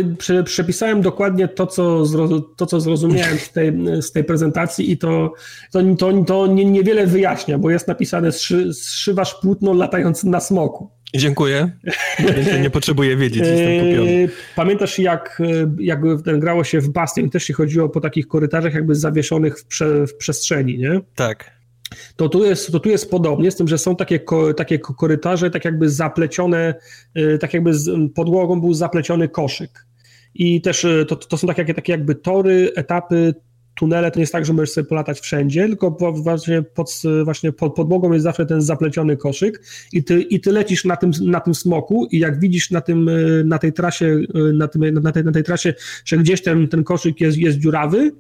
przepisałem 0.45 1.03
dokładnie 1.03 1.49
to, 1.49 1.67
co, 1.67 2.05
to, 2.57 2.67
co 2.67 2.81
zrozumiałem 2.81 3.39
z 3.39 3.53
tej, 3.53 3.73
z 4.03 4.13
tej 4.13 4.25
prezentacji 4.25 4.91
i 4.93 4.99
to, 4.99 5.33
to, 5.73 5.81
to, 5.99 6.25
to 6.25 6.47
niewiele 6.47 7.07
wyjaśnia, 7.07 7.59
bo 7.59 7.71
jest 7.71 7.89
napisane 7.89 8.33
zszywasz 8.73 9.35
płótno 9.35 9.73
latając 9.73 10.25
na 10.25 10.41
smoku. 10.41 10.91
Dziękuję. 11.15 11.71
Nie 12.63 12.71
potrzebuję 12.79 13.17
wiedzieć, 13.17 13.39
jestem 13.39 13.69
eee, 13.69 13.81
kupiony. 13.81 14.29
Pamiętasz, 14.57 14.99
jak, 14.99 15.43
jak 15.79 16.01
grało 16.23 16.65
się 16.65 16.81
w 16.81 16.89
Bastion, 16.89 17.31
też 17.31 17.45
się 17.45 17.55
chodziło 17.55 17.89
po 17.89 18.01
takich 18.01 18.29
korytarzach 18.29 18.75
jakby 18.75 18.95
zawieszonych 18.95 19.59
w, 19.59 19.65
prze, 19.65 20.07
w 20.07 20.17
przestrzeni, 20.17 20.79
nie? 20.79 21.01
Tak 21.15 21.62
to 22.17 22.29
tu 22.29 22.45
jest, 22.45 22.73
to 22.73 22.81
tu 22.81 22.89
jest 22.89 23.11
podobnie, 23.11 23.51
z 23.51 23.57
tym, 23.57 23.69
że 23.69 23.79
są 23.79 23.97
takie, 23.97 24.21
takie 24.57 24.79
korytarze, 24.79 25.51
tak 25.51 25.65
jakby 25.65 25.89
zaplecione, 25.89 26.75
y, 27.19 27.39
tak 27.39 27.55
jakby 27.55 27.75
z 27.75 28.13
podłogą 28.15 28.61
był 28.61 28.75
zapleciony 28.75 29.29
koszyk. 29.29 29.87
I 30.35 30.61
też 30.61 30.85
y, 30.85 31.07
to, 31.09 31.17
to 31.17 31.37
są 31.37 31.47
takie, 31.47 31.75
takie 31.75 31.93
jakby 31.93 32.15
tory, 32.15 32.73
etapy, 32.77 33.35
tunele, 33.75 34.11
to 34.11 34.19
nie 34.19 34.23
jest 34.23 34.33
tak, 34.33 34.45
że 34.45 34.53
możesz 34.53 34.71
sobie 34.71 34.89
polatać 34.89 35.21
wszędzie, 35.21 35.67
tylko 35.67 35.91
właśnie 36.13 36.63
pod, 36.63 37.03
właśnie 37.25 37.53
pod 37.53 37.75
podłogą 37.75 38.13
jest 38.13 38.23
zawsze 38.23 38.47
ten 38.47 38.63
zapleciony 38.63 39.17
koszyk 39.17 39.63
i 39.93 40.05
ty, 40.05 40.23
i 40.23 40.41
ty 40.41 40.53
lecisz 40.53 40.85
na 40.85 40.97
tym, 40.97 41.11
na 41.21 41.41
tym 41.41 41.55
smoku 41.55 42.09
i 42.11 42.19
jak 42.19 42.41
widzisz 42.41 42.71
na, 42.71 42.81
tym, 42.81 43.09
y, 43.09 43.45
na 43.47 43.59
tej 43.59 43.73
trasie, 43.73 44.19
na, 44.55 44.69
tym, 44.69 44.95
na, 44.95 45.13
tej, 45.13 45.25
na 45.25 45.33
tej 45.33 45.43
trasie, 45.43 45.75
że 46.05 46.19
gdzieś 46.19 46.43
ten, 46.43 46.69
ten 46.69 46.85
koszyk 46.85 47.21
jest, 47.21 47.39
jest 47.39 47.59
dziurawy, 47.59 48.13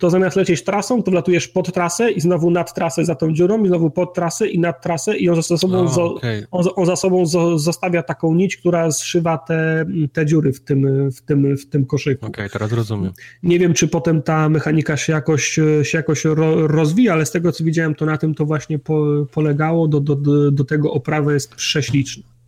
to 0.00 0.10
zamiast 0.10 0.36
lecieć 0.36 0.64
trasą, 0.64 1.02
to 1.02 1.10
wlatujesz 1.10 1.48
pod 1.48 1.72
trasę 1.72 2.10
i 2.10 2.20
znowu 2.20 2.50
nad 2.50 2.74
trasę 2.74 3.04
za 3.04 3.14
tą 3.14 3.32
dziurą 3.32 3.64
i 3.64 3.68
znowu 3.68 3.90
pod 3.90 4.14
trasę 4.14 4.48
i 4.48 4.58
nad 4.58 4.82
trasę 4.82 5.16
i 5.16 5.28
on 5.28 5.42
za 5.42 5.56
sobą, 5.56 5.78
oh, 5.78 6.02
okay. 6.02 6.46
on, 6.50 6.66
on, 6.76 6.86
za 6.86 6.96
sobą 6.96 7.26
zostawia 7.56 8.02
taką 8.02 8.34
nić, 8.34 8.56
która 8.56 8.90
zszywa 8.90 9.38
te, 9.38 9.86
te 10.12 10.26
dziury 10.26 10.52
w 10.52 10.60
tym, 10.60 11.10
w 11.10 11.22
tym, 11.22 11.56
w 11.56 11.66
tym 11.66 11.86
koszyku. 11.86 12.26
Okej, 12.26 12.46
okay, 12.46 12.58
teraz 12.58 12.72
rozumiem. 12.72 13.12
Nie 13.42 13.58
wiem, 13.58 13.74
czy 13.74 13.88
potem 13.88 14.22
ta 14.22 14.48
mechanika 14.48 14.96
się 14.96 15.12
jakoś, 15.12 15.58
się 15.82 15.98
jakoś 15.98 16.24
ro, 16.24 16.66
rozwija, 16.66 17.12
ale 17.12 17.26
z 17.26 17.30
tego, 17.30 17.52
co 17.52 17.64
widziałem, 17.64 17.94
to 17.94 18.06
na 18.06 18.18
tym 18.18 18.34
to 18.34 18.44
właśnie 18.44 18.78
po, 18.78 19.26
polegało. 19.32 19.88
Do, 19.88 20.00
do, 20.00 20.50
do 20.50 20.64
tego 20.64 20.92
oprawa 20.92 21.32
jest 21.32 21.54
prześliczna 21.54 22.39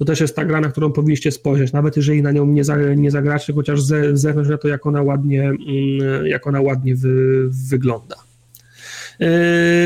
to 0.00 0.04
też 0.04 0.20
jest 0.20 0.36
ta 0.36 0.44
gra, 0.44 0.60
na 0.60 0.68
którą 0.68 0.92
powinniście 0.92 1.32
spojrzeć, 1.32 1.72
nawet 1.72 1.96
jeżeli 1.96 2.22
na 2.22 2.32
nią 2.32 2.46
nie, 2.46 2.64
za, 2.64 2.76
nie 2.94 3.10
zagracie, 3.10 3.52
chociaż 3.52 3.82
z 3.82 4.20
zewnątrz 4.20 4.50
na 4.50 4.58
to, 4.58 4.68
jak 4.68 4.86
ona 4.86 5.02
ładnie, 5.02 5.42
mm, 5.42 6.26
jak 6.26 6.46
ona 6.46 6.60
ładnie 6.60 6.96
wy, 6.96 7.48
wygląda. 7.68 8.16
Yy, 9.18 9.28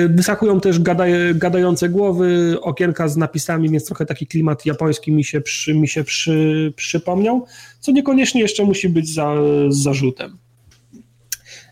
wysakują 0.08 0.60
też 0.60 0.80
gada, 0.80 1.04
gadające 1.34 1.88
głowy, 1.88 2.56
okienka 2.60 3.08
z 3.08 3.16
napisami, 3.16 3.70
więc 3.70 3.86
trochę 3.86 4.06
taki 4.06 4.26
klimat 4.26 4.66
japoński 4.66 5.12
mi 5.12 5.24
się, 5.24 5.40
przy, 5.40 5.74
mi 5.74 5.88
się 5.88 6.04
przy, 6.04 6.72
przypomniał, 6.76 7.46
co 7.80 7.92
niekoniecznie 7.92 8.40
jeszcze 8.40 8.64
musi 8.64 8.88
być 8.88 9.14
za, 9.14 9.34
zarzutem. 9.68 10.38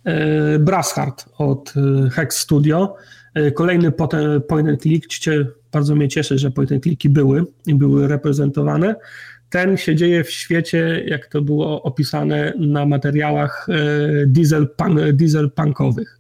Yy, 0.05 0.59
Brasshard 0.59 1.25
od 1.39 1.73
yy, 1.77 2.11
Hex 2.11 2.39
Studio. 2.39 2.95
Kolejny 3.55 3.93
point 4.49 4.69
and 4.69 4.83
click, 4.83 5.07
bardzo 5.73 5.95
mnie 5.95 6.09
cieszy, 6.09 6.39
że 6.39 6.51
point 6.51 6.73
and 6.73 6.83
clicki 6.83 7.09
były 7.09 7.45
i 7.67 7.75
były 7.75 8.09
reprezentowane. 8.09 8.95
Ten 9.51 9.77
się 9.77 9.97
dzieje 9.97 10.25
w 10.25 10.31
świecie, 10.31 11.05
jak 11.07 11.27
to 11.27 11.43
było 11.43 11.83
opisane 11.83 12.53
na 12.59 12.87
materiałach 12.87 13.67
e, 13.69 14.27
diesel, 14.27 14.69
punk, 14.77 15.01
diesel 15.13 15.51
punkowych. 15.51 16.19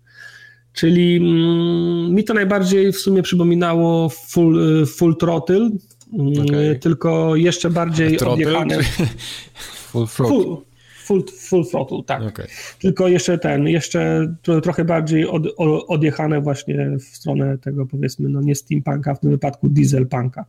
Czyli 0.72 1.16
mm, 1.16 2.14
mi 2.14 2.24
to 2.24 2.34
najbardziej 2.34 2.93
w 2.93 2.97
sumie 2.97 3.22
przypominało 3.22 4.09
Full, 4.09 4.86
full 4.86 5.16
Throttle, 5.16 5.70
mm, 6.12 6.32
okay. 6.43 6.78
tylko 6.80 7.36
jeszcze 7.36 7.70
bardziej 7.70 8.20
odjechane. 8.20 8.78
Full 9.93 10.06
Throttle. 10.06 10.44
Full, 10.44 10.56
full, 11.03 11.24
full 11.39 11.66
throttle, 11.66 12.03
tak. 12.07 12.23
Okay. 12.23 12.47
Tylko 12.79 13.09
jeszcze 13.09 13.39
ten, 13.39 13.69
jeszcze 13.69 14.35
trochę 14.62 14.85
bardziej 14.85 15.27
od, 15.27 15.43
odjechane 15.89 16.41
właśnie 16.41 16.91
w 16.99 17.16
stronę 17.16 17.59
tego 17.59 17.87
powiedzmy, 17.87 18.29
no 18.29 18.41
nie 18.41 18.55
steampunka, 18.55 19.15
w 19.15 19.20
tym 19.20 19.31
wypadku 19.31 19.69
dieselpunka. 19.69 20.45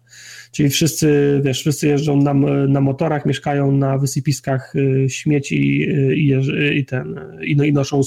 Czyli 0.51 0.69
wszyscy, 0.69 1.41
wiesz, 1.43 1.59
wszyscy 1.59 1.87
jeżdżą 1.87 2.17
na, 2.17 2.33
na 2.67 2.81
motorach, 2.81 3.25
mieszkają 3.25 3.71
na 3.71 3.97
wysypiskach 3.97 4.75
y, 4.75 5.09
śmieci 5.09 5.89
y, 5.89 6.15
i, 6.15 6.33
i 6.79 6.85
ten, 6.85 7.19
i, 7.41 7.55
no, 7.55 7.63
i 7.63 7.73
noszą 7.73 8.01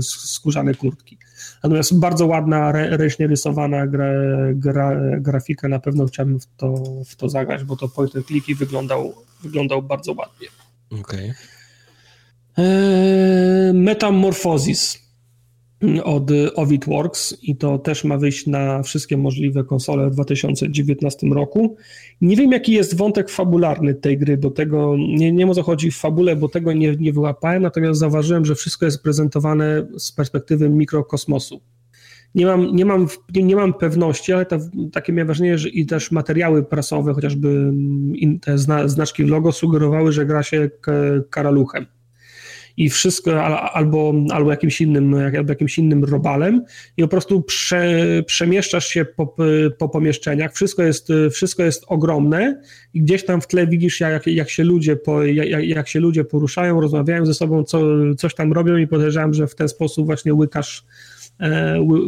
skórzane 0.00 0.74
kurtki. 0.74 1.18
Natomiast 1.62 1.98
bardzo 1.98 2.26
ładna, 2.26 2.72
ręcznie 2.72 3.26
rysowana 3.26 3.86
gra, 3.86 4.10
gra, 4.54 5.00
grafika, 5.18 5.68
na 5.68 5.78
pewno 5.78 6.06
chciałbym 6.06 6.40
w 6.40 6.46
to, 6.56 6.74
w 7.06 7.16
to 7.16 7.28
zagrać, 7.28 7.64
bo 7.64 7.76
to 7.76 7.88
point 7.88 8.16
and 8.16 8.26
clicky 8.26 8.54
wyglądał, 8.54 9.14
wyglądał 9.42 9.82
bardzo 9.82 10.12
ładnie. 10.12 10.48
Okej. 10.90 11.00
Okay. 11.00 11.59
Eee, 12.56 13.72
Metamorphosis 13.74 15.10
od 16.04 16.30
Ovidworks 16.54 17.36
i 17.42 17.56
to 17.56 17.78
też 17.78 18.04
ma 18.04 18.18
wyjść 18.18 18.46
na 18.46 18.82
wszystkie 18.82 19.16
możliwe 19.16 19.64
konsole 19.64 20.10
w 20.10 20.14
2019 20.14 21.26
roku. 21.26 21.76
Nie 22.20 22.36
wiem, 22.36 22.52
jaki 22.52 22.72
jest 22.72 22.96
wątek 22.96 23.30
fabularny 23.30 23.94
tej 23.94 24.18
gry, 24.18 24.36
do 24.36 24.50
tego 24.50 24.96
nie, 24.98 25.32
nie 25.32 25.46
może 25.46 25.62
chodzi 25.62 25.90
w 25.90 25.96
fabule, 25.96 26.36
bo 26.36 26.48
tego 26.48 26.72
nie, 26.72 26.96
nie 26.96 27.12
wyłapałem, 27.12 27.62
natomiast 27.62 28.00
zauważyłem, 28.00 28.44
że 28.44 28.54
wszystko 28.54 28.86
jest 28.86 29.02
prezentowane 29.02 29.86
z 29.98 30.12
perspektywy 30.12 30.68
mikrokosmosu. 30.68 31.60
Nie 32.34 32.46
mam, 32.46 32.76
nie 32.76 32.84
mam, 32.84 33.06
nie, 33.34 33.42
nie 33.42 33.56
mam 33.56 33.74
pewności, 33.74 34.32
ale 34.32 34.46
to, 34.46 34.58
takie 34.92 35.12
miałem 35.12 35.26
wrażenie, 35.26 35.58
że 35.58 35.68
i 35.68 35.86
też 35.86 36.10
materiały 36.10 36.62
prasowe, 36.62 37.14
chociażby 37.14 37.72
te 38.42 38.58
znaczki 38.88 39.22
logo 39.22 39.52
sugerowały, 39.52 40.12
że 40.12 40.26
gra 40.26 40.42
się 40.42 40.70
karaluchem. 41.30 41.86
I 42.80 42.90
wszystko, 42.90 43.44
albo, 43.72 44.14
albo 44.30 44.50
jakimś 44.50 44.80
innym, 44.80 45.14
albo 45.14 45.52
jakimś 45.52 45.78
innym 45.78 46.04
robalem 46.04 46.64
i 46.96 47.02
po 47.02 47.08
prostu 47.08 47.42
prze, 47.42 47.96
przemieszczasz 48.26 48.86
się 48.86 49.04
po, 49.04 49.36
po 49.78 49.88
pomieszczeniach, 49.88 50.54
wszystko 50.54 50.82
jest, 50.82 51.08
wszystko 51.32 51.62
jest 51.62 51.84
ogromne 51.86 52.62
i 52.94 53.02
gdzieś 53.02 53.24
tam 53.24 53.40
w 53.40 53.46
tle 53.46 53.66
widzisz, 53.66 54.00
jak, 54.00 54.26
jak, 54.26 54.50
się, 54.50 54.64
ludzie 54.64 54.96
po, 54.96 55.24
jak, 55.24 55.64
jak 55.64 55.88
się 55.88 56.00
ludzie 56.00 56.24
poruszają, 56.24 56.80
rozmawiają 56.80 57.26
ze 57.26 57.34
sobą, 57.34 57.64
co, 57.64 57.82
coś 58.18 58.34
tam 58.34 58.52
robią 58.52 58.76
i 58.76 58.86
podejrzewam, 58.86 59.34
że 59.34 59.46
w 59.46 59.54
ten 59.54 59.68
sposób 59.68 60.06
właśnie 60.06 60.34
łykasz 60.34 60.84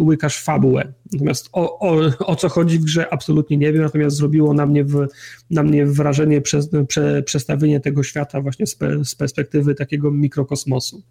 łykasz 0.00 0.42
fabułę. 0.42 0.92
Natomiast 1.12 1.48
o, 1.52 1.78
o, 1.78 2.00
o, 2.18 2.36
co 2.36 2.48
chodzi 2.48 2.78
w 2.78 2.84
grze 2.84 3.12
absolutnie 3.12 3.56
nie 3.56 3.72
wiem, 3.72 3.82
natomiast 3.82 4.16
zrobiło 4.16 4.54
na 4.54 4.66
mnie, 4.66 4.84
w, 4.84 5.06
na 5.50 5.62
mnie 5.62 5.86
wrażenie 5.86 6.40
przez, 6.40 6.70
prze, 6.88 7.22
przestawienie 7.22 7.80
tego 7.80 8.02
świata 8.02 8.40
właśnie 8.40 8.66
z, 8.66 8.74
pe, 8.74 9.04
z 9.04 9.14
perspektywy 9.14 9.74
takiego 9.74 10.10
mikrokosmosu. 10.10 11.02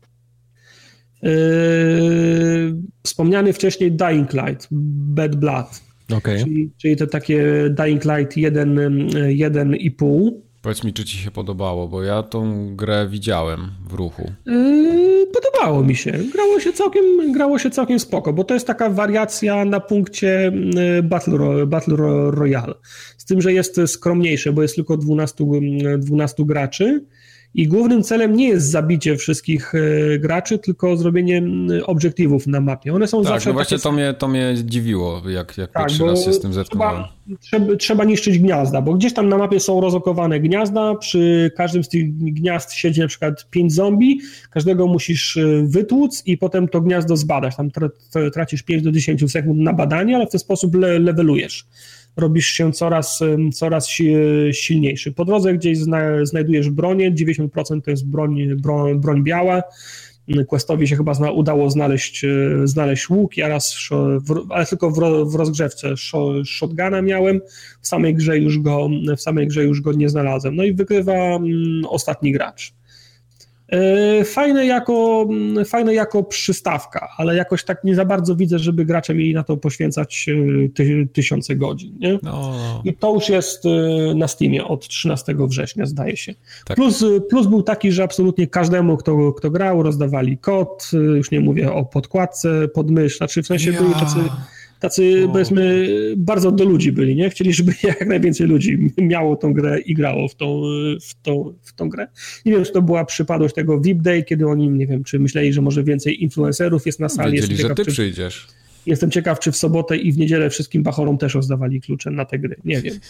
Yy, 1.24 1.32
wspomniany 3.04 3.54
wcześniej 3.54 3.92
Dying 3.92 4.34
Light, 4.34 4.68
Bad 4.72 5.36
Blood, 5.36 5.82
okay. 6.18 6.40
czyli, 6.40 6.72
czyli 6.78 6.96
te 6.96 7.08
takie 7.08 7.70
Dying 7.70 8.04
Light 8.06 8.38
1,5 8.38 10.32
Powiedz 10.62 10.84
mi, 10.84 10.94
czy 10.94 11.06
ci 11.06 11.18
się 11.18 11.32
podobało, 11.32 11.88
bo 11.88 12.04
ja 12.04 12.24
tą 12.24 12.76
grę 12.76 13.08
widziałem 13.10 13.72
w 13.90 13.94
ruchu. 13.94 14.32
Yy, 14.46 15.28
podobało 15.62 15.84
mi 15.84 15.96
się. 15.96 16.12
Grało 16.34 16.60
się, 16.60 16.74
całkiem, 16.74 17.32
grało 17.32 17.60
się 17.60 17.70
całkiem 17.70 18.00
spoko, 18.00 18.34
bo 18.34 18.44
to 18.44 18.54
jest 18.54 18.68
taka 18.68 18.90
wariacja 18.90 19.66
na 19.66 19.80
punkcie 19.80 20.52
yy, 20.76 21.04
Battle, 21.04 21.66
Battle 21.68 21.98
Royale. 22.32 22.74
Z 23.18 23.26
tym, 23.26 23.42
że 23.42 23.54
jest 23.54 23.82
skromniejsze, 23.88 24.54
bo 24.54 24.62
jest 24.62 24.76
tylko 24.76 24.98
12, 24.98 25.46
12 25.98 26.46
graczy 26.46 27.06
i 27.54 27.68
głównym 27.68 28.04
celem 28.04 28.36
nie 28.36 28.48
jest 28.48 28.72
zabicie 28.72 29.18
wszystkich 29.18 29.76
e, 29.76 30.20
graczy, 30.20 30.60
tylko 30.60 30.98
zrobienie 30.98 31.44
obiektywów 31.86 32.48
na 32.48 32.62
mapie. 32.62 32.94
One 32.94 33.08
są 33.08 33.24
tak, 33.24 33.28
zawsze. 33.28 33.50
No 33.50 33.54
właśnie 33.54 33.78
takie... 33.78 33.84
to, 33.84 33.92
mnie, 33.92 34.14
to 34.14 34.28
mnie 34.28 34.56
dziwiło, 34.64 35.22
jak, 35.30 35.58
jak 35.58 35.72
tak, 35.72 35.84
pierwszy 35.84 36.06
raz 36.06 36.26
się 36.26 36.34
z 36.34 36.40
tym 36.40 36.54
zetknąłem. 36.54 37.04
Trzeba, 37.40 37.76
trzeba 37.76 38.04
niszczyć 38.04 38.40
gniazda, 38.40 38.82
bo 38.82 38.94
gdzieś 38.94 39.14
tam 39.14 39.30
na 39.30 39.38
mapie 39.38 39.60
są 39.60 39.82
rozokowane 39.82 40.40
gniazda. 40.40 40.96
Przy 40.96 41.52
każdym 41.58 41.84
z 41.84 41.90
tych 41.90 42.18
gniazd 42.18 42.74
siedzi 42.74 43.02
na 43.02 43.08
przykład 43.08 43.50
pięć 43.50 43.74
zombie, 43.74 44.22
każdego 44.50 44.88
musisz 44.88 45.38
e, 45.38 45.64
wytłuc 45.66 46.24
i 46.26 46.38
potem 46.38 46.68
to 46.68 46.82
gniazdo 46.82 47.18
zbadać. 47.18 47.56
Tam 47.56 47.70
tracisz 48.34 48.64
5 48.64 48.84
do 48.84 48.92
10 48.92 49.32
sekund 49.32 49.60
na 49.60 49.74
badanie, 49.74 50.16
ale 50.16 50.28
w 50.28 50.30
ten 50.30 50.40
sposób 50.40 50.76
le 50.76 51.00
levelujesz 51.00 51.66
robisz 52.18 52.48
się 52.48 52.72
coraz, 52.72 53.20
coraz 53.54 53.90
silniejszy. 54.52 55.12
Po 55.12 55.26
drodze 55.26 55.54
gdzieś 55.54 55.78
zna, 55.78 56.26
znajdujesz 56.26 56.70
bronię, 56.70 57.12
90% 57.12 57.82
to 57.82 57.92
jest 57.92 58.08
broń, 58.08 58.56
broń, 58.56 59.00
broń 59.00 59.24
biała, 59.24 59.64
Questowi 60.48 60.88
się 60.88 60.96
chyba 60.96 61.14
zna, 61.14 61.32
udało 61.32 61.70
znaleźć, 61.70 62.24
e, 62.24 62.28
znaleźć 62.64 63.10
łuk, 63.10 63.38
ja 63.38 63.48
raz, 63.48 63.90
ale 64.50 64.66
tylko 64.66 64.92
w, 64.92 65.00
w 65.32 65.36
rozgrzewce 65.36 65.98
shotguna 66.46 67.02
miałem, 67.02 67.42
w 67.82 67.88
samej 67.88 68.16
grze 68.16 68.38
już 68.38 68.60
go, 68.60 68.90
w 69.18 69.22
samej 69.22 69.48
grze 69.48 69.64
już 69.64 69.82
go 69.82 69.94
nie 69.94 70.10
znalazłem. 70.10 70.56
No 70.56 70.64
i 70.64 70.74
wygrywa 70.74 71.14
mm, 71.14 71.86
ostatni 71.90 72.32
gracz. 72.32 72.74
E, 73.72 74.24
fajne 74.24 74.66
jako, 74.66 75.28
mm, 75.30 75.66
fajne 75.66 75.94
jako 75.94 76.24
przystawka, 76.24 77.10
ale 77.18 77.36
jakoś 77.36 77.64
tak 77.64 77.84
nie 77.84 77.96
za 77.96 78.06
bardzo 78.06 78.36
widzę, 78.36 78.60
żeby 78.60 78.86
gracze 78.86 79.14
mieli 79.14 79.34
na 79.34 79.44
to 79.44 79.58
poświęcać 79.58 80.26
e, 80.30 80.70
ty, 80.70 81.08
tysiące 81.14 81.56
godzin. 81.56 81.98
Nie? 82.00 82.20
No. 82.24 82.82
I 82.86 82.94
to 82.94 83.14
już 83.14 83.30
jest 83.30 83.66
e, 83.66 83.70
na 84.16 84.28
Steamie 84.28 84.66
od 84.66 84.88
13 84.88 85.36
września, 85.40 85.86
zdaje 85.86 86.18
się. 86.18 86.34
Tak. 86.66 86.78
Plus, 86.78 87.06
plus 87.30 87.48
był 87.48 87.64
taki, 87.64 87.92
że 87.92 88.04
absolutnie 88.04 88.48
każdemu, 88.48 88.98
kto, 88.98 89.34
kto 89.34 89.52
grał, 89.52 89.84
rozdawali 89.84 90.38
kod, 90.38 90.92
już 91.16 91.32
nie 91.32 91.40
mówię 91.40 91.74
o 91.74 91.86
podkładce 91.86 92.68
pod 92.68 92.92
mysz, 92.92 93.18
znaczy 93.18 93.44
w 93.44 93.48
sensie 93.48 93.72
ja. 93.72 93.82
byli 93.82 93.94
tacy 93.94 94.20
tacy, 94.82 95.26
o. 95.26 95.32
powiedzmy, 95.32 95.88
bardzo 96.18 96.52
do 96.52 96.66
ludzi 96.66 96.92
byli, 96.92 97.16
nie? 97.16 97.30
Chcieli, 97.30 97.54
żeby 97.54 97.74
jak 97.84 98.08
najwięcej 98.08 98.48
ludzi 98.48 98.94
miało 98.98 99.36
tą 99.36 99.54
grę 99.54 99.80
i 99.80 99.94
grało 99.94 100.28
w 100.28 100.36
tą, 100.36 100.62
w 101.02 101.22
tą, 101.22 101.54
w 101.62 101.74
tą 101.74 101.90
grę. 101.90 102.08
Nie 102.46 102.52
wiem, 102.52 102.66
czy 102.66 102.72
to 102.72 102.82
była 102.82 103.06
przypadłość 103.06 103.56
tego 103.56 103.82
VIP 103.82 104.02
Day, 104.02 104.24
kiedy 104.24 104.48
oni, 104.48 104.70
nie 104.70 104.88
wiem, 104.88 105.04
czy 105.04 105.20
myśleli, 105.20 105.54
że 105.54 105.62
może 105.62 105.84
więcej 105.84 106.24
influencerów 106.24 106.86
jest 106.86 107.00
na 107.00 107.10
sali. 107.10 107.32
Wiedzieli, 107.32 107.58
ciekaw, 107.58 107.70
że 107.70 107.76
ty 107.76 107.86
czy, 107.86 107.92
przyjdziesz. 107.92 108.48
Jestem 108.86 109.12
ciekaw, 109.12 109.40
czy 109.40 109.52
w 109.52 109.58
sobotę 109.58 109.98
i 109.98 110.12
w 110.12 110.18
niedzielę 110.18 110.50
wszystkim 110.50 110.84
bachorom 110.84 111.18
też 111.18 111.36
rozdawali 111.36 111.82
klucze 111.82 112.12
na 112.12 112.26
te 112.26 112.40
gry. 112.40 112.56
Nie 112.66 112.82
wiem. 112.82 112.96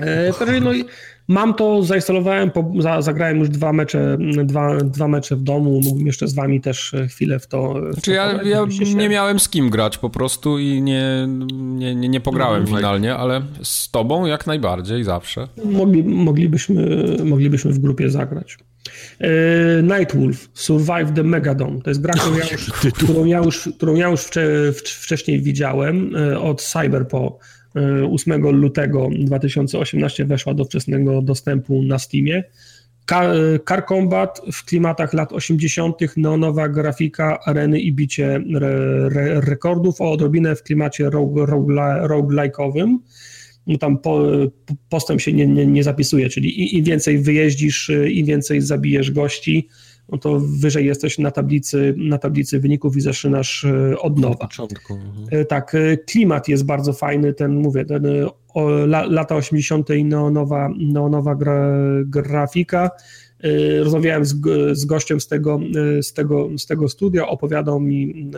E, 0.00 0.60
no 0.60 0.72
i 0.72 0.84
mam 1.28 1.54
to, 1.54 1.82
zainstalowałem, 1.82 2.50
po, 2.50 2.72
za, 2.78 3.02
zagrałem 3.02 3.38
już 3.38 3.48
dwa 3.48 3.72
mecze, 3.72 4.18
dwa, 4.44 4.76
dwa 4.76 5.08
mecze 5.08 5.36
w 5.36 5.42
domu, 5.42 5.80
mógłbym 5.80 6.06
jeszcze 6.06 6.28
z 6.28 6.34
wami 6.34 6.60
też 6.60 6.94
chwilę 7.08 7.38
w 7.38 7.46
to... 7.46 7.74
W 7.90 7.92
znaczy 7.92 8.12
ja, 8.12 8.42
ja 8.42 8.66
nie 8.96 9.08
miałem 9.08 9.40
z 9.40 9.48
kim 9.48 9.70
grać 9.70 9.98
po 9.98 10.10
prostu 10.10 10.58
i 10.58 10.82
nie, 10.82 11.28
nie, 11.52 11.94
nie, 11.94 12.08
nie 12.08 12.20
pograłem 12.20 12.64
no, 12.64 12.76
finalnie, 12.76 13.14
ale 13.14 13.42
z 13.62 13.90
tobą 13.90 14.26
jak 14.26 14.46
najbardziej, 14.46 15.04
zawsze. 15.04 15.48
Mogli, 15.64 16.04
moglibyśmy, 16.04 17.06
moglibyśmy 17.24 17.72
w 17.72 17.78
grupie 17.78 18.10
zagrać. 18.10 18.58
E, 19.20 19.82
Nightwolf, 19.82 20.48
Survive 20.54 21.12
the 21.14 21.22
Megadon. 21.22 21.82
To 21.82 21.90
jest 21.90 22.00
gra, 22.00 22.14
którą 22.14 22.36
ja 22.36 22.44
już, 22.52 22.70
którą 22.94 23.24
ja 23.24 23.38
już, 23.38 23.68
którą 23.76 23.94
ja 23.94 24.08
już 24.08 24.20
wcze, 24.20 24.72
wcześniej 24.72 25.40
widziałem 25.40 26.16
e, 26.16 26.40
od 26.40 26.62
Cyberpo 26.62 27.38
8 28.12 28.42
lutego 28.42 29.08
2018 29.18 30.24
weszła 30.24 30.54
do 30.54 30.64
wczesnego 30.64 31.22
dostępu 31.22 31.82
na 31.82 31.98
Steamie. 31.98 32.44
Car, 33.68 33.86
Combat 33.88 34.40
w 34.52 34.64
klimatach 34.64 35.14
lat 35.14 35.32
80., 35.32 35.96
neonowa 36.16 36.68
grafika, 36.68 37.38
areny 37.44 37.80
i 37.80 37.92
bicie 37.92 38.42
re, 38.54 38.68
re, 39.14 39.40
rekordów, 39.40 40.00
o 40.00 40.12
odrobinę 40.12 40.56
w 40.56 40.62
klimacie 40.62 41.08
roguelike'owym. 41.08 42.98
No 43.66 43.78
tam 43.78 43.98
po, 43.98 44.26
postęp 44.88 45.20
się 45.20 45.32
nie, 45.32 45.46
nie, 45.46 45.66
nie 45.66 45.84
zapisuje, 45.84 46.28
czyli 46.28 46.76
im 46.76 46.84
więcej 46.84 47.18
wyjeździsz, 47.18 47.90
im 48.10 48.26
więcej 48.26 48.60
zabijesz 48.60 49.10
gości, 49.10 49.68
no 50.08 50.18
to 50.18 50.40
wyżej 50.40 50.86
jesteś 50.86 51.18
na 51.18 51.30
tablicy, 51.30 51.94
na 51.96 52.18
tablicy 52.18 52.60
wyników 52.60 52.96
i 52.96 53.00
zaczynasz 53.00 53.64
e, 53.64 53.98
od 53.98 54.18
nowa. 54.18 54.48
Mhm. 54.90 55.46
Tak, 55.46 55.74
e, 55.74 55.96
klimat 55.96 56.48
jest 56.48 56.64
bardzo 56.66 56.92
fajny, 56.92 57.34
ten 57.34 57.56
mówię, 57.56 57.84
ten 57.84 58.06
o, 58.54 58.70
lata 58.86 59.36
80. 59.36 59.88
neonowa, 60.04 60.70
neonowa 60.78 61.34
gra, 61.34 61.72
grafika, 62.04 62.90
rozmawiałem 63.82 64.24
z, 64.24 64.34
z 64.72 64.84
gościem 64.84 65.20
z 65.20 65.26
tego, 65.26 65.60
y, 65.98 66.02
z, 66.02 66.12
tego, 66.12 66.48
z 66.58 66.66
tego 66.66 66.88
studia, 66.88 67.28
opowiadał 67.28 67.80
mi, 67.80 68.30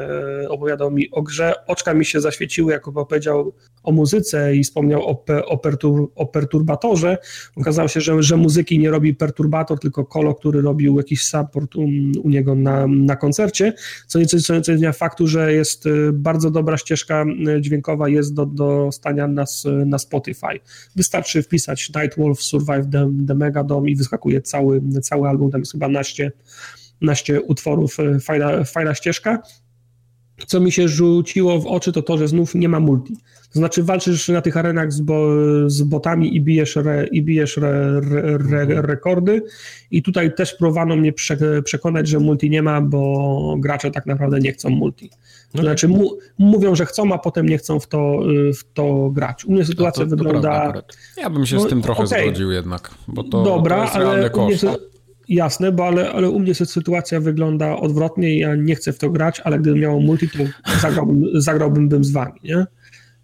y, 0.42 0.48
opowiadał 0.48 0.90
mi 0.90 1.10
o 1.10 1.22
grze. 1.22 1.54
Oczka 1.66 1.94
mi 1.94 2.04
się 2.04 2.20
zaświeciły, 2.20 2.72
jak 2.72 2.88
opowiedział 2.88 3.52
o 3.82 3.92
muzyce 3.92 4.56
i 4.56 4.64
wspomniał 4.64 5.02
o, 5.02 5.24
o, 5.46 5.58
pertur, 5.58 6.10
o 6.14 6.26
perturbatorze. 6.26 7.18
Okazało 7.56 7.88
się, 7.88 8.00
że, 8.00 8.22
że 8.22 8.36
muzyki 8.36 8.78
nie 8.78 8.90
robi 8.90 9.14
perturbator, 9.14 9.78
tylko 9.78 10.04
Kolo, 10.04 10.34
który 10.34 10.62
robił 10.62 10.96
jakiś 10.96 11.24
support 11.24 11.76
u, 11.76 11.82
u 12.22 12.30
niego 12.30 12.54
na, 12.54 12.86
na 12.86 13.16
koncercie, 13.16 13.72
co 14.06 14.18
nie, 14.18 14.26
co, 14.26 14.60
co 14.60 14.92
faktu, 14.92 15.26
że 15.26 15.52
jest 15.52 15.84
bardzo 16.12 16.50
dobra 16.50 16.76
ścieżka 16.76 17.24
dźwiękowa 17.60 18.08
jest 18.08 18.34
do, 18.34 18.46
do 18.46 18.88
stania 18.92 19.28
na, 19.28 19.44
na 19.86 19.98
Spotify. 19.98 20.60
Wystarczy 20.96 21.42
wpisać 21.42 21.90
Nightwolf 21.94 22.42
Survive 22.42 22.90
the, 22.92 23.10
the 23.26 23.34
Megadome 23.34 23.90
i 23.90 23.96
wyskakuje 23.96 24.42
cały 24.42 24.80
cały 25.00 25.28
album, 25.28 25.50
tam 25.50 25.60
jest 25.60 25.72
chyba 25.72 25.88
naście, 25.88 26.32
naście 27.00 27.42
utworów, 27.42 28.00
e, 28.00 28.20
fajna, 28.20 28.64
fajna 28.64 28.94
ścieżka. 28.94 29.42
Co 30.46 30.60
mi 30.60 30.72
się 30.72 30.88
rzuciło 30.88 31.60
w 31.60 31.66
oczy, 31.66 31.92
to 31.92 32.02
to, 32.02 32.18
że 32.18 32.28
znów 32.28 32.54
nie 32.54 32.68
ma 32.68 32.80
multi. 32.80 33.16
To 33.56 33.60
znaczy 33.60 33.82
walczysz 33.82 34.28
na 34.28 34.42
tych 34.42 34.56
arenach 34.56 34.92
z, 34.92 35.00
bo, 35.00 35.28
z 35.66 35.82
botami 35.82 36.36
i 36.36 36.40
bijesz, 36.40 36.76
re, 36.76 37.06
i 37.06 37.22
bijesz 37.22 37.58
re, 37.58 38.00
re, 38.50 38.60
mhm. 38.60 38.70
rekordy 38.70 39.42
i 39.90 40.02
tutaj 40.02 40.34
też 40.34 40.54
próbowano 40.54 40.96
mnie 40.96 41.12
prze, 41.12 41.62
przekonać, 41.62 42.08
że 42.08 42.18
multi 42.18 42.50
nie 42.50 42.62
ma, 42.62 42.80
bo 42.80 43.56
gracze 43.58 43.90
tak 43.90 44.06
naprawdę 44.06 44.38
nie 44.38 44.52
chcą 44.52 44.70
multi. 44.70 45.10
To 45.52 45.62
znaczy 45.62 45.88
mu, 45.88 46.10
mówią, 46.38 46.74
że 46.74 46.86
chcą, 46.86 47.12
a 47.12 47.18
potem 47.18 47.48
nie 47.48 47.58
chcą 47.58 47.80
w 47.80 47.86
to, 47.86 48.20
w 48.58 48.72
to 48.74 49.10
grać. 49.10 49.44
U 49.44 49.52
mnie 49.52 49.64
sytuacja 49.64 50.04
to, 50.04 50.10
to 50.10 50.16
wygląda... 50.16 50.72
ja 51.16 51.30
bym 51.30 51.46
się 51.46 51.56
no, 51.56 51.62
z 51.62 51.68
tym 51.68 51.82
trochę 51.82 52.02
okay. 52.02 52.22
zgodził 52.22 52.50
jednak, 52.50 52.90
bo 53.08 53.24
to, 53.24 53.42
Dobra, 53.42 53.76
to 53.76 53.82
jest 53.82 53.96
realny 53.96 54.30
koszt. 54.30 54.66
Jasne, 55.28 55.72
bo 55.72 55.86
ale, 55.86 56.12
ale 56.12 56.30
u 56.30 56.38
mnie 56.38 56.54
sytuacja 56.54 57.20
wygląda 57.20 57.76
odwrotnie 57.76 58.38
ja 58.38 58.54
nie 58.54 58.74
chcę 58.74 58.92
w 58.92 58.98
to 58.98 59.10
grać, 59.10 59.40
ale 59.40 59.58
gdybym 59.58 59.80
miał 59.80 60.00
multi, 60.00 60.28
to 60.28 60.38
zagrałbym, 60.80 61.24
zagrałbym 61.34 61.88
bym 61.88 62.04
z 62.04 62.10
wami, 62.10 62.40
nie? 62.44 62.66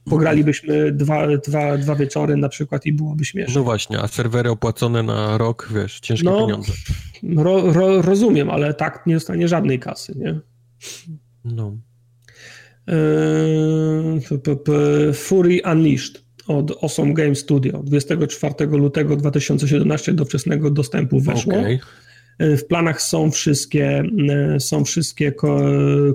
Pogralibyśmy 0.04 0.92
dwa, 0.92 1.26
dwa, 1.36 1.78
dwa 1.78 1.94
wieczory 1.94 2.36
na 2.36 2.48
przykład 2.48 2.86
i 2.86 2.92
byłoby 2.92 3.24
śmieszne. 3.24 3.54
No 3.54 3.64
właśnie, 3.64 4.00
a 4.00 4.08
serwery 4.08 4.50
opłacone 4.50 5.02
na 5.02 5.38
rok, 5.38 5.68
wiesz, 5.74 6.00
ciężkie 6.00 6.24
no, 6.24 6.40
pieniądze. 6.40 6.72
Ro, 7.36 7.72
ro, 7.72 8.02
rozumiem, 8.02 8.50
ale 8.50 8.74
tak 8.74 9.02
nie 9.06 9.14
dostanie 9.14 9.48
żadnej 9.48 9.78
kasy, 9.78 10.14
nie? 10.16 10.40
No. 11.44 11.76
Eee, 12.86 14.20
Fury 15.14 15.60
Unleashed 15.72 16.24
od 16.46 16.84
Awesome 16.84 17.14
Game 17.14 17.34
Studio. 17.34 17.82
24 17.82 18.66
lutego 18.66 19.16
2017 19.16 20.12
do 20.12 20.24
wczesnego 20.24 20.70
dostępu 20.70 21.20
weszło. 21.20 21.52
Okay. 21.52 21.78
W 22.40 22.64
planach 22.64 23.02
są 23.02 23.30
wszystkie, 23.30 24.02
są 24.58 24.84
wszystkie 24.84 25.32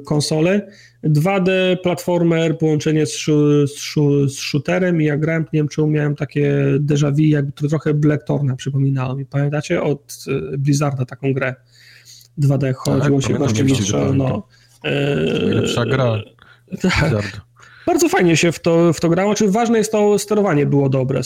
konsole. 0.05 0.67
2D, 1.03 1.77
platformer, 1.83 2.57
połączenie 2.57 3.05
z, 3.05 3.25
z, 3.65 3.95
z 4.27 4.39
shooterem 4.39 5.01
i 5.01 5.05
ja 5.05 5.17
grałem, 5.17 5.45
nie 5.53 5.59
wiem 5.59 5.67
czy 5.67 5.81
miałem 5.81 6.15
takie 6.15 6.63
déjà 6.79 7.11
vu, 7.11 7.21
jakby 7.21 7.51
to 7.51 7.67
trochę 7.67 7.93
Blackthorna 7.93 8.55
przypominało 8.55 9.15
mi. 9.15 9.25
Pamiętacie? 9.25 9.81
Od 9.81 10.25
Blizzarda 10.57 11.05
taką 11.05 11.33
grę 11.33 11.55
2D 12.41 12.73
chodziło 12.73 13.19
tak, 13.19 13.27
się 13.27 13.33
gościem 13.33 13.67
no, 14.17 14.47
Najlepsza 14.83 15.85
gra. 15.85 16.21
Tak. 16.81 17.46
Bardzo 17.87 18.09
fajnie 18.09 18.37
się 18.37 18.51
w 18.51 18.59
to, 18.59 18.93
w 18.93 18.99
to 18.99 19.09
grało. 19.09 19.35
Czy 19.35 19.51
ważne 19.51 19.77
jest 19.77 19.91
to, 19.91 20.19
sterowanie 20.19 20.65
było 20.65 20.89
dobre. 20.89 21.21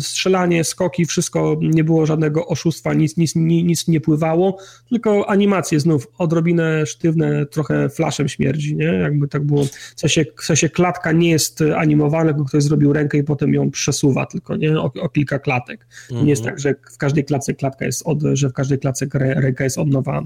Strzelanie, 0.00 0.64
skoki, 0.64 1.06
wszystko, 1.06 1.56
nie 1.60 1.84
było 1.84 2.06
żadnego 2.06 2.46
oszustwa, 2.46 2.94
nic, 2.94 3.16
nic, 3.16 3.36
nic 3.36 3.88
nie 3.88 4.00
pływało, 4.00 4.58
tylko 4.88 5.30
animacje 5.30 5.80
znów 5.80 6.06
odrobinę 6.18 6.86
sztywne, 6.86 7.46
trochę 7.46 7.88
flaszem 7.88 8.28
śmierdzi, 8.28 8.76
nie? 8.76 8.84
Jakby 8.84 9.28
tak 9.28 9.44
było. 9.44 9.64
W 9.96 10.00
sensie, 10.00 10.24
w 10.40 10.44
sensie 10.44 10.68
klatka 10.68 11.12
nie 11.12 11.30
jest 11.30 11.64
animowana, 11.76 12.32
tylko 12.32 12.44
ktoś 12.44 12.62
zrobił 12.62 12.92
rękę 12.92 13.18
i 13.18 13.24
potem 13.24 13.54
ją 13.54 13.70
przesuwa, 13.70 14.26
tylko 14.26 14.56
nie 14.56 14.80
o, 14.80 14.92
o 15.00 15.08
kilka 15.08 15.38
klatek. 15.38 15.86
Nie 16.10 16.30
jest 16.30 16.42
mhm. 16.42 16.54
tak, 16.54 16.60
że 16.60 16.74
w 16.94 16.98
każdej 16.98 17.24
klatce 17.24 17.54
klatka 17.54 17.84
jest 17.84 18.02
od, 18.06 18.18
że 18.32 18.48
w 18.48 18.52
każdej 18.52 18.78
klatce 18.78 19.06
ręka 19.14 19.64
jest 19.64 19.78
od 19.78 19.88
nowa 19.88 20.22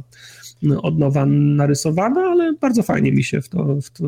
od 0.82 0.98
nowa 0.98 1.26
narysowana, 1.26 2.20
ale 2.20 2.54
bardzo 2.60 2.82
fajnie 2.82 3.12
mi 3.12 3.24
się 3.24 3.42
w 3.42 3.48
to, 3.48 3.76
w 3.82 3.90
to, 3.90 4.04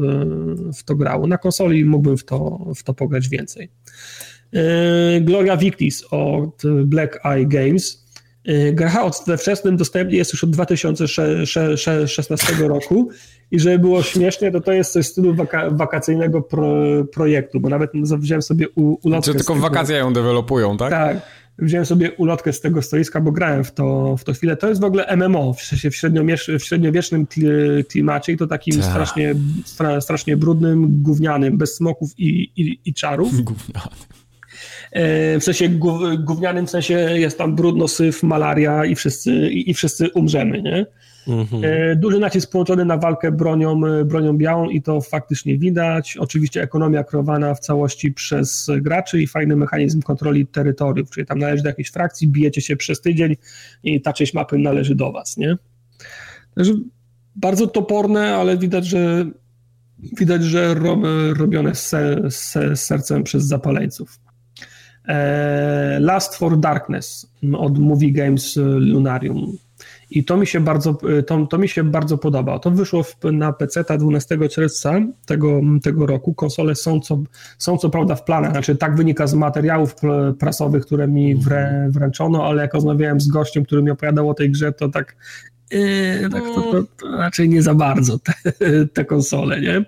w 0.74 0.82
to 0.84 0.94
grało. 0.94 1.26
Na 1.26 1.38
konsoli 1.38 1.84
mógłbym 1.84 2.16
w 2.16 2.24
to, 2.24 2.66
w 2.76 2.82
to 2.82 2.94
pograć 2.94 3.28
więcej. 3.28 3.68
E, 4.52 5.20
Gloria 5.20 5.56
Victis 5.56 6.04
od 6.10 6.62
Black 6.84 7.20
Eye 7.24 7.46
Games. 7.46 8.08
E, 8.44 8.72
gra 8.72 9.10
we 9.26 9.38
wczesnym 9.38 9.76
dostępie 9.76 10.16
jest 10.16 10.32
już 10.32 10.44
od 10.44 10.50
2016 10.50 12.52
roku 12.58 13.08
i 13.50 13.60
żeby 13.60 13.78
było 13.78 14.02
śmiesznie, 14.02 14.50
to 14.50 14.60
to 14.60 14.72
jest 14.72 14.92
coś 14.92 15.06
w 15.06 15.08
stylu 15.08 15.34
waka 15.34 15.70
wakacyjnego 15.70 16.42
pro, 16.42 16.72
projektu, 17.12 17.60
bo 17.60 17.68
nawet 17.68 17.90
wziąłem 18.18 18.42
sobie 18.42 18.66
ulotkę... 18.76 19.32
Czy 19.32 19.34
tylko 19.34 19.54
w 19.54 19.60
wakacje 19.60 19.96
ją 19.96 20.12
dewelopują, 20.12 20.76
tak? 20.76 20.90
Tak 20.90 21.37
wziąłem 21.58 21.86
sobie 21.86 22.12
ulotkę 22.12 22.52
z 22.52 22.60
tego 22.60 22.82
stoiska, 22.82 23.20
bo 23.20 23.32
grałem 23.32 23.64
w 23.64 23.72
to, 23.72 24.16
w 24.16 24.24
to 24.24 24.32
chwilę. 24.32 24.56
To 24.56 24.68
jest 24.68 24.80
w 24.80 24.84
ogóle 24.84 25.16
MMO, 25.16 25.52
w, 25.52 25.62
sensie 25.62 25.90
w, 25.90 25.94
w 26.58 26.64
średniowiecznym 26.64 27.26
klimacie 27.88 28.32
i 28.32 28.36
to 28.36 28.46
takim 28.46 28.76
Ta. 28.76 28.82
strasznie, 28.82 29.34
stra, 29.64 30.00
strasznie 30.00 30.36
brudnym, 30.36 31.02
gównianym, 31.02 31.58
bez 31.58 31.74
smoków 31.74 32.10
i, 32.18 32.50
i, 32.56 32.80
i 32.84 32.94
czarów. 32.94 33.32
E, 34.92 35.40
w 35.40 35.44
sensie 35.44 35.68
gównianym 36.18 36.66
w 36.66 36.70
sensie 36.70 36.94
jest 36.94 37.38
tam 37.38 37.56
brudno, 37.56 37.88
syf, 37.88 38.22
malaria 38.22 38.84
i 38.84 38.94
wszyscy, 38.94 39.48
i 39.50 39.74
wszyscy 39.74 40.10
umrzemy, 40.10 40.62
nie? 40.62 40.86
Mhm. 41.28 41.64
E, 41.64 41.96
duży 41.96 42.18
nacisk 42.18 42.52
połączony 42.52 42.84
na 42.84 42.96
walkę 42.96 43.32
bronią, 43.32 43.86
e, 43.86 44.04
bronią 44.04 44.36
białą 44.36 44.68
i 44.68 44.82
to 44.82 45.00
faktycznie 45.00 45.58
widać. 45.58 46.16
Oczywiście 46.16 46.62
ekonomia 46.62 47.04
kreowana 47.04 47.54
w 47.54 47.60
całości 47.60 48.12
przez 48.12 48.70
graczy 48.80 49.22
i 49.22 49.26
fajny 49.26 49.56
mechanizm 49.56 50.02
kontroli 50.02 50.46
terytoriów, 50.46 51.10
czyli 51.10 51.26
tam 51.26 51.38
należy 51.38 51.62
do 51.62 51.68
jakiejś 51.68 51.90
frakcji, 51.90 52.28
bijecie 52.28 52.60
się 52.60 52.76
przez 52.76 53.00
tydzień 53.00 53.36
i 53.82 54.00
ta 54.00 54.12
część 54.12 54.34
mapy 54.34 54.58
należy 54.58 54.94
do 54.94 55.12
was, 55.12 55.36
nie? 55.36 55.56
Także 56.54 56.72
bardzo 57.36 57.66
toporne, 57.66 58.36
ale 58.36 58.58
widać, 58.58 58.86
że 58.86 59.26
widać, 60.18 60.44
że 60.44 60.74
robione 61.34 61.74
z, 61.74 61.94
sercem 62.74 63.22
przez 63.22 63.44
zapaleńców. 63.44 64.18
E, 65.08 65.98
Last 66.00 66.34
for 66.34 66.60
Darkness 66.60 67.32
od 67.56 67.78
Movie 67.78 68.12
Games 68.12 68.56
Lunarium. 68.78 69.56
I 70.10 70.24
to 70.24 70.36
mi 70.36 70.46
się 70.46 70.60
bardzo, 70.60 70.98
to, 71.26 71.46
to 71.46 71.58
mi 71.58 71.68
się 71.68 71.84
bardzo 71.84 72.18
podoba. 72.18 72.58
To 72.58 72.70
wyszło 72.70 73.02
w, 73.02 73.16
na 73.32 73.52
PC 73.52 73.84
12 73.98 74.48
czerwca 74.48 75.00
tego, 75.26 75.60
tego 75.82 76.06
roku. 76.06 76.34
Konsole 76.34 76.74
są 76.74 77.00
co, 77.00 77.22
są 77.58 77.78
co 77.78 77.90
prawda 77.90 78.14
w 78.14 78.24
planach, 78.24 78.52
znaczy 78.52 78.76
tak 78.76 78.96
wynika 78.96 79.26
z 79.26 79.34
materiałów 79.34 79.94
prasowych, 80.38 80.86
które 80.86 81.08
mi 81.08 81.36
wrę, 81.36 81.88
wręczono, 81.90 82.46
ale 82.46 82.62
jak 82.62 82.74
rozmawiałem 82.74 83.20
z 83.20 83.28
gościem, 83.28 83.64
który 83.64 83.82
mi 83.82 83.90
opowiadał 83.90 84.30
o 84.30 84.34
tej 84.34 84.50
grze, 84.50 84.72
to 84.72 84.88
tak 84.88 85.16
Yy, 85.70 86.30
tak 86.32 86.42
to, 86.42 86.62
to, 86.62 86.82
to, 86.96 87.16
raczej 87.16 87.48
nie 87.48 87.62
za 87.62 87.74
bardzo 87.74 88.18
te, 88.18 88.32
te, 88.94 89.04
konsole, 89.04 89.60
nie? 89.60 89.84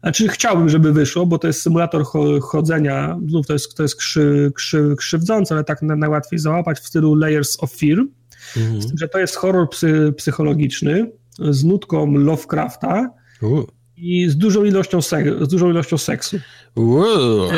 Znaczy 0.00 0.28
chciałbym, 0.28 0.68
żeby 0.68 0.92
wyszło, 0.92 1.26
bo 1.26 1.38
to 1.38 1.46
jest 1.46 1.62
symulator 1.62 2.04
chodzenia, 2.42 3.18
znów 3.28 3.46
to 3.46 3.52
jest, 3.52 3.74
to 3.74 3.82
jest 3.82 3.96
krzy, 3.96 4.52
krzy, 4.54 4.94
krzywdzące, 4.98 5.54
ale 5.54 5.64
tak 5.64 5.82
najłatwiej 5.82 6.38
załapać 6.38 6.78
w 6.78 6.86
stylu 6.86 7.14
Layers 7.14 7.62
of 7.62 7.72
Fear, 7.72 7.98
mhm. 8.56 8.82
z 8.82 8.86
tym, 8.86 8.98
że 8.98 9.08
to 9.08 9.18
jest 9.18 9.36
horror 9.36 9.70
psy, 9.70 10.12
psychologiczny 10.16 11.10
z 11.38 11.64
nutką 11.64 12.14
Lovecrafta 12.14 13.10
uh. 13.42 13.64
i 13.96 14.28
z 14.28 14.36
dużą 14.36 14.64
ilością, 14.64 15.02
z 15.40 15.48
dużą 15.48 15.70
ilością 15.70 15.98
seksu. 15.98 16.36
Uh. 16.76 17.52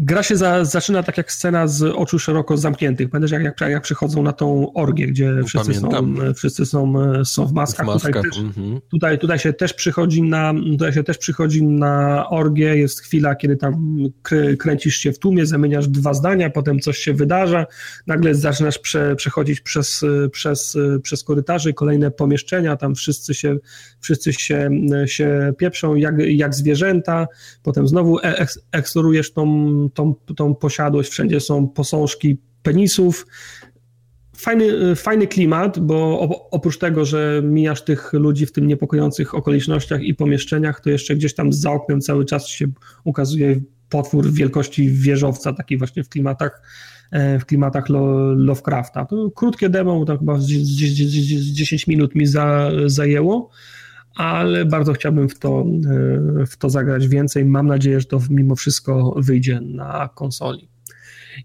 Gra 0.00 0.22
się 0.22 0.36
za, 0.36 0.64
zaczyna 0.64 1.02
tak 1.02 1.16
jak 1.16 1.32
scena 1.32 1.66
z 1.66 1.82
oczu 1.82 2.18
szeroko 2.18 2.56
zamkniętych. 2.56 3.10
Pamiętasz, 3.10 3.30
jak, 3.30 3.42
jak, 3.42 3.60
jak 3.60 3.82
przychodzą 3.82 4.22
na 4.22 4.32
tą 4.32 4.72
orgię, 4.72 5.06
gdzie 5.06 5.32
wszyscy 5.46 5.74
są, 5.74 6.14
wszyscy 6.34 6.66
są, 6.66 6.94
są 7.24 7.46
w 7.46 7.52
maskach. 7.52 7.86
W 7.86 7.88
maskach. 7.88 8.12
Tutaj, 8.12 8.30
też, 8.30 8.38
mhm. 8.38 8.80
tutaj, 8.90 9.18
tutaj, 9.18 9.38
się 9.38 9.52
też 9.52 9.74
przychodzi 9.74 10.22
na, 10.22 10.54
tutaj 10.70 10.92
się 10.92 11.04
też 11.04 11.18
przychodzi 11.18 11.62
na 11.62 12.24
orgię. 12.30 12.76
Jest 12.76 13.00
chwila, 13.00 13.34
kiedy 13.34 13.56
tam 13.56 13.96
kręcisz 14.58 14.96
się 14.96 15.12
w 15.12 15.18
tłumie, 15.18 15.46
zamieniasz 15.46 15.88
dwa 15.88 16.14
zdania, 16.14 16.50
potem 16.50 16.80
coś 16.80 16.98
się 16.98 17.14
wydarza, 17.14 17.66
nagle 18.06 18.34
zaczynasz 18.34 18.78
prze, 18.78 19.16
przechodzić 19.16 19.60
przez, 19.60 20.04
przez, 20.32 20.76
przez 21.02 21.24
korytarze, 21.24 21.72
kolejne 21.72 22.10
pomieszczenia, 22.10 22.76
tam 22.76 22.94
wszyscy 22.94 23.34
się, 23.34 23.56
wszyscy 24.00 24.32
się, 24.32 24.70
się 25.06 25.52
pieprzą 25.58 25.94
jak, 25.94 26.14
jak 26.18 26.54
zwierzęta, 26.54 27.26
potem 27.62 27.88
znowu 27.88 28.18
e, 28.18 28.46
eksplorujesz 28.72 29.32
tą 29.32 29.87
tą, 29.94 30.14
tą 30.36 30.54
posiadłość, 30.54 31.10
wszędzie 31.10 31.40
są 31.40 31.68
posążki 31.68 32.38
penisów. 32.62 33.26
Fajny, 34.36 34.96
fajny 34.96 35.26
klimat, 35.26 35.78
bo 35.78 36.20
oprócz 36.50 36.78
tego, 36.78 37.04
że 37.04 37.42
mijasz 37.44 37.84
tych 37.84 38.12
ludzi 38.12 38.46
w 38.46 38.52
tym 38.52 38.66
niepokojących 38.66 39.34
okolicznościach 39.34 40.02
i 40.02 40.14
pomieszczeniach, 40.14 40.80
to 40.80 40.90
jeszcze 40.90 41.16
gdzieś 41.16 41.34
tam 41.34 41.52
za 41.52 41.70
oknem 41.70 42.00
cały 42.00 42.24
czas 42.24 42.48
się 42.48 42.66
ukazuje 43.04 43.60
potwór 43.88 44.32
wielkości 44.32 44.90
wieżowca, 44.90 45.52
taki 45.52 45.76
właśnie 45.76 46.04
w 46.04 46.08
klimatach 46.08 46.62
e, 47.10 47.38
w 47.38 47.46
klimatach 47.46 47.84
Lovecrafta. 48.36 49.04
To 49.04 49.30
krótkie 49.30 49.68
demo, 49.68 50.04
to 50.04 50.18
chyba 50.18 50.38
z 50.38 50.46
10 50.46 51.86
minut 51.86 52.14
mi 52.14 52.26
za, 52.26 52.70
zajęło, 52.86 53.50
ale 54.18 54.64
bardzo 54.64 54.92
chciałbym 54.92 55.28
w 55.28 55.38
to, 55.38 55.66
e, 56.40 56.46
w 56.46 56.56
to 56.56 56.70
zagrać 56.70 57.08
więcej. 57.08 57.44
Mam 57.44 57.66
nadzieję, 57.66 58.00
że 58.00 58.06
to 58.06 58.20
mimo 58.30 58.56
wszystko 58.56 59.14
wyjdzie 59.18 59.60
na 59.60 60.08
konsoli. 60.14 60.68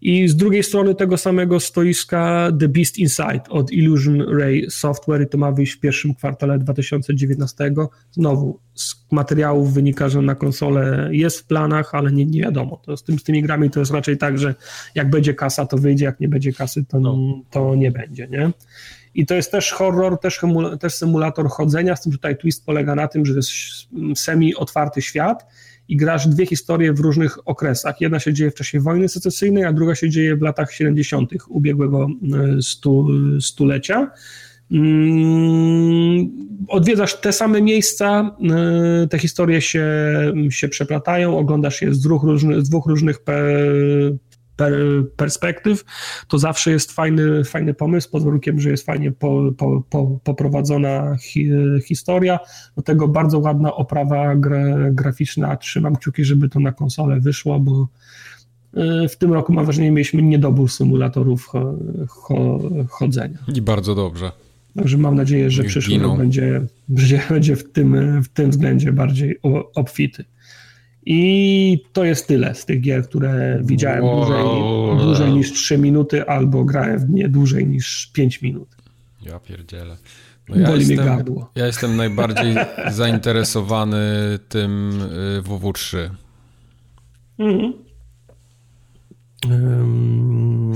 I 0.02 0.28
z 0.28 0.36
drugiej 0.36 0.64
strony 0.64 0.96
tego 0.96 1.18
samego 1.18 1.60
stoiska 1.60 2.52
The 2.60 2.68
Beast 2.68 2.98
Inside 2.98 3.42
od 3.50 3.72
Illusion 3.72 4.22
Ray 4.22 4.66
Software 4.70 5.22
i 5.22 5.28
to 5.28 5.38
ma 5.38 5.52
wyjść 5.52 5.74
w 5.74 5.80
pierwszym 5.80 6.16
kwartale 6.16 6.60
2019. 6.60 7.74
Znowu 8.12 8.60
z 8.74 8.96
materiałów 9.12 9.74
wynika, 9.74 10.10
że 10.10 10.22
na 10.22 10.36
konsolę 10.36 11.10
jest 11.12 11.40
w 11.40 11.46
planach, 11.46 11.96
ale 11.96 12.12
nie, 12.12 12.26
nie 12.26 12.42
wiadomo. 12.42 12.82
To 12.86 12.98
z, 12.98 13.04
tym, 13.04 13.20
z 13.20 13.24
tymi 13.24 13.42
grami 13.42 13.70
to 13.70 13.80
jest 13.80 13.92
raczej 13.92 14.18
tak, 14.18 14.38
że 14.38 14.56
jak 14.96 15.10
będzie 15.10 15.34
kasa, 15.34 15.66
to 15.66 15.78
wyjdzie, 15.78 16.06
jak 16.06 16.20
nie 16.20 16.28
będzie 16.28 16.54
kasy, 16.54 16.86
to, 16.86 17.00
no. 17.00 17.18
to 17.52 17.76
nie 17.76 17.92
będzie, 17.92 18.28
nie? 18.28 18.52
I 19.16 19.26
to 19.26 19.36
jest 19.36 19.52
też 19.52 19.72
horror, 19.72 20.20
też, 20.20 20.42
też 20.80 20.94
symulator 20.94 21.50
chodzenia, 21.50 21.96
z 21.96 22.02
tym, 22.02 22.12
że 22.12 22.18
tutaj 22.18 22.38
twist 22.38 22.66
polega 22.66 22.96
na 22.96 23.08
tym, 23.08 23.26
że 23.26 23.34
to 23.34 23.40
jest 23.40 23.52
semi-otwarty 24.16 25.02
świat 25.02 25.46
i 25.88 25.98
grasz 25.98 26.28
dwie 26.28 26.46
historie 26.46 26.94
w 26.94 27.00
różnych 27.00 27.48
okresach. 27.48 28.02
Jedna 28.02 28.20
się 28.20 28.34
dzieje 28.34 28.52
w 28.52 28.56
czasie 28.56 28.80
wojny 28.80 29.10
secesyjnej, 29.10 29.66
a 29.66 29.74
druga 29.74 29.96
się 29.96 30.10
dzieje 30.10 30.36
w 30.36 30.42
latach 30.42 30.74
70. 30.74 31.32
ubiegłego 31.50 32.08
e, 32.08 32.62
stu, 32.62 33.08
stulecia. 33.42 34.12
Mm, 34.72 36.32
odwiedzasz 36.68 37.22
te 37.22 37.34
same 37.34 37.62
miejsca, 37.62 38.36
e, 39.04 39.08
te 39.08 39.20
historie 39.20 39.62
się, 39.62 39.88
się 40.50 40.70
przeplatają, 40.70 41.38
oglądasz 41.38 41.82
je 41.82 41.94
z 41.94 42.00
dwóch 42.00 42.24
różnych, 42.24 42.62
z 42.62 42.70
dwóch 42.70 42.86
różnych 42.86 43.20
per, 44.56 44.74
perspektyw, 45.16 45.86
to 46.28 46.40
zawsze 46.40 46.72
jest 46.72 46.92
fajny, 46.92 47.44
fajny 47.44 47.74
pomysł, 47.74 48.10
pod 48.12 48.24
warunkiem, 48.24 48.60
że 48.60 48.70
jest 48.70 48.86
fajnie 48.86 49.12
po, 49.12 49.52
po, 49.58 49.84
po, 49.90 50.20
poprowadzona 50.24 51.18
hi, 51.18 51.50
historia. 51.86 52.40
Do 52.76 52.82
tego 52.82 53.08
bardzo 53.08 53.40
ładna 53.40 53.76
oprawa 53.76 54.36
gra, 54.36 54.92
graficzna. 54.92 55.58
Trzymam 55.58 55.96
kciuki, 55.96 56.26
żeby 56.26 56.50
to 56.50 56.60
na 56.60 56.72
konsolę 56.72 57.20
wyszło, 57.20 57.60
bo 57.60 57.88
e, 58.74 59.08
w 59.08 59.18
tym 59.18 59.34
roku 59.34 59.54
mam 59.54 59.66
wrażenie, 59.66 59.92
mieliśmy 59.92 60.22
niedobór 60.22 60.72
symulatorów 60.72 61.52
cho, 62.08 62.60
chodzenia. 62.90 63.38
I 63.56 63.62
bardzo 63.62 63.96
dobrze. 63.96 64.32
Także 64.76 64.98
mam 64.98 65.16
nadzieję, 65.16 65.52
że 65.52 65.64
przyszły 65.64 65.98
rok 65.98 66.18
będzie, 66.18 66.62
będzie, 66.88 67.22
będzie 67.30 67.56
w, 67.56 67.72
tym, 67.72 68.22
w 68.24 68.30
tym 68.30 68.52
względzie 68.52 68.94
bardziej 68.94 69.40
obfity. 69.76 70.26
I 71.06 71.84
to 71.94 72.04
jest 72.04 72.28
tyle 72.28 72.56
z 72.56 72.66
tych 72.66 72.82
gier, 72.82 73.04
które 73.04 73.60
widziałem 73.64 74.04
wow. 74.04 74.16
dłużej, 74.16 74.46
dłużej 75.06 75.34
niż 75.34 75.54
3 75.54 75.78
minuty, 75.78 76.28
albo 76.28 76.66
grałem 76.66 77.00
w 77.00 77.10
nie 77.10 77.30
dłużej 77.30 77.68
niż 77.68 78.12
5 78.14 78.42
minut. 78.42 78.70
Ja 79.26 79.40
pierdzielę. 79.40 79.98
No 80.50 80.56
ja, 80.56 80.68
Boli 80.68 80.80
jestem, 80.80 81.06
gardło. 81.06 81.52
ja 81.56 81.66
jestem 81.66 81.96
najbardziej 81.96 82.56
zainteresowany 82.92 84.00
tym 84.50 85.00
WW3. 85.44 86.10
Mhm. 87.40 87.74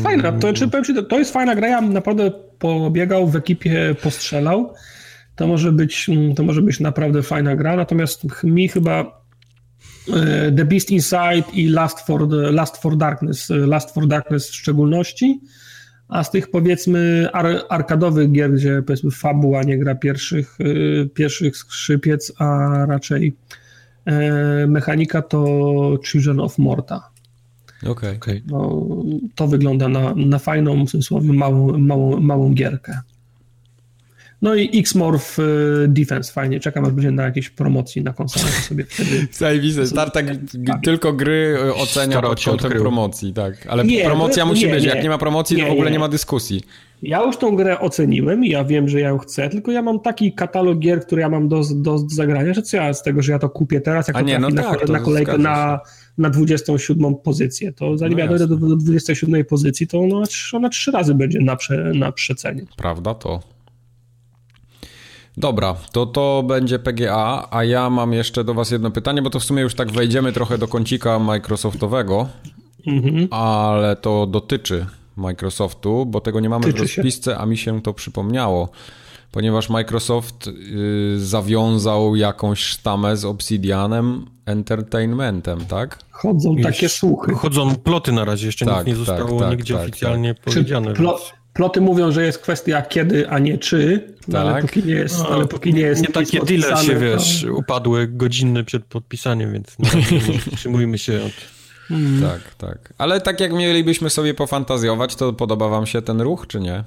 Fajna, 0.03 0.31
to, 0.31 0.53
czy 0.53 0.67
powiem 0.67 0.85
ci, 0.85 0.93
to 1.09 1.19
jest 1.19 1.33
fajna 1.33 1.55
gra, 1.55 1.67
ja 1.67 1.81
naprawdę 1.81 2.31
pobiegał 2.59 3.27
w 3.27 3.35
ekipie, 3.35 3.95
postrzelał. 4.01 4.73
To 5.35 5.47
może 5.47 5.71
być, 5.71 6.09
to 6.35 6.43
może 6.43 6.61
być 6.61 6.79
naprawdę 6.79 7.23
fajna 7.23 7.55
gra, 7.55 7.75
natomiast 7.75 8.43
mi 8.43 8.67
chyba 8.67 9.21
The 10.55 10.65
Beast 10.65 10.91
Inside 10.91 11.43
i 11.53 11.69
Last 11.69 11.99
for, 11.99 12.27
Last 12.31 12.77
for 12.77 12.97
Darkness, 12.97 13.49
Last 13.49 13.93
for 13.93 14.07
Darkness 14.07 14.49
w 14.49 14.55
szczególności, 14.55 15.41
a 16.07 16.23
z 16.23 16.31
tych 16.31 16.51
powiedzmy 16.51 17.29
ar 17.33 17.45
arkadowych 17.69 18.31
gier, 18.31 18.53
gdzie 18.53 18.81
powiedzmy 18.85 19.11
fabuła 19.11 19.63
nie 19.63 19.77
gra 19.77 19.95
pierwszych, 19.95 20.57
e, 20.59 21.05
pierwszych 21.05 21.57
skrzypiec, 21.57 22.33
a 22.39 22.69
raczej 22.85 23.35
e, 24.05 24.67
mechanika 24.67 25.21
to 25.21 25.99
Children 26.05 26.39
of 26.39 26.57
Morta. 26.57 27.09
Okay. 27.85 28.41
No, 28.47 28.85
to 29.35 29.47
wygląda 29.47 29.87
na, 29.87 30.13
na 30.15 30.39
fajną, 30.39 30.85
w 30.85 30.89
cudzysłowie, 30.89 31.33
małą, 31.33 31.77
małą, 31.77 32.19
małą 32.19 32.53
gierkę. 32.53 32.99
No 34.41 34.55
i 34.55 34.79
X-Morph 34.79 35.39
y, 35.39 35.87
Defense 35.87 36.33
fajnie, 36.33 36.59
czekam 36.59 36.85
aż 36.85 36.91
będzie 36.91 37.11
na 37.11 37.23
jakieś 37.23 37.49
promocji 37.49 38.03
na 38.03 38.13
konsolę, 38.13 38.51
sobie 38.69 38.85
wtedy... 38.85 39.27
Tartak 39.95 40.25
tak. 40.67 40.83
tylko 40.83 41.13
gry 41.13 41.57
y, 41.67 41.75
ocenia 41.75 42.21
pod 42.21 42.43
kątem 42.43 42.71
promocji, 42.71 43.33
tak. 43.33 43.67
Ale 43.67 43.85
nie, 43.85 44.05
promocja 44.05 44.45
musi 44.45 44.65
nie, 44.65 44.73
być, 44.73 44.83
nie, 44.83 44.89
jak 44.89 45.03
nie 45.03 45.09
ma 45.09 45.17
promocji, 45.17 45.57
to 45.57 45.67
w 45.67 45.71
ogóle 45.71 45.91
nie 45.91 45.99
ma 45.99 46.07
dyskusji. 46.07 46.63
Ja 47.01 47.23
już 47.23 47.37
tą 47.37 47.55
grę 47.55 47.79
oceniłem 47.79 48.45
i 48.45 48.49
ja 48.49 48.63
wiem, 48.63 48.89
że 48.89 48.99
ja 48.99 49.07
ją 49.07 49.17
chcę, 49.17 49.49
tylko 49.49 49.71
ja 49.71 49.81
mam 49.81 49.99
taki 49.99 50.33
katalog 50.33 50.79
gier, 50.79 51.05
który 51.05 51.21
ja 51.21 51.29
mam 51.29 51.47
do, 51.47 51.61
do 51.75 51.97
zagrania, 51.97 52.53
że 52.53 52.61
co 52.61 52.77
ja 52.77 52.93
z 52.93 53.03
tego, 53.03 53.21
że 53.21 53.31
ja 53.31 53.39
to 53.39 53.49
kupię 53.49 53.81
teraz, 53.81 54.07
jak 54.07 54.17
A 54.17 54.21
nie, 54.21 54.39
no 54.39 54.49
na, 54.49 54.63
tak, 54.63 54.89
na 54.89 54.99
kolejkę 54.99 55.37
na, 55.37 55.79
na 56.17 56.29
27 56.29 57.15
pozycję, 57.15 57.73
to 57.73 57.97
zanim 57.97 58.17
no 58.17 58.23
ja 58.23 58.29
dojdę 58.29 58.47
do, 58.47 58.55
do 58.55 58.75
27 58.75 59.45
pozycji, 59.45 59.87
to 59.87 59.99
ona, 59.99 60.23
ona 60.53 60.69
trzy 60.69 60.91
razy 60.91 61.15
będzie 61.15 61.39
na, 61.39 61.55
prze, 61.55 61.91
na 61.95 62.11
przecenie. 62.11 62.65
Prawda 62.77 63.13
to. 63.13 63.56
Dobra, 65.37 65.75
to 65.91 66.05
to 66.05 66.43
będzie 66.47 66.79
PGA, 66.79 67.47
a 67.51 67.63
ja 67.63 67.89
mam 67.89 68.13
jeszcze 68.13 68.43
do 68.43 68.53
Was 68.53 68.71
jedno 68.71 68.91
pytanie, 68.91 69.21
bo 69.21 69.29
to 69.29 69.39
w 69.39 69.43
sumie 69.43 69.61
już 69.61 69.75
tak 69.75 69.91
wejdziemy 69.91 70.33
trochę 70.33 70.57
do 70.57 70.67
kącika 70.67 71.19
Microsoftowego, 71.19 72.27
mhm. 72.87 73.27
ale 73.31 73.95
to 73.95 74.27
dotyczy 74.27 74.85
Microsoftu, 75.17 76.05
bo 76.05 76.21
tego 76.21 76.39
nie 76.39 76.49
mamy 76.49 76.65
Tyczy 76.65 76.77
w 76.77 76.81
rozpisce, 76.81 77.31
się. 77.31 77.37
a 77.37 77.45
mi 77.45 77.57
się 77.57 77.81
to 77.81 77.93
przypomniało. 77.93 78.69
Ponieważ 79.31 79.69
Microsoft 79.69 80.47
y, 80.47 81.19
zawiązał 81.19 82.15
jakąś 82.15 82.59
sztamę 82.59 83.17
z 83.17 83.25
Obsidianem 83.25 84.25
Entertainmentem, 84.45 85.65
tak? 85.65 85.99
Chodzą 86.11 86.55
takie 86.55 86.89
słuchy. 86.89 87.33
Chodzą 87.33 87.75
ploty 87.75 88.11
na 88.11 88.25
razie, 88.25 88.45
jeszcze 88.45 88.65
tak, 88.65 88.87
nic 88.87 88.97
nie 88.99 89.05
tak, 89.05 89.17
zostało 89.17 89.39
tak, 89.39 89.51
nigdzie 89.51 89.73
tak, 89.73 89.83
oficjalnie 89.83 90.35
tak. 90.35 90.43
powiedziane. 90.43 90.93
Plo, 90.93 91.19
ploty 91.57 91.81
mówią, 91.81 92.11
że 92.11 92.25
jest 92.25 92.39
kwestia 92.39 92.81
kiedy, 92.81 93.29
a 93.29 93.39
nie 93.39 93.57
czy, 93.57 94.13
no, 94.27 94.39
ale 94.39 94.51
tak. 94.51 94.61
póki 94.61 94.83
nie 94.83 94.93
jest, 94.93 95.19
no, 95.19 95.29
ale 95.29 95.47
póki 95.47 95.73
nie 95.73 95.81
jest 95.81 96.01
Nie 96.01 96.07
takie 96.07 96.39
deale 96.39 96.77
się, 96.83 96.95
wiesz, 96.99 97.43
upadły 97.43 98.07
godziny 98.07 98.63
przed 98.63 98.85
podpisaniem, 98.85 99.53
więc 99.53 99.77
wstrzymujmy 100.51 100.97
się 100.97 101.23
od... 101.23 101.31
Hmm. 101.87 102.21
Tak, 102.21 102.55
tak. 102.55 102.93
Ale 102.97 103.21
tak 103.21 103.39
jak 103.39 103.53
mielibyśmy 103.53 104.09
sobie 104.09 104.33
pofantazjować, 104.33 105.15
to 105.15 105.33
podoba 105.33 105.69
wam 105.69 105.85
się 105.85 106.01
ten 106.01 106.21
ruch, 106.21 106.47
czy 106.47 106.59
nie? 106.59 106.83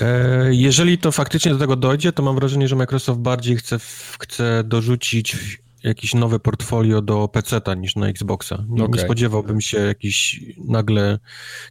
E, 0.00 0.48
jeżeli 0.50 0.98
to 0.98 1.12
faktycznie 1.12 1.52
do 1.52 1.58
tego 1.58 1.76
dojdzie, 1.76 2.12
to 2.12 2.22
mam 2.22 2.34
wrażenie, 2.34 2.68
że 2.68 2.76
Microsoft 2.76 3.20
bardziej 3.20 3.56
chce, 3.56 3.78
chce 4.18 4.64
dorzucić 4.64 5.36
jakieś 5.82 6.14
nowe 6.14 6.38
portfolio 6.38 7.02
do 7.02 7.28
PC-ta 7.28 7.74
niż 7.74 7.96
na 7.96 8.08
Xboxa. 8.08 8.64
Nie, 8.68 8.84
okay. 8.84 8.98
nie, 8.98 9.04
spodziewałbym 9.04 9.60
się 9.60 9.78
jakiś 9.78 10.40
nagle 10.64 11.18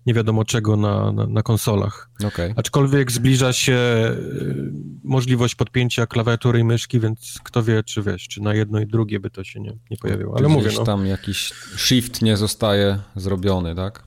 nie 0.05 0.13
wiadomo 0.13 0.45
czego 0.45 0.77
na, 0.77 1.11
na, 1.11 1.27
na 1.27 1.43
konsolach. 1.43 2.09
Okay. 2.27 2.53
Aczkolwiek 2.55 3.11
zbliża 3.11 3.53
się 3.53 3.73
y, 3.73 4.71
możliwość 5.03 5.55
podpięcia 5.55 6.05
klawiatury 6.05 6.59
i 6.59 6.63
myszki, 6.63 6.99
więc 6.99 7.39
kto 7.43 7.63
wie, 7.63 7.83
czy 7.83 8.03
wiesz, 8.03 8.27
czy 8.27 8.41
na 8.41 8.53
jedno 8.53 8.79
i 8.79 8.87
drugie 8.87 9.19
by 9.19 9.29
to 9.29 9.43
się 9.43 9.59
nie, 9.59 9.77
nie 9.91 9.97
pojawiło. 9.97 10.37
Ale 10.37 10.47
mówię, 10.47 10.69
no. 10.75 10.83
tam 10.83 11.05
jakiś 11.05 11.53
shift 11.77 12.21
nie 12.21 12.37
zostaje 12.37 12.99
zrobiony, 13.15 13.75
tak? 13.75 14.03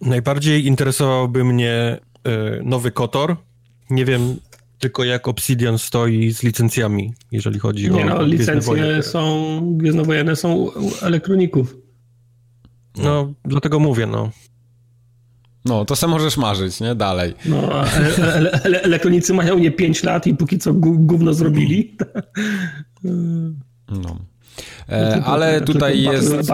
Najbardziej 0.00 0.66
interesowałby 0.66 1.44
mnie 1.44 1.98
y, 2.58 2.62
nowy 2.64 2.90
Kotor. 2.90 3.36
Nie 3.90 4.04
wiem, 4.04 4.36
tylko 4.82 5.04
jak 5.04 5.28
Obsidian 5.28 5.78
stoi 5.78 6.32
z 6.32 6.42
licencjami, 6.42 7.14
jeżeli 7.32 7.58
chodzi 7.58 7.84
nie 7.84 7.92
o... 7.92 7.96
Nie 7.96 8.04
no, 8.04 8.22
licencje 8.22 9.02
są, 9.02 9.60
Gwiezdnowojenne 9.76 10.36
są 10.36 10.70
elektroników. 11.02 11.76
No, 12.96 13.32
dlatego 13.44 13.80
mówię, 13.80 14.06
no. 14.06 14.30
No, 15.64 15.84
to 15.84 15.96
sam 15.96 16.10
możesz 16.10 16.36
marzyć, 16.36 16.80
nie? 16.80 16.94
Dalej. 16.94 17.34
No, 17.46 17.84
ele 18.36 18.50
ele 18.64 18.82
elektronicy 18.82 19.34
mają 19.34 19.58
nie 19.58 19.70
5 19.70 20.02
lat 20.02 20.26
i 20.26 20.34
póki 20.34 20.58
co 20.58 20.72
gówno 20.74 21.34
zrobili. 21.34 21.96
No. 23.88 24.16
E, 24.88 25.22
ale 25.24 25.60
tutaj 25.60 26.02
jest, 26.02 26.52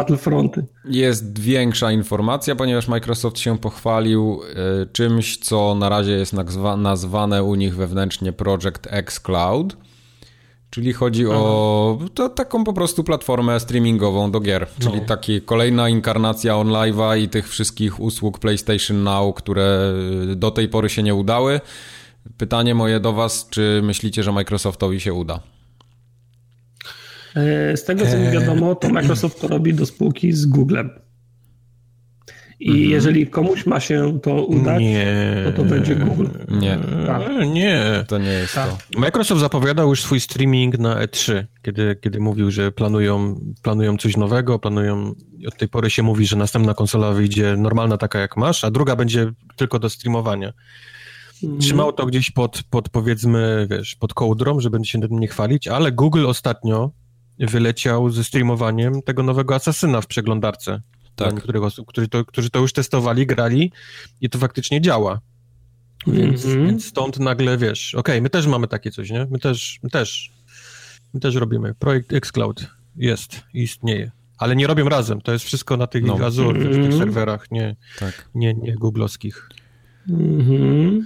jest 0.85 1.39
większa 1.39 1.93
informacja, 1.93 2.57
ponieważ 2.57 2.89
Microsoft 2.89 3.39
się 3.39 3.59
pochwalił 3.59 4.41
e, 4.83 4.87
czymś, 4.87 5.39
co 5.39 5.75
na 5.75 5.89
razie 5.89 6.13
jest 6.13 6.33
nazwane 6.77 7.43
u 7.43 7.55
nich 7.55 7.77
wewnętrznie 7.77 8.33
Project 8.33 8.87
X 8.91 9.21
Cloud. 9.21 9.77
Czyli 10.71 10.93
chodzi 10.93 11.25
Aha. 11.27 11.39
o 11.39 11.99
to, 12.15 12.29
taką 12.29 12.65
po 12.65 12.73
prostu 12.73 13.05
platformę 13.05 13.61
streamingową 13.61 14.31
do 14.31 14.41
gier. 14.41 14.67
Czyli 14.81 15.01
no. 15.01 15.07
taki 15.07 15.43
kolejna 15.43 15.89
inkarnacja 15.89 16.55
OnLive'a 16.55 17.19
i 17.19 17.29
tych 17.29 17.49
wszystkich 17.49 18.01
usług 18.01 18.39
PlayStation 18.39 19.03
Now, 19.03 19.35
które 19.35 19.95
do 20.37 20.51
tej 20.51 20.69
pory 20.69 20.89
się 20.89 21.03
nie 21.03 21.15
udały. 21.15 21.61
Pytanie 22.39 22.75
moje 22.75 23.01
do 23.01 23.13
Was, 23.13 23.47
czy 23.51 23.81
myślicie, 23.85 24.23
że 24.23 24.33
Microsoftowi 24.33 25.01
się 25.01 25.15
uda? 25.15 25.41
E, 27.37 27.77
z 27.77 27.85
tego 27.85 28.07
co 28.07 28.19
mi 28.19 28.27
e, 28.27 28.31
wiadomo, 28.31 28.75
to 28.75 28.89
Microsoft 28.89 29.41
to 29.41 29.49
robi 29.49 29.75
do 29.75 29.87
spółki 29.87 30.33
z 30.33 30.47
Googlem. 30.47 30.91
I 32.61 32.71
mhm. 32.71 32.91
jeżeli 32.91 33.27
komuś 33.27 33.67
ma 33.67 33.81
się 33.81 34.19
to 34.23 34.45
udać, 34.45 34.81
nie. 34.81 35.43
to 35.45 35.53
to 35.53 35.65
będzie 35.65 35.97
Google. 35.97 36.27
Nie. 36.49 36.79
Tak. 37.07 37.23
Nie. 37.47 38.05
To 38.09 38.19
nie 38.19 38.31
jest 38.31 38.55
tak. 38.55 38.71
to. 38.71 39.01
Microsoft 39.01 39.41
zapowiadał 39.41 39.89
już 39.89 40.03
swój 40.03 40.21
streaming 40.21 40.79
na 40.79 41.07
E3, 41.07 41.45
kiedy, 41.63 41.97
kiedy 42.01 42.21
mówił, 42.21 42.51
że 42.51 42.73
planują, 42.73 43.41
planują 43.63 43.97
coś 43.97 44.17
nowego, 44.17 44.59
planują... 44.59 45.15
Od 45.49 45.57
tej 45.57 45.69
pory 45.69 45.91
się 45.91 46.03
mówi, 46.03 46.27
że 46.27 46.37
następna 46.37 46.75
konsola 46.75 47.13
wyjdzie 47.13 47.57
normalna 47.57 47.97
taka 47.97 48.19
jak 48.19 48.37
masz, 48.37 48.65
a 48.65 48.71
druga 48.71 48.97
będzie 48.97 49.33
tylko 49.57 49.79
do 49.79 49.91
streamowania. 49.91 50.53
Mhm. 51.43 51.61
Trzymał 51.61 51.93
to 51.93 52.07
gdzieś 52.07 52.31
pod, 52.31 52.63
pod 52.71 52.89
powiedzmy, 52.89 53.67
wiesz, 53.71 53.95
pod 53.95 54.15
kołdrą, 54.15 54.61
żeby 54.61 54.85
się 54.85 55.01
tym 55.01 55.19
nie 55.19 55.29
chwalić, 55.29 55.69
ale 55.69 55.93
Google 55.93 56.27
ostatnio 56.27 56.91
wyleciał 57.47 58.11
ze 58.11 58.25
streamowaniem 58.25 59.03
tego 59.03 59.23
nowego 59.23 59.55
Asasyna 59.55 60.01
w 60.01 60.07
przeglądarce. 60.07 60.83
Tak. 61.17 61.35
niektórych 61.35 61.63
osób, 61.63 61.87
którzy 61.87 62.09
to, 62.09 62.25
którzy 62.25 62.51
to 62.51 62.59
już 62.59 62.73
testowali, 62.73 63.27
grali 63.27 63.73
i 64.21 64.31
to 64.31 64.39
faktycznie 64.39 64.81
działa. 64.81 65.21
Więc, 66.07 66.45
mm 66.45 66.59
-hmm. 66.59 66.67
więc 66.67 66.87
stąd 66.87 67.19
nagle 67.19 67.59
wiesz, 67.59 67.95
okej, 67.95 68.15
okay, 68.15 68.23
my 68.23 68.31
też 68.31 68.47
mamy 68.47 68.69
takie 68.69 68.91
coś, 68.91 69.11
nie? 69.11 69.27
My 69.31 69.39
też, 69.39 69.79
my 69.83 69.91
też, 69.91 70.33
my 71.15 71.21
też 71.21 71.35
robimy. 71.35 71.75
Projekt 71.75 72.13
xCloud 72.13 72.67
jest, 72.97 73.43
istnieje. 73.55 74.11
Ale 74.39 74.57
nie 74.57 74.67
robią 74.67 74.89
razem, 74.89 75.21
to 75.21 75.33
jest 75.33 75.45
wszystko 75.45 75.77
na 75.77 75.87
tych 75.87 76.05
no. 76.05 76.27
Azure, 76.27 76.59
mm 76.59 76.63
-hmm. 76.63 76.71
w 76.71 76.77
tych 76.77 76.85
mhm. 76.85 76.99
serwerach, 76.99 77.51
nie, 77.51 77.77
tak. 77.99 78.29
nie, 78.35 78.55
nie 78.55 78.75
googlowskich. 78.75 79.49
Mm 80.09 80.39
-hmm. 80.39 81.03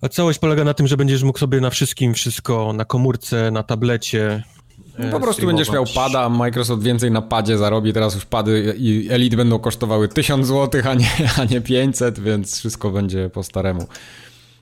A 0.00 0.08
całość 0.08 0.38
polega 0.38 0.64
na 0.64 0.74
tym, 0.74 0.86
że 0.86 0.96
będziesz 0.96 1.22
mógł 1.22 1.38
sobie 1.38 1.60
na 1.60 1.70
wszystkim 1.70 2.14
wszystko, 2.14 2.72
na 2.72 2.84
komórce, 2.84 3.50
na 3.50 3.62
tablecie, 3.62 4.42
no 4.98 5.10
po 5.10 5.20
prostu 5.20 5.46
będziesz 5.46 5.72
miał 5.72 5.84
pada, 5.94 6.20
a 6.20 6.28
Microsoft 6.28 6.82
więcej 6.82 7.10
na 7.10 7.22
padzie 7.22 7.58
zarobi, 7.58 7.92
teraz 7.92 8.14
już 8.14 8.24
pady 8.24 8.74
i 8.78 9.08
Elite 9.10 9.36
będą 9.36 9.58
kosztowały 9.58 10.08
1000 10.08 10.46
zł, 10.46 10.82
a 10.90 10.94
nie, 10.94 11.10
a 11.38 11.44
nie 11.44 11.60
500, 11.60 12.20
więc 12.20 12.58
wszystko 12.58 12.90
będzie 12.90 13.30
po 13.30 13.42
staremu. 13.42 13.86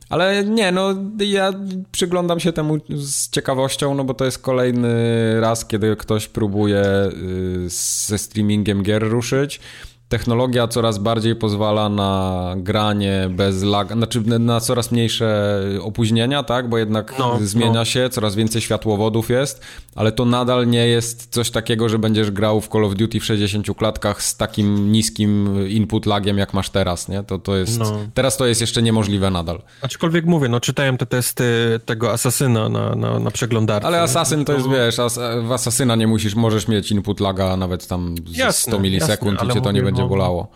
Ale 0.09 0.45
nie, 0.45 0.73
no 0.73 0.95
ja 1.19 1.53
przyglądam 1.93 2.41
się 2.41 2.53
temu 2.53 2.79
z 2.89 3.31
ciekawością, 3.31 3.95
no 3.95 4.05
bo 4.05 4.15
to 4.15 4.25
jest 4.25 4.39
kolejny 4.39 4.95
raz, 5.41 5.67
kiedy 5.67 5.97
ktoś 5.97 6.29
próbuje 6.29 6.83
y, 6.85 7.69
ze 8.07 8.19
streamingiem 8.19 8.83
gier 8.83 9.03
ruszyć. 9.03 9.61
Technologia 10.09 10.69
coraz 10.69 10.99
bardziej 10.99 11.37
pozwala 11.37 11.89
na 11.89 12.55
granie 12.57 13.29
bez 13.31 13.63
lag, 13.63 13.93
znaczy 13.93 14.21
na 14.21 14.61
coraz 14.61 14.93
mniejsze 14.93 15.61
opóźnienia, 15.83 16.43
tak? 16.43 16.69
Bo 16.69 16.79
jednak 16.79 17.15
no, 17.19 17.39
zmienia 17.41 17.73
no. 17.73 17.85
się, 17.85 18.09
coraz 18.09 18.35
więcej 18.35 18.63
światłowodów 18.63 19.31
jest, 19.31 19.61
ale 19.95 20.13
to 20.13 20.25
nadal 20.25 20.69
nie 20.69 20.89
jest 20.89 21.27
coś 21.27 21.51
takiego, 21.51 21.89
że 21.89 21.99
będziesz 21.99 22.31
grał 22.31 22.61
w 22.61 22.69
Call 22.69 22.85
of 22.85 22.95
Duty 22.95 23.21
w 23.21 23.25
60 23.25 23.67
klatkach 23.77 24.23
z 24.23 24.37
takim 24.37 24.93
niskim 24.93 25.61
input 25.69 26.07
lagiem, 26.07 26.39
jak 26.39 26.55
masz 26.55 26.71
teraz, 26.71 27.09
nie? 27.09 27.23
To, 27.23 27.39
to 27.39 27.57
jest, 27.57 27.79
no. 27.79 27.99
teraz 28.15 28.37
to 28.37 28.47
jest 28.47 28.61
jeszcze 28.61 28.83
niemożliwe 28.83 29.31
nadal. 29.31 29.63
Aczkolwiek 29.83 30.25
mówię, 30.25 30.49
no 30.49 30.61
czytałem 30.61 30.99
te 30.99 31.07
testy 31.07 31.45
tego 31.85 32.13
Asasyna 32.13 32.69
na, 32.69 32.95
na, 32.95 33.19
na 33.19 33.31
przeglądarce. 33.31 33.87
Ale 33.87 34.03
Asasyn 34.03 34.45
to 34.45 34.53
jest, 34.53 34.69
wiesz, 34.69 34.99
as, 34.99 35.19
w 35.43 35.53
Asasyna 35.53 35.97
nie 35.97 36.07
musisz, 36.07 36.35
możesz 36.35 36.69
mieć 36.69 36.91
input 36.91 37.21
laga 37.21 37.57
nawet 37.57 37.87
tam 37.87 38.15
jasne, 38.31 38.73
100 38.73 38.81
milisekund 38.81 39.33
jasne, 39.33 39.53
i 39.53 39.55
cię 39.55 39.61
to 39.61 39.73
nie 39.73 39.83
będzie 39.83 39.96
będzie 39.97 40.09
bolało. 40.09 40.49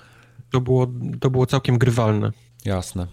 To 0.53 0.61
było, 0.61 0.87
to 1.21 1.31
było 1.31 1.47
całkiem 1.47 1.79
grywalne. 1.79 2.31
Jasne. 2.65 3.07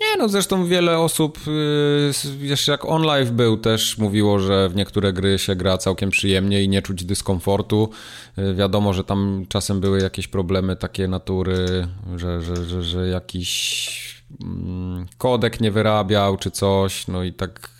Nie, 0.00 0.16
no 0.18 0.28
zresztą 0.28 0.66
wiele 0.66 0.98
osób, 0.98 1.38
yy, 1.46 2.46
jeszcze 2.46 2.72
jak 2.72 2.84
OnLive 2.84 3.30
był, 3.30 3.56
też 3.56 3.98
mówiło, 3.98 4.38
że 4.38 4.68
w 4.68 4.74
niektóre 4.74 5.12
gry 5.12 5.38
się 5.38 5.56
gra 5.56 5.78
całkiem 5.78 6.10
przyjemnie 6.10 6.62
i 6.62 6.68
nie 6.68 6.82
czuć 6.82 7.04
dyskomfortu. 7.04 7.90
Yy, 8.36 8.54
wiadomo, 8.54 8.92
że 8.92 9.04
tam 9.04 9.46
czasem 9.48 9.80
były 9.80 10.00
jakieś 10.00 10.28
problemy 10.28 10.76
takie 10.76 11.08
natury, 11.08 11.88
że, 12.16 12.42
że, 12.42 12.64
że, 12.64 12.82
że 12.82 13.08
jakiś 13.08 14.24
mm, 14.42 15.06
kodek 15.18 15.60
nie 15.60 15.70
wyrabiał 15.70 16.36
czy 16.36 16.50
coś, 16.50 17.08
no 17.08 17.22
i 17.24 17.32
tak. 17.32 17.70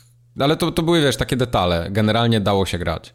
Ale 0.41 0.57
to, 0.57 0.73
to 0.73 0.83
były, 0.83 1.01
wiesz, 1.01 1.17
takie 1.17 1.37
detale. 1.37 1.89
Generalnie 1.91 2.41
dało 2.41 2.67
się 2.67 2.79
grać. 2.79 3.15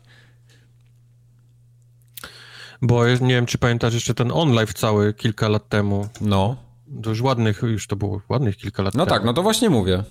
Bo 2.82 3.08
nie 3.08 3.34
wiem, 3.34 3.46
czy 3.46 3.58
pamiętasz 3.58 3.94
jeszcze 3.94 4.14
ten 4.14 4.32
OnLive 4.32 4.74
cały 4.74 5.14
kilka 5.14 5.50
lat 5.50 5.70
temu. 5.70 6.08
No. 6.22 6.56
To 7.04 7.10
już 7.10 7.22
ładnych, 7.22 7.62
już 7.62 7.88
to 7.88 7.96
było 7.96 8.22
ładnych 8.30 8.58
kilka 8.58 8.84
lat 8.84 8.94
no 8.94 9.06
temu. 9.06 9.16
No 9.16 9.20
tak, 9.20 9.26
no 9.26 9.34
to 9.34 9.44
właśnie 9.44 9.70
mówię. 9.70 10.04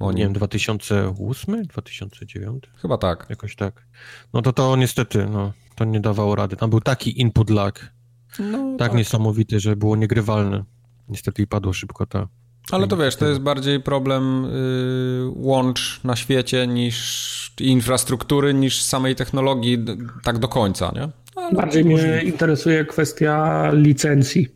O 0.00 0.12
nie 0.12 0.22
wiem, 0.22 0.32
2008, 0.32 1.66
2009? 1.66 2.64
Chyba 2.76 2.98
tak. 2.98 3.26
Jakoś 3.30 3.56
tak. 3.56 3.86
No 4.32 4.42
to 4.42 4.52
to 4.52 4.76
niestety, 4.76 5.26
no, 5.26 5.52
to 5.74 5.84
nie 5.84 6.00
dawało 6.00 6.34
rady. 6.34 6.56
Tam 6.56 6.70
był 6.70 6.80
taki 6.80 7.20
input 7.20 7.50
lag. 7.50 7.92
No, 8.38 8.58
tak, 8.58 8.78
tak 8.78 8.94
niesamowity, 8.94 9.60
że 9.60 9.76
było 9.76 9.96
niegrywalne. 9.96 10.64
Niestety 11.08 11.42
i 11.42 11.46
padło 11.46 11.72
szybko 11.72 12.06
ta. 12.06 12.28
Ale 12.70 12.88
to 12.88 12.96
wiesz, 12.96 13.16
to 13.16 13.28
jest 13.28 13.40
bardziej 13.40 13.80
problem 13.80 14.44
yy, 14.44 15.32
łącz 15.34 16.00
na 16.04 16.16
świecie 16.16 16.66
niż 16.66 17.54
infrastruktury, 17.60 18.54
niż 18.54 18.82
samej 18.82 19.16
technologii 19.16 19.78
tak 20.22 20.38
do 20.38 20.48
końca, 20.48 20.92
nie? 20.94 21.08
Ale 21.36 21.52
Bardziej 21.52 21.84
mnie 21.84 22.22
interesuje 22.24 22.84
kwestia 22.84 23.70
licencji. 23.72 24.48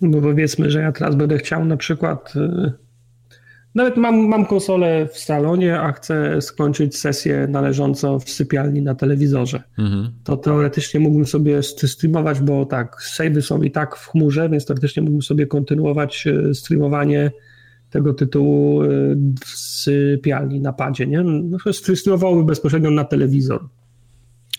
Bo 0.00 0.20
powiedzmy, 0.20 0.70
że 0.70 0.80
ja 0.80 0.92
teraz 0.92 1.14
będę 1.14 1.38
chciał 1.38 1.64
na 1.64 1.76
przykład. 1.76 2.36
Y, 2.36 2.72
nawet 3.74 3.96
mam, 3.96 4.16
mam 4.16 4.46
konsolę 4.46 5.08
w 5.12 5.18
salonie, 5.18 5.80
a 5.80 5.92
chcę 5.92 6.42
skończyć 6.42 6.96
sesję 6.96 7.46
należącą 7.50 8.20
w 8.20 8.30
sypialni 8.30 8.82
na 8.82 8.94
telewizorze. 8.94 9.62
Mhm. 9.78 10.12
To 10.24 10.36
teoretycznie 10.36 11.00
mógłbym 11.00 11.26
sobie 11.26 11.62
streamować, 11.62 12.40
bo 12.40 12.66
tak, 12.66 13.02
savey 13.02 13.42
są 13.42 13.62
i 13.62 13.70
tak 13.70 13.96
w 13.96 14.08
chmurze, 14.08 14.48
więc 14.48 14.66
teoretycznie 14.66 15.02
mógłbym 15.02 15.22
sobie 15.22 15.46
kontynuować 15.46 16.26
y, 16.26 16.54
streamowanie 16.54 17.30
tego 17.90 18.14
tytułu 18.14 18.82
y, 18.82 19.16
w 19.44 19.48
sypialni 19.58 20.60
na 20.60 20.72
padzie, 20.72 21.06
nie? 21.06 21.22
No, 21.22 21.58
streamowałby 21.72 22.44
bezpośrednio 22.44 22.90
na 22.90 23.04
telewizor. 23.04 23.68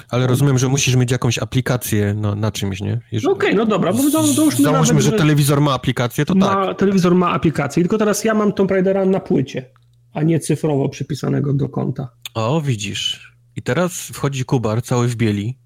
Ale 0.10 0.28
rozumiem, 0.28 0.58
że 0.58 0.70
musisz 0.70 0.96
mieć 0.96 1.12
jakąś 1.12 1.40
aplikację 1.40 2.14
na, 2.14 2.36
na 2.36 2.52
czymś, 2.52 2.82
nie? 2.82 3.02
Okej, 3.18 3.28
okay, 3.28 3.54
no 3.54 3.66
dobra, 3.66 3.94
bo 3.94 4.10
załóżmy, 4.10 4.34
załóżmy 4.34 4.72
nawet, 4.72 5.00
że 5.00 5.12
telewizor 5.12 5.62
ma 5.62 5.74
aplikację, 5.74 6.26
to 6.26 6.36
ma, 6.36 6.46
tak. 6.46 6.78
Telewizor 6.78 7.16
ma 7.16 7.32
aplikację, 7.32 7.84
tylko 7.84 7.98
teraz 7.98 8.24
ja 8.24 8.34
mam 8.34 8.54
Tomb 8.54 8.72
Raidera 8.72 9.06
na 9.06 9.20
płycie, 9.20 9.72
a 10.14 10.24
nie 10.24 10.40
cyfrowo 10.40 10.90
przypisanego 10.90 11.54
do 11.54 11.70
konta. 11.70 12.10
O, 12.34 12.62
widzisz. 12.62 13.34
I 13.56 13.62
teraz 13.62 13.94
wchodzi 13.94 14.46
Kubar 14.46 14.82
cały 14.84 15.08
w 15.08 15.16
bieli 15.16 15.58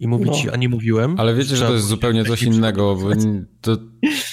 i 0.00 0.08
mówi 0.08 0.24
no. 0.24 0.32
ci, 0.32 0.50
a 0.50 0.56
nie 0.56 0.68
mówiłem. 0.68 1.14
Ale 1.18 1.34
wiecie, 1.34 1.56
że 1.56 1.66
to 1.66 1.72
jest 1.72 1.86
zupełnie 1.86 2.24
coś 2.24 2.42
innego. 2.42 2.98
To, 3.60 3.76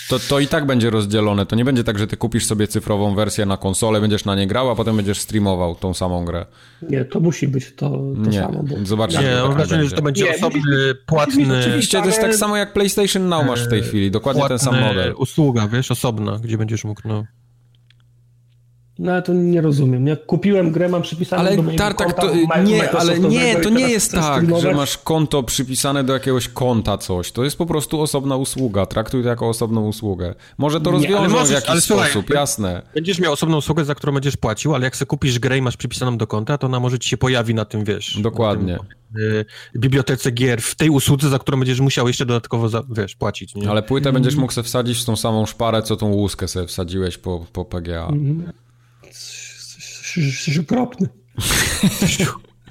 to, 0.09 0.19
to 0.19 0.39
i 0.39 0.47
tak 0.47 0.65
będzie 0.65 0.89
rozdzielone. 0.89 1.45
To 1.45 1.55
nie 1.55 1.65
będzie 1.65 1.83
tak, 1.83 1.99
że 1.99 2.07
ty 2.07 2.17
kupisz 2.17 2.45
sobie 2.45 2.67
cyfrową 2.67 3.15
wersję 3.15 3.45
na 3.45 3.57
konsolę, 3.57 4.01
będziesz 4.01 4.25
na 4.25 4.35
nie 4.35 4.47
grał, 4.47 4.69
a 4.69 4.75
potem 4.75 4.95
będziesz 4.95 5.19
streamował 5.19 5.75
tą 5.75 5.93
samą 5.93 6.25
grę. 6.25 6.45
Nie, 6.89 7.05
to 7.05 7.19
musi 7.19 7.47
być 7.47 7.75
to, 7.75 7.89
to 7.89 8.29
nie. 8.29 8.39
samo. 8.39 8.63
Bo... 8.63 8.75
Zobaczcie. 8.83 9.19
Nie, 9.19 9.41
mam 9.41 9.53
wrażenie, 9.53 9.85
że 9.85 9.95
to 9.95 10.01
będzie 10.01 10.23
nie, 10.23 10.35
osobny, 10.35 10.95
płatny... 11.05 11.59
Oczywiście, 11.59 11.99
to 11.99 12.05
jest 12.05 12.21
tak 12.21 12.35
samo 12.35 12.57
jak 12.57 12.73
PlayStation 12.73 13.27
Now 13.29 13.45
masz 13.45 13.65
w 13.65 13.69
tej 13.69 13.81
chwili. 13.81 14.11
Dokładnie 14.11 14.47
ten 14.47 14.59
sam 14.59 14.79
model. 14.79 15.13
usługa, 15.17 15.67
wiesz, 15.67 15.91
osobna, 15.91 16.39
gdzie 16.43 16.57
będziesz 16.57 16.83
mógł, 16.83 17.01
no... 17.05 17.23
No 18.99 19.11
ja 19.11 19.21
to 19.21 19.33
nie 19.33 19.61
rozumiem. 19.61 20.07
Jak 20.07 20.25
kupiłem 20.25 20.71
grę, 20.71 20.89
mam 20.89 21.01
przypisane 21.01 21.39
ale 21.41 21.55
do 21.55 21.63
mojego 21.63 21.83
Tartak, 21.83 22.07
konta 22.07 22.21
to, 22.21 22.61
nie, 22.63 22.91
ale 22.91 23.19
nie, 23.19 23.55
to 23.55 23.69
nie 23.69 23.89
jest 23.89 24.11
tak, 24.11 24.59
że 24.59 24.73
masz 24.73 24.97
konto 24.97 25.43
przypisane 25.43 26.03
do 26.03 26.13
jakiegoś 26.13 26.49
konta 26.49 26.97
coś. 26.97 27.31
To 27.31 27.43
jest 27.43 27.57
po 27.57 27.65
prostu 27.65 28.01
osobna 28.01 28.35
usługa. 28.35 28.85
Traktuj 28.85 29.23
to 29.23 29.29
jako 29.29 29.49
osobną 29.49 29.87
usługę. 29.87 30.35
Może 30.57 30.81
to 30.81 30.91
rozwiążą 30.91 31.45
w 31.45 31.51
jakiś 31.51 31.83
sposób, 31.83 32.07
słuchaj, 32.11 32.35
jasne. 32.35 32.81
Będziesz 32.93 33.19
miał 33.19 33.33
osobną 33.33 33.57
usługę, 33.57 33.85
za 33.85 33.95
którą 33.95 34.13
będziesz 34.13 34.37
płacił, 34.37 34.75
ale 34.75 34.85
jak 34.85 34.95
sobie 34.95 35.07
kupisz 35.07 35.39
grę 35.39 35.57
i 35.57 35.61
masz 35.61 35.77
przypisaną 35.77 36.17
do 36.17 36.27
konta, 36.27 36.57
to 36.57 36.67
ona 36.67 36.79
może 36.79 36.99
ci 36.99 37.09
się 37.09 37.17
pojawi 37.17 37.53
na 37.53 37.65
tym, 37.65 37.83
wiesz... 37.83 38.19
Dokładnie. 38.21 38.77
Tym, 39.15 39.23
y, 39.23 39.45
bibliotece 39.77 40.31
gier 40.31 40.61
w 40.61 40.75
tej 40.75 40.89
usłudze, 40.89 41.29
za 41.29 41.39
którą 41.39 41.59
będziesz 41.59 41.79
musiał 41.79 42.07
jeszcze 42.07 42.25
dodatkowo, 42.25 42.69
za, 42.69 42.83
wiesz, 42.89 43.15
płacić. 43.15 43.55
Nie? 43.55 43.69
Ale 43.69 43.83
płytę 43.83 44.13
będziesz 44.13 44.35
mógł 44.35 44.53
sobie 44.53 44.65
wsadzić 44.65 45.01
w 45.01 45.05
tą 45.05 45.15
samą 45.15 45.45
szparę, 45.45 45.81
co 45.81 45.95
tą 45.95 46.07
łuskę 46.07 46.47
sobie 46.47 46.67
wsadziłeś 46.67 47.17
po, 47.17 47.45
po 47.53 47.65
PGA. 47.65 48.07
Mm 48.07 48.53
jesteś 50.25 50.57
okropny. 50.57 51.07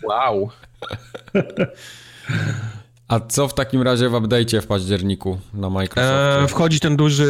wow. 0.08 0.50
A 3.08 3.20
co 3.20 3.48
w 3.48 3.54
takim 3.54 3.82
razie 3.82 4.08
w 4.08 4.12
update'cie 4.12 4.60
w 4.60 4.66
październiku 4.66 5.38
na 5.54 5.70
Microsoft? 5.70 6.44
E, 6.44 6.48
wchodzi 6.48 6.80
ten 6.80 6.96
duży 6.96 7.24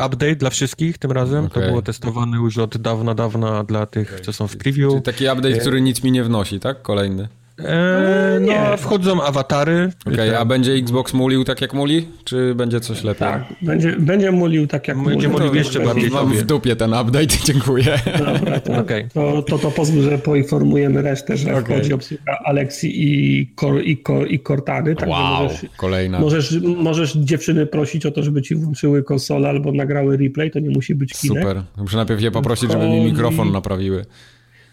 y, 0.00 0.06
update 0.06 0.36
dla 0.36 0.50
wszystkich 0.50 0.98
tym 0.98 1.12
razem. 1.12 1.44
Okay. 1.44 1.62
To 1.62 1.68
było 1.68 1.82
testowane 1.82 2.36
już 2.36 2.58
od 2.58 2.76
dawna, 2.76 3.14
dawna 3.14 3.64
dla 3.64 3.86
tych, 3.86 4.12
okay. 4.12 4.24
co 4.24 4.32
są 4.32 4.48
w 4.48 4.56
preview. 4.56 4.90
Czyli 4.90 5.02
taki 5.02 5.24
update, 5.24 5.58
który 5.58 5.80
nic 5.80 6.02
mi 6.02 6.12
nie 6.12 6.24
wnosi, 6.24 6.60
tak? 6.60 6.82
Kolejny. 6.82 7.28
Eee, 7.64 8.40
no, 8.40 8.76
wchodzą 8.76 9.22
awatary. 9.22 9.90
Okej, 10.06 10.14
okay, 10.14 10.38
a 10.38 10.44
będzie 10.44 10.72
Xbox 10.72 11.12
mulił 11.12 11.44
tak 11.44 11.60
jak 11.60 11.74
muli? 11.74 12.08
Czy 12.24 12.54
będzie 12.54 12.80
coś 12.80 13.04
lepiej? 13.04 13.28
Tak, 13.28 13.44
będzie, 13.62 13.96
będzie 13.98 14.32
mulił 14.32 14.66
tak 14.66 14.88
jak 14.88 14.96
będzie 14.96 15.28
mulił. 15.28 15.44
Będzie 15.44 15.58
jeszcze 15.58 15.80
bardziej 15.80 16.10
Mam 16.10 16.32
w 16.32 16.42
dupie 16.42 16.76
ten 16.76 16.94
update, 16.94 17.26
dziękuję. 17.52 17.98
Dobra, 18.18 18.60
to, 18.60 18.78
okay. 18.78 19.08
to, 19.14 19.42
to, 19.42 19.58
to 19.58 19.70
pozwól, 19.70 20.02
że 20.02 20.18
poinformujemy 20.18 21.02
resztę, 21.02 21.36
że 21.36 21.54
okay. 21.54 21.64
wchodzi 21.64 21.92
obsługa 21.92 22.38
Alexi 22.44 22.90
i, 22.94 23.46
Cor, 23.54 23.82
i, 23.84 23.96
Cor, 23.96 24.30
i 24.30 24.40
Cortany. 24.40 24.96
Tak 24.96 25.08
wow, 25.08 25.42
możesz, 25.42 25.66
kolejna. 25.76 26.20
Możesz, 26.20 26.60
możesz 26.76 27.12
dziewczyny 27.16 27.66
prosić 27.66 28.06
o 28.06 28.10
to, 28.10 28.22
żeby 28.22 28.42
ci 28.42 28.54
włączyły 28.54 29.02
konsolę 29.02 29.48
albo 29.48 29.72
nagrały 29.72 30.16
replay, 30.16 30.50
to 30.50 30.58
nie 30.60 30.70
musi 30.70 30.94
być 30.94 31.12
kinek. 31.12 31.42
Super, 31.42 31.62
muszę 31.76 31.96
najpierw 31.96 32.20
je 32.20 32.30
poprosić, 32.30 32.72
żeby 32.72 32.88
mi 32.88 33.04
mikrofon 33.04 33.52
naprawiły 33.52 34.04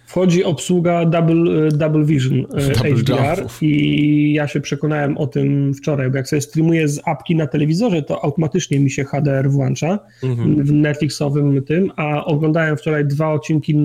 wchodzi 0.10 0.44
obsługa 0.44 1.06
Double, 1.06 1.68
e, 1.68 1.72
double 1.72 2.06
Vision 2.06 2.40
e, 2.40 2.74
double 2.74 2.96
HDR 2.96 3.48
i 3.62 4.34
ja 4.34 4.48
się 4.48 4.62
przekonałem 4.62 5.18
o 5.18 5.28
tym 5.28 5.74
wczoraj, 5.74 6.10
bo 6.10 6.18
jak 6.18 6.28
sobie 6.28 6.42
streamuję 6.42 6.88
z 6.88 7.02
apki 7.06 7.36
na 7.36 7.48
telewizorze, 7.48 8.02
to 8.02 8.24
automatycznie 8.24 8.80
mi 8.80 8.92
się 8.92 9.04
HDR 9.04 9.50
włącza 9.50 10.00
mhm. 10.24 10.64
w 10.64 10.72
Netflixowym 10.72 11.64
tym, 11.64 11.92
a 11.96 12.26
oglądałem 12.26 12.78
wczoraj 12.78 13.06
dwa 13.06 13.34
odcinki, 13.34 13.76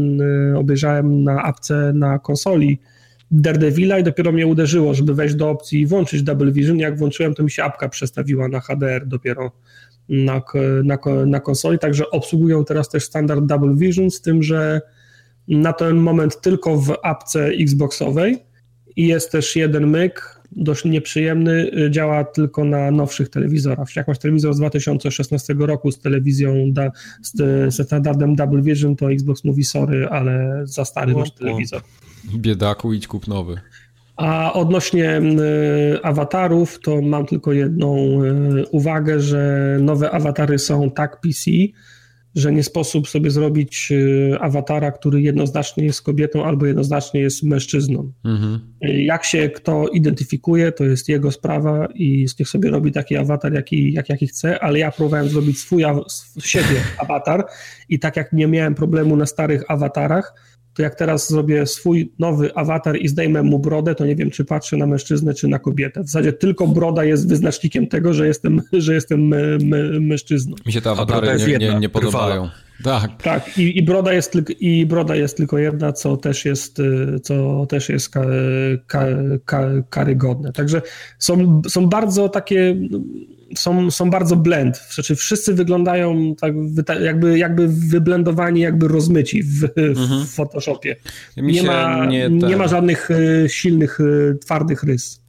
obejrzałem 0.56 1.22
na 1.22 1.42
apce 1.42 1.92
na 1.94 2.18
konsoli 2.18 2.78
Daredevila 3.30 3.98
i 3.98 4.02
dopiero 4.02 4.32
mnie 4.32 4.46
uderzyło, 4.46 4.94
żeby 4.94 5.14
wejść 5.14 5.34
do 5.34 5.50
opcji 5.50 5.80
i 5.80 5.86
włączyć 5.86 6.22
Double 6.22 6.52
Vision. 6.52 6.78
Jak 6.78 6.98
włączyłem, 6.98 7.34
to 7.34 7.42
mi 7.42 7.50
się 7.50 7.64
apka 7.64 7.88
przestawiła 7.88 8.48
na 8.48 8.60
HDR 8.60 9.06
dopiero 9.06 9.52
na, 10.08 10.42
na, 10.84 10.98
na 11.26 11.40
konsoli, 11.40 11.78
także 11.78 12.10
obsługują 12.10 12.64
teraz 12.64 12.88
też 12.88 13.04
standard 13.04 13.44
Double 13.44 13.74
Vision 13.74 14.10
z 14.10 14.20
tym, 14.20 14.42
że 14.42 14.80
na 15.48 15.72
ten 15.72 15.96
moment 15.96 16.40
tylko 16.40 16.76
w 16.76 16.96
apce 17.02 17.46
Xboxowej 17.46 18.38
i 18.96 19.06
jest 19.06 19.32
też 19.32 19.56
jeden 19.56 19.86
myk, 19.86 20.40
dość 20.52 20.84
nieprzyjemny, 20.84 21.70
działa 21.90 22.24
tylko 22.24 22.64
na 22.64 22.90
nowszych 22.90 23.28
telewizorach. 23.28 23.96
Jak 23.96 24.08
masz 24.08 24.18
telewizor 24.18 24.54
z 24.54 24.58
2016 24.58 25.54
roku 25.58 25.92
z 25.92 25.98
telewizją, 25.98 26.72
da, 26.72 26.90
z, 27.22 27.74
standardem 27.74 28.36
Double 28.36 28.62
Vision, 28.62 28.96
to 28.96 29.12
Xbox 29.12 29.44
mówi 29.44 29.64
sorry, 29.64 30.08
ale 30.08 30.60
za 30.64 30.84
stary 30.84 31.14
masz 31.14 31.30
telewizor. 31.30 31.82
Biedaku, 32.36 32.92
idź 32.92 33.06
kup 33.06 33.28
nowy. 33.28 33.60
A 34.16 34.52
odnośnie 34.52 35.20
y, 35.20 36.02
awatarów, 36.02 36.80
to 36.80 37.02
mam 37.02 37.26
tylko 37.26 37.52
jedną 37.52 38.22
y, 38.24 38.66
uwagę, 38.70 39.20
że 39.20 39.76
nowe 39.80 40.10
awatary 40.10 40.58
są 40.58 40.90
tak 40.90 41.20
PC, 41.20 41.50
że 42.34 42.52
nie 42.52 42.62
sposób 42.62 43.08
sobie 43.08 43.30
zrobić 43.30 43.88
y, 43.92 44.36
awatara, 44.40 44.92
który 44.92 45.22
jednoznacznie 45.22 45.84
jest 45.84 46.02
kobietą 46.02 46.44
albo 46.44 46.66
jednoznacznie 46.66 47.20
jest 47.20 47.42
mężczyzną. 47.42 48.12
Mhm. 48.24 48.60
Jak 48.80 49.24
się 49.24 49.48
kto 49.48 49.88
identyfikuje, 49.88 50.72
to 50.72 50.84
jest 50.84 51.08
jego 51.08 51.30
sprawa 51.30 51.88
i 51.94 52.26
niech 52.38 52.48
sobie 52.48 52.70
robi 52.70 52.92
taki 52.92 53.16
awatar, 53.16 53.52
jaki, 53.54 53.92
jak, 53.92 54.08
jaki 54.08 54.26
chce, 54.26 54.60
ale 54.60 54.78
ja 54.78 54.90
próbowałem 54.90 55.28
zrobić 55.28 55.58
swój, 55.58 55.84
siebie 56.44 56.80
awatar 56.98 57.46
i 57.88 57.98
tak 57.98 58.16
jak 58.16 58.32
nie 58.32 58.46
miałem 58.46 58.74
problemu 58.74 59.16
na 59.16 59.26
starych 59.26 59.64
awatarach, 59.68 60.34
to 60.74 60.82
jak 60.82 60.94
teraz 60.94 61.30
zrobię 61.30 61.66
swój 61.66 62.12
nowy 62.18 62.54
awatar 62.54 62.96
i 62.96 63.08
zdejmę 63.08 63.42
mu 63.42 63.58
brodę, 63.58 63.94
to 63.94 64.06
nie 64.06 64.16
wiem, 64.16 64.30
czy 64.30 64.44
patrzę 64.44 64.76
na 64.76 64.86
mężczyznę, 64.86 65.34
czy 65.34 65.48
na 65.48 65.58
kobietę. 65.58 66.02
W 66.02 66.06
zasadzie 66.06 66.32
tylko 66.32 66.66
broda 66.66 67.04
jest 67.04 67.28
wyznacznikiem 67.28 67.86
tego, 67.86 68.14
że 68.14 68.26
jestem, 68.26 68.62
że 68.72 68.94
jestem 68.94 69.28
mężczyzną. 70.00 70.56
Mi 70.66 70.72
się 70.72 70.80
te 70.80 70.90
awatary 70.90 71.38
nie, 71.38 71.58
nie, 71.58 71.78
nie, 71.80 71.88
podobają. 71.88 72.48
Tak. 72.84 73.22
Tak, 73.22 73.58
i, 73.58 73.78
i, 73.78 73.82
broda 73.82 74.12
jest 74.12 74.32
tylko, 74.32 74.52
i 74.60 74.86
broda 74.86 75.16
jest 75.16 75.36
tylko 75.36 75.58
jedna, 75.58 75.92
co 75.92 76.16
też 76.16 76.44
jest, 76.44 76.82
co 77.22 77.66
też 77.66 77.88
jest 77.88 78.08
ka, 78.08 78.24
ka, 78.86 79.06
ka, 79.44 79.68
karygodne. 79.90 80.52
Także 80.52 80.82
są, 81.18 81.62
są 81.68 81.86
bardzo 81.86 82.28
takie 82.28 82.76
są, 83.56 83.90
są 83.90 84.10
bardzo 84.10 84.36
blend. 84.36 84.76
Znaczy 84.90 85.16
wszyscy 85.16 85.54
wyglądają 85.54 86.34
tak 86.34 86.54
jakby, 87.00 87.38
jakby 87.38 87.68
wyblendowani, 87.68 88.60
jakby 88.60 88.88
rozmyci 88.88 89.42
w, 89.42 89.64
mhm. 89.76 90.26
w 90.26 90.30
Photoshopie. 90.30 90.96
Nie 91.36 91.62
ma, 91.62 92.06
nie, 92.06 92.28
nie 92.28 92.56
ma 92.56 92.68
żadnych 92.68 93.10
e, 93.10 93.48
silnych, 93.48 93.98
e, 94.00 94.34
twardych 94.34 94.82
rys. 94.82 95.24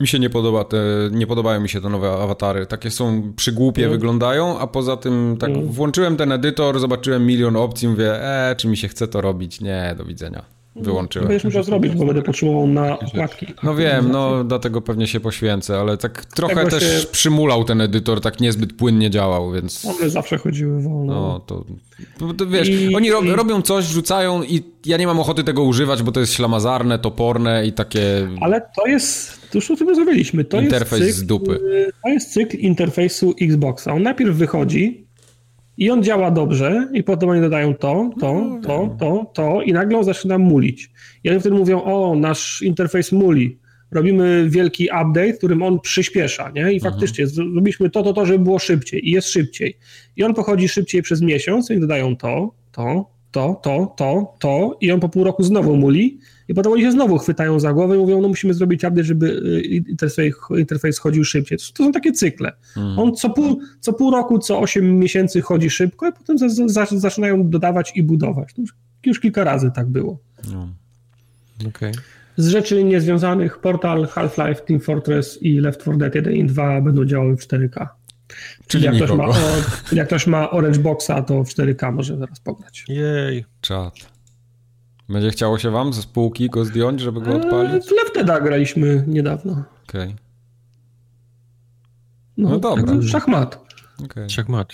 Mi 0.00 0.08
się 0.08 0.18
nie 0.18 0.30
podoba 0.30 0.64
te, 0.64 0.78
nie 1.12 1.26
podobają 1.26 1.60
mi 1.60 1.68
się 1.68 1.80
te 1.80 1.88
nowe 1.88 2.08
awatary. 2.08 2.66
Takie 2.66 2.90
są 2.90 3.32
przygłupie 3.36 3.82
mm. 3.82 3.92
wyglądają, 3.92 4.58
a 4.58 4.66
poza 4.66 4.96
tym 4.96 5.36
tak 5.40 5.50
mm. 5.50 5.66
włączyłem 5.66 6.16
ten 6.16 6.32
edytor, 6.32 6.80
zobaczyłem 6.80 7.26
milion 7.26 7.56
opcji, 7.56 7.88
mówię, 7.88 8.22
e, 8.22 8.56
czy 8.56 8.68
mi 8.68 8.76
się 8.76 8.88
chce 8.88 9.08
to 9.08 9.20
robić? 9.20 9.60
Nie, 9.60 9.94
do 9.98 10.04
widzenia 10.04 10.55
wyłączyłem. 10.80 11.28
Będziesz 11.28 11.44
musiał 11.44 11.62
zrobić, 11.62 11.94
bo 11.94 12.06
będę 12.06 12.22
potrzebował 12.22 12.66
na 12.66 12.98
okładki. 12.98 13.46
No 13.62 13.74
wiem, 13.74 14.10
no 14.10 14.44
dlatego 14.44 14.80
pewnie 14.80 15.06
się 15.06 15.20
poświęcę, 15.20 15.78
ale 15.78 15.96
tak 15.96 16.24
trochę 16.24 16.66
też 16.66 16.82
się... 16.82 17.06
przymulał 17.06 17.64
ten 17.64 17.80
edytor, 17.80 18.20
tak 18.20 18.40
niezbyt 18.40 18.72
płynnie 18.72 19.10
działał, 19.10 19.52
więc... 19.52 19.84
One 19.84 20.10
zawsze 20.10 20.38
chodziły 20.38 20.82
wolno. 20.82 21.12
No 21.12 21.40
to, 21.40 21.64
to, 22.18 22.34
to 22.34 22.46
wiesz, 22.46 22.68
I, 22.68 22.96
oni 22.96 23.10
ro, 23.10 23.20
robią 23.20 23.62
coś, 23.62 23.84
rzucają 23.84 24.42
i 24.42 24.62
ja 24.86 24.96
nie 24.96 25.06
mam 25.06 25.20
ochoty 25.20 25.44
tego 25.44 25.62
używać, 25.62 26.02
bo 26.02 26.12
to 26.12 26.20
jest 26.20 26.32
ślamazarne, 26.32 26.98
toporne 26.98 27.66
i 27.66 27.72
takie... 27.72 28.28
Ale 28.40 28.60
to 28.76 28.86
jest, 28.86 29.40
to 29.50 29.58
już 29.58 29.70
o 29.70 29.76
tym 29.76 29.88
rozmawialiśmy, 29.88 30.44
to 30.44 30.60
Interfejs 30.60 31.04
jest 31.04 31.18
cykl, 31.18 31.24
z 31.24 31.26
dupy. 31.26 31.60
To 32.04 32.08
jest 32.08 32.32
cykl 32.32 32.56
interfejsu 32.56 33.34
Xboxa. 33.40 33.92
On 33.92 34.02
najpierw 34.02 34.36
wychodzi, 34.36 35.05
i 35.76 35.90
on 35.90 36.02
działa 36.02 36.30
dobrze, 36.30 36.88
i 36.92 37.02
potem 37.02 37.28
oni 37.28 37.40
dodają 37.40 37.74
to, 37.74 38.10
to, 38.20 38.34
no, 38.34 38.60
to, 38.62 38.96
to, 38.98 39.30
to, 39.34 39.62
i 39.62 39.72
nagle 39.72 39.98
on 39.98 40.04
zaczyna 40.04 40.38
mulić. 40.38 40.90
I 41.24 41.30
oni 41.30 41.40
wtedy 41.40 41.56
mówią, 41.56 41.82
o, 41.82 42.16
nasz 42.16 42.62
interfejs 42.62 43.12
muli. 43.12 43.58
Robimy 43.90 44.46
wielki 44.50 44.84
update, 44.84 45.32
którym 45.32 45.62
on 45.62 45.80
przyspiesza, 45.80 46.50
nie? 46.54 46.72
I 46.72 46.76
mhm. 46.76 46.92
faktycznie 46.92 47.26
zrobiliśmy 47.26 47.90
to, 47.90 48.02
to, 48.02 48.12
to, 48.12 48.26
żeby 48.26 48.38
było 48.38 48.58
szybciej 48.58 49.08
i 49.08 49.10
jest 49.10 49.28
szybciej. 49.28 49.78
I 50.16 50.24
on 50.24 50.34
pochodzi 50.34 50.68
szybciej 50.68 51.02
przez 51.02 51.22
miesiąc 51.22 51.70
i 51.70 51.80
dodają 51.80 52.16
to, 52.16 52.54
to, 52.72 53.15
to, 53.36 53.60
to, 53.62 53.94
to, 53.96 54.34
to 54.38 54.76
i 54.80 54.92
on 54.92 55.00
po 55.00 55.08
pół 55.08 55.24
roku 55.24 55.42
znowu 55.42 55.76
muli 55.76 56.18
i 56.48 56.54
potem 56.54 56.72
oni 56.72 56.82
się 56.82 56.92
znowu 56.92 57.18
chwytają 57.18 57.60
za 57.60 57.72
głowę 57.72 57.96
i 57.96 57.98
mówią, 57.98 58.20
no 58.20 58.28
musimy 58.28 58.54
zrobić 58.54 58.84
update, 58.84 59.04
żeby 59.04 59.26
y, 59.26 59.60
interfejs, 59.64 60.34
interfejs 60.58 60.98
chodził 60.98 61.24
szybciej. 61.24 61.58
To 61.58 61.84
są 61.84 61.92
takie 61.92 62.12
cykle. 62.12 62.52
Hmm. 62.74 62.98
On 62.98 63.14
co 63.14 63.30
pół, 63.30 63.60
co 63.80 63.92
pół 63.92 64.10
roku, 64.10 64.38
co 64.38 64.58
8 64.60 64.98
miesięcy 64.98 65.40
chodzi 65.40 65.70
szybko, 65.70 66.06
a 66.06 66.12
potem 66.12 66.38
za, 66.38 66.48
za, 66.66 66.86
zaczynają 66.90 67.50
dodawać 67.50 67.92
i 67.96 68.02
budować. 68.02 68.54
Już, 68.58 68.74
już 69.06 69.20
kilka 69.20 69.44
razy 69.44 69.70
tak 69.74 69.86
było. 69.86 70.18
No. 70.52 70.68
Okay. 71.68 71.92
Z 72.36 72.48
rzeczy 72.48 72.84
niezwiązanych 72.84 73.58
Portal, 73.58 74.06
Half-Life, 74.06 74.60
Team 74.66 74.80
Fortress 74.80 75.42
i 75.42 75.60
Left 75.60 75.80
4 75.80 75.98
Dead 75.98 76.14
1 76.14 76.32
i 76.34 76.44
2 76.44 76.80
będą 76.80 77.04
działały 77.04 77.36
w 77.36 77.40
4K. 77.40 77.86
Czyli 78.66 78.84
jak 78.84 78.94
ktoś, 78.94 79.10
ma, 79.10 79.26
jak 79.92 80.06
ktoś 80.06 80.26
ma 80.26 80.50
Orange 80.50 80.78
Boxa, 80.78 81.22
to 81.26 81.44
w 81.44 81.48
4K 81.48 81.92
może 81.92 82.16
zaraz 82.16 82.40
pograć. 82.40 82.84
Jej. 82.88 83.44
Czad. 83.60 83.94
Będzie 85.08 85.30
chciało 85.30 85.58
się 85.58 85.70
wam 85.70 85.92
ze 85.92 86.02
spółki 86.02 86.50
go 86.50 86.64
zdjąć, 86.64 87.00
żeby 87.00 87.20
go 87.20 87.36
odpalić? 87.36 87.86
W 87.86 87.90
Lefteda 87.90 88.40
graliśmy 88.40 89.04
niedawno. 89.06 89.64
Okej. 89.88 90.02
Okay. 90.02 90.16
No, 92.36 92.48
no 92.48 92.58
dobra. 92.58 93.02
Szachmat. 93.02 93.60
Okay. 94.04 94.30
Szachmat. 94.30 94.72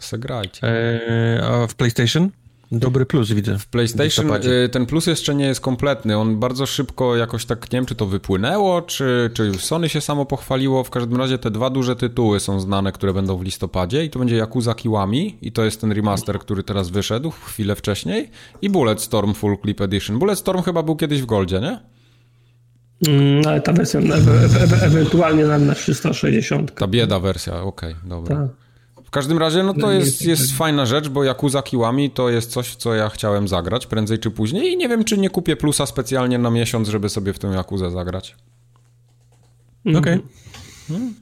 Zagrajcie. 0.00 0.68
Eee, 0.68 1.40
a 1.40 1.66
w 1.66 1.74
PlayStation? 1.74 2.30
Dobry 2.72 3.06
plus 3.06 3.32
widzę. 3.32 3.58
W 3.58 3.66
PlayStation 3.66 4.32
y, 4.34 4.68
ten 4.68 4.86
plus 4.86 5.06
jeszcze 5.06 5.34
nie 5.34 5.46
jest 5.46 5.60
kompletny. 5.60 6.18
On 6.18 6.40
bardzo 6.40 6.66
szybko 6.66 7.16
jakoś 7.16 7.44
tak, 7.44 7.72
nie 7.72 7.78
wiem, 7.78 7.86
czy 7.86 7.94
to 7.94 8.06
wypłynęło, 8.06 8.82
czy, 8.82 9.30
czy 9.34 9.46
już 9.46 9.64
Sony 9.64 9.88
się 9.88 10.00
samo 10.00 10.26
pochwaliło. 10.26 10.84
W 10.84 10.90
każdym 10.90 11.16
razie 11.16 11.38
te 11.38 11.50
dwa 11.50 11.70
duże 11.70 11.96
tytuły 11.96 12.40
są 12.40 12.60
znane, 12.60 12.92
które 12.92 13.12
będą 13.12 13.36
w 13.36 13.42
listopadzie 13.42 14.04
i 14.04 14.10
to 14.10 14.18
będzie 14.18 14.36
Yakuza 14.36 14.74
Kiwami 14.74 15.38
i 15.42 15.52
to 15.52 15.64
jest 15.64 15.80
ten 15.80 15.92
remaster, 15.92 16.38
który 16.38 16.62
teraz 16.62 16.90
wyszedł 16.90 17.30
chwilę 17.30 17.74
wcześniej 17.74 18.30
i 18.62 18.70
Bulletstorm 18.70 19.34
Full 19.34 19.56
Clip 19.62 19.80
Edition. 19.80 20.18
Bulletstorm 20.18 20.62
chyba 20.62 20.82
był 20.82 20.96
kiedyś 20.96 21.22
w 21.22 21.26
Goldzie, 21.26 21.60
nie? 21.60 21.80
Mm, 23.08 23.46
ale 23.46 23.60
ta 23.60 23.72
wersja 23.72 24.00
ewentualnie 24.82 25.44
na, 25.44 25.58
na 25.58 25.74
360. 25.74 26.74
Ta 26.74 26.86
bieda 26.86 27.20
wersja, 27.20 27.62
okej, 27.62 27.92
okay, 27.92 28.08
dobra. 28.08 28.36
Ta. 28.36 28.65
W 29.06 29.10
każdym 29.10 29.38
razie, 29.38 29.62
no 29.62 29.74
to 29.74 29.80
no 29.80 29.92
jest, 29.92 30.22
jest 30.22 30.52
fajna 30.52 30.86
rzecz, 30.86 31.08
bo 31.08 31.24
Yakuza 31.24 31.62
Kiwami 31.62 32.10
to 32.10 32.30
jest 32.30 32.50
coś, 32.50 32.76
co 32.76 32.94
ja 32.94 33.08
chciałem 33.08 33.48
zagrać 33.48 33.86
prędzej 33.86 34.18
czy 34.18 34.30
później 34.30 34.72
i 34.72 34.76
nie 34.76 34.88
wiem, 34.88 35.04
czy 35.04 35.18
nie 35.18 35.30
kupię 35.30 35.56
plusa 35.56 35.86
specjalnie 35.86 36.38
na 36.38 36.50
miesiąc, 36.50 36.88
żeby 36.88 37.08
sobie 37.08 37.32
w 37.32 37.38
tę 37.38 37.48
Yakuzę 37.48 37.90
zagrać. 37.90 38.36
Okej. 39.84 39.98
Okay. 39.98 40.22
Hmm. 40.88 41.14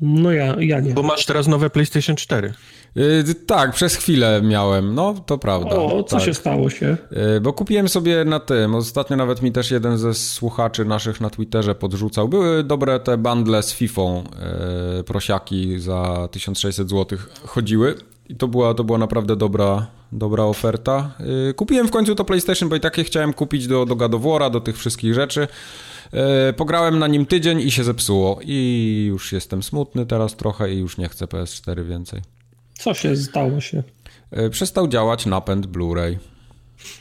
No 0.00 0.32
ja, 0.32 0.56
ja 0.58 0.80
nie. 0.80 0.94
Bo 0.94 1.02
masz 1.02 1.26
teraz 1.26 1.46
nowe 1.46 1.70
PlayStation 1.70 2.16
4. 2.16 2.54
Yy, 2.94 3.34
tak, 3.34 3.72
przez 3.72 3.96
chwilę 3.96 4.42
miałem, 4.42 4.94
no 4.94 5.14
to 5.26 5.38
prawda. 5.38 5.70
O, 5.70 6.02
co 6.02 6.16
tak. 6.16 6.24
się 6.24 6.34
stało 6.34 6.70
się? 6.70 6.96
Yy, 7.10 7.40
bo 7.40 7.52
kupiłem 7.52 7.88
sobie 7.88 8.24
na 8.24 8.40
tym, 8.40 8.74
ostatnio 8.74 9.16
nawet 9.16 9.42
mi 9.42 9.52
też 9.52 9.70
jeden 9.70 9.98
ze 9.98 10.14
słuchaczy 10.14 10.84
naszych 10.84 11.20
na 11.20 11.30
Twitterze 11.30 11.74
podrzucał. 11.74 12.28
Były 12.28 12.64
dobre 12.64 13.00
te 13.00 13.18
bundle 13.18 13.62
z 13.62 13.72
FIFA, 13.72 14.02
yy, 14.02 15.04
prosiaki 15.04 15.80
za 15.80 16.28
1600 16.30 16.90
zł 16.90 17.18
chodziły 17.44 17.94
i 18.28 18.36
to 18.36 18.48
była, 18.48 18.74
to 18.74 18.84
była 18.84 18.98
naprawdę 18.98 19.36
dobra, 19.36 19.86
dobra 20.12 20.44
oferta. 20.44 21.10
Kupiłem 21.56 21.88
w 21.88 21.90
końcu 21.90 22.14
to 22.14 22.24
PlayStation, 22.24 22.68
bo 22.68 22.76
i 22.76 22.80
takie 22.80 23.04
chciałem 23.04 23.32
kupić 23.32 23.66
do, 23.66 23.86
do 23.86 23.96
War'a, 23.96 24.50
do 24.50 24.60
tych 24.60 24.78
wszystkich 24.78 25.14
rzeczy. 25.14 25.48
Pograłem 26.56 26.98
na 26.98 27.06
nim 27.06 27.26
tydzień 27.26 27.60
i 27.60 27.70
się 27.70 27.84
zepsuło 27.84 28.40
i 28.42 29.04
już 29.08 29.32
jestem 29.32 29.62
smutny 29.62 30.06
teraz 30.06 30.36
trochę 30.36 30.74
i 30.74 30.78
już 30.78 30.98
nie 30.98 31.08
chcę 31.08 31.26
PS4 31.26 31.84
więcej. 31.84 32.20
Co 32.80 32.94
się 32.94 33.16
stało 33.16 33.60
się? 33.60 33.82
E, 34.30 34.50
przestał 34.50 34.88
działać 34.88 35.26
napęd 35.26 35.66
Blu-ray. 35.66 36.16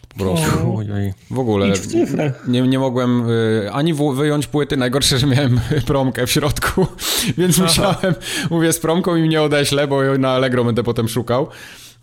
Po 0.10 0.20
prostu. 0.20 0.84
W 1.32 1.40
ogóle. 1.40 1.74
w. 1.76 2.48
Nie, 2.48 2.62
nie 2.62 2.80
mogłem 2.80 3.30
y, 3.30 3.70
ani 3.74 3.94
wyjąć 3.94 4.48
płyty. 4.48 4.78
Najgorsze, 4.78 5.20
że 5.20 5.28
miałem 5.28 5.60
promkę 5.88 6.28
w 6.28 6.32
środku, 6.32 6.88
więc 7.38 7.60
Aha. 7.60 7.68
musiałem, 7.68 8.16
mówię, 8.50 8.74
z 8.74 8.80
promką 8.80 9.16
i 9.16 9.22
mnie 9.22 9.42
odeślę, 9.42 9.88
bo 9.88 10.18
na 10.18 10.30
Allegro 10.30 10.64
będę 10.64 10.84
potem 10.84 11.08
szukał. 11.08 11.48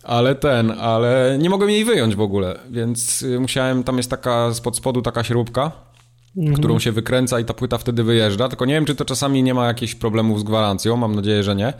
Ale 0.03 0.35
ten, 0.35 0.71
ale 0.71 1.37
nie 1.39 1.49
mogłem 1.49 1.69
jej 1.69 1.85
wyjąć 1.85 2.15
w 2.15 2.21
ogóle, 2.21 2.59
więc 2.69 3.21
y, 3.21 3.39
musiałem, 3.39 3.83
tam 3.83 3.97
jest 3.97 4.09
taka 4.09 4.53
spod 4.53 4.77
spodu 4.77 5.01
taka 5.01 5.23
śrubka, 5.23 5.71
mhm. 6.37 6.57
którą 6.57 6.79
się 6.79 6.91
wykręca 6.91 7.39
i 7.39 7.45
ta 7.45 7.53
płyta 7.53 7.77
wtedy 7.77 8.03
wyjeżdża. 8.03 8.49
Tylko 8.49 8.65
nie 8.65 8.73
wiem, 8.73 8.85
czy 8.85 8.95
to 8.95 9.05
czasami 9.05 9.43
nie 9.43 9.53
ma 9.53 9.67
jakichś 9.67 9.95
problemów 9.95 10.39
z 10.39 10.43
gwarancją, 10.43 10.97
mam 10.97 11.15
nadzieję, 11.15 11.43
że 11.43 11.55
nie. 11.55 11.73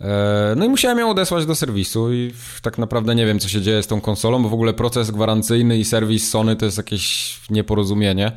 E, 0.00 0.54
no 0.56 0.64
i 0.64 0.68
musiałem 0.68 0.98
ją 0.98 1.10
odesłać 1.10 1.46
do 1.46 1.54
serwisu 1.54 2.12
i 2.12 2.32
tak 2.62 2.78
naprawdę 2.78 3.14
nie 3.14 3.26
wiem, 3.26 3.38
co 3.38 3.48
się 3.48 3.60
dzieje 3.60 3.82
z 3.82 3.86
tą 3.86 4.00
konsolą, 4.00 4.42
bo 4.42 4.48
w 4.48 4.54
ogóle 4.54 4.74
proces 4.74 5.10
gwarancyjny 5.10 5.78
i 5.78 5.84
serwis 5.84 6.30
Sony 6.30 6.56
to 6.56 6.64
jest 6.64 6.76
jakieś 6.76 7.36
nieporozumienie, 7.50 8.32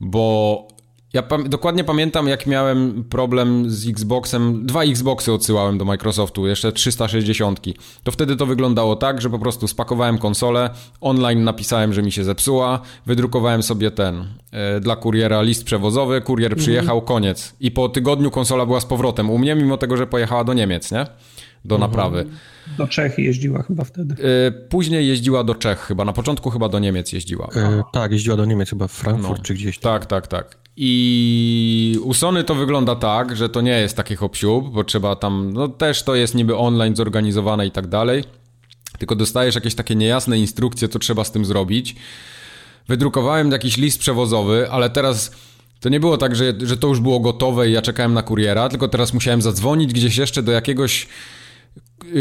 bo 0.00 0.68
ja 1.12 1.22
pa 1.22 1.38
dokładnie 1.38 1.84
pamiętam, 1.84 2.28
jak 2.28 2.46
miałem 2.46 3.04
problem 3.04 3.70
z 3.70 3.88
Xboxem. 3.88 4.66
Dwa 4.66 4.84
Xboxy 4.84 5.32
odsyłałem 5.32 5.78
do 5.78 5.84
Microsoftu, 5.84 6.46
jeszcze 6.46 6.72
360. 6.72 7.60
To 8.02 8.12
wtedy 8.12 8.36
to 8.36 8.46
wyglądało 8.46 8.96
tak, 8.96 9.20
że 9.20 9.30
po 9.30 9.38
prostu 9.38 9.68
spakowałem 9.68 10.18
konsolę, 10.18 10.70
online 11.00 11.44
napisałem, 11.44 11.92
że 11.92 12.02
mi 12.02 12.12
się 12.12 12.24
zepsuła, 12.24 12.80
wydrukowałem 13.06 13.62
sobie 13.62 13.90
ten 13.90 14.24
e, 14.52 14.80
dla 14.80 14.96
kuriera 14.96 15.42
list 15.42 15.64
przewozowy, 15.64 16.20
kurier 16.20 16.52
mhm. 16.52 16.62
przyjechał, 16.62 17.02
koniec. 17.02 17.54
I 17.60 17.70
po 17.70 17.88
tygodniu 17.88 18.30
konsola 18.30 18.66
była 18.66 18.80
z 18.80 18.86
powrotem 18.86 19.30
u 19.30 19.38
mnie, 19.38 19.54
mimo 19.54 19.76
tego, 19.76 19.96
że 19.96 20.06
pojechała 20.06 20.44
do 20.44 20.54
Niemiec, 20.54 20.92
nie? 20.92 21.06
Do 21.64 21.74
mhm. 21.74 21.90
naprawy. 21.90 22.26
Do 22.78 22.88
Czech 22.88 23.18
jeździła 23.18 23.62
chyba 23.62 23.84
wtedy. 23.84 24.14
E, 24.46 24.50
później 24.50 25.08
jeździła 25.08 25.44
do 25.44 25.54
Czech 25.54 25.78
chyba, 25.78 26.04
na 26.04 26.12
początku 26.12 26.50
chyba 26.50 26.68
do 26.68 26.78
Niemiec 26.78 27.12
jeździła. 27.12 27.48
E, 27.56 27.82
tak, 27.92 28.12
jeździła 28.12 28.36
do 28.36 28.44
Niemiec 28.44 28.70
chyba, 28.70 28.88
w 28.88 28.92
Frankfurt 28.92 29.38
no. 29.38 29.44
czy 29.44 29.54
gdzieś. 29.54 29.78
Tak, 29.78 30.06
tak, 30.06 30.26
tak. 30.26 30.59
I 30.76 31.98
u 32.02 32.14
Sony 32.14 32.44
to 32.44 32.54
wygląda 32.54 32.96
tak, 32.96 33.36
że 33.36 33.48
to 33.48 33.60
nie 33.60 33.80
jest 33.80 33.96
taki 33.96 34.16
hop 34.16 34.36
bo 34.72 34.84
trzeba 34.84 35.16
tam, 35.16 35.52
no 35.52 35.68
też 35.68 36.02
to 36.02 36.14
jest 36.14 36.34
niby 36.34 36.56
online 36.56 36.96
zorganizowane 36.96 37.66
i 37.66 37.70
tak 37.70 37.86
dalej, 37.86 38.24
tylko 38.98 39.16
dostajesz 39.16 39.54
jakieś 39.54 39.74
takie 39.74 39.94
niejasne 39.94 40.38
instrukcje, 40.38 40.88
co 40.88 40.98
trzeba 40.98 41.24
z 41.24 41.32
tym 41.32 41.44
zrobić. 41.44 41.96
Wydrukowałem 42.88 43.50
jakiś 43.50 43.76
list 43.76 44.00
przewozowy, 44.00 44.70
ale 44.70 44.90
teraz 44.90 45.32
to 45.80 45.88
nie 45.88 46.00
było 46.00 46.18
tak, 46.18 46.36
że, 46.36 46.54
że 46.62 46.76
to 46.76 46.88
już 46.88 47.00
było 47.00 47.20
gotowe 47.20 47.68
i 47.68 47.72
ja 47.72 47.82
czekałem 47.82 48.14
na 48.14 48.22
kuriera, 48.22 48.68
tylko 48.68 48.88
teraz 48.88 49.14
musiałem 49.14 49.42
zadzwonić 49.42 49.92
gdzieś 49.92 50.16
jeszcze 50.16 50.42
do 50.42 50.52
jakiegoś 50.52 51.08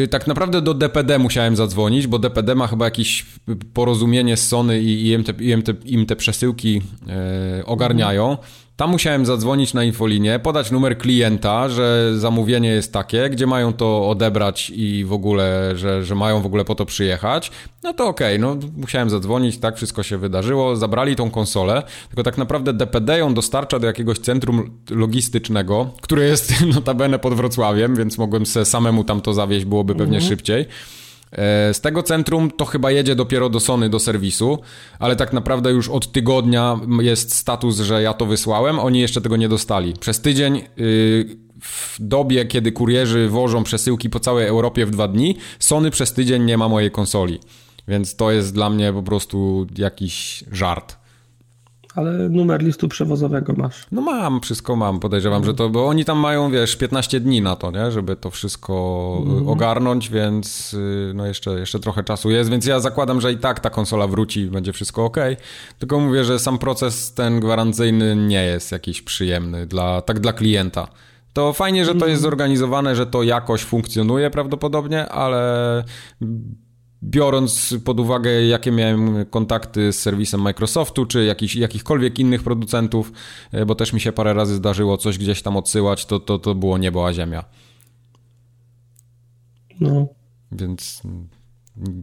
tak 0.09 0.27
naprawdę 0.27 0.61
do 0.61 0.73
DPD 0.73 1.19
musiałem 1.19 1.55
zadzwonić, 1.55 2.07
bo 2.07 2.19
DPD 2.19 2.55
ma 2.55 2.67
chyba 2.67 2.85
jakieś 2.85 3.25
porozumienie 3.73 4.37
z 4.37 4.47
Sony 4.47 4.81
i 4.81 5.11
im 5.11 5.23
te, 5.23 5.43
im 5.43 5.61
te, 5.61 5.73
im 5.85 6.05
te 6.05 6.15
przesyłki 6.15 6.81
e, 7.07 7.65
ogarniają. 7.65 8.37
Tam 8.79 8.89
musiałem 8.89 9.25
zadzwonić 9.25 9.73
na 9.73 9.83
infolinię, 9.83 10.39
podać 10.39 10.71
numer 10.71 10.97
klienta, 10.97 11.69
że 11.69 12.13
zamówienie 12.17 12.69
jest 12.69 12.93
takie, 12.93 13.29
gdzie 13.29 13.47
mają 13.47 13.73
to 13.73 14.09
odebrać 14.09 14.71
i 14.75 15.05
w 15.05 15.13
ogóle, 15.13 15.71
że, 15.75 16.03
że 16.03 16.15
mają 16.15 16.41
w 16.41 16.45
ogóle 16.45 16.65
po 16.65 16.75
to 16.75 16.85
przyjechać. 16.85 17.51
No 17.83 17.93
to 17.93 18.07
okej, 18.07 18.35
okay, 18.35 18.39
no 18.39 18.67
musiałem 18.77 19.09
zadzwonić, 19.09 19.57
tak 19.57 19.77
wszystko 19.77 20.03
się 20.03 20.17
wydarzyło, 20.17 20.75
zabrali 20.75 21.15
tą 21.15 21.31
konsolę, 21.31 21.83
tylko 22.09 22.23
tak 22.23 22.37
naprawdę 22.37 22.73
DPD 22.73 23.17
ją 23.17 23.33
dostarcza 23.33 23.79
do 23.79 23.87
jakiegoś 23.87 24.19
centrum 24.19 24.71
logistycznego, 24.89 25.89
które 26.01 26.25
jest 26.25 26.53
notabene 26.75 27.19
pod 27.19 27.33
Wrocławiem, 27.33 27.95
więc 27.95 28.17
mogłem 28.17 28.45
se 28.45 28.65
samemu 28.65 29.03
tam 29.03 29.21
to 29.21 29.33
zawieźć, 29.33 29.65
byłoby 29.65 29.95
pewnie 29.95 30.17
mhm. 30.17 30.29
szybciej. 30.29 30.65
E, 31.31 31.73
z 31.73 31.81
tego 31.81 32.03
centrum 32.03 32.51
to 32.51 32.65
chyba 32.65 32.91
jedzie 32.91 33.15
dopiero 33.15 33.49
do 33.49 33.59
Sony, 33.59 33.89
do 33.89 33.99
serwisu, 33.99 34.59
ale 34.99 35.15
tak 35.15 35.33
naprawdę 35.33 35.71
już 35.71 35.89
od 35.89 36.11
tygodnia 36.11 36.79
jest 36.99 37.35
status, 37.35 37.79
że 37.79 38.01
ja 38.01 38.13
to 38.13 38.25
wysłałem, 38.25 38.79
oni 38.79 38.99
jeszcze 38.99 39.21
tego 39.21 39.37
nie 39.37 39.49
dostali. 39.49 39.93
Przez 39.93 40.21
tydzień 40.21 40.57
y, 40.57 41.37
w 41.61 41.95
dobie, 41.99 42.45
kiedy 42.45 42.71
kurierzy 42.71 43.29
wożą 43.29 43.63
przesyłki 43.63 44.09
po 44.09 44.19
całej 44.19 44.47
Europie 44.47 44.85
w 44.85 44.91
dwa 44.91 45.07
dni, 45.07 45.37
Sony 45.59 45.91
przez 45.91 46.13
tydzień 46.13 46.43
nie 46.43 46.57
ma 46.57 46.69
mojej 46.69 46.91
konsoli. 46.91 47.39
Więc 47.87 48.15
to 48.15 48.31
jest 48.31 48.53
dla 48.53 48.69
mnie 48.69 48.93
po 48.93 49.03
prostu 49.03 49.67
jakiś 49.77 50.43
żart. 50.51 50.97
Ale 51.99 52.29
numer 52.29 52.63
listu 52.63 52.87
przewozowego 52.87 53.53
masz. 53.53 53.85
No 53.91 54.01
mam, 54.01 54.41
wszystko 54.41 54.75
mam. 54.75 54.99
Podejrzewam, 54.99 55.45
że 55.45 55.53
to, 55.53 55.69
bo 55.69 55.87
oni 55.87 56.05
tam 56.05 56.17
mają, 56.17 56.51
wiesz, 56.51 56.75
15 56.75 57.19
dni 57.19 57.41
na 57.41 57.55
to, 57.55 57.71
nie? 57.71 57.91
Żeby 57.91 58.15
to 58.15 58.29
wszystko 58.29 59.23
mm. 59.25 59.47
ogarnąć, 59.47 60.09
więc 60.09 60.73
y, 60.73 61.11
no 61.15 61.25
jeszcze, 61.25 61.59
jeszcze 61.59 61.79
trochę 61.79 62.03
czasu 62.03 62.31
jest, 62.31 62.49
więc 62.49 62.65
ja 62.65 62.79
zakładam, 62.79 63.21
że 63.21 63.33
i 63.33 63.37
tak 63.37 63.59
ta 63.59 63.69
konsola 63.69 64.07
wróci 64.07 64.39
i 64.39 64.45
będzie 64.45 64.73
wszystko 64.73 65.05
ok. 65.05 65.17
Tylko 65.79 65.99
mówię, 65.99 66.23
że 66.23 66.39
sam 66.39 66.57
proces 66.57 67.13
ten 67.13 67.39
gwarancyjny 67.39 68.15
nie 68.15 68.43
jest 68.45 68.71
jakiś 68.71 69.01
przyjemny 69.01 69.67
dla, 69.67 70.01
tak 70.01 70.19
dla 70.19 70.33
klienta. 70.33 70.87
To 71.33 71.53
fajnie, 71.53 71.85
że 71.85 71.91
to 71.91 72.07
jest 72.07 72.19
mhm. 72.19 72.21
zorganizowane, 72.21 72.95
że 72.95 73.05
to 73.05 73.23
jakoś 73.23 73.61
funkcjonuje 73.61 74.29
prawdopodobnie, 74.29 75.09
ale 75.09 75.83
biorąc 77.03 77.75
pod 77.85 77.99
uwagę, 77.99 78.45
jakie 78.45 78.71
miałem 78.71 79.25
kontakty 79.25 79.93
z 79.93 79.99
serwisem 79.99 80.41
Microsoftu, 80.41 81.05
czy 81.05 81.25
jakiś, 81.25 81.55
jakichkolwiek 81.55 82.19
innych 82.19 82.43
producentów, 82.43 83.11
e, 83.51 83.65
bo 83.65 83.75
też 83.75 83.93
mi 83.93 84.01
się 84.01 84.11
parę 84.11 84.33
razy 84.33 84.55
zdarzyło 84.55 84.97
coś 84.97 85.17
gdzieś 85.17 85.41
tam 85.41 85.57
odsyłać, 85.57 86.05
to, 86.05 86.19
to, 86.19 86.39
to 86.39 86.55
było 86.55 86.77
niebo 86.77 87.07
a 87.07 87.13
ziemia. 87.13 87.45
No. 89.79 90.07
Więc 90.51 91.01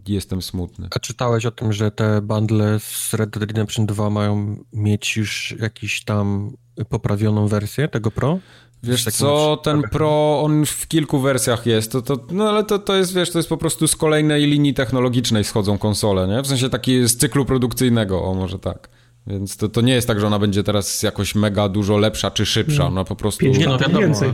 jestem 0.09 0.43
smutny. 0.43 0.89
A 0.91 0.99
czytałeś 0.99 1.47
o 1.47 1.51
tym, 1.51 1.73
że 1.73 1.91
te 1.91 2.23
bundle 2.23 2.81
z 2.81 3.15
Red 3.15 3.31
Dead 3.31 3.43
Redemption 3.43 3.87
2 3.87 4.11
mają 4.11 4.57
mieć 4.73 5.17
już 5.17 5.55
jakiś 5.61 6.05
tam 6.05 6.57
poprawioną 6.89 7.49
wersję 7.49 7.89
tego 7.89 8.11
Pro? 8.11 8.39
Wiesz 8.87 9.05
co, 9.05 9.57
ten 9.63 9.83
Pro, 9.83 10.43
on 10.43 10.59
już 10.59 10.71
w 10.71 10.89
kilku 10.89 11.19
wersjach 11.19 11.67
jest, 11.67 11.93
to, 11.93 12.03
to, 12.03 12.19
no 12.31 12.49
ale 12.49 12.65
to, 12.65 12.79
to 12.79 12.97
jest, 12.97 13.15
wiesz, 13.15 13.31
to 13.31 13.39
jest 13.39 13.49
po 13.49 13.57
prostu 13.57 13.89
z 13.89 13.97
kolejnej 13.97 14.47
linii 14.47 14.75
technologicznej 14.75 15.45
schodzą 15.45 15.79
konsole, 15.79 16.29
nie? 16.29 16.43
W 16.43 16.47
sensie 16.47 16.69
taki 16.69 17.09
z 17.09 17.17
cyklu 17.17 17.45
produkcyjnego, 17.45 18.25
o 18.25 18.35
może 18.35 18.59
tak. 18.59 18.89
Więc 19.27 19.57
to, 19.57 19.69
to 19.69 19.81
nie 19.81 19.93
jest 19.93 20.07
tak, 20.07 20.21
że 20.21 20.27
ona 20.27 20.39
będzie 20.39 20.63
teraz 20.63 21.03
jakoś 21.03 21.35
mega 21.35 21.69
dużo 21.69 21.99
lepsza 21.99 22.31
czy 22.31 22.47
szybsza, 22.47 22.83
no, 22.83 22.87
ona 22.87 23.05
po 23.05 23.17
prostu... 23.17 23.41
Pięć 23.41 23.59
no, 23.59 23.79
wiadomo, 23.79 24.01
więcej. 24.01 24.33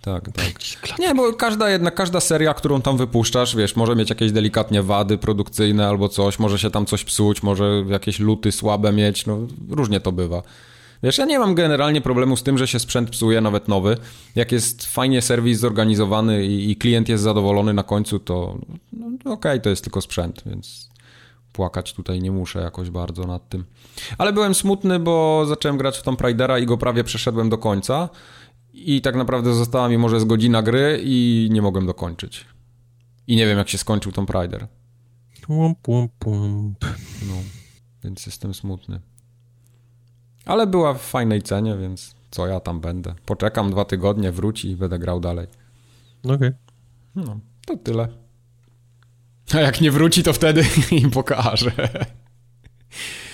Tak, 0.00 0.32
tak. 0.32 0.98
Nie, 0.98 1.14
bo 1.14 1.32
każda 1.32 1.70
jedna, 1.70 1.90
każda 1.90 2.20
seria, 2.20 2.54
którą 2.54 2.82
tam 2.82 2.96
wypuszczasz, 2.96 3.56
wiesz, 3.56 3.76
może 3.76 3.96
mieć 3.96 4.10
jakieś 4.10 4.32
delikatnie 4.32 4.82
wady 4.82 5.18
produkcyjne 5.18 5.88
albo 5.88 6.08
coś, 6.08 6.38
może 6.38 6.58
się 6.58 6.70
tam 6.70 6.86
coś 6.86 7.04
psuć, 7.04 7.42
może 7.42 7.84
jakieś 7.88 8.20
luty 8.20 8.52
słabe 8.52 8.92
mieć, 8.92 9.26
no 9.26 9.38
różnie 9.70 10.00
to 10.00 10.12
bywa. 10.12 10.42
Wiesz, 11.04 11.18
ja 11.18 11.24
nie 11.24 11.38
mam 11.38 11.54
generalnie 11.54 12.00
problemu 12.00 12.36
z 12.36 12.42
tym, 12.42 12.58
że 12.58 12.68
się 12.68 12.78
sprzęt 12.78 13.10
psuje, 13.10 13.40
nawet 13.40 13.68
nowy. 13.68 13.96
Jak 14.34 14.52
jest 14.52 14.86
fajnie 14.86 15.22
serwis 15.22 15.58
zorganizowany 15.58 16.46
i, 16.46 16.70
i 16.70 16.76
klient 16.76 17.08
jest 17.08 17.22
zadowolony 17.22 17.74
na 17.74 17.82
końcu, 17.82 18.18
to 18.18 18.58
no, 18.92 19.06
okej, 19.06 19.32
okay, 19.32 19.60
to 19.60 19.70
jest 19.70 19.84
tylko 19.84 20.00
sprzęt, 20.00 20.42
więc 20.46 20.88
płakać 21.52 21.92
tutaj 21.92 22.22
nie 22.22 22.32
muszę 22.32 22.60
jakoś 22.60 22.90
bardzo 22.90 23.26
nad 23.26 23.48
tym. 23.48 23.64
Ale 24.18 24.32
byłem 24.32 24.54
smutny, 24.54 24.98
bo 24.98 25.44
zacząłem 25.46 25.78
grać 25.78 25.98
w 25.98 26.02
Tomb 26.02 26.20
Raidera 26.20 26.58
i 26.58 26.66
go 26.66 26.78
prawie 26.78 27.04
przeszedłem 27.04 27.48
do 27.48 27.58
końca 27.58 28.08
i 28.72 29.00
tak 29.00 29.16
naprawdę 29.16 29.54
została 29.54 29.88
mi 29.88 29.98
może 29.98 30.20
z 30.20 30.24
godzina 30.24 30.62
gry 30.62 31.00
i 31.04 31.48
nie 31.52 31.62
mogłem 31.62 31.86
dokończyć. 31.86 32.44
I 33.26 33.36
nie 33.36 33.46
wiem, 33.46 33.58
jak 33.58 33.68
się 33.68 33.78
skończył 33.78 34.12
Tomb 34.12 34.30
Raider. 34.30 34.66
Pum, 35.42 35.74
pum, 35.82 36.08
pum. 36.18 36.74
No, 37.28 37.34
więc 38.04 38.26
jestem 38.26 38.54
smutny. 38.54 39.00
Ale 40.44 40.66
była 40.66 40.94
w 40.94 41.02
fajnej 41.02 41.42
cenie, 41.42 41.76
więc 41.76 42.14
co 42.30 42.46
ja 42.46 42.60
tam 42.60 42.80
będę. 42.80 43.14
Poczekam 43.26 43.70
dwa 43.70 43.84
tygodnie, 43.84 44.32
wróci 44.32 44.70
i 44.70 44.76
będę 44.76 44.98
grał 44.98 45.20
dalej. 45.20 45.46
Okej. 46.24 46.34
Okay. 46.36 46.54
No, 47.14 47.38
to 47.66 47.76
tyle. 47.76 48.08
A 49.54 49.60
jak 49.60 49.80
nie 49.80 49.90
wróci, 49.90 50.22
to 50.22 50.32
wtedy 50.32 50.64
im 51.02 51.10
pokażę. 51.10 51.72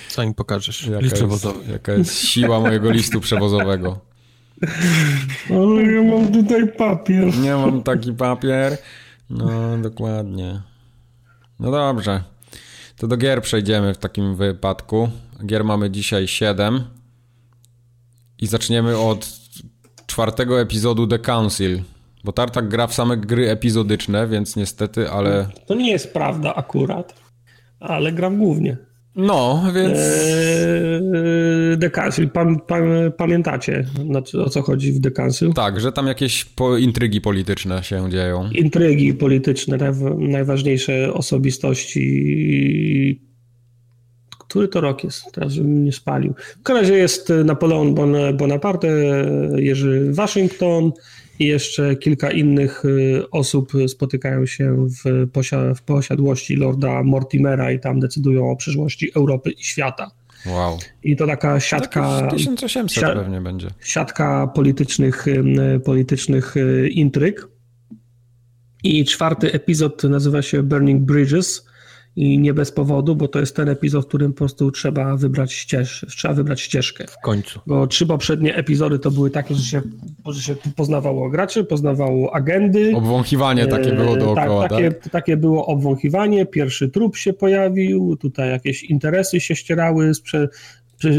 Co 0.08 0.22
im 0.22 0.34
pokażesz? 0.34 0.86
Jaka 0.86 1.00
List 1.00 1.14
przewozowy. 1.14 1.58
Jest, 1.58 1.70
jaka 1.70 1.92
jest 1.92 2.18
siła 2.18 2.60
mojego 2.60 2.90
listu 2.90 3.20
przewozowego. 3.20 4.00
Ale 5.50 5.82
ja 5.82 6.02
mam 6.02 6.32
tutaj 6.32 6.72
papier. 6.72 7.38
Nie 7.38 7.54
mam 7.54 7.82
taki 7.82 8.12
papier. 8.12 8.78
No, 9.30 9.78
dokładnie. 9.78 10.62
No 11.60 11.70
dobrze. 11.70 12.22
To 12.96 13.06
do 13.06 13.16
gier 13.16 13.42
przejdziemy 13.42 13.94
w 13.94 13.98
takim 13.98 14.36
wypadku. 14.36 15.08
Gier 15.46 15.64
mamy 15.64 15.90
dzisiaj 15.90 16.28
7. 16.28 16.84
I 18.40 18.46
zaczniemy 18.46 18.98
od 18.98 19.40
czwartego 20.06 20.60
epizodu 20.60 21.06
The 21.06 21.18
Council. 21.18 21.80
Bo 22.24 22.32
Tartak 22.32 22.68
gra 22.68 22.86
w 22.86 22.94
same 22.94 23.16
gry 23.16 23.50
epizodyczne, 23.50 24.28
więc 24.28 24.56
niestety, 24.56 25.10
ale... 25.10 25.48
To 25.66 25.74
nie 25.74 25.90
jest 25.90 26.12
prawda 26.12 26.54
akurat, 26.54 27.14
ale 27.80 28.12
gram 28.12 28.38
głównie. 28.38 28.76
No, 29.16 29.62
więc... 29.74 29.98
Eee, 29.98 31.78
The 31.80 31.90
Council, 31.90 32.30
pam, 32.30 32.60
pam, 32.60 32.82
pamiętacie 33.16 33.86
o 34.44 34.50
co 34.50 34.62
chodzi 34.62 34.92
w 34.92 35.00
The 35.00 35.10
Council? 35.10 35.52
Tak, 35.52 35.80
że 35.80 35.92
tam 35.92 36.06
jakieś 36.06 36.44
po, 36.44 36.76
intrygi 36.76 37.20
polityczne 37.20 37.82
się 37.82 38.10
dzieją. 38.10 38.50
Intrygi 38.50 39.14
polityczne, 39.14 39.78
najważniejsze 40.18 41.14
osobistości 41.14 43.29
który 44.50 44.68
to 44.68 44.80
rok 44.80 45.04
jest? 45.04 45.32
Teraz, 45.32 45.52
żebym 45.52 45.84
nie 45.84 45.92
spalił. 45.92 46.34
W 46.60 46.62
każdym 46.62 46.82
razie 46.82 46.94
jest 46.94 47.32
Napoleon 47.44 47.94
Bonaparte, 48.34 48.88
Jerzy 49.56 50.12
Waszyngton 50.12 50.92
i 51.38 51.46
jeszcze 51.46 51.96
kilka 51.96 52.30
innych 52.30 52.84
y, 52.84 53.30
osób 53.30 53.72
spotykają 53.88 54.46
się 54.46 54.86
w, 54.88 55.30
posia 55.30 55.74
w 55.74 55.82
posiadłości 55.82 56.56
Lorda 56.56 57.02
Mortimera 57.02 57.72
i 57.72 57.80
tam 57.80 58.00
decydują 58.00 58.50
o 58.50 58.56
przyszłości 58.56 59.10
Europy 59.16 59.50
i 59.50 59.64
świata. 59.64 60.10
Wow. 60.46 60.78
I 61.02 61.16
to 61.16 61.26
taka 61.26 61.60
siatka. 61.60 62.28
1800 62.30 62.92
si 62.92 63.00
pewnie 63.00 63.40
będzie. 63.40 63.68
Siatka 63.80 64.46
politycznych, 64.54 65.26
politycznych 65.84 66.54
intryg. 66.90 67.48
I 68.82 69.04
czwarty 69.04 69.52
epizod 69.52 70.04
nazywa 70.04 70.42
się 70.42 70.62
Burning 70.62 71.02
Bridges 71.02 71.69
i 72.20 72.38
nie 72.38 72.54
bez 72.54 72.72
powodu, 72.72 73.16
bo 73.16 73.28
to 73.28 73.40
jest 73.40 73.56
ten 73.56 73.68
epizod, 73.68 74.04
w 74.04 74.08
którym 74.08 74.32
po 74.32 74.38
prostu 74.38 74.70
trzeba 74.70 75.16
wybrać, 75.16 75.52
ścież, 75.52 76.06
trzeba 76.08 76.34
wybrać 76.34 76.60
ścieżkę. 76.60 77.06
W 77.06 77.20
końcu. 77.22 77.60
Bo 77.66 77.86
trzy 77.86 78.06
poprzednie 78.06 78.56
epizody 78.56 78.98
to 78.98 79.10
były 79.10 79.30
takie, 79.30 79.54
że 79.54 79.64
się, 79.64 79.82
że 80.26 80.42
się 80.42 80.56
poznawało 80.76 81.30
graczy, 81.30 81.64
poznawało 81.64 82.34
agendy. 82.34 82.92
Obwąchiwanie 82.96 83.66
takie 83.66 83.92
było 83.92 84.16
e, 84.16 84.18
dookoła, 84.18 84.62
tak? 84.62 84.70
Takie, 84.70 84.92
tak? 84.92 85.12
takie 85.12 85.36
było 85.36 85.66
obwąchiwanie, 85.66 86.46
pierwszy 86.46 86.88
trup 86.88 87.16
się 87.16 87.32
pojawił, 87.32 88.16
tutaj 88.16 88.50
jakieś 88.50 88.82
interesy 88.82 89.40
się 89.40 89.56
ścierały, 89.56 90.14
sprze 90.14 90.48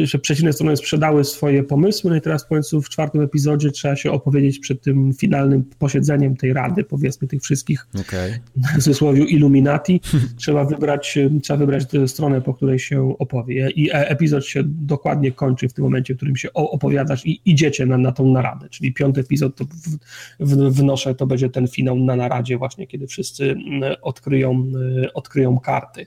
że 0.04 0.20
przeciwne 0.20 0.54
strony 0.54 0.78
sprzedały 0.78 1.24
swoje 1.24 1.64
pomysły, 1.64 2.10
no 2.10 2.16
i 2.16 2.22
teraz 2.22 2.44
w 2.44 2.48
końcu 2.48 2.82
w 2.82 2.90
czwartym 2.90 3.22
epizodzie 3.22 3.72
trzeba 3.72 3.96
się 3.96 4.12
opowiedzieć 4.12 4.60
przed 4.60 4.82
tym 4.82 5.14
finalnym 5.14 5.64
posiedzeniem 5.80 6.36
tej 6.38 6.54
rady, 6.54 6.84
powiedzmy 6.84 7.28
tych 7.28 7.42
wszystkich 7.42 7.88
okay. 8.02 8.40
w 8.56 8.76
cudzysłowie 8.76 9.24
Illuminati. 9.24 10.02
trzeba 10.38 10.66
wybrać, 10.66 11.18
trzeba 11.44 11.58
wybrać 11.58 11.84
stronę, 12.08 12.42
po 12.42 12.54
której 12.54 12.80
się 12.80 13.16
opowie 13.20 13.70
i 13.70 13.90
e, 13.90 14.10
epizod 14.10 14.46
się 14.46 14.64
dokładnie 14.66 15.32
kończy 15.32 15.70
w 15.70 15.74
tym 15.74 15.84
momencie, 15.84 16.14
w 16.14 16.18
którym 16.18 16.36
się 16.36 16.54
opowiadasz 16.54 17.26
i 17.26 17.42
idziecie 17.46 17.86
na, 17.86 17.98
na 17.98 18.12
tą 18.12 18.32
naradę, 18.32 18.70
czyli 18.70 18.94
piąty 18.94 19.22
epizod 19.22 19.56
to 19.56 19.66
w, 19.66 19.98
w, 20.40 20.72
wnoszę, 20.72 21.16
to 21.16 21.28
będzie 21.28 21.50
ten 21.50 21.68
finał 21.68 21.96
na 21.96 22.16
naradzie 22.16 22.58
właśnie, 22.58 22.88
kiedy 22.88 23.08
wszyscy 23.08 23.56
odkryją, 24.02 24.72
odkryją 25.14 25.60
karty. 25.60 26.06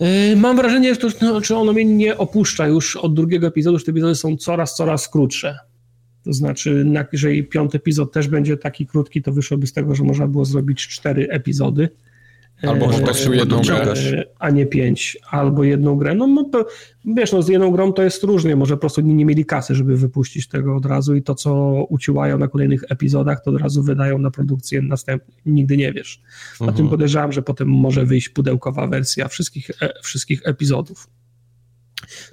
Yy, 0.00 0.36
mam 0.36 0.56
wrażenie, 0.56 0.94
że, 0.94 1.00
to, 1.00 1.08
no, 1.22 1.40
że 1.40 1.56
ono 1.56 1.72
mnie 1.72 1.84
nie 1.84 2.18
opuszcza 2.18 2.66
już 2.66 2.96
od 2.96 3.14
drugiego 3.14 3.46
epizodu, 3.46 3.78
że 3.78 3.84
te 3.84 3.90
epizody 3.90 4.14
są 4.14 4.36
coraz, 4.36 4.76
coraz 4.76 5.08
krótsze. 5.08 5.58
To 6.24 6.32
znaczy, 6.32 6.86
jeżeli 7.12 7.44
piąty 7.44 7.76
epizod 7.76 8.12
też 8.12 8.28
będzie 8.28 8.56
taki 8.56 8.86
krótki, 8.86 9.22
to 9.22 9.32
wyszłoby 9.32 9.66
z 9.66 9.72
tego, 9.72 9.94
że 9.94 10.04
można 10.04 10.26
było 10.26 10.44
zrobić 10.44 10.88
cztery 10.88 11.28
epizody. 11.30 11.88
Albo 12.62 12.88
po 12.88 12.98
prostu 12.98 13.34
jedną 13.34 13.60
grę. 13.62 14.24
A 14.38 14.50
nie 14.50 14.66
pięć, 14.66 15.18
albo 15.30 15.64
jedną 15.64 15.96
grę. 15.96 16.14
No, 16.14 16.26
no 16.26 16.44
to, 16.44 16.66
wiesz, 17.04 17.32
no 17.32 17.42
z 17.42 17.48
jedną 17.48 17.70
grą 17.70 17.92
to 17.92 18.02
jest 18.02 18.22
różnie, 18.22 18.56
może 18.56 18.74
po 18.74 18.80
prostu 18.80 19.00
nie 19.00 19.24
mieli 19.24 19.44
kasy, 19.44 19.74
żeby 19.74 19.96
wypuścić 19.96 20.48
tego 20.48 20.76
od 20.76 20.86
razu 20.86 21.14
i 21.14 21.22
to, 21.22 21.34
co 21.34 21.74
uciłają 21.88 22.38
na 22.38 22.48
kolejnych 22.48 22.84
epizodach, 22.88 23.42
to 23.44 23.50
od 23.50 23.60
razu 23.60 23.82
wydają 23.82 24.18
na 24.18 24.30
produkcję 24.30 24.82
następną. 24.82 25.34
Nigdy 25.46 25.76
nie 25.76 25.92
wiesz. 25.92 26.22
Na 26.60 26.66
mhm. 26.66 26.76
tym 26.76 26.88
podejrzewam, 26.88 27.32
że 27.32 27.42
potem 27.42 27.68
może 27.68 28.04
wyjść 28.04 28.28
pudełkowa 28.28 28.86
wersja 28.86 29.28
wszystkich, 29.28 29.70
e, 29.82 29.92
wszystkich 30.02 30.40
epizodów. 30.44 31.08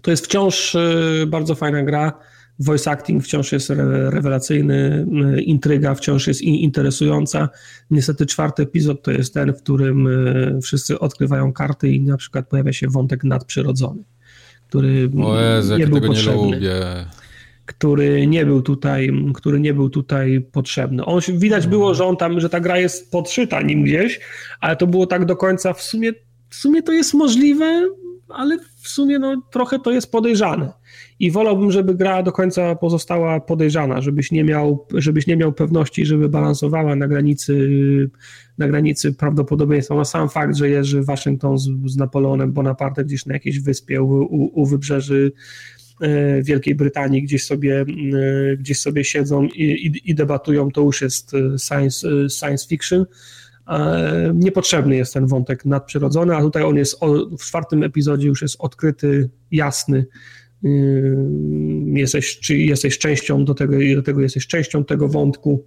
To 0.02 0.12
jest 0.12 0.26
wciąż 0.26 0.76
e, 0.76 1.26
bardzo 1.28 1.56
fajna 1.56 1.84
gra 1.84 2.14
Voice 2.60 2.92
acting 2.92 3.24
wciąż 3.24 3.52
jest 3.52 3.70
rewelacyjny, 4.10 5.08
y, 5.38 5.42
intryga 5.42 5.96
wciąż 5.96 6.28
jest 6.28 6.42
interesująca. 6.42 7.50
Niestety 7.92 8.26
czwarty 8.26 8.64
epizod 8.64 9.04
to 9.04 9.12
jest 9.12 9.34
ten, 9.34 9.54
w 9.54 9.62
którym 9.64 10.08
y, 10.08 10.60
wszyscy 10.62 11.00
odkrywają 11.00 11.54
karty 11.54 11.90
i 11.90 12.02
na 12.02 12.18
przykład 12.18 12.48
pojawia 12.48 12.74
się 12.74 12.88
wątek 12.88 13.24
nadprzyrodzony, 13.24 14.04
który 14.68 15.10
Jezu, 15.56 15.78
nie 15.78 15.88
był 15.88 16.02
potrzebny. 16.02 16.60
Nie 16.60 17.06
który 17.66 18.28
nie 18.28 18.46
był 18.46 18.62
tutaj, 18.62 19.12
który 19.34 19.60
nie 19.60 19.74
był 19.74 19.90
tutaj 19.90 20.42
potrzebny. 20.52 21.06
On 21.06 21.22
widać 21.34 21.68
było, 21.68 21.94
że 21.94 22.06
on 22.06 22.18
tam, 22.18 22.40
że 22.40 22.50
ta 22.50 22.60
gra 22.60 22.78
jest 22.78 23.12
podszyta 23.12 23.62
nim 23.62 23.84
gdzieś, 23.84 24.20
ale 24.62 24.76
to 24.76 24.88
było 24.88 25.08
tak 25.08 25.26
do 25.26 25.36
końca 25.36 25.74
w 25.74 25.82
sumie, 25.82 26.12
w 26.50 26.56
sumie 26.56 26.84
to 26.84 26.92
jest 26.92 27.14
możliwe, 27.14 27.90
ale 28.30 28.58
w 28.82 28.88
sumie 28.88 29.20
no, 29.20 29.42
trochę 29.52 29.80
to 29.80 29.92
jest 29.92 30.12
podejrzane 30.12 30.74
i 31.20 31.32
wolałbym, 31.32 31.72
żeby 31.72 31.96
gra 31.96 32.24
do 32.24 32.32
końca 32.32 32.76
pozostała 32.76 33.40
podejrzana, 33.40 34.02
żebyś 34.02 34.32
nie 34.32 34.44
miał, 34.44 34.88
żebyś 34.94 35.28
nie 35.28 35.38
miał 35.38 35.54
pewności, 35.54 36.06
żeby 36.06 36.30
balansowała 36.30 36.96
na 36.96 37.08
granicy, 37.08 37.70
na 38.58 38.68
granicy 38.68 39.14
prawdopodobieństwa. 39.14 39.96
No 39.96 40.06
sam 40.06 40.30
fakt, 40.30 40.56
że 40.56 40.70
Jerzy 40.70 41.04
Waszyngton 41.04 41.58
z, 41.58 41.70
z 41.86 41.98
Napoleonem 41.98 42.52
Bonaparte 42.52 43.06
gdzieś 43.06 43.26
na 43.26 43.34
jakiejś 43.34 43.60
wyspie 43.60 44.02
u, 44.02 44.08
u, 44.08 44.62
u 44.62 44.66
wybrzeży 44.66 45.32
e, 46.02 46.44
Wielkiej 46.44 46.76
Brytanii 46.76 47.24
gdzieś 47.24 47.46
sobie, 47.46 47.82
e, 47.82 48.58
gdzieś 48.58 48.80
sobie 48.80 49.04
siedzą 49.04 49.44
i, 49.44 49.64
i, 49.64 50.10
i 50.12 50.16
debatują, 50.16 50.72
to 50.72 50.82
już 50.82 51.02
jest 51.02 51.34
e, 51.34 51.60
science, 51.60 52.30
science 52.30 52.68
fiction. 52.68 53.06
Niepotrzebny 54.34 54.96
jest 54.96 55.14
ten 55.14 55.28
wątek 55.28 55.66
nadprzyrodzony, 55.66 56.36
a 56.36 56.42
tutaj 56.42 56.64
on 56.64 56.76
jest 56.76 57.00
w 57.40 57.46
czwartym 57.46 57.84
epizodzie 57.84 58.28
już 58.28 58.42
jest 58.42 58.56
odkryty, 58.60 59.30
jasny, 59.52 60.06
jesteś, 61.94 62.40
czy 62.40 62.58
jesteś 62.58 62.98
częścią 62.98 63.46
do 63.46 63.54
tego, 63.54 63.74
do 63.96 64.04
tego 64.04 64.22
jesteś 64.22 64.48
częścią 64.48 64.86
tego 64.86 65.08
wątku. 65.08 65.66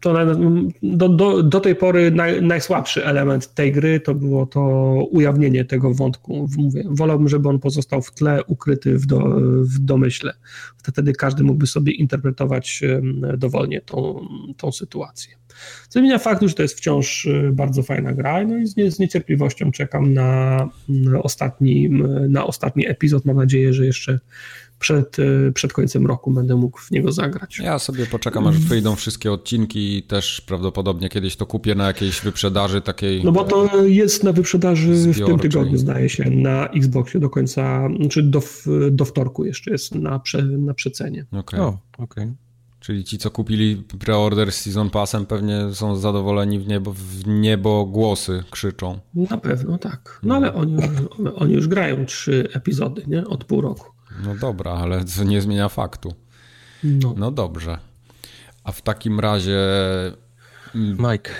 To 0.00 0.14
do, 0.82 1.08
do, 1.08 1.42
do 1.42 1.60
tej 1.60 1.74
pory 1.76 2.10
naj, 2.10 2.42
najsłabszy 2.42 3.04
element 3.04 3.54
tej 3.54 3.72
gry 3.72 4.00
to 4.00 4.14
było 4.14 4.46
to 4.46 4.60
ujawnienie 5.10 5.64
tego 5.64 5.94
wątku. 5.94 6.48
Mówię, 6.56 6.84
wolałbym, 6.90 7.28
żeby 7.28 7.48
on 7.48 7.58
pozostał 7.58 8.02
w 8.02 8.12
tle, 8.12 8.44
ukryty 8.44 8.98
w, 8.98 9.06
do, 9.06 9.18
w 9.60 9.78
domyśle. 9.78 10.32
Wtedy 10.76 11.12
każdy 11.12 11.44
mógłby 11.44 11.66
sobie 11.66 11.92
interpretować 11.92 12.82
dowolnie 13.36 13.80
tą, 13.80 14.26
tą 14.56 14.72
sytuację. 14.72 15.36
Co 15.88 16.00
zmienia 16.00 16.18
faktu, 16.18 16.48
że 16.48 16.54
to 16.54 16.62
jest 16.62 16.78
wciąż 16.78 17.24
y, 17.24 17.50
bardzo 17.52 17.82
fajna 17.82 18.12
gra, 18.12 18.44
no 18.44 18.56
i 18.56 18.66
z, 18.66 18.76
nie, 18.76 18.90
z 18.90 18.98
niecierpliwością 18.98 19.70
czekam 19.70 20.14
na, 20.14 20.68
na, 20.88 21.22
ostatni, 21.22 21.90
na 22.28 22.46
ostatni 22.46 22.88
epizod. 22.88 23.24
Mam 23.24 23.36
nadzieję, 23.36 23.72
że 23.72 23.86
jeszcze 23.86 24.20
przed, 24.78 25.18
y, 25.18 25.52
przed 25.54 25.72
końcem 25.72 26.06
roku 26.06 26.30
będę 26.30 26.56
mógł 26.56 26.78
w 26.78 26.90
niego 26.90 27.12
zagrać. 27.12 27.58
Ja 27.58 27.78
sobie 27.78 28.06
poczekam, 28.06 28.46
aż 28.46 28.58
wyjdą 28.58 28.96
wszystkie 28.96 29.32
odcinki 29.32 29.98
i 29.98 30.02
też 30.02 30.40
prawdopodobnie 30.40 31.08
kiedyś 31.08 31.36
to 31.36 31.46
kupię 31.46 31.74
na 31.74 31.86
jakiejś 31.86 32.20
wyprzedaży 32.20 32.80
takiej. 32.80 33.24
No 33.24 33.32
bo 33.32 33.44
to 33.44 33.84
jest 33.84 34.24
na 34.24 34.32
wyprzedaży 34.32 34.96
zbiorczej. 34.96 35.24
w 35.24 35.26
tym 35.26 35.38
tygodniu, 35.38 35.78
zdaje 35.78 36.08
się, 36.08 36.30
na 36.30 36.68
Xboxie 36.68 37.20
do 37.20 37.30
końca, 37.30 37.88
czy 38.10 38.22
do, 38.22 38.42
do 38.90 39.04
wtorku 39.04 39.44
jeszcze 39.44 39.70
jest 39.70 39.94
na, 39.94 40.18
prze, 40.18 40.42
na 40.42 40.74
przecenie. 40.74 41.26
Okej. 41.32 41.60
Okay. 41.60 41.78
Okay. 41.98 42.34
Czyli 42.80 43.04
ci, 43.04 43.18
co 43.18 43.30
kupili 43.30 43.84
preorder 43.98 44.52
z 44.52 44.54
Season 44.54 44.90
Passem, 44.90 45.26
pewnie 45.26 45.74
są 45.74 45.96
zadowoleni 45.96 46.58
w 46.58 46.66
niebo, 46.66 46.92
w 46.92 47.26
niebo 47.26 47.86
głosy 47.86 48.42
krzyczą. 48.50 48.98
Na 49.14 49.38
pewno 49.38 49.78
tak. 49.78 50.20
No 50.22 50.34
ale 50.34 50.54
oni, 50.54 50.76
oni 51.34 51.54
już 51.54 51.68
grają 51.68 52.06
trzy 52.06 52.48
epizody, 52.52 53.02
nie? 53.06 53.26
Od 53.26 53.44
pół 53.44 53.60
roku. 53.60 53.95
No 54.24 54.34
dobra, 54.34 54.72
ale 54.72 55.04
to 55.04 55.24
nie 55.24 55.42
zmienia 55.42 55.68
faktu. 55.68 56.14
No, 56.84 57.14
no 57.16 57.30
dobrze. 57.30 57.78
A 58.64 58.72
w 58.72 58.82
takim 58.82 59.20
razie... 59.20 59.58
Mike. 60.74 61.30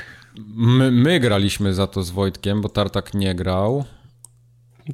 My, 0.46 0.90
my 0.90 1.20
graliśmy 1.20 1.74
za 1.74 1.86
to 1.86 2.02
z 2.02 2.10
Wojtkiem, 2.10 2.60
bo 2.60 2.68
Tartak 2.68 3.14
nie 3.14 3.34
grał. 3.34 3.84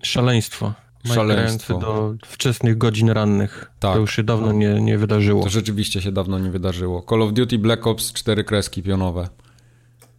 Szaleństwo. 0.03 0.73
Szaleństwo. 1.07 1.79
do 1.79 2.15
wczesnych 2.27 2.79
godzin 2.79 3.11
rannych. 3.11 3.71
Tak. 3.79 3.95
To 3.95 4.01
już 4.01 4.17
się 4.17 4.23
dawno 4.23 4.53
nie, 4.53 4.81
nie 4.81 4.99
wydarzyło. 4.99 5.43
To 5.43 5.51
rzeczywiście 5.51 6.03
się 6.03 6.13
dawno 6.13 6.39
nie 6.39 6.51
wydarzyło. 6.51 7.07
Call 7.11 7.23
of 7.23 7.33
Duty 7.33 7.59
Black 7.59 7.87
Ops, 7.87 8.13
cztery 8.13 8.45
kreski 8.45 8.83
pionowe. 8.83 9.29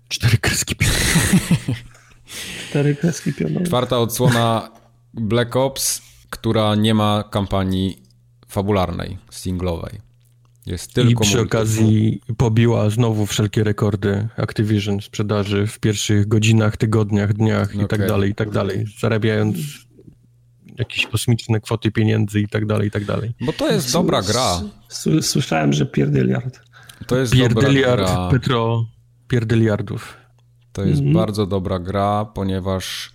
Cztery 0.10 0.38
kreski 0.38 0.76
pionowe. 0.76 1.00
cztery 2.70 2.96
kreski 2.96 3.34
pionowe. 3.34 3.66
Czwarta 3.66 4.00
odsłona 4.00 4.70
Black 5.14 5.56
Ops, 5.56 6.02
która 6.34 6.76
nie 6.76 6.94
ma 6.94 7.24
kampanii 7.32 8.04
fabularnej, 8.48 9.18
singlowej. 9.32 10.00
Jest 10.66 10.94
tylko 10.94 11.24
I 11.24 11.28
przy 11.28 11.42
okazji 11.42 12.22
pobiła 12.38 12.90
znowu 12.90 13.26
wszelkie 13.26 13.64
rekordy 13.64 14.28
Activision 14.38 15.02
sprzedaży 15.02 15.68
w 15.68 15.80
pierwszych 15.80 16.28
godzinach, 16.28 16.78
tygodniach, 16.78 17.34
dniach 17.34 17.70
okay. 17.70 17.84
i 17.84 17.88
tak 17.88 18.08
dalej, 18.08 18.32
i 18.32 18.36
tak 18.36 18.50
dalej, 18.50 18.86
zarabiając 19.00 19.58
jakieś 20.80 21.08
kosmiczne 21.08 21.62
kwoty 21.62 21.92
pieniędzy 21.92 22.40
i 22.40 22.48
tak 22.48 22.66
dalej, 22.66 22.88
i 22.88 22.92
tak 22.92 23.06
dalej. 23.06 23.34
Bo 23.42 23.54
to 23.54 23.72
jest 23.72 23.94
dobra 23.94 24.22
gra. 24.22 24.62
Słyszałem, 25.22 25.74
że 25.74 25.86
pierdyliard. 25.86 26.60
To 27.08 27.18
jest 27.18 27.34
pierdyliard, 27.34 28.02
dobra 28.02 28.16
gra. 28.16 28.30
Petro, 28.30 28.86
pierdyliardów. 29.28 30.18
To 30.74 30.84
jest 30.84 31.02
mm. 31.02 31.14
bardzo 31.14 31.46
dobra 31.46 31.80
gra, 31.80 32.26
ponieważ 32.26 33.13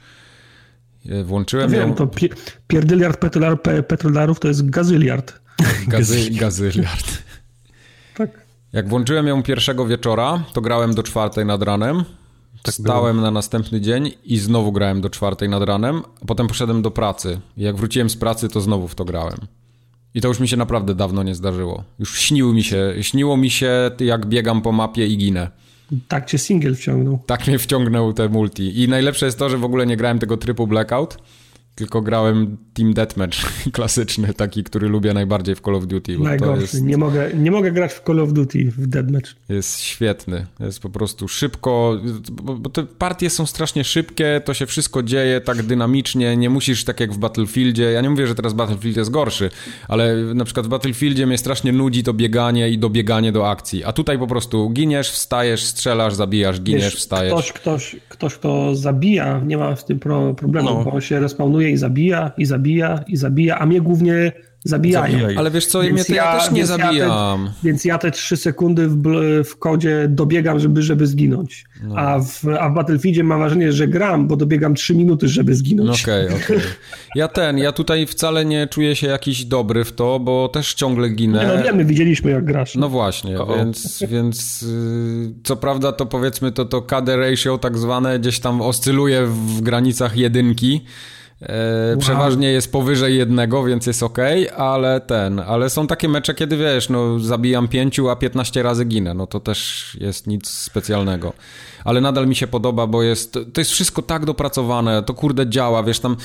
włączyłem 1.24 1.72
ja 1.72 1.78
ją... 1.78 1.86
Wiem, 1.86 1.94
to 1.94 2.06
pi 2.06 2.30
pierdyliard 2.66 3.20
petrolar, 3.20 3.62
petrolarów 3.88 4.40
to 4.40 4.48
jest 4.48 4.70
gazyliard. 4.70 5.40
Gazy, 5.88 6.30
gazyliard. 6.30 7.22
tak. 8.16 8.30
Jak 8.72 8.88
włączyłem 8.88 9.26
ją 9.26 9.42
pierwszego 9.42 9.86
wieczora, 9.86 10.44
to 10.52 10.60
grałem 10.60 10.94
do 10.94 11.02
czwartej 11.02 11.46
nad 11.46 11.62
ranem 11.62 12.04
tak 12.62 12.74
Stałem 12.74 13.16
było. 13.16 13.26
na 13.26 13.30
następny 13.30 13.80
dzień 13.80 14.10
i 14.24 14.38
znowu 14.38 14.72
grałem 14.72 15.00
do 15.00 15.10
czwartej 15.10 15.48
nad 15.48 15.62
ranem, 15.62 16.02
potem 16.26 16.46
poszedłem 16.46 16.82
do 16.82 16.90
pracy. 16.90 17.40
I 17.56 17.62
jak 17.62 17.76
wróciłem 17.76 18.10
z 18.10 18.16
pracy, 18.16 18.48
to 18.48 18.60
znowu 18.60 18.88
w 18.88 18.94
to 18.94 19.04
grałem. 19.04 19.38
I 20.14 20.20
to 20.20 20.28
już 20.28 20.40
mi 20.40 20.48
się 20.48 20.56
naprawdę 20.56 20.94
dawno 20.94 21.22
nie 21.22 21.34
zdarzyło. 21.34 21.84
Już 21.98 22.18
śniło 22.18 22.52
mi 22.52 22.64
się, 22.64 22.94
śniło 23.00 23.36
mi 23.36 23.50
się, 23.50 23.90
jak 24.00 24.26
biegam 24.26 24.62
po 24.62 24.72
mapie 24.72 25.06
i 25.06 25.18
ginę. 25.18 25.50
Tak 26.08 26.26
cię 26.26 26.38
single 26.38 26.74
wciągnął. 26.74 27.18
Tak 27.26 27.46
mnie 27.46 27.58
wciągnął 27.58 28.12
te 28.12 28.28
multi. 28.28 28.82
I 28.82 28.88
najlepsze 28.88 29.26
jest 29.26 29.38
to, 29.38 29.50
że 29.50 29.58
w 29.58 29.64
ogóle 29.64 29.86
nie 29.86 29.96
grałem 29.96 30.18
tego 30.18 30.36
trybu 30.36 30.66
Blackout, 30.66 31.18
tylko 31.78 32.02
grałem 32.02 32.56
Team 32.74 32.94
Deathmatch 32.94 33.38
klasyczny, 33.72 34.34
taki, 34.34 34.64
który 34.64 34.88
lubię 34.88 35.14
najbardziej 35.14 35.54
w 35.54 35.60
Call 35.60 35.74
of 35.74 35.86
Duty. 35.86 36.18
Najgorszy. 36.18 36.62
Jest... 36.62 36.82
Nie, 36.82 36.96
mogę, 36.96 37.30
nie 37.34 37.50
mogę 37.50 37.72
grać 37.72 37.92
w 37.92 38.02
Call 38.06 38.20
of 38.20 38.32
Duty 38.32 38.70
w 38.70 38.86
Deathmatch. 38.86 39.34
Jest 39.48 39.80
świetny. 39.80 40.46
Jest 40.60 40.80
po 40.80 40.90
prostu 40.90 41.28
szybko, 41.28 42.00
bo, 42.30 42.70
te 42.70 42.86
partie 42.86 43.30
są 43.30 43.46
strasznie 43.46 43.84
szybkie, 43.84 44.40
to 44.44 44.54
się 44.54 44.66
wszystko 44.66 45.02
dzieje 45.02 45.40
tak 45.40 45.62
dynamicznie, 45.62 46.36
nie 46.36 46.50
musisz 46.50 46.84
tak 46.84 47.00
jak 47.00 47.12
w 47.12 47.18
Battlefieldzie. 47.18 47.82
Ja 47.82 48.00
nie 48.00 48.10
mówię, 48.10 48.26
że 48.26 48.34
teraz 48.34 48.52
Battlefield 48.52 48.96
jest 48.96 49.10
gorszy, 49.10 49.50
ale 49.88 50.16
na 50.34 50.44
przykład 50.44 50.66
w 50.66 50.68
Battlefieldzie 50.68 51.26
mnie 51.26 51.38
strasznie 51.38 51.72
nudzi 51.72 52.02
to 52.02 52.14
bieganie 52.14 52.70
i 52.70 52.78
dobieganie 52.78 53.32
do 53.32 53.50
akcji. 53.50 53.84
A 53.84 53.92
tutaj 53.92 54.18
po 54.18 54.26
prostu 54.26 54.70
giniesz, 54.70 55.10
wstajesz, 55.10 55.64
strzelasz, 55.64 56.14
zabijasz, 56.14 56.60
giniesz, 56.60 56.84
Wiesz, 56.84 56.94
wstajesz. 56.94 57.32
Ktoś, 57.32 57.52
ktoś, 57.52 57.96
ktoś, 58.08 58.34
kto 58.34 58.74
zabija, 58.74 59.40
nie 59.46 59.56
ma 59.56 59.76
z 59.76 59.84
tym 59.84 59.98
pro, 59.98 60.34
problemu, 60.34 60.68
no. 60.68 60.90
bo 60.92 61.00
się 61.00 61.20
respawnuje 61.20 61.67
i 61.70 61.76
zabija, 61.76 62.32
i 62.38 62.44
zabija 62.44 63.04
i 63.08 63.16
zabija, 63.16 63.58
a 63.58 63.66
mnie 63.66 63.80
głównie 63.80 64.32
zabijają. 64.64 65.12
Zabijają. 65.12 65.38
Ale 65.38 65.50
wiesz 65.50 65.66
co, 65.66 65.82
więc 65.82 65.94
mnie 65.94 66.04
to 66.04 66.14
ja, 66.14 66.24
ja 66.24 66.38
też 66.38 66.50
nie 66.50 66.66
zabijam. 66.66 67.42
Ja 67.42 67.52
te, 67.52 67.52
więc 67.62 67.84
ja 67.84 67.98
te 67.98 68.10
trzy 68.10 68.36
sekundy 68.36 68.88
w, 68.88 69.02
w 69.44 69.58
kodzie 69.58 70.06
dobiegam, 70.08 70.60
żeby, 70.60 70.82
żeby 70.82 71.06
zginąć. 71.06 71.64
No. 71.82 71.94
A, 71.96 72.18
w, 72.18 72.44
a 72.60 72.68
w 72.68 72.74
Battlefieldzie 72.74 73.24
mam 73.24 73.40
wrażenie, 73.40 73.72
że 73.72 73.88
gram, 73.88 74.28
bo 74.28 74.36
dobiegam 74.36 74.74
trzy 74.74 74.94
minuty, 74.94 75.28
żeby 75.28 75.54
zginąć. 75.54 76.02
Okej, 76.02 76.26
okay, 76.26 76.36
okej. 76.44 76.56
Okay. 76.56 76.68
Ja 77.14 77.28
ten, 77.28 77.58
ja 77.58 77.72
tutaj 77.72 78.06
wcale 78.06 78.44
nie 78.44 78.66
czuję 78.66 78.96
się 78.96 79.06
jakiś 79.06 79.44
dobry 79.44 79.84
w 79.84 79.92
to, 79.92 80.20
bo 80.20 80.48
też 80.48 80.74
ciągle 80.74 81.08
ginę. 81.08 81.46
Nie, 81.46 81.56
no 81.56 81.64
wiemy, 81.64 81.84
widzieliśmy 81.84 82.30
jak 82.30 82.44
grasz. 82.44 82.74
No 82.74 82.88
właśnie, 82.88 83.40
o, 83.40 83.56
więc, 83.56 84.04
więc 84.08 84.62
yy, 84.62 85.34
co 85.44 85.56
prawda 85.56 85.92
to 85.92 86.06
powiedzmy 86.06 86.52
to, 86.52 86.64
to 86.64 86.82
KD 86.82 87.16
ratio 87.16 87.58
tak 87.58 87.78
zwane 87.78 88.18
gdzieś 88.18 88.40
tam 88.40 88.60
oscyluje 88.62 89.26
w 89.26 89.60
granicach 89.60 90.16
jedynki, 90.16 90.84
wow. 91.40 91.98
Przeważnie 91.98 92.48
jest 92.48 92.72
powyżej 92.72 93.16
jednego, 93.16 93.64
więc 93.64 93.86
jest 93.86 94.02
ok, 94.02 94.18
ale 94.56 95.00
ten, 95.00 95.40
ale 95.40 95.70
są 95.70 95.86
takie 95.86 96.08
mecze, 96.08 96.34
kiedy 96.34 96.56
wiesz, 96.56 96.88
no 96.88 97.18
zabijam 97.18 97.68
pięciu, 97.68 98.10
a 98.10 98.16
15 98.16 98.62
razy 98.62 98.84
ginę, 98.84 99.14
no 99.14 99.26
to 99.26 99.40
też 99.40 99.96
jest 100.00 100.26
nic 100.26 100.48
specjalnego. 100.48 101.32
Ale 101.84 102.00
nadal 102.00 102.26
mi 102.26 102.36
się 102.36 102.46
podoba, 102.46 102.86
bo 102.86 103.02
jest, 103.02 103.32
to 103.32 103.60
jest 103.60 103.70
wszystko 103.70 104.02
tak 104.02 104.24
dopracowane, 104.24 105.02
to 105.02 105.14
kurde 105.14 105.48
działa, 105.48 105.82
wiesz, 105.82 106.00
tam 106.00 106.16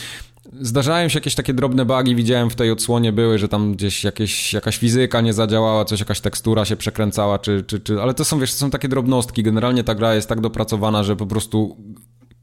zdarzają 0.62 1.10
się 1.10 1.18
jakieś 1.18 1.36
takie 1.36 1.54
drobne 1.54 1.86
bugi, 1.86 2.16
widziałem 2.16 2.50
w 2.50 2.56
tej 2.56 2.72
odsłonie 2.72 3.12
były, 3.12 3.38
że 3.38 3.48
tam 3.48 3.74
gdzieś 3.74 4.04
jakieś, 4.04 4.54
jakaś 4.54 4.78
fizyka 4.78 5.22
nie 5.22 5.34
zadziałała, 5.34 5.86
coś, 5.86 6.00
jakaś 6.00 6.22
tekstura 6.22 6.66
się 6.66 6.76
przekręcała, 6.76 7.40
czy, 7.40 7.64
czy, 7.68 7.80
czy, 7.80 8.02
ale 8.02 8.14
to 8.14 8.26
są, 8.26 8.40
wiesz, 8.40 8.52
to 8.52 8.58
są 8.58 8.70
takie 8.70 8.88
drobnostki, 8.88 9.44
generalnie 9.44 9.84
ta 9.84 9.96
gra 9.96 10.16
jest 10.16 10.30
tak 10.30 10.42
dopracowana, 10.42 11.04
że 11.04 11.16
po 11.16 11.26
prostu 11.26 11.78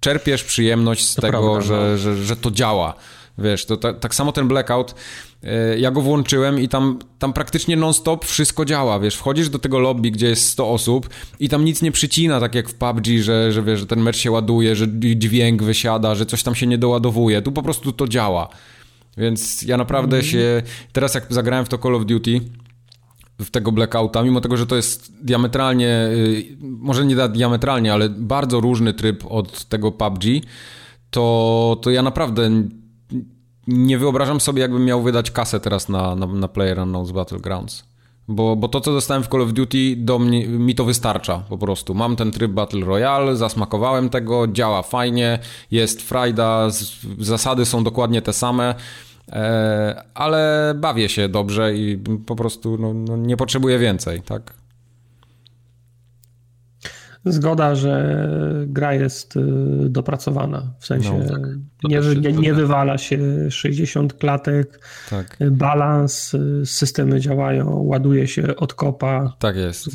czerpiesz 0.01 0.45
przyjemność 0.45 1.07
z 1.07 1.15
to 1.15 1.23
tego, 1.23 1.41
prawda, 1.41 1.61
że, 1.61 1.89
no. 1.91 1.97
że, 1.97 2.25
że 2.25 2.37
to 2.37 2.51
działa. 2.51 2.95
Wiesz, 3.39 3.67
to 3.67 3.77
tak, 3.77 3.99
tak 3.99 4.15
samo 4.15 4.33
ten 4.33 4.49
blackout, 4.49 4.95
e, 5.43 5.79
ja 5.79 5.91
go 5.91 6.01
włączyłem 6.01 6.61
i 6.61 6.69
tam, 6.69 6.99
tam 7.19 7.33
praktycznie 7.33 7.77
non-stop 7.77 8.25
wszystko 8.25 8.65
działa, 8.65 9.01
wiesz, 9.01 9.17
wchodzisz 9.17 9.49
do 9.49 9.59
tego 9.59 9.79
lobby, 9.79 10.11
gdzie 10.11 10.29
jest 10.29 10.49
100 10.49 10.71
osób 10.71 11.09
i 11.41 11.49
tam 11.49 11.65
nic 11.65 11.83
nie 11.83 11.93
przycina, 11.93 12.41
tak 12.41 12.55
jak 12.55 12.69
w 12.69 12.75
PUBG, 12.75 13.07
że, 13.21 13.53
że 13.53 13.63
wiesz, 13.63 13.81
że 13.81 13.87
ten 13.87 14.01
mecz 14.01 14.17
się 14.17 14.31
ładuje, 14.31 14.77
że 14.77 14.87
dźwięk 15.17 15.63
wysiada, 15.63 16.15
że 16.15 16.27
coś 16.27 16.43
tam 16.43 16.55
się 16.55 16.67
nie 16.67 16.79
doładowuje, 16.79 17.43
tu 17.43 17.53
po 17.53 17.63
prostu 17.63 17.93
to 17.93 18.09
działa. 18.09 18.49
Więc 19.17 19.63
ja 19.63 19.77
naprawdę 19.77 20.17
mm. 20.17 20.27
się, 20.27 20.63
teraz 20.93 21.15
jak 21.15 21.27
zagrałem 21.31 21.65
w 21.65 21.69
to 21.69 21.79
Call 21.79 21.95
of 21.95 22.07
Duty, 22.07 22.41
w 23.45 23.51
tego 23.51 23.73
blackouta, 23.73 24.23
mimo 24.23 24.41
tego, 24.41 24.57
że 24.57 24.67
to 24.67 24.77
jest 24.77 25.25
diametralnie, 25.25 26.09
y, 26.13 26.57
może 26.61 27.07
nie 27.07 27.29
diametralnie, 27.29 27.93
ale 27.93 28.09
bardzo 28.09 28.61
różny 28.61 28.95
tryb 28.95 29.25
od 29.29 29.65
tego 29.65 29.93
PUBG, 29.93 30.25
to, 31.11 31.77
to 31.83 31.91
ja 31.91 32.03
naprawdę 32.03 32.51
nie 33.67 33.99
wyobrażam 33.99 34.41
sobie, 34.41 34.63
jakbym 34.63 34.85
miał 34.85 35.03
wydać 35.03 35.31
kasę 35.31 35.61
teraz 35.61 35.89
na, 35.89 36.15
na, 36.15 36.27
na 36.27 36.47
PlayerUnknown's 36.47 37.13
Battlegrounds. 37.13 37.91
Bo, 38.29 38.57
bo 38.57 38.69
to, 38.69 38.81
co 38.81 38.93
dostałem 38.93 39.23
w 39.23 39.29
Call 39.29 39.43
of 39.43 39.53
Duty, 39.53 39.97
do 39.97 40.19
mnie, 40.19 40.49
mi 40.49 40.75
to 40.75 40.85
wystarcza 40.85 41.39
po 41.49 41.59
prostu. 41.59 41.95
Mam 41.95 42.17
ten 42.17 42.31
tryb 42.31 42.53
Battle 42.53 42.81
Royale, 42.81 43.37
zasmakowałem 43.37 44.09
tego, 44.09 44.47
działa 44.49 44.83
fajnie, 44.83 45.39
jest 45.71 46.03
frajda, 46.03 46.69
zasady 47.19 47.67
są 47.67 47.85
dokładnie 47.85 48.23
te 48.23 48.33
same. 48.33 48.75
E, 49.33 50.03
ale 50.15 50.75
bawię 50.77 51.09
się 51.09 51.29
dobrze 51.29 51.75
i 51.75 51.99
po 52.27 52.37
prostu 52.37 52.79
no, 52.79 52.95
no 52.95 53.17
nie 53.17 53.37
potrzebuję 53.37 53.79
więcej, 53.79 54.23
tak? 54.23 54.55
Zgoda, 57.25 57.75
że 57.75 58.25
gra 58.67 58.95
jest 58.95 59.37
y, 59.37 59.41
dopracowana. 59.89 60.73
W 60.79 60.87
sensie 60.87 61.19
no, 61.19 61.29
tak. 61.29 61.41
nie, 61.85 62.01
nie, 62.21 62.33
nie, 62.33 62.55
wywala 62.55 62.99
się 62.99 63.51
60 63.51 64.15
klatek, 64.15 64.89
tak. 65.11 65.37
balans, 65.51 66.35
y, 66.35 66.67
systemy 66.67 67.21
działają, 67.21 67.77
ładuje 67.77 68.29
się 68.29 68.57
od 68.57 68.75
kopa. 68.75 69.37
Tak 69.39 69.57
jest. 69.57 69.89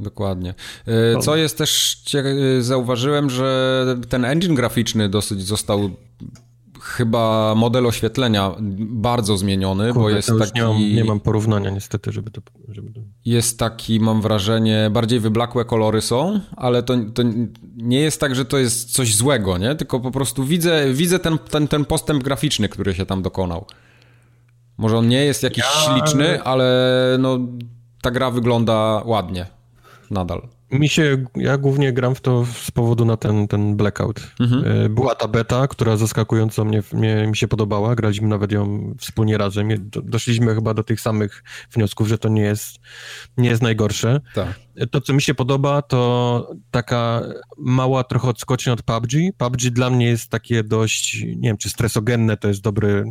Dokładnie. 0.00 0.54
E, 0.86 1.18
co 1.18 1.36
jest 1.36 1.58
też, 1.58 2.02
zauważyłem, 2.60 3.30
że 3.30 3.86
ten 4.08 4.24
engine 4.24 4.54
graficzny 4.54 5.08
dosyć 5.08 5.42
został 5.42 5.90
chyba 6.80 7.54
model 7.54 7.86
oświetlenia 7.86 8.54
bardzo 8.80 9.36
zmieniony, 9.36 9.84
Kurde, 9.92 10.00
bo 10.00 10.10
jest 10.10 10.32
taki... 10.38 10.52
Nie 10.54 10.62
mam, 10.62 10.78
nie 10.78 11.04
mam, 11.04 11.20
porównania 11.20 11.70
niestety, 11.70 12.12
żeby 12.12 12.30
to, 12.30 12.40
żeby 12.68 12.92
to... 12.92 13.00
Jest 13.24 13.58
taki, 13.58 14.00
mam 14.00 14.20
wrażenie, 14.22 14.90
bardziej 14.92 15.20
wyblakłe 15.20 15.64
kolory 15.64 16.00
są, 16.00 16.40
ale 16.56 16.82
to, 16.82 16.94
to, 17.14 17.22
nie 17.76 18.00
jest 18.00 18.20
tak, 18.20 18.34
że 18.34 18.44
to 18.44 18.58
jest 18.58 18.92
coś 18.92 19.16
złego, 19.16 19.58
nie? 19.58 19.74
Tylko 19.74 20.00
po 20.00 20.10
prostu 20.10 20.44
widzę, 20.44 20.92
widzę 20.92 21.18
ten, 21.18 21.38
ten, 21.38 21.68
ten 21.68 21.84
postęp 21.84 22.22
graficzny, 22.22 22.68
który 22.68 22.94
się 22.94 23.06
tam 23.06 23.22
dokonał. 23.22 23.66
Może 24.78 24.98
on 24.98 25.08
nie 25.08 25.24
jest 25.24 25.42
jakiś 25.42 25.64
ja... 25.64 25.94
śliczny, 25.94 26.42
ale 26.42 27.16
no, 27.18 27.38
ta 28.02 28.10
gra 28.10 28.30
wygląda 28.30 29.02
ładnie 29.04 29.46
nadal. 30.10 30.48
Mi 30.72 30.88
się, 30.88 31.24
ja 31.36 31.58
głównie 31.58 31.92
gram 31.92 32.14
w 32.14 32.20
to 32.20 32.46
z 32.54 32.70
powodu 32.70 33.04
na 33.04 33.16
ten, 33.16 33.48
ten 33.48 33.76
blackout. 33.76 34.20
Mhm. 34.40 34.84
E, 34.84 34.88
była 34.88 35.14
ta 35.14 35.28
beta, 35.28 35.68
która 35.68 35.96
zaskakująco 35.96 36.64
mnie, 36.64 36.82
mnie, 36.92 37.26
mi 37.26 37.36
się 37.36 37.48
podobała, 37.48 37.94
graliśmy 37.94 38.28
nawet 38.28 38.52
ją 38.52 38.94
wspólnie 38.98 39.38
razem. 39.38 39.68
Doszliśmy 40.04 40.54
chyba 40.54 40.74
do 40.74 40.82
tych 40.82 41.00
samych 41.00 41.44
wniosków, 41.72 42.08
że 42.08 42.18
to 42.18 42.28
nie 42.28 42.42
jest, 42.42 42.78
nie 43.36 43.48
jest 43.48 43.62
najgorsze. 43.62 44.20
Tak. 44.34 44.60
To, 44.90 45.00
co 45.00 45.12
mi 45.12 45.22
się 45.22 45.34
podoba, 45.34 45.82
to 45.82 46.50
taka 46.70 47.22
mała 47.58 48.04
trochę 48.04 48.28
odskocznia 48.28 48.72
od 48.72 48.82
PUBG. 48.82 49.12
PUBG 49.36 49.60
dla 49.70 49.90
mnie 49.90 50.06
jest 50.06 50.30
takie 50.30 50.64
dość, 50.64 51.22
nie 51.22 51.48
wiem, 51.48 51.56
czy 51.56 51.70
stresogenne 51.70 52.36
to 52.36 52.48
jest 52.48 52.60
dobry 52.60 53.04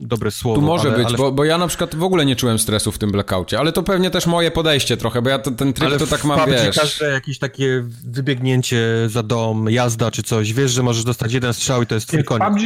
dobre 0.00 0.30
słowo. 0.30 0.60
Tu 0.60 0.66
może 0.66 0.88
ale, 0.88 0.98
być, 0.98 1.06
ale... 1.06 1.16
Bo, 1.16 1.32
bo 1.32 1.44
ja 1.44 1.58
na 1.58 1.66
przykład 1.66 1.94
w 1.94 2.02
ogóle 2.02 2.26
nie 2.26 2.36
czułem 2.36 2.58
stresu 2.58 2.92
w 2.92 2.98
tym 2.98 3.12
blackoutie, 3.12 3.58
ale 3.58 3.72
to 3.72 3.82
pewnie 3.82 4.10
też 4.10 4.26
moje 4.26 4.50
podejście 4.50 4.96
trochę, 4.96 5.22
bo 5.22 5.30
ja 5.30 5.38
to, 5.38 5.50
ten 5.50 5.72
tryb 5.72 5.88
ale 5.88 5.98
to 5.98 6.06
tak 6.06 6.24
mam, 6.24 6.50
wiesz... 6.50 6.76
każde 6.76 7.10
jakieś 7.10 7.38
takie 7.38 7.84
wybiegnięcie 8.04 8.86
za 9.06 9.22
dom, 9.22 9.70
jazda 9.70 10.10
czy 10.10 10.22
coś, 10.22 10.52
wiesz, 10.52 10.70
że 10.72 10.82
możesz 10.82 11.04
dostać 11.04 11.32
jeden 11.32 11.54
strzał 11.54 11.82
i 11.82 11.86
to 11.86 11.94
jest 11.94 12.08
twój 12.08 12.24
koniec. 12.24 12.48
PUBG, 12.48 12.62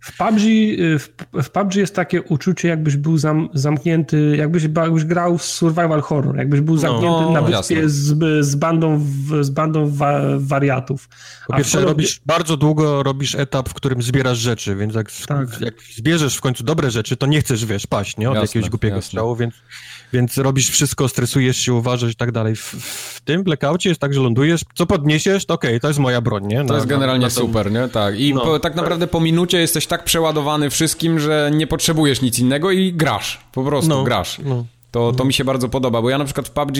w 0.00 0.16
PUBG, 0.16 0.40
y, 0.40 0.98
w, 0.98 1.08
w 1.42 1.50
PUBG 1.50 1.74
jest 1.74 1.94
takie 1.94 2.22
uczucie, 2.22 2.68
jakbyś 2.68 2.96
był 2.96 3.18
zam, 3.18 3.48
zamknięty, 3.54 4.36
jakbyś, 4.36 4.62
jakbyś 4.62 5.04
grał 5.04 5.38
w 5.38 5.44
survival 5.44 6.00
horror, 6.00 6.36
jakbyś 6.36 6.60
był 6.60 6.74
no, 6.74 6.80
zamknięty 6.80 7.20
no, 7.20 7.30
na 7.30 7.42
wyspie 7.42 7.88
z, 7.88 8.46
z, 8.46 8.54
bandą, 8.54 9.06
z 9.40 9.50
bandą 9.50 9.90
wa, 9.90 10.20
wariatów. 10.38 11.08
Po 11.46 11.56
pierwsze, 11.56 11.80
robisz, 11.80 12.20
bardzo 12.26 12.56
długo 12.56 13.02
robisz 13.02 13.34
etap, 13.34 13.68
w 13.68 13.74
którym 13.74 14.02
zbierasz 14.02 14.38
rzeczy, 14.38 14.76
więc 14.76 14.94
jak, 14.94 15.12
tak. 15.12 15.60
jak 15.60 15.74
zbierzesz 15.82 16.36
w 16.36 16.40
końcu 16.40 16.64
dobre 16.64 16.90
rzeczy, 16.90 17.16
to 17.16 17.26
nie 17.26 17.40
chcesz, 17.40 17.64
wiesz, 17.64 17.86
paść, 17.86 18.16
nie? 18.16 18.30
Od 18.30 18.34
jasne, 18.34 18.46
jakiegoś 18.46 18.70
głupiego 18.70 18.96
jasne. 18.96 19.06
strzału, 19.06 19.36
więc, 19.36 19.54
więc 20.12 20.38
robisz 20.38 20.70
wszystko, 20.70 21.08
stresujesz 21.08 21.56
się, 21.56 21.74
uważasz 21.74 22.12
i 22.12 22.16
tak 22.16 22.32
dalej. 22.32 22.56
W, 22.56 22.62
w 22.62 23.20
tym 23.20 23.42
blackoutie 23.42 23.88
jest 23.88 24.00
tak, 24.00 24.14
że 24.14 24.20
lądujesz, 24.20 24.60
co 24.74 24.86
podniesiesz, 24.86 25.46
to 25.46 25.54
okej, 25.54 25.70
okay, 25.70 25.80
to 25.80 25.88
jest 25.88 26.00
moja 26.00 26.20
broń, 26.20 26.46
nie? 26.46 26.58
Na, 26.58 26.68
to 26.68 26.74
jest 26.74 26.86
generalnie 26.86 27.20
na, 27.20 27.26
na 27.26 27.30
super, 27.30 27.72
nie? 27.72 27.88
Tak. 27.88 28.20
I 28.20 28.34
no, 28.34 28.40
po, 28.40 28.58
tak 28.58 28.74
naprawdę 28.74 29.06
po 29.06 29.20
minucie 29.20 29.58
jesteś 29.58 29.86
tak 29.86 30.04
przeładowany 30.04 30.70
wszystkim, 30.70 31.20
że 31.20 31.50
nie 31.54 31.66
potrzebujesz 31.66 32.22
nic 32.22 32.38
innego 32.38 32.70
i 32.70 32.92
grasz. 32.92 33.40
Po 33.52 33.64
prostu 33.64 33.90
no, 33.90 34.04
grasz. 34.04 34.38
No. 34.44 34.64
To, 34.90 35.12
to 35.12 35.24
mi 35.24 35.32
się 35.32 35.44
bardzo 35.44 35.68
podoba, 35.68 36.02
bo 36.02 36.10
ja 36.10 36.18
na 36.18 36.24
przykład 36.24 36.48
w 36.48 36.50
PUBG 36.50 36.76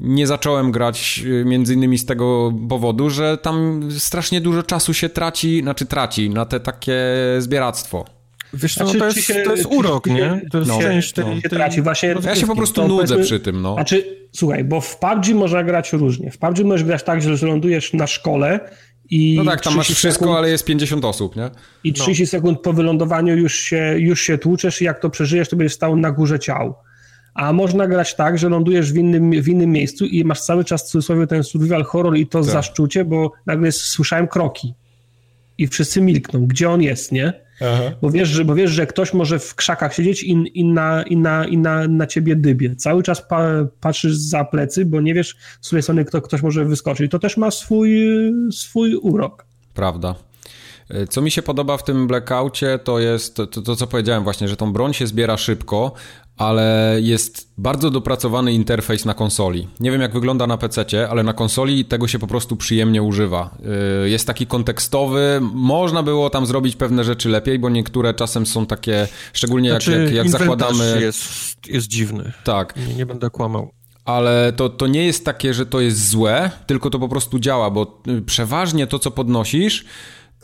nie 0.00 0.26
zacząłem 0.26 0.72
grać 0.72 1.22
y, 1.26 1.44
między 1.44 1.74
innymi 1.74 1.98
z 1.98 2.06
tego 2.06 2.52
powodu, 2.68 3.10
że 3.10 3.38
tam 3.38 3.88
strasznie 3.98 4.40
dużo 4.40 4.62
czasu 4.62 4.94
się 4.94 5.08
traci, 5.08 5.62
znaczy 5.62 5.86
traci 5.86 6.30
na 6.30 6.46
te 6.46 6.60
takie 6.60 7.02
zbieractwo. 7.38 8.19
Wiesz 8.54 8.74
co, 8.74 8.84
znaczy, 8.84 8.98
to, 8.98 9.06
jest, 9.06 9.20
się, 9.20 9.34
to 9.34 9.50
jest 9.56 9.66
urok, 9.66 10.06
się, 10.06 10.14
nie? 10.14 10.42
To 10.50 10.58
jest 10.58 10.70
no, 10.70 10.80
część 10.80 11.16
no, 11.16 11.24
tej, 11.24 11.42
traci. 11.42 11.82
Właśnie, 11.82 12.14
ja 12.24 12.36
się 12.36 12.46
po 12.46 12.56
prostu 12.56 12.88
nudzę 12.88 13.18
przy 13.18 13.40
tym, 13.40 13.62
no. 13.62 13.74
Znaczy, 13.74 14.16
słuchaj, 14.32 14.64
bo 14.64 14.80
w 14.80 14.98
PUBG 14.98 15.34
można 15.34 15.64
grać 15.64 15.92
różnie. 15.92 16.30
W 16.30 16.38
PUBG 16.38 16.64
możesz 16.64 16.84
grać 16.84 17.02
tak, 17.02 17.22
że 17.22 17.46
lądujesz 17.46 17.92
na 17.92 18.06
szkole 18.06 18.60
i 19.10 19.34
no 19.36 19.44
tak, 19.50 19.60
tam 19.60 19.76
masz 19.76 19.86
wszystko, 19.86 20.24
sekund, 20.24 20.38
ale 20.38 20.50
jest 20.50 20.64
50 20.64 21.04
osób, 21.04 21.36
nie? 21.36 21.50
I 21.84 21.92
30 21.92 22.22
no. 22.22 22.26
sekund 22.26 22.60
po 22.60 22.72
wylądowaniu 22.72 23.36
już 23.36 23.54
się, 23.54 23.94
już 23.98 24.20
się 24.20 24.38
tłuczesz 24.38 24.82
i 24.82 24.84
jak 24.84 25.00
to 25.00 25.10
przeżyjesz, 25.10 25.48
to 25.48 25.56
będziesz 25.56 25.74
stał 25.74 25.96
na 25.96 26.10
górze 26.10 26.38
ciał. 26.38 26.74
A 27.34 27.52
można 27.52 27.86
grać 27.86 28.14
tak, 28.14 28.38
że 28.38 28.48
lądujesz 28.48 28.92
w 28.92 28.96
innym, 28.96 29.42
w 29.42 29.48
innym 29.48 29.70
miejscu 29.70 30.06
i 30.06 30.24
masz 30.24 30.40
cały 30.40 30.64
czas 30.64 30.82
w 30.82 30.86
cudzysłowie 30.86 31.26
ten 31.26 31.44
survival 31.44 31.84
horror 31.84 32.16
i 32.16 32.26
to 32.26 32.40
tak. 32.40 32.50
zaszczucie, 32.50 33.04
bo 33.04 33.32
nagle 33.46 33.72
słyszałem 33.72 34.28
kroki 34.28 34.74
i 35.58 35.66
wszyscy 35.66 36.00
milkną, 36.00 36.46
gdzie 36.46 36.70
on 36.70 36.82
jest, 36.82 37.12
nie? 37.12 37.32
Bo 38.02 38.10
wiesz, 38.10 38.28
że, 38.28 38.44
bo 38.44 38.54
wiesz, 38.54 38.70
że 38.70 38.86
ktoś 38.86 39.14
może 39.14 39.38
w 39.38 39.54
krzakach 39.54 39.94
siedzieć 39.94 40.22
i, 40.22 40.50
i, 40.54 40.64
na, 40.64 41.02
i, 41.02 41.16
na, 41.16 41.46
i 41.46 41.58
na, 41.58 41.88
na 41.88 42.06
ciebie 42.06 42.36
dybie. 42.36 42.76
Cały 42.76 43.02
czas 43.02 43.22
pa, 43.28 43.48
patrzysz 43.80 44.16
za 44.16 44.44
plecy, 44.44 44.84
bo 44.84 45.00
nie 45.00 45.14
wiesz, 45.14 45.36
z 45.60 45.66
której 45.66 45.82
strony 45.82 46.04
kto, 46.04 46.22
ktoś 46.22 46.42
może 46.42 46.64
wyskoczyć. 46.64 47.10
To 47.10 47.18
też 47.18 47.36
ma 47.36 47.50
swój, 47.50 48.08
swój 48.52 48.94
urok. 48.94 49.46
Prawda. 49.74 50.14
Co 51.10 51.22
mi 51.22 51.30
się 51.30 51.42
podoba 51.42 51.76
w 51.76 51.84
tym 51.84 52.06
blackoutie, 52.06 52.78
to 52.84 52.98
jest 52.98 53.36
to, 53.36 53.46
to, 53.46 53.76
co 53.76 53.86
powiedziałem 53.86 54.24
właśnie, 54.24 54.48
że 54.48 54.56
tą 54.56 54.72
broń 54.72 54.94
się 54.94 55.06
zbiera 55.06 55.36
szybko, 55.36 55.92
ale 56.40 56.96
jest 57.00 57.52
bardzo 57.58 57.90
dopracowany 57.90 58.52
interfejs 58.52 59.04
na 59.04 59.14
konsoli. 59.14 59.68
Nie 59.80 59.90
wiem 59.90 60.00
jak 60.00 60.12
wygląda 60.12 60.46
na 60.46 60.56
PC, 60.56 61.08
ale 61.10 61.22
na 61.22 61.32
konsoli 61.32 61.84
tego 61.84 62.08
się 62.08 62.18
po 62.18 62.26
prostu 62.26 62.56
przyjemnie 62.56 63.02
używa. 63.02 63.50
Y, 64.04 64.10
jest 64.10 64.26
taki 64.26 64.46
kontekstowy, 64.46 65.40
można 65.54 66.02
było 66.02 66.30
tam 66.30 66.46
zrobić 66.46 66.76
pewne 66.76 67.04
rzeczy 67.04 67.28
lepiej, 67.28 67.58
bo 67.58 67.68
niektóre 67.68 68.14
czasem 68.14 68.46
są 68.46 68.66
takie, 68.66 69.08
szczególnie 69.32 69.70
znaczy, 69.70 69.92
jak, 69.92 70.00
jak, 70.00 70.12
jak 70.12 70.28
zakładamy... 70.28 70.98
Jest, 71.00 71.22
jest 71.66 71.86
dziwny. 71.86 72.32
Tak. 72.44 72.74
Nie, 72.88 72.94
nie 72.94 73.06
będę 73.06 73.30
kłamał 73.30 73.70
ale 74.04 74.52
to, 74.56 74.68
to 74.68 74.86
nie 74.86 75.06
jest 75.06 75.24
takie, 75.24 75.54
że 75.54 75.66
to 75.66 75.80
jest 75.80 76.08
złe, 76.08 76.50
tylko 76.66 76.90
to 76.90 76.98
po 76.98 77.08
prostu 77.08 77.38
działa, 77.38 77.70
bo 77.70 78.02
y, 78.08 78.22
przeważnie 78.22 78.86
to, 78.86 78.98
co 78.98 79.10
podnosisz, 79.10 79.84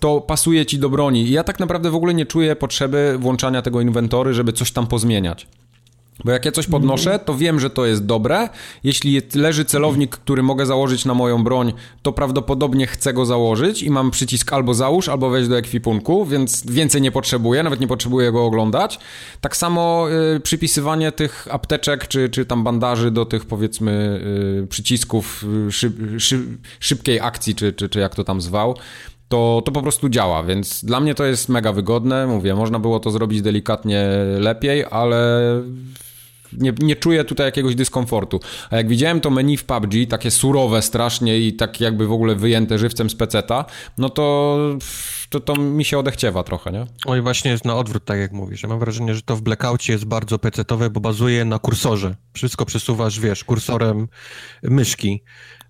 to 0.00 0.20
pasuje 0.20 0.66
ci 0.66 0.78
do 0.78 0.90
broni. 0.90 1.22
I 1.22 1.30
ja 1.30 1.44
tak 1.44 1.60
naprawdę 1.60 1.90
w 1.90 1.94
ogóle 1.94 2.14
nie 2.14 2.26
czuję 2.26 2.56
potrzeby 2.56 3.16
włączania 3.20 3.62
tego 3.62 3.80
inwentory, 3.80 4.34
żeby 4.34 4.52
coś 4.52 4.72
tam 4.72 4.86
pozmieniać. 4.86 5.46
Bo 6.24 6.32
jak 6.32 6.44
ja 6.44 6.52
coś 6.52 6.66
podnoszę, 6.66 7.18
to 7.18 7.34
wiem, 7.34 7.60
że 7.60 7.70
to 7.70 7.86
jest 7.86 8.06
dobre. 8.06 8.48
Jeśli 8.84 9.22
leży 9.34 9.64
celownik, 9.64 10.16
który 10.16 10.42
mogę 10.42 10.66
założyć 10.66 11.04
na 11.04 11.14
moją 11.14 11.44
broń, 11.44 11.72
to 12.02 12.12
prawdopodobnie 12.12 12.86
chcę 12.86 13.12
go 13.12 13.26
założyć 13.26 13.82
i 13.82 13.90
mam 13.90 14.10
przycisk 14.10 14.52
albo 14.52 14.74
załóż, 14.74 15.08
albo 15.08 15.30
wejść 15.30 15.48
do 15.48 15.58
ekwipunku, 15.58 16.26
więc 16.26 16.66
więcej 16.66 17.02
nie 17.02 17.12
potrzebuję, 17.12 17.62
nawet 17.62 17.80
nie 17.80 17.88
potrzebuję 17.88 18.32
go 18.32 18.44
oglądać. 18.44 18.98
Tak 19.40 19.56
samo 19.56 20.06
y, 20.36 20.40
przypisywanie 20.40 21.12
tych 21.12 21.48
apteczek, 21.50 22.08
czy, 22.08 22.28
czy 22.28 22.44
tam 22.44 22.64
bandaży 22.64 23.10
do 23.10 23.24
tych 23.24 23.44
powiedzmy 23.44 24.20
y, 24.64 24.66
przycisków 24.66 25.44
y, 25.68 25.72
szyb, 25.72 25.94
szyb, 26.18 26.40
szybkiej 26.80 27.20
akcji, 27.20 27.54
czy, 27.54 27.72
czy, 27.72 27.88
czy 27.88 28.00
jak 28.00 28.14
to 28.14 28.24
tam 28.24 28.40
zwał, 28.40 28.74
to, 29.28 29.62
to 29.64 29.72
po 29.72 29.82
prostu 29.82 30.08
działa, 30.08 30.42
więc 30.42 30.84
dla 30.84 31.00
mnie 31.00 31.14
to 31.14 31.24
jest 31.24 31.48
mega 31.48 31.72
wygodne. 31.72 32.26
Mówię, 32.26 32.54
można 32.54 32.78
było 32.78 33.00
to 33.00 33.10
zrobić 33.10 33.42
delikatnie 33.42 34.08
lepiej, 34.38 34.84
ale 34.90 35.42
nie, 36.56 36.72
nie 36.78 36.96
czuję 36.96 37.24
tutaj 37.24 37.46
jakiegoś 37.46 37.74
dyskomfortu. 37.74 38.40
A 38.70 38.76
jak 38.76 38.88
widziałem 38.88 39.20
to 39.20 39.30
menu 39.30 39.56
w 39.56 39.64
PUBG, 39.64 39.92
takie 40.08 40.30
surowe 40.30 40.82
strasznie 40.82 41.38
i 41.40 41.52
tak 41.52 41.80
jakby 41.80 42.06
w 42.06 42.12
ogóle 42.12 42.34
wyjęte 42.34 42.78
żywcem 42.78 43.10
z 43.10 43.14
peceta, 43.14 43.64
no 43.98 44.10
to, 44.10 44.58
to, 45.30 45.40
to 45.40 45.54
mi 45.54 45.84
się 45.84 45.98
odechciewa 45.98 46.42
trochę, 46.42 46.72
nie? 46.72 46.86
Oj, 47.06 47.22
właśnie 47.22 47.50
jest 47.50 47.64
na 47.64 47.76
odwrót, 47.76 48.04
tak 48.04 48.18
jak 48.18 48.32
mówisz. 48.32 48.62
Ja 48.62 48.68
mam 48.68 48.78
wrażenie, 48.78 49.14
że 49.14 49.22
to 49.22 49.36
w 49.36 49.42
Blackoutie 49.42 49.92
jest 49.92 50.04
bardzo 50.04 50.38
pecetowe, 50.38 50.90
bo 50.90 51.00
bazuje 51.00 51.44
na 51.44 51.58
kursorze. 51.58 52.16
Wszystko 52.32 52.66
przesuwasz, 52.66 53.20
wiesz, 53.20 53.44
kursorem 53.44 54.08
myszki. 54.62 55.22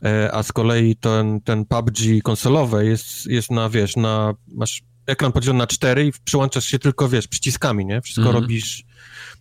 E, 0.05 0.34
a 0.34 0.42
z 0.42 0.52
kolei 0.52 0.97
ten, 0.97 1.40
ten 1.40 1.65
PUBG 1.65 2.23
konsolowe 2.23 2.84
jest, 2.84 3.26
jest 3.26 3.50
na, 3.50 3.68
wiesz, 3.68 3.97
na, 3.97 4.34
masz 4.48 4.82
ekran 5.06 5.32
podzielony 5.32 5.58
na 5.58 5.66
cztery 5.66 6.06
i 6.06 6.12
przyłączasz 6.24 6.65
się 6.66 6.78
tylko, 6.78 7.08
wiesz, 7.08 7.28
przyciskami, 7.28 7.86
nie? 7.86 8.02
Wszystko 8.02 8.23
mm 8.23 8.36
-hmm. 8.36 8.40
robisz 8.40 8.84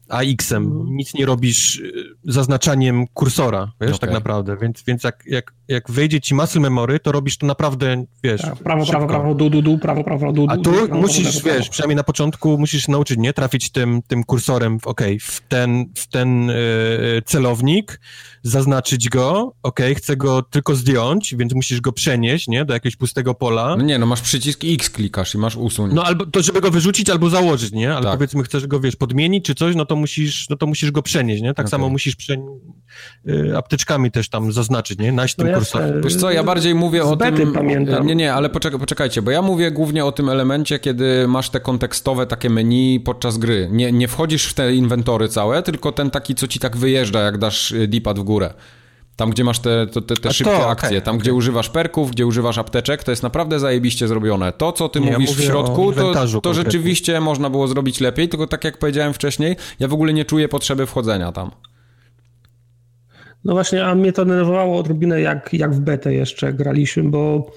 AX-em, 0.09 0.63
mhm. 0.63 0.95
nic 0.95 1.13
nie 1.13 1.25
robisz 1.25 1.79
y, 1.79 2.03
zaznaczaniem 2.23 3.07
kursora, 3.13 3.71
wiesz, 3.81 3.89
okay. 3.89 3.99
tak 3.99 4.11
naprawdę, 4.11 4.57
więc, 4.61 4.83
więc 4.87 5.03
jak, 5.03 5.23
jak, 5.27 5.53
jak 5.67 5.91
wejdzie 5.91 6.21
ci 6.21 6.35
muscle 6.35 6.61
memory, 6.61 6.99
to 6.99 7.11
robisz 7.11 7.37
to 7.37 7.45
naprawdę, 7.45 8.05
wiesz, 8.23 8.41
tak, 8.41 8.55
prawo, 8.55 8.85
prawo, 8.85 9.07
prawo, 9.07 9.35
du, 9.35 9.49
du, 9.49 9.61
du, 9.61 9.77
prawo, 9.77 10.03
prawo, 10.03 10.31
du, 10.31 10.47
du, 10.47 10.53
A 10.53 10.57
tu 10.57 10.71
prawo, 10.71 10.95
musisz, 10.95 11.23
prawo, 11.23 11.39
prawo, 11.41 11.57
wiesz, 11.57 11.69
przynajmniej 11.69 11.95
na 11.95 12.03
początku 12.03 12.57
musisz 12.57 12.87
nauczyć, 12.87 13.17
nie, 13.19 13.33
trafić 13.33 13.71
tym, 13.71 14.01
tym 14.07 14.23
kursorem, 14.23 14.77
okay, 14.85 15.17
w 15.19 15.41
ten, 15.47 15.85
w 15.95 16.07
ten 16.07 16.47
yy, 16.47 17.21
celownik, 17.25 17.99
zaznaczyć 18.45 19.09
go, 19.09 19.53
ok, 19.63 19.79
chcę 19.95 20.17
go 20.17 20.41
tylko 20.41 20.75
zdjąć, 20.75 21.35
więc 21.35 21.53
musisz 21.53 21.81
go 21.81 21.91
przenieść, 21.91 22.47
nie, 22.47 22.65
do 22.65 22.73
jakiegoś 22.73 22.95
pustego 22.95 23.33
pola. 23.33 23.75
No 23.75 23.83
nie, 23.83 23.99
no 23.99 24.05
masz 24.05 24.21
przycisk 24.21 24.61
X 24.63 24.89
klikasz 24.89 25.35
i 25.35 25.37
masz 25.37 25.55
usuń. 25.55 25.91
No 25.93 26.03
albo 26.03 26.25
to, 26.25 26.41
żeby 26.41 26.61
go 26.61 26.71
wyrzucić 26.71 27.09
albo 27.09 27.29
założyć, 27.29 27.71
nie, 27.71 27.93
ale 27.93 28.03
tak. 28.03 28.13
powiedzmy 28.13 28.43
chcesz 28.43 28.67
go, 28.67 28.79
wiesz, 28.79 28.95
podmienić 28.95 29.45
czy 29.45 29.55
coś, 29.55 29.75
no 29.75 29.85
to 29.85 29.95
musisz, 29.95 30.49
no 30.49 30.55
to 30.55 30.67
musisz 30.67 30.91
go 30.91 31.01
przenieść, 31.01 31.43
nie, 31.43 31.49
tak 31.49 31.65
okay. 31.65 31.69
samo 31.69 31.89
musisz 31.89 32.15
prze... 32.15 32.35
Y, 33.29 33.57
apteczkami 33.57 34.11
też 34.11 34.29
tam 34.29 34.51
zaznaczyć, 34.51 34.99
nie, 34.99 35.11
naść 35.11 35.35
tym 35.35 35.51
no 35.51 35.57
kursorem. 35.57 36.01
Wiesz 36.01 36.15
co, 36.15 36.31
ja 36.31 36.43
bardziej 36.43 36.75
mówię 36.75 37.03
o 37.03 37.15
tym... 37.15 37.53
pamiętam. 37.53 38.07
Nie, 38.07 38.15
nie, 38.15 38.33
ale 38.33 38.49
poczekaj, 38.49 38.79
poczekajcie, 38.79 39.21
bo 39.21 39.31
ja 39.31 39.41
mówię 39.41 39.71
głównie 39.71 40.05
o 40.05 40.11
tym 40.11 40.29
elemencie, 40.29 40.79
kiedy 40.79 41.27
masz 41.27 41.49
te 41.49 41.59
kontekstowe 41.59 42.27
takie 42.27 42.49
menu 42.49 42.99
podczas 42.99 43.37
gry. 43.37 43.67
Nie, 43.71 43.91
nie 43.91 44.07
wchodzisz 44.07 44.45
w 44.45 44.53
te 44.53 44.75
inwentory 44.75 45.29
całe, 45.29 45.63
tylko 45.63 45.91
ten 45.91 46.09
taki, 46.11 46.35
co 46.35 46.47
ci 46.47 46.59
tak 46.59 46.77
wyjeżdża, 46.77 47.21
jak 47.21 47.37
dasz 47.37 47.71
y, 47.71 47.87
D-pad 47.87 48.19
w 48.19 48.23
górę 48.23 48.34
górę. 48.35 48.53
Tam, 49.15 49.29
gdzie 49.29 49.43
masz 49.43 49.59
te, 49.59 49.87
te, 49.87 50.01
te, 50.01 50.33
szybkie 50.33 50.53
to, 50.53 50.69
akcje, 50.69 50.89
okay, 50.89 51.01
tam, 51.01 51.15
okay. 51.15 51.21
gdzie 51.21 51.33
używasz 51.33 51.69
perków, 51.69 52.11
gdzie 52.11 52.25
używasz 52.25 52.57
apteczek, 52.57 53.03
to 53.03 53.11
jest 53.11 53.23
naprawdę 53.23 53.59
zajebiście 53.59 54.07
zrobione. 54.07 54.53
To, 54.53 54.71
co 54.71 54.89
ty 54.89 54.99
Nie, 54.99 55.11
mówisz 55.11 55.29
ja 55.29 55.35
w 55.35 55.41
środku, 55.41 55.93
to, 55.93 56.41
to 56.41 56.53
rzeczywiście 56.53 57.21
można 57.21 57.49
było 57.49 57.67
zrobić 57.67 57.99
lepiej, 57.99 58.29
tylko 58.29 58.47
tak 58.47 58.63
jak 58.63 58.77
powiedziałem 58.77 59.13
wcześniej, 59.13 59.55
ja 59.79 59.87
w 59.87 59.93
ogóle 59.93 60.13
nie 60.13 60.25
czuję 60.25 60.47
potrzeby 60.49 60.85
wchodzenia 60.85 61.31
tam. 61.31 61.51
No 63.45 63.53
właśnie, 63.53 63.85
a 63.85 63.95
mnie 63.95 64.13
to 64.13 64.25
denerwowało 64.25 64.79
odrobinę, 64.79 65.21
jak, 65.21 65.53
jak 65.53 65.73
w 65.73 65.79
betę 65.79 66.13
jeszcze 66.13 66.53
graliśmy, 66.53 67.03
bo 67.03 67.51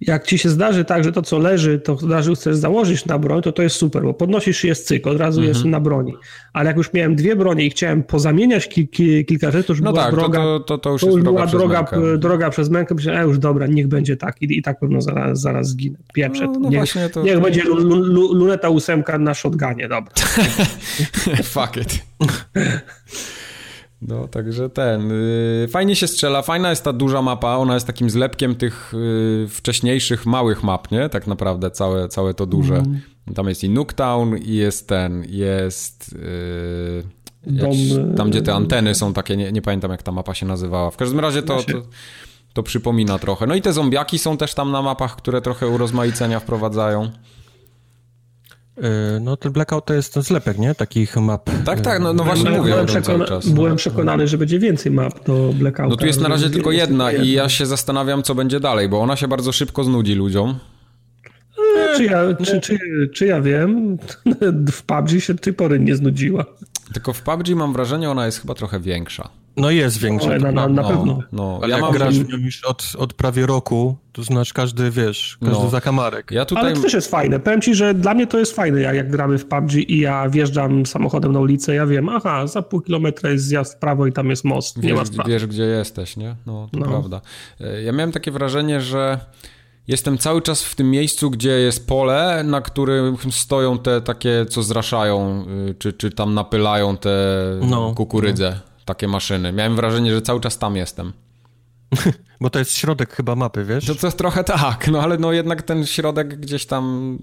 jak 0.00 0.26
ci 0.26 0.38
się 0.38 0.48
zdarzy 0.48 0.84
tak, 0.84 1.04
że 1.04 1.12
to 1.12 1.22
co 1.22 1.38
leży, 1.38 1.78
to 1.78 1.96
zdarzy, 1.96 2.34
chcesz 2.34 2.56
założyć 2.56 3.06
na 3.06 3.18
broń, 3.18 3.42
to 3.42 3.52
to 3.52 3.62
jest 3.62 3.76
super, 3.76 4.02
bo 4.02 4.14
podnosisz 4.14 4.64
jest 4.64 4.86
cyk, 4.86 5.06
od 5.06 5.18
razu 5.18 5.42
jest 5.42 5.56
mhm. 5.56 5.70
na 5.70 5.80
broni. 5.80 6.14
Ale 6.52 6.66
jak 6.66 6.76
już 6.76 6.92
miałem 6.92 7.16
dwie 7.16 7.36
bronie 7.36 7.66
i 7.66 7.70
chciałem 7.70 8.02
pozamieniać 8.02 8.68
ki, 8.68 8.88
ki, 8.88 9.24
kilka 9.24 9.50
rzeczy, 9.50 9.66
to 9.66 9.72
już 9.72 9.80
no 9.80 9.92
była 9.92 10.04
tak, 10.04 10.14
droga, 10.14 10.38
to, 10.38 10.60
to, 10.60 10.78
to 10.78 10.90
już, 10.90 11.00
to 11.00 11.10
już 11.10 11.22
była 11.22 11.46
droga, 11.46 11.84
droga 12.18 12.50
przez 12.50 12.70
mękę, 12.70 12.94
myślałem, 12.94 13.22
e, 13.22 13.24
już 13.24 13.38
dobra, 13.38 13.66
niech 13.66 13.88
będzie 13.88 14.16
tak 14.16 14.42
i, 14.42 14.58
i 14.58 14.62
tak 14.62 14.80
pewno 14.80 15.00
zaraz, 15.00 15.40
zaraz 15.40 15.68
zginę. 15.68 15.98
Pieprzę 16.14 16.46
no, 16.46 16.58
no 16.60 16.70
niech, 16.70 16.94
niech 17.24 17.40
będzie 17.40 17.62
luneta 18.32 18.68
ósemka 18.68 19.18
na 19.18 19.34
shotgunie, 19.34 19.88
dobra. 19.88 20.12
Fuck 21.54 21.76
it. 21.76 22.02
No, 24.02 24.28
także 24.28 24.70
ten. 24.70 25.10
Yy, 25.60 25.68
fajnie 25.68 25.96
się 25.96 26.06
strzela, 26.06 26.42
fajna 26.42 26.70
jest 26.70 26.84
ta 26.84 26.92
duża 26.92 27.22
mapa, 27.22 27.56
ona 27.56 27.74
jest 27.74 27.86
takim 27.86 28.10
zlepkiem 28.10 28.54
tych 28.54 28.92
yy, 29.42 29.48
wcześniejszych 29.48 30.26
małych 30.26 30.62
map, 30.62 30.90
nie? 30.90 31.08
Tak 31.08 31.26
naprawdę 31.26 31.70
całe, 31.70 32.08
całe 32.08 32.34
to 32.34 32.46
duże. 32.46 32.76
Mm. 32.76 33.00
Tam 33.34 33.48
jest 33.48 33.64
i 33.64 33.70
Nooktown 33.70 34.36
i 34.36 34.54
jest 34.54 34.88
ten, 34.88 35.24
jest... 35.28 36.12
Yy, 36.12 37.20
Dom, 37.46 37.72
tam, 38.16 38.30
gdzie 38.30 38.42
te 38.42 38.54
anteny 38.54 38.94
są 38.94 39.12
takie, 39.12 39.36
nie, 39.36 39.52
nie, 39.52 39.62
pamiętam 39.62 39.90
jak 39.90 40.02
ta 40.02 40.12
mapa 40.12 40.34
się 40.34 40.46
nazywała. 40.46 40.90
W 40.90 40.96
każdym 40.96 41.20
razie 41.20 41.42
to, 41.42 41.62
to, 41.62 41.82
to 42.52 42.62
przypomina 42.62 43.18
trochę. 43.18 43.46
No 43.46 43.54
i 43.54 43.62
te 43.62 43.72
zombiaki 43.72 44.18
są 44.18 44.36
też 44.36 44.54
tam 44.54 44.70
na 44.70 44.82
mapach, 44.82 45.16
które 45.16 45.40
trochę 45.40 45.68
urozmaicenia 45.68 46.40
wprowadzają. 46.40 47.10
E, 48.82 49.20
no 49.20 49.36
ten 49.36 49.52
Blackout 49.52 49.86
to 49.86 49.94
jest 49.94 50.14
ten 50.14 50.22
zlepek, 50.22 50.58
nie? 50.58 50.74
Takich 50.74 51.16
map. 51.16 51.50
Tak, 51.64 51.80
tak, 51.80 52.02
no, 52.02 52.12
no 52.12 52.24
właśnie 52.24 52.50
mówię 52.50 52.70
byłem, 52.70 52.86
przekona 52.86 53.24
czas, 53.24 53.46
no. 53.46 53.54
byłem 53.54 53.76
przekonany, 53.76 54.28
że 54.28 54.38
będzie 54.38 54.58
więcej 54.58 54.92
map 54.92 55.24
do 55.24 55.52
Blackouta. 55.54 55.90
No 55.90 55.96
tu 55.96 56.06
jest 56.06 56.20
na 56.20 56.28
razie 56.28 56.50
tylko 56.50 56.72
jedna 56.72 57.12
i 57.12 57.30
ja 57.30 57.48
się 57.48 57.66
zastanawiam, 57.66 58.22
co 58.22 58.34
będzie 58.34 58.60
dalej, 58.60 58.88
bo 58.88 59.00
ona 59.00 59.16
się 59.16 59.28
bardzo 59.28 59.52
szybko 59.52 59.84
znudzi 59.84 60.14
ludziom. 60.14 60.58
E, 61.78 61.96
czy, 61.96 62.04
ja, 62.04 62.20
czy, 62.44 62.60
czy, 62.60 62.78
czy 63.14 63.26
ja 63.26 63.40
wiem, 63.40 63.98
w 64.72 64.82
PUBG 64.82 65.20
się 65.20 65.34
do 65.34 65.40
tej 65.40 65.52
pory 65.52 65.80
nie 65.80 65.96
znudziła. 65.96 66.44
Tylko 66.92 67.12
w 67.12 67.22
PUBG 67.22 67.48
mam 67.48 67.72
wrażenie, 67.72 68.10
ona 68.10 68.26
jest 68.26 68.40
chyba 68.40 68.54
trochę 68.54 68.80
większa. 68.80 69.28
No 69.56 69.70
jest 69.70 69.98
większa. 69.98 70.38
na, 70.38 70.52
na, 70.52 70.68
na 70.68 70.82
no, 70.82 70.88
pewno. 70.88 71.22
No, 71.32 71.58
Ale 71.62 71.70
ja 71.70 71.76
jak 71.76 71.84
mam... 71.84 71.92
grasz 71.92 72.18
w 72.18 72.28
nią 72.28 72.36
już 72.36 72.64
od, 72.64 72.92
od 72.98 73.14
prawie 73.14 73.46
roku, 73.46 73.96
to 74.12 74.22
znasz 74.22 74.52
każdy, 74.52 74.90
wiesz, 74.90 75.38
każdy 75.40 75.64
no. 75.64 75.70
zakamarek. 75.70 76.30
Ja 76.30 76.44
tutaj... 76.44 76.64
Ale 76.64 76.74
to 76.74 76.82
też 76.82 76.94
jest 76.94 77.10
fajne. 77.10 77.40
Powiem 77.40 77.60
ci, 77.60 77.74
że 77.74 77.94
dla 77.94 78.14
mnie 78.14 78.26
to 78.26 78.38
jest 78.38 78.56
fajne, 78.56 78.80
jak, 78.80 78.96
jak 78.96 79.10
gramy 79.10 79.38
w 79.38 79.46
PUBG 79.46 79.72
i 79.74 79.98
ja 79.98 80.28
wjeżdżam 80.28 80.86
samochodem 80.86 81.32
na 81.32 81.40
ulicę, 81.40 81.74
ja 81.74 81.86
wiem, 81.86 82.08
aha, 82.08 82.46
za 82.46 82.62
pół 82.62 82.80
kilometra 82.80 83.30
jest 83.30 83.44
zjazd 83.44 83.74
w 83.74 83.78
prawo 83.78 84.06
i 84.06 84.12
tam 84.12 84.30
jest 84.30 84.44
most. 84.44 84.76
Nie 84.76 84.82
wiesz, 84.82 84.98
ma 84.98 85.04
sprawy. 85.04 85.30
Wiesz, 85.30 85.46
gdzie 85.46 85.62
jesteś, 85.62 86.16
nie? 86.16 86.36
No, 86.46 86.68
to 86.72 86.78
no. 86.78 86.86
prawda. 86.86 87.20
E, 87.60 87.82
ja 87.82 87.92
miałem 87.92 88.12
takie 88.12 88.30
wrażenie, 88.30 88.80
że 88.80 89.20
jestem 89.88 90.18
cały 90.18 90.42
czas 90.42 90.64
w 90.64 90.74
tym 90.74 90.90
miejscu, 90.90 91.30
gdzie 91.30 91.50
jest 91.50 91.86
pole, 91.86 92.44
na 92.44 92.60
którym 92.60 93.16
stoją 93.30 93.78
te 93.78 94.00
takie, 94.00 94.46
co 94.48 94.62
zraszają, 94.62 95.44
y, 95.68 95.74
czy, 95.74 95.92
czy 95.92 96.10
tam 96.10 96.34
napylają 96.34 96.96
te 96.96 97.10
no, 97.60 97.94
kukurydzę. 97.94 98.60
Takie 98.84 99.08
maszyny. 99.08 99.52
Miałem 99.52 99.76
wrażenie, 99.76 100.14
że 100.14 100.22
cały 100.22 100.40
czas 100.40 100.58
tam 100.58 100.76
jestem. 100.76 101.12
Bo 102.40 102.50
to 102.50 102.58
jest 102.58 102.76
środek 102.76 103.12
chyba 103.12 103.36
mapy, 103.36 103.64
wiesz? 103.64 103.86
To, 103.86 103.94
to 103.94 104.06
jest 104.06 104.18
trochę 104.18 104.44
tak, 104.44 104.88
no 104.92 105.02
ale 105.02 105.18
no 105.18 105.32
jednak 105.32 105.62
ten 105.62 105.86
środek 105.86 106.40
gdzieś 106.40 106.66
tam 106.66 107.18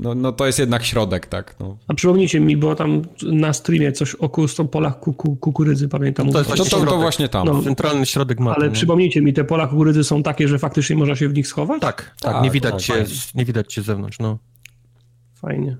no, 0.00 0.14
no 0.14 0.32
to 0.32 0.46
jest 0.46 0.58
jednak 0.58 0.84
środek, 0.84 1.26
tak. 1.26 1.54
No. 1.60 1.76
A 1.88 1.94
przypomnijcie 1.94 2.40
mi, 2.40 2.56
bo 2.56 2.74
tam 2.74 3.02
na 3.22 3.52
streamie 3.52 3.92
coś 3.92 4.14
o 4.14 4.28
polach 4.64 5.00
kuku, 5.00 5.36
kukurydzy, 5.36 5.88
pamiętam. 5.88 6.26
No 6.26 6.32
to, 6.32 6.38
jest 6.38 6.48
właśnie 6.48 6.70
to, 6.70 6.80
to, 6.80 6.86
to, 6.86 6.98
właśnie 6.98 7.28
tam. 7.28 7.46
No, 7.46 7.62
Centralny 7.62 8.06
środek 8.06 8.40
mapy. 8.40 8.60
Ale 8.60 8.68
nie? 8.68 8.74
przypomnijcie 8.74 9.22
mi, 9.22 9.32
te 9.32 9.44
pola 9.44 9.66
kukurydzy 9.66 10.04
są 10.04 10.22
takie, 10.22 10.48
że 10.48 10.58
faktycznie 10.58 10.96
można 10.96 11.16
się 11.16 11.28
w 11.28 11.34
nich 11.34 11.46
schować? 11.46 11.80
Tak, 11.80 12.14
tak, 12.20 12.32
tak 12.32 12.42
nie, 12.42 12.50
widać 12.50 12.72
tak, 12.72 12.82
cię, 12.82 13.04
nie 13.34 13.44
widać 13.44 13.74
cię 13.74 13.82
z 13.82 13.84
zewnątrz, 13.84 14.18
no. 14.18 14.38
Fajnie. 15.34 15.76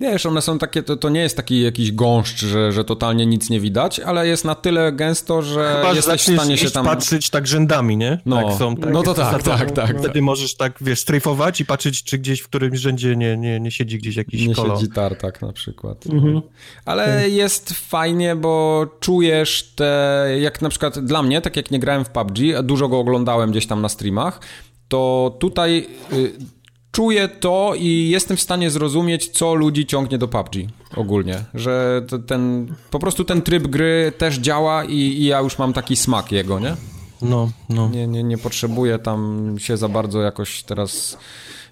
Wiesz, 0.00 0.26
one 0.26 0.42
są 0.42 0.58
takie, 0.58 0.82
to, 0.82 0.96
to 0.96 1.08
nie 1.08 1.20
jest 1.20 1.36
taki 1.36 1.62
jakiś 1.62 1.92
gąszcz, 1.92 2.44
że, 2.44 2.72
że 2.72 2.84
totalnie 2.84 3.26
nic 3.26 3.50
nie 3.50 3.60
widać, 3.60 4.00
ale 4.00 4.28
jest 4.28 4.44
na 4.44 4.54
tyle 4.54 4.92
gęsto, 4.92 5.42
że 5.42 5.74
Chyba, 5.76 5.90
że 5.90 5.96
jesteś 5.96 6.22
w 6.22 6.34
stanie 6.34 6.58
się 6.58 6.70
tam... 6.70 6.84
patrzeć 6.84 7.30
tak 7.30 7.46
rzędami, 7.46 7.96
nie? 7.96 8.18
No, 8.26 8.42
tak 8.42 8.58
są, 8.58 8.74
no 8.92 9.02
to 9.02 9.14
tak, 9.14 9.42
tak, 9.42 9.70
tak. 9.70 9.98
Wtedy 9.98 10.22
możesz 10.22 10.54
tak, 10.54 10.78
wiesz, 10.80 11.00
strajfować 11.00 11.60
i 11.60 11.64
patrzeć, 11.64 12.04
czy 12.04 12.18
gdzieś 12.18 12.40
w 12.40 12.48
którymś 12.48 12.78
rzędzie 12.78 13.16
nie, 13.16 13.36
nie, 13.36 13.60
nie 13.60 13.70
siedzi 13.70 13.98
gdzieś 13.98 14.16
jakiś 14.16 14.46
Nie 14.46 14.54
kolor. 14.54 14.78
siedzi 14.78 14.92
tartak 14.92 15.42
na 15.42 15.52
przykład. 15.52 16.06
Mhm. 16.06 16.42
Ale 16.84 17.30
jest 17.30 17.72
fajnie, 17.72 18.36
bo 18.36 18.86
czujesz 19.00 19.72
te, 19.76 20.26
jak 20.40 20.62
na 20.62 20.68
przykład 20.68 20.98
dla 20.98 21.22
mnie, 21.22 21.40
tak 21.40 21.56
jak 21.56 21.70
nie 21.70 21.78
grałem 21.78 22.04
w 22.04 22.10
PUBG, 22.10 22.38
a 22.58 22.62
dużo 22.62 22.88
go 22.88 22.98
oglądałem 22.98 23.50
gdzieś 23.50 23.66
tam 23.66 23.82
na 23.82 23.88
streamach, 23.88 24.40
to 24.88 25.36
tutaj... 25.40 25.86
Y, 26.12 26.59
czuję 26.92 27.28
to 27.28 27.72
i 27.78 28.08
jestem 28.08 28.36
w 28.36 28.40
stanie 28.40 28.70
zrozumieć, 28.70 29.28
co 29.28 29.54
ludzi 29.54 29.86
ciągnie 29.86 30.18
do 30.18 30.28
PUBG 30.28 30.54
ogólnie, 30.96 31.44
że 31.54 32.02
ten, 32.26 32.74
po 32.90 32.98
prostu 32.98 33.24
ten 33.24 33.42
tryb 33.42 33.66
gry 33.66 34.12
też 34.18 34.38
działa 34.38 34.84
i, 34.84 34.96
i 34.96 35.24
ja 35.24 35.40
już 35.40 35.58
mam 35.58 35.72
taki 35.72 35.96
smak 35.96 36.32
jego, 36.32 36.58
nie? 36.58 36.76
No, 37.22 37.50
no. 37.68 37.88
Nie, 37.88 38.06
nie, 38.06 38.22
nie 38.22 38.38
potrzebuję 38.38 38.98
tam 38.98 39.54
się 39.58 39.76
za 39.76 39.88
bardzo 39.88 40.22
jakoś 40.22 40.62
teraz 40.62 41.18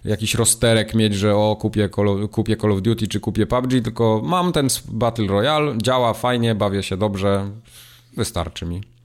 jakiś 0.04 0.34
rozterek 0.34 0.94
mieć, 0.94 1.14
że 1.14 1.36
o 1.36 1.56
kupię 1.60 1.90
Call, 1.96 2.08
of, 2.08 2.30
kupię 2.30 2.56
Call 2.56 2.72
of 2.72 2.82
Duty 2.82 3.08
czy 3.08 3.20
kupię 3.20 3.46
PUBG, 3.46 3.70
tylko 3.84 4.20
mam 4.24 4.52
ten 4.52 4.68
Battle 4.88 5.26
Royale, 5.26 5.74
działa 5.82 6.14
fajnie, 6.14 6.54
bawię 6.54 6.82
się 6.82 6.96
dobrze, 6.96 7.50
wystarczy 8.16 8.66
mi. 8.66 8.97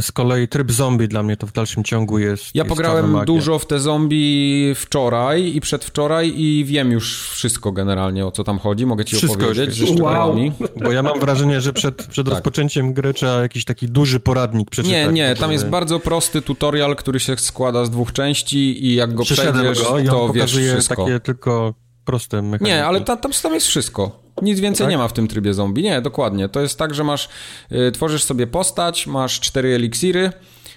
Z 0.00 0.12
kolei 0.12 0.48
tryb 0.48 0.72
zombie 0.72 1.08
dla 1.08 1.22
mnie 1.22 1.36
to 1.36 1.46
w 1.46 1.52
dalszym 1.52 1.84
ciągu 1.84 2.18
jest. 2.18 2.54
Ja 2.54 2.62
jest 2.62 2.68
pograłem 2.68 3.24
dużo 3.26 3.58
w 3.58 3.66
te 3.66 3.80
zombie 3.80 4.74
wczoraj 4.76 5.56
i 5.56 5.60
przedwczoraj 5.60 6.32
i 6.36 6.64
wiem 6.64 6.92
już 6.92 7.28
wszystko 7.28 7.72
generalnie 7.72 8.26
o 8.26 8.30
co 8.30 8.44
tam 8.44 8.58
chodzi. 8.58 8.86
Mogę 8.86 9.04
ci 9.04 9.16
wszystko 9.16 9.44
opowiedzieć 9.44 9.74
ze 9.96 10.02
wow. 10.02 10.36
Bo 10.82 10.92
ja 10.92 11.02
mam 11.02 11.20
wrażenie, 11.20 11.60
że 11.60 11.72
przed, 11.72 12.06
przed 12.06 12.26
tak. 12.26 12.34
rozpoczęciem 12.34 12.92
gry 12.92 13.14
trzeba 13.14 13.42
jakiś 13.42 13.64
taki 13.64 13.86
duży 13.86 14.20
poradnik 14.20 14.70
przeczytać. 14.70 15.06
Nie, 15.06 15.12
nie, 15.12 15.34
tam 15.34 15.52
jest 15.52 15.68
bardzo 15.68 16.00
prosty 16.00 16.42
tutorial, 16.42 16.96
który 16.96 17.20
się 17.20 17.36
składa 17.36 17.84
z 17.84 17.90
dwóch 17.90 18.12
części 18.12 18.86
i 18.86 18.94
jak 18.94 19.14
go 19.14 19.22
przejdziesz, 19.22 19.82
go, 19.82 20.02
to 20.06 20.32
wiesz 20.32 20.52
wszystko. 20.52 21.04
takie 21.04 21.20
tylko 21.20 21.74
proste 22.04 22.42
mechaniki. 22.42 22.64
Nie, 22.64 22.86
ale 22.86 23.00
tam, 23.00 23.18
tam 23.42 23.54
jest 23.54 23.66
wszystko. 23.66 24.22
Nic 24.42 24.60
więcej 24.60 24.84
tak? 24.84 24.90
nie 24.90 24.98
ma 24.98 25.08
w 25.08 25.12
tym 25.12 25.28
trybie 25.28 25.54
zombie. 25.54 25.82
Nie, 25.82 26.00
dokładnie. 26.00 26.48
To 26.48 26.60
jest 26.60 26.78
tak, 26.78 26.94
że 26.94 27.04
masz, 27.04 27.28
y, 27.72 27.92
tworzysz 27.92 28.24
sobie 28.24 28.46
postać, 28.46 29.06
masz 29.06 29.40
cztery 29.40 29.74
eliksiry, 29.74 30.32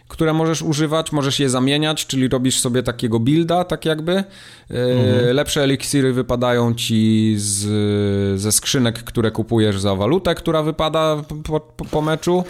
które 0.08 0.34
możesz 0.34 0.62
używać, 0.62 1.12
możesz 1.12 1.40
je 1.40 1.50
zamieniać, 1.50 2.06
czyli 2.06 2.28
robisz 2.28 2.60
sobie 2.60 2.84
takiego 2.84 3.20
builda, 3.20 3.64
tak 3.64 3.86
jakby. 3.86 4.12
Y, 4.12 4.24
mhm. 4.70 5.36
Lepsze 5.36 5.64
eliksiry 5.64 6.14
wypadają 6.14 6.74
ci 6.74 7.34
z, 7.38 8.42
ze 8.42 8.52
skrzynek, 8.52 9.04
które 9.04 9.32
kupujesz 9.32 9.80
za 9.80 9.96
walutę, 9.96 10.36
która 10.36 10.64
wypada 10.64 11.22
po, 11.44 11.60
po, 11.60 11.86
po 11.86 12.02
meczu, 12.02 12.44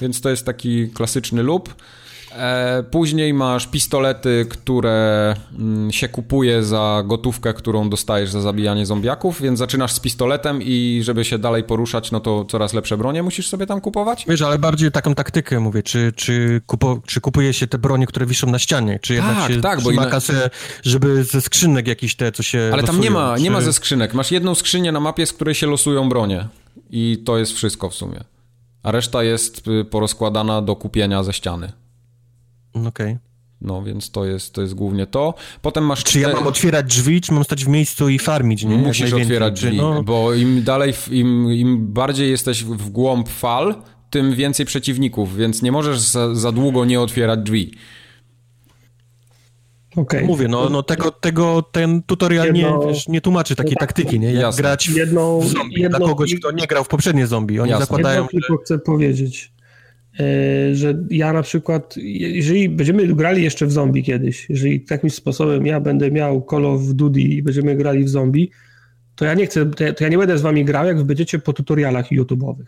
więc 0.00 0.20
to 0.20 0.30
jest 0.30 0.46
taki 0.46 0.88
klasyczny 0.88 1.42
loop. 1.42 1.74
E, 2.36 2.82
później 2.90 3.34
masz 3.34 3.66
pistolety, 3.66 4.46
które 4.50 5.34
mm, 5.58 5.92
się 5.92 6.08
kupuje 6.08 6.62
za 6.62 7.02
gotówkę, 7.06 7.54
którą 7.54 7.90
dostajesz 7.90 8.30
za 8.30 8.40
zabijanie 8.40 8.86
zombiaków, 8.86 9.42
więc 9.42 9.58
zaczynasz 9.58 9.92
z 9.92 10.00
pistoletem 10.00 10.62
i 10.62 11.00
żeby 11.04 11.24
się 11.24 11.38
dalej 11.38 11.64
poruszać, 11.64 12.10
no 12.10 12.20
to 12.20 12.44
coraz 12.44 12.72
lepsze 12.72 12.96
bronie 12.96 13.22
musisz 13.22 13.48
sobie 13.48 13.66
tam 13.66 13.80
kupować. 13.80 14.24
Wiesz, 14.28 14.42
ale 14.42 14.58
bardziej 14.58 14.92
taką 14.92 15.14
taktykę 15.14 15.60
mówię, 15.60 15.82
czy, 15.82 16.12
czy, 16.16 16.60
kupo, 16.66 17.00
czy 17.06 17.20
kupuje 17.20 17.52
się 17.52 17.66
te 17.66 17.78
bronie, 17.78 18.06
które 18.06 18.26
wiszą 18.26 18.50
na 18.50 18.58
ścianie, 18.58 18.98
czy 19.02 19.14
jednak 19.14 19.36
tak, 19.36 19.52
się 19.52 19.60
tak, 19.60 19.80
bo 19.80 19.90
inne... 19.90 20.06
kasę, 20.06 20.50
żeby 20.82 21.24
ze 21.24 21.40
skrzynek 21.40 21.86
jakieś 21.86 22.16
te, 22.16 22.32
co 22.32 22.42
się 22.42 22.58
Ale 22.58 22.82
losują, 22.82 22.92
tam 22.92 23.00
nie 23.00 23.10
ma, 23.10 23.36
czy... 23.36 23.42
nie 23.42 23.50
ma 23.50 23.60
ze 23.60 23.72
skrzynek, 23.72 24.14
masz 24.14 24.30
jedną 24.30 24.54
skrzynię 24.54 24.92
na 24.92 25.00
mapie, 25.00 25.26
z 25.26 25.32
której 25.32 25.54
się 25.54 25.66
losują 25.66 26.08
bronie 26.08 26.48
i 26.90 27.22
to 27.24 27.38
jest 27.38 27.52
wszystko 27.52 27.90
w 27.90 27.94
sumie. 27.94 28.24
A 28.82 28.90
reszta 28.90 29.22
jest 29.22 29.68
y, 29.68 29.84
porozkładana 29.84 30.62
do 30.62 30.76
kupienia 30.76 31.22
ze 31.22 31.32
ściany. 31.32 31.72
Okej. 32.74 32.88
Okay. 32.88 33.18
No, 33.60 33.82
więc 33.82 34.10
to 34.10 34.24
jest, 34.24 34.54
to 34.54 34.62
jest 34.62 34.74
głównie 34.74 35.06
to. 35.06 35.34
Potem 35.62 35.86
masz... 35.86 36.04
Czy 36.04 36.20
ja 36.20 36.32
mam 36.32 36.46
otwierać 36.46 36.86
drzwi, 36.86 37.20
czy 37.20 37.32
mam 37.32 37.44
stać 37.44 37.64
w 37.64 37.68
miejscu 37.68 38.08
i 38.08 38.18
farmić, 38.18 38.64
nie? 38.64 38.76
Musisz 38.76 39.12
otwierać 39.12 39.54
drzwi, 39.54 39.76
no... 39.76 40.02
bo 40.02 40.34
im 40.34 40.62
dalej, 40.62 40.92
im, 41.10 41.52
im 41.52 41.92
bardziej 41.92 42.30
jesteś 42.30 42.64
w 42.64 42.90
głąb 42.90 43.28
fal, 43.28 43.74
tym 44.10 44.34
więcej 44.34 44.66
przeciwników, 44.66 45.36
więc 45.36 45.62
nie 45.62 45.72
możesz 45.72 46.00
za, 46.00 46.34
za 46.34 46.52
długo 46.52 46.84
nie 46.84 47.00
otwierać 47.00 47.40
drzwi. 47.40 47.74
Okay. 49.96 50.24
Mówię, 50.24 50.48
no, 50.48 50.68
no 50.68 50.82
tego, 50.82 51.10
tego 51.10 51.62
ten 51.62 52.02
tutorial 52.02 52.46
Jedno... 52.46 52.78
nie, 52.78 52.86
wiesz, 52.86 53.08
nie 53.08 53.20
tłumaczy 53.20 53.56
takiej 53.56 53.76
taktyki, 53.76 54.20
nie? 54.20 54.32
Jak 54.32 54.42
Jasne. 54.42 54.62
grać 54.62 54.90
w 55.40 55.48
zombie 55.48 55.82
jedno... 55.82 55.98
dla 55.98 56.08
kogoś, 56.08 56.34
kto 56.34 56.50
nie 56.52 56.66
grał 56.66 56.84
w 56.84 56.88
poprzednie 56.88 57.26
zombie. 57.26 57.60
Oni 57.60 57.70
Jasne. 57.70 57.86
zakładają, 57.86 58.22
Jedno 58.22 58.40
tylko 58.40 58.56
chcę 58.64 58.78
powiedzieć. 58.78 59.52
E, 60.20 60.74
że 60.74 61.04
ja 61.10 61.32
na 61.32 61.42
przykład, 61.42 61.94
jeżeli 61.96 62.68
będziemy 62.68 63.06
grali 63.06 63.42
jeszcze 63.42 63.66
w 63.66 63.72
zombie 63.72 64.02
kiedyś, 64.02 64.50
jeżeli 64.50 64.80
takim 64.80 65.10
sposobem 65.10 65.66
ja 65.66 65.80
będę 65.80 66.10
miał 66.10 66.46
Call 66.50 66.66
of 66.66 66.82
Duty 66.82 67.20
i 67.20 67.42
będziemy 67.42 67.76
grali 67.76 68.04
w 68.04 68.08
zombie, 68.08 68.50
to 69.16 69.24
ja 69.24 69.34
nie 69.34 69.46
chcę, 69.46 69.66
to 69.66 70.04
ja 70.04 70.10
nie 70.10 70.18
będę 70.18 70.38
z 70.38 70.42
wami 70.42 70.64
grał, 70.64 70.86
jak 70.86 71.02
będziecie 71.02 71.38
po 71.38 71.52
tutorialach 71.52 72.12
YouTube'owych 72.12 72.66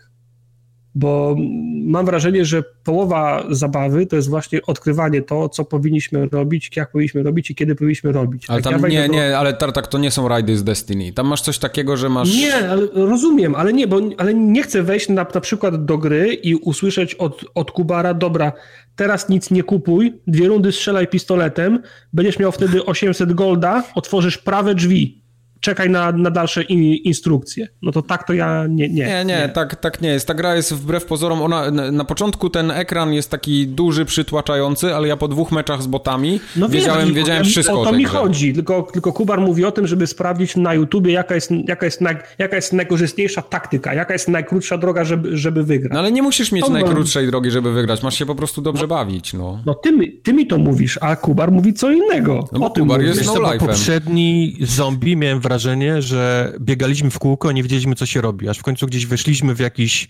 bo 0.94 1.36
mam 1.84 2.06
wrażenie, 2.06 2.44
że 2.44 2.62
połowa 2.84 3.44
zabawy 3.50 4.06
to 4.06 4.16
jest 4.16 4.28
właśnie 4.28 4.62
odkrywanie 4.62 5.22
to, 5.22 5.48
co 5.48 5.64
powinniśmy 5.64 6.28
robić, 6.28 6.76
jak 6.76 6.90
powinniśmy 6.92 7.22
robić 7.22 7.50
i 7.50 7.54
kiedy 7.54 7.74
powinniśmy 7.74 8.12
robić. 8.12 8.44
Ale 8.48 8.62
tam 8.62 8.72
ja 8.72 8.88
nie, 8.88 9.08
do... 9.08 9.14
nie, 9.14 9.38
ale 9.38 9.54
Tartak 9.54 9.86
to 9.86 9.98
nie 9.98 10.10
są 10.10 10.28
rajdy 10.28 10.56
z 10.56 10.64
Destiny. 10.64 11.12
Tam 11.12 11.26
masz 11.26 11.40
coś 11.40 11.58
takiego, 11.58 11.96
że 11.96 12.08
masz... 12.08 12.36
Nie, 12.36 12.68
ale 12.68 12.86
rozumiem, 12.94 13.54
ale 13.54 13.72
nie, 13.72 13.86
bo 13.86 14.00
ale 14.18 14.34
nie 14.34 14.62
chcę 14.62 14.82
wejść 14.82 15.08
na, 15.08 15.26
na 15.34 15.40
przykład 15.40 15.84
do 15.84 15.98
gry 15.98 16.34
i 16.34 16.54
usłyszeć 16.54 17.14
od, 17.14 17.44
od 17.54 17.70
Kubara, 17.70 18.14
dobra, 18.14 18.52
teraz 18.96 19.28
nic 19.28 19.50
nie 19.50 19.62
kupuj, 19.62 20.12
dwie 20.26 20.48
rundy 20.48 20.72
strzelaj 20.72 21.06
pistoletem, 21.06 21.82
będziesz 22.12 22.38
miał 22.38 22.52
wtedy 22.52 22.84
800 22.84 23.32
golda, 23.32 23.82
otworzysz 23.94 24.38
prawe 24.38 24.74
drzwi, 24.74 25.23
czekaj 25.64 25.90
na, 25.90 26.12
na 26.12 26.30
dalsze 26.30 26.62
in, 26.62 26.82
instrukcje. 26.94 27.68
No 27.82 27.92
to 27.92 28.02
tak 28.02 28.26
to 28.26 28.32
ja 28.32 28.66
nie. 28.68 28.88
Nie, 28.88 29.06
nie, 29.06 29.24
nie, 29.24 29.24
nie, 29.24 29.48
Tak, 29.48 29.76
tak 29.76 30.00
nie 30.00 30.08
jest. 30.08 30.26
Ta 30.26 30.34
gra 30.34 30.56
jest 30.56 30.74
wbrew 30.74 31.04
pozorom, 31.04 31.42
ona 31.42 31.70
na, 31.70 31.90
na 31.90 32.04
początku 32.04 32.50
ten 32.50 32.70
ekran 32.70 33.12
jest 33.12 33.30
taki 33.30 33.66
duży, 33.66 34.04
przytłaczający, 34.04 34.94
ale 34.94 35.08
ja 35.08 35.16
po 35.16 35.28
dwóch 35.28 35.52
meczach 35.52 35.82
z 35.82 35.86
botami 35.86 36.40
no 36.56 36.68
wiedziałem, 36.68 37.06
wiem, 37.06 37.14
wiedziałem 37.14 37.44
wszystko. 37.44 37.80
O 37.80 37.84
to 37.84 37.92
mi 37.92 38.04
chodzi, 38.04 38.52
tylko, 38.52 38.82
tylko 38.92 39.12
Kubar 39.12 39.40
mówi 39.40 39.64
o 39.64 39.72
tym, 39.72 39.86
żeby 39.86 40.06
sprawdzić 40.06 40.56
na 40.56 40.74
YouTubie, 40.74 41.12
jaka 41.12 41.34
jest, 41.34 41.50
jaka 41.68 41.86
jest, 41.86 42.00
naj, 42.00 42.16
jaka 42.38 42.56
jest 42.56 42.72
najkorzystniejsza 42.72 43.42
taktyka, 43.42 43.94
jaka 43.94 44.12
jest 44.12 44.28
najkrótsza 44.28 44.78
droga, 44.78 45.04
żeby, 45.04 45.36
żeby 45.36 45.64
wygrać. 45.64 45.92
No 45.92 45.98
ale 45.98 46.12
nie 46.12 46.22
musisz 46.22 46.52
mieć 46.52 46.64
to 46.64 46.72
najkrótszej 46.72 47.26
drogi, 47.26 47.50
żeby 47.50 47.72
wygrać, 47.72 48.02
masz 48.02 48.18
się 48.18 48.26
po 48.26 48.34
prostu 48.34 48.62
dobrze 48.62 48.82
no, 48.82 48.88
bawić. 48.88 49.32
No, 49.32 49.62
no 49.66 49.74
ty, 49.74 50.12
ty 50.22 50.32
mi 50.32 50.46
to 50.46 50.58
mówisz, 50.58 50.98
a 51.00 51.16
Kubar 51.16 51.52
mówi 51.52 51.74
co 51.74 51.92
innego. 51.92 52.48
No, 52.52 52.66
o 52.66 52.70
tym 52.70 52.84
Kubar 52.84 53.02
jest 53.02 53.26
no 53.26 53.58
Poprzedni 53.58 54.56
zombie 54.60 55.16
miałem 55.16 55.40
wrażenie, 55.40 55.53
wrażenie, 55.54 56.02
że 56.02 56.52
biegaliśmy 56.60 57.10
w 57.10 57.18
kółko, 57.18 57.52
nie 57.52 57.62
wiedzieliśmy, 57.62 57.94
co 57.94 58.06
się 58.06 58.20
robi, 58.20 58.48
aż 58.48 58.58
w 58.58 58.62
końcu 58.62 58.86
gdzieś 58.86 59.06
weszliśmy 59.06 59.54
w 59.54 59.58
jakiś 59.58 60.08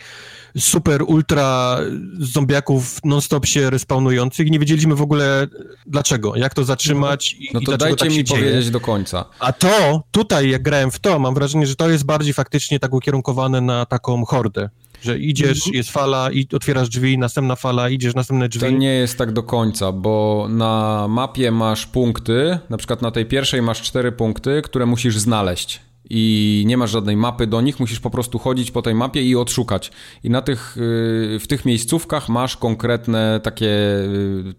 super, 0.58 1.02
ultra 1.06 1.78
zombiaków 2.18 3.00
non-stop 3.04 3.46
się 3.46 3.70
respawnujących 3.70 4.46
i 4.46 4.50
nie 4.50 4.58
wiedzieliśmy 4.58 4.94
w 4.94 5.02
ogóle 5.02 5.46
dlaczego, 5.86 6.36
jak 6.36 6.54
to 6.54 6.64
zatrzymać 6.64 7.32
i, 7.32 7.50
no 7.54 7.60
to 7.60 7.76
dajcie 7.76 7.96
tak 7.96 8.10
mi 8.10 8.24
powiedzieć 8.24 8.70
do 8.70 8.80
końca. 8.80 9.24
A 9.38 9.52
to, 9.52 10.02
tutaj 10.10 10.50
jak 10.50 10.62
grałem 10.62 10.90
w 10.90 10.98
to, 10.98 11.18
mam 11.18 11.34
wrażenie, 11.34 11.66
że 11.66 11.76
to 11.76 11.90
jest 11.90 12.04
bardziej 12.04 12.34
faktycznie 12.34 12.80
tak 12.80 12.94
ukierunkowane 12.94 13.60
na 13.60 13.86
taką 13.86 14.24
hordę. 14.24 14.70
Że 15.04 15.18
idziesz, 15.18 15.58
mhm. 15.58 15.74
jest 15.74 15.90
fala 15.90 16.30
i 16.30 16.46
otwierasz 16.52 16.88
drzwi, 16.88 17.18
następna 17.18 17.56
fala, 17.56 17.88
idziesz, 17.88 18.14
następne 18.14 18.48
drzwi. 18.48 18.60
To 18.60 18.70
nie 18.70 18.94
jest 18.94 19.18
tak 19.18 19.32
do 19.32 19.42
końca, 19.42 19.92
bo 19.92 20.46
na 20.50 21.06
mapie 21.08 21.50
masz 21.50 21.86
punkty, 21.86 22.58
na 22.70 22.76
przykład 22.76 23.02
na 23.02 23.10
tej 23.10 23.26
pierwszej 23.26 23.62
masz 23.62 23.82
cztery 23.82 24.12
punkty, 24.12 24.62
które 24.62 24.86
musisz 24.86 25.18
znaleźć 25.18 25.80
i 26.10 26.64
nie 26.66 26.76
masz 26.76 26.90
żadnej 26.90 27.16
mapy 27.16 27.46
do 27.46 27.60
nich, 27.60 27.80
musisz 27.80 28.00
po 28.00 28.10
prostu 28.10 28.38
chodzić 28.38 28.70
po 28.70 28.82
tej 28.82 28.94
mapie 28.94 29.22
i 29.22 29.36
odszukać. 29.36 29.92
I 30.24 30.30
na 30.30 30.42
tych, 30.42 30.76
y, 30.76 31.38
w 31.40 31.46
tych 31.48 31.64
miejscówkach 31.64 32.28
masz 32.28 32.56
konkretne 32.56 33.40
takie 33.42 33.66
y, 33.66 34.54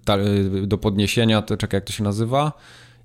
y, 0.64 0.68
do 0.68 0.78
podniesienia, 0.78 1.42
to 1.42 1.58
czekaj, 1.58 1.78
jak 1.78 1.86
to 1.86 1.94
się 1.94 2.04
nazywa? 2.04 2.52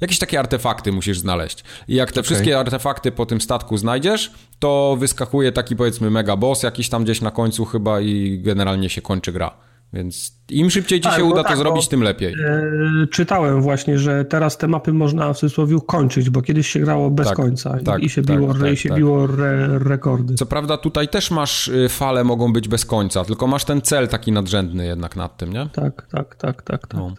Jakieś 0.00 0.18
takie 0.18 0.38
artefakty 0.38 0.92
musisz 0.92 1.18
znaleźć. 1.18 1.64
I 1.88 1.94
jak 1.94 2.08
te 2.12 2.20
okay. 2.20 2.22
wszystkie 2.22 2.58
artefakty 2.58 3.12
po 3.12 3.26
tym 3.26 3.40
statku 3.40 3.76
znajdziesz, 3.76 4.32
to 4.58 4.96
wyskakuje 5.00 5.52
taki 5.52 5.76
powiedzmy 5.76 6.10
mega 6.10 6.36
boss 6.36 6.62
jakiś 6.62 6.88
tam 6.88 7.04
gdzieś 7.04 7.20
na 7.20 7.30
końcu 7.30 7.64
chyba 7.64 8.00
i 8.00 8.40
generalnie 8.44 8.88
się 8.90 9.02
kończy 9.02 9.32
gra. 9.32 9.56
Więc 9.92 10.40
Im 10.50 10.70
szybciej 10.70 11.00
ci 11.00 11.08
Tak, 11.08 11.16
się 11.16 11.22
no 11.22 11.28
uda 11.28 11.42
tak, 11.42 11.52
to 11.52 11.58
zrobić, 11.58 11.84
bo- 11.84 11.90
tym 11.90 12.02
lepiej. 12.02 12.34
E, 12.34 13.06
czytałem 13.10 13.62
właśnie, 13.62 13.98
że 13.98 14.24
teraz 14.24 14.58
te 14.58 14.68
mapy 14.68 14.92
można 14.92 15.32
w 15.32 15.38
cudzysłowie 15.38 15.78
kończyć, 15.86 16.30
bo 16.30 16.42
kiedyś 16.42 16.68
się 16.68 16.80
grało 16.80 17.10
bez 17.10 17.26
Tak, 17.28 17.36
końca 17.36 17.80
i- 17.80 17.84
tak, 17.84 18.02
i 18.02 18.08
się 18.10 18.22
tak, 18.22 18.36
biło, 18.36 18.54
tak, 18.54 18.72
i 18.72 18.76
się 18.76 18.88
tak. 18.88 18.98
biło 18.98 19.24
re, 19.24 19.78
rekordy. 19.78 20.34
Co 20.34 20.46
prawda 20.46 20.76
tutaj 20.76 21.08
też 21.08 21.30
masz 21.30 21.68
y, 21.68 21.88
fale 21.88 22.24
mogą 22.24 22.52
być 22.52 22.68
bez 22.68 22.84
końca, 22.84 23.24
tylko 23.24 23.46
masz 23.46 23.64
ten 23.64 23.82
cel 23.82 24.08
taki 24.08 24.32
nadrzędny 24.32 24.86
jednak 24.86 25.16
nad 25.16 25.36
tym, 25.36 25.52
nie? 25.52 25.68
Tak, 25.72 26.06
tak, 26.12 26.34
tak, 26.36 26.62
tak, 26.62 26.86
tak. 26.86 26.94
No. 26.94 27.08
Y, 27.08 27.14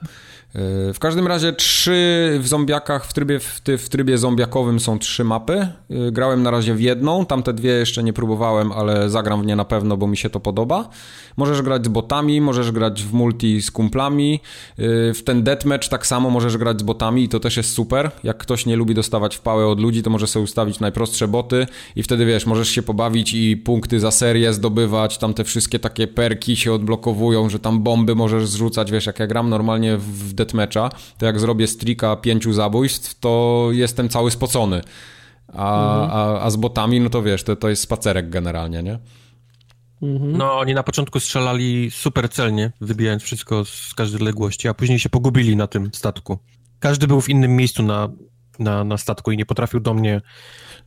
W 0.94 0.98
każdym 1.00 1.28
razie 1.28 1.54
trzy 1.54 2.38
w 2.42 2.48
zombiakach, 2.48 3.06
w 3.06 3.14
trybie, 3.14 3.40
w, 3.40 3.62
ty- 3.62 3.78
w 3.78 3.90
trybie 3.90 4.18
zombiakowym 4.18 4.80
są 4.80 5.00
trzy 5.00 5.24
mapy. 5.24 5.68
Y, 5.92 6.12
Grałem 6.12 6.44
na 6.44 6.52
razie 6.52 6.74
w 6.76 6.82
jedną, 6.82 7.26
tamte 7.26 7.54
dwie 7.54 7.70
jeszcze 7.72 8.04
nie 8.04 8.14
próbowałem, 8.14 8.72
ale 8.72 9.10
zagram 9.10 9.42
w 9.42 9.46
nie 9.46 9.56
na 9.56 9.66
pewno, 9.66 9.98
bo 9.98 10.08
mi 10.08 10.18
się 10.18 10.30
to 10.30 10.40
podoba. 10.40 10.90
Możesz 11.38 11.62
grać 11.62 11.86
z 11.86 11.88
botami, 11.88 12.42
możesz 12.42 12.72
grać 12.72 13.04
w 13.04 13.14
multi 13.14 13.62
z 13.62 13.72
kumplami. 13.72 14.40
Y, 14.80 15.14
W 15.14 15.24
ten 15.24 15.44
deathmatch 15.44 15.88
tak 15.90 16.08
samo 16.08 16.30
możesz 16.30 16.58
grać 16.58 16.80
z 16.80 16.84
botami 16.84 17.24
i 17.24 17.30
to 17.30 17.40
też 17.40 17.58
jest 17.58 17.74
super. 17.74 18.12
Jak 18.24 18.38
ktoś 18.38 18.66
nie 18.66 18.76
lubi 18.76 18.94
dostawać 18.96 19.36
w 19.36 19.42
pałę 19.42 19.68
od 19.68 19.80
ludzi, 19.80 20.04
to 20.04 20.10
może 20.10 20.28
sobie 20.28 20.44
ustawić 20.44 20.80
najprostsze 20.80 21.28
boty 21.28 21.68
i 21.96 22.04
wtedy 22.04 22.26
wiesz, 22.26 22.46
możesz 22.46 22.70
się 22.70 22.82
pobawić 22.84 23.34
i 23.34 23.58
punkty 23.58 24.00
za 24.00 24.12
serię 24.12 24.54
zdobywać, 24.54 25.18
tam 25.18 25.34
te 25.34 25.44
wszystkie 25.44 25.80
takie 25.80 26.08
perki 26.08 26.56
się 26.56 26.74
odblokowują, 26.74 27.50
że 27.50 27.60
tam 27.60 27.84
bomby 27.84 28.16
możesz 28.16 28.48
zrzucać, 28.48 28.92
wiesz, 28.92 29.06
jak 29.06 29.20
ja 29.20 29.28
gram 29.28 29.50
normalnie 29.50 29.98
w 29.98 30.34
deathmatcha, 30.46 30.90
to 31.18 31.26
jak 31.26 31.40
zrobię 31.40 31.68
streaka 31.68 32.16
pięciu 32.16 32.54
zabójstw, 32.54 33.20
to 33.20 33.68
jestem 33.72 34.10
cały 34.10 34.32
spocony. 34.32 34.82
A, 35.54 36.08
a, 36.08 36.42
a 36.42 36.50
z 36.50 36.56
botami, 36.56 37.00
no 37.00 37.10
to 37.10 37.24
wiesz, 37.24 37.44
to, 37.44 37.56
to 37.56 37.70
jest 37.70 37.82
spacerek 37.82 38.30
generalnie, 38.30 38.84
nie? 38.84 39.00
No, 40.02 40.60
oni 40.60 40.74
na 40.74 40.84
początku 40.84 41.20
strzelali 41.20 41.92
super 41.92 42.30
celnie, 42.30 42.72
wybijając 42.82 43.24
wszystko 43.24 43.66
z 43.66 43.94
każdej 43.94 44.16
odległości, 44.16 44.68
a 44.68 44.74
później 44.74 45.00
się 45.00 45.10
pogubili 45.10 45.56
na 45.56 45.68
tym 45.68 45.90
statku. 45.94 46.40
Każdy 46.80 47.08
był 47.08 47.22
w 47.22 47.30
innym 47.30 47.56
miejscu 47.56 47.84
na, 47.84 48.10
na, 48.60 48.84
na 48.84 48.98
statku 48.98 49.32
i 49.32 49.38
nie 49.38 49.46
potrafił 49.46 49.80
do 49.80 49.94
mnie 49.94 50.22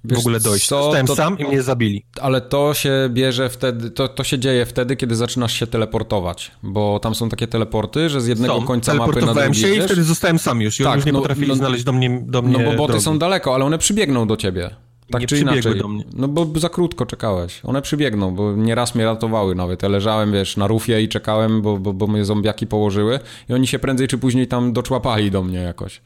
Wiesz 0.05 0.19
w 0.19 0.21
ogóle 0.21 0.41
dojść. 0.41 0.67
co, 0.69 0.89
Stałem 0.89 1.07
to- 1.07 1.17
sam 1.17 1.39
i 1.39 1.45
mnie 1.45 1.63
zabili. 1.63 2.05
Ale 2.21 2.41
to 2.41 2.75
się 2.75 2.93
bierze 3.11 3.49
wtedy, 3.49 3.91
to, 3.91 4.09
to 4.09 4.25
się 4.25 4.39
dzieje 4.39 4.67
wtedy, 4.67 4.97
kiedy 4.97 5.17
zaczynasz 5.17 5.53
się 5.53 5.67
teleportować, 5.67 6.51
bo 6.63 6.99
tam 7.03 7.15
są 7.15 7.29
takie 7.29 7.47
teleporty, 7.47 8.09
że 8.09 8.21
z 8.21 8.27
jednego 8.27 8.55
Są. 8.55 8.65
końca 8.67 8.95
mapy 8.95 9.21
na 9.27 9.35
drugi, 9.35 9.61
się 9.61 9.69
i 9.69 9.77
wiesz? 9.77 9.85
wtedy 9.85 10.03
zostałem 10.05 10.39
sam 10.39 10.61
już. 10.61 10.81
I 10.81 10.85
Tak, 10.85 10.97
już 10.97 11.05
nie 11.05 11.13
no- 11.13 11.19
potrafili 11.21 11.49
no- 11.49 11.55
znaleźć 11.55 11.85
do 11.85 11.93
mnie, 11.93 12.23
do 12.27 12.43
mnie 12.43 12.59
No 12.59 12.71
bo 12.71 12.77
boty 12.77 12.93
drogi. 12.93 13.05
są 13.05 13.19
daleko, 13.19 13.55
ale 13.55 13.65
one 13.65 13.79
przybiegną 13.79 14.27
do 14.27 14.37
ciebie. 14.37 14.71
Tak 15.11 15.21
Nie 15.21 15.27
czy 15.27 15.39
inaczej. 15.39 15.79
do 15.79 15.89
mnie. 15.89 16.05
No 16.17 16.29
bo 16.29 16.47
za 16.57 16.69
krótko 16.69 17.07
czekałeś. 17.07 17.61
One 17.65 17.83
przybiegną, 17.83 18.35
bo 18.35 18.53
nieraz 18.53 18.95
mnie 18.95 19.05
ratowały 19.05 19.55
nawet. 19.55 19.83
Ja 19.83 19.89
leżałem, 19.89 20.33
wiesz, 20.33 20.57
na 20.57 20.67
rufie 20.67 21.03
i 21.03 21.09
czekałem, 21.09 21.63
bo, 21.63 21.79
bo, 21.79 21.93
bo 21.93 22.07
mnie 22.07 22.25
zombiaki 22.25 22.67
położyły 22.67 23.21
i 23.49 23.55
oni 23.55 23.67
się 23.67 23.79
prędzej 23.79 24.09
czy 24.09 24.19
później 24.19 24.47
tam 24.49 24.73
doczłapali 24.73 25.31
do 25.31 25.43
mnie 25.43 25.59
jakoś. 25.59 26.01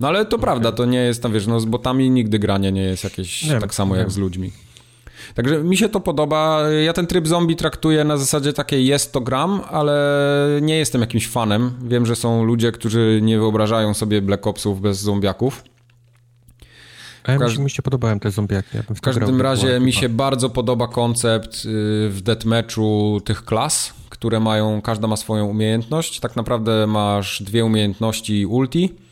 No 0.00 0.08
ale 0.08 0.26
to 0.26 0.38
prawda, 0.38 0.72
to 0.72 0.84
nie 0.84 0.98
jest 0.98 1.22
tam, 1.22 1.32
wiesz, 1.32 1.46
no 1.46 1.60
z 1.60 1.64
botami 1.64 2.10
nigdy 2.10 2.38
granie 2.38 2.72
nie 2.72 2.82
jest 2.82 3.04
jakieś 3.04 3.44
Nie, 3.44 3.60
tak 3.60 3.74
samo 3.74 3.96
jak 3.96 4.06
nie. 4.06 4.12
z 4.12 4.16
ludźmi. 4.16 4.52
Także 5.34 5.64
mi 5.64 5.76
się 5.76 5.88
to 5.88 6.00
podoba. 6.00 6.70
Ja 6.70 6.92
ten 6.92 7.06
tryb 7.06 7.28
zombie 7.28 7.56
traktuję 7.56 8.04
na 8.04 8.16
zasadzie 8.16 8.52
takiej 8.52 8.86
jest 8.86 9.12
to 9.12 9.20
gram, 9.20 9.60
ale 9.70 10.18
nie 10.62 10.76
jestem 10.76 11.00
jakimś 11.00 11.28
fanem. 11.28 11.72
Wiem, 11.82 12.06
że 12.06 12.16
są 12.16 12.44
ludzie, 12.44 12.72
którzy 12.72 13.20
nie 13.22 13.38
wyobrażają 13.38 13.94
sobie 13.94 14.22
Black 14.22 14.46
Opsów 14.46 14.80
bez 14.80 15.00
zombiaków. 15.00 15.64
A 17.24 17.32
ja 17.32 17.38
mi, 17.58 17.70
się, 17.70 17.82
podobają 17.82 18.20
te 18.20 18.30
zombiaki. 18.30 18.68
Ja 18.74 18.82
W 18.94 19.00
każdym 19.00 19.40
razie 19.40 19.80
mi 19.80 19.92
się 19.92 20.08
bardzo 20.08 20.50
podoba 20.50 20.88
koncept 20.88 21.54
y, 21.54 21.58
w 22.10 22.20
deathmatchu 22.22 23.20
tych 23.24 23.44
klas, 23.44 23.94
które 24.10 24.40
mają, 24.40 24.82
każda 24.82 25.06
ma 25.08 25.16
swoją 25.16 25.46
umiejętność. 25.46 26.20
Tak 26.20 26.36
naprawdę 26.36 26.86
masz 26.86 27.42
dwie 27.42 27.64
umiejętności 27.64 28.46
ulti 28.46 29.03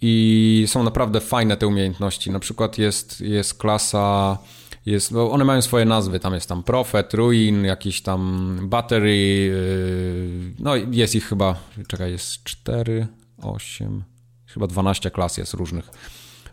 i 0.00 0.64
są 0.68 0.82
naprawdę 0.82 1.20
fajne 1.20 1.56
te 1.56 1.66
umiejętności. 1.66 2.30
Na 2.30 2.38
przykład 2.38 2.78
jest, 2.78 3.20
jest 3.20 3.54
klasa, 3.54 4.38
jest, 4.86 5.12
no 5.12 5.30
one 5.30 5.44
mają 5.44 5.62
swoje 5.62 5.84
nazwy, 5.84 6.20
tam 6.20 6.34
jest 6.34 6.48
tam 6.48 6.62
Prophet, 6.62 7.14
Ruin, 7.14 7.64
jakiś 7.64 8.02
tam 8.02 8.58
Battery, 8.62 9.16
yy, 9.16 10.54
no 10.58 10.76
jest 10.76 11.14
ich 11.14 11.28
chyba, 11.28 11.56
czekaj, 11.88 12.12
jest 12.12 12.44
4, 12.44 13.06
8, 13.42 14.04
chyba 14.46 14.66
12 14.66 15.10
klas 15.10 15.36
jest 15.36 15.54
różnych. 15.54 15.90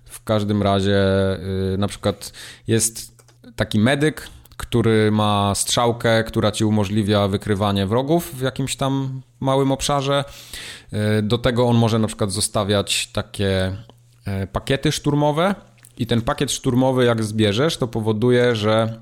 W 0.06 0.24
każdym 0.24 0.64
razie 0.64 1.00
yy, 1.72 1.78
na 1.78 1.88
przykład 1.88 2.34
jest 2.68 3.24
taki 3.56 3.80
medyk, 3.80 4.30
który 4.58 5.12
ma 5.12 5.56
strzałkę, 5.56 6.24
która 6.24 6.52
ci 6.52 6.66
umożliwia 6.66 7.28
wykrywanie 7.28 7.86
wrogów 7.86 8.36
w 8.36 8.42
jakimś 8.42 8.76
tam 8.76 9.22
małym 9.40 9.72
obszarze. 9.72 10.24
Yy, 10.92 11.00
Do 11.24 11.38
tego 11.38 11.68
on 11.68 11.78
może 11.78 12.00
na 12.00 12.08
przykład 12.08 12.32
zostawiać 12.32 13.08
takie 13.08 13.78
e, 14.26 14.48
pakiety 14.48 14.92
szturmowe 14.92 15.56
i 15.98 16.08
ten 16.08 16.22
pakiet 16.22 16.52
szturmowy 16.52 17.06
jak 17.06 17.24
zbierzesz, 17.24 17.78
to 17.78 17.88
powoduje, 17.88 18.56
że 18.56 19.02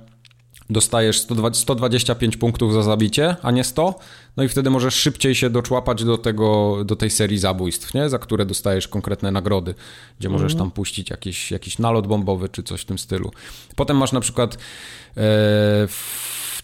dostajesz 0.69 1.19
120 1.19 1.61
125 1.61 2.38
punktów 2.38 2.74
za 2.74 2.84
zabicie, 2.84 3.35
a 3.42 3.52
nie 3.52 3.64
100, 3.64 4.00
no 4.38 4.44
i 4.44 4.48
wtedy 4.48 4.69
możesz 4.69 4.95
szybciej 4.95 5.35
się 5.35 5.50
doczłapać 5.50 6.03
do, 6.03 6.18
tego, 6.18 6.77
do 6.85 6.95
tej 6.95 7.10
serii 7.10 7.38
zabójstw, 7.38 7.94
nie? 7.94 8.10
za 8.10 8.19
które 8.19 8.45
dostajesz 8.45 8.88
konkretne 8.88 9.32
nagrody, 9.32 9.76
gdzie 10.19 10.30
możesz 10.30 10.56
tam 10.56 10.72
puścić 10.72 11.10
jakiś, 11.10 11.52
jakiś 11.52 11.80
nalot 11.80 12.08
bombowy 12.08 12.50
czy 12.50 12.64
coś 12.64 12.82
w 12.82 12.85
tym 12.85 13.00
stylu. 13.00 13.32
Potem 13.76 13.98
masz 13.98 14.11
na 14.11 14.19
przykład 14.19 14.58
e, 15.18 15.22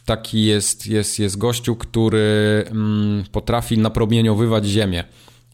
taki 0.05 0.45
jest, 0.45 0.87
jest, 0.87 1.19
jest 1.19 1.37
gościu, 1.37 1.75
który 1.75 2.63
mm, 2.67 3.23
potrafi 3.31 3.77
napromieniowywać 3.77 4.65
ziemię. 4.65 5.03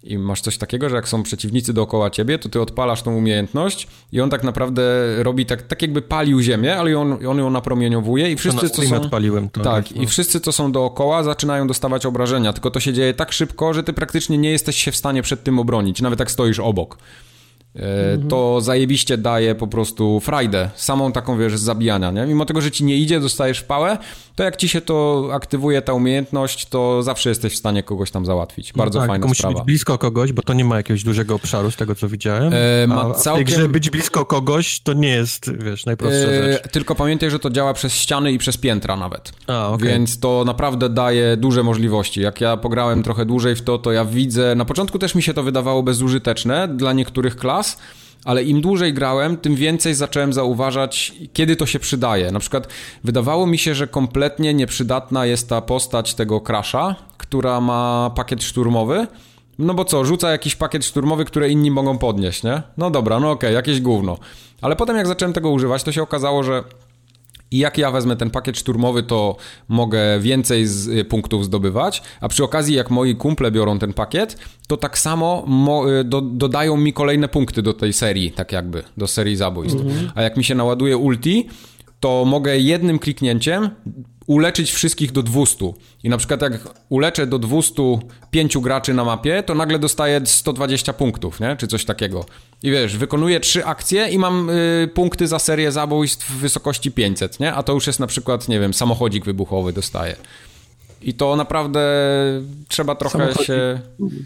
I 0.04 0.18
masz 0.18 0.42
coś 0.42 0.58
takiego, 0.58 0.90
że 0.90 0.96
jak 0.96 1.08
są 1.08 1.24
przeciwnicy 1.24 1.74
dookoła 1.74 2.10
ciebie, 2.10 2.40
to 2.40 2.50
ty 2.50 2.62
odpalasz 2.62 3.02
tą 3.02 3.16
umiejętność 3.16 3.88
i 4.12 4.22
on 4.22 4.30
tak 4.30 4.44
naprawdę 4.44 4.84
robi 5.24 5.46
tak, 5.46 5.62
tak 5.62 5.82
jakby 5.82 6.02
palił 6.02 6.42
ziemię, 6.42 6.78
ale 6.78 7.00
on, 7.00 7.28
on 7.28 7.38
ją 7.38 7.50
napromieniowuje 7.50 8.32
i 8.32 8.36
wszyscy, 8.36 8.70
co 8.70 8.82
są... 8.82 8.96
odpaliłem 8.96 9.50
to. 9.50 9.62
Tak, 9.62 9.96
no. 9.96 10.02
i 10.02 10.08
wszyscy, 10.08 10.40
co 10.40 10.52
są 10.52 10.72
dookoła, 10.72 11.24
zaczynają 11.24 11.68
dostawać 11.68 12.06
obrażenia, 12.06 12.54
tylko 12.54 12.72
to 12.72 12.80
się 12.80 12.94
dzieje 12.94 13.14
tak 13.14 13.32
szybko, 13.32 13.74
że 13.74 13.84
ty 13.84 13.94
praktycznie 13.94 14.38
nie 14.38 14.52
jesteś 14.52 14.84
się 14.84 14.92
w 14.92 14.96
stanie 14.96 15.22
przed 15.22 15.44
tym 15.44 15.60
obronić, 15.60 16.02
nawet 16.02 16.20
jak 16.20 16.32
stoisz 16.32 16.60
obok. 16.60 16.98
E, 17.78 18.28
To 18.30 18.62
zajebiście 18.62 19.18
daje 19.18 19.56
po 19.56 19.68
prostu 19.68 20.20
frajdę, 20.20 20.70
samą 20.76 21.12
taką, 21.12 21.38
wiesz, 21.38 21.58
zabijania, 21.58 22.12
nie? 22.12 22.26
Mimo 22.26 22.46
tego, 22.46 22.62
że 22.62 22.72
ci 22.72 22.84
nie 22.84 22.96
idzie, 22.96 23.20
dostajesz 23.20 23.60
w 23.60 23.64
pałę, 23.64 23.98
to 24.36 24.44
jak 24.44 24.58
ci 24.58 24.70
się 24.70 24.82
to 24.82 25.28
aktywuje, 25.34 25.82
ta 25.82 25.94
umiejętność, 25.94 26.66
to 26.66 27.04
zawsze 27.04 27.30
jesteś 27.30 27.54
w 27.54 27.58
stanie 27.58 27.84
kogoś 27.84 28.12
tam 28.12 28.26
załatwić. 28.26 28.74
Bardzo 28.74 29.00
no 29.00 29.04
tak, 29.04 29.10
fajna 29.10 29.22
tylko 29.22 29.28
musi 29.28 29.40
sprawa. 29.40 29.56
być 29.60 29.66
blisko 29.66 29.98
kogoś, 29.98 30.32
bo 30.34 30.42
to 30.42 30.54
nie 30.54 30.66
ma 30.66 30.78
jakiegoś 30.78 31.04
dużego 31.04 31.36
obszaru 31.36 31.72
z 31.72 31.76
tego, 31.76 31.96
co 31.96 32.10
widziałem. 32.10 32.54
E, 32.84 32.88
ma 32.88 33.02
a 33.02 33.14
w 33.14 33.18
całkiem- 33.18 33.46
tej 33.46 33.56
grze 33.56 33.70
być 33.70 33.90
blisko 33.90 34.26
kogoś 34.26 34.80
to 34.80 34.94
nie 34.94 35.10
jest, 35.10 35.52
wiesz, 35.64 35.86
najprostsza 35.86 36.28
E, 36.28 36.52
rzecz. 36.54 36.72
Tylko 36.72 36.96
pamiętaj, 36.96 37.32
że 37.32 37.40
to 37.40 37.50
działa 37.50 37.74
przez 37.74 37.94
ściany 37.94 38.32
i 38.32 38.38
przez 38.38 38.58
piętra 38.58 38.96
nawet. 38.96 39.32
A, 39.48 39.70
okej. 39.70 39.88
Więc 39.90 40.20
to 40.20 40.44
naprawdę 40.46 40.90
daje 40.90 41.38
duże 41.38 41.64
możliwości. 41.64 42.22
Jak 42.22 42.42
ja 42.42 42.58
pograłem 42.58 43.04
trochę 43.04 43.26
dłużej 43.26 43.56
w 43.56 43.62
to, 43.62 43.78
to 43.78 43.92
ja 43.92 44.06
widzę. 44.06 44.56
Na 44.56 44.66
początku 44.66 45.00
też 45.00 45.16
mi 45.16 45.24
się 45.24 45.34
to 45.34 45.44
wydawało 45.44 45.84
bezużyteczne 45.84 46.68
dla 46.68 46.94
niektórych 46.94 47.36
klas. 47.36 47.67
Ale 48.26 48.44
im 48.44 48.62
dłużej 48.62 48.94
grałem, 48.94 49.38
tym 49.38 49.56
więcej 49.56 49.94
zacząłem 49.94 50.34
zauważać, 50.34 51.14
kiedy 51.34 51.56
to 51.56 51.66
się 51.66 51.80
przydaje. 51.80 52.32
Na 52.32 52.40
przykład 52.40 52.68
wydawało 53.04 53.48
mi 53.48 53.58
się, 53.58 53.76
że 53.76 53.88
kompletnie 53.88 54.54
nieprzydatna 54.54 55.26
jest 55.26 55.50
ta 55.50 55.62
postać 55.62 56.14
tego 56.14 56.42
Crasha, 56.42 56.96
która 57.18 57.62
ma 57.62 58.12
pakiet 58.16 58.44
szturmowy. 58.44 59.08
No 59.60 59.74
bo 59.74 59.86
co, 59.86 60.06
rzuca 60.06 60.32
jakiś 60.32 60.56
pakiet 60.56 60.86
szturmowy, 60.86 61.26
które 61.26 61.50
inni 61.50 61.72
mogą 61.72 61.98
podnieść, 61.98 62.44
nie? 62.44 62.62
No 62.78 62.90
dobra, 62.90 63.20
no 63.20 63.32
okej, 63.32 63.54
jakieś 63.54 63.82
gówno. 63.82 64.18
Ale 64.62 64.76
potem 64.76 64.98
jak 64.98 65.08
zacząłem 65.08 65.34
tego 65.34 65.50
używać, 65.50 65.84
to 65.84 65.92
się 65.92 66.04
okazało, 66.04 66.44
że 66.44 66.64
i 67.52 67.58
jak 67.58 67.78
ja 67.78 67.92
wezmę 67.92 68.16
ten 68.16 68.30
pakiet 68.30 68.58
szturmowy, 68.58 69.04
to 69.04 69.36
mogę 69.68 70.20
więcej 70.20 70.68
z, 70.68 70.88
y, 70.88 71.06
punktów 71.06 71.46
zdobywać, 71.46 72.04
a 72.22 72.28
przy 72.28 72.44
okazji 72.44 72.76
jak 72.76 72.90
moi 72.92 73.16
kumple 73.16 73.52
biorą 73.52 73.80
ten 73.80 73.94
pakiet, 73.94 74.38
to 74.68 74.78
tak 74.78 74.98
samo 74.98 75.44
mo, 75.48 75.92
y, 76.00 76.04
do, 76.04 76.22
dodają 76.22 76.78
mi 76.78 76.94
kolejne 76.94 77.28
punkty 77.28 77.62
do 77.62 77.74
tej 77.74 77.94
serii, 77.94 78.32
tak 78.32 78.52
jakby, 78.52 78.84
do 78.98 79.08
serii 79.08 79.36
zabójstw. 79.36 79.82
A 80.16 80.22
jak 80.22 80.38
mi 80.38 80.44
się 80.44 80.56
naładuje 80.56 80.98
ulti, 80.98 81.48
to 82.00 82.26
mogę 82.26 82.58
jednym 82.58 83.00
kliknięciem 83.00 83.70
uleczyć 84.28 84.72
wszystkich 84.72 85.12
do 85.12 85.24
200. 85.24 85.74
I 86.04 86.10
na 86.10 86.18
przykład 86.18 86.42
jak 86.42 86.62
uleczę 86.90 87.28
do 87.28 87.40
205 87.40 88.58
graczy 88.58 88.94
na 88.94 89.04
mapie, 89.04 89.44
to 89.44 89.56
nagle 89.56 89.80
dostaję 89.80 90.22
120 90.26 90.94
punktów, 90.94 91.40
nie? 91.40 91.56
Czy 91.56 91.68
coś 91.68 91.86
takiego. 91.86 92.26
I 92.64 92.72
wiesz, 92.72 92.98
wykonuję 92.98 93.40
trzy 93.40 93.66
akcje 93.66 94.08
i 94.08 94.18
mam 94.18 94.50
y, 94.50 94.90
punkty 94.94 95.28
za 95.28 95.40
serię 95.40 95.72
zabójstw 95.72 96.32
w 96.32 96.38
wysokości 96.38 96.92
500, 96.92 97.40
nie? 97.40 97.54
A 97.54 97.64
to 97.64 97.74
już 97.74 97.88
jest 97.88 98.00
na 98.00 98.08
przykład, 98.08 98.48
nie 98.48 98.60
wiem, 98.60 98.74
samochodzik 98.74 99.26
wybuchowy 99.26 99.74
dostaję. 99.74 100.16
I 101.02 101.14
to 101.14 101.36
naprawdę 101.36 101.80
trzeba 102.68 102.96
trochę 102.96 103.34
się... 103.34 103.80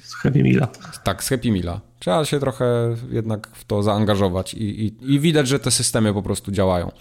Z 0.04 0.16
Heavy 0.16 0.44
Meala. 0.44 0.68
Tak, 1.04 1.24
z 1.24 1.30
Happy 1.30 1.52
Meala. 1.52 1.82
Trzeba 2.00 2.26
się 2.26 2.40
trochę 2.40 2.96
jednak 3.12 3.48
w 3.54 3.66
to 3.66 3.84
zaangażować 3.84 4.54
i, 4.54 4.86
i, 4.86 5.14
i 5.14 5.20
widać, 5.20 5.48
że 5.48 5.60
te 5.60 5.72
systemy 5.72 6.14
po 6.14 6.22
prostu 6.22 6.52
działają. 6.52 6.92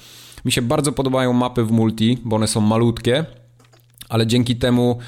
Mi 0.44 0.52
się 0.52 0.62
bardzo 0.62 0.92
podobają 0.92 1.32
mapy 1.32 1.64
w 1.64 1.70
multi, 1.70 2.18
bo 2.24 2.36
one 2.36 2.48
są 2.48 2.60
malutkie, 2.60 3.24
ale 4.08 4.26
dzięki 4.26 4.56
temu 4.56 4.98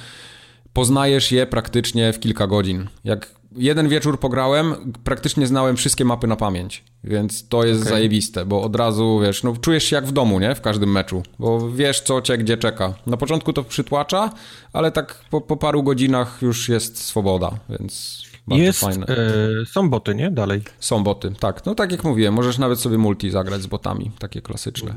poznajesz 0.73 1.33
je 1.33 1.47
praktycznie 1.47 2.13
w 2.13 2.21
kilka 2.21 2.47
godzin. 2.47 2.89
Jak 3.05 3.43
jeden 3.57 3.89
wieczór 3.89 4.21
pograłem, 4.21 4.93
praktycznie 5.05 5.47
znałem 5.47 5.77
wszystkie 5.77 6.05
mapy 6.05 6.27
na 6.27 6.37
pamięć, 6.37 6.85
więc 7.05 7.49
to 7.49 7.65
jest 7.65 7.81
okay. 7.81 7.93
zajebiste, 7.93 8.47
bo 8.47 8.63
od 8.63 8.77
razu, 8.77 9.21
wiesz, 9.23 9.43
no 9.43 9.57
czujesz 9.57 9.85
się 9.85 9.97
jak 9.97 10.07
w 10.07 10.13
domu, 10.13 10.41
nie? 10.41 10.55
W 10.55 10.61
każdym 10.61 10.93
meczu, 10.93 11.23
bo 11.39 11.71
wiesz, 11.71 12.01
co 12.01 12.23
cię 12.23 12.39
gdzie 12.39 12.57
czeka. 12.57 12.95
Na 13.07 13.17
początku 13.17 13.53
to 13.53 13.65
przytłacza, 13.65 14.31
ale 14.73 14.93
tak 14.93 15.25
po, 15.31 15.41
po 15.41 15.57
paru 15.57 15.83
godzinach 15.83 16.39
już 16.43 16.69
jest 16.69 17.05
swoboda, 17.05 17.51
więc 17.69 18.23
bardzo 18.47 18.65
jest, 18.65 18.81
fajne. 18.81 19.07
E, 19.07 19.67
są 19.67 19.91
boty, 19.91 20.15
nie? 20.15 20.31
Dalej. 20.31 20.63
Są 20.79 21.05
boty, 21.05 21.33
tak. 21.41 21.67
No 21.67 21.75
tak 21.75 21.93
jak 21.93 22.05
mówiłem, 22.05 22.35
możesz 22.35 22.59
nawet 22.59 22.81
sobie 22.81 22.99
multi 22.99 23.31
zagrać 23.31 23.63
z 23.63 23.67
botami, 23.67 24.11
takie 24.19 24.43
klasyczne. 24.43 24.91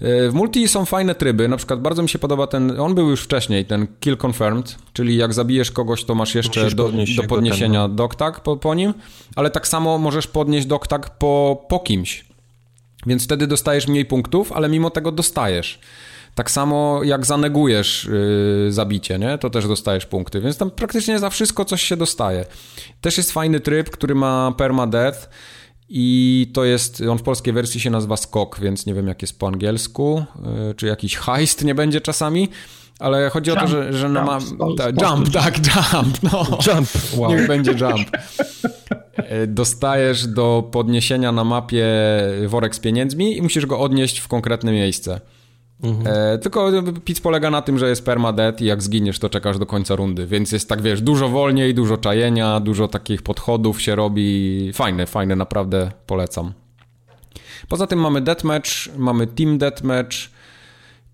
E, 0.00 0.30
w 0.30 0.34
multi 0.34 0.68
są 0.68 0.84
fajne 0.84 1.14
tryby, 1.14 1.48
na 1.48 1.56
przykład 1.56 1.80
bardzo 1.80 2.02
mi 2.02 2.08
się 2.08 2.18
podoba 2.18 2.46
ten, 2.46 2.80
on 2.80 2.94
był 2.94 3.10
już 3.10 3.22
wcześniej, 3.22 3.64
ten 3.64 3.86
kill 4.00 4.16
confirmed, 4.26 4.78
czyli 4.92 5.16
jak 5.16 5.34
zabijesz 5.34 5.70
kogoś, 5.70 6.04
to 6.04 6.14
masz 6.14 6.34
jeszcze 6.34 6.70
do, 6.70 6.92
do, 7.16 7.22
podniesienia 7.28 7.88
ten, 7.88 7.96
no. 8.20 8.32
po, 8.44 8.56
po 8.56 8.74
nim, 8.74 8.94
ale 9.36 9.50
tak 9.50 9.68
samo 9.68 9.98
możesz 9.98 10.26
podnieść 10.26 10.66
doktag 10.66 11.18
po, 11.18 11.64
po 11.68 11.78
kimś. 11.78 12.24
Więc 13.06 13.24
wtedy 13.24 13.46
dostajesz 13.46 13.88
mniej 13.88 14.04
punktów, 14.04 14.52
ale 14.52 14.68
mimo 14.68 14.90
tego 14.90 15.12
dostajesz. 15.12 15.78
Tak 16.34 16.50
samo 16.50 17.00
jak 17.04 17.26
zanegujesz 17.26 18.08
yy, 18.64 18.72
zabicie, 18.72 19.18
nie? 19.18 19.38
to 19.38 19.50
też 19.50 19.68
dostajesz 19.68 20.06
punkty, 20.06 20.40
więc 20.40 20.56
tam 20.56 20.70
praktycznie 20.70 21.18
za 21.18 21.30
wszystko 21.30 21.64
coś 21.64 21.82
się 21.82 21.96
dostaje. 21.96 22.44
Też 23.00 23.16
jest 23.16 23.32
fajny 23.32 23.60
tryb, 23.60 23.90
który 23.90 24.14
ma 24.14 24.52
permadeath 24.56 25.28
i 25.88 26.50
to 26.54 26.64
jest, 26.64 27.00
on 27.10 27.18
w 27.18 27.22
polskiej 27.22 27.52
wersji 27.52 27.80
się 27.80 27.90
nazywa 27.90 28.16
skok, 28.16 28.60
więc 28.60 28.86
nie 28.86 28.94
wiem 28.94 29.08
jak 29.08 29.22
jest 29.22 29.38
po 29.38 29.46
angielsku, 29.46 30.24
yy, 30.66 30.74
czy 30.74 30.86
jakiś 30.86 31.16
heist 31.16 31.64
nie 31.64 31.74
będzie 31.74 32.00
czasami, 32.00 32.48
ale 32.98 33.30
chodzi 33.30 33.50
jump, 33.50 33.62
o 33.62 33.64
to, 33.64 33.70
że, 33.70 33.92
że 33.92 34.06
jump, 34.06 34.26
ma... 34.26 34.38
Ta, 34.76 34.88
jump, 34.88 35.32
tak, 35.42 35.58
jump, 35.58 36.22
no. 36.22 36.58
Jump, 36.66 36.88
wow. 37.16 37.30
Niech 37.30 37.46
będzie 37.46 37.72
jump. 37.72 38.08
Y, 39.18 39.46
dostajesz 39.46 40.26
do 40.26 40.68
podniesienia 40.72 41.32
na 41.32 41.44
mapie 41.44 41.86
worek 42.46 42.74
z 42.74 42.78
pieniędzmi 42.78 43.36
i 43.36 43.42
musisz 43.42 43.66
go 43.66 43.80
odnieść 43.80 44.18
w 44.18 44.28
konkretne 44.28 44.72
miejsce. 44.72 45.20
Mhm. 45.82 46.16
E, 46.16 46.38
tylko 46.38 46.72
pizz 47.04 47.20
polega 47.20 47.50
na 47.50 47.62
tym, 47.62 47.78
że 47.78 47.88
jest 47.88 48.04
permadeath 48.04 48.60
i 48.60 48.64
jak 48.64 48.82
zginiesz, 48.82 49.18
to 49.18 49.28
czekasz 49.28 49.58
do 49.58 49.66
końca 49.66 49.96
rundy, 49.96 50.26
więc 50.26 50.52
jest 50.52 50.68
tak, 50.68 50.82
wiesz, 50.82 51.00
dużo 51.02 51.28
wolniej, 51.28 51.74
dużo 51.74 51.96
czajenia, 51.96 52.60
dużo 52.60 52.88
takich 52.88 53.22
podchodów 53.22 53.82
się 53.82 53.94
robi. 53.94 54.70
Fajne, 54.74 55.06
fajne, 55.06 55.36
naprawdę 55.36 55.90
polecam. 56.06 56.52
Poza 57.68 57.86
tym 57.86 57.98
mamy 57.98 58.20
deathmatch, 58.20 58.70
mamy 58.96 59.26
team 59.26 59.58
deathmatch 59.58 60.16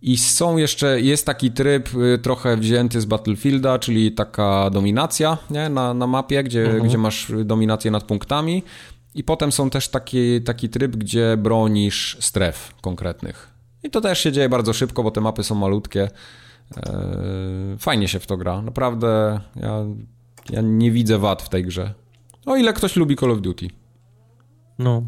i 0.03 0.19
są 0.19 0.57
jeszcze, 0.57 1.01
jest 1.01 1.27
taki 1.27 1.51
tryb 1.51 1.95
y, 1.95 2.19
trochę 2.19 2.57
wzięty 2.57 3.01
z 3.01 3.05
Battlefielda, 3.05 3.79
czyli 3.79 4.13
taka 4.13 4.71
dominacja 4.71 5.39
nie? 5.51 5.69
Na, 5.69 5.95
na 5.95 6.07
mapie, 6.07 6.43
gdzie, 6.43 6.65
mhm. 6.65 6.83
gdzie 6.83 6.99
masz 6.99 7.33
dominację 7.45 7.91
nad 7.91 8.05
punktami. 8.05 8.63
I 9.15 9.25
potem 9.25 9.53
są 9.53 9.71
też 9.71 9.89
taki, 9.89 10.43
taki 10.43 10.69
tryb, 10.69 10.97
gdzie 10.97 11.37
bronisz 11.37 12.17
stref 12.21 12.75
konkretnych. 12.81 13.50
I 13.83 13.91
to 13.91 14.00
też 14.00 14.20
się 14.20 14.33
dzieje 14.33 14.49
bardzo 14.49 14.73
szybko, 14.73 15.02
bo 15.02 15.10
te 15.10 15.20
mapy 15.20 15.42
są 15.42 15.55
malutkie. 15.55 16.09
E, 16.76 17.76
fajnie 17.78 18.09
się 18.09 18.20
w 18.20 18.26
to 18.26 18.36
gra. 18.36 18.62
Naprawdę 18.62 19.41
ja, 19.57 19.84
ja 20.50 20.60
nie 20.60 20.91
widzę 20.91 21.18
wad 21.18 21.42
w 21.42 21.49
tej 21.49 21.65
grze. 21.65 21.94
O 22.47 22.57
ile 22.57 22.73
ktoś 22.73 22.97
lubi 22.97 23.17
Call 23.17 23.31
of 23.31 23.41
Duty. 23.41 23.68
No, 24.78 25.02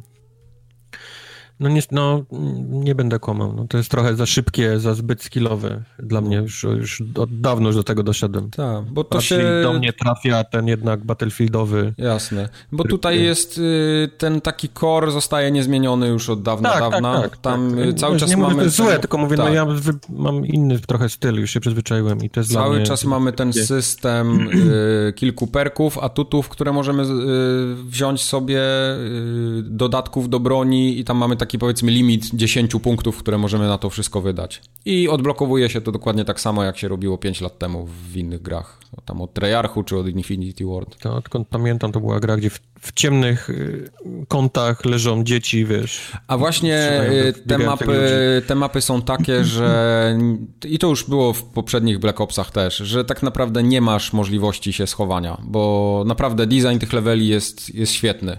no 1.61 1.69
nie, 1.69 1.83
no, 1.91 2.25
nie 2.69 2.95
będę 2.95 3.19
kłamał. 3.19 3.53
No, 3.57 3.67
to 3.69 3.77
jest 3.77 3.91
trochę 3.91 4.17
za 4.17 4.27
szybkie, 4.27 4.79
za 4.79 4.95
zbyt 4.95 5.23
skillowe 5.23 5.83
dla 5.99 6.21
mnie. 6.21 6.37
Już, 6.37 6.63
już 6.63 7.03
od 7.15 7.41
dawno 7.41 7.69
już 7.69 7.77
do 7.77 7.83
tego 7.83 8.03
doszedłem. 8.03 8.51
Tak, 8.51 8.85
bo 8.85 9.05
to 9.05 9.21
się... 9.21 9.61
do 9.63 9.73
mnie 9.73 9.93
trafia 9.93 10.45
ten 10.45 10.69
jednak 10.69 11.05
battlefieldowy. 11.05 11.95
Jasne. 11.99 12.49
Bo 12.73 12.85
tutaj 12.85 13.23
jest 13.23 13.59
y, 13.59 14.11
ten 14.19 14.41
taki 14.41 14.69
core 14.69 15.11
zostaje 15.11 15.51
niezmieniony 15.51 16.09
już 16.09 16.31
od 16.31 16.43
dawna, 16.43 16.71
tak, 16.71 16.81
dawna. 16.81 17.23
Tak, 17.23 17.31
tak, 17.31 17.41
Tam 17.41 17.77
tak. 17.87 17.95
cały 17.95 18.19
czas 18.19 18.31
nie 18.31 18.37
mamy... 18.37 18.55
To 18.55 18.63
jest 18.63 18.77
złe, 18.77 18.99
tylko 18.99 19.19
mówię, 19.19 19.37
no 19.37 19.45
tak. 19.45 19.53
no 19.53 19.57
ja 19.57 19.67
mam 20.09 20.47
inny 20.47 20.79
trochę 20.79 21.09
styl, 21.09 21.35
już 21.41 21.51
się 21.51 21.61
przyzwyczaiłem 21.61 22.25
i 22.25 22.31
to 22.31 22.41
jest 22.41 22.53
Cały 22.53 22.83
czas 22.83 23.05
mamy 23.05 23.33
ten 23.33 23.53
system 23.53 24.49
y, 24.49 25.13
kilku 25.17 25.47
perków, 25.47 25.99
atutów, 25.99 26.49
które 26.49 26.73
możemy 26.73 27.03
wziąć 27.85 28.23
sobie, 28.23 28.61
dodatków 29.63 30.29
do 30.29 30.41
broni 30.41 30.99
i 30.99 31.05
tam 31.05 31.17
mamy 31.17 31.37
taki 31.43 31.59
powiedzmy 31.59 31.91
limit 31.91 32.31
10 32.35 32.73
punktów, 32.83 33.19
które 33.19 33.39
możemy 33.39 33.69
na 33.69 33.79
to 33.79 33.91
wszystko 33.91 34.21
wydać. 34.21 34.63
I 34.85 35.09
odblokowuje 35.09 35.69
się 35.69 35.81
to 35.81 35.93
dokładnie 35.93 36.25
tak 36.25 36.41
samo, 36.41 36.65
jak 36.65 36.79
się 36.79 36.89
robiło 36.89 37.19
5 37.19 37.41
lat 37.41 37.59
temu 37.59 37.87
w 37.87 38.17
innych 38.17 38.43
grach. 38.43 38.81
Tam 39.05 39.21
od 39.21 39.35
Treyarchu 39.35 39.85
czy 39.85 39.97
od 39.97 40.09
Infinity 40.09 40.65
Ward. 40.67 40.99
To 40.99 41.17
odkąd 41.17 41.49
pamiętam, 41.49 41.93
to 41.93 42.01
była 42.01 42.21
gra, 42.21 42.37
gdzie 42.37 42.51
w, 42.51 42.61
w 42.81 42.93
ciemnych 42.93 43.51
y, 43.51 43.91
kątach 44.29 44.85
leżą 44.85 45.25
dzieci, 45.25 45.65
wiesz. 45.65 46.13
A 46.27 46.39
właśnie 46.39 47.03
y, 47.11 47.33
te 47.49 47.59
mapy, 47.59 48.43
te 48.47 48.55
mapy 48.55 48.81
są 48.81 49.03
takie, 49.03 49.45
że 49.55 50.19
i 50.65 50.79
to 50.79 50.89
już 50.89 51.05
było 51.09 51.33
w 51.33 51.45
poprzednich 51.45 51.99
Black 51.99 52.21
Opsach 52.21 52.51
też, 52.51 52.77
że 52.77 53.05
tak 53.05 53.23
naprawdę 53.23 53.63
nie 53.63 53.81
masz 53.81 54.13
możliwości 54.13 54.73
się 54.73 54.87
schowania, 54.87 55.37
bo 55.45 56.05
naprawdę 56.07 56.47
design 56.47 56.79
tych 56.79 56.93
leveli 56.93 57.29
jest, 57.29 57.75
jest 57.75 57.93
świetny. 57.93 58.39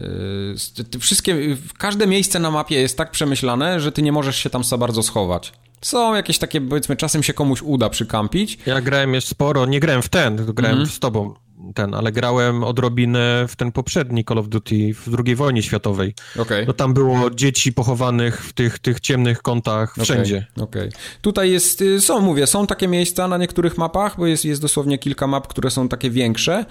Yy, 0.00 1.00
wszystkie, 1.00 1.56
każde 1.78 2.06
miejsce 2.06 2.38
na 2.38 2.50
mapie 2.50 2.80
jest 2.80 2.96
tak 2.96 3.10
przemyślane, 3.10 3.80
że 3.80 3.92
ty 3.92 4.02
nie 4.02 4.12
możesz 4.12 4.36
się 4.36 4.50
tam 4.50 4.64
za 4.64 4.78
bardzo 4.78 5.02
schować. 5.02 5.52
Są 5.80 6.14
jakieś 6.14 6.38
takie, 6.38 6.60
powiedzmy, 6.60 6.96
czasem 6.96 7.22
się 7.22 7.32
komuś 7.32 7.62
uda 7.62 7.88
przykampić. 7.90 8.58
Ja 8.66 8.80
grałem 8.80 9.14
jeszcze 9.14 9.30
sporo, 9.30 9.66
nie 9.66 9.80
grałem 9.80 10.02
w 10.02 10.08
ten, 10.08 10.36
grałem 10.36 10.76
mm 10.76 10.86
z 10.86 10.98
tobą 10.98 11.34
ten, 11.74 11.94
ale 11.94 12.12
grałem 12.12 12.64
odrobinę 12.64 13.44
w 13.48 13.56
ten 13.56 13.72
poprzedni 13.72 14.24
Call 14.24 14.38
of 14.38 14.48
Duty 14.48 14.94
w 14.94 15.08
II 15.24 15.36
wojnie 15.36 15.62
światowej. 15.62 16.14
Okay. 16.38 16.64
No 16.66 16.72
tam 16.72 16.94
było 16.94 17.30
dzieci 17.30 17.72
pochowanych 17.72 18.44
w 18.44 18.52
tych, 18.52 18.78
tych 18.78 19.00
ciemnych 19.00 19.42
kątach 19.42 19.94
wszędzie. 20.02 20.46
Okej. 20.56 20.88
Okay. 20.88 21.00
Tutaj 21.22 21.50
jest, 21.50 21.80
y, 21.82 22.00
są, 22.00 22.20
mówię, 22.20 22.46
są 22.46 22.66
takie 22.66 22.88
miejsca 22.88 23.28
na 23.28 23.38
niektórych 23.38 23.78
mapach, 23.78 24.16
bo 24.18 24.26
jest, 24.26 24.44
jest 24.44 24.62
dosłownie 24.62 24.98
kilka 24.98 25.26
map, 25.26 25.46
które 25.46 25.70
są 25.70 25.88
takie 25.88 26.10
większe, 26.10 26.64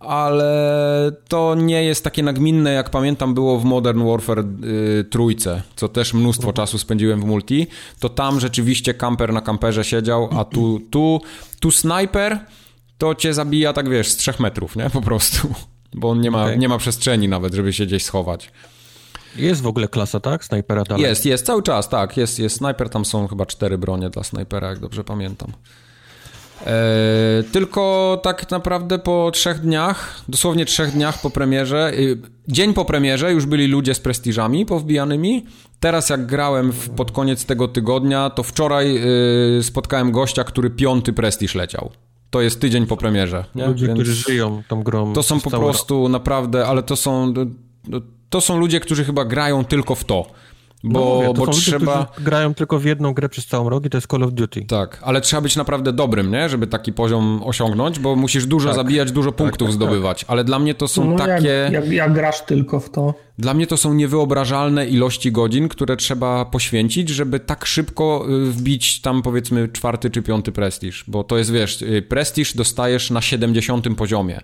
ale 0.00 1.12
to 1.28 1.54
nie 1.54 1.84
jest 1.84 2.04
takie 2.04 2.22
nagminne, 2.22 2.72
jak 2.72 2.90
pamiętam 2.90 3.34
było 3.34 3.58
w 3.58 3.64
Modern 3.64 4.08
Warfare 4.08 4.38
y, 4.38 5.04
trójce, 5.10 5.62
co 5.76 5.88
też 5.88 6.14
mnóstwo 6.14 6.52
czasu 6.52 6.78
spędziłem 6.78 7.20
w 7.20 7.24
multi, 7.24 7.66
to 8.00 8.08
tam 8.08 8.40
rzeczywiście 8.40 8.94
kamper 8.94 9.32
na 9.32 9.40
kamperze 9.40 9.84
siedział, 9.84 10.28
a 10.38 10.44
tu, 10.44 10.80
tu, 10.90 11.20
tu 11.60 11.70
snajper 11.70 12.38
to 12.98 13.14
cię 13.14 13.34
zabija 13.34 13.72
tak, 13.72 13.88
wiesz, 13.88 14.08
z 14.08 14.16
trzech 14.16 14.40
metrów, 14.40 14.76
nie? 14.76 14.90
Po 14.90 15.00
prostu. 15.00 15.54
Bo 15.94 16.10
on 16.10 16.20
nie 16.20 16.30
ma, 16.30 16.42
okay. 16.42 16.58
nie 16.58 16.68
ma 16.68 16.78
przestrzeni 16.78 17.28
nawet, 17.28 17.54
żeby 17.54 17.72
się 17.72 17.86
gdzieś 17.86 18.04
schować. 18.04 18.52
Jest 19.36 19.62
w 19.62 19.66
ogóle 19.66 19.88
klasa, 19.88 20.20
tak? 20.20 20.44
Snajpera 20.44 20.84
dalej? 20.84 21.02
Jest, 21.02 21.26
jest, 21.26 21.46
cały 21.46 21.62
czas, 21.62 21.88
tak. 21.88 22.16
Jest, 22.16 22.38
jest 22.38 22.56
snajper, 22.56 22.88
tam 22.90 23.04
są 23.04 23.28
chyba 23.28 23.46
cztery 23.46 23.78
bronie 23.78 24.10
dla 24.10 24.24
snajpera, 24.24 24.68
jak 24.68 24.78
dobrze 24.78 25.04
pamiętam. 25.04 25.52
E, 26.66 27.42
tylko 27.52 28.20
tak 28.22 28.50
naprawdę 28.50 28.98
po 28.98 29.30
trzech 29.30 29.60
dniach, 29.60 30.22
dosłownie 30.28 30.64
trzech 30.64 30.92
dniach 30.92 31.20
po 31.20 31.30
premierze, 31.30 31.92
y, 31.94 32.18
dzień 32.48 32.74
po 32.74 32.84
premierze 32.84 33.32
już 33.32 33.46
byli 33.46 33.66
ludzie 33.66 33.94
z 33.94 34.00
prestiżami 34.00 34.66
powbijanymi. 34.66 35.46
Teraz 35.80 36.10
jak 36.10 36.26
grałem 36.26 36.72
w, 36.72 36.90
pod 36.90 37.12
koniec 37.12 37.44
tego 37.44 37.68
tygodnia, 37.68 38.30
to 38.30 38.42
wczoraj 38.42 39.00
y, 39.58 39.62
spotkałem 39.62 40.12
gościa, 40.12 40.44
który 40.44 40.70
piąty 40.70 41.12
prestiż 41.12 41.54
leciał. 41.54 41.90
To 42.30 42.40
jest 42.40 42.60
tydzień 42.60 42.86
po 42.86 42.96
premierze. 42.96 43.44
Nie? 43.54 43.66
Ludzie, 43.66 43.86
Więc 43.86 43.98
którzy 43.98 44.14
żyją 44.14 44.62
tą 44.68 44.82
grą. 44.82 45.12
To 45.12 45.22
są 45.22 45.40
po 45.40 45.50
prostu 45.50 46.02
rok. 46.02 46.12
naprawdę, 46.12 46.66
ale 46.66 46.82
to 46.82 46.96
są, 46.96 47.34
to 48.30 48.40
są 48.40 48.58
ludzie, 48.58 48.80
którzy 48.80 49.04
chyba 49.04 49.24
grają 49.24 49.64
tylko 49.64 49.94
w 49.94 50.04
to. 50.04 50.26
Bo, 50.84 51.00
no 51.00 51.14
mówię, 51.14 51.32
bo 51.34 51.46
trzeba. 51.46 51.98
Ludzie, 51.98 52.24
grają 52.24 52.54
tylko 52.54 52.78
w 52.78 52.84
jedną 52.84 53.14
grę 53.14 53.28
przez 53.28 53.46
całą 53.46 53.68
rok 53.68 53.86
i 53.86 53.90
to 53.90 53.96
jest 53.96 54.06
Call 54.06 54.22
of 54.22 54.32
Duty. 54.32 54.64
Tak, 54.64 55.00
ale 55.02 55.20
trzeba 55.20 55.42
być 55.42 55.56
naprawdę 55.56 55.92
dobrym, 55.92 56.30
nie? 56.30 56.48
Żeby 56.48 56.66
taki 56.66 56.92
poziom 56.92 57.40
osiągnąć, 57.44 57.98
bo 57.98 58.16
musisz 58.16 58.46
dużo 58.46 58.68
tak. 58.68 58.76
zabijać, 58.76 59.12
dużo 59.12 59.32
tak, 59.32 59.36
punktów 59.38 59.68
tak, 59.68 59.74
zdobywać. 59.74 60.24
Ale 60.28 60.44
dla 60.44 60.58
mnie 60.58 60.74
to 60.74 60.88
są 60.88 61.10
no, 61.10 61.16
takie. 61.16 61.48
Jak, 61.48 61.72
jak, 61.72 61.92
jak, 61.92 62.12
grasz 62.12 62.40
tylko 62.40 62.80
w 62.80 62.90
to. 62.90 63.14
Dla 63.38 63.54
mnie 63.54 63.66
to 63.66 63.76
są 63.76 63.94
niewyobrażalne 63.94 64.86
ilości 64.86 65.32
godzin, 65.32 65.68
które 65.68 65.96
trzeba 65.96 66.44
poświęcić, 66.44 67.08
żeby 67.08 67.40
tak 67.40 67.66
szybko 67.66 68.26
y, 68.30 68.50
wbić 68.50 69.00
tam 69.00 69.22
powiedzmy 69.22 69.68
czwarty 69.68 70.10
czy 70.10 70.22
piąty 70.22 70.52
prestiż. 70.52 71.04
Bo 71.08 71.24
to 71.24 71.38
jest, 71.38 71.52
wiesz, 71.52 71.82
y, 71.82 72.02
prestiż 72.08 72.56
dostajesz 72.56 73.10
na 73.10 73.20
70 73.20 73.96
poziomie. 73.96 74.40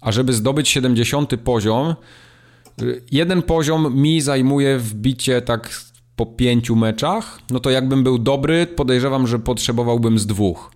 A 0.00 0.12
żeby 0.12 0.32
zdobyć 0.32 0.68
70 0.68 1.36
poziom, 1.44 1.94
jeden 3.10 3.42
poziom 3.42 3.96
mi 4.02 4.20
zajmuje 4.20 4.78
wbicie 4.78 5.42
tak 5.42 5.70
po 6.16 6.26
pięciu 6.26 6.76
meczach, 6.76 7.38
no 7.50 7.60
to 7.60 7.70
jakbym 7.70 8.04
był 8.04 8.18
dobry, 8.18 8.66
podejrzewam, 8.66 9.26
że 9.26 9.38
potrzebowałbym 9.38 10.18
z 10.18 10.26
dwóch. 10.26 10.70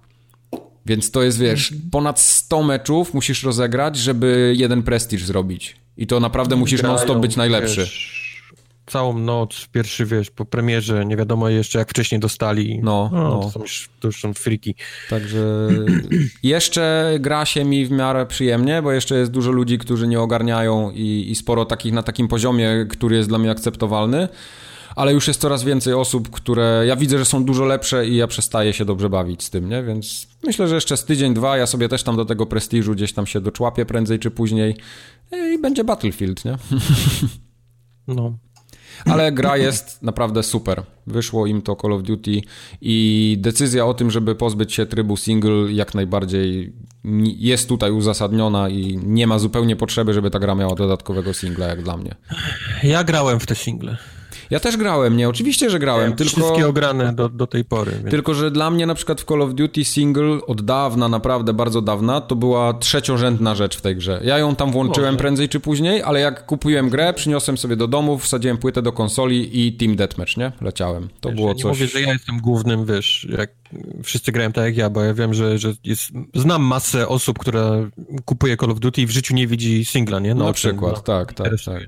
Więc 0.87 1.11
to 1.11 1.23
jest, 1.23 1.39
wiesz, 1.39 1.75
ponad 1.91 2.21
100 2.21 2.63
meczów 2.63 3.15
musisz 3.15 3.43
rozegrać, 3.43 3.97
żeby 3.97 4.55
jeden 4.57 4.83
prestiż 4.83 5.25
zrobić. 5.25 5.77
I 5.97 6.07
to 6.07 6.21
naprawdę 6.21 6.57
musisz 6.57 6.83
non-stop 6.83 7.19
być 7.19 7.37
najlepszy. 7.37 7.89
Całą 8.87 9.19
noc, 9.19 9.69
pierwszy, 9.73 10.07
wiesz, 10.07 10.31
po 10.31 10.45
premierze, 10.45 11.07
nie 11.07 11.17
wiadomo 11.17 11.49
jeszcze 11.49 11.79
jak 11.79 11.91
wcześniej 11.91 12.21
dostali. 12.21 12.81
No, 12.83 13.11
no, 13.13 13.23
no. 13.23 13.41
To, 13.41 13.51
są 13.51 13.61
już, 13.61 13.89
to 14.01 14.09
już 14.09 14.21
są 14.21 14.35
friki. 14.35 14.75
Także 15.11 15.69
jeszcze 16.43 17.15
gra 17.21 17.47
się 17.47 17.65
mi 17.65 17.87
w 17.87 17.91
miarę 17.91 18.27
przyjemnie, 18.27 18.83
bo 18.83 18.93
jeszcze 18.93 19.19
jest 19.19 19.31
dużo 19.31 19.51
ludzi, 19.51 19.79
którzy 19.79 20.09
nie 20.09 20.21
ogarniają 20.21 20.91
i, 20.91 21.27
i 21.31 21.35
sporo 21.35 21.65
takich 21.65 21.93
na 21.93 22.03
takim 22.03 22.29
poziomie, 22.29 22.87
który 22.89 23.17
jest 23.17 23.29
dla 23.29 23.39
mnie 23.39 23.51
akceptowalny 23.51 24.29
ale 24.97 25.13
już 25.13 25.29
jest 25.29 25.41
coraz 25.41 25.65
więcej 25.65 25.95
osób, 25.95 26.31
które 26.31 26.85
ja 26.87 26.97
widzę, 26.97 27.19
że 27.19 27.25
są 27.25 27.45
dużo 27.45 27.65
lepsze 27.65 28.07
i 28.07 28.17
ja 28.17 28.27
przestaję 28.27 28.73
się 28.73 28.85
dobrze 28.85 29.11
bawić 29.11 29.45
z 29.45 29.51
tym, 29.51 29.69
nie? 29.69 29.83
Więc 29.83 30.27
myślę, 30.45 30.69
że 30.69 30.75
jeszcze 30.75 30.97
z 30.97 31.05
tydzień, 31.05 31.35
dwa 31.35 31.57
ja 31.57 31.67
sobie 31.67 31.89
też 31.89 32.03
tam 32.03 32.17
do 32.17 32.25
tego 32.25 32.47
prestiżu 32.47 32.95
gdzieś 32.95 33.13
tam 33.13 33.27
się 33.27 33.41
doczłapię 33.41 33.87
prędzej 33.87 34.19
czy 34.19 34.31
później 34.31 34.77
i 35.55 35.59
będzie 35.59 35.85
Battlefield, 35.85 36.45
nie? 36.45 36.57
No. 38.09 38.39
Ale 39.05 39.33
gra 39.33 39.57
jest 39.57 40.03
naprawdę 40.03 40.43
super. 40.43 40.83
Wyszło 41.07 41.47
im 41.47 41.63
to 41.63 41.77
Call 41.77 41.93
of 41.93 42.03
Duty 42.03 42.41
i 42.81 43.37
decyzja 43.41 43.87
o 43.87 43.95
tym, 43.95 44.11
żeby 44.11 44.35
pozbyć 44.35 44.75
się 44.75 44.87
trybu 44.87 45.17
single 45.17 45.73
jak 45.73 45.95
najbardziej 45.95 46.73
jest 47.37 47.69
tutaj 47.69 47.93
uzasadniona 47.93 48.69
i 48.69 48.99
nie 49.03 49.27
ma 49.27 49.39
zupełnie 49.39 49.77
potrzeby, 49.77 50.15
żeby 50.15 50.31
ta 50.31 50.39
gra 50.39 50.55
miała 50.55 50.75
dodatkowego 50.75 51.35
singla 51.35 51.67
jak 51.67 51.83
dla 51.83 51.97
mnie. 51.97 52.15
Ja 52.83 53.05
grałem 53.05 53.41
w 53.41 53.47
te 53.47 53.55
single. 53.55 53.97
Ja 54.51 54.61
też 54.61 54.77
grałem, 54.77 55.17
nie? 55.17 55.29
Oczywiście, 55.29 55.71
że 55.71 55.79
grałem, 55.79 56.11
ja, 56.11 56.17
tylko... 56.17 56.33
Wszystkie 56.33 56.69
ograne 56.69 57.13
do, 57.13 57.29
do 57.29 57.47
tej 57.47 57.65
pory. 57.65 57.93
Więc... 57.93 58.11
Tylko, 58.11 58.35
że 58.35 58.51
dla 58.51 58.71
mnie 58.71 58.87
na 58.87 58.95
przykład 58.95 59.21
w 59.21 59.25
Call 59.25 59.43
of 59.43 59.55
Duty 59.55 59.85
single 59.85 60.39
od 60.47 60.63
dawna, 60.63 61.09
naprawdę 61.09 61.53
bardzo 61.53 61.83
dawna, 61.83 62.21
to 62.21 62.37
była 62.37 62.75
trzeciorzędna 62.75 63.55
rzecz 63.55 63.77
w 63.77 63.81
tej 63.81 63.97
grze. 63.97 64.21
Ja 64.25 64.39
ją 64.39 64.57
tam 64.57 64.73
włączyłem 64.73 65.11
Może. 65.11 65.19
prędzej 65.19 65.49
czy 65.49 65.61
później, 65.61 66.03
ale 66.03 66.21
jak 66.21 66.47
kupiłem 66.47 66.89
grę, 66.89 67.13
przyniosłem 67.13 67.59
sobie 67.59 67.77
do 67.77 67.89
domu, 67.89 68.19
wsadziłem 68.19 68.59
płytę 68.59 68.83
do 68.83 68.93
konsoli 68.93 69.67
i 69.67 69.73
Team 69.73 69.97
Deathmatch, 69.97 70.37
nie? 70.37 70.53
Leciałem. 70.61 71.09
To 71.21 71.29
wiesz, 71.29 71.37
było 71.37 71.53
nie 71.53 71.63
coś... 71.63 71.65
mówię, 71.65 71.87
że 71.87 72.01
ja 72.01 72.13
jestem 72.13 72.41
głównym, 72.41 72.85
wiesz, 72.85 73.27
jak 73.39 73.51
wszyscy 74.03 74.33
grają 74.33 74.53
tak 74.53 74.65
jak 74.65 74.77
ja, 74.77 74.91
bo 74.91 75.03
ja 75.03 75.15
wiem, 75.15 75.35
że, 75.35 75.59
że 75.59 75.73
jest... 75.85 76.11
znam 76.35 76.63
masę 76.63 77.09
osób, 77.09 77.39
która 77.39 77.71
kupuje 78.25 78.57
Call 78.57 78.71
of 78.71 78.81
Duty 78.81 79.03
i 79.03 79.07
w 79.07 79.11
życiu 79.11 79.35
nie 79.35 79.47
widzi 79.47 79.85
singla, 79.85 80.19
nie? 80.21 80.35
No, 80.35 80.45
na 80.45 80.53
przykład, 80.53 80.97
no, 80.97 81.03
tak, 81.03 81.33
tak, 81.33 81.53
tak. 81.65 81.83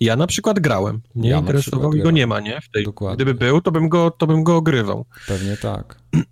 Ja 0.00 0.16
na 0.16 0.26
przykład 0.26 0.60
grałem. 0.60 1.00
Mnie 1.14 1.30
ja 1.30 1.38
interesował 1.38 1.94
i 1.94 2.00
go 2.00 2.10
nie 2.10 2.26
ma, 2.26 2.40
nie? 2.40 2.60
W 2.60 2.70
tej, 2.70 2.84
Dokładnie. 2.84 3.16
Gdyby 3.16 3.34
był, 3.34 3.60
to 3.60 3.72
bym 3.72 3.88
go, 3.88 4.10
to 4.10 4.26
bym 4.26 4.44
go 4.44 4.56
ogrywał. 4.56 5.04
Pewnie 5.26 5.56
tak. 5.56 5.98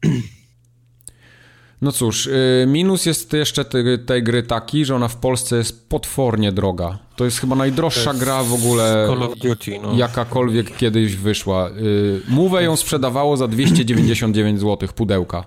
No 1.82 1.92
cóż, 1.92 2.26
y, 2.26 2.64
minus 2.68 3.06
jest 3.06 3.32
jeszcze 3.32 3.64
tej, 3.64 3.84
tej 4.06 4.22
gry 4.22 4.42
taki, 4.42 4.84
że 4.84 4.94
ona 4.94 5.08
w 5.08 5.16
Polsce 5.16 5.56
jest 5.56 5.88
potwornie 5.88 6.52
droga. 6.52 6.98
To 7.16 7.24
jest 7.24 7.40
chyba 7.40 7.56
najdroższa 7.56 8.10
jest 8.10 8.24
gra 8.24 8.42
w 8.42 8.54
ogóle, 8.54 9.06
Call 9.08 9.22
of 9.22 9.38
Duty, 9.38 9.78
no. 9.82 9.96
jakakolwiek 9.96 10.76
kiedyś 10.76 11.16
wyszła. 11.16 11.70
Y, 11.70 12.20
Move 12.28 12.62
ją 12.62 12.76
sprzedawało 12.76 13.36
za 13.36 13.48
299 13.48 14.60
zł 14.60 14.88
pudełka. 14.94 15.44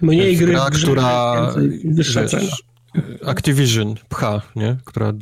Mniej 0.00 0.36
gry, 0.36 0.46
gra, 0.46 0.70
która 0.70 1.34
wyższa 1.84 2.24
cena. 2.24 2.50
Activision 3.26 3.94
pcha, 4.08 4.42
nie? 4.56 4.76
Która 4.84 5.12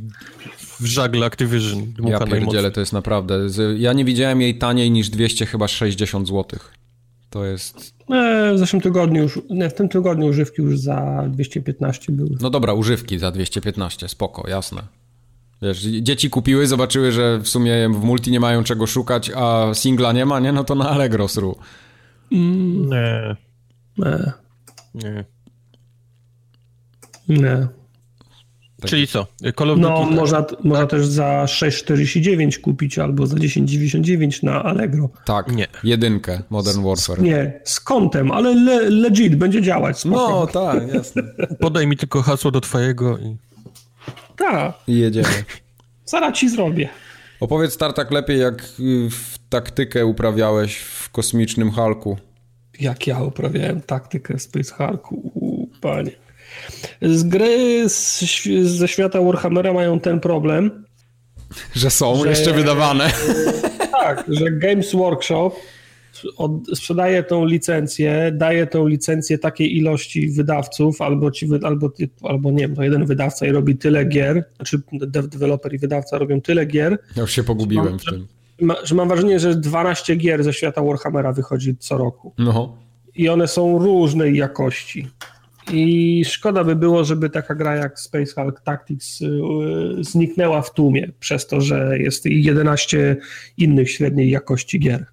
w 0.80 0.84
żagle 0.84 1.26
Activision 1.26 1.92
Ja 2.06 2.20
pierdzielę, 2.20 2.70
to 2.70 2.80
jest 2.80 2.92
naprawdę... 2.92 3.38
Ja 3.76 3.92
nie 3.92 4.04
widziałem 4.04 4.40
jej 4.40 4.58
taniej 4.58 4.90
niż 4.90 5.08
200 5.08 5.46
chyba 5.46 5.68
60 5.68 6.28
zł. 6.28 6.60
To 7.30 7.44
jest... 7.44 7.94
E, 8.10 8.52
w 8.54 8.58
zeszłym 8.58 8.82
tygodniu 8.82 9.22
już, 9.22 9.40
nie, 9.50 9.70
w 9.70 9.74
tym 9.74 9.88
tygodniu 9.88 10.26
używki 10.26 10.62
już 10.62 10.78
za 10.78 11.24
215 11.28 12.12
były. 12.12 12.30
No 12.40 12.50
dobra, 12.50 12.72
używki 12.72 13.18
za 13.18 13.30
215, 13.30 14.08
spoko, 14.08 14.48
jasne. 14.48 14.82
Wiesz, 15.62 15.82
dzieci 15.82 16.30
kupiły, 16.30 16.66
zobaczyły, 16.66 17.12
że 17.12 17.38
w 17.38 17.48
sumie 17.48 17.88
w 17.88 18.04
multi 18.04 18.30
nie 18.30 18.40
mają 18.40 18.64
czego 18.64 18.86
szukać, 18.86 19.30
a 19.36 19.74
singla 19.74 20.12
nie 20.12 20.26
ma, 20.26 20.40
nie? 20.40 20.52
No 20.52 20.64
to 20.64 20.74
na 20.74 20.90
Allegro 20.90 21.28
sru. 21.28 21.56
Mm. 22.32 22.90
Nie. 22.90 23.36
Nie. 23.98 24.32
Nie. 24.94 25.24
Nie. 27.28 27.68
Tak. 28.80 28.90
Czyli 28.90 29.06
co? 29.06 29.26
Call 29.58 29.70
of 29.70 29.78
no, 29.78 30.04
Duty, 30.04 30.14
można, 30.14 30.42
tak? 30.42 30.64
można 30.64 30.86
też 30.86 31.06
za 31.06 31.44
6,49 31.44 32.60
kupić 32.60 32.98
albo 32.98 33.26
za 33.26 33.36
10,99 33.36 34.44
na 34.44 34.62
Allegro. 34.62 35.10
Tak, 35.24 35.52
nie. 35.52 35.66
jedynkę 35.84 36.42
Modern 36.50 36.82
Warfare. 36.82 37.22
Nie, 37.22 37.60
z 37.64 37.80
kontem, 37.80 38.30
ale 38.30 38.54
le, 38.54 38.90
legit, 38.90 39.36
będzie 39.36 39.62
działać. 39.62 39.98
Spoko. 39.98 40.16
No, 40.30 40.46
tak, 40.46 40.94
jasne. 40.94 41.22
Podaj 41.60 41.86
mi 41.86 41.96
tylko 41.96 42.22
hasło 42.22 42.50
do 42.50 42.60
twojego 42.60 43.18
i... 43.18 43.36
Tak. 44.36 44.74
I 44.88 44.98
jedziemy. 44.98 45.28
Zaraz 46.04 46.38
ci 46.38 46.48
zrobię. 46.48 46.88
Opowiedz 47.40 47.76
Tartak 47.76 48.10
lepiej, 48.10 48.40
jak 48.40 48.64
y, 48.80 49.10
w 49.10 49.38
taktykę 49.48 50.06
uprawiałeś 50.06 50.76
w 50.76 51.10
kosmicznym 51.10 51.70
Halku. 51.70 52.16
Jak 52.80 53.06
ja 53.06 53.22
uprawiałem 53.22 53.80
taktykę 53.80 54.38
w 54.38 54.42
Space 54.42 54.74
Hulku, 54.74 55.68
panie. 55.80 56.23
Z 57.02 57.24
gry 57.24 57.88
z, 57.88 58.24
ze 58.62 58.88
świata 58.88 59.22
Warhammera 59.22 59.72
mają 59.72 60.00
ten 60.00 60.20
problem. 60.20 60.84
Że 61.74 61.90
są 61.90 62.22
że, 62.22 62.28
jeszcze 62.28 62.52
wydawane. 62.52 63.10
Tak, 64.04 64.24
że 64.28 64.50
Games 64.50 64.92
Workshop 64.92 65.52
od, 66.36 66.52
sprzedaje 66.74 67.22
tą 67.22 67.44
licencję, 67.44 68.32
daje 68.34 68.66
tą 68.66 68.86
licencję 68.86 69.38
takiej 69.38 69.76
ilości 69.76 70.28
wydawców, 70.28 71.00
albo, 71.00 71.30
ci, 71.30 71.48
albo, 71.62 71.90
albo 72.22 72.50
nie 72.50 72.58
wiem, 72.58 72.76
to 72.76 72.82
jeden 72.82 73.06
wydawca 73.06 73.46
i 73.46 73.50
robi 73.50 73.76
tyle 73.76 74.04
gier, 74.04 74.44
czy 74.64 74.82
dev 74.92 75.28
developer 75.28 75.74
i 75.74 75.78
wydawca 75.78 76.18
robią 76.18 76.40
tyle 76.40 76.66
gier. 76.66 76.98
Ja 77.16 77.22
już 77.22 77.32
się 77.32 77.44
pogubiłem 77.44 77.86
mam, 77.86 77.98
w 77.98 78.04
tym. 78.04 78.26
Że, 78.58 78.86
że 78.86 78.94
mam 78.94 79.08
wrażenie, 79.08 79.38
że 79.40 79.54
12 79.54 80.16
gier 80.16 80.44
ze 80.44 80.52
świata 80.52 80.82
Warhammera 80.82 81.32
wychodzi 81.32 81.76
co 81.76 81.98
roku. 81.98 82.32
No. 82.38 82.76
I 83.14 83.28
one 83.28 83.48
są 83.48 83.78
różnej 83.78 84.36
jakości. 84.36 85.08
I 85.72 86.24
szkoda 86.24 86.64
by 86.64 86.76
było, 86.76 87.04
żeby 87.04 87.30
taka 87.30 87.54
gra 87.54 87.76
jak 87.76 88.00
Space 88.00 88.32
Hulk 88.34 88.60
Tactics 88.60 89.20
y, 89.20 89.26
y, 89.26 90.04
zniknęła 90.04 90.62
w 90.62 90.74
tłumie, 90.74 91.12
przez 91.20 91.46
to, 91.46 91.60
że 91.60 91.98
jest 91.98 92.26
11 92.26 93.16
innych 93.56 93.90
średniej 93.90 94.30
jakości 94.30 94.80
gier. 94.80 95.06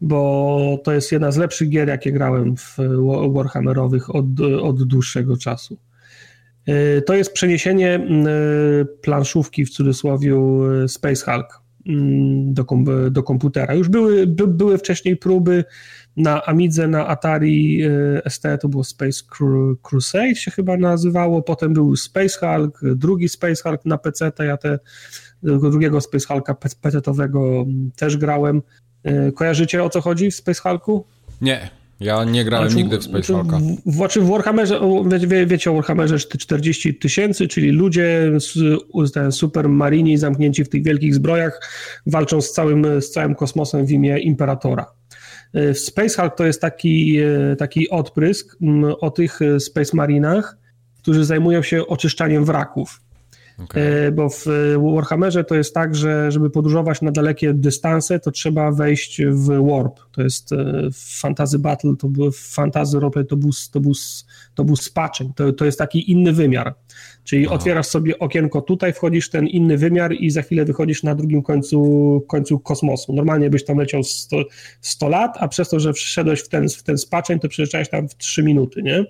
Bo 0.00 0.80
to 0.84 0.92
jest 0.92 1.12
jedna 1.12 1.30
z 1.30 1.36
lepszych 1.36 1.68
gier, 1.68 1.88
jakie 1.88 2.12
grałem 2.12 2.56
w 2.56 2.76
Warhammerowych 3.32 4.14
od, 4.14 4.24
od 4.62 4.82
dłuższego 4.82 5.36
czasu. 5.36 5.78
Y, 6.68 7.02
to 7.02 7.14
jest 7.14 7.32
przeniesienie 7.32 8.06
planszówki 9.02 9.64
w 9.64 9.70
cudzysłowie 9.70 10.34
Space 10.88 11.32
Hulk 11.32 11.60
mm, 11.86 12.54
do, 12.54 12.64
kom 12.64 12.84
do 13.10 13.22
komputera. 13.22 13.74
Już 13.74 13.88
były, 13.88 14.26
by, 14.26 14.46
były 14.46 14.78
wcześniej 14.78 15.16
próby 15.16 15.64
na 16.18 16.44
Amidze, 16.44 16.88
na 16.88 17.06
Atari 17.06 17.82
e, 18.24 18.30
ST 18.30 18.42
to 18.60 18.68
było 18.68 18.84
Space 18.84 19.22
Crusade 19.82 20.34
się 20.34 20.50
chyba 20.50 20.76
nazywało, 20.76 21.42
potem 21.42 21.74
był 21.74 21.96
Space 21.96 22.38
Hulk, 22.38 22.80
drugi 22.82 23.28
Space 23.28 23.62
Hulk 23.62 23.84
na 23.84 23.98
PC, 23.98 24.32
ja 24.38 24.56
te, 24.56 24.78
drugiego 25.42 26.00
Space 26.00 26.26
Hulka 26.26 26.54
PC-owego 26.54 27.66
też 27.96 28.16
grałem. 28.16 28.62
E, 29.04 29.32
kojarzycie 29.32 29.84
o 29.84 29.90
co 29.90 30.00
chodzi 30.00 30.30
w 30.30 30.34
Space 30.34 30.62
Hulku? 30.62 31.04
Nie, 31.40 31.70
ja 32.00 32.24
nie 32.24 32.44
grałem 32.44 32.70
znaczy, 32.70 32.82
nigdy 32.82 32.98
w 32.98 33.04
Space 33.04 33.32
Hulka. 33.32 33.58
W, 33.86 33.94
znaczy 33.94 34.20
w 34.20 34.28
Warhammerze, 34.28 34.80
wie, 35.26 35.46
wiecie 35.46 35.70
o 35.70 35.74
Warhammerze 35.74 36.18
40 36.18 36.94
tysięcy, 36.94 37.48
czyli 37.48 37.70
ludzie, 37.70 38.32
ten 39.14 39.32
supermarini 39.32 40.18
zamknięci 40.18 40.64
w 40.64 40.68
tych 40.68 40.84
wielkich 40.84 41.14
zbrojach 41.14 41.60
walczą 42.06 42.40
z 42.40 42.52
całym, 42.52 43.02
z 43.02 43.10
całym 43.10 43.34
kosmosem 43.34 43.86
w 43.86 43.90
imię 43.90 44.18
Imperatora. 44.18 44.86
E, 45.54 45.74
Space 45.74 46.22
Hulk 46.22 46.36
to 46.36 46.46
jest 46.46 46.60
taki, 46.60 47.18
e, 47.18 47.56
taki 47.56 47.90
odprysk 47.90 48.56
o 49.00 49.10
tych 49.10 49.42
e, 49.42 49.60
Space 49.60 49.96
Marinach, 49.96 50.56
którzy 50.98 51.24
zajmują 51.24 51.62
się 51.62 51.86
oczyszczaniem 51.86 52.44
wraków. 52.44 53.00
Okay. 53.64 54.12
Bo 54.12 54.28
w 54.28 54.46
Warhammerze 54.94 55.44
to 55.44 55.54
jest 55.54 55.74
tak, 55.74 55.94
że 55.94 56.32
żeby 56.32 56.50
podróżować 56.50 57.02
na 57.02 57.10
dalekie 57.10 57.54
dystanse, 57.54 58.20
to 58.20 58.30
trzeba 58.30 58.72
wejść 58.72 59.22
w 59.24 59.46
warp. 59.46 60.00
To 60.12 60.22
jest 60.22 60.50
fantasy 61.20 61.58
battle, 61.58 61.96
to 61.98 62.08
był 62.08 62.32
fantasy 62.32 63.00
roleplay, 63.00 63.26
to 63.26 63.36
był, 63.36 63.50
to 63.72 63.80
był, 63.80 63.92
to 64.58 64.64
był 64.64 64.76
spaczeń. 64.76 65.32
To, 65.36 65.52
to 65.52 65.64
jest 65.64 65.78
taki 65.78 66.10
inny 66.10 66.32
wymiar. 66.32 66.74
Czyli 67.24 67.46
Aha. 67.46 67.54
otwierasz 67.54 67.86
sobie 67.86 68.18
okienko 68.18 68.60
tutaj, 68.60 68.92
wchodzisz 68.92 69.26
w 69.26 69.30
ten 69.30 69.46
inny 69.46 69.78
wymiar 69.78 70.12
i 70.12 70.30
za 70.30 70.42
chwilę 70.42 70.64
wychodzisz 70.64 71.02
na 71.02 71.14
drugim 71.14 71.42
końcu, 71.42 72.24
końcu 72.28 72.58
kosmosu. 72.58 73.12
Normalnie 73.12 73.50
byś 73.50 73.64
tam 73.64 73.78
leciał 73.78 74.04
100, 74.04 74.36
100 74.80 75.08
lat, 75.08 75.36
a 75.40 75.48
przez 75.48 75.68
to, 75.68 75.80
że 75.80 75.92
wszedłeś 75.92 76.40
w 76.40 76.48
ten, 76.48 76.68
w 76.68 76.82
ten 76.82 76.98
spaczeń, 76.98 77.38
to 77.38 77.48
przejeżdżałeś 77.48 77.88
tam 77.88 78.08
w 78.08 78.16
3 78.16 78.42
minuty, 78.42 78.82
nie? 78.82 79.04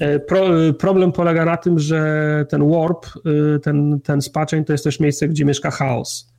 E, 0.00 0.18
pro, 0.18 0.48
problem 0.78 1.12
polega 1.12 1.44
na 1.44 1.56
tym, 1.56 1.78
że 1.78 2.46
ten 2.48 2.70
warp, 2.70 3.06
e, 3.06 3.58
ten, 3.58 4.00
ten 4.00 4.22
spaczeń 4.22 4.64
to 4.64 4.72
jest 4.72 4.84
też 4.84 5.00
miejsce, 5.00 5.28
gdzie 5.28 5.44
mieszka 5.44 5.70
chaos. 5.70 6.32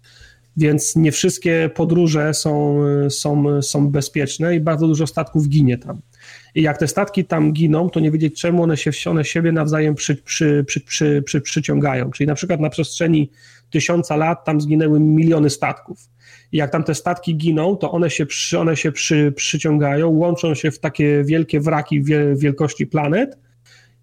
Więc 0.58 0.96
nie 0.96 1.12
wszystkie 1.12 1.70
podróże 1.76 2.34
są, 2.34 2.80
są, 3.10 3.62
są 3.62 3.92
bezpieczne 3.92 4.56
i 4.56 4.60
bardzo 4.60 4.88
dużo 4.88 5.08
statków 5.08 5.50
ginie 5.50 5.78
tam. 5.78 6.02
I 6.58 6.62
jak 6.62 6.78
te 6.78 6.88
statki 6.88 7.26
tam 7.26 7.54
giną, 7.54 7.90
to 7.90 8.00
nie 8.00 8.12
wiedzieć 8.12 8.42
czemu 8.42 8.64
one 8.64 8.78
się 8.78 8.92
one 9.10 9.26
siebie 9.26 9.52
nawzajem 9.52 9.96
przy, 9.96 10.16
przy, 10.16 10.64
przy, 10.68 10.82
przy, 10.82 11.22
przy, 11.22 11.42
przyciągają. 11.42 12.12
Czyli 12.12 12.28
na 12.28 12.36
przykład 12.36 12.60
na 12.60 12.70
przestrzeni 12.70 13.32
tysiąca 13.70 14.16
lat 14.16 14.46
tam 14.46 14.62
zginęły 14.62 15.00
miliony 15.00 15.50
statków. 15.50 16.00
I 16.52 16.58
jak 16.58 16.72
tam 16.72 16.84
te 16.84 16.96
statki 16.96 17.38
giną, 17.38 17.76
to 17.76 17.92
one 17.92 18.10
się, 18.10 18.26
przy, 18.26 18.60
one 18.60 18.78
się 18.78 18.92
przy, 18.92 19.34
przyciągają, 19.36 20.10
łączą 20.10 20.56
się 20.56 20.72
w 20.72 20.80
takie 20.80 21.24
wielkie 21.24 21.60
wraki 21.60 22.04
wielkości 22.36 22.88
planet 22.88 23.38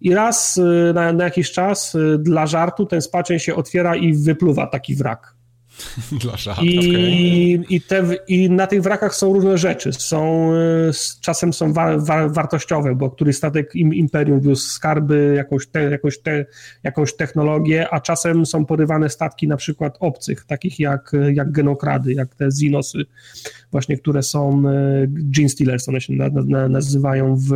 i 0.01 0.13
raz 0.13 0.57
y, 0.57 0.91
na, 0.93 1.13
na 1.13 1.23
jakiś 1.23 1.51
czas 1.51 1.95
y, 1.95 2.17
dla 2.19 2.47
żartu 2.47 2.85
ten 2.85 3.01
spaczeń 3.01 3.39
się 3.39 3.55
otwiera 3.55 3.95
i 3.95 4.13
wypluwa 4.13 4.67
taki 4.67 4.95
wrak. 4.95 5.34
Dla 6.21 6.37
żartu, 6.37 6.63
I, 6.63 6.77
okay. 6.77 7.75
i, 7.75 7.81
te, 7.81 8.03
I 8.27 8.49
na 8.49 8.67
tych 8.67 8.81
wrakach 8.81 9.15
są 9.15 9.33
różne 9.33 9.57
rzeczy. 9.57 9.93
Są, 9.93 10.53
y, 10.53 10.91
czasem 11.21 11.53
są 11.53 11.73
wa, 11.73 11.97
wa, 11.97 12.29
wartościowe, 12.29 12.95
bo 12.95 13.11
któryś 13.11 13.35
statek 13.35 13.75
im, 13.75 13.93
Imperium 13.93 14.39
wiózł 14.39 14.67
skarby, 14.67 15.33
jakąś, 15.37 15.67
te, 15.67 15.83
jakąś, 15.83 16.19
te, 16.19 16.45
jakąś 16.83 17.15
technologię, 17.15 17.89
a 17.89 17.99
czasem 17.99 18.45
są 18.45 18.65
porywane 18.65 19.09
statki 19.09 19.47
na 19.47 19.57
przykład 19.57 19.97
obcych, 19.99 20.45
takich 20.45 20.79
jak, 20.79 21.11
jak 21.33 21.51
genokrady, 21.51 22.13
jak 22.13 22.35
te 22.35 22.51
Zinosy, 22.51 23.05
właśnie 23.71 23.97
które 23.97 24.23
są 24.23 24.63
y, 24.69 25.07
Gene 25.07 25.49
Stealers, 25.49 25.89
one 25.89 26.01
się 26.01 26.13
na, 26.13 26.29
na, 26.29 26.69
nazywają 26.69 27.35
w 27.35 27.51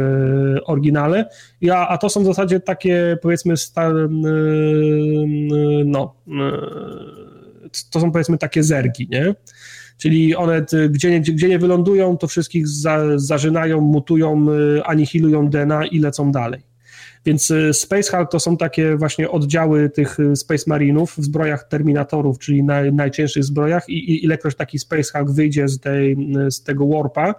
oryginale. 0.66 1.30
A, 1.72 1.88
a 1.88 1.98
to 1.98 2.10
są 2.10 2.24
w 2.24 2.26
zasadzie 2.26 2.60
takie, 2.60 3.18
powiedzmy, 3.22 3.58
sta, 3.58 3.92
no 5.86 6.16
to 7.92 8.00
są 8.00 8.12
powiedzmy 8.12 8.38
takie 8.38 8.64
zergi, 8.64 9.08
nie? 9.12 9.36
Czyli 9.98 10.36
one, 10.36 10.66
gdzie 10.90 11.12
nie, 11.12 11.22
gdzie 11.22 11.48
nie 11.48 11.60
wylądują, 11.60 12.18
to 12.18 12.28
wszystkich 12.28 12.68
za, 12.68 13.00
zażynają, 13.16 13.82
mutują, 13.82 14.48
y, 14.52 14.84
anihilują 14.84 15.50
DNA 15.50 15.86
i 15.86 16.00
lecą 16.00 16.32
dalej. 16.32 16.62
Więc 17.26 17.52
y, 17.52 17.74
Space 17.74 18.18
Hulk 18.18 18.32
to 18.32 18.40
są 18.40 18.58
takie 18.58 18.96
właśnie 18.96 19.30
oddziały 19.30 19.90
tych 19.90 20.20
y, 20.20 20.36
Space 20.36 20.64
Marinów 20.68 21.18
w 21.18 21.24
zbrojach 21.24 21.68
Terminatorów, 21.68 22.40
czyli 22.40 22.64
naj, 22.64 22.94
najcięższych 22.94 23.44
zbrojach 23.44 23.90
i, 23.90 24.12
i 24.12 24.26
ilekroć 24.26 24.56
taki 24.56 24.80
Space 24.80 25.12
Hulk 25.12 25.32
wyjdzie 25.32 25.68
z, 25.68 25.80
tej, 25.80 26.18
z 26.50 26.64
tego 26.64 26.88
warpa 26.88 27.36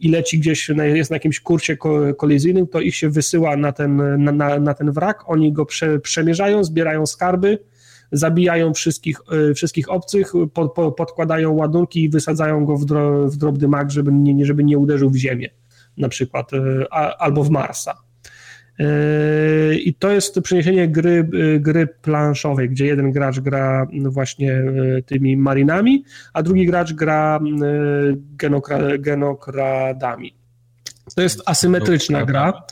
i 0.00 0.08
leci 0.08 0.38
gdzieś, 0.38 0.68
jest 0.68 1.10
na 1.10 1.16
jakimś 1.16 1.40
kursie 1.40 1.76
kolizyjnym, 2.16 2.66
to 2.66 2.80
ich 2.80 2.94
się 2.94 3.10
wysyła 3.10 3.56
na 3.56 3.72
ten, 3.72 4.24
na, 4.24 4.32
na, 4.32 4.60
na 4.60 4.74
ten 4.74 4.92
wrak, 4.92 5.18
oni 5.26 5.52
go 5.52 5.66
prze, 5.66 6.00
przemierzają, 6.00 6.64
zbierają 6.64 7.06
skarby, 7.06 7.58
zabijają 8.12 8.74
wszystkich, 8.74 9.20
e, 9.50 9.54
wszystkich 9.54 9.90
obcych, 9.90 10.32
pod, 10.54 10.72
pod, 10.72 10.96
podkładają 10.96 11.52
ładunki 11.52 12.04
i 12.04 12.08
wysadzają 12.08 12.64
go 12.64 12.76
w, 12.76 12.84
dro, 12.84 13.28
w 13.28 13.36
drobny 13.36 13.68
mak, 13.68 13.90
żeby 13.90 14.12
nie, 14.12 14.46
żeby 14.46 14.64
nie 14.64 14.78
uderzył 14.78 15.10
w 15.10 15.16
ziemię 15.16 15.48
na 15.96 16.08
przykład, 16.08 16.52
e, 16.52 16.58
a, 16.90 17.16
albo 17.16 17.44
w 17.44 17.50
Marsa. 17.50 17.94
E, 18.78 19.74
I 19.74 19.94
to 19.94 20.10
jest 20.10 20.40
przeniesienie 20.40 20.88
gry, 20.88 21.28
gry 21.60 21.86
planszowej, 21.86 22.68
gdzie 22.68 22.86
jeden 22.86 23.12
gracz 23.12 23.40
gra 23.40 23.86
właśnie 24.04 24.62
tymi 25.06 25.36
marinami, 25.36 26.04
a 26.32 26.42
drugi 26.42 26.66
gracz 26.66 26.92
gra 26.92 27.40
genokra, 28.36 28.98
genokradami. 28.98 30.34
To 31.16 31.22
jest 31.22 31.42
asymetryczna 31.46 32.24
gra. 32.24 32.62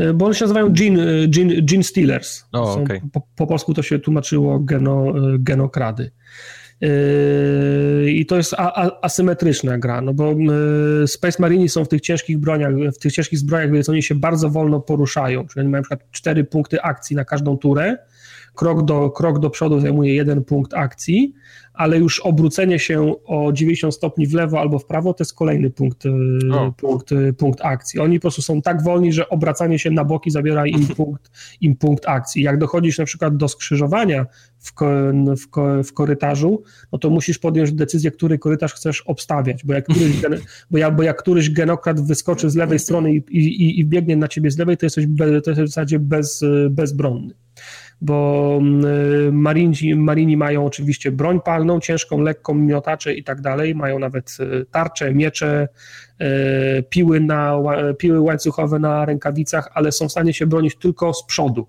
E, 0.00 0.12
bo 0.14 0.26
one 0.26 0.34
się 0.34 0.44
nazywają 0.44 0.72
Gene, 0.72 1.02
e, 1.02 1.28
gene, 1.28 1.54
gene 1.62 1.82
Stealers. 1.82 2.44
O, 2.52 2.74
okay. 2.74 3.00
po, 3.12 3.22
po, 3.36 3.46
polsku 3.46 3.74
to 3.74 3.82
się 3.82 3.98
tłumaczyło 3.98 4.58
geno, 4.58 5.08
e, 5.08 5.38
genokrady. 5.38 6.10
I 8.06 8.26
to 8.28 8.36
jest 8.36 8.54
asymetryczna 9.02 9.78
gra, 9.78 10.00
no 10.00 10.14
bo 10.14 10.34
Space 11.06 11.42
Marini 11.42 11.68
są 11.68 11.84
w 11.84 11.88
tych 11.88 12.00
ciężkich 12.00 12.38
broniach, 12.38 12.72
w 12.94 12.98
tych 12.98 13.12
ciężkich 13.12 13.38
zbrojach, 13.38 13.70
więc 13.72 13.88
oni 13.88 14.02
się 14.02 14.14
bardzo 14.14 14.50
wolno 14.50 14.80
poruszają, 14.80 15.46
czyli 15.46 15.60
oni 15.60 15.68
mają 15.68 15.80
na 15.80 15.82
przykład 15.82 16.10
cztery 16.10 16.44
punkty 16.44 16.82
akcji 16.82 17.16
na 17.16 17.24
każdą 17.24 17.58
turę, 17.58 17.98
krok 18.54 18.84
do, 18.84 19.10
krok 19.10 19.38
do 19.38 19.50
przodu 19.50 19.80
zajmuje 19.80 20.14
jeden 20.14 20.44
punkt 20.44 20.74
akcji, 20.74 21.34
ale 21.80 21.98
już 21.98 22.20
obrócenie 22.20 22.78
się 22.78 23.14
o 23.24 23.52
90 23.52 23.94
stopni 23.94 24.26
w 24.26 24.34
lewo 24.34 24.60
albo 24.60 24.78
w 24.78 24.86
prawo 24.86 25.14
to 25.14 25.24
jest 25.24 25.34
kolejny 25.34 25.70
punkt, 25.70 26.06
e, 26.06 26.10
punkt, 26.76 27.12
e, 27.12 27.32
punkt 27.32 27.60
akcji. 27.62 28.00
Oni 28.00 28.18
po 28.18 28.22
prostu 28.22 28.42
są 28.42 28.62
tak 28.62 28.82
wolni, 28.82 29.12
że 29.12 29.28
obracanie 29.28 29.78
się 29.78 29.90
na 29.90 30.04
boki 30.04 30.30
zabiera 30.30 30.66
im 30.66 30.86
punkt, 30.96 31.30
im 31.60 31.76
punkt 31.76 32.08
akcji. 32.08 32.42
Jak 32.42 32.58
dochodzisz 32.58 32.98
na 32.98 33.04
przykład 33.04 33.36
do 33.36 33.48
skrzyżowania 33.48 34.26
w, 34.58 34.72
w, 35.36 35.46
w 35.88 35.92
korytarzu, 35.92 36.62
no 36.92 36.98
to 36.98 37.10
musisz 37.10 37.38
podjąć 37.38 37.72
decyzję, 37.72 38.10
który 38.10 38.38
korytarz 38.38 38.74
chcesz 38.74 39.00
obstawiać, 39.00 39.64
bo 39.64 39.74
jak 39.74 39.84
któryś, 39.84 40.16
bo 40.70 40.78
jak, 40.78 40.96
bo 40.96 41.02
jak 41.02 41.18
któryś 41.18 41.50
genokrat 41.50 42.06
wyskoczy 42.06 42.50
z 42.50 42.56
lewej 42.56 42.78
strony 42.78 43.12
i, 43.12 43.16
i, 43.16 43.80
i 43.80 43.84
biegnie 43.84 44.16
na 44.16 44.28
ciebie 44.28 44.50
z 44.50 44.58
lewej, 44.58 44.76
to 44.76 44.86
jesteś, 44.86 45.06
be, 45.06 45.40
to 45.40 45.50
jesteś 45.50 45.66
w 45.66 45.68
zasadzie 45.68 45.98
bez, 45.98 46.44
bezbronny 46.70 47.34
bo 48.00 48.60
y, 49.28 49.32
marini, 49.32 49.94
marini 49.94 50.36
mają 50.36 50.66
oczywiście 50.66 51.12
broń 51.12 51.40
palną, 51.44 51.80
ciężką, 51.80 52.20
lekką, 52.20 52.54
miotacze 52.54 53.14
i 53.14 53.24
tak 53.24 53.40
dalej, 53.40 53.74
mają 53.74 53.98
nawet 53.98 54.36
y, 54.40 54.66
tarcze, 54.70 55.14
miecze, 55.14 55.68
y, 56.20 56.82
piły, 56.82 57.20
na, 57.20 57.56
piły 57.98 58.20
łańcuchowe 58.20 58.78
na 58.78 59.04
rękawicach, 59.04 59.70
ale 59.74 59.92
są 59.92 60.08
w 60.08 60.12
stanie 60.12 60.34
się 60.34 60.46
bronić 60.46 60.76
tylko 60.76 61.14
z 61.14 61.26
przodu. 61.26 61.66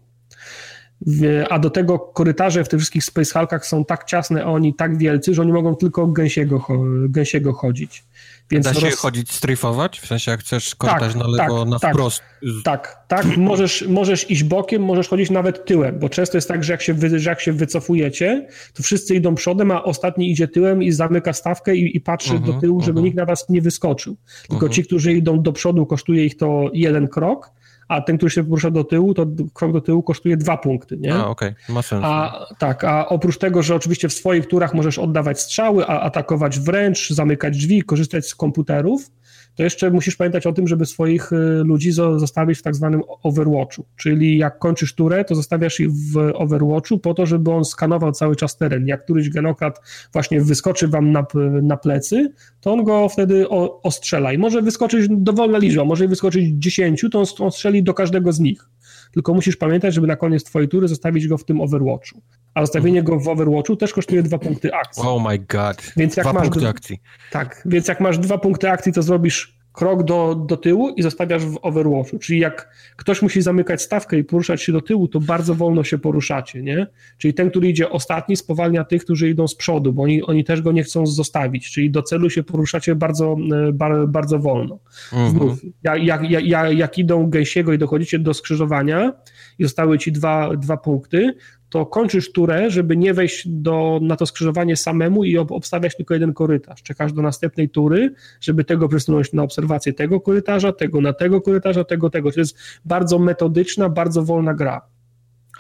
A 1.50 1.60
do 1.60 1.70
tego 1.70 2.00
korytarze 2.00 2.64
w 2.64 2.70
tych 2.70 2.80
wszystkich 2.80 3.04
Space 3.04 3.40
Hulkach 3.40 3.66
są 3.66 3.86
tak 3.86 4.06
ciasne, 4.06 4.44
a 4.44 4.46
oni 4.46 4.76
tak 4.76 4.98
wielcy, 4.98 5.34
że 5.34 5.42
oni 5.42 5.54
mogą 5.54 5.76
tylko 5.76 6.08
gęsiego, 6.08 6.66
gęsiego 7.10 7.54
chodzić. 7.54 8.04
Więc 8.52 8.66
da 8.66 8.74
się 8.74 8.90
roz... 8.90 8.96
chodzić, 8.96 9.32
stryfować? 9.32 10.00
W 10.00 10.08
sensie 10.08 10.32
jak 10.32 10.40
chcesz 10.40 10.76
korytarz 10.76 11.14
tak, 11.14 11.16
na 11.16 11.28
lewo, 11.28 11.60
tak, 11.60 11.70
na 11.70 11.80
tak, 11.80 11.94
wprost? 11.94 12.22
Tak, 12.64 12.98
tak. 13.08 13.38
możesz, 13.38 13.86
możesz 13.88 14.32
iść 14.32 14.44
bokiem, 14.44 14.84
możesz 14.84 15.08
chodzić 15.08 15.30
nawet 15.30 15.66
tyłem, 15.66 16.00
bo 16.00 16.10
często 16.10 16.38
jest 16.38 16.48
tak, 16.48 16.64
że 16.64 16.74
jak 16.74 16.82
się, 16.82 16.94
wy, 16.94 17.20
że 17.20 17.30
jak 17.30 17.42
się 17.42 17.54
wycofujecie, 17.54 18.48
to 18.74 18.84
wszyscy 18.84 19.16
idą 19.16 19.36
przodem, 19.36 19.72
a 19.72 19.84
ostatni 19.84 20.32
idzie 20.32 20.48
tyłem 20.48 20.84
i 20.84 20.92
zamyka 20.92 21.34
stawkę 21.34 21.76
i, 21.76 21.98
i 21.98 22.02
patrzy 22.02 22.34
uh 22.34 22.42
-huh, 22.42 22.46
do 22.46 22.54
tyłu, 22.54 22.82
żeby 22.82 23.00
uh 23.00 23.02
-huh. 23.02 23.06
nikt 23.06 23.18
na 23.18 23.26
was 23.26 23.50
nie 23.50 23.62
wyskoczył. 23.62 24.18
Tylko 24.50 24.66
uh 24.66 24.72
-huh. 24.72 24.76
ci, 24.76 24.84
którzy 24.84 25.14
idą 25.14 25.42
do 25.42 25.54
przodu, 25.54 25.86
kosztuje 25.86 26.26
ich 26.26 26.38
to 26.38 26.70
jeden 26.74 27.08
krok, 27.08 27.52
a 27.92 28.02
ten, 28.02 28.18
który 28.18 28.30
się 28.30 28.44
porusza 28.44 28.72
do 28.72 28.84
tyłu, 28.84 29.14
to 29.14 29.26
krok 29.54 29.74
do 29.74 29.82
tyłu 29.82 30.04
kosztuje 30.04 30.38
dwa 30.38 30.58
punkty, 30.58 30.98
nie? 30.98 31.14
A, 31.14 31.28
okej, 31.28 31.50
okay. 31.50 31.76
ma 31.76 31.82
sens. 31.82 32.04
A, 32.06 32.46
tak, 32.60 32.84
a 32.84 33.10
oprócz 33.10 33.38
tego, 33.38 33.64
że 33.64 33.76
oczywiście 33.76 34.10
w 34.10 34.14
swoich 34.14 34.48
turach 34.48 34.74
możesz 34.74 35.00
oddawać 35.00 35.42
strzały, 35.42 35.86
a 35.86 36.02
atakować 36.02 36.60
wręcz, 36.60 37.10
zamykać 37.10 37.58
drzwi, 37.58 37.82
korzystać 37.82 38.28
z 38.28 38.36
komputerów, 38.36 39.12
to 39.56 39.64
jeszcze 39.64 39.92
musisz 39.92 40.16
pamiętać 40.16 40.48
o 40.48 40.54
tym, 40.54 40.68
żeby 40.68 40.86
swoich 40.86 41.34
y, 41.34 41.36
ludzi 41.64 41.92
zostawić 41.92 42.60
w 42.60 42.62
tak 42.62 42.76
zwanym 42.76 43.02
overwatchu, 43.24 43.86
czyli 43.96 44.38
jak 44.38 44.60
kończysz 44.60 44.96
turę, 44.96 45.26
to 45.26 45.36
zostawiasz 45.36 45.80
ich 45.80 45.92
w 45.92 46.18
overwatchu 46.34 47.00
po 47.00 47.14
to, 47.14 47.26
żeby 47.26 47.52
on 47.52 47.66
skanował 47.66 48.12
cały 48.12 48.36
czas 48.36 48.58
teren. 48.58 48.88
Jak 48.88 49.04
któryś 49.04 49.30
genokrat 49.30 49.82
właśnie 50.14 50.42
wyskoczy 50.42 50.88
wam 50.88 51.12
na, 51.12 51.26
na 51.62 51.78
plecy, 51.78 52.34
to 52.62 52.74
on 52.74 52.84
go 52.84 53.10
wtedy 53.10 53.50
ostrzela 53.84 54.34
i 54.34 54.38
może 54.38 54.62
wyskoczyć 54.62 55.08
dowolna 55.10 55.58
liczba, 55.58 55.86
może 55.86 56.08
wyskoczyć 56.08 56.50
10, 56.54 57.06
to 57.12 57.20
on, 57.20 57.26
on 57.40 57.52
strzeli 57.52 57.84
do 57.84 57.94
każdego 57.94 58.32
z 58.32 58.40
nich. 58.40 58.70
Tylko 59.12 59.34
musisz 59.34 59.56
pamiętać, 59.56 59.94
żeby 59.94 60.08
na 60.08 60.16
koniec 60.16 60.44
twojej 60.44 60.70
tury 60.70 60.88
zostawić 60.88 61.28
go 61.28 61.38
w 61.38 61.46
tym 61.46 61.62
overwatchu 61.62 62.22
a 62.54 62.62
zostawienie 62.62 63.04
go 63.04 63.20
w 63.20 63.28
Overwatchu 63.28 63.76
też 63.76 63.94
kosztuje 63.94 64.24
dwa 64.24 64.40
punkty 64.40 64.74
akcji. 64.74 65.04
Oh 65.04 65.30
my 65.30 65.40
god. 65.40 65.94
Więc 65.98 66.18
jak 66.18 66.26
dwa 66.26 66.34
masz 66.34 66.44
punkty 66.44 66.68
akcji. 66.68 67.02
Tak, 67.32 67.62
więc 67.66 67.88
jak 67.88 68.00
masz 68.00 68.18
dwa 68.18 68.38
punkty 68.38 68.70
akcji, 68.70 68.94
to 68.94 69.02
zrobisz 69.02 69.62
krok 69.74 70.04
do, 70.04 70.36
do 70.36 70.58
tyłu 70.58 70.90
i 70.90 71.04
zostawiasz 71.04 71.46
w 71.46 71.60
Overwatchu. 71.62 72.20
Czyli 72.20 72.40
jak 72.40 72.70
ktoś 72.96 73.22
musi 73.22 73.42
zamykać 73.42 73.82
stawkę 73.82 74.18
i 74.18 74.24
poruszać 74.24 74.64
się 74.64 74.72
do 74.72 74.82
tyłu, 74.82 75.08
to 75.08 75.20
bardzo 75.20 75.56
wolno 75.56 75.84
się 75.84 75.98
poruszacie, 75.98 76.62
nie? 76.62 76.88
Czyli 77.18 77.34
ten, 77.34 77.50
który 77.50 77.70
idzie 77.70 77.90
ostatni, 77.90 78.38
spowalnia 78.38 78.84
tych, 78.84 79.04
którzy 79.04 79.30
idą 79.30 79.48
z 79.48 79.56
przodu, 79.56 79.94
bo 79.94 80.04
oni, 80.04 80.24
oni 80.24 80.44
też 80.44 80.62
go 80.62 80.72
nie 80.72 80.84
chcą 80.84 81.08
zostawić. 81.08 81.72
Czyli 81.72 81.92
do 81.92 82.02
celu 82.02 82.30
się 82.30 82.44
poruszacie 82.44 82.96
bardzo, 82.96 83.36
e, 83.68 83.74
bar, 83.74 84.08
bardzo 84.08 84.40
wolno. 84.40 84.80
Mhm. 85.14 85.32
Znów, 85.32 85.60
jak, 85.84 86.04
jak, 86.04 86.32
jak, 86.32 86.78
jak 86.78 86.98
idą 86.98 87.30
gęsiego 87.30 87.74
i 87.74 87.78
dochodzicie 87.78 88.20
do 88.20 88.34
skrzyżowania 88.34 89.14
i 89.60 89.64
zostały 89.64 89.98
ci 89.98 90.12
dwa, 90.12 90.56
dwa 90.58 90.78
punkty, 90.78 91.36
to 91.72 91.86
kończysz 91.86 92.32
turę, 92.32 92.70
żeby 92.70 92.98
nie 92.98 93.14
wejść 93.14 93.48
do, 93.48 94.00
na 94.02 94.16
to 94.16 94.26
skrzyżowanie 94.26 94.78
samemu 94.78 95.24
i 95.24 95.38
obstawiać 95.38 95.96
tylko 95.96 96.14
jeden 96.14 96.34
korytarz. 96.34 96.84
Czekasz 96.84 97.14
do 97.14 97.22
następnej 97.22 97.70
tury, 97.70 98.14
żeby 98.42 98.64
tego 98.64 98.88
przesunąć 98.88 99.34
na 99.34 99.44
obserwację 99.44 99.94
tego 99.94 100.22
korytarza, 100.22 100.74
tego 100.74 101.02
na 101.02 101.14
tego 101.14 101.42
korytarza, 101.42 101.84
tego, 101.84 102.10
tego. 102.10 102.32
To 102.32 102.40
jest 102.40 102.58
bardzo 102.86 103.20
metodyczna, 103.20 103.90
bardzo 103.90 104.24
wolna 104.24 104.54
gra. 104.54 104.82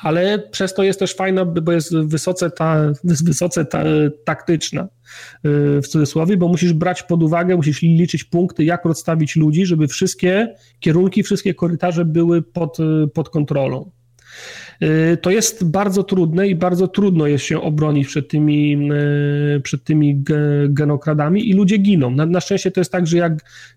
Ale 0.01 0.39
przez 0.39 0.73
to 0.73 0.83
jest 0.83 0.99
też 0.99 1.15
fajna, 1.15 1.45
bo 1.45 1.71
jest 1.71 1.97
wysoce, 1.97 2.51
ta, 2.51 2.91
wysoce 3.03 3.65
ta, 3.65 3.83
taktyczna 4.25 4.83
y, 4.83 4.87
w 5.81 5.87
cudzysłowie, 5.87 6.37
bo 6.37 6.47
musisz 6.47 6.73
brać 6.73 7.03
pod 7.03 7.23
uwagę, 7.23 7.55
musisz 7.55 7.81
liczyć 7.81 8.23
punkty, 8.23 8.63
jak 8.63 8.85
rozstawić 8.85 9.35
ludzi, 9.35 9.65
żeby 9.65 9.87
wszystkie 9.87 10.55
kierunki, 10.79 11.23
wszystkie 11.23 11.53
korytarze 11.53 12.05
były 12.05 12.41
pod, 12.41 12.77
pod 13.13 13.29
kontrolą. 13.29 13.91
Y, 14.83 15.17
to 15.17 15.29
jest 15.29 15.63
bardzo 15.63 16.03
trudne 16.03 16.47
i 16.47 16.55
bardzo 16.55 16.87
trudno 16.87 17.27
jest 17.27 17.45
się 17.45 17.61
obronić 17.61 18.07
przed 18.07 18.29
tymi, 18.29 18.89
y, 19.55 19.61
przed 19.61 19.83
tymi 19.83 20.23
genokradami 20.69 21.49
i 21.49 21.53
ludzie 21.53 21.77
giną. 21.77 22.11
Na, 22.11 22.25
na 22.25 22.41
szczęście 22.41 22.71
to 22.71 22.81
jest 22.81 22.91
tak, 22.91 23.07
że 23.07 23.17
jak 23.17 23.33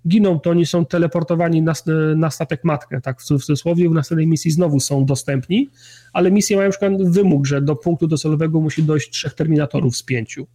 giną, 0.09 0.41
to 0.41 0.51
oni 0.51 0.67
są 0.67 0.87
teleportowani 0.87 1.63
na, 1.63 1.73
na 2.17 2.31
statek 2.31 2.65
matkę, 2.65 3.01
tak 3.01 3.21
w 3.21 3.25
cudzysłowie, 3.25 3.89
w 3.89 3.93
następnej 3.93 4.27
misji 4.27 4.51
znowu 4.51 4.81
są 4.81 5.05
dostępni, 5.05 5.69
ale 6.13 6.31
misje 6.31 6.57
mają 6.57 6.69
na 6.69 6.71
przykład 6.71 7.11
wymóg, 7.11 7.47
że 7.47 7.63
do 7.63 7.77
punktu 7.77 8.07
docelowego 8.07 8.61
musi 8.61 8.83
dojść 8.83 9.11
trzech 9.11 9.35
terminatorów 9.35 9.97
z 9.97 10.03
pięciu. 10.03 10.47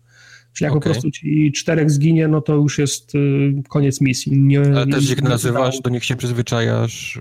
Czyli 0.53 0.65
jak 0.65 0.71
okay. 0.71 0.81
po 0.81 0.93
prostu 0.93 1.11
ci 1.11 1.51
czterech 1.51 1.91
zginie, 1.91 2.27
no 2.27 2.41
to 2.41 2.55
już 2.55 2.77
jest 2.77 3.15
y, 3.15 3.53
koniec 3.69 4.01
misji. 4.01 4.39
Nie, 4.39 4.59
Ale 4.59 4.87
też 4.87 5.09
jak 5.09 5.21
nazywasz, 5.21 5.81
do 5.81 5.89
nich 5.89 6.05
się 6.05 6.15
przyzwyczajasz. 6.15 7.19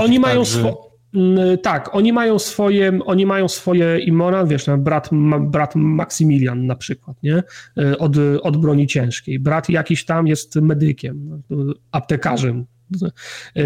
Oni 0.00 0.20
mają 0.20 0.40
tak, 0.40 0.52
że... 0.52 0.74
Tak, 1.62 1.94
oni 1.94 2.12
mają 2.12 2.38
swoje, 2.38 2.98
oni 3.04 3.26
mają 3.26 3.48
swoje 3.48 3.98
imona, 3.98 4.44
wiesz, 4.44 4.66
brat, 4.78 5.10
brat 5.40 5.74
Maksymilian 5.76 6.66
na 6.66 6.76
przykład, 6.76 7.16
nie? 7.22 7.42
Od, 7.98 8.12
od 8.42 8.56
broni 8.56 8.86
ciężkiej. 8.86 9.38
Brat 9.38 9.68
jakiś 9.68 10.04
tam 10.04 10.26
jest 10.26 10.56
medykiem, 10.56 11.42
aptekarzem, 11.92 12.66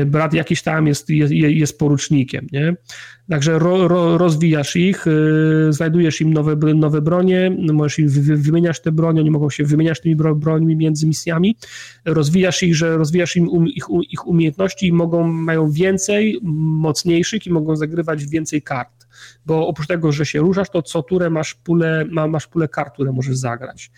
brat 0.07 0.35
jakiś 0.35 0.63
tam 0.63 0.87
jest, 0.87 1.11
jest, 1.11 1.33
jest 1.33 1.79
porucznikiem, 1.79 2.47
nie? 2.53 2.77
Także 3.31 3.59
ro, 3.59 3.89
ro, 3.89 4.19
rozwijasz 4.19 4.77
ich, 4.77 5.05
yy, 5.07 5.73
znajdujesz 5.73 6.21
im 6.21 6.33
nowe, 6.33 6.57
nowe 6.75 7.03
bronie, 7.03 7.57
możesz 7.73 7.99
im 7.99 8.09
wy, 8.09 8.37
wymieniać 8.37 8.83
te 8.83 8.93
bronie, 8.93 9.21
oni 9.21 9.31
mogą 9.31 9.51
się 9.51 9.65
wymieniać 9.65 10.01
tymi 10.01 10.17
bro, 10.17 10.35
brońmi 10.35 10.77
między 10.77 11.07
misjami, 11.07 11.57
rozwijasz 12.05 12.63
ich, 12.63 12.77
że 12.77 12.97
rozwijasz 12.97 13.37
im 13.37 13.49
um, 13.49 13.67
ich, 13.69 13.85
ich 14.11 14.27
umiejętności 14.27 14.87
i 14.87 14.93
mogą, 14.93 15.27
mają 15.27 15.71
więcej, 15.71 16.39
mocniejszych 16.43 17.47
i 17.47 17.51
mogą 17.51 17.77
zagrywać 17.77 18.27
więcej 18.27 18.63
kart, 18.63 19.07
bo 19.47 19.67
oprócz 19.67 19.87
tego, 19.87 20.13
że 20.13 20.27
się 20.27 20.41
ruszasz, 20.41 20.71
to 20.71 20.83
co 20.83 21.03
turę 21.03 21.31
masz 21.31 21.55
pulę, 21.55 22.05
ma, 22.11 22.29
masz 22.29 22.47
pulę 22.47 22.69
kart, 22.69 22.95
które 22.95 23.13
możesz 23.13 23.37
zagrać 23.37 23.91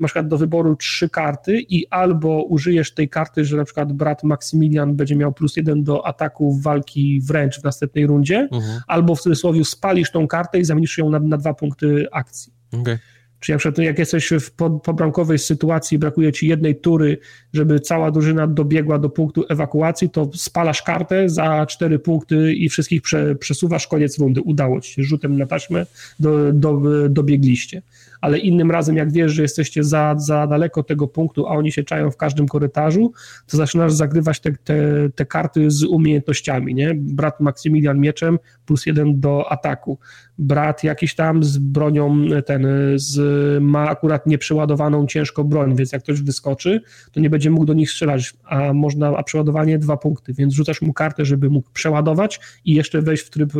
masz 0.00 0.14
do 0.24 0.38
wyboru 0.38 0.76
trzy 0.76 1.08
karty 1.08 1.60
i 1.68 1.86
albo 1.90 2.44
użyjesz 2.44 2.94
tej 2.94 3.08
karty, 3.08 3.44
że 3.44 3.56
na 3.56 3.64
przykład 3.64 3.92
brat 3.92 4.24
Maksymilian 4.24 4.96
będzie 4.96 5.16
miał 5.16 5.32
plus 5.32 5.56
jeden 5.56 5.84
do 5.84 6.06
ataku 6.06 6.58
walki 6.58 7.20
wręcz 7.20 7.60
w 7.60 7.64
następnej 7.64 8.06
rundzie, 8.06 8.48
mhm. 8.52 8.80
albo 8.86 9.14
w 9.14 9.20
cudzysłowie 9.20 9.64
spalisz 9.64 10.10
tą 10.10 10.28
kartę 10.28 10.58
i 10.58 10.64
zamienisz 10.64 10.98
ją 10.98 11.10
na, 11.10 11.18
na 11.18 11.36
dwa 11.36 11.54
punkty 11.54 12.06
akcji. 12.12 12.52
Okay. 12.80 12.98
Czyli 13.40 13.54
na 13.54 13.58
przykład 13.58 13.78
jak 13.78 13.98
jesteś 13.98 14.32
w 14.40 14.50
pobramkowej 14.82 15.38
sytuacji, 15.38 15.98
brakuje 15.98 16.32
ci 16.32 16.48
jednej 16.48 16.80
tury, 16.80 17.18
żeby 17.52 17.80
cała 17.80 18.10
drużyna 18.10 18.46
dobiegła 18.46 18.98
do 18.98 19.10
punktu 19.10 19.44
ewakuacji, 19.48 20.10
to 20.10 20.30
spalasz 20.34 20.82
kartę 20.82 21.28
za 21.28 21.66
cztery 21.66 21.98
punkty 21.98 22.54
i 22.54 22.68
wszystkich 22.68 23.02
prze, 23.02 23.34
przesuwasz, 23.34 23.86
koniec 23.86 24.18
rundy. 24.18 24.40
Udało 24.40 24.80
ci 24.80 24.92
się, 24.92 25.02
rzutem 25.02 25.38
na 25.38 25.46
taśmę 25.46 25.86
do, 26.20 26.52
do, 26.52 26.80
dobiegliście 27.08 27.82
ale 28.20 28.38
innym 28.38 28.70
razem, 28.70 28.96
jak 28.96 29.12
wiesz, 29.12 29.32
że 29.32 29.42
jesteście 29.42 29.84
za, 29.84 30.14
za 30.18 30.46
daleko 30.46 30.82
tego 30.82 31.08
punktu, 31.08 31.46
a 31.46 31.50
oni 31.50 31.72
się 31.72 31.84
czają 31.84 32.10
w 32.10 32.16
każdym 32.16 32.48
korytarzu, 32.48 33.12
to 33.46 33.56
zaczynasz 33.56 33.92
zagrywać 33.92 34.40
te, 34.40 34.52
te, 34.52 34.76
te 35.14 35.26
karty 35.26 35.70
z 35.70 35.84
umiejętnościami, 35.84 36.74
nie? 36.74 36.94
Brat 36.94 37.40
Maksymilian 37.40 37.98
mieczem 37.98 38.38
plus 38.70 38.86
jeden 38.86 39.20
do 39.20 39.52
ataku. 39.52 39.98
Brat 40.38 40.84
jakiś 40.84 41.14
tam 41.14 41.44
z 41.44 41.58
bronią, 41.58 42.24
ten, 42.46 42.66
z, 42.94 43.18
ma 43.62 43.88
akurat 43.88 44.26
nieprzeładowaną 44.26 45.06
ciężko 45.06 45.44
broń, 45.44 45.76
więc 45.76 45.92
jak 45.92 46.02
ktoś 46.02 46.22
wyskoczy, 46.22 46.80
to 47.12 47.20
nie 47.20 47.30
będzie 47.30 47.50
mógł 47.50 47.64
do 47.64 47.74
nich 47.74 47.90
strzelać, 47.90 48.34
a 48.44 48.72
można, 48.72 49.16
a 49.16 49.22
przeładowanie 49.22 49.78
dwa 49.78 49.96
punkty, 49.96 50.32
więc 50.32 50.54
rzucasz 50.54 50.82
mu 50.82 50.92
kartę, 50.92 51.24
żeby 51.24 51.50
mógł 51.50 51.70
przeładować 51.72 52.40
i 52.64 52.74
jeszcze 52.74 53.02
wejść 53.02 53.22
w 53.22 53.30
tryb, 53.30 53.52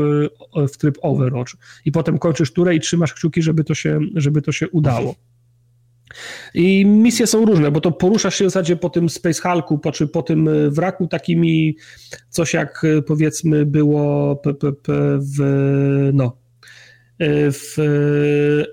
w 0.68 0.76
tryb 0.78 0.98
Overwatch. 1.02 1.52
I 1.84 1.92
potem 1.92 2.18
kończysz 2.18 2.52
turę 2.52 2.74
i 2.74 2.80
trzymasz 2.80 3.14
kciuki, 3.14 3.42
żeby 3.42 3.64
to 3.64 3.74
się, 3.74 4.00
żeby 4.14 4.42
to 4.42 4.52
się 4.52 4.68
udało. 4.68 5.14
I 6.54 6.86
misje 6.86 7.26
są 7.26 7.44
różne, 7.44 7.70
bo 7.70 7.80
to 7.80 7.92
poruszasz 7.92 8.34
się 8.34 8.44
w 8.44 8.50
zasadzie 8.50 8.76
po 8.76 8.90
tym 8.90 9.08
Space 9.08 9.42
Hulku, 9.42 9.78
po, 9.78 9.92
czy 9.92 10.08
po 10.08 10.22
tym 10.22 10.48
e, 10.48 10.70
wraku 10.70 11.06
takimi, 11.06 11.76
coś 12.28 12.54
jak 12.54 12.84
e, 12.84 13.02
powiedzmy 13.02 13.66
było 13.66 14.42
w, 15.20 16.10
no, 16.12 16.36
w 17.28 17.76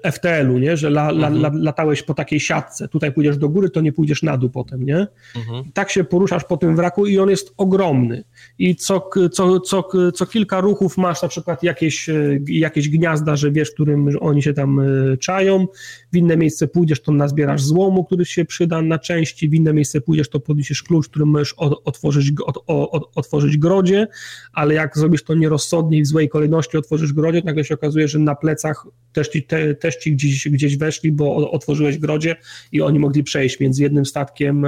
e, 0.04 0.12
FTL-u, 0.12 0.58
nie? 0.58 0.78
że 0.78 0.88
la, 0.88 1.10
la, 1.10 1.28
mhm. 1.28 1.64
latałeś 1.64 2.04
po 2.04 2.14
takiej 2.14 2.40
siatce. 2.40 2.88
Tutaj 2.88 3.12
pójdziesz 3.12 3.38
do 3.38 3.50
góry, 3.50 3.70
to 3.70 3.82
nie 3.82 3.94
pójdziesz 3.94 4.24
na 4.24 4.38
dół 4.38 4.50
potem, 4.50 4.86
nie? 4.86 5.08
Mhm. 5.36 5.64
Tak 5.74 5.90
się 5.90 6.04
poruszasz 6.04 6.44
po 6.44 6.58
tym 6.58 6.76
wraku 6.76 7.06
i 7.06 7.20
on 7.20 7.30
jest 7.30 7.54
ogromny. 7.58 8.24
I 8.60 8.76
co, 8.76 9.10
co, 9.32 9.60
co, 9.60 9.90
co 10.14 10.26
kilka 10.26 10.62
ruchów 10.62 10.98
masz 10.98 11.22
na 11.22 11.28
przykład 11.28 11.64
jakieś, 11.64 12.10
e, 12.10 12.40
jakieś 12.48 12.90
gniazda, 12.90 13.36
że 13.36 13.52
wiesz, 13.52 13.72
którym 13.72 14.10
oni 14.20 14.44
się 14.44 14.54
tam 14.54 14.82
czają. 15.20 15.68
W 16.14 16.18
inne 16.18 16.38
miejsce 16.38 16.68
pójdziesz, 16.68 17.02
to 17.02 17.12
nazbierasz 17.12 17.64
złomu, 17.64 18.04
który 18.04 18.26
się 18.26 18.46
przyda 18.46 18.82
na 18.82 19.00
części. 19.00 19.50
W 19.50 19.54
inne 19.54 19.74
miejsce 19.74 20.02
pójdziesz, 20.02 20.30
to 20.30 20.40
podniesiesz 20.40 20.84
klucz, 20.84 21.08
którym 21.08 21.30
możesz 21.30 21.54
otworzyć, 21.86 22.32
od, 22.46 22.64
od, 22.68 23.12
otworzyć 23.16 23.58
grodzie, 23.58 24.08
ale 24.54 24.74
jak 24.74 24.98
zrobisz 24.98 25.24
to 25.24 25.36
nierozsądnie 25.36 25.98
i 25.98 26.02
w 26.02 26.08
złej 26.08 26.30
kolejności 26.30 26.78
otworzysz 26.78 27.14
grodzie, 27.14 27.42
nagle 27.46 27.64
się 27.64 27.74
okazuje, 27.74 28.08
że 28.08 28.20
na 28.20 28.37
plecach 28.40 28.88
też 29.18 29.30
ci, 29.30 29.44
te, 29.44 29.76
też 29.76 29.96
ci 29.96 30.14
gdzieś, 30.14 30.50
gdzieś 30.50 30.78
weszli, 30.78 31.12
bo 31.12 31.52
otworzyłeś 31.52 31.98
grodzie 31.98 32.36
i 32.72 32.82
oni 32.82 33.00
mogli 33.00 33.24
przejść 33.24 33.60
między 33.60 33.84
jednym 33.84 34.06
statkiem 34.06 34.66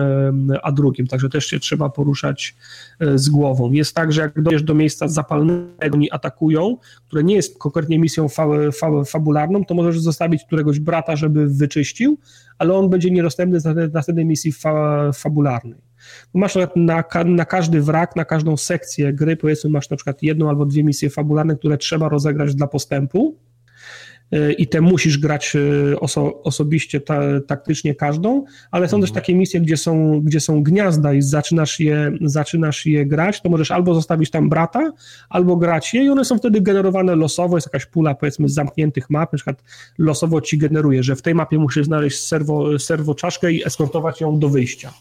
a 0.64 0.72
drugim, 0.72 1.08
także 1.08 1.30
też 1.30 1.46
się 1.46 1.60
trzeba 1.60 1.90
poruszać 1.90 2.56
e, 3.00 3.18
z 3.18 3.30
głową. 3.30 3.72
Jest 3.72 3.96
tak, 3.96 4.14
że 4.14 4.22
jak 4.22 4.42
dojdziesz 4.42 4.64
do 4.64 4.74
miejsca 4.74 5.08
zapalnego, 5.08 5.94
oni 5.94 6.12
atakują, 6.12 6.78
które 7.08 7.24
nie 7.24 7.36
jest 7.36 7.58
konkretnie 7.58 8.00
misją 8.00 8.30
fa, 8.30 8.48
fa, 8.72 9.04
fabularną, 9.04 9.66
to 9.66 9.74
możesz 9.74 10.00
zostawić 10.00 10.44
któregoś 10.44 10.80
brata, 10.80 11.16
żeby 11.16 11.48
wyczyścił, 11.48 12.18
ale 12.58 12.74
on 12.74 12.90
będzie 12.90 13.12
niedostępny 13.12 13.60
na 13.66 13.74
następnej 13.94 14.26
misji 14.26 14.52
fa, 14.52 15.12
fabularnej. 15.12 15.80
Masz 16.34 16.56
na, 16.76 17.04
na 17.26 17.46
każdy 17.46 17.82
wrak, 17.82 18.16
na 18.16 18.26
każdą 18.26 18.58
sekcję 18.58 19.14
gry, 19.14 19.38
powiedzmy, 19.38 19.70
masz 19.70 19.90
na 19.90 19.98
przykład 19.98 20.24
jedną 20.24 20.50
albo 20.50 20.66
dwie 20.66 20.84
misje 20.84 21.10
fabularne, 21.10 21.56
które 21.56 21.78
trzeba 21.78 22.10
rozegrać 22.10 22.56
dla 22.56 22.68
postępu 22.68 23.38
i 24.58 24.68
te 24.68 24.82
musisz 24.82 25.18
grać 25.18 25.56
e, 25.56 26.00
oso, 26.00 26.44
osobiście, 26.44 27.02
ta, 27.02 27.22
taktycznie 27.48 27.96
każdą, 27.96 28.44
ale 28.72 28.88
są 28.88 29.02
też 29.02 29.10
mhm. 29.10 29.22
takie 29.22 29.36
misje, 29.36 29.62
gdzie 29.62 29.78
są, 29.78 30.22
gdzie 30.22 30.40
są 30.40 30.64
gniazda 30.64 31.14
i 31.14 31.22
zaczynasz 31.22 31.80
je, 31.80 32.12
zaczynasz 32.22 32.86
je 32.86 33.06
grać, 33.06 33.42
to 33.42 33.50
możesz 33.50 33.72
albo 33.72 33.94
zostawić 33.94 34.30
tam 34.30 34.50
brata, 34.50 34.92
albo 35.30 35.56
grać 35.56 35.94
je 35.94 36.04
i 36.04 36.10
one 36.10 36.26
są 36.26 36.38
wtedy 36.38 36.62
generowane 36.62 37.16
losowo, 37.16 37.58
jest 37.58 37.68
jakaś 37.68 37.86
pula 37.86 38.16
powiedzmy 38.16 38.50
z 38.50 38.54
zamkniętych 38.54 39.10
map, 39.10 39.34
na 39.34 39.38
przykład 39.38 39.64
losowo 39.98 40.42
ci 40.42 40.58
generuje, 40.58 41.04
że 41.04 41.16
w 41.16 41.22
tej 41.22 41.36
mapie 41.36 41.58
musisz 41.58 41.86
znaleźć 41.86 42.20
serwo, 42.20 42.80
serwo 42.80 43.16
czaszkę 43.16 43.52
i 43.52 43.66
eskortować 43.66 44.22
ją 44.22 44.40
do 44.40 44.50
wyjścia, 44.50 44.94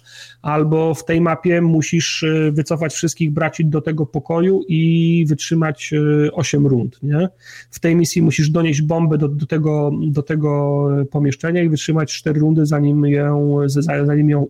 albo 0.43 0.95
w 0.95 1.05
tej 1.05 1.21
mapie 1.21 1.63
musisz 1.63 2.23
e, 2.23 2.53
wycofać 2.53 2.95
wszystkich 2.95 3.33
braci 3.33 3.67
do 3.67 3.81
tego 3.81 4.07
pokoju 4.07 4.63
i 4.69 5.25
wytrzymać 5.29 5.91
8 6.33 6.67
e, 6.67 6.69
rund, 6.69 6.99
nie? 7.03 7.29
W 7.71 7.81
tej 7.81 7.97
misji 7.97 8.23
musisz 8.23 8.51
donieść 8.51 8.83
bombę 8.83 9.19
do, 9.19 9.29
do, 9.29 9.47
tego, 9.47 9.91
do 10.07 10.23
tego 10.23 10.89
pomieszczenia 11.11 11.63
i 11.63 11.69
wytrzymać 11.69 12.13
cztery 12.13 12.41
rundy, 12.41 12.67
zanim 12.67 13.07
ją, 13.07 13.59
zanim 14.05 14.31
ją 14.31 14.47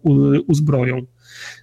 uzbroją. 0.47 1.03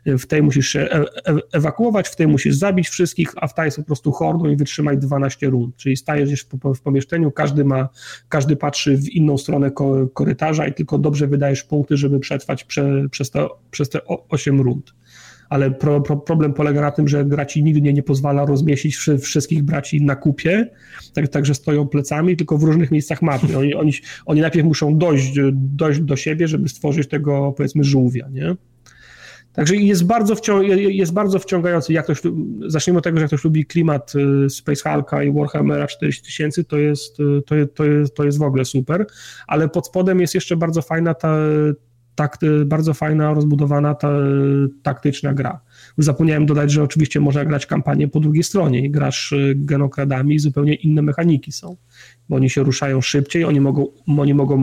W 0.06 0.26
tej 0.26 0.44
musisz 0.44 0.70
się 0.70 0.80
e, 0.80 0.94
e, 0.96 1.06
ewakuować, 1.54 2.08
w 2.08 2.16
tej 2.16 2.28
musisz 2.28 2.56
zabić 2.56 2.90
wszystkich, 2.90 3.34
a 3.36 3.48
w 3.48 3.54
tej 3.54 3.66
jest 3.66 3.78
po 3.78 3.84
prostu 3.84 4.12
hordą 4.12 4.50
i 4.50 4.56
wytrzymać 4.56 5.00
12 5.00 5.50
rund. 5.50 5.76
Czyli 5.76 5.98
stajesz 5.98 6.46
w 6.76 6.82
pomieszczeniu, 6.82 7.32
każdy 7.32 7.66
ma, 7.66 7.90
każdy 8.30 8.56
patrzy 8.56 8.98
w 8.98 9.10
inną 9.10 9.38
stronę 9.38 9.72
korytarza 10.14 10.68
i 10.68 10.74
tylko 10.74 10.98
dobrze 10.98 11.28
wydajesz 11.28 11.64
punkty, 11.64 11.98
żeby 11.98 12.20
przetrwać 12.20 12.64
prze, 12.64 13.10
przez, 13.12 13.32
te, 13.32 13.48
przez 13.72 13.90
te 13.90 14.00
8 14.30 14.62
rund 14.62 14.94
ale 15.50 15.72
pro, 15.72 16.02
pro, 16.02 16.18
problem 16.18 16.54
polega 16.54 16.82
na 16.82 16.92
tym, 16.92 17.08
że 17.08 17.26
gra 17.26 17.46
ci 17.46 17.64
nigdy 17.64 17.82
nie, 17.82 17.94
nie 17.94 18.04
pozwala 18.04 18.46
rozmieścić 18.46 18.98
wszystkich 19.22 19.64
braci 19.64 20.02
na 20.02 20.16
kupie, 20.16 20.70
tak, 21.14 21.28
także 21.28 21.54
stoją 21.54 21.88
plecami, 21.88 22.38
tylko 22.38 22.58
w 22.58 22.64
różnych 22.64 22.92
miejscach 22.92 23.22
mapy. 23.22 23.58
Oni, 23.58 23.74
oni, 23.74 23.94
oni 24.26 24.42
najpierw 24.42 24.68
muszą 24.68 24.98
dojść, 24.98 25.34
dojść 25.54 26.00
do 26.00 26.16
siebie, 26.16 26.48
żeby 26.48 26.70
stworzyć 26.70 27.10
tego, 27.10 27.54
powiedzmy, 27.58 27.84
żółwia, 27.84 28.28
nie? 28.32 28.56
Także 29.56 29.76
jest 29.76 30.06
bardzo, 30.06 30.36
jest 30.76 31.14
bardzo 31.14 31.40
wciągający. 31.40 31.94
Jak 31.94 32.06
ktoś, 32.06 32.22
zacznijmy 32.68 32.98
od 32.98 33.04
tego, 33.04 33.18
że 33.18 33.22
jak 33.22 33.30
ktoś 33.30 33.44
lubi 33.44 33.66
klimat 33.66 34.14
y, 34.46 34.50
Space 34.50 34.90
Hulka 34.90 35.24
i 35.24 35.32
Warhammera 35.34 35.88
4000, 35.88 36.64
to 36.64 36.78
jest, 36.78 37.20
y, 37.20 37.42
to, 37.46 37.56
jest, 37.56 37.76
to, 37.76 37.86
jest, 37.86 38.16
to 38.16 38.24
jest 38.24 38.38
w 38.38 38.42
ogóle 38.42 38.66
super, 38.66 39.06
ale 39.48 39.70
pod 39.70 39.88
spodem 39.88 40.20
jest 40.20 40.36
jeszcze 40.36 40.58
bardzo 40.58 40.82
fajna 40.82 41.14
ta, 41.14 41.38
tak, 42.16 42.38
bardzo 42.66 42.94
fajna, 42.94 43.34
rozbudowana 43.34 43.96
ta, 43.96 44.10
taktyczna 44.84 45.34
gra. 45.34 45.60
Zapomniałem 45.98 46.46
dodać, 46.46 46.72
że 46.72 46.84
oczywiście 46.84 47.20
można 47.20 47.46
grać 47.46 47.66
kampanię 47.66 48.08
po 48.08 48.20
drugiej 48.20 48.44
stronie 48.44 48.86
i 48.86 48.92
grasz 48.92 49.34
genokradami 49.56 50.36
i 50.36 50.40
zupełnie 50.40 50.74
inne 50.74 51.02
mechaniki 51.02 51.52
są 51.52 51.76
bo 52.30 52.36
oni 52.36 52.50
się 52.50 52.64
ruszają 52.64 53.02
szybciej, 53.02 53.44
oni 53.44 53.62
mogą, 53.62 53.88
oni 54.18 54.34
mogą 54.34 54.58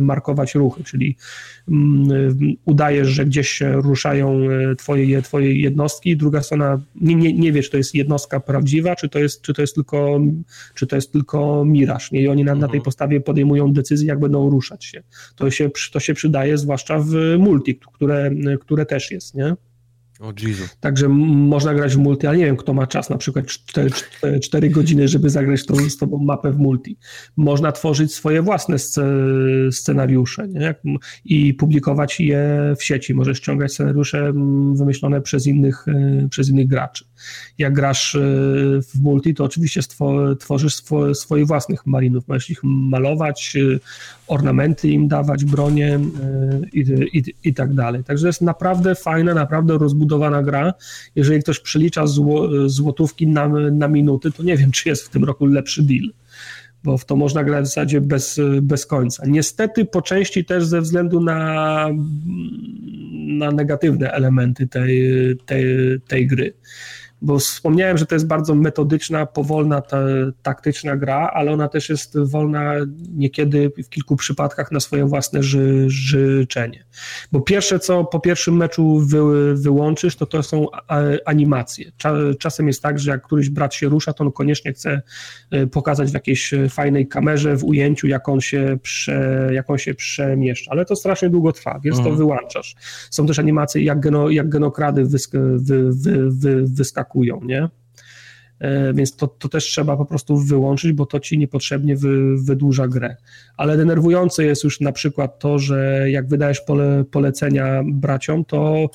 markować 0.00 0.54
ruchy, 0.54 0.84
czyli 0.84 1.16
mm, 1.68 2.36
udajesz, 2.64 3.08
że 3.08 3.24
gdzieś 3.24 3.48
się 3.48 3.72
ruszają 3.72 4.40
e, 4.50 4.76
twoje, 4.76 5.22
twoje 5.22 5.60
jednostki, 5.60 6.16
druga 6.16 6.42
strona 6.42 6.80
nie, 7.00 7.14
nie, 7.14 7.32
nie 7.32 7.52
wie, 7.52 7.62
czy 7.62 7.70
to 7.70 7.76
jest 7.76 7.94
jednostka 7.94 8.40
prawdziwa, 8.40 8.96
czy 8.96 9.08
to 9.08 9.18
jest, 9.18 9.42
czy 9.42 9.54
to 9.54 9.60
jest, 9.62 9.74
tylko, 9.74 10.20
czy 10.74 10.86
to 10.86 10.96
jest 10.96 11.12
tylko 11.12 11.64
miraż. 11.64 12.12
Nie? 12.12 12.22
I 12.22 12.28
oni 12.28 12.44
na, 12.44 12.54
na 12.54 12.60
tej 12.60 12.66
mhm. 12.66 12.82
podstawie 12.82 13.20
podejmują 13.20 13.72
decyzję, 13.72 14.08
jak 14.08 14.20
będą 14.20 14.50
ruszać 14.50 14.84
się. 14.84 15.02
To 15.36 15.50
się, 15.50 15.70
to 15.92 16.00
się 16.00 16.14
przydaje 16.14 16.58
zwłaszcza 16.58 16.98
w 16.98 17.14
multi, 17.38 17.80
które, 17.94 18.30
które 18.60 18.86
też 18.86 19.10
jest. 19.10 19.34
Nie? 19.34 19.56
O 20.20 20.32
Jesus. 20.42 20.76
Także 20.80 21.08
można 21.08 21.74
grać 21.74 21.94
w 21.94 21.98
multi, 21.98 22.26
ale 22.26 22.38
nie 22.38 22.44
wiem, 22.44 22.56
kto 22.56 22.74
ma 22.74 22.86
czas, 22.86 23.10
na 23.10 23.18
przykład 23.18 23.46
4, 23.46 23.90
4, 23.90 24.40
4 24.40 24.70
godziny, 24.70 25.08
żeby 25.08 25.30
zagrać 25.30 25.66
tą, 25.66 25.76
z 25.76 25.96
tobą 25.96 26.18
mapę 26.18 26.52
w 26.52 26.58
multi. 26.58 26.96
Można 27.36 27.72
tworzyć 27.72 28.14
swoje 28.14 28.42
własne 28.42 28.76
scenariusze 29.70 30.48
nie? 30.48 30.74
i 31.24 31.54
publikować 31.54 32.20
je 32.20 32.74
w 32.78 32.84
sieci. 32.84 33.14
Możesz 33.14 33.38
ściągać 33.38 33.72
scenariusze 33.72 34.32
wymyślone 34.74 35.20
przez 35.20 35.46
innych, 35.46 35.88
e, 35.88 36.28
przez 36.28 36.48
innych 36.48 36.66
graczy. 36.66 37.04
Jak 37.58 37.72
grasz 37.72 38.14
e, 38.14 38.18
w 38.82 39.00
multi, 39.02 39.34
to 39.34 39.44
oczywiście 39.44 39.80
tworzysz 40.38 40.82
swoich 41.12 41.46
własnych 41.46 41.86
marinów. 41.86 42.28
Możesz 42.28 42.50
ich 42.50 42.60
malować, 42.64 43.56
e, 43.56 43.78
ornamenty 44.28 44.88
im 44.88 45.08
dawać, 45.08 45.44
bronie 45.44 46.00
i, 46.72 46.84
i, 47.12 47.34
i 47.44 47.54
tak 47.54 47.74
dalej. 47.74 48.04
Także 48.04 48.26
jest 48.26 48.42
naprawdę 48.42 48.94
fajna, 48.94 49.34
naprawdę 49.34 49.78
rozbudowana 49.78 49.98
rozbudowana 50.08 50.42
gra. 50.42 50.74
Jeżeli 51.16 51.42
ktoś 51.42 51.60
przelicza 51.60 52.06
zło, 52.06 52.48
złotówki 52.68 53.26
na, 53.26 53.48
na 53.70 53.88
minuty, 53.88 54.32
to 54.32 54.42
nie 54.42 54.56
wiem, 54.56 54.70
czy 54.70 54.88
jest 54.88 55.02
w 55.06 55.08
tym 55.08 55.24
roku 55.24 55.46
lepszy 55.46 55.82
deal 55.82 56.10
bo 56.84 56.98
w 56.98 57.04
to 57.04 57.16
można 57.16 57.44
grać 57.44 57.64
w 57.64 57.66
zasadzie 57.66 58.00
bez, 58.00 58.40
bez 58.62 58.86
końca. 58.86 59.26
Niestety 59.26 59.84
po 59.84 60.02
części 60.02 60.44
też 60.44 60.64
ze 60.64 60.80
względu 60.80 61.20
na, 61.20 61.88
na 63.28 63.50
negatywne 63.50 64.12
elementy 64.12 64.66
tej, 64.66 65.10
tej, 65.46 65.64
tej 66.08 66.26
gry 66.26 66.54
bo 67.22 67.38
wspomniałem, 67.38 67.98
że 67.98 68.06
to 68.06 68.14
jest 68.14 68.26
bardzo 68.26 68.54
metodyczna, 68.54 69.26
powolna, 69.26 69.80
ta, 69.80 69.98
taktyczna 70.42 70.96
gra, 70.96 71.30
ale 71.34 71.52
ona 71.52 71.68
też 71.68 71.88
jest 71.88 72.18
wolna 72.18 72.74
niekiedy 73.14 73.72
w 73.84 73.88
kilku 73.88 74.16
przypadkach 74.16 74.72
na 74.72 74.80
swoje 74.80 75.04
własne 75.04 75.42
ży, 75.42 75.84
życzenie. 75.88 76.84
Bo 77.32 77.40
pierwsze, 77.40 77.78
co 77.78 78.04
po 78.04 78.20
pierwszym 78.20 78.56
meczu 78.56 78.98
wy, 78.98 79.54
wyłączysz, 79.54 80.16
to 80.16 80.26
to 80.26 80.42
są 80.42 80.66
animacje. 81.24 81.92
Czasem 82.38 82.66
jest 82.66 82.82
tak, 82.82 82.98
że 82.98 83.10
jak 83.10 83.22
któryś 83.22 83.50
brat 83.50 83.74
się 83.74 83.88
rusza, 83.88 84.12
to 84.12 84.24
on 84.24 84.32
koniecznie 84.32 84.72
chce 84.72 85.02
e, 85.50 85.66
pokazać 85.66 86.10
w 86.10 86.14
jakiejś 86.14 86.54
fajnej 86.70 87.08
kamerze, 87.08 87.56
w 87.56 87.64
ujęciu, 87.64 88.06
jak 88.06 88.28
on 88.28 88.40
się, 88.40 88.78
prze, 88.82 89.50
jak 89.52 89.70
on 89.70 89.78
się 89.78 89.94
przemieszcza, 89.94 90.70
ale 90.70 90.84
to 90.84 90.96
strasznie 90.96 91.30
długo 91.30 91.52
trwa, 91.52 91.80
więc 91.84 91.96
mhm. 91.96 92.14
to 92.14 92.18
wyłączasz. 92.18 92.74
Są 93.10 93.26
też 93.26 93.38
animacje, 93.38 93.82
jak, 93.82 94.00
geno, 94.00 94.30
jak 94.30 94.48
genokrady 94.48 95.04
wysk, 95.04 95.32
wy, 95.56 95.92
wy, 95.92 96.30
wy, 96.30 96.64
wyskakują 96.66 97.07
atakują, 97.08 97.40
nie? 97.44 97.68
E, 98.60 98.92
więc 98.94 99.16
to, 99.16 99.26
to 99.26 99.48
też 99.48 99.64
trzeba 99.64 99.96
po 99.96 100.04
prostu 100.04 100.36
wyłączyć, 100.36 100.92
bo 100.92 101.06
to 101.06 101.20
ci 101.20 101.38
niepotrzebnie 101.38 101.96
wy, 101.96 102.36
wydłuża 102.42 102.88
grę. 102.88 103.16
Ale 103.56 103.76
denerwujące 103.76 104.44
jest 104.44 104.64
już 104.64 104.80
na 104.80 104.92
przykład 104.92 105.38
to, 105.38 105.58
że 105.58 106.10
jak 106.10 106.28
wydajesz 106.28 106.60
pole, 106.60 107.04
polecenia 107.10 107.82
braciom, 107.86 108.44
to 108.44 108.90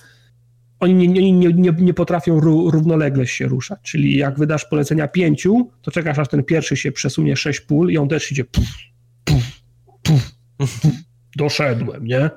oni 0.79 0.93
nie, 0.93 1.31
nie, 1.31 1.53
nie, 1.53 1.71
nie, 1.79 1.93
potrafią 1.93 2.39
równolegle 2.69 3.27
się 3.27 3.47
ruszać. 3.47 3.79
Czyli 3.83 4.17
jak 4.17 4.39
wydasz 4.39 4.65
polecenia 4.65 5.07
pięciu, 5.07 5.69
to 5.81 5.91
czekasz 5.91 6.19
aż 6.19 6.27
ten 6.27 6.43
pierwszy 6.43 6.77
się 6.77 6.91
przesunie 6.91 7.35
sześć 7.35 7.59
pól 7.59 7.91
i 7.91 7.97
on 7.97 8.07
też 8.07 8.31
idzie 8.31 8.45
puf, 8.45 8.65
puf, 9.23 9.61
puf, 10.03 10.35
puf. 10.57 10.91
doszedłem, 11.35 12.05
nie? 12.05 12.29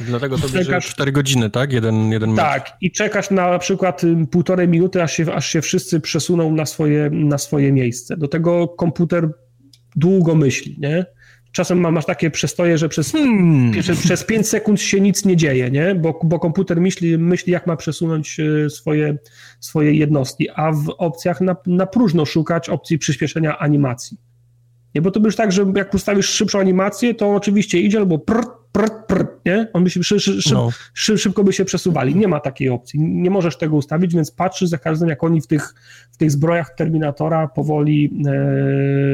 Dlatego 0.00 0.38
to 0.38 0.48
bierze 0.48 0.80
4 0.80 1.12
godziny, 1.12 1.50
tak? 1.50 1.72
Jeden, 1.72 2.12
jeden 2.12 2.36
Tak, 2.36 2.76
i 2.80 2.90
czekasz 2.90 3.30
na 3.30 3.58
przykład 3.58 4.02
półtorej 4.30 4.68
minuty, 4.68 5.02
aż 5.02 5.12
się, 5.12 5.34
aż 5.34 5.46
się 5.46 5.62
wszyscy 5.62 6.00
przesuną 6.00 6.54
na 6.54 6.66
swoje, 6.66 7.10
na 7.10 7.38
swoje 7.38 7.72
miejsce. 7.72 8.16
Do 8.16 8.28
tego 8.28 8.68
komputer 8.68 9.28
długo 9.96 10.34
myśli, 10.34 10.76
nie? 10.80 11.06
Czasem 11.52 11.92
masz 11.92 12.06
takie 12.06 12.30
przestoje, 12.30 12.78
że 12.78 12.88
przez, 12.88 13.12
hmm. 13.12 13.72
przez 14.04 14.24
5 14.24 14.48
sekund 14.48 14.80
się 14.80 15.00
nic 15.00 15.24
nie 15.24 15.36
dzieje, 15.36 15.70
nie? 15.70 15.94
Bo, 15.94 16.20
bo 16.22 16.38
komputer 16.38 16.80
myśli, 16.80 17.18
myśli, 17.18 17.52
jak 17.52 17.66
ma 17.66 17.76
przesunąć 17.76 18.40
e, 18.40 18.70
swoje, 18.70 19.18
swoje 19.60 19.92
jednostki, 19.92 20.48
a 20.54 20.72
w 20.72 20.94
opcjach 20.98 21.40
na, 21.40 21.56
na 21.66 21.86
próżno 21.86 22.24
szukać 22.24 22.68
opcji 22.68 22.98
przyspieszenia 22.98 23.58
animacji. 23.58 24.18
Nie, 24.94 25.02
bo 25.02 25.10
to 25.10 25.20
już 25.20 25.36
tak, 25.36 25.52
że 25.52 25.72
jak 25.76 25.94
ustawisz 25.94 26.28
szybszą 26.28 26.60
animację, 26.60 27.14
to 27.14 27.34
oczywiście 27.34 27.80
idzie 27.80 27.98
albo 27.98 28.18
prr, 28.18 28.44
prr, 28.72 28.90
prr, 29.06 29.26
nie? 29.46 29.68
On 29.72 29.84
by 29.84 29.90
się 29.90 30.02
szy, 30.02 30.20
szy, 30.20 30.54
no. 30.54 30.70
szy, 30.94 31.18
szybko 31.18 31.44
by 31.44 31.52
się 31.52 31.64
przesuwali. 31.64 32.14
Nie 32.14 32.28
ma 32.28 32.40
takiej 32.40 32.68
opcji. 32.68 33.00
Nie 33.00 33.30
możesz 33.30 33.58
tego 33.58 33.76
ustawić, 33.76 34.14
więc 34.14 34.30
patrzysz 34.30 34.68
za 34.68 34.78
każdym, 34.78 35.08
jak 35.08 35.24
oni 35.24 35.40
w 35.40 35.46
tych, 35.46 35.74
w 36.12 36.16
tych 36.16 36.30
zbrojach 36.30 36.74
Terminatora 36.74 37.48
powoli, 37.48 38.24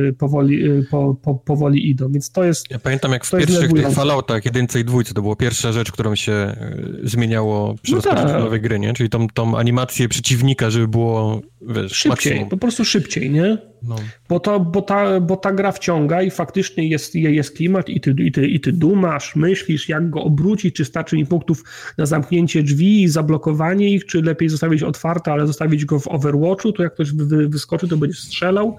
e, 0.08 0.12
powoli, 0.12 0.70
e, 0.70 0.82
po, 0.90 1.14
po, 1.22 1.34
powoli 1.34 1.90
idą, 1.90 2.12
więc 2.12 2.30
to 2.30 2.44
jest 2.44 2.70
Ja 2.70 2.78
pamiętam, 2.78 3.12
jak 3.12 3.24
w 3.24 3.30
pierwszych 3.30 3.72
tych 3.72 3.90
Falloutach, 3.90 4.44
jedynce 4.44 4.80
i 4.80 4.84
dwójce, 4.84 5.14
to 5.14 5.22
była 5.22 5.36
pierwsza 5.36 5.72
rzecz, 5.72 5.92
którą 5.92 6.14
się 6.14 6.32
e, 6.32 6.56
zmieniało 7.02 7.74
przy 7.82 7.92
no 7.92 7.96
rozpoczęciu 7.96 8.32
tak. 8.32 8.42
nowej 8.42 8.60
gry, 8.60 8.78
nie? 8.78 8.92
Czyli 8.92 9.10
tą, 9.10 9.28
tą 9.28 9.58
animację 9.58 10.08
przeciwnika, 10.08 10.70
żeby 10.70 10.88
było, 10.88 11.40
wiesz, 11.60 11.92
Szybciej, 11.92 12.10
maksimum. 12.10 12.48
po 12.48 12.56
prostu 12.56 12.84
szybciej, 12.84 13.30
nie? 13.30 13.58
No. 13.82 13.96
Bo, 14.28 14.40
to, 14.40 14.60
bo, 14.60 14.82
ta, 14.82 15.20
bo 15.20 15.36
ta 15.36 15.52
gra 15.52 15.72
wciąga 15.72 16.22
i 16.22 16.30
faktycznie 16.30 16.88
jest, 16.88 17.14
jest 17.14 17.56
klimat 17.56 17.88
i 17.88 18.00
ty, 18.00 18.14
i, 18.18 18.32
ty, 18.32 18.46
i 18.46 18.60
ty 18.60 18.72
dumasz, 18.72 19.36
myślisz, 19.36 19.88
jak 19.88 20.10
go 20.10 20.22
obrócić, 20.22 20.76
czy 20.76 20.84
starczy 20.84 21.16
mi 21.16 21.26
punktów 21.26 21.64
na 21.98 22.06
zamknięcie 22.06 22.62
drzwi 22.62 23.02
i 23.02 23.08
zablokowanie 23.08 23.94
ich, 23.94 24.06
czy 24.06 24.22
lepiej 24.22 24.48
zostawić 24.48 24.82
otwarte, 24.82 25.32
ale 25.32 25.46
zostawić 25.46 25.84
go 25.84 26.00
w 26.00 26.08
Overwatchu, 26.08 26.72
to 26.72 26.82
jak 26.82 26.94
ktoś 26.94 27.12
wy, 27.12 27.48
wyskoczy, 27.48 27.88
to 27.88 27.96
będzie 27.96 28.16
strzelał. 28.16 28.78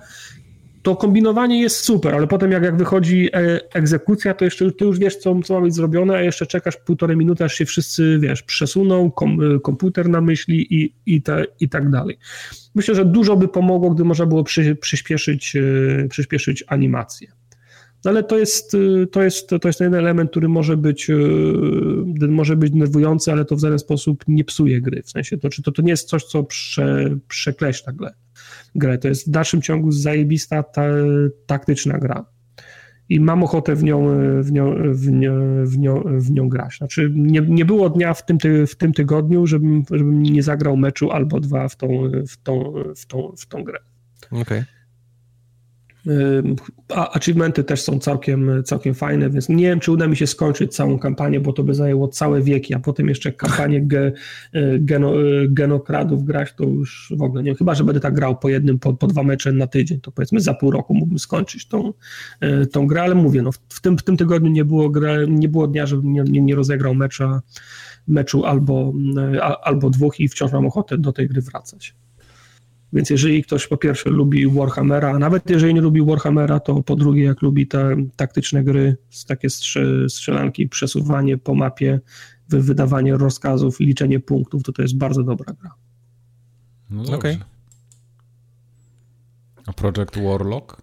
To 0.81 0.95
kombinowanie 0.95 1.61
jest 1.61 1.77
super, 1.77 2.15
ale 2.15 2.27
potem 2.27 2.51
jak, 2.51 2.63
jak 2.63 2.77
wychodzi 2.77 3.29
e, 3.33 3.59
egzekucja, 3.73 4.33
to 4.33 4.45
jeszcze 4.45 4.71
ty 4.71 4.85
już 4.85 4.99
wiesz, 4.99 5.15
co, 5.15 5.41
co 5.41 5.53
ma 5.53 5.61
być 5.61 5.75
zrobione, 5.75 6.15
a 6.15 6.21
jeszcze 6.21 6.45
czekasz 6.45 6.77
półtorej 6.77 7.17
minuty, 7.17 7.43
aż 7.43 7.53
się 7.53 7.65
wszyscy, 7.65 8.19
wiesz, 8.19 8.43
przesuną, 8.43 9.11
kom, 9.11 9.55
e, 9.55 9.59
komputer 9.59 10.09
na 10.09 10.21
myśli 10.21 10.75
i, 10.75 10.95
i, 11.05 11.21
te, 11.21 11.45
i 11.59 11.69
tak 11.69 11.89
dalej. 11.89 12.17
Myślę, 12.75 12.95
że 12.95 13.05
dużo 13.05 13.35
by 13.35 13.47
pomogło, 13.47 13.89
gdy 13.89 14.03
można 14.03 14.25
było 14.25 14.43
przy, 14.43 14.75
przyspieszyć, 14.75 15.55
e, 15.55 16.07
przyspieszyć 16.07 16.63
animację. 16.67 17.31
No 18.05 18.11
ale 18.11 18.23
to 18.23 18.37
jest, 18.37 18.77
to, 19.11 19.23
jest, 19.23 19.49
to 19.49 19.67
jest 19.69 19.79
ten 19.79 19.93
element, 19.93 20.31
który 20.31 20.49
może 20.49 20.77
być, 20.77 21.07
może 22.29 22.55
być 22.55 22.71
denerwujący, 22.71 23.31
ale 23.31 23.45
to 23.45 23.55
w 23.55 23.59
żaden 23.59 23.79
sposób 23.79 24.23
nie 24.27 24.43
psuje 24.43 24.81
gry. 24.81 25.03
W 25.03 25.09
sensie 25.09 25.37
to, 25.37 25.49
czy 25.49 25.63
to, 25.63 25.71
to 25.71 25.81
nie 25.81 25.89
jest 25.89 26.09
coś, 26.09 26.23
co 26.23 26.43
prze, 26.43 27.17
przekreśla 27.27 27.93
grę. 27.93 28.13
Grę. 28.75 28.97
To 28.97 29.07
jest 29.07 29.27
w 29.27 29.31
dalszym 29.31 29.61
ciągu 29.61 29.91
zajebista 29.91 30.63
ta, 30.63 30.85
taktyczna 31.45 31.97
gra. 31.97 32.25
I 33.09 33.19
mam 33.19 33.43
ochotę 33.43 33.75
w 33.75 33.83
nią, 33.83 34.07
w 34.41 34.51
nią, 34.51 34.75
w 34.93 35.11
nią, 35.11 35.33
w 35.65 35.77
nią, 35.77 36.03
w 36.05 36.31
nią 36.31 36.49
grać. 36.49 36.77
Znaczy, 36.77 37.11
nie, 37.15 37.41
nie 37.41 37.65
było 37.65 37.89
dnia 37.89 38.13
w 38.13 38.25
tym, 38.25 38.37
ty, 38.37 38.67
w 38.67 38.75
tym 38.75 38.93
tygodniu, 38.93 39.47
żebym, 39.47 39.83
żebym 39.91 40.23
nie 40.23 40.43
zagrał 40.43 40.77
meczu 40.77 41.11
albo 41.11 41.39
dwa 41.39 41.67
w 41.67 41.75
tą, 41.75 41.87
w 42.29 42.37
tą, 42.37 42.73
w 42.95 43.05
tą, 43.05 43.33
w 43.37 43.45
tą 43.45 43.63
grę. 43.63 43.79
Okej. 44.31 44.41
Okay. 44.41 44.78
A 46.89 47.11
achievementy 47.11 47.63
też 47.63 47.81
są 47.81 47.99
całkiem, 47.99 48.63
całkiem 48.65 48.93
fajne, 48.93 49.29
więc 49.29 49.49
nie 49.49 49.63
wiem, 49.63 49.79
czy 49.79 49.91
uda 49.91 50.07
mi 50.07 50.17
się 50.17 50.27
skończyć 50.27 50.75
całą 50.75 50.99
kampanię, 50.99 51.39
bo 51.39 51.53
to 51.53 51.63
by 51.63 51.73
zajęło 51.73 52.07
całe 52.07 52.41
wieki, 52.41 52.73
a 52.73 52.79
potem 52.79 53.07
jeszcze 53.07 53.31
kampanię 53.31 53.81
ge, 53.91 54.11
e, 54.53 54.79
geno, 54.79 55.13
e, 55.13 55.47
genokradów 55.47 56.23
grać, 56.23 56.53
to 56.53 56.63
już 56.63 57.13
w 57.17 57.21
ogóle 57.21 57.43
nie 57.43 57.49
wiem. 57.49 57.57
Chyba, 57.57 57.75
że 57.75 57.83
będę 57.83 57.99
tak 57.99 58.13
grał 58.13 58.37
po 58.37 58.49
jednym, 58.49 58.79
po, 58.79 58.93
po 58.93 59.07
dwa 59.07 59.23
mecze 59.23 59.51
na 59.51 59.67
tydzień, 59.67 60.01
to 60.01 60.11
powiedzmy 60.11 60.41
za 60.41 60.53
pół 60.53 60.71
roku 60.71 60.93
mógłbym 60.93 61.19
skończyć 61.19 61.67
tą, 61.67 61.93
e, 62.39 62.65
tą 62.65 62.87
grę, 62.87 63.01
ale 63.01 63.15
mówię, 63.15 63.41
no, 63.41 63.51
w, 63.69 63.81
tym, 63.81 63.97
w 63.97 64.03
tym 64.03 64.17
tygodniu 64.17 64.51
nie 64.51 64.65
było, 64.65 64.89
gra, 64.89 65.15
nie 65.27 65.49
było 65.49 65.67
dnia, 65.67 65.85
żebym 65.85 66.13
nie, 66.13 66.23
nie, 66.23 66.41
nie 66.41 66.55
rozegrał 66.55 66.95
mecza, 66.95 67.41
meczu 68.07 68.45
albo, 68.45 68.93
albo 69.63 69.89
dwóch 69.89 70.19
i 70.19 70.27
wciąż 70.27 70.51
mam 70.51 70.65
ochotę 70.65 70.97
do 70.97 71.11
tej 71.11 71.27
gry 71.27 71.41
wracać. 71.41 71.95
Więc 72.93 73.09
jeżeli 73.09 73.43
ktoś 73.43 73.67
po 73.67 73.77
pierwsze 73.77 74.09
lubi 74.09 74.47
Warhammera, 74.47 75.09
a 75.09 75.19
nawet 75.19 75.49
jeżeli 75.49 75.73
nie 75.73 75.81
lubi 75.81 76.05
Warhammera, 76.05 76.59
to 76.59 76.83
po 76.83 76.95
drugie 76.95 77.23
jak 77.23 77.41
lubi 77.41 77.67
te 77.67 77.95
taktyczne 78.15 78.63
gry, 78.63 78.97
takie 79.27 79.47
strzelanki, 80.07 80.67
przesuwanie 80.67 81.37
po 81.37 81.55
mapie, 81.55 81.99
wydawanie 82.49 83.17
rozkazów 83.17 83.81
i 83.81 83.85
liczenie 83.85 84.19
punktów, 84.19 84.63
to 84.63 84.71
to 84.71 84.81
jest 84.81 84.97
bardzo 84.97 85.23
dobra 85.23 85.53
gra. 85.53 85.73
No 86.89 87.15
okay. 87.15 87.37
A 89.65 89.73
Project 89.73 90.19
Warlock? 90.19 90.81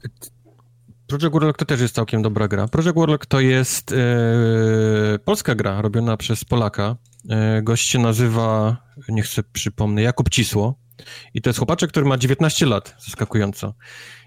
Project 1.07 1.33
Warlock 1.33 1.59
to 1.59 1.65
też 1.65 1.81
jest 1.81 1.95
całkiem 1.95 2.23
dobra 2.23 2.49
gra. 2.49 2.69
Project 2.69 2.97
Warlock 2.97 3.27
to 3.27 3.41
jest 3.41 3.93
e, 3.93 5.19
polska 5.25 5.55
gra 5.55 5.83
robiona 5.83 6.17
przez 6.17 6.45
Polaka. 6.45 6.97
E, 7.29 7.63
gość 7.63 7.89
się 7.89 7.99
nazywa, 7.99 8.77
nie 9.09 9.23
chcę 9.23 9.43
przypomnę, 9.53 10.03
Jakub 10.03 10.31
Cisło. 10.31 10.86
I 11.35 11.43
to 11.43 11.51
jest 11.51 11.59
chłopaczek, 11.59 11.91
który 11.91 12.07
ma 12.07 12.19
19 12.19 12.67
lat, 12.67 12.97
zaskakująco. 12.99 13.75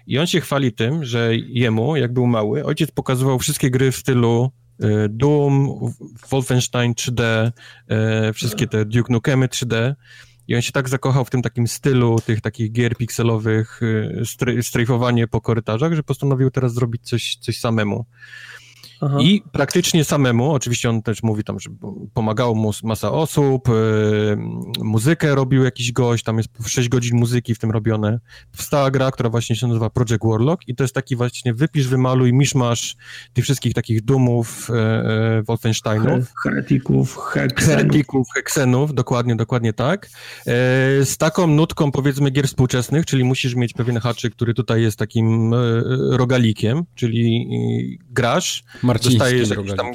I 0.06 0.18
on 0.18 0.26
się 0.26 0.40
chwali 0.40 0.72
tym, 0.72 1.04
że 1.04 1.36
jemu, 1.36 1.96
jak 1.96 2.12
był 2.12 2.26
mały, 2.26 2.64
ojciec 2.64 2.90
pokazywał 2.90 3.38
wszystkie 3.38 3.70
gry 3.70 3.92
w 3.92 3.96
stylu 3.96 4.50
e, 4.80 5.08
Doom, 5.08 5.68
Wolfenstein 6.30 6.92
3D, 6.92 7.22
e, 7.88 8.32
wszystkie 8.32 8.66
te 8.66 8.84
Duke 8.84 9.12
Nukemy 9.12 9.46
3D. 9.46 9.94
I 10.48 10.54
on 10.54 10.62
się 10.62 10.72
tak 10.72 10.88
zakochał 10.88 11.24
w 11.24 11.30
tym 11.30 11.42
takim 11.42 11.68
stylu 11.68 12.20
tych 12.26 12.40
takich 12.40 12.72
gier 12.72 12.96
pikselowych, 12.96 13.80
e, 14.46 14.62
strajfowanie 14.62 15.28
po 15.28 15.40
korytarzach, 15.40 15.94
że 15.94 16.02
postanowił 16.02 16.50
teraz 16.50 16.74
zrobić 16.74 17.08
coś, 17.08 17.36
coś 17.36 17.58
samemu. 17.58 18.06
Aha. 19.00 19.18
I 19.20 19.42
praktycznie 19.52 20.04
samemu, 20.04 20.52
oczywiście 20.52 20.90
on 20.90 21.02
też 21.02 21.22
mówi 21.22 21.44
tam, 21.44 21.60
że 21.60 21.70
pomagało 22.14 22.54
mu 22.54 22.70
masa 22.84 23.12
osób, 23.12 23.68
yy, 23.68 24.84
muzykę 24.84 25.34
robił 25.34 25.64
jakiś 25.64 25.92
gość, 25.92 26.24
tam 26.24 26.36
jest 26.36 26.50
6 26.66 26.88
godzin 26.88 27.18
muzyki 27.18 27.54
w 27.54 27.58
tym 27.58 27.70
robione. 27.70 28.20
Powstała 28.52 28.90
gra, 28.90 29.10
która 29.10 29.30
właśnie 29.30 29.56
się 29.56 29.66
nazywa 29.66 29.90
Project 29.90 30.24
Warlock 30.24 30.68
i 30.68 30.74
to 30.74 30.84
jest 30.84 30.94
taki 30.94 31.16
właśnie 31.16 31.54
wypisz, 31.54 31.88
wymaluj, 31.88 32.32
miszmasz 32.32 32.96
tych 33.32 33.44
wszystkich 33.44 33.74
takich 33.74 34.02
dumów 34.02 34.68
yy, 34.68 35.42
Wolfensteinów. 35.42 36.32
Heretików, 36.42 37.16
heksenów. 37.16 37.76
Heretików, 37.76 38.28
heksenów, 38.34 38.94
dokładnie, 38.94 39.36
dokładnie 39.36 39.72
tak. 39.72 40.06
Yy, 40.46 40.52
z 41.04 41.16
taką 41.18 41.46
nutką 41.46 41.92
powiedzmy 41.92 42.30
gier 42.30 42.48
współczesnych, 42.48 43.06
czyli 43.06 43.24
musisz 43.24 43.54
mieć 43.54 43.72
pewien 43.72 43.98
haczyk, 43.98 44.34
który 44.34 44.54
tutaj 44.54 44.82
jest 44.82 44.98
takim 44.98 45.52
yy, 45.52 46.16
rogalikiem, 46.16 46.82
czyli 46.94 47.48
yy, 47.50 47.98
grasz, 48.92 49.04
dostajesz 49.04 49.48
tam 49.76 49.94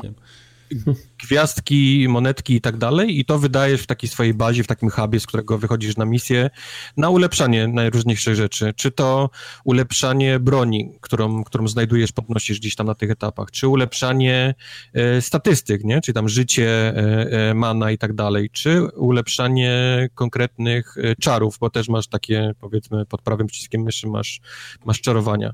gwiazdki, 1.23 2.05
monetki 2.09 2.55
i 2.55 2.61
tak 2.61 2.77
dalej 2.77 3.19
i 3.19 3.25
to 3.25 3.39
wydajesz 3.39 3.81
w 3.81 3.87
takiej 3.87 4.09
swojej 4.09 4.33
bazie, 4.33 4.63
w 4.63 4.67
takim 4.67 4.89
hubie, 4.89 5.19
z 5.19 5.25
którego 5.25 5.57
wychodzisz 5.57 5.97
na 5.97 6.05
misję 6.05 6.49
na 6.97 7.09
ulepszanie 7.09 7.67
najróżniejszych 7.67 8.35
rzeczy. 8.35 8.73
Czy 8.75 8.91
to 8.91 9.29
ulepszanie 9.63 10.39
broni, 10.39 10.91
którą, 11.01 11.43
którą 11.43 11.67
znajdujesz, 11.67 12.11
podnosisz 12.11 12.59
gdzieś 12.59 12.75
tam 12.75 12.87
na 12.87 12.95
tych 12.95 13.11
etapach, 13.11 13.51
czy 13.51 13.67
ulepszanie 13.67 14.55
e, 14.93 15.21
statystyk, 15.21 15.83
nie? 15.83 16.01
Czy 16.01 16.13
tam 16.13 16.29
życie, 16.29 16.69
e, 16.69 17.49
e, 17.49 17.53
mana 17.53 17.91
i 17.91 17.97
tak 17.97 18.13
dalej, 18.13 18.49
czy 18.49 18.83
ulepszanie 18.83 19.75
konkretnych 20.15 20.97
e, 20.97 21.15
czarów, 21.15 21.57
bo 21.59 21.69
też 21.69 21.89
masz 21.89 22.07
takie, 22.07 22.51
powiedzmy, 22.59 23.05
pod 23.05 23.21
prawym 23.21 23.47
przyciskiem 23.47 23.81
myszy 23.81 24.07
masz, 24.07 24.41
masz 24.85 25.01
czarowania. 25.01 25.53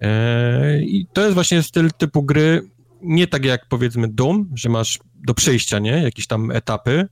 E, 0.00 0.82
I 0.82 1.06
to 1.12 1.22
jest 1.22 1.34
właśnie 1.34 1.62
styl 1.62 1.90
typu 1.98 2.22
gry, 2.22 2.62
nie 3.06 3.26
tak 3.26 3.44
jak 3.44 3.68
powiedzmy 3.68 4.08
Doom, 4.08 4.50
że 4.54 4.68
masz 4.68 4.98
do 5.14 5.34
przejścia, 5.34 5.78
nie, 5.78 5.90
jakieś 6.02 6.26
tam 6.26 6.50
etapy, 6.50 7.08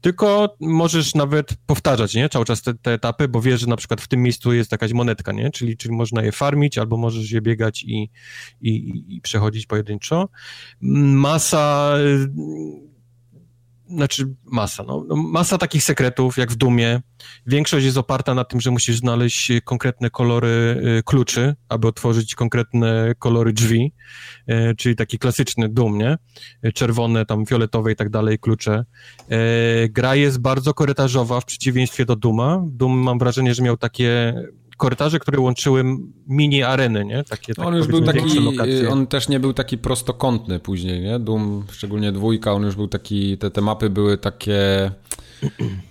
tylko 0.00 0.56
możesz 0.60 1.14
nawet 1.14 1.54
powtarzać, 1.66 2.14
nie, 2.14 2.28
cały 2.28 2.44
czas 2.44 2.62
te, 2.62 2.74
te, 2.74 2.92
etapy, 2.92 3.28
bo 3.28 3.40
wiesz, 3.40 3.60
że 3.60 3.66
na 3.66 3.76
przykład 3.76 4.00
w 4.00 4.08
tym 4.08 4.22
miejscu 4.22 4.52
jest 4.52 4.72
jakaś 4.72 4.92
monetka, 4.92 5.32
nie, 5.32 5.50
czyli, 5.50 5.76
czyli 5.76 5.94
można 5.94 6.22
je 6.22 6.32
farmić, 6.32 6.78
albo 6.78 6.96
możesz 6.96 7.30
je 7.30 7.40
biegać 7.40 7.82
i, 7.82 8.10
i, 8.60 9.04
i 9.08 9.20
przechodzić 9.20 9.66
pojedynczo. 9.66 10.28
Masa 10.80 11.94
znaczy 13.94 14.34
masa, 14.44 14.82
no, 14.82 15.04
no, 15.08 15.16
masa 15.16 15.58
takich 15.58 15.84
sekretów, 15.84 16.36
jak 16.36 16.52
w 16.52 16.56
Dumie. 16.56 17.00
Większość 17.46 17.86
jest 17.86 17.96
oparta 17.96 18.34
na 18.34 18.44
tym, 18.44 18.60
że 18.60 18.70
musisz 18.70 18.98
znaleźć 18.98 19.52
konkretne 19.64 20.10
kolory 20.10 20.82
y, 20.98 21.02
kluczy, 21.02 21.54
aby 21.68 21.88
otworzyć 21.88 22.34
konkretne 22.34 23.12
kolory 23.18 23.52
drzwi, 23.52 23.92
y, 24.50 24.74
czyli 24.76 24.96
taki 24.96 25.18
klasyczny 25.18 25.68
Dum, 25.68 25.98
nie? 25.98 26.18
Czerwone, 26.74 27.26
tam 27.26 27.46
fioletowe 27.46 27.92
i 27.92 27.96
tak 27.96 28.10
dalej 28.10 28.38
klucze. 28.38 28.84
Y, 29.84 29.88
gra 29.88 30.14
jest 30.14 30.38
bardzo 30.38 30.74
korytarzowa 30.74 31.40
w 31.40 31.44
przeciwieństwie 31.44 32.04
do 32.04 32.16
Duma. 32.16 32.62
Dum 32.66 32.98
mam 32.98 33.18
wrażenie, 33.18 33.54
że 33.54 33.62
miał 33.62 33.76
takie 33.76 34.34
korytarze, 34.80 35.18
które 35.18 35.40
łączyły 35.40 35.84
mini 36.26 36.62
areny, 36.62 37.04
nie? 37.04 37.24
Takie, 37.24 37.52
on 37.64 37.74
już 37.76 37.86
był 37.86 38.00
taki, 38.00 38.38
on 38.90 39.06
też 39.06 39.28
nie 39.28 39.40
był 39.40 39.52
taki 39.52 39.78
prostokątny 39.78 40.60
później, 40.60 41.00
nie? 41.00 41.18
Doom, 41.18 41.64
szczególnie 41.70 42.12
dwójka, 42.12 42.52
on 42.52 42.62
już 42.62 42.76
był 42.76 42.88
taki, 42.88 43.38
te, 43.38 43.50
te 43.50 43.60
mapy 43.60 43.90
były 43.90 44.18
takie 44.18 44.90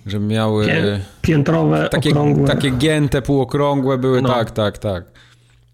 że 0.06 0.20
miały... 0.20 0.68
Piętrowe, 1.22 1.90
takie, 1.92 2.10
okrągłe. 2.10 2.48
Takie 2.48 2.70
gięte, 2.70 3.22
półokrągłe 3.22 3.98
były, 3.98 4.22
no. 4.22 4.30
tak, 4.30 4.52
tak, 4.52 4.78
tak. 4.78 5.04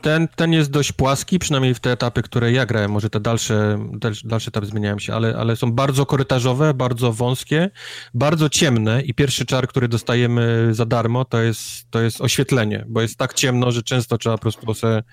Ten, 0.01 0.27
ten 0.27 0.53
jest 0.53 0.72
dość 0.72 0.91
płaski, 0.91 1.40
przynajmniej 1.40 1.74
w 1.74 1.80
te 1.80 1.91
etapy, 1.91 2.22
które 2.22 2.51
ja 2.51 2.65
grałem, 2.65 2.91
może 2.91 3.09
te 3.09 3.19
dalsze, 3.19 3.80
dalsze 4.24 4.48
etapy 4.48 4.65
zmieniają 4.67 4.99
się, 4.99 5.14
ale, 5.14 5.35
ale 5.38 5.56
są 5.56 5.72
bardzo 5.72 6.06
korytarzowe, 6.06 6.74
bardzo 6.74 7.14
wąskie, 7.14 7.69
bardzo 8.14 8.49
ciemne 8.49 9.01
i 9.01 9.14
pierwszy 9.14 9.45
czar, 9.45 9.67
który 9.67 9.88
dostajemy 9.88 10.67
za 10.72 10.85
darmo, 10.85 11.25
to 11.25 11.41
jest, 11.41 11.91
to 11.91 12.01
jest 12.01 12.22
oświetlenie, 12.22 12.85
bo 12.88 13.01
jest 13.01 13.17
tak 13.17 13.33
ciemno, 13.33 13.72
że 13.72 13.83
często 13.83 14.17
trzeba 14.17 14.38
po 14.38 14.41
prostu 14.41 14.74
sobie, 14.74 15.03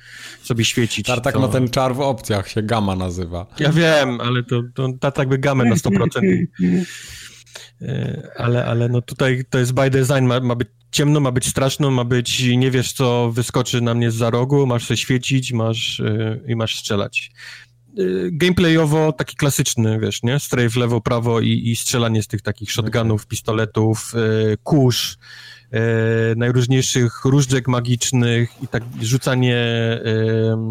sobie 0.43 0.65
świecić. 0.65 1.07
Tartak 1.07 1.35
to... 1.35 1.41
ma 1.41 1.49
ten 1.49 1.69
czar 1.69 1.94
w 1.94 2.01
opcjach, 2.01 2.49
się 2.49 2.62
gamma 2.62 2.97
nazywa. 2.97 3.47
Ja 3.59 3.73
wiem, 3.73 4.20
ale 4.20 4.43
to, 4.43 4.62
to 4.75 5.11
tak 5.11 5.28
by 5.28 5.39
gamę 5.39 5.65
na 5.65 5.75
100%. 5.75 6.47
E, 7.83 8.31
ale, 8.44 8.65
ale 8.67 8.89
no 8.89 9.02
tutaj 9.02 9.44
to 9.51 9.59
jest 9.59 9.73
by 9.75 9.91
design, 9.91 10.25
ma, 10.25 10.41
ma 10.41 10.55
być 10.55 10.69
ciemno, 10.93 11.21
ma 11.21 11.33
być 11.33 11.49
straszno, 11.49 11.91
ma 11.91 12.05
być, 12.05 12.43
nie 12.57 12.71
wiesz 12.71 12.93
co 12.93 13.33
wyskoczy 13.33 13.81
na 13.81 13.95
mnie 13.95 14.11
z 14.11 14.15
za 14.15 14.31
rogu, 14.31 14.67
masz 14.67 14.89
się 14.89 14.97
świecić, 14.97 15.53
masz 15.53 15.99
yy, 15.99 16.45
i 16.49 16.57
masz 16.57 16.79
strzelać. 16.79 17.31
Yy, 17.95 18.31
gameplayowo 18.33 19.12
taki 19.12 19.37
klasyczny, 19.37 19.99
wiesz, 20.01 20.23
nie? 20.23 20.39
Strafe 20.39 20.81
lewo, 20.81 21.01
prawo 21.01 21.41
i, 21.41 21.71
i 21.71 21.77
strzelanie 21.77 22.23
z 22.23 22.27
tych 22.27 22.43
takich 22.43 22.73
shotgunów, 22.73 23.27
pistoletów, 23.27 24.12
yy, 24.15 24.57
kurz, 24.62 25.19
najróżniejszych 26.37 27.25
różdżek 27.25 27.69
magicznych 27.69 28.51
i 28.62 28.69
tak 28.69 28.83
rzucanie 29.01 29.67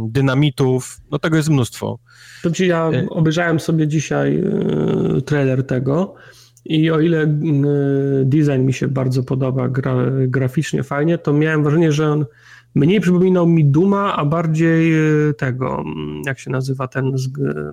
dynamitów, 0.07 1.01
no 1.11 1.19
tego 1.19 1.37
jest 1.37 1.49
mnóstwo. 1.49 1.99
To 2.43 2.51
ci 2.51 2.67
ja 2.67 2.91
obejrzałem 3.09 3.59
sobie 3.59 3.87
dzisiaj 3.87 4.43
trailer 5.25 5.67
tego 5.67 6.15
i 6.71 6.91
o 6.91 6.99
ile 6.99 7.21
mm, 7.21 7.65
design 8.29 8.61
mi 8.65 8.73
się 8.73 8.87
bardzo 8.87 9.23
podoba, 9.23 9.69
gra, 9.69 9.95
graficznie 10.27 10.83
fajnie, 10.83 11.17
to 11.17 11.33
miałem 11.33 11.63
wrażenie, 11.63 11.91
że 11.91 12.11
on 12.11 12.25
mniej 12.75 13.01
przypominał 13.01 13.47
mi 13.47 13.65
Duma, 13.65 14.15
a 14.15 14.25
bardziej 14.25 14.93
e, 14.93 15.33
tego, 15.33 15.79
mm, 15.79 16.21
jak 16.25 16.39
się 16.39 16.51
nazywa 16.51 16.87
ten, 16.87 17.15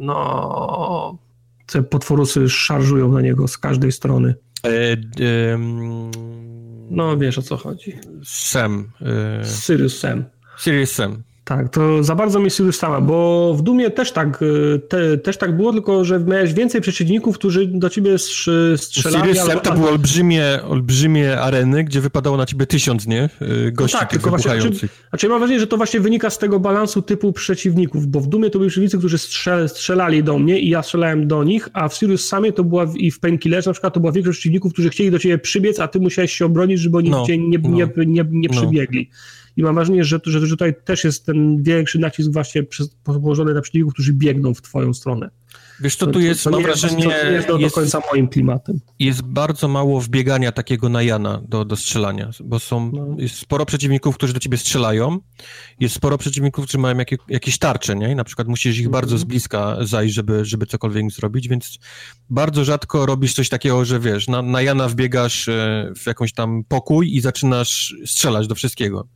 no, 0.00 1.18
te 1.66 1.82
potworusy 1.82 2.48
szarżują 2.48 3.12
na 3.12 3.20
niego 3.20 3.48
z 3.48 3.58
każdej 3.58 3.92
strony. 3.92 4.34
E, 4.64 4.68
e, 4.70 4.96
no, 6.90 7.16
wiesz 7.16 7.38
o 7.38 7.42
co 7.42 7.56
chodzi. 7.56 7.92
Sam. 8.24 8.90
E... 9.40 9.44
Sirius 9.44 9.98
Sam. 9.98 10.24
Sirius 10.58 10.92
Sam. 10.92 11.22
Tak, 11.48 11.68
to 11.68 12.02
za 12.04 12.14
bardzo 12.14 12.40
mi 12.40 12.50
się 12.50 12.72
stała, 12.72 13.00
bo 13.00 13.54
w 13.54 13.62
Dumie 13.62 13.90
też 13.90 14.12
tak, 14.12 14.42
y, 14.42 14.80
te, 14.88 15.18
też 15.18 15.36
tak 15.36 15.56
było, 15.56 15.72
tylko 15.72 16.04
że 16.04 16.20
miałeś 16.20 16.52
więcej 16.52 16.80
przeciwników, 16.80 17.38
którzy 17.38 17.66
do 17.66 17.90
ciebie 17.90 18.18
strzelali. 18.76 19.36
Sam 19.36 19.60
to 19.60 19.72
były 19.72 19.88
olbrzymie, 19.88 20.60
olbrzymie 20.68 21.40
areny, 21.40 21.84
gdzie 21.84 22.00
wypadało 22.00 22.36
na 22.36 22.46
ciebie 22.46 22.66
tysiąc, 22.66 23.06
nie? 23.06 23.28
Y, 23.66 23.72
gości 23.72 23.96
no 23.96 24.00
tak, 24.00 24.10
tylko 24.10 24.30
właśnie, 24.30 24.60
znaczy, 24.60 24.88
znaczy 25.10 25.28
mam 25.28 25.38
wrażenie, 25.38 25.60
że 25.60 25.66
to 25.66 25.76
właśnie 25.76 26.00
wynika 26.00 26.30
z 26.30 26.38
tego 26.38 26.60
balansu 26.60 27.02
typu 27.02 27.32
przeciwników, 27.32 28.06
bo 28.06 28.20
w 28.20 28.26
Dumie 28.26 28.50
to 28.50 28.58
byli 28.58 28.70
przeciwnicy, 28.70 28.98
którzy 28.98 29.18
strzel, 29.18 29.68
strzelali 29.68 30.24
do 30.24 30.38
mnie 30.38 30.60
i 30.60 30.68
ja 30.68 30.82
strzelałem 30.82 31.28
do 31.28 31.44
nich, 31.44 31.68
a 31.72 31.88
w 31.88 31.94
Sirius 31.94 32.28
Samie 32.28 32.52
to 32.52 32.64
była 32.64 32.86
i 32.96 33.10
w 33.10 33.20
Painkillerze 33.20 33.70
na 33.70 33.74
przykład 33.74 33.94
to 33.94 34.00
była 34.00 34.12
większość 34.12 34.38
przeciwników, 34.38 34.72
którzy 34.72 34.90
chcieli 34.90 35.10
do 35.10 35.18
ciebie 35.18 35.38
przybiec, 35.38 35.80
a 35.80 35.88
ty 35.88 36.00
musiałeś 36.00 36.32
się 36.32 36.44
obronić, 36.44 36.80
żeby 36.80 36.96
oni 36.96 37.10
no, 37.10 37.26
cię 37.26 37.38
nie, 37.38 37.58
no, 37.58 37.68
nie, 37.68 37.88
nie, 37.96 38.24
nie, 38.30 38.48
no. 38.48 38.60
przybiegli. 38.60 39.10
I 39.58 39.62
mam 39.62 39.74
wrażenie, 39.74 40.04
że, 40.04 40.20
że, 40.24 40.40
że 40.40 40.48
tutaj 40.48 40.74
też 40.84 41.04
jest 41.04 41.26
ten 41.26 41.62
większy 41.62 41.98
nacisk 41.98 42.32
właśnie 42.32 42.62
położony 43.04 43.54
na 43.54 43.60
przeciwników, 43.60 43.92
którzy 43.92 44.12
biegną 44.12 44.54
w 44.54 44.62
twoją 44.62 44.94
stronę. 44.94 45.30
Wiesz, 45.80 45.96
co 45.96 46.06
tu 46.06 46.20
jest, 46.20 46.44
to, 46.44 46.50
mam 46.50 46.62
wrażenie... 46.62 47.02
To 47.02 47.08
nie 47.08 47.14
jest 47.14 47.48
do, 47.48 47.58
jest, 47.58 47.74
do 47.74 47.80
końca 47.80 48.00
moim 48.10 48.28
klimatem. 48.28 48.80
Jest 48.98 49.22
bardzo 49.22 49.68
mało 49.68 50.00
wbiegania 50.00 50.52
takiego 50.52 50.88
na 50.88 51.02
Jana 51.02 51.42
do, 51.48 51.64
do 51.64 51.76
strzelania, 51.76 52.30
bo 52.44 52.58
są, 52.58 52.92
no. 52.92 53.16
jest 53.18 53.34
sporo 53.34 53.66
przeciwników, 53.66 54.14
którzy 54.14 54.32
do 54.32 54.40
ciebie 54.40 54.58
strzelają, 54.58 55.18
jest 55.80 55.94
sporo 55.94 56.18
przeciwników, 56.18 56.64
którzy 56.64 56.78
mają 56.78 56.98
jakie, 56.98 57.16
jakieś 57.28 57.58
tarcze, 57.58 57.96
nie? 57.96 58.12
I 58.12 58.14
na 58.14 58.24
przykład 58.24 58.48
musisz 58.48 58.74
ich 58.74 58.80
mm 58.80 58.90
-hmm. 58.90 58.92
bardzo 58.92 59.18
z 59.18 59.24
bliska 59.24 59.76
zajść, 59.80 60.14
żeby, 60.14 60.44
żeby 60.44 60.66
cokolwiek 60.66 61.10
zrobić, 61.10 61.48
więc 61.48 61.78
bardzo 62.30 62.64
rzadko 62.64 63.06
robisz 63.06 63.34
coś 63.34 63.48
takiego, 63.48 63.84
że 63.84 64.00
wiesz, 64.00 64.28
na, 64.28 64.42
na 64.42 64.62
Jana 64.62 64.88
wbiegasz 64.88 65.48
e, 65.48 65.92
w 65.96 66.06
jakąś 66.06 66.32
tam 66.32 66.64
pokój 66.68 67.16
i 67.16 67.20
zaczynasz 67.20 67.94
strzelać 68.06 68.46
do 68.46 68.54
wszystkiego. 68.54 69.08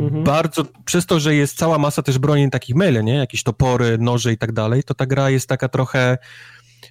Mhm. 0.00 0.24
Bardzo, 0.24 0.64
przez 0.84 1.06
to, 1.06 1.20
że 1.20 1.34
jest 1.34 1.58
cała 1.58 1.78
masa 1.78 2.02
też 2.02 2.18
broni 2.18 2.50
takich 2.50 2.76
mele, 2.76 3.04
nie? 3.04 3.14
Jakieś 3.14 3.42
topory, 3.42 3.98
noże 3.98 4.32
i 4.32 4.38
tak 4.38 4.52
dalej, 4.52 4.82
to 4.82 4.94
ta 4.94 5.06
gra 5.06 5.30
jest 5.30 5.48
taka 5.48 5.68
trochę, 5.68 6.18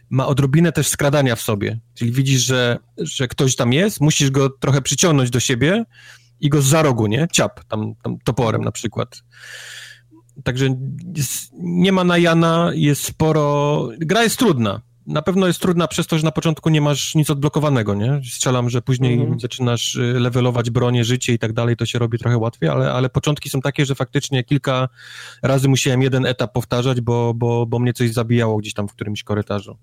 ma 0.10 0.28
odrobinę 0.28 0.72
też 0.72 0.88
skradania 0.88 1.36
w 1.36 1.42
sobie. 1.42 1.80
Czyli 1.94 2.12
widzisz, 2.12 2.42
że, 2.42 2.78
że 2.98 3.28
ktoś 3.28 3.56
tam 3.56 3.74
jest, 3.74 4.02
musisz 4.02 4.32
go 4.32 4.50
trochę 4.50 4.82
przyciągnąć 4.82 5.30
do 5.30 5.40
siebie 5.40 5.86
i 6.40 6.50
go 6.50 6.62
za 6.62 6.82
rogu, 6.82 7.08
nie? 7.08 7.28
Ciap, 7.32 7.64
tam, 7.64 7.96
tam 8.04 8.18
toporem 8.24 8.62
na 8.64 8.72
przykład. 8.72 9.24
także 10.44 10.76
jest, 11.16 11.52
nie 11.54 11.92
ma 11.92 12.04
na 12.04 12.18
Jana, 12.18 12.72
jest 12.74 13.04
sporo... 13.04 13.90
Gra 14.00 14.24
jest 14.24 14.38
trudna. 14.40 14.82
Na 15.08 15.22
pewno 15.22 15.48
jest 15.48 15.60
trudna 15.60 15.88
przez 15.88 16.08
to, 16.08 16.18
że 16.18 16.24
na 16.24 16.32
początku 16.32 16.70
nie 16.70 16.82
masz 16.82 17.16
nic 17.16 17.30
odblokowanego, 17.30 17.96
nie? 17.96 18.22
Strzelam, 18.32 18.70
że 18.70 18.82
później 18.82 19.14
mhm. 19.14 19.40
zaczynasz 19.40 19.96
y, 19.96 20.20
levelować 20.20 20.70
bronię, 20.70 21.04
życie 21.04 21.34
i 21.34 21.40
tak 21.40 21.54
dalej, 21.54 21.78
to 21.78 21.86
się 21.86 22.00
robi 22.00 22.18
trochę 22.18 22.38
łatwiej, 22.38 22.70
ale, 22.70 22.92
ale 22.92 23.10
początki 23.10 23.50
są 23.50 23.62
takie, 23.62 23.86
że 23.86 23.96
faktycznie 23.96 24.44
kilka 24.44 24.90
razy 25.44 25.68
musiałem 25.68 26.02
jeden 26.02 26.26
etap 26.26 26.54
powtarzać, 26.54 27.02
bo, 27.02 27.34
bo, 27.34 27.66
bo 27.66 27.80
mnie 27.80 27.94
coś 27.94 28.14
zabijało 28.14 28.58
gdzieś 28.58 28.74
tam 28.74 28.88
w 28.88 28.94
którymś 28.94 29.24
korytarzu. 29.24 29.78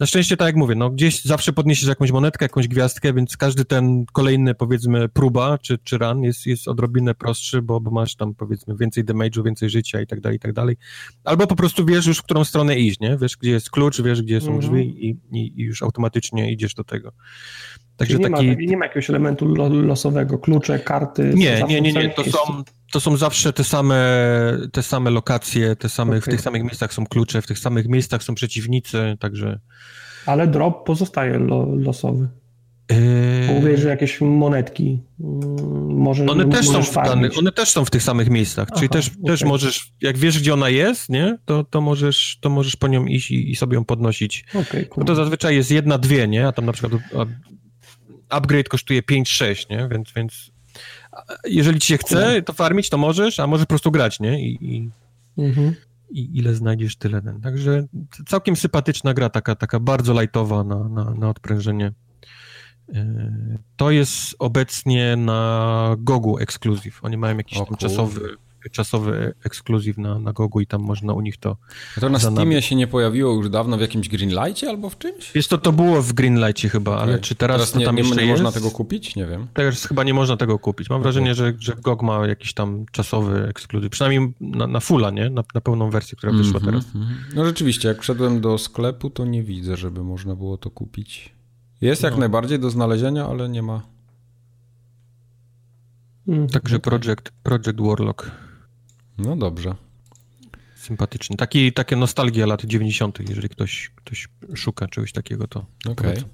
Na 0.00 0.06
szczęście, 0.06 0.36
tak 0.36 0.46
jak 0.46 0.56
mówię, 0.56 0.74
no 0.74 0.90
gdzieś 0.90 1.22
zawsze 1.22 1.52
podniesiesz 1.52 1.88
jakąś 1.88 2.12
monetkę, 2.12 2.44
jakąś 2.44 2.68
gwiazdkę, 2.68 3.12
więc 3.12 3.36
każdy 3.36 3.64
ten 3.64 4.04
kolejny, 4.12 4.54
powiedzmy, 4.54 5.08
próba 5.08 5.58
czy, 5.58 5.78
czy 5.78 5.98
run 5.98 6.22
jest, 6.22 6.46
jest 6.46 6.68
odrobinę 6.68 7.14
prostszy, 7.14 7.62
bo, 7.62 7.80
bo 7.80 7.90
masz 7.90 8.16
tam, 8.16 8.34
powiedzmy, 8.34 8.76
więcej 8.76 9.04
damage'u, 9.04 9.44
więcej 9.44 9.70
życia 9.70 10.00
i 10.00 10.06
tak 10.06 10.20
dalej, 10.20 10.36
i 10.36 10.40
tak 10.40 10.52
dalej. 10.52 10.76
Albo 11.24 11.46
po 11.46 11.56
prostu 11.56 11.86
wiesz 11.86 12.06
już, 12.06 12.18
w 12.18 12.22
którą 12.22 12.44
stronę 12.44 12.78
iść, 12.78 13.00
nie? 13.00 13.16
Wiesz, 13.16 13.36
gdzie 13.36 13.50
jest 13.50 13.70
klucz, 13.70 14.02
wiesz, 14.02 14.22
gdzie 14.22 14.40
są 14.40 14.46
mm 14.46 14.60
-hmm. 14.60 14.62
drzwi 14.62 15.06
i, 15.06 15.18
i, 15.32 15.60
i, 15.60 15.62
już 15.62 15.82
automatycznie 15.82 16.52
idziesz 16.52 16.74
do 16.74 16.84
tego. 16.84 17.12
Także 17.96 18.18
nie, 18.18 18.30
taki... 18.30 18.46
ma, 18.46 18.54
nie 18.58 18.76
ma 18.76 18.84
jakiegoś 18.84 19.10
elementu 19.10 19.54
losowego, 19.70 20.38
klucze, 20.38 20.78
karty? 20.78 21.32
Nie, 21.34 21.64
nie, 21.68 21.80
nie, 21.80 21.92
nie, 21.92 22.10
to 22.10 22.24
są, 22.24 22.64
to 22.92 23.00
są 23.00 23.16
zawsze 23.16 23.52
te 23.52 23.64
same, 23.64 23.96
te 24.72 24.82
same 24.82 25.10
lokacje, 25.10 25.76
te 25.76 25.88
same, 25.88 26.10
okay. 26.10 26.20
w 26.20 26.24
tych 26.24 26.40
samych 26.40 26.62
miejscach 26.62 26.92
są 26.94 27.06
klucze, 27.06 27.42
w 27.42 27.46
tych 27.46 27.58
samych 27.58 27.88
miejscach 27.88 28.22
są 28.22 28.34
przeciwnicy, 28.34 29.16
także... 29.20 29.60
Ale 30.26 30.46
drop 30.46 30.86
pozostaje 30.86 31.38
lo, 31.38 31.66
losowy. 31.74 32.28
Yy... 32.90 33.54
Mówię, 33.54 33.78
że 33.78 33.88
jakieś 33.88 34.20
monetki 34.20 35.02
mm, 35.20 35.96
może 35.96 36.26
one 36.26 36.48
też 36.48 36.68
są 36.68 36.82
w 36.82 36.94
danych, 36.94 37.38
One 37.38 37.52
też 37.52 37.68
są 37.68 37.84
w 37.84 37.90
tych 37.90 38.02
samych 38.02 38.30
miejscach, 38.30 38.68
Aha, 38.70 38.78
czyli 38.78 38.88
też, 38.88 39.08
okay. 39.08 39.22
też 39.24 39.44
możesz, 39.44 39.92
jak 40.00 40.18
wiesz, 40.18 40.38
gdzie 40.38 40.54
ona 40.54 40.68
jest, 40.68 41.08
nie, 41.08 41.38
to, 41.44 41.64
to, 41.64 41.80
możesz, 41.80 42.38
to 42.40 42.50
możesz 42.50 42.76
po 42.76 42.88
nią 42.88 43.06
iść 43.06 43.30
i, 43.30 43.50
i 43.50 43.56
sobie 43.56 43.74
ją 43.74 43.84
podnosić. 43.84 44.44
Okay, 44.54 44.86
cool. 44.86 45.06
to 45.06 45.14
zazwyczaj 45.14 45.56
jest 45.56 45.70
jedna, 45.70 45.98
dwie, 45.98 46.28
nie, 46.28 46.46
a 46.46 46.52
tam 46.52 46.66
na 46.66 46.72
przykład 46.72 47.02
upgrade 48.28 48.68
kosztuje 48.68 49.02
5-6, 49.02 49.70
nie, 49.70 49.88
więc, 49.90 50.12
więc 50.16 50.49
jeżeli 51.44 51.80
ci 51.80 51.88
się 51.88 51.98
chce 51.98 52.42
to 52.42 52.52
farmić, 52.52 52.90
to 52.90 52.98
możesz, 52.98 53.40
a 53.40 53.46
możesz 53.46 53.66
po 53.66 53.68
prostu 53.68 53.90
grać, 53.90 54.20
nie, 54.20 54.42
i, 54.48 54.74
i... 54.74 54.90
Mhm 55.38 55.74
i 56.10 56.38
ile 56.38 56.54
znajdziesz, 56.54 56.96
tyle. 56.96 57.22
Także 57.42 57.86
całkiem 58.26 58.56
sympatyczna 58.56 59.14
gra, 59.14 59.28
taka, 59.28 59.54
taka 59.54 59.80
bardzo 59.80 60.20
lightowa 60.20 60.64
na, 60.64 60.88
na, 60.88 61.14
na 61.14 61.28
odprężenie. 61.28 61.92
E, 62.94 63.58
to 63.76 63.90
jest 63.90 64.34
obecnie 64.38 65.16
na 65.16 65.96
Gogu 65.98 66.38
ekskluzyw. 66.38 67.04
Oni 67.04 67.16
mają 67.16 67.36
jakiś 67.36 67.58
tam 67.58 67.76
czasowy 67.76 68.20
czasowy 68.72 69.34
ekskluzyw 69.44 69.98
na, 69.98 70.18
na 70.18 70.32
Gogu 70.32 70.60
i 70.60 70.66
tam 70.66 70.82
można 70.82 71.12
u 71.12 71.20
nich 71.20 71.36
to... 71.36 71.56
A 71.96 72.00
to 72.00 72.08
na 72.08 72.18
Steamie 72.18 72.62
się 72.62 72.76
nie 72.76 72.86
pojawiło 72.86 73.34
już 73.34 73.50
dawno 73.50 73.78
w 73.78 73.80
jakimś 73.80 74.08
Greenlightie 74.08 74.68
albo 74.68 74.90
w 74.90 74.98
czymś? 74.98 75.34
Jest 75.34 75.48
to, 75.50 75.58
to 75.58 75.72
było 75.72 76.02
w 76.02 76.12
Greenlightie 76.12 76.68
chyba, 76.68 76.90
okay. 76.92 77.02
ale 77.02 77.18
czy 77.18 77.34
teraz, 77.34 77.56
teraz 77.56 77.74
nie, 77.74 77.84
tam 77.86 77.96
nie, 77.96 78.02
jeszcze 78.02 78.24
nie 78.24 78.30
można 78.30 78.52
tego 78.52 78.70
kupić? 78.70 79.16
Nie 79.16 79.26
wiem. 79.26 79.46
Teraz 79.54 79.84
chyba 79.84 80.04
nie 80.04 80.14
można 80.14 80.36
tego 80.36 80.58
kupić. 80.58 80.90
Mam 80.90 81.00
okay. 81.00 81.12
wrażenie, 81.12 81.34
że, 81.34 81.52
że 81.58 81.76
GOG 81.76 82.02
ma 82.02 82.26
jakiś 82.26 82.54
tam 82.54 82.86
czasowy 82.92 83.46
ekskluzyw, 83.48 83.90
przynajmniej 83.90 84.34
na, 84.40 84.66
na 84.66 84.80
fulla, 84.80 85.10
nie? 85.10 85.30
Na, 85.30 85.42
na 85.54 85.60
pełną 85.60 85.90
wersję, 85.90 86.16
która 86.16 86.32
wyszła 86.32 86.60
mm 86.60 86.62
-hmm, 86.62 86.64
teraz. 86.64 86.94
Mm 86.94 87.06
-hmm. 87.06 87.14
No 87.34 87.44
rzeczywiście, 87.44 87.88
jak 87.88 88.02
wszedłem 88.02 88.40
do 88.40 88.58
sklepu, 88.58 89.10
to 89.10 89.24
nie 89.24 89.42
widzę, 89.42 89.76
żeby 89.76 90.04
można 90.04 90.36
było 90.36 90.58
to 90.58 90.70
kupić. 90.70 91.34
Jest 91.80 92.02
jak 92.02 92.12
no. 92.12 92.18
najbardziej 92.18 92.58
do 92.58 92.70
znalezienia, 92.70 93.26
ale 93.26 93.48
nie 93.48 93.62
ma. 93.62 93.82
Także 96.52 96.76
okay. 96.76 96.98
Project, 96.98 97.30
Project 97.42 97.80
Warlock. 97.80 98.30
No 99.24 99.36
dobrze. 99.36 99.74
Sympatyczny. 100.76 101.36
Taki, 101.36 101.72
takie 101.72 101.96
nostalgia 101.96 102.46
lat 102.46 102.64
90., 102.64 103.28
jeżeli 103.28 103.48
ktoś, 103.48 103.90
ktoś 103.96 104.28
szuka 104.54 104.88
czegoś 104.88 105.12
takiego, 105.12 105.48
to. 105.48 105.64
Okej. 105.88 106.18
Okay. 106.18 106.24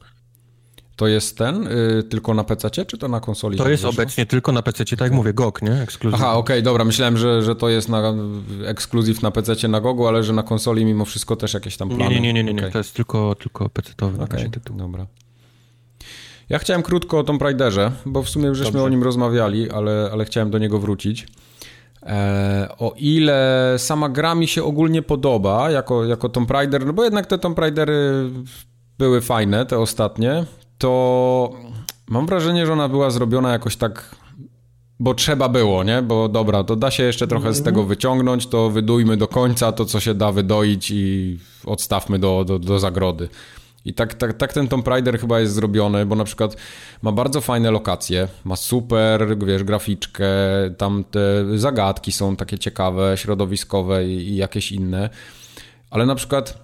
To 0.96 1.06
jest 1.06 1.38
ten 1.38 1.66
y, 1.66 2.02
tylko 2.02 2.34
na 2.34 2.44
PC, 2.44 2.70
czy 2.86 2.98
to 2.98 3.08
na 3.08 3.20
konsoli? 3.20 3.58
To 3.58 3.68
jest 3.68 3.82
wyszło? 3.82 4.02
obecnie 4.02 4.26
tylko 4.26 4.52
na 4.52 4.62
PC, 4.62 4.84
tak 4.84 5.00
jak 5.00 5.12
mówię, 5.12 5.34
GOG, 5.34 5.62
nie? 5.62 5.82
Ekskluzyw. 5.82 6.20
Aha, 6.20 6.32
okej, 6.32 6.40
okay, 6.40 6.62
dobra. 6.62 6.84
Myślałem, 6.84 7.16
że, 7.16 7.42
że 7.42 7.56
to 7.56 7.68
jest 7.68 7.88
na 7.88 8.14
ekskluzyw 8.66 9.22
na 9.22 9.30
PC 9.30 9.68
na 9.68 9.80
GOGu, 9.80 10.06
ale 10.06 10.24
że 10.24 10.32
na 10.32 10.42
konsoli 10.42 10.84
mimo 10.84 11.04
wszystko 11.04 11.36
też 11.36 11.54
jakieś 11.54 11.76
tam 11.76 11.88
plany. 11.88 12.14
Nie, 12.14 12.20
nie, 12.20 12.32
nie, 12.32 12.44
nie, 12.44 12.54
nie. 12.54 12.60
Okay. 12.60 12.72
to 12.72 12.78
jest 12.78 12.94
tylko, 12.94 13.34
tylko 13.34 13.66
PC-towy 13.66 14.22
okay. 14.22 14.50
tytuł. 14.50 14.76
Dobra. 14.76 15.06
Ja 16.48 16.58
chciałem 16.58 16.82
krótko 16.82 17.18
o 17.18 17.24
Tomb 17.24 17.42
Raiderze, 17.42 17.92
bo 18.06 18.22
w 18.22 18.28
sumie 18.28 18.46
już 18.46 18.58
żeśmy 18.58 18.82
o 18.82 18.88
nim 18.88 19.02
rozmawiali, 19.02 19.70
ale, 19.70 20.08
ale 20.12 20.24
chciałem 20.24 20.50
do 20.50 20.58
niego 20.58 20.78
wrócić. 20.78 21.26
E, 22.06 22.68
o 22.78 22.94
ile 22.96 23.74
sama 23.78 24.08
gra 24.08 24.34
mi 24.34 24.48
się 24.48 24.64
ogólnie 24.64 25.02
podoba 25.02 25.70
jako, 25.70 26.04
jako 26.04 26.28
Tomb 26.28 26.50
Raider, 26.50 26.86
no 26.86 26.92
bo 26.92 27.04
jednak 27.04 27.26
te 27.26 27.38
Tomb 27.38 27.58
Raidery 27.58 28.30
były 28.98 29.20
fajne, 29.20 29.66
te 29.66 29.78
ostatnie, 29.78 30.44
to 30.78 31.50
mam 32.08 32.26
wrażenie, 32.26 32.66
że 32.66 32.72
ona 32.72 32.88
była 32.88 33.10
zrobiona 33.10 33.52
jakoś 33.52 33.76
tak 33.76 34.16
bo 35.00 35.14
trzeba 35.14 35.48
było, 35.48 35.84
nie? 35.84 36.02
Bo 36.02 36.28
dobra, 36.28 36.64
to 36.64 36.76
da 36.76 36.90
się 36.90 37.02
jeszcze 37.02 37.26
trochę 37.26 37.54
z 37.54 37.62
tego 37.62 37.84
wyciągnąć, 37.84 38.46
to 38.46 38.70
wydujmy 38.70 39.16
do 39.16 39.28
końca 39.28 39.72
to, 39.72 39.84
co 39.84 40.00
się 40.00 40.14
da 40.14 40.32
wydoić 40.32 40.90
i 40.90 41.38
odstawmy 41.66 42.18
do, 42.18 42.44
do, 42.44 42.58
do 42.58 42.78
zagrody. 42.78 43.28
I 43.86 43.94
tak, 43.94 44.14
tak, 44.14 44.32
tak 44.32 44.52
ten 44.52 44.68
Tomb 44.68 44.88
Raider 44.88 45.18
chyba 45.18 45.40
jest 45.40 45.54
zrobiony, 45.54 46.06
bo 46.06 46.16
na 46.16 46.24
przykład 46.24 46.56
ma 47.02 47.12
bardzo 47.12 47.40
fajne 47.40 47.70
lokacje, 47.70 48.28
ma 48.44 48.56
super, 48.56 49.38
wiesz, 49.46 49.64
graficzkę, 49.64 50.26
tam 50.78 51.04
te 51.10 51.58
zagadki 51.58 52.12
są 52.12 52.36
takie 52.36 52.58
ciekawe, 52.58 53.16
środowiskowe 53.16 54.06
i, 54.06 54.28
i 54.28 54.36
jakieś 54.36 54.72
inne. 54.72 55.10
Ale 55.90 56.06
na 56.06 56.14
przykład 56.14 56.58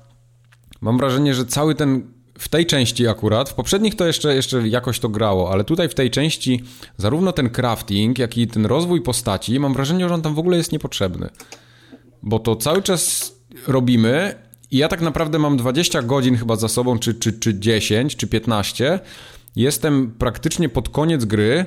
mam 0.80 0.98
wrażenie, 0.98 1.34
że 1.34 1.46
cały 1.46 1.74
ten 1.74 2.12
w 2.38 2.48
tej 2.48 2.66
części 2.66 3.08
akurat, 3.08 3.50
w 3.50 3.54
poprzednich 3.54 3.94
to 3.94 4.06
jeszcze, 4.06 4.34
jeszcze 4.34 4.68
jakoś 4.68 4.98
to 4.98 5.08
grało, 5.08 5.52
ale 5.52 5.64
tutaj 5.64 5.88
w 5.88 5.94
tej 5.94 6.10
części 6.10 6.64
zarówno 6.96 7.32
ten 7.32 7.50
crafting, 7.50 8.18
jak 8.18 8.38
i 8.38 8.46
ten 8.46 8.66
rozwój 8.66 9.02
postaci, 9.02 9.60
mam 9.60 9.74
wrażenie, 9.74 10.08
że 10.08 10.14
on 10.14 10.22
tam 10.22 10.34
w 10.34 10.38
ogóle 10.38 10.56
jest 10.56 10.72
niepotrzebny. 10.72 11.28
Bo 12.22 12.38
to 12.38 12.56
cały 12.56 12.82
czas 12.82 13.32
robimy 13.66 14.34
i 14.72 14.76
ja 14.76 14.88
tak 14.88 15.00
naprawdę 15.00 15.38
mam 15.38 15.56
20 15.56 16.02
godzin 16.02 16.36
chyba 16.36 16.56
za 16.56 16.68
sobą, 16.68 16.98
czy, 16.98 17.14
czy, 17.14 17.32
czy 17.32 17.54
10, 17.54 18.16
czy 18.16 18.26
15. 18.26 19.00
Jestem 19.56 20.10
praktycznie 20.18 20.68
pod 20.68 20.88
koniec 20.88 21.24
gry. 21.24 21.66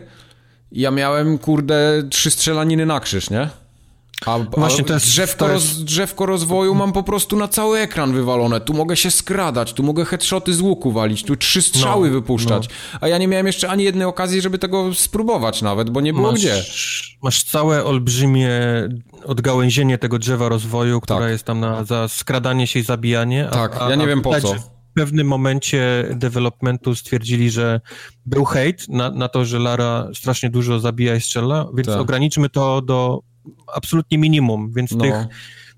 Ja 0.71 0.91
miałem, 0.91 1.37
kurde, 1.37 2.03
trzy 2.09 2.31
strzelaniny 2.31 2.85
na 2.85 2.99
krzyż, 2.99 3.29
nie? 3.29 3.49
A, 4.25 4.39
Właśnie 4.39 4.83
to 4.83 4.93
jest, 4.93 5.05
drzewko, 5.05 5.45
to 5.45 5.51
jest... 5.51 5.67
Roz, 5.67 5.83
drzewko 5.83 6.25
rozwoju 6.25 6.75
mam 6.75 6.93
po 6.93 7.03
prostu 7.03 7.37
na 7.37 7.47
cały 7.47 7.79
ekran 7.79 8.13
wywalone. 8.13 8.61
Tu 8.61 8.73
mogę 8.73 8.97
się 8.97 9.11
skradać, 9.11 9.73
tu 9.73 9.83
mogę 9.83 10.05
headshoty 10.05 10.53
z 10.53 10.61
łuku 10.61 10.91
walić, 10.91 11.23
tu 11.23 11.35
trzy 11.35 11.61
strzały 11.61 12.07
no, 12.07 12.13
wypuszczać. 12.13 12.69
No. 12.69 12.99
A 13.01 13.07
ja 13.07 13.17
nie 13.17 13.27
miałem 13.27 13.47
jeszcze 13.47 13.69
ani 13.69 13.83
jednej 13.83 14.07
okazji, 14.07 14.41
żeby 14.41 14.57
tego 14.57 14.93
spróbować 14.93 15.61
nawet, 15.61 15.89
bo 15.89 16.01
nie 16.01 16.13
było 16.13 16.31
masz, 16.31 16.39
gdzie. 16.39 16.63
Masz 17.23 17.43
całe 17.43 17.83
olbrzymie 17.83 18.49
odgałęzienie 19.25 19.97
tego 19.97 20.19
drzewa 20.19 20.49
rozwoju, 20.49 21.01
które 21.01 21.19
tak. 21.19 21.29
jest 21.29 21.43
tam 21.43 21.59
na, 21.59 21.83
za 21.83 22.07
skradanie 22.07 22.67
się 22.67 22.79
i 22.79 22.83
zabijanie. 22.83 23.47
A, 23.49 23.51
tak, 23.51 23.89
ja 23.89 23.95
nie 23.95 24.07
wiem 24.07 24.21
po 24.21 24.41
co. 24.41 24.53
W 24.53 24.97
pewnym 24.97 25.27
momencie 25.27 26.09
developmentu 26.11 26.95
stwierdzili, 26.95 27.49
że 27.49 27.81
był 28.25 28.45
hejt 28.45 28.89
na, 28.89 29.11
na 29.11 29.27
to, 29.27 29.45
że 29.45 29.59
Lara 29.59 30.07
strasznie 30.13 30.49
dużo 30.49 30.79
zabija 30.79 31.15
i 31.15 31.21
strzela, 31.21 31.65
więc 31.73 31.87
tak. 31.87 31.99
ograniczmy 31.99 32.49
to 32.49 32.81
do 32.81 33.19
absolutnie 33.75 34.17
minimum, 34.17 34.71
więc 34.75 34.91
no. 34.91 35.03
tych, 35.03 35.15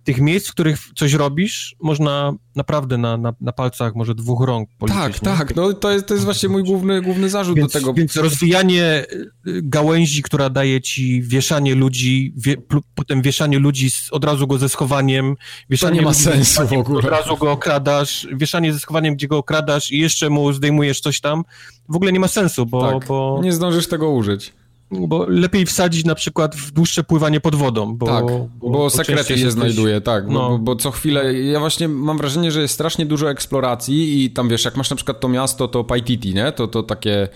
tych 0.07 0.21
miejsc, 0.21 0.47
w 0.47 0.51
których 0.51 0.79
coś 0.95 1.13
robisz, 1.13 1.75
można 1.81 2.33
naprawdę 2.55 2.97
na, 2.97 3.17
na, 3.17 3.33
na 3.41 3.51
palcach 3.51 3.95
może 3.95 4.15
dwóch 4.15 4.45
rąk 4.45 4.69
policzyć. 4.77 5.19
Tak, 5.19 5.21
nie? 5.21 5.37
tak, 5.37 5.55
no 5.55 5.73
to 5.73 5.91
jest, 5.91 6.05
to 6.05 6.13
jest 6.13 6.25
właśnie 6.25 6.49
mój 6.49 6.63
główny, 6.63 7.01
główny 7.01 7.29
zarzut 7.29 7.57
więc, 7.57 7.73
do 7.73 7.79
tego. 7.79 7.93
Więc 7.93 8.15
rozwijanie 8.15 9.05
y, 9.47 9.61
gałęzi, 9.63 10.21
która 10.21 10.49
daje 10.49 10.81
ci 10.81 11.21
wieszanie 11.21 11.75
ludzi, 11.75 12.33
wie, 12.37 12.55
potem 12.95 13.21
wieszanie 13.21 13.59
ludzi 13.59 13.91
z, 13.91 14.09
od 14.11 14.25
razu 14.25 14.47
go 14.47 14.57
ze 14.57 14.69
schowaniem, 14.69 15.35
wieszanie 15.69 15.95
to 15.95 16.01
nie 16.01 16.05
ma 16.05 16.13
sensu 16.13 16.67
w 16.67 16.73
ogóle. 16.73 16.99
Od 16.99 17.05
razu 17.05 17.37
go 17.37 17.51
okradasz, 17.51 18.27
wieszanie 18.33 18.73
ze 18.73 18.79
schowaniem, 18.79 19.15
gdzie 19.15 19.27
go 19.27 19.37
okradasz 19.37 19.91
i 19.91 19.99
jeszcze 19.99 20.29
mu 20.29 20.53
zdejmujesz 20.53 21.01
coś 21.01 21.21
tam, 21.21 21.43
w 21.89 21.95
ogóle 21.95 22.11
nie 22.11 22.19
ma 22.19 22.27
sensu, 22.27 22.65
bo... 22.65 22.91
Tak, 22.91 23.07
bo... 23.07 23.39
nie 23.43 23.53
zdążysz 23.53 23.87
tego 23.87 24.09
użyć. 24.09 24.53
Bo 24.91 25.25
lepiej 25.29 25.65
wsadzić 25.65 26.05
na 26.05 26.15
przykład 26.15 26.55
w 26.55 26.71
dłuższe 26.71 27.03
pływanie 27.03 27.39
pod 27.39 27.55
wodą. 27.55 27.95
Bo, 27.95 28.05
tak, 28.05 28.25
bo, 28.25 28.69
bo 28.69 28.89
sekrety 28.89 29.27
się 29.27 29.33
jesteś... 29.33 29.53
znajduje, 29.53 30.01
tak. 30.01 30.27
No. 30.27 30.49
Bo, 30.49 30.57
bo, 30.57 30.75
co 30.75 30.91
chwilę, 30.91 31.33
ja 31.33 31.59
właśnie 31.59 31.87
mam 31.87 32.17
wrażenie, 32.17 32.51
że 32.51 32.61
jest 32.61 32.73
strasznie 32.73 33.05
dużo 33.05 33.31
eksploracji 33.31 34.23
i 34.23 34.31
tam 34.31 34.49
wiesz, 34.49 34.65
jak 34.65 34.75
masz 34.75 34.89
na 34.89 34.95
przykład 34.95 35.19
to 35.19 35.29
miasto, 35.29 35.67
to 35.67 35.83
Paititi, 35.83 36.33
nie? 36.33 36.51
To, 36.51 36.67
to 36.67 36.83
takie 36.83 37.27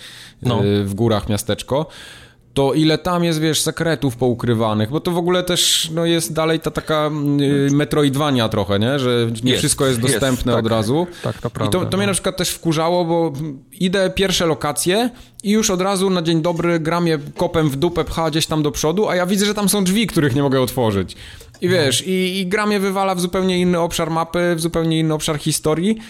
no. 0.42 0.66
y, 0.66 0.84
w 0.84 0.94
górach 0.94 1.30
miasteczko 1.30 1.86
to 2.54 2.74
ile 2.74 2.98
tam 2.98 3.24
jest, 3.24 3.40
wiesz, 3.40 3.62
sekretów 3.62 4.16
poukrywanych, 4.16 4.90
bo 4.90 5.00
to 5.00 5.12
w 5.12 5.18
ogóle 5.18 5.44
też 5.44 5.90
no, 5.94 6.06
jest 6.06 6.34
dalej 6.34 6.60
ta 6.60 6.72
taka 6.72 7.10
y, 7.42 7.72
metroidwania 7.72 8.50
trochę, 8.50 8.80
nie? 8.80 9.00
Że 9.00 9.28
nie 9.44 9.52
Jest, 9.52 9.60
wszystko 9.60 9.86
jest 9.86 10.02
jest, 10.02 10.14
dostępne 10.14 10.54
tak. 10.54 10.66
od 10.66 10.72
razu. 10.72 11.08
Tak, 11.24 11.42
to 11.42 11.48
I 11.48 11.52
prawda. 11.52 11.80
to, 11.80 11.86
to 11.86 11.98
mnie 11.98 12.06
no. 12.06 12.10
na 12.10 12.14
przykład 12.14 12.38
też 12.38 12.50
wkurzało, 12.50 13.06
bo 13.06 13.34
idę 13.72 14.10
pierwsze 14.10 14.46
lokacje 14.46 15.10
i 15.44 15.52
już 15.52 15.70
od 15.70 15.82
razu 15.82 16.10
na 16.10 16.22
dzień 16.22 16.42
dobry 16.42 16.80
gram 16.80 17.08
je 17.08 17.20
kopem 17.38 17.70
w 17.70 17.76
dupę, 17.76 18.04
pcha 18.04 18.30
gdzieś 18.30 18.48
tam 18.48 18.64
do 18.64 18.72
przodu, 18.72 19.10
a 19.10 19.16
ja 19.16 19.26
widzę, 19.26 19.46
że 19.46 19.54
tam 19.54 19.70
są 19.70 19.84
drzwi, 19.84 20.08
których 20.08 20.36
nie 20.36 20.44
mogę 20.44 20.62
otworzyć. 20.62 21.16
I 21.62 21.70
wiesz, 21.70 22.08
i, 22.08 22.40
i 22.40 22.48
gra 22.48 22.66
mnie 22.66 22.80
wywala 22.80 23.16
w 23.16 23.22
zupełnie 23.22 23.60
inny 23.60 23.80
obszar 23.80 24.12
mapy, 24.12 24.56
w 24.56 24.62
zupełnie 24.62 25.00
inny 25.00 25.14
obszar 25.14 25.38
historii, 25.38 25.92
i 25.92 26.02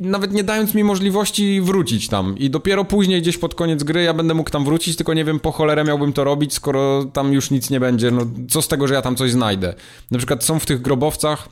nawet 0.00 0.32
nie 0.32 0.44
dając 0.44 0.74
mi 0.74 0.84
możliwości 0.84 1.60
wrócić 1.60 2.08
tam. 2.08 2.38
I 2.38 2.50
dopiero 2.50 2.84
później, 2.84 3.22
gdzieś 3.22 3.38
pod 3.38 3.54
koniec 3.54 3.82
gry, 3.82 4.02
ja 4.02 4.14
będę 4.14 4.34
mógł 4.34 4.50
tam 4.50 4.64
wrócić, 4.64 4.96
tylko 4.96 5.14
nie 5.14 5.24
wiem 5.24 5.40
po 5.40 5.52
cholerę 5.52 5.84
miałbym 5.84 6.12
to 6.12 6.24
robić, 6.24 6.54
skoro 6.54 7.04
tam 7.04 7.32
już 7.32 7.50
nic 7.50 7.70
nie 7.70 7.80
będzie. 7.80 8.10
No, 8.10 8.22
co 8.48 8.62
z 8.62 8.68
tego, 8.68 8.88
że 8.88 8.94
ja 8.94 9.02
tam 9.02 9.16
coś 9.16 9.30
znajdę? 9.30 9.74
Na 10.10 10.18
przykład 10.18 10.44
są 10.44 10.58
w 10.58 10.66
tych 10.66 10.82
grobowcach 10.82 11.48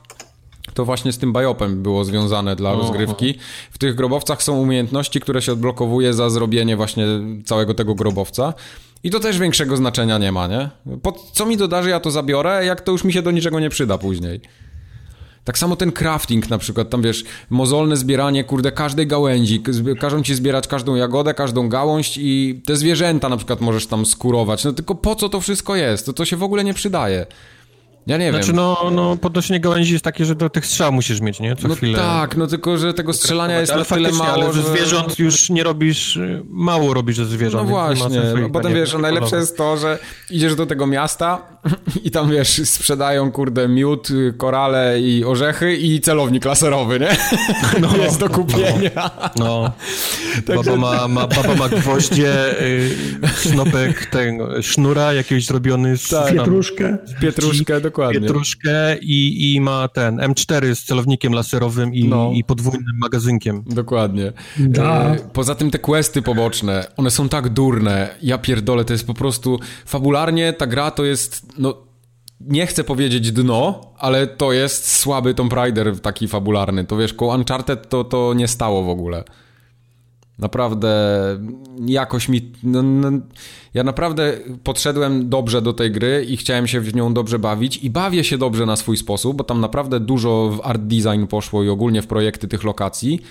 to 0.73 0.85
właśnie 0.85 1.11
z 1.11 1.17
tym 1.17 1.33
biopem 1.33 1.83
było 1.83 2.05
związane 2.05 2.55
dla 2.55 2.73
rozgrywki. 2.73 3.35
W 3.71 3.77
tych 3.77 3.95
grobowcach 3.95 4.43
są 4.43 4.57
umiejętności, 4.57 5.19
które 5.19 5.41
się 5.41 5.51
odblokowuje 5.51 6.13
za 6.13 6.29
zrobienie 6.29 6.75
właśnie 6.75 7.05
całego 7.45 7.73
tego 7.73 7.95
grobowca. 7.95 8.53
I 9.03 9.09
to 9.09 9.19
też 9.19 9.39
większego 9.39 9.77
znaczenia 9.77 10.17
nie 10.17 10.31
ma, 10.31 10.47
nie? 10.47 10.69
Po 11.01 11.11
co 11.11 11.45
mi 11.45 11.57
to 11.57 11.67
da, 11.67 11.83
że 11.83 11.89
ja 11.89 11.99
to 11.99 12.11
zabiorę, 12.11 12.65
jak 12.65 12.81
to 12.81 12.91
już 12.91 13.03
mi 13.03 13.13
się 13.13 13.21
do 13.21 13.31
niczego 13.31 13.59
nie 13.59 13.69
przyda 13.69 13.97
później. 13.97 14.41
Tak 15.47 15.57
samo 15.57 15.75
ten 15.75 15.91
crafting 15.91 16.49
na 16.49 16.57
przykład, 16.57 16.89
tam 16.89 17.01
wiesz, 17.01 17.23
mozolne 17.49 17.97
zbieranie, 17.97 18.43
kurde, 18.43 18.71
każdej 18.71 19.07
gałęzi, 19.07 19.63
każą 19.99 20.23
ci 20.23 20.35
zbierać 20.35 20.67
każdą 20.67 20.95
jagodę, 20.95 21.33
każdą 21.33 21.69
gałąź 21.69 22.17
i 22.17 22.61
te 22.65 22.75
zwierzęta 22.75 23.29
na 23.29 23.37
przykład 23.37 23.61
możesz 23.61 23.87
tam 23.87 24.05
skurować, 24.05 24.63
no 24.63 24.73
tylko 24.73 24.95
po 24.95 25.15
co 25.15 25.29
to 25.29 25.41
wszystko 25.41 25.75
jest? 25.75 26.05
To, 26.05 26.13
to 26.13 26.25
się 26.25 26.37
w 26.37 26.43
ogóle 26.43 26.63
nie 26.63 26.73
przydaje. 26.73 27.25
Ja 28.07 28.17
nie 28.17 28.29
Znaczy, 28.29 28.47
wiem. 28.47 28.55
no, 28.55 28.91
no, 28.91 29.17
podnoszenie 29.17 29.59
gałęzi 29.59 29.93
jest 29.93 30.05
takie, 30.05 30.25
że 30.25 30.35
do 30.35 30.49
tych 30.49 30.65
strzał 30.65 30.91
musisz 30.91 31.21
mieć, 31.21 31.39
nie? 31.39 31.55
Co 31.55 31.67
no 31.67 31.75
chwilę. 31.75 31.97
tak, 31.97 32.37
no 32.37 32.47
tylko, 32.47 32.77
że 32.77 32.93
tego 32.93 33.13
strzelania 33.13 33.59
jest 33.59 33.71
ale 33.71 33.81
na 33.81 33.85
tyle 33.85 34.11
mało, 34.11 34.33
ale 34.33 34.53
ze 34.53 34.61
że... 34.61 34.67
zwierząt 34.67 35.19
już 35.19 35.49
nie 35.49 35.63
robisz, 35.63 36.19
mało 36.49 36.93
robisz 36.93 37.17
ze 37.17 37.25
zwierząt. 37.25 37.69
No 37.69 37.69
nie 37.69 37.75
ma 37.75 37.95
właśnie, 37.95 38.21
a 38.45 38.49
potem 38.49 38.73
wiesz, 38.73 38.95
a 38.95 38.97
najlepsze 38.97 39.35
jest 39.35 39.57
to, 39.57 39.77
że 39.77 39.99
idziesz 40.29 40.55
do 40.55 40.65
tego 40.65 40.87
miasta 40.87 41.41
i 42.03 42.11
tam 42.11 42.31
wiesz, 42.31 42.61
sprzedają 42.65 43.31
kurde 43.31 43.67
miód, 43.67 44.07
korale 44.37 45.01
i 45.01 45.25
orzechy 45.25 45.75
i 45.75 46.01
celownik 46.01 46.45
laserowy, 46.45 46.99
nie? 46.99 47.17
No, 47.81 47.97
jest 48.03 48.19
do 48.19 48.29
kupienia. 48.29 49.11
No, 49.35 49.71
baba, 50.47 50.75
ma, 50.75 51.07
ma, 51.07 51.27
baba 51.27 51.55
ma 51.55 51.69
gwoździe, 51.69 52.61
y, 52.61 52.95
snopek 53.35 54.05
tego, 54.05 54.61
sznura 54.61 55.13
jakiegoś 55.13 55.45
zrobiony 55.45 55.97
z 55.97 56.09
Tak. 56.09 56.33
Pietruszkę. 56.33 56.97
Pietruszkę, 57.21 57.81
dokładnie. 57.81 57.96
Pietruszkę 58.11 58.97
i, 59.01 59.53
i 59.55 59.61
ma 59.61 59.87
ten 59.87 60.17
M4 60.17 60.75
z 60.75 60.83
celownikiem 60.83 61.33
laserowym 61.33 61.93
i, 61.93 62.03
No. 62.07 62.31
i 62.33 62.43
podwójnym 62.43 62.97
magazynkiem. 62.97 63.63
Dokładnie. 63.67 64.33
Da. 64.59 65.15
E, 65.15 65.17
Poza 65.33 65.55
tym 65.55 65.71
te 65.71 65.79
questy 65.79 66.21
poboczne, 66.21 66.85
one 66.97 67.11
są 67.11 67.29
tak 67.29 67.49
durne. 67.49 68.09
Ja 68.21 68.37
pierdolę, 68.37 68.85
to 68.85 68.93
jest 68.93 69.07
po 69.07 69.13
prostu 69.13 69.59
fabularnie 69.85 70.53
ta 70.53 70.67
gra 70.67 70.91
to 70.91 71.05
jest 71.05 71.45
no 71.57 71.87
nie 72.41 72.67
chcę 72.67 72.83
powiedzieć 72.83 73.31
dno, 73.31 73.81
ale 73.97 74.27
to 74.27 74.53
jest 74.53 74.91
słaby 74.99 75.33
Tomb 75.33 75.53
Raider 75.53 75.99
taki 75.99 76.27
fabularny. 76.27 76.85
To 76.85 76.97
wiesz, 76.97 77.13
koło 77.13 77.35
Uncharted 77.35 77.89
to, 77.89 78.03
to 78.03 78.33
nie 78.33 78.47
stało 78.47 78.83
w 78.83 78.89
ogóle. 78.89 79.23
Naprawdę 80.39 80.89
jakoś 81.85 82.29
mi. 82.29 82.51
No, 82.63 82.83
no, 82.83 83.11
ja 83.73 83.83
naprawdę 83.83 84.33
podszedłem 84.63 85.29
dobrze 85.29 85.61
do 85.61 85.73
tej 85.73 85.91
gry 85.91 86.25
i 86.29 86.37
chciałem 86.37 86.67
się 86.67 86.81
w 86.81 86.95
nią 86.95 87.13
dobrze 87.13 87.39
bawić 87.39 87.77
i 87.77 87.89
bawię 87.89 88.23
się 88.23 88.37
dobrze 88.37 88.65
na 88.65 88.75
swój 88.75 88.97
sposób, 88.97 89.37
bo 89.37 89.43
tam 89.43 89.61
naprawdę 89.61 89.99
dużo 89.99 90.49
w 90.49 90.61
art 90.67 90.81
design 90.81 91.25
poszło 91.25 91.63
i 91.63 91.69
ogólnie 91.69 92.01
w 92.01 92.07
projekty 92.07 92.47
tych 92.47 92.63
lokacji, 92.63 93.21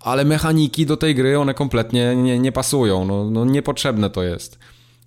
ale 0.00 0.24
mechaniki 0.24 0.86
do 0.86 0.96
tej 0.96 1.14
gry 1.14 1.38
one 1.38 1.54
kompletnie 1.54 2.16
nie, 2.16 2.38
nie 2.38 2.52
pasują. 2.52 3.04
No, 3.04 3.30
no 3.30 3.44
niepotrzebne 3.44 4.10
to 4.10 4.22
jest. 4.22 4.58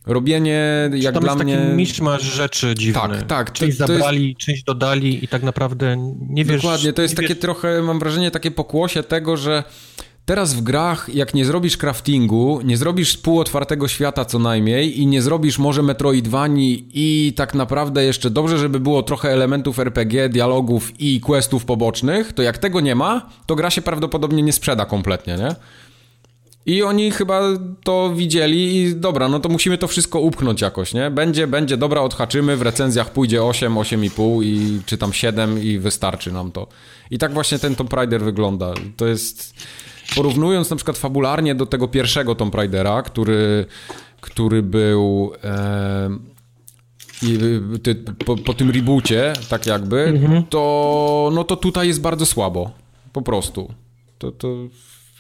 Robienie 0.06 0.90
jak 0.94 1.14
Tam 1.14 1.24
dla 1.24 1.32
jest 1.34 1.44
mnie. 1.44 1.58
taki 1.58 1.74
miszmasz 1.76 2.24
rzeczy 2.24 2.76
dziwny. 2.78 3.02
Tak, 3.02 3.24
tak, 3.24 3.50
to- 3.50 3.56
Część 3.56 3.78
to 3.78 3.84
jest- 3.84 3.94
zabrali, 3.94 4.36
część 4.36 4.64
dodali 4.64 5.24
i 5.26 5.28
tak 5.28 5.44
naprawdę 5.44 6.14
nie 6.30 6.46
wiesz... 6.46 6.62
Dokładnie, 6.62 6.94
to 6.94 7.02
jest 7.02 7.16
takie 7.16 7.28
wiesz, 7.28 7.40
trochę, 7.40 7.82
mam 7.82 8.00
wrażenie, 8.00 8.32
takie 8.32 8.52
pokłosie 8.52 9.04
tego, 9.04 9.38
że 9.38 9.64
teraz 10.26 10.54
w 10.54 10.62
grach, 10.62 11.10
jak 11.14 11.34
nie 11.34 11.46
zrobisz 11.46 11.78
craftingu, 11.78 12.62
nie 12.64 12.78
zrobisz 12.78 13.18
półotwartego 13.18 13.88
świata 13.88 14.26
co 14.26 14.40
najmniej 14.40 15.00
i 15.00 15.08
nie 15.08 15.22
zrobisz 15.22 15.60
może 15.60 15.84
Metroidvanii 15.84 16.88
i 16.94 17.34
tak 17.34 17.54
naprawdę 17.54 18.04
jeszcze 18.04 18.30
dobrze, 18.30 18.58
żeby 18.58 18.80
było 18.80 19.04
trochę 19.04 19.30
elementów 19.30 19.80
RPG, 19.80 20.30
dialogów 20.30 20.92
i 21.00 21.22
questów 21.22 21.66
pobocznych, 21.66 22.34
to 22.34 22.42
jak 22.42 22.58
tego 22.58 22.82
nie 22.82 22.96
ma, 22.96 23.30
to 23.46 23.56
gra 23.56 23.70
się 23.70 23.82
prawdopodobnie 23.82 24.44
nie 24.44 24.54
sprzeda 24.54 24.86
kompletnie, 24.86 25.36
nie? 25.36 25.56
I 26.66 26.84
oni 26.84 27.12
chyba 27.12 27.42
to 27.84 28.14
widzieli 28.16 28.76
i 28.76 28.96
dobra, 28.96 29.30
no 29.30 29.40
to 29.40 29.50
musimy 29.50 29.78
to 29.78 29.88
wszystko 29.88 30.20
upchnąć 30.20 30.62
jakoś, 30.62 30.94
nie? 30.94 31.12
Będzie, 31.12 31.48
będzie, 31.48 31.78
dobra, 31.78 32.02
odhaczymy, 32.02 32.58
w 32.58 32.62
recenzjach 32.62 33.12
pójdzie 33.12 33.44
8, 33.44 33.74
8,5 33.76 34.44
i 34.44 34.82
czy 34.86 34.98
tam 34.98 35.14
7 35.14 35.64
i 35.64 35.80
wystarczy 35.80 36.32
nam 36.32 36.52
to. 36.52 36.68
I 37.12 37.18
tak 37.18 37.34
właśnie 37.34 37.60
ten 37.60 37.76
Tomb 37.76 37.94
Raider 37.94 38.22
wygląda. 38.22 38.74
To 38.98 39.08
jest, 39.08 39.54
porównując 40.16 40.70
na 40.70 40.76
przykład 40.76 40.98
fabularnie 40.98 41.56
do 41.56 41.66
tego 41.66 41.88
pierwszego 41.88 42.36
Tomb 42.36 42.56
Raidera, 42.56 43.02
który, 43.02 43.66
który 44.22 44.64
był... 44.64 45.32
E, 45.44 46.10
i 47.22 47.38
y, 47.76 47.80
ty, 47.80 47.96
po, 47.96 48.38
po 48.38 48.54
tym 48.54 48.72
reboocie, 48.72 49.34
tak 49.50 49.66
jakby, 49.66 50.22
to, 50.50 51.32
no 51.34 51.44
to 51.44 51.56
tutaj 51.56 51.88
jest 51.88 52.02
bardzo 52.02 52.26
słabo. 52.26 52.72
Po 53.14 53.22
prostu. 53.22 53.74
To, 54.18 54.32
to, 54.32 54.48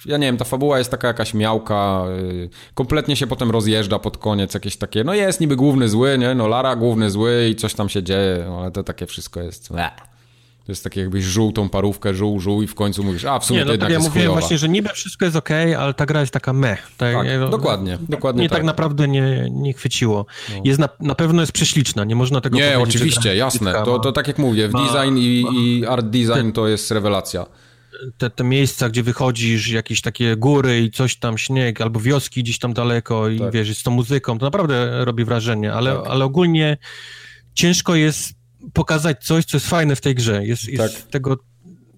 ja 0.06 0.18
nie 0.18 0.28
wiem, 0.28 0.38
ta 0.38 0.46
fabuła 0.46 0.78
jest 0.78 0.92
taka 0.92 1.08
jakaś 1.08 1.34
miałka, 1.34 2.06
y, 2.20 2.50
kompletnie 2.74 3.16
się 3.16 3.28
potem 3.28 3.52
rozjeżdża 3.52 4.00
pod 4.00 4.18
koniec, 4.18 4.54
jakieś 4.54 4.78
takie, 4.78 5.04
no 5.04 5.14
jest 5.14 5.42
niby 5.42 5.56
główny 5.56 5.90
zły, 5.90 6.18
nie, 6.18 6.36
no 6.36 6.48
Lara 6.48 6.76
główny 6.76 7.10
zły 7.10 7.48
i 7.52 7.56
coś 7.56 7.74
tam 7.74 7.90
się 7.90 8.04
dzieje, 8.04 8.46
no, 8.48 8.60
ale 8.60 8.72
to 8.72 8.84
takie 8.84 9.06
wszystko 9.06 9.42
jest, 9.42 9.72
Bleh. 9.72 9.92
To 10.66 10.72
jest 10.72 10.84
takie 10.84 11.02
jakbyś 11.02 11.24
żuł 11.24 11.52
tą 11.52 11.70
parówkę, 11.70 12.14
żuł, 12.14 12.40
żuł 12.40 12.62
i 12.62 12.68
w 12.68 12.76
końcu 12.76 13.04
mówisz, 13.04 13.26
a 13.26 13.40
w 13.40 13.46
sumie 13.46 13.60
Nie, 13.60 13.64
to 13.64 13.68
no 13.68 13.72
jednak 13.74 13.88
tak 13.88 13.94
ja 13.94 13.98
jest 14.00 14.08
mówiłem 14.10 14.28
chujowa. 14.28 14.40
właśnie, 14.42 14.58
że 14.58 14.70
niby 14.70 14.90
wszystko 14.90 15.26
jest 15.26 15.38
okej, 15.38 15.76
ale 15.76 15.94
ta 15.94 16.06
gra 16.06 16.20
jest 16.20 16.34
taka 16.34 16.54
meh. 16.54 16.88
Tak, 16.98 17.14
Tak, 17.16 17.26
nie, 17.28 17.38
no, 17.40 17.50
dokładnie, 17.50 17.98
dokładnie 18.10 18.40
Mnie 18.40 18.50
tak. 18.50 18.58
tak 18.58 18.66
naprawdę 18.66 19.08
nie, 19.08 19.48
nie 19.52 19.74
chwyciło. 19.74 20.26
Jest 20.64 20.80
na, 20.80 20.90
na 21.00 21.16
pewno 21.16 21.42
jest 21.42 21.52
prześliczna, 21.52 22.04
nie 22.04 22.16
można 22.16 22.42
tego 22.42 22.58
Nie, 22.58 22.80
oczywiście, 22.80 23.36
jasne, 23.36 23.60
brzydka, 23.72 23.86
to, 23.86 23.98
ma- 23.98 24.04
to 24.04 24.12
tak 24.12 24.28
jak 24.28 24.38
mówię, 24.38 24.68
w 24.68 24.72
ma- 24.72 24.86
design 24.94 25.18
i, 25.18 25.46
i 25.56 25.86
art 25.86 26.06
design 26.06 26.52
to 26.52 26.68
jest 26.68 26.92
rewelacja. 26.92 27.46
te, 28.18 28.30
te 28.30 28.44
miejsca, 28.44 28.90
gdzie 28.90 29.04
wychodzisz, 29.04 29.70
jakieś 29.72 30.02
takie 30.02 30.36
góry 30.36 30.82
i 30.82 30.92
coś 30.92 31.16
tam, 31.16 31.38
śnieg, 31.38 31.82
albo 31.82 32.00
wioski 32.00 32.44
gdzieś 32.44 32.60
tam 32.60 32.74
daleko 32.74 33.30
i 33.30 33.40
Tak. 33.40 33.52
wiesz, 33.54 33.78
z 33.78 33.84
tą 33.84 33.92
muzyką, 33.92 34.40
to 34.40 34.46
naprawdę 34.46 35.06
robi 35.06 35.26
wrażenie, 35.26 35.74
ale, 35.74 35.96
Tak. 35.96 36.08
ale 36.08 36.26
ogólnie 36.26 36.78
ciężko 37.54 37.96
jest 37.96 38.34
pokazać 38.74 39.26
coś, 39.26 39.46
co 39.46 39.58
jest 39.58 39.68
fajne 39.68 39.96
w 39.96 40.02
tej 40.02 40.16
grze. 40.16 40.46
Jest, 40.46 40.68
jest 40.68 40.96
Tak. 40.96 41.12
tego 41.12 41.38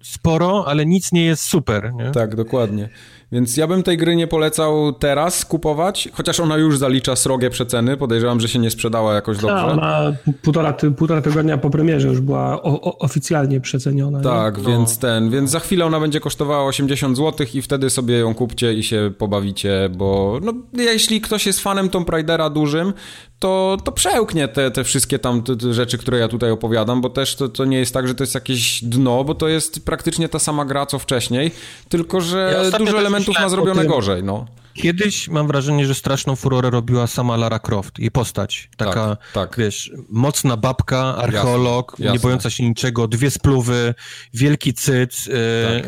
sporo, 0.02 0.64
ale 0.66 0.86
nic 0.86 1.12
nie 1.12 1.24
jest 1.24 1.42
super, 1.42 1.92
nie? 1.94 2.10
Tak, 2.10 2.36
dokładnie. 2.36 2.88
Więc 3.32 3.56
ja 3.56 3.66
bym 3.66 3.82
tej 3.82 3.96
gry 3.96 4.16
nie 4.16 4.26
polecał 4.26 4.92
teraz 4.92 5.44
kupować, 5.44 6.08
chociaż 6.12 6.40
ona 6.40 6.56
już 6.56 6.78
zalicza 6.78 7.16
srogie 7.16 7.50
przeceny. 7.50 7.96
Podejrzewam, 7.96 8.40
że 8.40 8.48
się 8.48 8.58
nie 8.58 8.70
sprzedała 8.70 9.14
jakoś 9.14 9.36
Ta, 9.36 9.42
dobrze. 9.42 9.64
ona 9.64 10.12
półtora, 10.42 10.72
ty, 10.72 10.90
półtora 10.90 11.22
tygodnia 11.22 11.58
po 11.58 11.70
premierze 11.70 12.08
już 12.08 12.20
była 12.20 12.62
o, 12.62 12.80
o, 12.80 12.98
oficjalnie 12.98 13.60
przeceniona. 13.60 14.20
Tak, 14.20 14.58
No. 14.58 14.64
więc 14.64 14.98
ten, 14.98 15.30
więc 15.30 15.50
za 15.50 15.60
chwilę 15.60 15.86
ona 15.86 16.00
będzie 16.00 16.20
kosztowała 16.20 16.64
80 16.68 17.16
zł 17.16 17.46
i 17.54 17.62
wtedy 17.62 17.90
sobie 17.90 18.18
ją 18.18 18.34
kupcie 18.34 18.74
i 18.74 18.82
się 18.82 19.12
pobawicie, 19.18 19.88
bo 19.96 20.38
no, 20.42 20.52
jeśli 20.72 21.20
ktoś 21.20 21.46
jest 21.46 21.60
fanem 21.60 21.88
Tomb 21.88 22.08
Raidera 22.10 22.50
dużym, 22.50 22.92
to, 23.38 23.76
to 23.84 23.92
przełknie 23.92 24.48
te, 24.48 24.70
te 24.70 24.84
wszystkie 24.84 25.18
tam 25.18 25.42
te, 25.42 25.56
te 25.56 25.74
rzeczy, 25.74 25.98
które 25.98 26.18
ja 26.18 26.28
tutaj 26.28 26.50
opowiadam, 26.50 27.00
bo 27.00 27.10
też 27.10 27.36
to, 27.36 27.48
to 27.48 27.64
nie 27.64 27.78
jest 27.78 27.94
tak, 27.94 28.08
że 28.08 28.14
to 28.14 28.22
jest 28.22 28.34
jakieś 28.34 28.84
dno, 28.84 29.24
bo 29.24 29.34
to 29.34 29.48
jest 29.48 29.84
praktycznie 29.84 30.28
ta 30.28 30.38
sama 30.38 30.64
gra 30.64 30.86
co 30.86 30.98
wcześniej, 30.98 31.50
tylko 31.88 32.20
że 32.20 32.64
Ja 32.72 32.78
dużo 32.78 32.92
też 32.92 33.02
elementów 33.18 33.42
ma 33.42 33.48
zrobione 33.48 33.84
gorzej, 33.84 34.24
no. 34.24 34.46
Kiedyś 34.82 35.28
mam 35.28 35.46
wrażenie, 35.46 35.86
że 35.86 35.94
straszną 35.94 36.36
furorę 36.36 36.70
robiła 36.70 37.06
sama 37.06 37.36
Lara 37.36 37.58
Croft, 37.58 37.98
jej 37.98 38.10
postać. 38.10 38.70
Taka, 38.76 39.16
Tak, 39.16 39.18
tak. 39.34 39.54
wiesz, 39.58 39.92
mocna 40.08 40.56
babka, 40.56 40.98
archeolog, 41.16 41.90
Jasne, 41.92 42.04
jasne. 42.04 42.18
nie 42.18 42.22
bojąca 42.22 42.50
się 42.50 42.64
niczego, 42.68 43.08
dwie 43.08 43.30
spluwy, 43.30 43.94
wielki 44.34 44.74
cyc, 44.74 45.28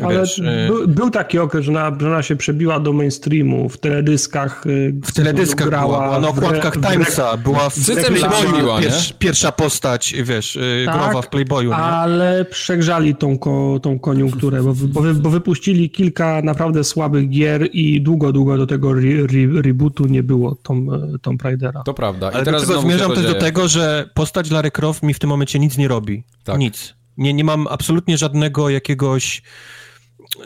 e, 0.01 0.05
Ale 0.05 0.19
wiesz... 0.19 0.39
e, 0.39 0.67
był, 0.67 0.87
był 0.87 1.09
taki 1.09 1.39
okres, 1.39 1.65
że 1.65 1.71
ona, 1.71 1.97
że 2.01 2.07
ona 2.07 2.23
się 2.23 2.35
przebiła 2.35 2.79
do 2.79 2.93
mainstreamu, 2.93 3.69
w 3.69 3.77
teledyskach. 3.77 4.65
y, 4.65 4.93
w 5.05 5.11
teledyskach 5.13 5.67
grała, 5.67 6.05
była, 6.07 6.19
na 6.19 6.31
w 6.31 6.37
re- 6.37 6.47
okładkach 6.47 6.73
w 6.75 6.81
Timesa, 6.91 7.37
była 7.37 7.69
w 7.69 7.73
Cycem 7.73 8.17
się 8.17 8.27
pierwsza, 8.81 9.13
pierwsza 9.19 9.51
postać, 9.51 10.15
wiesz, 10.23 10.59
Tak, 10.85 10.95
growa 10.95 11.21
w 11.21 11.27
Playboyu. 11.29 11.69
nie? 11.69 11.75
Ale 11.75 12.45
przegrzali 12.45 13.15
tą, 13.15 13.37
ko, 13.37 13.79
tą 13.81 13.99
koniunkturę, 13.99 14.63
bo, 14.63 14.73
bo, 14.73 15.01
bo 15.13 15.29
wypuścili 15.29 15.89
kilka 15.89 16.41
naprawdę 16.43 16.83
słabych 16.83 17.29
gier 17.29 17.69
i 17.73 18.01
długo, 18.01 18.31
długo 18.31 18.57
do 18.57 18.67
tego 18.67 18.80
tego 18.81 18.93
re, 18.93 19.27
re, 19.27 19.61
rebootu 19.61 20.05
nie 20.05 20.23
było 20.23 20.55
Tom, 20.55 20.89
Tomb 21.21 21.41
Raidera. 21.41 21.83
To 21.83 21.93
prawda. 21.93 22.31
I 22.31 22.33
Ale 22.33 22.45
teraz 22.45 22.65
zmierzam 22.65 23.13
też 23.13 23.25
do 23.25 23.35
tego, 23.35 23.67
że 23.67 24.09
postać 24.13 24.51
Lara 24.51 24.71
Croft 24.71 25.03
mi 25.03 25.13
w 25.13 25.19
tym 25.19 25.29
momencie 25.29 25.59
nic 25.59 25.77
nie 25.77 25.87
robi. 25.87 26.23
Tak. 26.43 26.59
Nic. 26.59 26.95
Nie, 27.17 27.33
nie 27.33 27.43
mam 27.43 27.67
absolutnie 27.67 28.17
żadnego 28.17 28.69
jakiegoś 28.69 29.41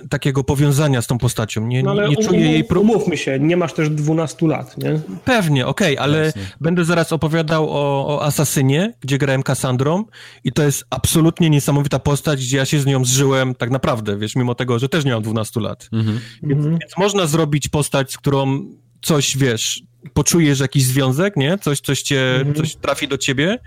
takiego 0.10 0.44
powiązania 0.44 1.02
z 1.02 1.08
tą 1.08 1.18
postacią. 1.18 1.68
Nie, 1.68 1.84
no 1.84 1.92
ale 1.92 2.10
nie 2.10 2.16
czuję 2.16 2.40
um, 2.40 2.50
jej... 2.50 2.64
Pro... 2.64 2.82
Umówmy 2.82 3.18
się, 3.18 3.40
nie 3.40 3.58
masz 3.58 3.74
też 3.74 3.90
12 3.90 4.48
lat, 4.48 4.78
nie? 4.78 5.00
Pewnie, 5.26 5.68
okej, 5.68 5.98
okay, 5.98 6.04
ale 6.04 6.26
Jasne. 6.26 6.42
będę 6.62 6.86
zaraz 6.86 7.14
opowiadał 7.14 7.70
o, 7.70 8.08
o 8.08 8.24
Asasynie, 8.24 8.94
gdzie 9.02 9.18
grałem 9.18 9.44
Kassandrą 9.44 10.06
i 10.44 10.52
to 10.52 10.64
jest 10.64 10.86
absolutnie 10.90 11.50
niesamowita 11.50 12.00
postać, 12.00 12.46
gdzie 12.46 12.58
ja 12.58 12.66
się 12.66 12.80
z 12.80 12.86
nią 12.86 13.06
zżyłem 13.06 13.56
tak 13.56 13.70
naprawdę, 13.70 14.18
wiesz, 14.18 14.36
mimo 14.36 14.56
tego, 14.56 14.80
że 14.80 14.90
też 14.90 15.06
nie 15.06 15.12
mam 15.12 15.24
12 15.24 15.60
lat. 15.60 15.90
Mhm. 15.94 16.20
Więc, 16.44 16.58
mhm. 16.58 16.78
więc 16.80 16.98
można 16.98 17.28
zrobić 17.28 17.70
postać, 17.70 18.12
z 18.12 18.18
którą 18.18 18.66
coś, 19.02 19.38
wiesz, 19.38 19.84
poczujesz 20.14 20.60
jakiś 20.60 20.86
związek, 20.86 21.38
nie? 21.38 21.58
Coś, 21.58 21.80
coś 21.80 22.02
cię, 22.02 22.36
mhm. 22.36 22.56
coś 22.56 22.76
trafi 22.76 23.08
do 23.08 23.18
ciebie, 23.18 23.60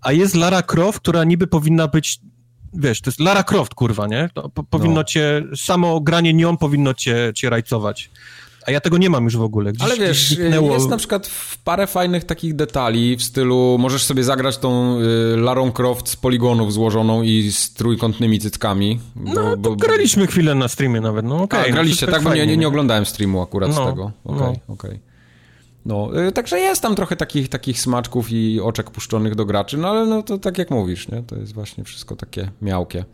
a 0.00 0.12
jest 0.12 0.34
Lara 0.34 0.62
Croft, 0.62 1.00
która 1.00 1.24
niby 1.24 1.46
powinna 1.46 1.88
być 1.88 2.20
wiesz, 2.74 3.00
to 3.00 3.10
jest 3.10 3.20
Lara 3.20 3.42
Croft, 3.42 3.74
kurwa, 3.74 4.06
nie? 4.06 4.28
To 4.34 4.48
po, 4.48 4.62
powinno 4.62 4.94
no. 4.94 5.04
cię, 5.04 5.42
samo 5.56 6.00
granie 6.00 6.34
nią 6.34 6.56
powinno 6.56 6.94
cię, 6.94 7.32
cię 7.34 7.50
rajcować. 7.50 8.10
A 8.66 8.70
ja 8.70 8.80
tego 8.80 8.98
nie 8.98 9.10
mam 9.10 9.24
już 9.24 9.36
w 9.36 9.42
ogóle. 9.42 9.72
Gdzieś, 9.72 9.84
Ale 9.84 9.96
wiesz, 9.96 10.38
jest 10.72 10.88
na 10.88 10.96
przykład 10.96 11.30
parę 11.64 11.86
fajnych 11.86 12.24
takich 12.24 12.56
detali 12.56 13.16
w 13.16 13.22
stylu, 13.22 13.76
możesz 13.80 14.04
sobie 14.04 14.24
zagrać 14.24 14.58
tą 14.58 14.98
y, 15.00 15.36
Larą 15.36 15.72
Croft 15.72 16.08
z 16.08 16.16
poligonów 16.16 16.72
złożoną 16.72 17.22
i 17.22 17.50
z 17.52 17.72
trójkątnymi 17.72 18.38
cyckami. 18.38 19.00
Bo, 19.16 19.32
no, 19.34 19.56
bo, 19.56 19.76
graliśmy 19.76 20.26
chwilę 20.26 20.54
na 20.54 20.68
streamie 20.68 21.00
nawet, 21.00 21.24
no 21.26 21.34
okej. 21.34 21.60
Okay, 21.60 21.70
A, 21.70 21.72
graliście, 21.72 22.06
tak, 22.06 22.22
bo 22.22 22.34
nie, 22.34 22.46
nie, 22.46 22.56
nie, 22.56 22.68
oglądałem 22.68 23.06
streamu 23.06 23.42
akurat 23.42 23.68
no, 23.68 23.74
z 23.74 23.90
tego. 23.90 24.12
Okej, 24.24 24.36
okay, 24.36 24.60
no. 24.68 24.74
okej. 24.74 24.90
Okay. 24.90 25.13
No, 25.86 26.26
y, 26.28 26.32
także 26.32 26.58
jest 26.58 26.82
tam 26.82 26.94
trochę 26.94 27.16
takich, 27.16 27.48
takich 27.48 27.80
smaczków 27.80 28.32
i 28.32 28.60
oczek 28.60 28.90
puszczonych 28.90 29.34
do 29.34 29.44
graczy, 29.44 29.76
no 29.78 29.88
ale 29.88 30.06
no 30.06 30.22
to 30.22 30.38
tak 30.38 30.58
jak 30.58 30.70
mówisz, 30.70 31.08
nie? 31.08 31.22
To 31.22 31.36
jest 31.36 31.54
właśnie 31.54 31.84
wszystko 31.84 32.16
takie 32.16 32.50
miałkie. 32.62 33.04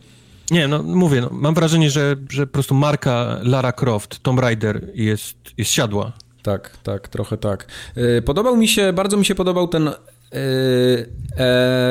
Nie, 0.50 0.68
no 0.68 0.82
mówię, 0.82 1.20
no, 1.20 1.28
mam 1.32 1.54
wrażenie, 1.54 1.90
że, 1.90 2.16
że 2.30 2.46
po 2.46 2.52
prostu 2.52 2.74
marka 2.74 3.38
Lara 3.42 3.72
Croft, 3.72 4.22
Tomb 4.22 4.40
Raider 4.40 4.88
jest, 4.94 5.36
jest 5.58 5.70
siadła. 5.70 6.12
Tak, 6.42 6.76
tak, 6.82 7.08
trochę 7.08 7.36
tak. 7.36 7.66
Y, 7.96 8.22
podobał 8.22 8.56
mi 8.56 8.68
się, 8.68 8.92
bardzo 8.92 9.16
mi 9.16 9.24
się 9.24 9.34
podobał 9.34 9.68
ten 9.68 9.88
y, 9.88 9.94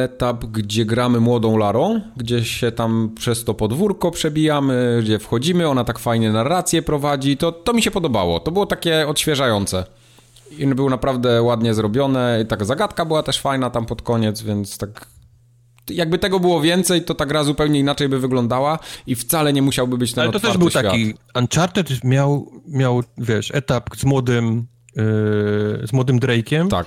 etap, 0.04 0.46
gdzie 0.46 0.86
gramy 0.86 1.20
młodą 1.20 1.58
Larą, 1.58 2.02
gdzie 2.18 2.46
się 2.46 2.72
tam 2.72 3.12
przez 3.16 3.44
to 3.44 3.54
podwórko 3.54 4.12
przebijamy, 4.12 5.00
gdzie 5.04 5.20
wchodzimy, 5.20 5.68
ona 5.68 5.84
tak 5.84 6.00
fajnie 6.00 6.32
narrację 6.32 6.82
prowadzi, 6.82 7.38
to, 7.38 7.52
to 7.52 7.74
mi 7.74 7.82
się 7.82 7.92
podobało, 7.92 8.40
to 8.40 8.52
było 8.52 8.66
takie 8.66 9.08
odświeżające. 9.08 9.86
I 10.58 10.68
był 10.68 10.90
naprawdę 10.90 11.42
ładnie 11.42 11.74
zrobione. 11.74 12.40
I 12.44 12.46
taka 12.46 12.66
zagadka 12.66 13.06
była 13.06 13.24
też 13.24 13.40
fajna 13.40 13.70
tam 13.70 13.86
pod 13.86 14.02
koniec, 14.02 14.42
więc 14.42 14.78
tak 14.78 15.08
jakby 15.90 16.18
tego 16.18 16.40
było 16.40 16.62
więcej, 16.62 17.04
to 17.04 17.16
ta 17.16 17.26
gra 17.26 17.44
zupełnie 17.44 17.80
inaczej 17.80 18.10
by 18.10 18.20
wyglądała 18.20 18.80
i 19.08 19.16
wcale 19.16 19.54
nie 19.54 19.62
musiałby 19.62 19.98
być 19.98 20.14
ten 20.14 20.24
Ale 20.24 20.34
to 20.34 20.40
też 20.40 20.58
był 20.58 20.70
świat. 20.70 20.84
taki, 20.84 21.14
Uncharted 21.36 22.04
miał, 22.04 22.52
miał, 22.68 23.04
wiesz, 23.18 23.52
etap 23.54 23.90
z 23.98 24.04
młodym, 24.06 24.68
yy, 24.96 25.04
z 25.88 25.94
młodym 25.94 26.20
Drake'iem. 26.20 26.68
Tak 26.68 26.86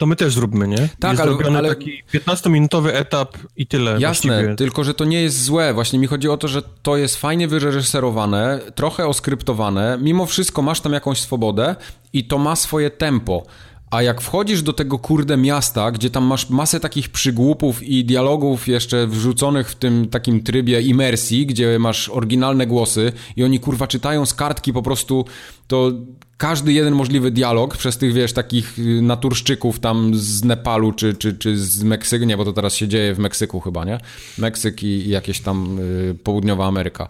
to 0.00 0.06
my 0.06 0.16
też 0.16 0.34
zróbmy, 0.34 0.68
nie? 0.68 0.88
Tak, 0.98 1.18
jest 1.18 1.22
ale, 1.22 1.58
ale... 1.58 1.68
taki 1.68 2.02
15-minutowy 2.12 2.88
etap 2.92 3.38
i 3.56 3.66
tyle. 3.66 3.96
Jasne, 3.98 4.32
właściwie. 4.32 4.56
tylko 4.56 4.84
że 4.84 4.94
to 4.94 5.04
nie 5.04 5.22
jest 5.22 5.44
złe. 5.44 5.74
Właśnie 5.74 5.98
mi 5.98 6.06
chodzi 6.06 6.28
o 6.28 6.36
to, 6.36 6.48
że 6.48 6.62
to 6.82 6.96
jest 6.96 7.16
fajnie 7.16 7.48
wyreżyserowane, 7.48 8.60
trochę 8.74 9.06
oskryptowane. 9.06 9.98
Mimo 10.02 10.26
wszystko 10.26 10.62
masz 10.62 10.80
tam 10.80 10.92
jakąś 10.92 11.20
swobodę 11.20 11.76
i 12.12 12.24
to 12.24 12.38
ma 12.38 12.56
swoje 12.56 12.90
tempo. 12.90 13.42
A 13.90 14.02
jak 14.02 14.20
wchodzisz 14.20 14.62
do 14.62 14.72
tego 14.72 14.98
kurde 14.98 15.36
miasta, 15.36 15.90
gdzie 15.90 16.10
tam 16.10 16.24
masz 16.24 16.50
masę 16.50 16.80
takich 16.80 17.08
przygłupów 17.08 17.82
i 17.82 18.04
dialogów 18.04 18.68
jeszcze 18.68 19.06
wrzuconych 19.06 19.70
w 19.70 19.74
tym 19.74 20.08
takim 20.08 20.42
trybie 20.42 20.80
imersji, 20.80 21.46
gdzie 21.46 21.78
masz 21.78 22.08
oryginalne 22.08 22.66
głosy 22.66 23.12
i 23.36 23.44
oni 23.44 23.60
kurwa 23.60 23.86
czytają 23.86 24.26
z 24.26 24.34
kartki 24.34 24.72
po 24.72 24.82
prostu 24.82 25.24
to 25.66 25.92
każdy 26.40 26.72
jeden 26.72 26.94
możliwy 26.94 27.30
dialog 27.30 27.76
przez 27.76 27.98
tych, 27.98 28.12
wiesz, 28.12 28.32
takich 28.32 28.78
y, 28.78 29.02
naturszczyków 29.02 29.80
tam 29.80 30.14
z 30.14 30.44
Nepalu 30.44 30.92
czy, 30.92 31.14
czy, 31.14 31.34
czy 31.34 31.58
z 31.58 31.82
Meksyku, 31.82 32.24
nie, 32.24 32.36
bo 32.36 32.44
to 32.44 32.52
teraz 32.52 32.74
się 32.74 32.88
dzieje 32.88 33.14
w 33.14 33.18
Meksyku 33.18 33.60
chyba, 33.60 33.84
nie? 33.84 33.98
Meksyk 34.38 34.82
i, 34.82 34.86
i 34.86 35.08
jakieś 35.08 35.40
tam 35.40 35.78
y, 35.78 36.14
południowa 36.24 36.66
Ameryka. 36.66 37.06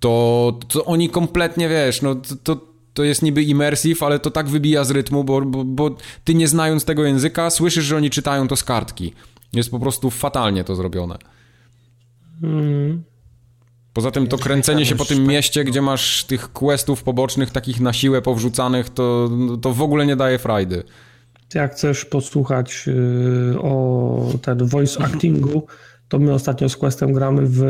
To, 0.00 0.58
to 0.68 0.84
oni 0.84 1.10
kompletnie, 1.10 1.68
wiesz, 1.68 2.02
no 2.02 2.14
to, 2.44 2.60
to 2.94 3.04
jest 3.04 3.22
niby 3.22 3.42
immersive, 3.42 4.02
ale 4.02 4.18
to 4.18 4.30
tak 4.30 4.48
wybija 4.48 4.84
z 4.84 4.90
rytmu, 4.90 5.24
bo, 5.24 5.40
bo, 5.40 5.64
bo 5.64 5.96
ty 6.24 6.34
nie 6.34 6.48
znając 6.48 6.84
tego 6.84 7.04
języka, 7.04 7.50
słyszysz, 7.50 7.84
że 7.84 7.96
oni 7.96 8.10
czytają 8.10 8.48
to 8.48 8.56
z 8.56 8.64
kartki. 8.64 9.12
Jest 9.52 9.70
po 9.70 9.80
prostu 9.80 10.10
fatalnie 10.10 10.64
to 10.64 10.76
zrobione. 10.76 11.18
Mm. 12.42 13.02
Poza 13.96 14.10
tym 14.10 14.26
to 14.26 14.38
kręcenie 14.38 14.86
się 14.86 14.96
po 14.96 15.04
tym 15.04 15.26
mieście, 15.26 15.64
gdzie 15.64 15.82
masz 15.82 16.24
tych 16.24 16.52
questów 16.52 17.02
pobocznych 17.02 17.50
takich 17.50 17.80
na 17.80 17.92
siłę 17.92 18.22
powrzucanych, 18.22 18.90
to, 18.90 19.30
to 19.62 19.72
w 19.72 19.82
ogóle 19.82 20.06
nie 20.06 20.16
daje 20.16 20.38
frajdy. 20.38 20.82
Jak 21.54 21.72
chcesz 21.72 22.04
posłuchać 22.04 22.84
y, 22.88 23.60
o 23.60 24.18
ten 24.42 24.66
voice 24.66 25.04
actingu, 25.04 25.66
to 26.08 26.18
my 26.18 26.32
ostatnio 26.32 26.68
z 26.68 26.76
Questem 26.76 27.12
gramy 27.12 27.42
w 27.44 27.60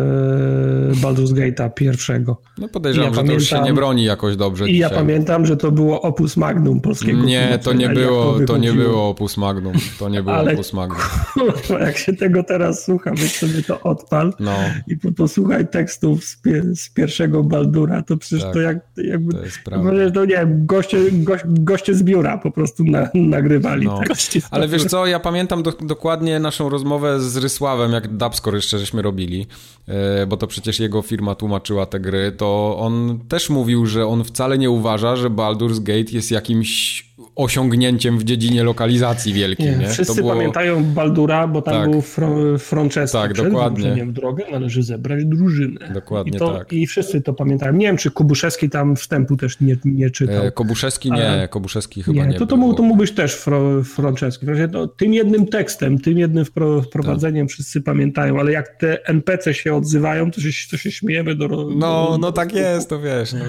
Baldur's 1.02 1.32
Gate'a 1.32 1.74
pierwszego. 1.74 2.40
No 2.58 2.68
podejrzewam, 2.68 3.08
ja 3.08 3.14
że 3.14 3.16
pamiętam, 3.16 3.36
to 3.36 3.40
już 3.40 3.48
się 3.48 3.62
nie 3.62 3.74
broni 3.74 4.04
jakoś 4.04 4.36
dobrze 4.36 4.68
I 4.68 4.72
dzisiaj. 4.72 4.90
ja 4.90 4.98
pamiętam, 4.98 5.46
że 5.46 5.56
to 5.56 5.72
było 5.72 6.02
opus 6.02 6.36
magnum 6.36 6.80
polskiego 6.80 7.22
Nie, 7.22 7.58
to 7.62 7.72
nie 7.72 7.88
było, 7.88 8.40
to, 8.46 8.56
nie 8.56 8.72
było 8.72 9.08
opus 9.08 9.36
magnum. 9.36 9.72
To 9.98 10.08
nie 10.08 10.22
było 10.22 10.36
Ale, 10.36 10.52
opus 10.52 10.72
magnum. 10.72 11.00
Kurwa, 11.34 11.80
jak 11.80 11.98
się 11.98 12.12
tego 12.12 12.42
teraz 12.42 12.84
słucha, 12.84 13.10
weź 13.10 13.36
sobie 13.38 13.62
to 13.62 13.80
odpal 13.80 14.32
no. 14.40 14.54
i 14.86 14.96
posłuchaj 14.96 15.68
tekstów 15.68 16.24
z, 16.24 16.36
pie, 16.36 16.62
z, 16.74 16.88
pierwszego 16.88 17.42
Baldura, 17.42 18.02
to 18.02 18.16
przecież 18.16 18.42
tak, 18.42 18.52
to 18.52 18.60
jak, 18.60 18.78
jakby... 18.96 19.32
To 19.32 19.44
jest 19.44 19.58
prawda. 19.64 19.92
No 20.14 20.24
nie 20.24 20.36
wiem, 20.36 20.66
goście, 20.66 20.98
goś, 21.12 21.40
goście 21.44 21.94
z 21.94 22.02
biura 22.02 22.38
po 22.38 22.50
prostu 22.50 22.84
na, 22.84 23.08
nagrywali. 23.14 23.86
No. 23.86 23.98
Tak? 23.98 24.16
Ale 24.50 24.68
wiesz 24.68 24.84
co, 24.84 25.06
ja 25.06 25.20
pamiętam 25.20 25.62
do, 25.62 25.72
dokładnie 25.72 26.40
naszą 26.40 26.68
rozmowę 26.68 27.20
z 27.20 27.36
Rysławem, 27.36 27.92
jak 27.92 28.08
Dubscore 28.28 28.56
jeszcze 28.56 28.78
żeśmy 28.78 29.02
robili, 29.02 29.46
e, 29.88 30.26
bo 30.26 30.36
to 30.36 30.46
przecież 30.46 30.80
jego 30.80 31.02
firma 31.02 31.34
tłumaczyła 31.34 31.86
te 31.86 32.00
gry, 32.00 32.32
to 32.32 32.76
on 32.78 33.18
też 33.28 33.50
mówił, 33.50 33.86
że 33.86 34.06
on 34.06 34.24
wcale 34.24 34.58
nie 34.58 34.70
uważa, 34.70 35.16
że 35.16 35.30
Baldur's 35.30 35.82
Gate 35.82 36.12
jest 36.12 36.30
jakimś 36.30 37.05
osiągnięciem 37.36 38.18
w 38.18 38.24
dziedzinie 38.24 38.64
lokalizacji 38.64 39.32
wielkiej. 39.32 39.66
Nie, 39.66 39.76
nie? 39.76 39.88
Wszyscy 39.88 40.14
było... 40.14 40.34
pamiętają 40.34 40.84
Baldura, 40.84 41.46
bo 41.46 41.62
tam 41.62 41.74
tak. 41.74 41.90
był 41.90 42.00
Fr 42.00 42.24
Francesco. 42.58 43.22
Tak, 43.22 43.32
Przed 43.32 43.46
dokładnie. 43.46 44.04
w 44.04 44.12
drogę 44.12 44.44
należy 44.50 44.82
zebrać 44.82 45.24
drużynę. 45.24 45.90
Dokładnie 45.94 46.36
I 46.36 46.38
to, 46.38 46.58
tak. 46.58 46.72
I 46.72 46.86
wszyscy 46.86 47.22
to 47.22 47.34
pamiętają. 47.34 47.72
Nie 47.72 47.86
wiem, 47.86 47.96
czy 47.96 48.10
Kobuszewski 48.10 48.70
tam 48.70 48.96
wstępu 48.96 49.36
też 49.36 49.60
nie, 49.60 49.76
nie 49.84 50.10
czytał. 50.10 50.46
E, 50.46 50.52
Kobuszewski 50.52 51.12
nie, 51.12 51.28
Ale... 51.28 51.48
Kobuszewski 51.48 52.02
chyba 52.02 52.24
nie. 52.24 52.32
nie 52.32 52.38
to, 52.38 52.46
to, 52.46 52.56
mógł, 52.56 52.74
to 52.74 52.82
mógłbyś 52.82 53.12
też 53.12 53.34
Fro, 53.34 53.84
Franceski. 53.84 54.46
To, 54.72 54.88
tym 54.88 55.14
jednym 55.14 55.46
tekstem, 55.46 55.98
tym 55.98 56.18
jednym 56.18 56.44
wprowadzeniem 56.84 57.46
tak. 57.46 57.52
wszyscy 57.52 57.80
pamiętają, 57.80 58.40
ale 58.40 58.52
jak 58.52 58.68
te 58.68 59.04
NPC 59.04 59.54
się 59.54 59.74
odzywają, 59.74 60.30
to 60.30 60.40
się, 60.40 60.70
to 60.70 60.76
się 60.76 60.90
śmiejemy 60.90 61.34
do... 61.34 61.48
No, 61.48 62.10
do, 62.10 62.18
no 62.20 62.32
tak 62.32 62.54
jest, 62.54 62.88
to 62.88 63.00
wiesz. 63.00 63.32
No. 63.32 63.44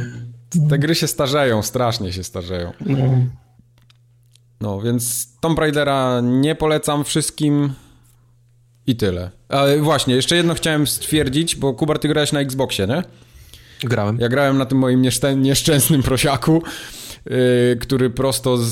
Te 0.70 0.80
gry 0.80 0.96
się 0.96 1.08
starzeją, 1.08 1.62
strasznie 1.62 2.14
się 2.14 2.24
starzeją. 2.24 2.72
No. 2.86 2.98
No, 4.62 4.82
więc 4.82 5.28
Tomb 5.40 5.60
Raidera 5.60 6.22
nie 6.24 6.56
polecam 6.56 7.04
wszystkim 7.04 7.74
i 8.88 8.96
tyle. 8.96 9.32
Ale 9.50 9.78
właśnie, 9.78 10.16
jeszcze 10.16 10.36
jedno 10.36 10.54
chciałem 10.54 10.88
stwierdzić, 10.88 11.56
bo 11.56 11.74
Kubar, 11.74 12.00
ty 12.00 12.08
grałeś 12.08 12.32
na 12.32 12.40
Xboxie, 12.40 12.88
nie? 12.88 13.04
Grałem. 13.84 14.20
Ja 14.20 14.30
grałem 14.30 14.58
na 14.58 14.66
tym 14.66 14.78
moim 14.78 15.06
nieszczęsnym 15.36 16.04
prosiaku, 16.04 16.64
który 17.80 18.10
prosto 18.10 18.58
z, 18.58 18.70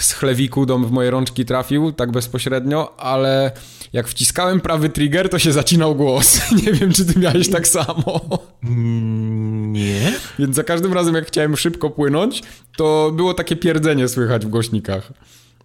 z 0.00 0.12
chlewiku 0.12 0.66
do 0.66 0.78
w 0.78 0.90
moje 0.90 1.10
rączki 1.10 1.44
trafił, 1.44 1.92
tak 1.92 2.10
bezpośrednio, 2.12 3.00
ale 3.00 3.52
jak 3.92 4.08
wciskałem 4.08 4.60
prawy 4.60 4.88
trigger, 4.88 5.28
to 5.28 5.38
się 5.38 5.52
zacinał 5.52 5.94
głos. 5.94 6.40
Nie 6.66 6.72
wiem, 6.72 6.92
czy 6.92 7.04
ty 7.04 7.18
miałeś 7.18 7.50
tak 7.50 7.68
samo. 7.68 8.20
Mm, 8.64 9.72
nie. 9.72 10.12
Więc 10.38 10.56
za 10.56 10.64
każdym 10.64 10.92
razem, 10.92 11.14
jak 11.14 11.26
chciałem 11.26 11.56
szybko 11.56 11.90
płynąć, 11.90 12.42
to 12.76 13.12
było 13.16 13.34
takie 13.34 13.56
pierdzenie 13.56 14.08
słychać 14.08 14.46
w 14.46 14.48
głośnikach. 14.48 15.12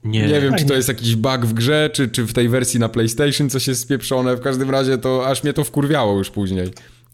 Nie. 0.03 0.27
nie 0.27 0.41
wiem, 0.41 0.56
czy 0.56 0.66
to 0.66 0.74
jest 0.74 0.88
jakiś 0.88 1.16
bug 1.16 1.45
w 1.45 1.53
grze, 1.53 1.90
czy, 1.93 2.08
czy 2.08 2.24
w 2.25 2.33
tej 2.33 2.49
wersji 2.49 2.80
na 2.80 2.90
PlayStation 2.90 3.49
coś 3.49 3.67
jest 3.67 3.82
spieprzone. 3.82 4.35
W 4.35 4.41
każdym 4.41 4.69
razie 4.69 4.98
to 4.98 5.27
aż 5.27 5.43
mnie 5.43 5.53
to 5.53 5.64
wkurwiało 5.64 6.17
już 6.17 6.30
później. 6.30 6.72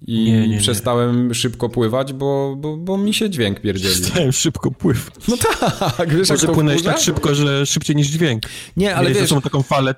I 0.07 0.23
nie, 0.23 0.47
nie, 0.47 0.57
przestałem 0.57 1.27
nie. 1.27 1.33
szybko 1.33 1.69
pływać, 1.69 2.13
bo, 2.13 2.55
bo, 2.57 2.77
bo 2.77 2.97
mi 2.97 3.13
się 3.13 3.29
dźwięk 3.29 3.59
pierdzieli. 3.59 3.95
Przestałem 3.95 4.31
szybko 4.31 4.71
pływać. 4.71 5.13
No 5.27 5.37
tak, 5.97 6.15
wiesz 6.15 6.29
Może 6.29 6.47
płynąłeś 6.47 6.83
tak 6.83 6.99
szybko, 6.99 7.35
że 7.35 7.65
szybciej 7.65 7.95
niż 7.95 8.07
dźwięk. 8.07 8.43
Nie, 8.77 8.95
ale 8.95 9.11
wiesz... 9.11 9.29
są 9.29 9.41
taką 9.41 9.61
falę. 9.61 9.95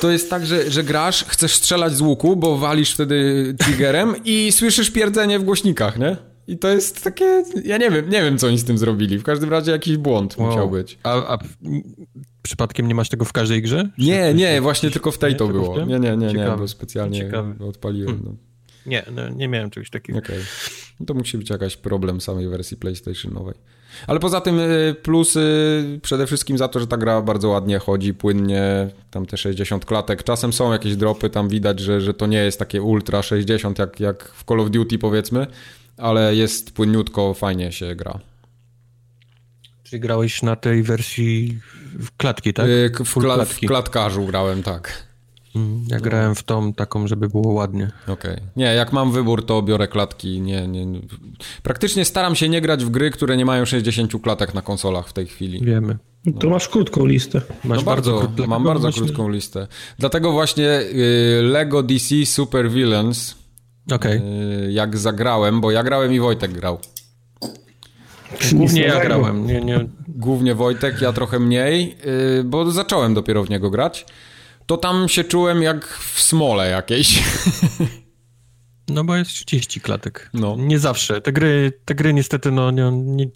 To 0.00 0.10
jest 0.10 0.30
tak, 0.30 0.46
że, 0.46 0.70
że 0.70 0.84
grasz, 0.84 1.24
chcesz 1.24 1.54
strzelać 1.54 1.96
z 1.96 2.00
łuku, 2.00 2.36
bo 2.36 2.58
walisz 2.58 2.92
wtedy 2.92 3.54
triggerem 3.58 4.14
i 4.24 4.52
słyszysz 4.52 4.90
pierdzenie 4.90 5.38
w 5.38 5.44
głośnikach, 5.44 5.98
nie? 5.98 6.16
I 6.46 6.58
to 6.58 6.68
jest 6.68 7.04
takie, 7.04 7.44
ja 7.64 7.78
nie 7.78 7.90
wiem, 7.90 8.10
nie 8.10 8.22
wiem 8.22 8.38
co 8.38 8.46
oni 8.46 8.58
z 8.58 8.64
tym 8.64 8.78
zrobili. 8.78 9.18
W 9.18 9.22
każdym 9.22 9.50
razie 9.50 9.72
jakiś 9.72 9.96
błąd 9.96 10.36
wow. 10.38 10.48
musiał 10.48 10.70
być. 10.70 10.98
A, 11.02 11.34
a, 11.34 11.38
przypadkiem 12.42 12.88
nie 12.88 12.94
masz 12.94 13.08
tego 13.08 13.24
w 13.24 13.32
każdej 13.32 13.62
grze? 13.62 13.90
Nie, 13.98 14.34
nie, 14.34 14.60
właśnie 14.60 14.90
tylko 14.90 15.10
w 15.10 15.18
tej 15.18 15.36
to 15.36 15.48
było. 15.48 15.84
Nie, 15.84 15.98
nie, 15.98 16.16
nie, 16.16 16.32
nie, 16.32 16.54
bo 16.58 16.68
specjalnie 16.68 17.18
Ciekawe. 17.18 17.54
odpaliłem. 17.68 18.08
Hmm. 18.08 18.24
No. 18.24 18.53
Nie, 18.86 19.04
no, 19.12 19.28
nie 19.28 19.48
miałem 19.48 19.70
czegoś 19.70 19.90
takiego. 19.90 20.18
Okej. 20.18 20.36
Okay. 20.36 20.46
No 21.00 21.06
to 21.06 21.14
musi 21.14 21.38
być 21.38 21.50
jakaś 21.50 21.76
problem 21.76 22.20
samej 22.20 22.48
wersji 22.48 22.76
PlayStationowej. 22.76 23.54
Ale 24.06 24.20
poza 24.20 24.40
tym 24.40 24.58
y, 24.58 24.96
plusy 25.02 25.40
przede 26.02 26.26
wszystkim 26.26 26.58
za 26.58 26.68
to, 26.68 26.80
że 26.80 26.86
ta 26.86 26.96
gra 26.96 27.22
bardzo 27.22 27.48
ładnie 27.48 27.78
chodzi, 27.78 28.14
płynnie, 28.14 28.88
tam 29.10 29.26
te 29.26 29.36
60 29.36 29.84
klatek. 29.84 30.22
Czasem 30.22 30.52
są 30.52 30.72
jakieś 30.72 30.96
dropy, 30.96 31.30
tam 31.30 31.48
widać, 31.48 31.80
że, 31.80 32.00
że 32.00 32.14
to 32.14 32.26
nie 32.26 32.38
jest 32.38 32.58
takie 32.58 32.82
ultra 32.82 33.22
60 33.22 33.78
jak, 33.78 34.00
jak 34.00 34.28
w 34.28 34.44
Call 34.44 34.60
of 34.60 34.70
Duty 34.70 34.98
powiedzmy, 34.98 35.46
ale 35.96 36.34
jest 36.34 36.74
płynniutko, 36.74 37.34
fajnie 37.34 37.72
się 37.72 37.94
gra. 37.94 38.18
Czyli 39.82 40.00
grałeś 40.00 40.42
na 40.42 40.56
tej 40.56 40.82
wersji 40.82 41.58
w 41.98 42.16
klatki, 42.16 42.52
tak? 42.54 42.66
Y, 42.66 42.90
w, 43.04 43.14
kla 43.14 43.44
w 43.44 43.60
klatkarzu 43.60 44.26
grałem, 44.26 44.62
tak. 44.62 45.13
Mm, 45.56 45.84
ja 45.88 46.00
grałem 46.00 46.34
w 46.34 46.42
tą 46.42 46.72
taką, 46.72 47.06
żeby 47.06 47.28
było 47.28 47.52
ładnie. 47.52 47.90
Okej. 48.02 48.34
Okay. 48.34 48.46
Nie, 48.56 48.74
jak 48.74 48.92
mam 48.92 49.12
wybór, 49.12 49.46
to 49.46 49.62
biorę 49.62 49.88
klatki. 49.88 50.40
Nie, 50.40 50.68
nie, 50.68 50.86
nie. 50.86 51.00
Praktycznie 51.62 52.04
staram 52.04 52.34
się 52.34 52.48
nie 52.48 52.60
grać 52.60 52.84
w 52.84 52.90
gry, 52.90 53.10
które 53.10 53.36
nie 53.36 53.44
mają 53.44 53.64
60 53.64 54.22
klatek 54.22 54.54
na 54.54 54.62
konsolach 54.62 55.08
w 55.08 55.12
tej 55.12 55.26
chwili. 55.26 55.64
Wiemy. 55.64 55.98
No. 56.26 56.32
To 56.40 56.50
masz 56.50 56.68
krótką 56.68 57.06
listę. 57.06 57.40
Masz 57.64 57.78
no 57.78 57.84
bardzo, 57.84 58.18
bardzo 58.18 58.46
mam 58.46 58.64
bardzo 58.64 58.92
krótką 58.92 59.28
listę. 59.28 59.66
Dlatego 59.98 60.32
właśnie 60.32 60.80
y, 60.80 61.42
Lego 61.42 61.82
DC 61.82 62.26
Super 62.26 62.70
Villains 62.70 63.34
okay. 63.92 64.22
y, 64.66 64.72
jak 64.72 64.98
zagrałem, 64.98 65.60
bo 65.60 65.70
ja 65.70 65.82
grałem 65.82 66.12
i 66.12 66.20
Wojtek 66.20 66.52
grał. 66.52 66.78
Głównie 68.52 68.82
ja 68.82 69.00
grałem. 69.00 69.46
Nie, 69.46 69.60
nie. 69.60 69.86
Głównie 70.08 70.54
Wojtek, 70.54 71.00
ja 71.00 71.12
trochę 71.12 71.38
mniej, 71.38 71.96
y, 72.40 72.44
bo 72.44 72.70
zacząłem 72.70 73.14
dopiero 73.14 73.44
w 73.44 73.50
niego 73.50 73.70
grać 73.70 74.06
to 74.66 74.76
tam 74.76 75.08
się 75.08 75.24
czułem 75.24 75.62
jak 75.62 75.86
w 75.86 76.22
smole 76.22 76.70
jakiejś. 76.70 77.22
No 78.88 79.04
bo 79.04 79.16
jest 79.16 79.30
30 79.30 79.80
klatek. 79.80 80.30
No. 80.34 80.56
Nie 80.58 80.78
zawsze. 80.78 81.20
Te 81.20 81.32
gry, 81.32 81.72
te 81.84 81.94
gry 81.94 82.14
niestety, 82.14 82.50
no 82.50 82.70
nie, 82.70 82.90
nie, 82.92 83.26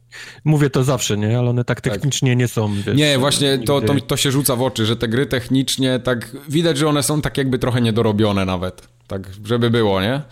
mówię 0.45 0.71
to 0.71 0.85
zawsze, 0.85 1.17
nie? 1.17 1.39
Ale 1.39 1.51
one 1.51 1.65
tak, 1.65 1.81
tak. 1.81 1.93
technicznie 1.93 2.31
tak. 2.31 2.39
nie 2.39 2.49
są. 2.49 2.75
Wiesz, 2.75 2.97
nie, 2.97 3.19
właśnie 3.19 3.59
to, 3.59 3.81
to, 3.81 4.01
to 4.01 4.17
się 4.17 4.31
rzuca 4.31 4.57
w 4.57 4.63
oczy, 4.63 4.87
że 4.87 4.97
te 4.97 5.09
gry 5.09 5.27
technicznie 5.27 5.99
tak 5.99 6.37
widać, 6.49 6.79
że 6.79 6.89
one 6.89 7.03
są 7.03 7.21
tak 7.21 7.39
jakby 7.39 7.59
trochę 7.59 7.81
niedorobione 7.81 8.45
nawet. 8.45 8.89
Tak, 9.07 9.23
żeby 9.45 9.71
było, 9.71 10.01
nie? 10.01 10.23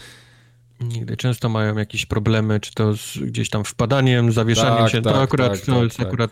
Nigdy 0.81 1.17
często 1.17 1.49
mają 1.49 1.77
jakieś 1.77 2.07
problemy, 2.07 2.61
czy 2.61 2.75
to 2.75 2.97
z 2.97 3.19
gdzieś 3.19 3.51
tam 3.51 3.65
wpadaniem, 3.65 4.33
zawieszaniem 4.33 4.79
tak, 4.79 4.93
się. 4.93 5.03
Tak, 5.03 5.13
to 5.13 5.23
akurat 5.23 5.53
tak, 5.53 5.61
to 5.61 5.73
tak, 5.73 5.83
jest 5.83 5.97
tak. 5.97 6.07
akurat 6.07 6.31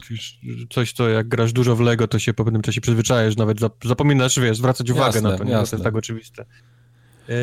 coś, 0.71 0.93
co 0.93 1.09
jak 1.09 1.29
grasz 1.29 1.53
dużo 1.53 1.77
w 1.77 1.81
Lego, 1.81 2.09
to 2.09 2.19
się 2.19 2.35
po 2.35 2.45
pewnym 2.45 2.63
czasie 2.63 2.81
przyzwyczajasz, 2.81 3.37
nawet 3.37 3.59
zapominasz, 3.85 4.41
wiesz, 4.41 4.57
zwracać 4.57 4.91
uwagę 4.91 5.07
jasne, 5.07 5.31
na 5.31 5.39
to, 5.39 5.45
nie? 5.45 5.53
to 5.53 5.61
jest 5.61 5.83
tak 5.83 5.97
oczywiste. 5.97 6.45
Yy, 7.29 7.35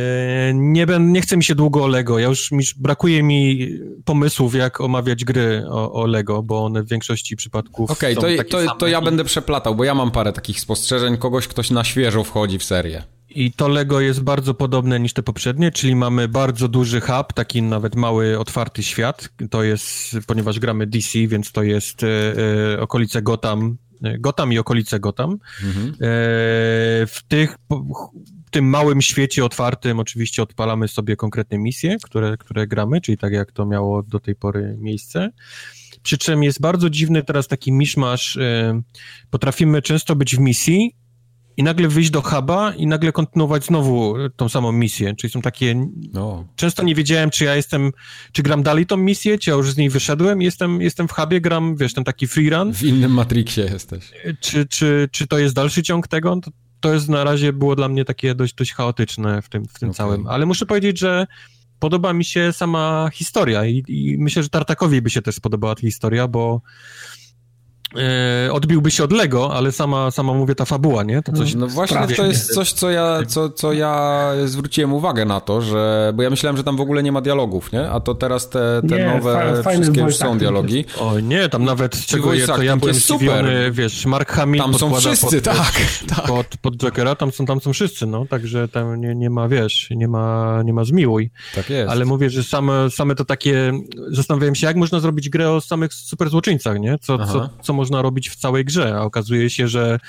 nie, 0.53 0.88
ben, 0.88 1.11
nie 1.11 1.21
chce 1.21 1.38
mi 1.38 1.43
się 1.43 1.55
długo 1.55 1.83
o 1.83 1.88
Lego. 1.88 2.19
Ja 2.19 2.27
już 2.27 2.51
mi, 2.51 2.63
brakuje 2.77 3.23
mi 3.23 3.69
pomysłów, 4.05 4.55
jak 4.55 4.81
omawiać 4.81 5.25
gry 5.25 5.63
o, 5.69 5.93
o 5.93 6.05
Lego, 6.05 6.43
bo 6.43 6.65
one 6.65 6.83
w 6.83 6.88
większości 6.89 7.35
przypadków. 7.35 7.91
Okej, 7.91 8.17
okay, 8.17 8.43
to, 8.43 8.43
to, 8.43 8.75
to 8.75 8.88
ja 8.88 9.01
będę 9.01 9.23
przeplatał, 9.23 9.75
bo 9.75 9.83
ja 9.83 9.95
mam 9.95 10.11
parę 10.11 10.33
takich 10.33 10.59
spostrzeżeń. 10.59 11.17
Kogoś, 11.17 11.47
ktoś 11.47 11.71
na 11.71 11.83
świeżo 11.83 12.23
wchodzi 12.23 12.59
w 12.59 12.63
serię. 12.63 13.03
I 13.35 13.51
to 13.51 13.68
Lego 13.68 14.01
jest 14.01 14.22
bardzo 14.22 14.53
podobne 14.53 15.00
niż 15.00 15.14
te 15.14 15.24
poprzednie, 15.24 15.72
czyli 15.72 15.95
mamy 15.95 16.27
bardzo 16.27 16.68
duży 16.68 17.01
hub, 17.01 17.34
taki 17.34 17.61
nawet 17.61 17.95
mały, 17.95 18.40
otwarty 18.40 18.84
świat. 18.84 19.30
To 19.50 19.64
jest, 19.64 20.18
ponieważ 20.27 20.60
gramy 20.60 20.88
DC, 20.88 21.27
więc 21.27 21.51
to 21.51 21.64
jest 21.64 22.03
e, 22.03 22.08
e 22.74 22.80
okolice 22.82 23.22
Gotham, 23.22 23.77
e, 24.03 24.19
Gotham 24.19 24.53
i 24.53 24.58
okolice 24.58 25.00
Gotham. 25.00 25.38
Mhm. 25.64 25.88
E, 25.88 25.98
w 27.08 27.19
tych, 27.27 27.56
w 28.48 28.51
tym 28.51 28.66
małym 28.66 29.01
świecie 29.01 29.45
otwartym 29.45 30.00
oczywiście 30.00 30.43
odpalamy 30.43 30.88
sobie 30.88 31.16
konkretne 31.16 31.58
misje, 31.58 31.98
które, 32.03 32.38
które 32.38 32.68
gramy, 32.68 33.01
czyli 33.01 33.18
tak 33.18 33.34
jak 33.34 33.51
to 33.51 33.66
miało 33.66 34.03
do 34.03 34.19
tej 34.19 34.35
pory 34.35 34.77
miejsce. 34.80 35.30
Przy 36.03 36.18
czym 36.18 36.43
jest 36.43 36.61
bardzo 36.61 36.90
dziwny 36.90 37.24
teraz 37.24 37.48
taki 37.48 37.72
miszmasz. 37.72 38.38
E, 38.38 38.82
potrafimy 39.30 39.82
często 39.82 40.16
być 40.16 40.35
w 40.35 40.40
misji, 40.40 40.95
i 41.61 41.64
nagle 41.64 41.88
wyjść 41.88 42.09
do 42.09 42.22
huba 42.22 42.73
i 42.75 42.88
nagle 42.88 43.11
kontynuować 43.11 43.65
znowu 43.65 44.15
tą 44.35 44.49
samą 44.49 44.72
misję. 44.72 45.15
Czyli 45.15 45.33
są 45.33 45.41
takie... 45.41 45.88
No. 46.14 46.48
Często 46.56 46.83
nie 46.83 46.95
wiedziałem, 46.95 47.30
czy 47.30 47.45
ja 47.45 47.56
jestem... 47.56 47.91
Czy 48.31 48.43
gram 48.43 48.64
dalej 48.64 48.85
tą 48.85 48.98
misję, 48.98 49.38
czy 49.38 49.49
ja 49.49 49.56
już 49.56 49.72
z 49.72 49.77
niej 49.77 49.90
wyszedłem 49.90 50.41
jestem, 50.41 50.81
jestem 50.81 51.07
w 51.07 51.11
hubie, 51.11 51.41
gram, 51.41 51.75
wiesz, 51.75 51.93
ten 51.93 52.03
taki 52.03 52.27
freerun. 52.27 52.73
W 52.73 52.83
innym 52.83 53.11
Matrixie 53.11 53.64
jesteś. 53.64 54.11
Czy, 54.40 54.65
czy, 54.65 55.09
czy 55.11 55.27
to 55.27 55.40
jest 55.40 55.56
dalszy 55.56 55.83
ciąg 55.83 56.07
tego? 56.07 56.35
To, 56.43 56.51
to 56.80 56.93
jest 56.93 57.09
na 57.09 57.23
razie 57.23 57.53
było 57.53 57.75
dla 57.75 57.90
mnie 57.90 58.06
takie 58.06 58.35
dość, 58.35 58.53
dość 58.53 58.73
chaotyczne 58.73 59.41
w 59.41 59.49
tym, 59.49 59.65
w 59.65 59.80
tym 59.80 59.90
okay. 59.90 59.98
całym. 59.98 60.27
Ale 60.27 60.45
muszę 60.45 60.65
powiedzieć, 60.65 60.99
że 60.99 61.27
podoba 61.80 62.14
mi 62.14 62.25
się 62.25 62.53
sama 62.53 63.09
historia 63.14 63.65
i, 63.65 63.83
i 63.88 64.17
myślę, 64.19 64.43
że 64.43 64.49
Tartakowi 64.49 65.01
by 65.01 65.09
się 65.09 65.22
też 65.22 65.35
spodobała 65.35 65.75
ta 65.75 65.81
historia, 65.81 66.27
bo 66.27 66.61
e, 67.95 68.53
odbiłby 68.53 68.91
się 68.91 69.03
od 69.03 69.11
Lego, 69.11 69.53
ale 69.53 69.71
sama, 69.71 70.11
sama 70.11 70.33
mówię 70.33 70.55
ta 70.55 70.65
fabuła, 70.65 71.03
nie? 71.03 71.21
To 71.21 71.31
coś 71.31 71.55
no 71.55 71.67
właśnie 71.67 72.07
to 72.15 72.25
jest 72.25 72.53
coś, 72.53 72.71
co 72.71 72.91
ja, 72.91 73.19
co, 73.27 73.49
co 73.49 73.73
ja 73.73 74.31
zwróciłem 74.45 74.93
uwagę 74.93 75.25
na 75.25 75.41
to, 75.41 75.61
że, 75.61 76.11
bo 76.15 76.23
ja 76.23 76.29
myślałem, 76.29 76.57
że 76.57 76.63
tam 76.63 76.77
w 76.77 76.81
ogóle 76.81 77.03
nie 77.03 77.11
ma 77.11 77.21
dialogów, 77.21 77.71
nie? 77.71 77.89
A 77.89 77.99
to 77.99 78.15
teraz 78.15 78.49
te, 78.49 78.81
te 78.89 78.97
nie, 78.97 79.05
nowe 79.05 79.63
fa 79.63 79.69
wszystkie 79.69 80.01
już 80.01 80.15
są 80.15 80.37
dialogi. 80.37 80.85
O 80.99 81.19
nie, 81.19 81.49
tam 81.49 81.65
nawet 81.65 82.05
czego 82.05 82.33
je, 82.33 82.47
to 82.47 82.63
ja 82.63 82.77
byłem 82.77 82.95
zdziwiony, 82.95 83.71
wiesz, 83.71 84.05
Mark 84.05 84.31
Hamill 84.31 84.61
Tam 84.61 84.73
są 84.73 84.93
wszyscy, 84.95 85.41
pod, 85.41 85.55
tak, 85.57 85.73
tak. 86.15 86.25
Pod, 86.25 86.47
pod 86.61 86.77
Jokera, 86.77 87.15
tam 87.15 87.31
są, 87.31 87.45
tam 87.45 87.61
są 87.61 87.73
wszyscy, 87.73 88.05
no, 88.05 88.25
także 88.25 88.67
tam 88.67 89.01
nie, 89.01 89.15
nie 89.15 89.29
ma, 89.29 89.47
wiesz, 89.47 89.87
nie 89.91 90.07
ma, 90.07 90.61
nie 90.65 90.73
ma 90.73 90.83
zmiłuj. 90.83 91.31
Tak 91.55 91.69
jest. 91.69 91.91
Ale 91.91 92.05
mówię, 92.05 92.29
że 92.29 92.43
same, 92.43 92.89
same 92.89 93.15
to 93.15 93.25
takie, 93.25 93.73
zastanawiałem 94.07 94.55
się, 94.55 94.67
jak 94.67 94.75
można 94.75 94.99
zrobić 94.99 95.29
grę 95.29 95.51
o 95.51 95.61
samych 95.61 95.93
super 95.93 96.29
złoczyńcach, 96.29 96.79
nie? 96.79 96.97
Co, 96.97 97.25
co, 97.25 97.49
co 97.61 97.73
można 97.82 98.01
robić 98.01 98.30
w 98.30 98.35
całej 98.35 98.66
grze, 98.66 98.93
a 98.95 99.01
okazuje 99.01 99.50
się, 99.50 99.68
że 99.68 100.00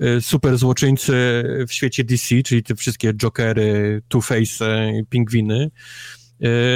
y, 0.00 0.20
super 0.20 0.58
złoczyńcy 0.58 1.12
w 1.68 1.72
świecie 1.72 2.04
DC, 2.04 2.42
czyli 2.42 2.62
te 2.62 2.74
wszystkie 2.74 3.14
Jokery, 3.14 4.02
Two-Face, 4.08 4.64
Pingwiny, 5.10 5.70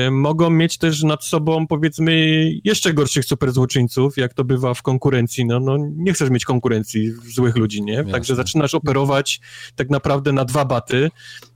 y, 0.06 0.10
mogą 0.10 0.50
mieć 0.50 0.78
też 0.78 1.02
nad 1.02 1.24
sobą, 1.24 1.66
powiedzmy, 1.66 2.12
jeszcze 2.64 2.94
gorszych 2.94 3.24
super 3.24 3.52
złoczyńców, 3.52 4.16
jak 4.16 4.34
to 4.34 4.44
bywa 4.44 4.74
w 4.74 4.82
konkurencji. 4.82 5.44
No, 5.46 5.60
no 5.60 5.76
nie 5.96 6.12
chcesz 6.12 6.30
mieć 6.30 6.44
konkurencji 6.44 7.12
złych 7.34 7.56
ludzi, 7.56 7.82
nie? 7.82 7.92
Jasne. 7.92 8.12
Także 8.12 8.34
zaczynasz 8.34 8.74
operować 8.74 9.40
tak 9.76 9.90
naprawdę 9.90 10.32
na 10.32 10.44
dwa 10.44 10.64
baty. 10.64 11.10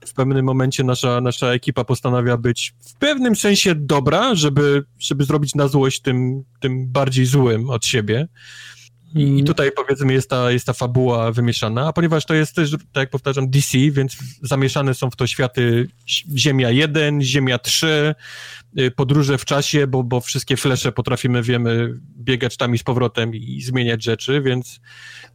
W 0.05 0.13
pewnym 0.13 0.45
momencie 0.45 0.83
nasza, 0.83 1.21
nasza 1.21 1.47
ekipa 1.47 1.83
postanawia 1.83 2.37
być 2.37 2.73
w 2.79 2.93
pewnym 2.93 3.35
sensie 3.35 3.75
dobra, 3.75 4.35
żeby, 4.35 4.83
żeby 4.99 5.23
zrobić 5.23 5.55
na 5.55 5.67
złość 5.67 6.01
tym, 6.01 6.43
tym 6.59 6.91
bardziej 6.91 7.25
złym 7.25 7.69
od 7.69 7.85
siebie. 7.85 8.27
I, 9.15 9.39
I, 9.39 9.43
tutaj 9.43 9.71
powiedzmy 9.71 10.13
jest 10.13 10.29
ta, 10.29 10.51
jest 10.51 10.65
ta 10.65 10.73
fabuła 10.73 11.31
wymieszana, 11.31 11.87
a 11.87 11.93
ponieważ 11.93 12.25
to 12.25 12.33
jest 12.33 12.55
też, 12.55 12.71
tak 12.71 13.01
jak 13.01 13.09
powtarzam, 13.09 13.49
DC, 13.49 13.77
więc 13.91 14.17
zamieszane 14.41 14.93
są 14.93 15.09
w 15.09 15.15
to 15.15 15.27
światy 15.27 15.87
Ziemia 16.35 16.69
1, 16.69 17.21
Ziemia 17.21 17.59
3, 17.59 17.87
y, 17.87 18.15
podróże 18.95 19.37
w 19.37 19.45
czasie, 19.45 19.87
bo, 19.87 20.03
bo 20.03 20.21
wszystkie 20.21 20.57
flesze 20.57 20.91
potrafimy, 20.91 21.43
wiemy, 21.43 21.99
biegać 22.17 22.57
tam 22.57 22.75
i 22.75 22.77
z 22.77 22.83
powrotem 22.83 23.35
i 23.35 23.61
zmieniać 23.61 24.03
rzeczy, 24.03 24.41
więc, 24.41 24.79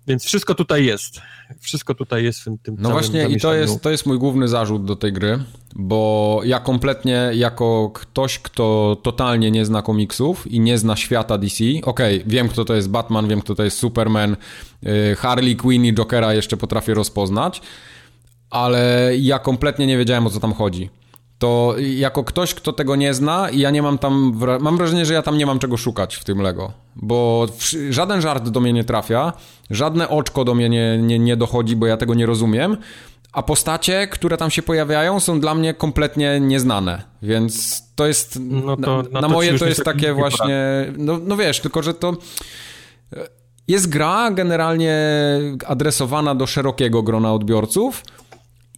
więc 0.07 0.25
wszystko 0.25 0.55
tutaj 0.55 0.85
jest. 0.85 1.21
Wszystko 1.61 1.95
tutaj 1.95 2.25
jest 2.25 2.41
w 2.41 2.45
tym, 2.45 2.59
tym 2.59 2.77
No 2.79 2.91
właśnie 2.91 3.29
i 3.29 3.41
to 3.41 3.55
jest, 3.55 3.83
to 3.83 3.91
jest 3.91 4.07
mój 4.07 4.19
główny 4.19 4.49
zarzut 4.49 4.85
do 4.85 4.97
tej 4.97 5.13
gry, 5.13 5.39
bo 5.75 6.41
ja 6.45 6.61
kompletnie 6.61 7.31
jako 7.35 7.91
ktoś, 7.95 8.39
kto 8.39 8.97
totalnie 9.03 9.51
nie 9.51 9.65
zna 9.65 9.83
komiksów 9.83 10.47
i 10.47 10.61
nie 10.61 10.79
zna 10.79 10.97
świata 10.97 11.39
DC, 11.39 11.65
okej, 11.83 12.17
okay, 12.17 12.23
wiem 12.27 12.49
kto 12.49 12.65
to 12.65 12.75
jest 12.75 12.91
Batman, 12.91 13.29
wiem 13.29 13.41
kto 13.41 13.55
to 13.55 13.65
jest 13.65 13.79
Superman, 13.79 14.37
y, 14.87 15.17
Harley 15.17 15.57
Quinn 15.57 15.85
i 15.85 15.95
Jokera 15.95 16.35
jeszcze 16.35 16.57
potrafię 16.57 16.95
rozpoznać, 16.95 17.63
ale 18.51 19.13
ja 19.19 19.39
kompletnie 19.39 19.87
nie 19.87 19.99
wiedziałem 19.99 20.27
o 20.27 20.31
co 20.31 20.41
tam 20.41 20.53
chodzi 20.53 20.91
to 21.39 21.75
jako 21.79 22.25
ktoś, 22.25 22.55
kto 22.55 22.73
tego 22.73 22.97
nie 22.97 23.15
zna, 23.15 23.49
ja 23.53 23.71
nie 23.71 23.83
mam 23.83 23.99
tam, 23.99 24.41
mam 24.61 24.77
wrażenie, 24.77 25.07
że 25.07 25.15
ja 25.15 25.23
tam 25.23 25.39
nie 25.39 25.47
mam 25.47 25.59
czego 25.59 25.77
szukać 25.77 26.15
w 26.15 26.25
tym 26.25 26.43
Lego, 26.43 26.73
bo 26.97 27.47
żaden 27.91 28.21
żart 28.21 28.49
do 28.49 28.61
mnie 28.61 28.73
nie 28.73 28.85
trafia, 28.85 29.33
żadne 29.71 30.09
oczko 30.09 30.45
do 30.45 30.55
mnie 30.55 30.69
nie, 30.69 30.99
nie, 30.99 31.19
nie 31.19 31.37
dochodzi, 31.37 31.77
bo 31.77 31.87
ja 31.87 31.97
tego 31.97 32.15
nie 32.15 32.27
rozumiem, 32.27 32.77
a 33.33 33.43
postacie, 33.43 34.09
które 34.09 34.37
tam 34.37 34.51
się 34.51 34.63
pojawiają, 34.63 35.21
są 35.21 35.41
dla 35.41 35.55
mnie 35.55 35.75
kompletnie 35.75 36.41
nieznane, 36.41 37.03
więc 37.23 37.83
to 37.95 38.07
jest, 38.07 38.39
no 38.41 38.77
to, 38.77 39.03
na, 39.03 39.21
na 39.21 39.21
to 39.21 39.29
moje 39.29 39.59
to 39.59 39.67
jest 39.67 39.85
takie 39.85 40.13
właśnie, 40.13 40.87
no, 40.99 41.19
no 41.23 41.37
wiesz, 41.37 41.61
tylko 41.61 41.83
że 41.83 41.95
to... 41.95 42.17
Jest 43.69 43.89
gra 43.89 44.31
generalnie 44.31 44.95
adresowana 45.67 46.35
do 46.35 46.47
szerokiego 46.47 47.03
grona 47.03 47.33
odbiorców, 47.33 48.03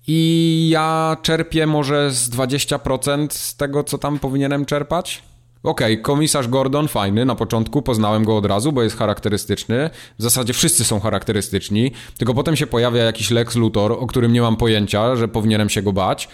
i 0.09 0.69
ja 0.73 1.17
czerpię 1.23 1.67
może 1.67 2.11
z 2.11 2.31
20% 2.31 3.27
z 3.31 3.57
tego, 3.57 3.85
co 3.85 3.99
tam 3.99 4.19
powinienem 4.19 4.65
czerpać. 4.65 5.23
Okej, 5.63 5.93
okay, 5.93 6.03
komisarz 6.03 6.49
Gordon 6.49 6.89
fajny 6.89 7.25
na 7.25 7.35
początku, 7.35 7.83
poznałem 7.83 8.25
go 8.25 8.37
od 8.37 8.47
razu, 8.47 8.73
bo 8.73 8.83
jest 8.83 8.97
charakterystyczny. 8.97 9.91
W 10.19 10.23
zasadzie 10.23 10.53
wszyscy 10.53 10.85
są 10.85 11.01
charakterystyczni, 11.01 11.93
tylko 12.19 12.35
potem 12.35 12.57
się 12.57 12.67
pojawia 12.67 13.03
jakiś 13.03 13.31
Lex 13.31 13.57
Luthor, 13.57 13.93
o 13.93 14.07
którym 14.07 14.33
nie 14.33 14.41
mam 14.41 14.57
pojęcia, 14.57 15.17
że 15.17 15.29
powinienem 15.29 15.69
się 15.69 15.83
go 15.83 15.93
bać. 15.93 16.29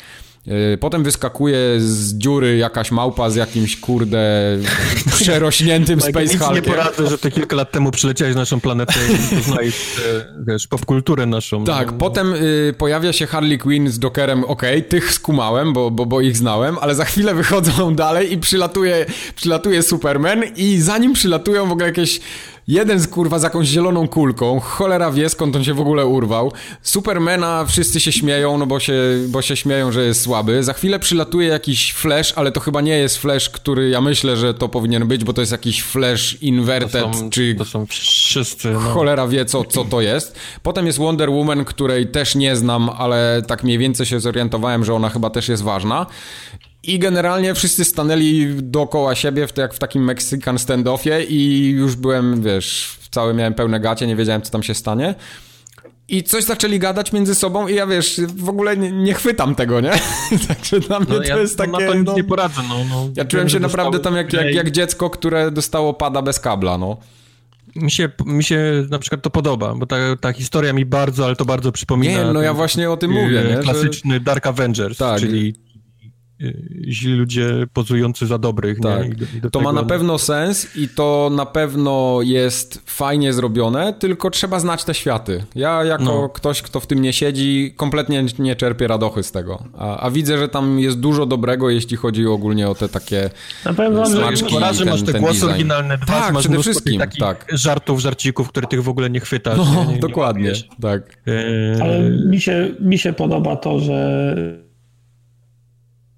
Y, 0.48 0.78
potem 0.78 1.02
wyskakuje 1.02 1.58
z 1.78 2.14
dziury 2.14 2.56
jakaś 2.56 2.90
małpa 2.90 3.30
z 3.30 3.36
jakimś, 3.36 3.80
kurde, 3.80 4.18
przerośniętym 5.20 6.00
Space 6.00 6.38
Hulkiem. 6.38 6.54
nie 6.54 6.62
poradzę, 6.62 7.06
że 7.06 7.18
ty 7.18 7.30
kilka 7.30 7.56
lat 7.56 7.72
temu 7.72 7.90
przyleciałeś 7.90 8.34
na 8.34 8.40
naszą 8.40 8.60
planetę 8.60 8.94
i 9.32 9.36
poznajesz, 9.36 9.98
e, 9.98 10.44
wiesz, 10.46 10.66
popkulturę 10.66 11.26
naszą. 11.26 11.64
Tak, 11.64 11.92
no. 11.92 11.98
potem 11.98 12.34
y, 12.34 12.74
pojawia 12.78 13.12
się 13.12 13.26
Harley 13.26 13.58
Quinn 13.58 13.90
z 13.90 13.98
Jokerem, 13.98 14.44
okej, 14.44 14.78
okay, 14.78 14.88
tych 14.88 15.12
skumałem, 15.12 15.72
bo, 15.72 15.90
bo, 15.90 16.06
bo 16.06 16.20
ich 16.20 16.36
znałem, 16.36 16.78
ale 16.80 16.94
za 16.94 17.04
chwilę 17.04 17.34
wychodzą 17.34 17.94
dalej 18.04 18.32
i 18.32 18.38
przylatuje, 18.38 19.06
przylatuje 19.36 19.82
Superman 19.82 20.42
i 20.56 20.80
zanim 20.80 21.12
przylatują 21.12 21.66
w 21.66 21.72
ogóle 21.72 21.86
jakieś 21.86 22.20
Jeden 22.68 23.00
z 23.00 23.08
kurwa 23.08 23.38
z 23.38 23.42
jakąś 23.42 23.66
zieloną 23.68 24.08
kulką, 24.08 24.60
cholera 24.60 25.10
wie 25.10 25.28
skąd 25.28 25.56
on 25.56 25.64
się 25.64 25.74
w 25.74 25.80
ogóle 25.80 26.06
urwał. 26.06 26.52
Supermana 26.82 27.64
wszyscy 27.64 28.00
się 28.00 28.12
śmieją, 28.12 28.58
no 28.58 28.66
bo 28.66 28.80
się, 28.80 28.94
bo 29.28 29.42
się 29.42 29.56
śmieją, 29.56 29.92
że 29.92 30.04
jest 30.04 30.22
słaby. 30.22 30.62
Za 30.62 30.72
chwilę 30.72 30.98
przylatuje 30.98 31.48
jakiś 31.48 31.92
Flash, 31.92 32.32
ale 32.36 32.52
to 32.52 32.60
chyba 32.60 32.80
nie 32.80 32.98
jest 32.98 33.18
Flash, 33.18 33.50
który 33.50 33.88
ja 33.88 34.00
myślę, 34.00 34.36
że 34.36 34.54
to 34.54 34.68
powinien 34.68 35.08
być, 35.08 35.24
bo 35.24 35.32
to 35.32 35.42
jest 35.42 35.52
jakiś 35.52 35.82
Flash 35.82 36.42
Inverted, 36.42 36.92
to 36.92 37.14
są, 37.14 37.30
czy... 37.30 37.54
To 37.54 37.64
są 37.64 37.86
wszyscy, 37.86 38.70
no. 38.70 38.80
Cholera 38.80 39.28
wie, 39.28 39.44
co, 39.44 39.64
co 39.64 39.84
to 39.84 40.00
jest. 40.00 40.36
Potem 40.62 40.86
jest 40.86 40.98
Wonder 40.98 41.30
Woman, 41.30 41.64
której 41.64 42.06
też 42.06 42.34
nie 42.34 42.56
znam, 42.56 42.90
ale 42.90 43.42
tak 43.46 43.64
mniej 43.64 43.78
więcej 43.78 44.06
się 44.06 44.20
zorientowałem, 44.20 44.84
że 44.84 44.94
ona 44.94 45.08
chyba 45.08 45.30
też 45.30 45.48
jest 45.48 45.62
ważna. 45.62 46.06
I 46.86 46.98
generalnie 46.98 47.54
wszyscy 47.54 47.84
stanęli 47.84 48.54
dookoła 48.62 49.14
siebie, 49.14 49.46
w, 49.46 49.56
jak 49.56 49.74
w 49.74 49.78
takim 49.78 50.04
Mexican 50.04 50.58
standoffie 50.58 51.24
i 51.24 51.68
już 51.70 51.96
byłem, 51.96 52.42
wiesz, 52.42 52.98
cały 53.10 53.34
miałem 53.34 53.54
pełne 53.54 53.80
gacie, 53.80 54.06
nie 54.06 54.16
wiedziałem, 54.16 54.42
co 54.42 54.50
tam 54.50 54.62
się 54.62 54.74
stanie. 54.74 55.14
I 56.08 56.22
coś 56.22 56.44
zaczęli 56.44 56.78
gadać 56.78 57.12
między 57.12 57.34
sobą 57.34 57.68
i 57.68 57.74
ja 57.74 57.86
wiesz, 57.86 58.20
w 58.36 58.48
ogóle 58.48 58.76
nie, 58.76 58.92
nie 58.92 59.14
chwytam 59.14 59.54
tego, 59.54 59.80
nie? 59.80 59.92
Także 60.48 60.80
dla 60.80 61.00
mnie 61.00 61.08
no, 61.08 61.16
to 61.16 61.22
ja 61.22 61.36
jest 61.36 61.58
takie... 61.58 61.72
Na 61.72 61.78
to 61.78 61.94
nic 61.94 62.06
no, 62.06 62.14
nie 62.14 62.24
poradzę, 62.24 62.60
no, 62.68 62.76
no. 62.90 63.08
Ja 63.16 63.24
czułem 63.24 63.48
się 63.48 63.60
naprawdę 63.60 64.00
tam 64.00 64.16
jak, 64.16 64.32
jak, 64.32 64.54
jak 64.54 64.70
dziecko, 64.70 65.10
które 65.10 65.50
dostało 65.50 65.94
pada 65.94 66.22
bez 66.22 66.40
kabla, 66.40 66.78
no. 66.78 66.96
Mi 67.76 67.90
się, 67.90 68.08
mi 68.26 68.44
się 68.44 68.86
na 68.90 68.98
przykład 68.98 69.22
to 69.22 69.30
podoba, 69.30 69.74
bo 69.74 69.86
ta, 69.86 69.96
ta 70.20 70.32
historia 70.32 70.72
mi 70.72 70.84
bardzo, 70.84 71.24
ale 71.24 71.36
to 71.36 71.44
bardzo 71.44 71.72
przypomina... 71.72 72.24
Nie, 72.24 72.32
no 72.32 72.42
ja 72.42 72.54
właśnie 72.54 72.90
o 72.90 72.96
tym 72.96 73.10
mówię, 73.10 73.44
nie? 73.48 73.56
Klasyczny 73.56 74.20
Dark 74.20 74.46
Avengers, 74.46 74.98
tak. 74.98 75.20
czyli 75.20 75.48
Y, 75.48 75.63
źli 76.88 77.12
ludzie 77.12 77.66
pozujący 77.72 78.26
za 78.26 78.38
dobrych. 78.38 78.80
Tak. 78.80 79.06
I 79.06 79.10
do, 79.10 79.24
i 79.36 79.40
do 79.40 79.50
to 79.50 79.58
tego... 79.58 79.72
ma 79.72 79.80
na 79.80 79.86
pewno 79.86 80.18
sens 80.18 80.76
i 80.76 80.88
to 80.88 81.30
na 81.32 81.46
pewno 81.46 82.18
jest 82.22 82.82
fajnie 82.86 83.32
zrobione, 83.32 83.92
tylko 83.92 84.30
trzeba 84.30 84.60
znać 84.60 84.84
te 84.84 84.94
światy. 84.94 85.44
Ja 85.54 85.84
jako 85.84 86.04
no. 86.04 86.28
ktoś, 86.28 86.62
kto 86.62 86.80
w 86.80 86.86
tym 86.86 87.02
nie 87.02 87.12
siedzi, 87.12 87.74
kompletnie 87.76 88.24
nie 88.38 88.56
czerpię 88.56 88.88
radochy 88.88 89.22
z 89.22 89.32
tego. 89.32 89.64
A, 89.78 90.00
a 90.00 90.10
widzę, 90.10 90.38
że 90.38 90.48
tam 90.48 90.78
jest 90.78 91.00
dużo 91.00 91.26
dobrego, 91.26 91.70
jeśli 91.70 91.96
chodzi 91.96 92.26
ogólnie 92.26 92.68
o 92.68 92.74
te 92.74 92.88
takie 92.88 93.30
Na 93.64 93.74
pewno 93.74 94.06
smaczki, 94.06 94.58
raz, 94.58 94.76
że 94.76 94.84
masz 94.84 95.02
te 95.02 95.12
głosy 95.12 95.34
design. 95.34 95.50
oryginalne, 95.50 95.98
dwa, 95.98 96.20
tak, 96.20 96.32
masz 96.32 96.44
przede 96.44 96.62
wszystkim, 96.62 96.98
takich 96.98 97.20
tak. 97.20 97.46
żartów, 97.52 98.00
żarcików, 98.00 98.48
które 98.48 98.66
tych 98.66 98.82
w 98.82 98.88
ogóle 98.88 99.10
nie 99.10 99.20
chwytasz. 99.20 99.58
No, 99.58 99.84
nie, 99.84 99.94
nie, 99.94 99.98
dokładnie, 99.98 100.52
nie 100.52 100.80
tak. 100.82 101.18
E, 101.26 101.82
Ale 101.82 102.00
mi 102.10 102.40
się, 102.40 102.74
mi 102.80 102.98
się 102.98 103.12
podoba 103.12 103.56
to, 103.56 103.80
że 103.80 104.34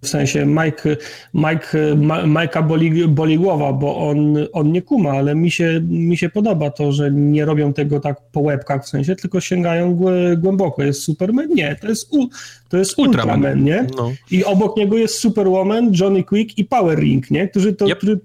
w 0.06 0.08
sensie 0.08 0.46
Mike, 0.46 0.96
Mike, 1.34 1.96
Mike'a 2.26 2.66
boli, 2.66 3.08
boli 3.08 3.38
głowa, 3.38 3.72
bo 3.72 4.08
on, 4.08 4.36
on 4.52 4.72
nie 4.72 4.82
kuma, 4.82 5.10
ale 5.10 5.34
mi 5.34 5.50
się, 5.50 5.80
mi 5.88 6.16
się 6.16 6.28
podoba 6.28 6.70
to, 6.70 6.92
że 6.92 7.10
nie 7.10 7.44
robią 7.44 7.72
tego 7.72 8.00
tak 8.00 8.16
po 8.32 8.40
łebkach 8.40 8.84
w 8.84 8.88
sensie, 8.88 9.16
tylko 9.16 9.40
sięgają 9.40 9.98
głęboko. 10.36 10.82
Jest 10.82 11.02
Superman? 11.02 11.48
Nie, 11.54 11.76
to 11.80 11.88
jest, 11.88 12.14
u, 12.14 12.28
to 12.68 12.78
jest 12.78 12.98
Ultraman, 12.98 13.36
Ultraman 13.36 13.64
nie? 13.64 13.86
No. 13.96 14.12
I 14.30 14.44
obok 14.44 14.76
niego 14.76 14.98
jest 14.98 15.18
Superwoman, 15.18 15.92
Johnny 16.00 16.24
Quick 16.24 16.58
i 16.58 16.64
Power 16.64 16.98
Ring, 16.98 17.30
nie? 17.30 17.48
Którzy 17.48 17.72
to, 17.72 17.86
yep. 17.86 17.98
którzy, 17.98 18.20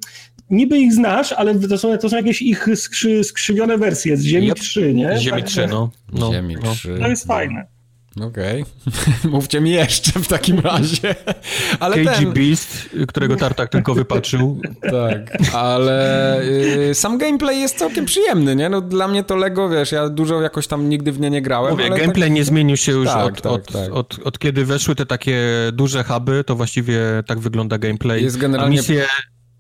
niby 0.50 0.80
ich 0.80 0.94
znasz, 0.94 1.32
ale 1.32 1.60
to 1.60 1.78
są, 1.78 1.98
to 1.98 2.10
są 2.10 2.18
jakieś 2.18 2.42
ich 2.42 2.68
skrzy, 2.76 3.24
skrzywione 3.24 3.78
wersje 3.78 4.18
z 4.18 4.22
Ziemi 4.22 4.48
yep. 4.48 4.60
3, 4.60 4.94
nie? 4.94 5.18
Ziemi 5.18 5.42
tak, 5.42 5.50
3, 5.50 5.68
no. 5.68 5.92
no. 6.14 6.34
Ziemi 6.34 6.56
3. 6.74 6.98
To 7.00 7.08
jest 7.08 7.28
fajne. 7.28 7.71
Okej. 8.18 8.62
Okay. 8.62 9.32
Mówcie 9.32 9.62
mi 9.62 9.72
jeszcze 9.72 10.12
w 10.20 10.28
takim 10.28 10.60
razie. 10.60 11.16
Ale 11.80 11.98
KG 11.98 12.16
ten... 12.16 12.34
Beast, 12.34 12.90
którego 13.08 13.36
Tartak 13.36 13.70
tylko 13.70 13.96
wypatrzył. 13.96 14.60
Tak, 14.92 15.54
ale 15.54 16.42
y, 16.90 16.96
sam 16.96 17.18
gameplay 17.18 17.60
jest 17.60 17.78
całkiem 17.78 18.06
przyjemny, 18.06 18.56
nie? 18.56 18.70
No 18.70 18.82
dla 18.82 19.08
mnie 19.08 19.24
to 19.24 19.36
Lego, 19.36 19.70
wiesz, 19.70 19.92
ja 19.92 20.10
dużo 20.10 20.42
jakoś 20.42 20.68
tam 20.68 20.90
nigdy 20.90 21.12
w 21.12 21.20
nie 21.20 21.30
nie 21.30 21.42
grałem. 21.42 21.72
Mówię, 21.72 21.90
gameplay 21.90 22.30
tak... 22.30 22.32
nie 22.32 22.44
zmienił 22.44 22.78
się 22.78 22.92
już 22.92 23.08
tak, 23.08 23.26
od, 23.26 23.42
tak, 23.42 23.52
od, 23.52 23.72
tak. 23.72 23.94
Od, 23.94 24.20
od, 24.24 24.40
kiedy 24.40 24.66
weszły 24.66 24.96
te 24.96 25.06
takie 25.06 25.42
duże 25.74 26.04
huby, 26.04 26.44
to 26.44 26.56
właściwie 26.56 27.00
tak 27.28 27.40
wygląda 27.40 27.78
gameplay. 27.78 28.24
Jest 28.24 28.38
generalnie... 28.38 28.78
A 28.78 28.82
misje 28.82 29.06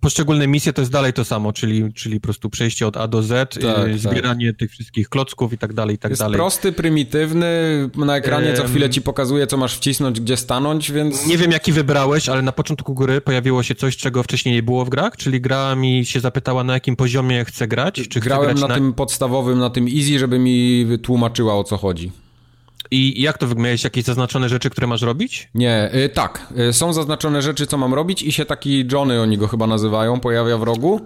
poszczególne 0.01 0.47
misje 0.47 0.73
to 0.73 0.81
jest 0.81 0.91
dalej 0.91 1.13
to 1.13 1.25
samo, 1.25 1.53
czyli, 1.53 1.93
czyli 1.93 2.19
po 2.19 2.23
prostu 2.23 2.49
przejście 2.49 2.87
od 2.87 2.97
A 2.97 3.07
do 3.07 3.23
Z, 3.23 3.53
tak, 3.53 3.61
tak. 3.61 3.97
zbieranie 3.97 4.51
tak. 4.51 4.59
tych 4.59 4.71
wszystkich 4.71 5.09
klocków 5.09 5.53
i 5.53 5.57
tak 5.57 5.73
dalej, 5.73 5.95
i 5.95 5.99
tak 5.99 6.09
jest 6.09 6.21
dalej. 6.21 6.35
prosty, 6.35 6.71
prymitywny, 6.71 7.89
na 7.95 8.17
ekranie 8.17 8.53
co 8.53 8.63
chwilę 8.63 8.89
ci 8.89 9.01
pokazuje, 9.01 9.47
co 9.47 9.57
masz 9.57 9.75
wcisnąć, 9.75 10.21
gdzie 10.21 10.37
stanąć, 10.37 10.91
więc... 10.91 11.27
Nie 11.27 11.37
wiem, 11.37 11.51
jaki 11.51 11.71
wybrałeś, 11.71 12.29
ale 12.29 12.41
na 12.41 12.51
początku 12.51 12.93
gry 12.93 13.21
pojawiło 13.21 13.63
się 13.63 13.75
coś, 13.75 13.97
czego 13.97 14.23
wcześniej 14.23 14.55
nie 14.55 14.63
było 14.63 14.85
w 14.85 14.89
grach, 14.89 15.17
czyli 15.17 15.41
gra 15.41 15.75
mi 15.75 16.05
się 16.05 16.19
zapytała, 16.19 16.63
na 16.63 16.73
jakim 16.73 16.95
poziomie 16.95 17.45
chcę 17.45 17.67
grać, 17.67 18.07
czy 18.09 18.19
Grałem 18.19 18.45
grać 18.45 18.61
na, 18.61 18.67
na 18.67 18.75
tym 18.75 18.93
podstawowym, 18.93 19.59
na 19.59 19.69
tym 19.69 19.87
easy, 19.87 20.19
żeby 20.19 20.39
mi 20.39 20.85
wytłumaczyła, 20.85 21.55
o 21.55 21.63
co 21.63 21.77
chodzi. 21.77 22.11
I 22.91 23.21
jak 23.21 23.37
to 23.37 23.47
wygląda? 23.47 23.69
jakieś 23.83 24.03
zaznaczone 24.03 24.49
rzeczy, 24.49 24.69
które 24.69 24.87
masz 24.87 25.01
robić? 25.01 25.49
Nie, 25.55 25.91
y, 25.95 26.09
tak. 26.09 26.53
Y, 26.69 26.73
są 26.73 26.93
zaznaczone 26.93 27.41
rzeczy, 27.41 27.67
co 27.67 27.77
mam 27.77 27.93
robić 27.93 28.23
i 28.23 28.31
się 28.31 28.45
taki 28.45 28.85
Johnny, 28.91 29.21
oni 29.21 29.37
go 29.37 29.47
chyba 29.47 29.67
nazywają, 29.67 30.19
pojawia 30.19 30.57
w 30.57 30.63
rogu. 30.63 31.01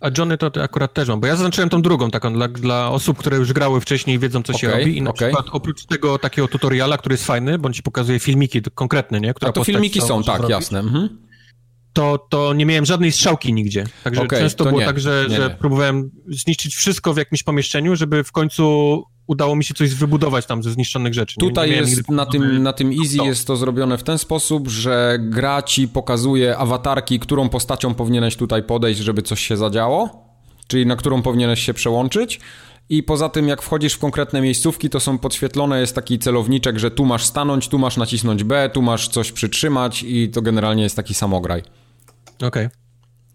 A 0.00 0.10
Johnny 0.18 0.38
to 0.38 0.50
akurat 0.62 0.94
też 0.94 1.08
mam, 1.08 1.20
bo 1.20 1.26
ja 1.26 1.36
zaznaczyłem 1.36 1.68
tą 1.68 1.82
drugą 1.82 2.10
taką 2.10 2.32
dla, 2.32 2.48
dla 2.48 2.90
osób, 2.90 3.18
które 3.18 3.36
już 3.36 3.52
grały 3.52 3.80
wcześniej 3.80 4.16
i 4.16 4.18
wiedzą, 4.18 4.42
co 4.42 4.52
okay, 4.52 4.60
się 4.60 4.70
robi. 4.70 4.96
I 4.96 5.02
na 5.02 5.10
okay. 5.10 5.28
przykład 5.28 5.46
oprócz 5.52 5.84
tego 5.84 6.18
takiego 6.18 6.48
tutoriala, 6.48 6.98
który 6.98 7.12
jest 7.12 7.26
fajny, 7.26 7.58
ci 7.72 7.82
pokazuje 7.82 8.18
filmiki 8.18 8.62
konkretne, 8.74 9.20
nie? 9.20 9.34
Która 9.34 9.48
A 9.48 9.52
to 9.52 9.64
filmiki 9.64 10.00
są, 10.00 10.22
tak, 10.22 10.36
zrobić, 10.36 10.50
jasne. 10.50 10.78
Mhm. 10.78 11.18
To, 11.92 12.26
to 12.30 12.54
nie 12.54 12.66
miałem 12.66 12.84
żadnej 12.84 13.12
strzałki 13.12 13.52
nigdzie. 13.52 13.84
Także 14.04 14.22
okay, 14.22 14.40
często 14.40 14.64
było 14.64 14.80
nie, 14.80 14.86
tak, 14.86 15.00
że, 15.00 15.26
nie, 15.28 15.36
że 15.36 15.48
nie. 15.48 15.54
próbowałem 15.54 16.10
zniszczyć 16.28 16.74
wszystko 16.74 17.14
w 17.14 17.16
jakimś 17.16 17.42
pomieszczeniu, 17.42 17.96
żeby 17.96 18.24
w 18.24 18.32
końcu 18.32 19.04
udało 19.26 19.56
mi 19.56 19.64
się 19.64 19.74
coś 19.74 19.94
wybudować 19.94 20.46
tam 20.46 20.62
ze 20.62 20.70
zniszczonych 20.70 21.14
rzeczy. 21.14 21.40
Tutaj 21.40 21.70
nie, 21.70 21.74
nie 21.76 21.80
jest, 21.80 22.08
na 22.08 22.26
tym, 22.26 22.62
na 22.62 22.72
tym 22.72 22.92
Easy 23.02 23.16
to. 23.16 23.24
jest 23.24 23.46
to 23.46 23.56
zrobione 23.56 23.98
w 23.98 24.02
ten 24.02 24.18
sposób, 24.18 24.68
że 24.68 25.18
gra 25.20 25.62
ci 25.62 25.88
pokazuje 25.88 26.56
awatarki, 26.56 27.20
którą 27.20 27.48
postacią 27.48 27.94
powinieneś 27.94 28.36
tutaj 28.36 28.62
podejść, 28.62 29.00
żeby 29.00 29.22
coś 29.22 29.40
się 29.40 29.56
zadziało, 29.56 30.28
czyli 30.66 30.86
na 30.86 30.96
którą 30.96 31.22
powinieneś 31.22 31.60
się 31.60 31.74
przełączyć. 31.74 32.40
I 32.88 33.02
poza 33.02 33.28
tym, 33.28 33.48
jak 33.48 33.62
wchodzisz 33.62 33.94
w 33.94 33.98
konkretne 33.98 34.40
miejscówki, 34.40 34.90
to 34.90 35.00
są 35.00 35.18
podświetlone, 35.18 35.80
jest 35.80 35.94
taki 35.94 36.18
celowniczek, 36.18 36.78
że 36.78 36.90
tu 36.90 37.04
masz 37.04 37.24
stanąć, 37.24 37.68
tu 37.68 37.78
masz 37.78 37.96
nacisnąć 37.96 38.44
B, 38.44 38.70
tu 38.72 38.82
masz 38.82 39.08
coś 39.08 39.32
przytrzymać 39.32 40.02
i 40.02 40.30
to 40.30 40.42
generalnie 40.42 40.82
jest 40.82 40.96
taki 40.96 41.14
samograj. 41.14 41.62
Okej. 42.36 42.46
Okay. 42.46 42.70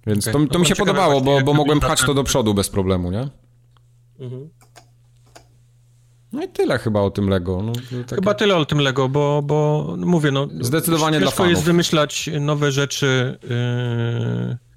Więc 0.08 0.27
okay. 0.27 0.42
to, 0.42 0.48
to 0.48 0.53
no 0.53 0.59
mi 0.59 0.66
się 0.66 0.76
podobało, 0.76 1.22
bo, 1.22 1.42
bo 1.42 1.53
mogłem 1.53 1.80
pchać 1.80 2.01
to 2.01 2.14
do 2.14 2.24
przodu 2.24 2.53
bez 2.53 2.69
problemu, 2.69 3.11
nie? 3.11 3.27
Mhm. 4.19 4.50
No 6.33 6.43
i 6.43 6.48
tyle 6.48 6.77
chyba 6.77 7.01
o 7.01 7.11
tym 7.11 7.30
Lego. 7.30 7.64
No, 7.64 7.74
takie... 7.74 8.16
Chyba 8.16 8.33
tyle 8.33 8.56
o 8.56 8.66
tym 8.66 8.80
Lego, 8.80 9.09
bo, 9.09 9.41
bo 9.41 9.88
no 9.98 10.08
mówię, 10.08 10.32
no... 10.32 10.48
Zdecydowanie 10.61 11.19
dla 11.19 11.32
fanów. 11.32 11.51
jest 11.51 11.64
wymyślać 11.64 12.30
nowe 12.40 12.72
rzeczy... 12.72 13.40
Yy 13.43 14.69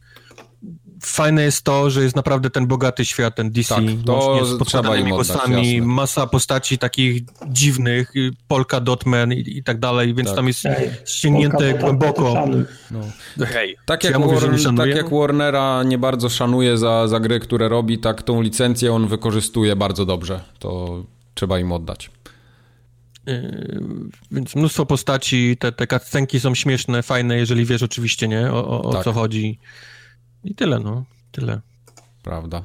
fajne 1.05 1.43
jest 1.43 1.65
to, 1.65 1.91
że 1.91 2.03
jest 2.03 2.17
naprawdę 2.17 2.51
ten 2.51 2.67
bogaty 2.67 3.05
świat, 3.05 3.35
ten 3.35 3.51
DC, 3.51 3.75
tak, 3.75 3.85
to 4.07 4.45
z 4.45 4.59
podkładanymi 4.59 5.11
głosami, 5.11 5.83
masa 5.83 6.27
postaci 6.27 6.79
takich 6.79 7.23
dziwnych, 7.49 8.13
Polka 8.49 8.81
Dotman 8.81 9.33
i, 9.33 9.59
i 9.59 9.65
tak 9.65 9.79
dalej, 9.79 10.15
więc 10.15 10.29
tak. 10.29 10.37
tam 10.37 10.47
jest 10.47 10.63
ściągnięte 11.07 11.75
głęboko. 11.75 12.45
No. 12.91 12.99
Hej, 13.47 13.77
tak, 13.87 14.05
jak 14.05 14.13
ja 14.13 14.19
mówię, 14.19 14.35
Warren, 14.41 14.77
tak 14.77 14.89
jak 14.89 15.11
Warnera 15.11 15.83
nie 15.83 15.99
bardzo 15.99 16.29
szanuje 16.29 16.79
za, 16.79 17.09
za 17.09 17.21
gry, 17.21 17.41
które 17.41 17.69
robi, 17.69 17.99
tak 17.99 18.23
tą 18.23 18.43
licencję 18.43 18.93
on 18.93 19.09
wykorzystuje 19.09 19.77
bardzo 19.77 20.07
dobrze. 20.07 20.41
To 20.59 21.03
trzeba 21.35 21.59
im 21.59 21.73
oddać. 21.73 22.11
Yy, 23.27 23.83
więc 24.31 24.57
mnóstwo 24.57 24.87
postaci, 24.87 25.57
te, 25.57 25.73
te 25.73 25.87
cutscenki 25.87 26.41
są 26.41 26.55
śmieszne, 26.55 27.03
fajne, 27.03 27.37
jeżeli 27.37 27.65
wiesz 27.65 27.83
oczywiście, 27.83 28.29
nie, 28.29 28.53
o, 28.53 28.83
o 28.83 28.93
tak. 28.93 29.05
co 29.05 29.13
chodzi. 29.13 29.59
I 30.45 30.55
tyle, 30.55 30.79
no, 30.79 31.05
tyle. 31.33 31.61
Prawda. 32.23 32.63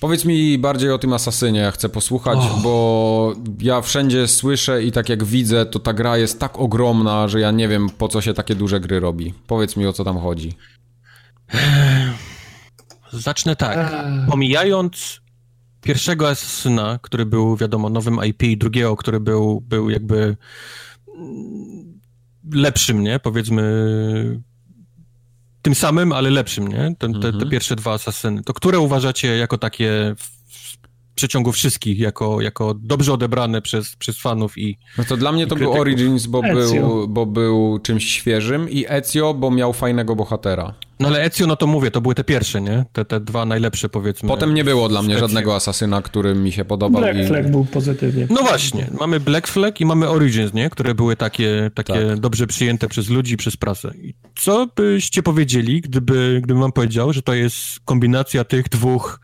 Powiedz 0.00 0.24
mi 0.24 0.58
bardziej 0.58 0.90
o 0.90 0.98
tym 0.98 1.12
Asasynie, 1.12 1.60
ja 1.60 1.70
chcę 1.70 1.88
posłuchać, 1.88 2.38
oh. 2.38 2.60
bo 2.62 3.34
ja 3.60 3.80
wszędzie 3.80 4.28
słyszę 4.28 4.82
i 4.82 4.92
tak 4.92 5.08
jak 5.08 5.24
widzę, 5.24 5.66
to 5.66 5.78
ta 5.78 5.92
gra 5.92 6.18
jest 6.18 6.40
tak 6.40 6.58
ogromna, 6.58 7.28
że 7.28 7.40
ja 7.40 7.50
nie 7.50 7.68
wiem 7.68 7.90
po 7.90 8.08
co 8.08 8.20
się 8.20 8.34
takie 8.34 8.54
duże 8.54 8.80
gry 8.80 9.00
robi. 9.00 9.34
Powiedz 9.46 9.76
mi 9.76 9.86
o 9.86 9.92
co 9.92 10.04
tam 10.04 10.18
chodzi. 10.18 10.52
Zacznę 13.12 13.56
tak. 13.56 13.92
Pomijając 14.30 15.20
pierwszego 15.82 16.28
Assassina, 16.28 16.98
który 17.02 17.26
był, 17.26 17.56
wiadomo, 17.56 17.90
nowym 17.90 18.24
IP, 18.24 18.42
i 18.42 18.58
drugiego, 18.58 18.96
który 18.96 19.20
był, 19.20 19.60
był 19.60 19.90
jakby 19.90 20.36
mm, 21.16 22.00
lepszym, 22.52 23.02
nie? 23.02 23.18
Powiedzmy 23.18 23.62
tym 25.62 25.74
samym, 25.74 26.12
ale 26.12 26.30
lepszym, 26.30 26.68
nie? 26.68 26.94
Te, 26.98 27.12
te, 27.12 27.20
te 27.20 27.28
mhm. 27.28 27.50
pierwsze 27.50 27.76
dwa 27.76 27.92
Assassiny. 27.92 28.42
To 28.42 28.54
które 28.54 28.78
uważacie 28.78 29.36
jako 29.36 29.58
takie 29.58 30.14
przeciągu 31.18 31.52
wszystkich, 31.52 31.98
jako, 31.98 32.40
jako 32.40 32.74
dobrze 32.74 33.12
odebrane 33.12 33.62
przez, 33.62 33.96
przez 33.96 34.18
fanów 34.18 34.58
i 34.58 34.78
No 34.98 35.04
to 35.04 35.16
dla 35.16 35.32
mnie 35.32 35.46
to 35.46 35.56
był 35.56 35.72
Origins, 35.72 36.26
bo 36.26 36.42
był, 36.42 37.08
bo 37.08 37.26
był 37.26 37.78
czymś 37.82 38.10
świeżym 38.10 38.70
i 38.70 38.84
Ezio, 38.88 39.34
bo 39.34 39.50
miał 39.50 39.72
fajnego 39.72 40.16
bohatera. 40.16 40.74
No 41.00 41.08
ale 41.08 41.22
Ezio, 41.22 41.46
no 41.46 41.56
to 41.56 41.66
mówię, 41.66 41.90
to 41.90 42.00
były 42.00 42.14
te 42.14 42.24
pierwsze, 42.24 42.60
nie? 42.60 42.84
Te, 42.92 43.04
te 43.04 43.20
dwa 43.20 43.44
najlepsze, 43.44 43.88
powiedzmy. 43.88 44.28
Potem 44.28 44.54
nie 44.54 44.64
było 44.64 44.88
dla 44.88 45.02
mnie 45.02 45.18
żadnego 45.18 45.56
asasyna, 45.56 46.02
który 46.02 46.34
mi 46.34 46.52
się 46.52 46.64
podobał. 46.64 47.02
Black 47.02 47.18
i... 47.18 47.26
Flag 47.26 47.50
był 47.50 47.64
pozytywnie. 47.64 48.26
No 48.30 48.42
właśnie, 48.42 48.90
mamy 49.00 49.20
Black 49.20 49.46
Flag 49.46 49.80
i 49.80 49.86
mamy 49.86 50.08
Origins, 50.08 50.54
nie? 50.54 50.70
Które 50.70 50.94
były 50.94 51.16
takie, 51.16 51.70
takie 51.74 51.92
tak. 51.92 52.18
dobrze 52.18 52.46
przyjęte 52.46 52.88
przez 52.88 53.08
ludzi, 53.08 53.36
przez 53.36 53.56
prasę. 53.56 53.92
I 54.02 54.14
co 54.36 54.66
byście 54.76 55.22
powiedzieli, 55.22 55.80
gdyby, 55.80 56.40
gdybym 56.44 56.62
wam 56.62 56.72
powiedział, 56.72 57.12
że 57.12 57.22
to 57.22 57.34
jest 57.34 57.80
kombinacja 57.84 58.44
tych 58.44 58.68
dwóch 58.68 59.20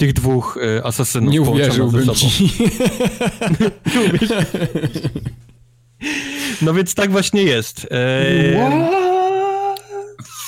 tych 0.00 0.12
dwóch 0.12 0.58
e, 0.78 0.86
asasynów 0.86 1.32
Nie 1.32 1.42
uwierzyłbym 1.42 2.14
ci. 2.14 2.48
no 6.62 6.74
więc 6.74 6.94
tak 6.94 7.10
właśnie 7.10 7.42
jest. 7.42 7.86
E, 7.90 9.00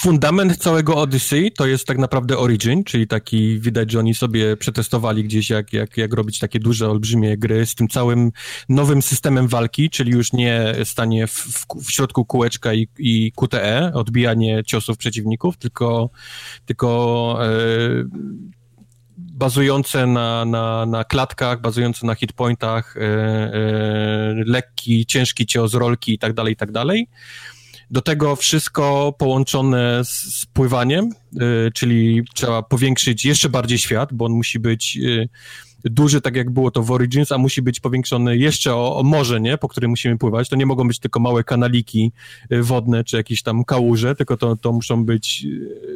fundament 0.03 0.57
całego 0.57 0.97
Odyssey 0.97 1.53
to 1.53 1.67
jest 1.67 1.87
tak 1.87 1.99
naprawdę 1.99 2.39
Origin, 2.39 2.85
czyli 2.85 3.07
taki, 3.07 3.61
widać, 3.61 3.91
że 3.91 3.99
oni 3.99 4.15
sobie 4.15 4.57
przetestowali 4.57 5.25
gdzieś, 5.25 5.51
jak, 5.51 5.73
jak, 5.73 5.97
jak 5.97 6.15
robić 6.15 6.39
takie 6.39 6.59
duże, 6.59 6.91
olbrzymie 6.91 7.37
gry 7.39 7.67
z 7.67 7.75
tym 7.75 7.89
całym 7.89 8.33
nowym 8.69 9.03
systemem 9.03 9.49
walki, 9.49 9.91
czyli 9.91 10.13
już 10.13 10.33
nie 10.33 10.75
stanie 10.85 11.27
w, 11.27 11.33
w, 11.33 11.67
w 11.85 11.91
środku 11.91 12.25
kółeczka 12.25 12.75
i, 12.75 12.89
i 12.99 13.33
QTE, 13.37 13.93
odbijanie 13.95 14.63
ciosów 14.67 14.97
przeciwników, 14.97 15.57
tylko, 15.57 16.11
tylko 16.67 17.39
e, 17.47 17.49
bazujące 19.33 20.07
na, 20.07 20.45
na, 20.45 20.87
na 20.87 21.05
klatkach, 21.05 21.61
bazujące 21.61 22.07
na 22.07 22.15
hitpointach, 22.15 22.97
e, 22.97 23.01
e, 23.01 24.35
lekki, 24.47 25.07
ciężki 25.07 25.47
cios, 25.47 25.75
rolki 25.75 26.15
i 26.15 26.19
tak 26.19 26.33
dalej, 26.33 26.53
i 26.53 26.57
tak 26.57 26.73
dalej. 26.73 27.09
Do 27.91 28.01
tego 28.01 28.37
wszystko 28.37 29.15
połączone 29.19 30.05
z, 30.05 30.47
pływaniem, 30.53 31.11
e, 31.41 31.71
czyli 31.75 32.23
trzeba 32.35 32.63
powiększyć 32.63 33.25
jeszcze 33.25 33.49
bardziej 33.49 33.79
świat, 33.79 34.13
bo 34.13 34.25
on 34.25 34.33
musi 34.33 34.59
być 34.59 34.99
duży, 35.85 36.21
tak 36.21 36.37
jak 36.37 36.51
było 36.51 36.71
to 36.71 36.83
w 36.83 36.91
Origins, 36.91 37.33
a 37.33 37.39
musi 37.39 37.63
być 37.63 37.81
powiększony 37.81 38.37
jeszcze 38.37 38.75
o, 38.75 38.97
o, 38.99 39.03
morze, 39.03 39.41
nie? 39.41 39.59
Po 39.59 39.69
którym 39.69 39.91
musimy 39.91 40.19
pływać. 40.19 40.49
To 40.49 40.57
nie 40.57 40.67
mogą 40.67 40.89
być 40.89 40.99
tylko 40.99 41.21
małe 41.21 41.45
kanaliki 41.45 42.13
y, 42.53 42.63
wodne, 42.63 43.05
czy 43.05 43.17
jakieś 43.17 43.43
tam 43.43 43.65
kałuże, 43.65 44.15
tylko 44.15 44.37
to, 44.37 44.57
to 44.57 44.73
muszą 44.73 45.05
być 45.05 45.47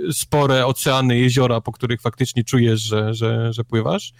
y, 0.09 0.13
spore 0.13 0.67
oceany, 0.67 1.19
jeziora, 1.19 1.61
po 1.61 1.73
których 1.73 2.01
faktycznie 2.01 2.45
czujesz, 2.45 2.81
że, 2.81 3.15
że, 3.15 3.53
że 3.53 3.65
pływasz. 3.65 4.13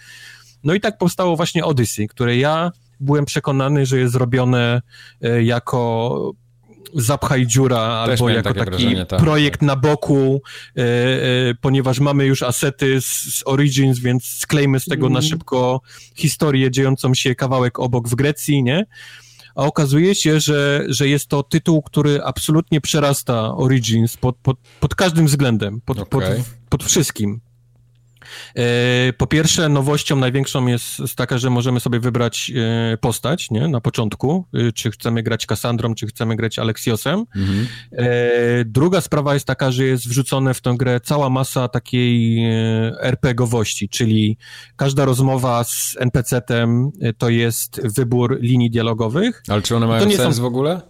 No 0.63 0.73
i 0.73 0.79
tak 0.79 0.97
powstało 0.97 1.35
właśnie 1.35 1.65
Odyssey, 1.65 2.07
które 2.07 2.37
ja 2.37 2.71
byłem 2.99 3.25
przekonany, 3.25 3.85
że 3.85 3.99
jest 3.99 4.13
zrobione 4.13 4.81
y, 5.25 5.43
jako 5.43 6.33
zapchaj 6.93 7.47
dziura 7.47 8.05
Też 8.05 8.21
albo 8.21 8.29
jako 8.29 8.53
taki 8.53 8.69
wrażenie, 8.69 9.05
tak, 9.05 9.19
projekt 9.19 9.59
tak. 9.59 9.67
na 9.67 9.75
boku, 9.75 10.41
e, 10.77 10.81
e, 10.81 10.85
ponieważ 11.61 11.99
mamy 11.99 12.25
już 12.25 12.43
asety 12.43 13.01
z, 13.01 13.05
z, 13.05 13.43
Origins, 13.45 13.99
więc 13.99 14.25
sklejmy 14.25 14.79
z 14.79 14.85
tego 14.85 15.05
mm. 15.05 15.13
na 15.13 15.19
mhm. 15.19 15.29
szybko 15.29 15.81
historię 16.15 16.71
dziejącą 16.71 17.13
się 17.13 17.35
kawałek 17.35 17.79
obok 17.79 18.09
w 18.09 18.15
Grecji, 18.15 18.63
nie? 18.63 18.85
A 19.55 19.63
okazuje 19.63 20.15
się, 20.15 20.39
że, 20.39 20.85
że 20.87 21.07
jest 21.07 21.27
to 21.27 21.43
tytuł, 21.43 21.81
który 21.81 22.23
absolutnie 22.23 22.81
przerasta 22.81 23.55
Origins 23.55 24.17
pod, 24.17 24.35
pod, 24.37 24.57
pod 24.79 24.95
każdym 24.95 25.25
względem, 25.25 25.81
pod, 25.85 25.99
okay. 25.99 26.37
pod, 26.37 26.45
pod 26.69 26.83
wszystkim. 26.83 27.46
E, 28.55 29.13
po 29.13 29.27
pierwsze, 29.27 29.69
nowością 29.69 30.15
największą 30.15 30.67
jest, 30.67 31.15
taka, 31.15 31.37
że 31.37 31.49
możemy 31.49 31.79
sobie 31.79 31.99
wybrać 31.99 32.51
e, 32.93 32.97
postać 32.97 33.51
nie? 33.51 33.67
na 33.67 33.81
początku, 33.81 34.45
e, 34.53 34.71
czy 34.71 34.91
chcemy 34.91 35.23
grać 35.23 35.45
Kassandrą, 35.45 35.95
czy 35.95 36.07
chcemy 36.07 36.35
grać 36.35 36.59
Alexiosem. 36.59 37.25
Mhm. 37.35 37.67
Druga 38.65 39.01
sprawa 39.01 39.33
jest 39.33 39.45
taka, 39.45 39.71
że 39.71 39.83
jest 39.83 40.07
wrzucone 40.07 40.53
w 40.53 40.61
tę 40.61 40.75
grę 40.77 40.99
cała 40.99 41.29
masa 41.29 41.67
takiej 41.67 42.39
RPGowości, 43.01 43.89
czyli 43.89 44.37
każda 44.75 45.05
rozmowa 45.05 45.63
z 45.63 45.95
NPC-tem 45.99 46.89
to 47.17 47.29
jest 47.29 47.81
wybór 47.95 48.37
linii 48.41 48.69
dialogowych. 48.69 49.43
Ale 49.47 49.61
czy 49.61 49.75
one 49.75 49.87
mają 49.87 50.11
sens 50.11 50.35
są... 50.35 50.41
w 50.41 50.45
ogóle? 50.45 50.81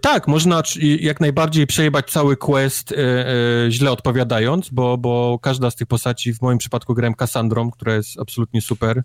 Tak, 0.00 0.28
można 0.28 0.62
jak 1.00 1.20
najbardziej 1.20 1.66
przejebać 1.66 2.10
cały 2.10 2.36
quest 2.36 2.92
e, 2.92 2.96
e, 2.96 3.70
źle 3.70 3.90
odpowiadając, 3.90 4.70
bo, 4.70 4.98
bo 4.98 5.38
każda 5.42 5.70
z 5.70 5.76
tych 5.76 5.86
postaci, 5.86 6.34
w 6.34 6.42
moim 6.42 6.58
przypadku 6.58 6.94
grałem 6.94 7.14
Cassandrą, 7.14 7.70
która 7.70 7.94
jest 7.94 8.20
absolutnie 8.20 8.60
super. 8.60 9.02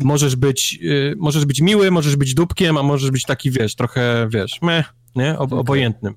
Możesz 0.00 0.36
być, 0.36 0.78
e, 0.82 1.14
możesz 1.16 1.44
być 1.44 1.60
miły, 1.60 1.90
możesz 1.90 2.16
być 2.16 2.34
dupkiem, 2.34 2.76
a 2.76 2.82
możesz 2.82 3.10
być 3.10 3.24
taki, 3.24 3.50
wiesz, 3.50 3.74
trochę, 3.74 4.28
wiesz, 4.30 4.62
meh, 4.62 4.94
nie, 5.18 5.38
Ob 5.38 5.52
obojętnym. 5.52 6.14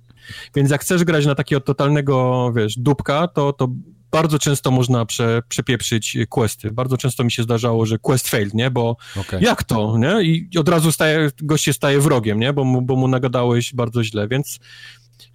Więc 0.56 0.72
jak 0.72 0.82
chcesz 0.82 1.04
grać 1.04 1.26
na 1.26 1.36
takiego 1.36 1.62
totalnego, 1.62 2.52
wiesz, 2.56 2.76
dupka, 2.78 3.28
to, 3.28 3.54
to 3.54 3.68
bardzo 4.12 4.40
często 4.40 4.72
można 4.72 5.06
prze, 5.06 5.42
przepieprzyć 5.48 6.18
questy. 6.30 6.72
Bardzo 6.72 6.98
często 6.98 7.24
mi 7.24 7.32
się 7.32 7.44
zdarzało, 7.44 7.86
że 7.86 8.00
quest 8.00 8.30
failed, 8.30 8.54
nie? 8.54 8.72
Bo 8.72 8.98
okay. 9.16 9.42
jak 9.42 9.64
to, 9.64 9.98
nie? 9.98 10.24
I 10.24 10.58
od 10.58 10.70
razu 10.70 10.92
staje, 10.92 11.30
goście 11.42 11.74
staje 11.74 12.00
wrogiem, 12.00 12.40
nie? 12.40 12.54
Bo 12.54 12.64
mu, 12.64 12.82
bo 12.82 12.96
mu 12.96 13.08
nagadałeś 13.08 13.74
bardzo 13.74 14.04
źle, 14.04 14.28
więc, 14.28 14.60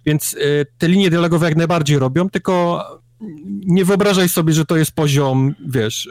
więc 0.05 0.33
y, 0.33 0.65
te 0.77 0.87
linie 0.87 1.09
dialogowe 1.09 1.47
jak 1.47 1.57
najbardziej 1.57 1.99
robią, 1.99 2.29
tylko 2.29 2.83
nie 3.65 3.85
wyobrażaj 3.85 4.29
sobie, 4.29 4.53
że 4.53 4.65
to 4.65 4.77
jest 4.77 4.91
poziom, 4.91 5.55
wiesz, 5.67 6.09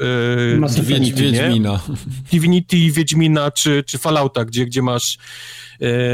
yy, 0.61 0.69
Divinity, 0.77 1.23
Wiedźmina. 1.23 1.81
Divinity, 2.31 2.77
Wiedźmina 2.77 3.51
czy, 3.51 3.85
czy 3.87 3.99
Fallouta, 3.99 4.45
gdzie, 4.45 4.67
gdzie 4.67 4.83
masz 4.83 5.19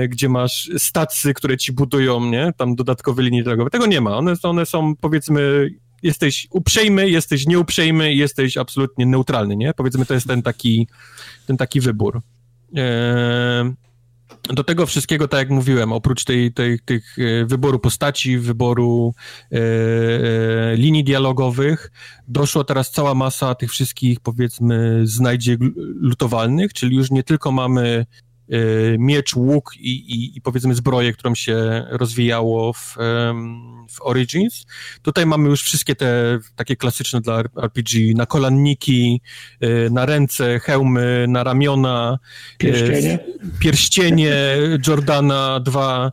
gdzie 0.08 0.28
masz 0.28 0.70
stacje, 0.78 1.34
które 1.34 1.56
ci 1.56 1.72
budują, 1.72 2.24
nie? 2.30 2.52
Tam 2.56 2.74
dodatkowe 2.74 3.22
linie 3.22 3.42
dialogowe. 3.42 3.70
Tego 3.70 3.86
nie 3.86 4.00
ma. 4.00 4.16
One, 4.16 4.34
one 4.42 4.66
są, 4.66 4.96
powiedzmy, 4.96 5.70
jesteś 6.02 6.48
uprzejmy, 6.50 7.10
jesteś 7.10 7.46
nieuprzejmy, 7.46 8.14
jesteś 8.14 8.56
absolutnie 8.56 9.06
neutralny, 9.06 9.56
nie? 9.56 9.74
Powiedzmy, 9.74 10.06
to 10.06 10.14
jest 10.14 10.26
ten 10.26 10.42
taki, 10.42 10.88
ten 11.46 11.56
taki 11.56 11.80
wybór. 11.80 12.20
Eee, 12.74 13.72
do 14.48 14.64
tego 14.64 14.86
wszystkiego, 14.86 15.28
tak 15.28 15.38
jak 15.38 15.50
mówiłem, 15.50 15.92
oprócz 15.92 16.24
tej, 16.24 16.52
tej, 16.52 16.80
tych 16.80 17.16
e, 17.18 17.44
wyboru 17.44 17.78
postaci, 17.78 18.38
wyboru 18.38 19.14
e, 19.52 19.56
e, 19.56 20.76
linii 20.76 21.04
dialogowych, 21.04 21.90
doszło 22.28 22.64
teraz 22.64 22.90
cała 22.90 23.14
masa 23.14 23.54
tych 23.54 23.70
wszystkich, 23.70 24.20
powiedzmy, 24.20 25.00
znajdzie 25.04 25.56
lutowalnych, 26.00 26.72
czyli 26.72 26.96
już 26.96 27.10
nie 27.10 27.22
tylko 27.22 27.52
mamy 27.52 28.06
E, 28.06 28.31
miecz, 28.98 29.36
łuk 29.36 29.76
i, 29.76 29.90
i, 29.90 30.36
i, 30.36 30.40
powiedzmy 30.40 30.74
zbroję, 30.74 31.12
którą 31.12 31.34
się 31.34 31.86
rozwijało 31.90 32.72
w, 32.72 32.96
w 33.90 34.00
Origins. 34.02 34.66
Tutaj 35.02 35.26
mamy 35.26 35.48
już 35.48 35.62
wszystkie 35.62 35.94
te 35.94 36.38
takie 36.56 36.76
klasyczne 36.76 37.20
dla 37.20 37.42
RPG, 37.62 38.14
na 38.14 38.26
kolanniki, 38.26 39.20
e, 39.60 39.90
na 39.90 40.06
ręce, 40.06 40.60
hełmy, 40.60 41.26
na 41.28 41.44
ramiona, 41.44 42.18
e, 42.54 42.58
pierścienie, 42.58 43.18
pierścienie 43.58 44.34
Jordana 44.86 45.60
2, 45.60 46.12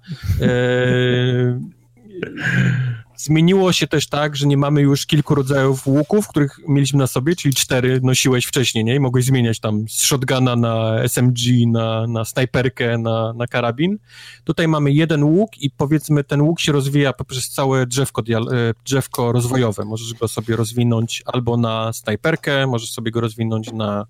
Zmieniło 3.19 3.73
się 3.73 3.87
też 3.87 4.07
tak, 4.07 4.35
że 4.35 4.47
nie 4.47 4.57
mamy 4.57 4.81
już 4.81 5.05
kilku 5.05 5.35
rodzajów 5.35 5.87
łuków, 5.87 6.27
których 6.27 6.59
mieliśmy 6.67 6.99
na 6.99 7.07
sobie, 7.07 7.35
czyli 7.35 7.53
cztery 7.53 7.99
nosiłeś 8.03 8.45
wcześniej, 8.45 8.85
nie? 8.85 8.95
I 8.95 8.99
mogłeś 8.99 9.25
zmieniać 9.25 9.59
tam 9.59 9.89
z 9.89 10.03
shotguna 10.03 10.55
na 10.55 11.03
SMG, 11.03 11.67
na, 11.67 12.07
na 12.07 12.25
snajperkę, 12.25 12.97
na, 12.97 13.33
na 13.33 13.47
karabin. 13.47 13.97
Tutaj 14.43 14.67
mamy 14.67 14.91
jeden 14.91 15.23
łuk 15.23 15.57
i 15.57 15.69
powiedzmy 15.69 16.23
ten 16.23 16.41
łuk 16.41 16.59
się 16.59 16.71
rozwija 16.71 17.13
poprzez 17.13 17.49
całe 17.49 17.85
drzewko, 17.85 18.21
e, 18.21 18.73
drzewko 18.85 19.31
rozwojowe. 19.31 19.85
Możesz 19.85 20.13
go 20.13 20.27
sobie 20.27 20.55
rozwinąć 20.55 21.23
albo 21.25 21.57
na 21.57 21.93
snajperkę, 21.93 22.67
możesz 22.67 22.91
sobie 22.91 23.11
go 23.11 23.21
rozwinąć 23.21 23.71
na 23.71 24.05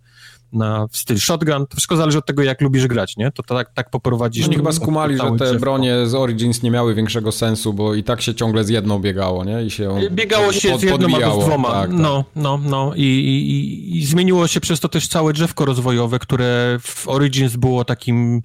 na 0.53 0.88
w 0.92 0.98
styl 0.98 1.18
shotgun. 1.18 1.68
To 1.68 1.76
wszystko 1.78 1.98
zależy 1.98 2.18
od 2.18 2.26
tego, 2.26 2.44
jak 2.44 2.61
lubisz 2.61 2.88
grać, 2.88 3.18
nie? 3.18 3.32
To 3.32 3.44
tak, 3.44 3.74
tak 3.74 3.90
poprowadzisz. 3.90 4.45
Oni 4.45 4.56
chyba 4.56 4.72
skumali, 4.72 5.18
że 5.18 5.24
te 5.24 5.36
drzewko. 5.36 5.60
bronie 5.60 6.08
z 6.08 6.16
Origins 6.16 6.64
nie 6.64 6.72
miały 6.72 6.95
większego 6.95 7.32
sensu, 7.32 7.74
bo 7.74 7.95
i 7.95 8.03
tak 8.03 8.22
się 8.22 8.36
ciągle 8.36 8.64
z 8.64 8.69
jedną 8.69 9.00
biegało, 9.00 9.45
nie? 9.45 9.64
I 9.64 9.72
się 9.72 10.00
Biegało 10.11 10.52
się 10.53 10.69
pod, 10.69 10.80
z 10.80 10.84
jedną 10.84 11.16
albo 11.16 11.42
z 11.42 11.45
dwoma. 11.45 11.72
Tak, 11.72 11.90
tak. 11.90 12.00
No, 12.00 12.26
no, 12.36 12.60
no. 12.64 12.92
I, 12.95 13.03
i, 13.03 13.98
I 13.98 14.06
zmieniło 14.06 14.48
się 14.48 14.60
przez 14.60 14.80
to 14.80 14.90
też 14.90 15.08
całe 15.08 15.34
drzewko 15.34 15.66
rozwojowe, 15.66 16.19
które 16.19 16.78
w 16.82 17.08
Origins 17.08 17.56
było 17.56 17.86
takim 17.86 18.42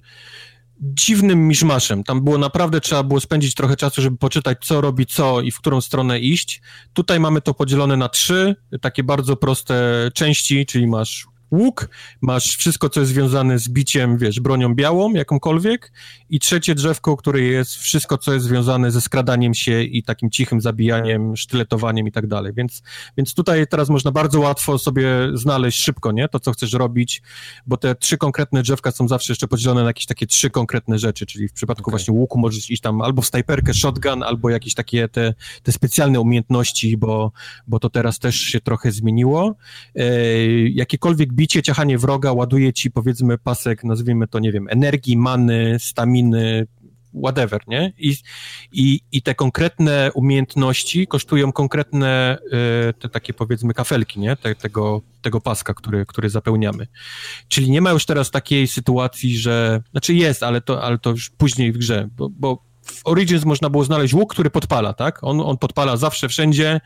dziwnym 0.81 1.47
miszmaszem. 1.47 2.03
Tam 2.03 2.23
było 2.23 2.37
naprawdę, 2.37 2.81
trzeba 2.81 3.03
było 3.03 3.19
spędzić 3.19 3.55
trochę 3.55 3.75
czasu, 3.75 4.01
żeby 4.01 4.17
poczytać, 4.17 4.57
co 4.61 4.81
robi 4.81 5.05
co 5.05 5.41
i 5.41 5.51
w 5.51 5.59
którą 5.59 5.81
stronę 5.81 6.19
iść. 6.19 6.61
Tutaj 6.93 7.19
mamy 7.19 7.41
to 7.41 7.53
podzielone 7.53 7.97
na 7.97 8.09
trzy, 8.09 8.55
takie 8.81 9.03
bardzo 9.03 9.35
proste 9.35 9.75
części, 10.13 10.65
czyli 10.65 10.87
masz 10.87 11.27
łuk, 11.55 11.89
masz 12.21 12.57
wszystko, 12.57 12.89
co 12.89 12.99
jest 12.99 13.11
związane 13.11 13.59
z 13.59 13.69
biciem, 13.69 14.17
wiesz, 14.17 14.39
bronią 14.39 14.75
białą, 14.75 15.13
jakąkolwiek 15.13 15.91
i 16.29 16.39
trzecie 16.39 16.75
drzewko, 16.75 17.17
które 17.17 17.41
jest 17.41 17.75
wszystko, 17.75 18.17
co 18.17 18.33
jest 18.33 18.45
związane 18.45 18.91
ze 18.91 19.01
skradaniem 19.01 19.53
się 19.53 19.83
i 19.83 20.03
takim 20.03 20.29
cichym 20.29 20.61
zabijaniem, 20.61 21.35
sztyletowaniem 21.35 22.07
i 22.07 22.11
tak 22.11 22.27
dalej, 22.27 22.53
więc, 22.55 22.83
więc 23.17 23.33
tutaj 23.33 23.67
teraz 23.67 23.89
można 23.89 24.11
bardzo 24.11 24.39
łatwo 24.39 24.77
sobie 24.79 25.07
znaleźć 25.33 25.83
szybko, 25.83 26.11
nie, 26.11 26.27
to, 26.27 26.39
co 26.39 26.51
chcesz 26.51 26.73
robić, 26.73 27.21
bo 27.67 27.77
te 27.77 27.95
trzy 27.95 28.17
konkretne 28.17 28.61
drzewka 28.61 28.91
są 28.91 29.07
zawsze 29.07 29.33
jeszcze 29.33 29.47
podzielone 29.47 29.81
na 29.81 29.87
jakieś 29.87 30.05
takie 30.05 30.27
trzy 30.27 30.49
konkretne 30.49 30.99
rzeczy, 30.99 31.25
czyli 31.25 31.47
w 31.47 31.53
przypadku 31.53 31.83
okay. 31.83 31.91
właśnie 31.91 32.13
łuku 32.13 32.39
możesz 32.39 32.69
iść 32.69 32.81
tam 32.81 33.01
albo 33.01 33.21
w 33.21 33.25
snajperkę, 33.25 33.73
shotgun, 33.73 34.23
albo 34.23 34.49
jakieś 34.49 34.73
takie 34.73 35.07
te, 35.07 35.33
te 35.63 35.71
specjalne 35.71 36.19
umiejętności, 36.19 36.97
bo, 36.97 37.31
bo 37.67 37.79
to 37.79 37.89
teraz 37.89 38.19
też 38.19 38.35
się 38.35 38.61
trochę 38.61 38.91
zmieniło. 38.91 39.55
E, 39.95 40.03
jakiekolwiek 40.69 41.33
bicie, 41.33 41.44
ciachanie 41.47 41.97
wroga 41.97 42.33
ładuje 42.33 42.73
ci, 42.73 42.91
powiedzmy, 42.91 43.37
pasek, 43.37 43.83
nazwijmy 43.83 44.27
to, 44.27 44.39
nie 44.39 44.51
wiem, 44.51 44.67
energii, 44.69 45.17
many, 45.17 45.77
staminy, 45.79 46.67
whatever, 47.23 47.61
nie? 47.67 47.93
I, 47.97 48.15
i, 48.71 48.99
i 49.11 49.21
te 49.21 49.35
konkretne 49.35 50.11
umiejętności 50.13 51.07
kosztują 51.07 51.51
konkretne, 51.51 52.37
y, 52.89 52.93
te 52.93 53.09
takie 53.09 53.33
powiedzmy 53.33 53.73
kafelki, 53.73 54.19
nie? 54.19 54.35
Te, 54.35 54.55
tego, 54.55 55.01
tego 55.21 55.41
paska, 55.41 55.73
który, 55.73 56.05
który 56.05 56.29
zapełniamy. 56.29 56.87
Czyli 57.47 57.71
nie 57.71 57.81
ma 57.81 57.91
już 57.91 58.05
teraz 58.05 58.31
takiej 58.31 58.67
sytuacji, 58.67 59.37
że, 59.37 59.81
znaczy 59.91 60.13
jest, 60.13 60.43
ale 60.43 60.61
to, 60.61 60.83
ale 60.83 60.97
to 60.97 61.09
już 61.09 61.29
później 61.29 61.71
w 61.71 61.77
grze, 61.77 62.09
bo, 62.15 62.29
bo 62.29 62.74
w 62.85 63.01
Origins 63.03 63.45
można 63.45 63.69
było 63.69 63.83
znaleźć 63.83 64.13
łuk, 64.13 64.33
który 64.33 64.49
podpala, 64.49 64.93
tak? 64.93 65.23
On, 65.23 65.41
on 65.41 65.57
podpala 65.57 65.97
zawsze, 65.97 66.29
wszędzie. 66.29 66.81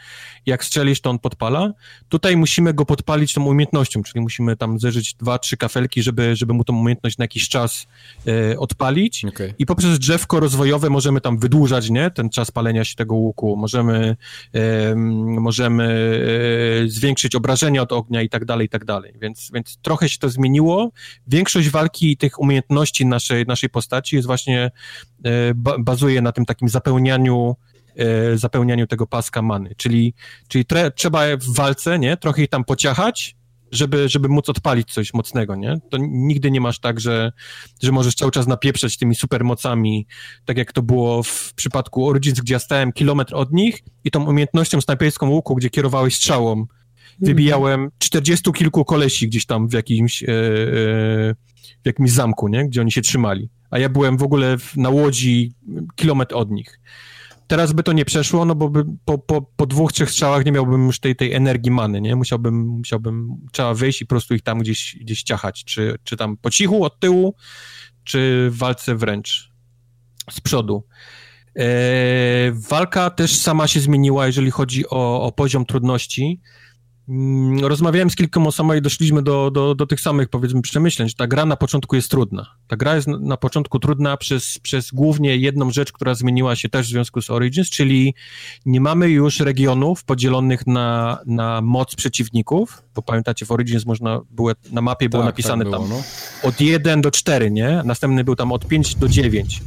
Jak 0.45 0.65
strzelisz, 0.65 1.01
to 1.01 1.09
on 1.09 1.19
podpala. 1.19 1.73
Tutaj 2.09 2.37
musimy 2.37 2.73
go 2.73 2.85
podpalić 2.85 3.33
tą 3.33 3.45
umiejętnością, 3.45 4.03
czyli 4.03 4.21
musimy 4.21 4.55
tam 4.55 4.79
zeżyć 4.79 5.13
dwa, 5.13 5.39
trzy 5.39 5.57
kafelki, 5.57 6.03
żeby, 6.03 6.35
żeby 6.35 6.53
mu 6.53 6.63
tą 6.63 6.77
umiejętność 6.77 7.17
na 7.17 7.23
jakiś 7.23 7.49
czas 7.49 7.87
e, 8.27 8.59
odpalić. 8.59 9.25
Okay. 9.25 9.53
I 9.59 9.65
poprzez 9.65 9.99
drzewko 9.99 10.39
rozwojowe 10.39 10.89
możemy 10.89 11.21
tam 11.21 11.37
wydłużać, 11.37 11.89
nie? 11.89 12.11
Ten 12.11 12.29
czas 12.29 12.51
palenia 12.51 12.83
się 12.83 12.95
tego 12.95 13.15
łuku. 13.15 13.57
Możemy, 13.57 14.17
e, 14.53 14.95
możemy 14.95 15.83
e, 16.85 16.87
zwiększyć 16.87 17.35
obrażenia 17.35 17.81
od 17.81 17.91
ognia 17.91 18.21
i 18.21 18.29
tak 18.29 18.45
dalej, 18.45 18.65
i 18.65 18.69
tak 18.69 18.85
dalej. 18.85 19.13
Więc, 19.21 19.51
więc 19.53 19.77
trochę 19.81 20.09
się 20.09 20.17
to 20.17 20.29
zmieniło. 20.29 20.91
Większość 21.27 21.69
walki 21.69 22.11
i 22.11 22.17
tych 22.17 22.39
umiejętności 22.39 23.05
naszej, 23.05 23.45
naszej 23.45 23.69
postaci 23.69 24.15
jest 24.15 24.27
właśnie 24.27 24.71
E, 25.25 25.53
bazuje 25.89 26.21
na 26.21 26.31
tym 26.31 26.45
takim 26.45 26.69
zapełnianiu 26.69 27.55
e, 27.95 28.37
zapełnianiu 28.37 28.87
tego 28.87 29.07
paska 29.07 29.41
many, 29.41 29.75
czyli, 29.77 30.13
czyli 30.47 30.65
tre, 30.65 30.91
trzeba 30.91 31.21
w 31.37 31.55
walce, 31.55 31.99
nie, 31.99 32.17
trochę 32.17 32.41
ich 32.41 32.49
tam 32.49 32.63
pociachać, 32.63 33.35
żeby, 33.71 34.09
żeby 34.09 34.29
móc 34.29 34.49
odpalić 34.49 34.93
coś 34.93 35.13
mocnego, 35.13 35.55
nie? 35.55 35.79
To 35.89 35.97
nigdy 36.01 36.51
nie 36.51 36.61
masz 36.61 36.79
tak, 36.79 36.99
że, 36.99 37.31
że 37.83 37.91
możesz 37.91 38.15
cały 38.15 38.31
czas 38.31 38.47
napieprzeć 38.47 38.97
tymi 38.97 39.15
supermocami, 39.15 40.07
tak 40.45 40.57
jak 40.57 40.73
to 40.73 40.81
było 40.81 41.23
w 41.23 41.53
przypadku 41.53 42.07
Origins, 42.07 42.39
gdzie 42.39 42.53
ja 42.53 42.59
stałem 42.59 42.91
kilometr 42.91 43.35
od 43.35 43.51
nich 43.51 43.79
i 44.03 44.11
tą 44.11 44.25
umiejętnością 44.29 44.81
snajperską 44.81 45.29
łuku, 45.29 45.55
gdzie 45.55 45.69
kierowałeś 45.69 46.15
strzałą, 46.15 46.51
mhm. 46.51 46.67
wybijałem 47.21 47.89
czterdziestu 47.99 48.51
kilku 48.51 48.85
kolesi 48.85 49.27
gdzieś 49.27 49.45
tam 49.45 49.67
w 49.67 49.73
jakimś, 49.73 50.23
e, 50.23 50.27
e, 50.27 50.31
w 51.83 51.85
jakimś 51.85 52.11
zamku, 52.11 52.47
nie? 52.47 52.67
Gdzie 52.67 52.81
oni 52.81 52.91
się 52.91 53.01
trzymali 53.01 53.49
a 53.71 53.79
ja 53.79 53.89
byłem 53.89 54.17
w 54.17 54.23
ogóle 54.23 54.57
na 54.75 54.89
łodzi 54.89 55.53
kilometr 55.95 56.35
od 56.35 56.51
nich. 56.51 56.79
Teraz 57.47 57.73
by 57.73 57.83
to 57.83 57.93
nie 57.93 58.05
przeszło, 58.05 58.45
no 58.45 58.55
bo 58.55 58.69
by 58.69 58.85
po, 59.05 59.17
po, 59.17 59.41
po 59.41 59.65
dwóch, 59.65 59.93
trzech 59.93 60.11
strzałach 60.11 60.45
nie 60.45 60.51
miałbym 60.51 60.85
już 60.85 60.99
tej, 60.99 61.15
tej 61.15 61.33
energii 61.33 61.71
many, 61.71 62.01
nie? 62.01 62.15
Musiałbym, 62.15 62.67
musiałbym, 62.67 63.29
trzeba 63.51 63.73
wyjść 63.73 64.01
i 64.01 64.05
po 64.05 64.09
prostu 64.09 64.35
ich 64.35 64.41
tam 64.41 64.59
gdzieś, 64.59 64.97
gdzieś 65.01 65.23
ciachać, 65.23 65.63
czy, 65.65 65.95
czy 66.03 66.17
tam 66.17 66.37
po 66.37 66.49
cichu, 66.49 66.83
od 66.83 66.99
tyłu, 66.99 67.35
czy 68.03 68.49
w 68.51 68.57
walce 68.57 68.95
wręcz 68.95 69.51
z 70.31 70.41
przodu. 70.41 70.83
E, 71.55 71.65
walka 72.51 73.09
też 73.09 73.35
sama 73.35 73.67
się 73.67 73.79
zmieniła, 73.79 74.27
jeżeli 74.27 74.51
chodzi 74.51 74.89
o, 74.89 75.23
o 75.23 75.31
poziom 75.31 75.65
trudności. 75.65 76.41
Mm, 77.09 77.65
rozmawiałem 77.65 78.09
z 78.09 78.15
kilkoma 78.15 78.47
osobami 78.47 78.79
i 78.79 78.81
doszliśmy 78.81 79.21
do, 79.21 79.51
do, 79.51 79.75
do 79.75 79.87
tych 79.87 80.01
samych, 80.01 80.29
powiedzmy, 80.29 80.61
przemyśleń, 80.61 81.09
że 81.09 81.15
ta 81.15 81.27
gra 81.27 81.45
na 81.45 81.55
początku 81.55 81.95
jest 81.95 82.09
trudna. 82.09 82.55
Ta 82.67 82.77
gra 82.77 82.95
jest 82.95 83.07
na, 83.07 83.37
początku 83.37 83.79
trudna 83.79 84.17
przez, 84.17 84.59
przez 84.59 84.91
głównie 84.91 85.37
jedną 85.37 85.71
rzecz, 85.71 85.91
która 85.91 86.15
zmieniła 86.15 86.55
się 86.55 86.69
też 86.69 86.87
w 86.87 86.89
związku 86.89 87.21
z 87.21 87.29
Origins, 87.29 87.69
czyli 87.69 88.13
nie 88.65 88.81
mamy 88.81 89.09
już 89.09 89.39
regionów 89.39 90.03
podzielonych 90.03 90.67
na, 90.67 91.19
na 91.25 91.61
moc 91.61 91.95
przeciwników, 91.95 92.83
bo 92.95 93.01
pamiętacie, 93.01 93.45
w 93.45 93.51
Origins 93.51 93.85
można 93.85 94.21
było, 94.31 94.51
na 94.71 94.81
mapie 94.81 95.09
było 95.09 95.23
tak, 95.23 95.33
napisane 95.33 95.65
tak 95.65 95.71
było, 95.71 95.87
tam 95.87 95.97
no. 95.97 96.03
od 96.49 96.61
1 96.61 97.01
do 97.01 97.11
4, 97.11 97.51
nie? 97.51 97.81
Następny 97.85 98.23
był 98.23 98.35
tam 98.35 98.51
od 98.51 98.67
5 98.67 98.95
do 98.95 99.07
9. 99.07 99.61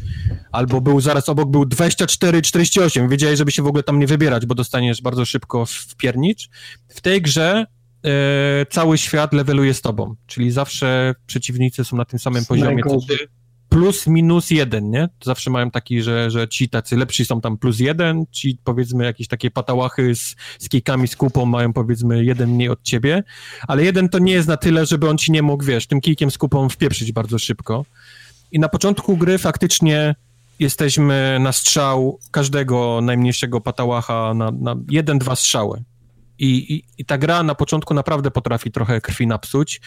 Albo 0.53 0.81
był 0.81 1.01
zaraz 1.01 1.29
obok 1.29 1.51
był 1.51 1.67
24, 1.67 2.43
48. 2.43 3.09
Wiedziałeś, 3.09 3.39
żeby 3.39 3.53
się 3.53 3.63
w 3.63 3.67
ogóle 3.67 3.83
tam 3.83 3.99
nie 3.99 4.07
wybierać, 4.07 4.47
bo 4.47 4.55
dostaniesz 4.55 5.03
bardzo 5.03 5.25
szybko 5.25 5.67
w 5.67 5.97
piernicz. 5.97 6.49
W 6.89 7.01
tej 7.01 7.23
grze 7.23 7.67
e, 8.05 8.67
cały 8.71 8.99
świat 8.99 9.33
leveluje 9.33 9.75
z 9.75 9.81
tobą, 9.81 10.15
czyli 10.27 10.51
zawsze 10.51 11.15
przeciwnicy 11.27 11.85
są 11.85 11.97
na 11.97 12.05
tym 12.05 12.19
samym 12.19 12.45
poziomie 12.45 12.83
co 12.83 12.99
ty 13.09 13.19
plus 13.73 14.07
minus 14.07 14.51
jeden, 14.51 14.91
nie? 14.91 15.09
Zawsze 15.25 15.51
mają 15.51 15.71
taki, 15.71 16.03
że, 16.03 16.31
że 16.31 16.49
ci 16.49 16.69
tacy 16.69 16.97
lepsi 16.97 17.25
są 17.25 17.41
tam 17.41 17.59
plus 17.59 17.79
jeden, 17.79 18.25
ci 18.31 18.59
powiedzmy 18.65 19.05
jakieś 19.05 19.29
takie 19.29 19.51
patałachy 19.51 20.15
z, 20.15 20.37
z 20.59 20.69
kijkami, 20.69 21.09
z 21.09 21.17
kupą 21.17 21.47
mają 21.47 21.73
powiedzmy 21.73 22.25
jeden 22.25 22.51
mniej 22.51 22.69
od 22.69 22.83
ciebie, 22.83 23.23
ale 23.69 23.85
jeden 23.85 24.09
to 24.09 24.19
nie 24.19 24.33
jest 24.33 24.49
na 24.49 24.57
tyle, 24.57 24.87
żeby 24.87 25.09
on 25.09 25.19
ci 25.19 25.33
nie 25.33 25.43
mógł, 25.43 25.65
wiesz, 25.65 25.87
tym 25.87 26.01
kijkiem 26.01 26.31
z 26.31 26.39
kupą 26.39 26.69
wpieprzyć 26.69 27.13
bardzo 27.13 27.39
szybko. 27.39 27.85
I 28.53 28.59
na 28.59 28.69
początku 28.69 29.17
gry 29.17 29.39
faktycznie 29.39 30.15
jesteśmy 30.63 31.39
na 31.41 31.53
strzał 31.53 32.19
każdego 32.31 33.01
najmniejszego 33.03 33.61
patałacha 33.61 34.35
na, 34.35 34.51
na 34.51 34.77
jeden, 34.91 35.19
dwa 35.19 35.37
strzały. 35.37 35.83
I, 36.43 36.75
i, 36.75 36.85
I 36.99 37.05
ta 37.05 37.19
gra 37.19 37.43
na 37.43 37.55
początku 37.55 37.95
naprawdę 37.95 38.31
potrafi 38.31 38.71
trochę 38.71 39.01
krwi 39.01 39.27
napsuć 39.27 39.81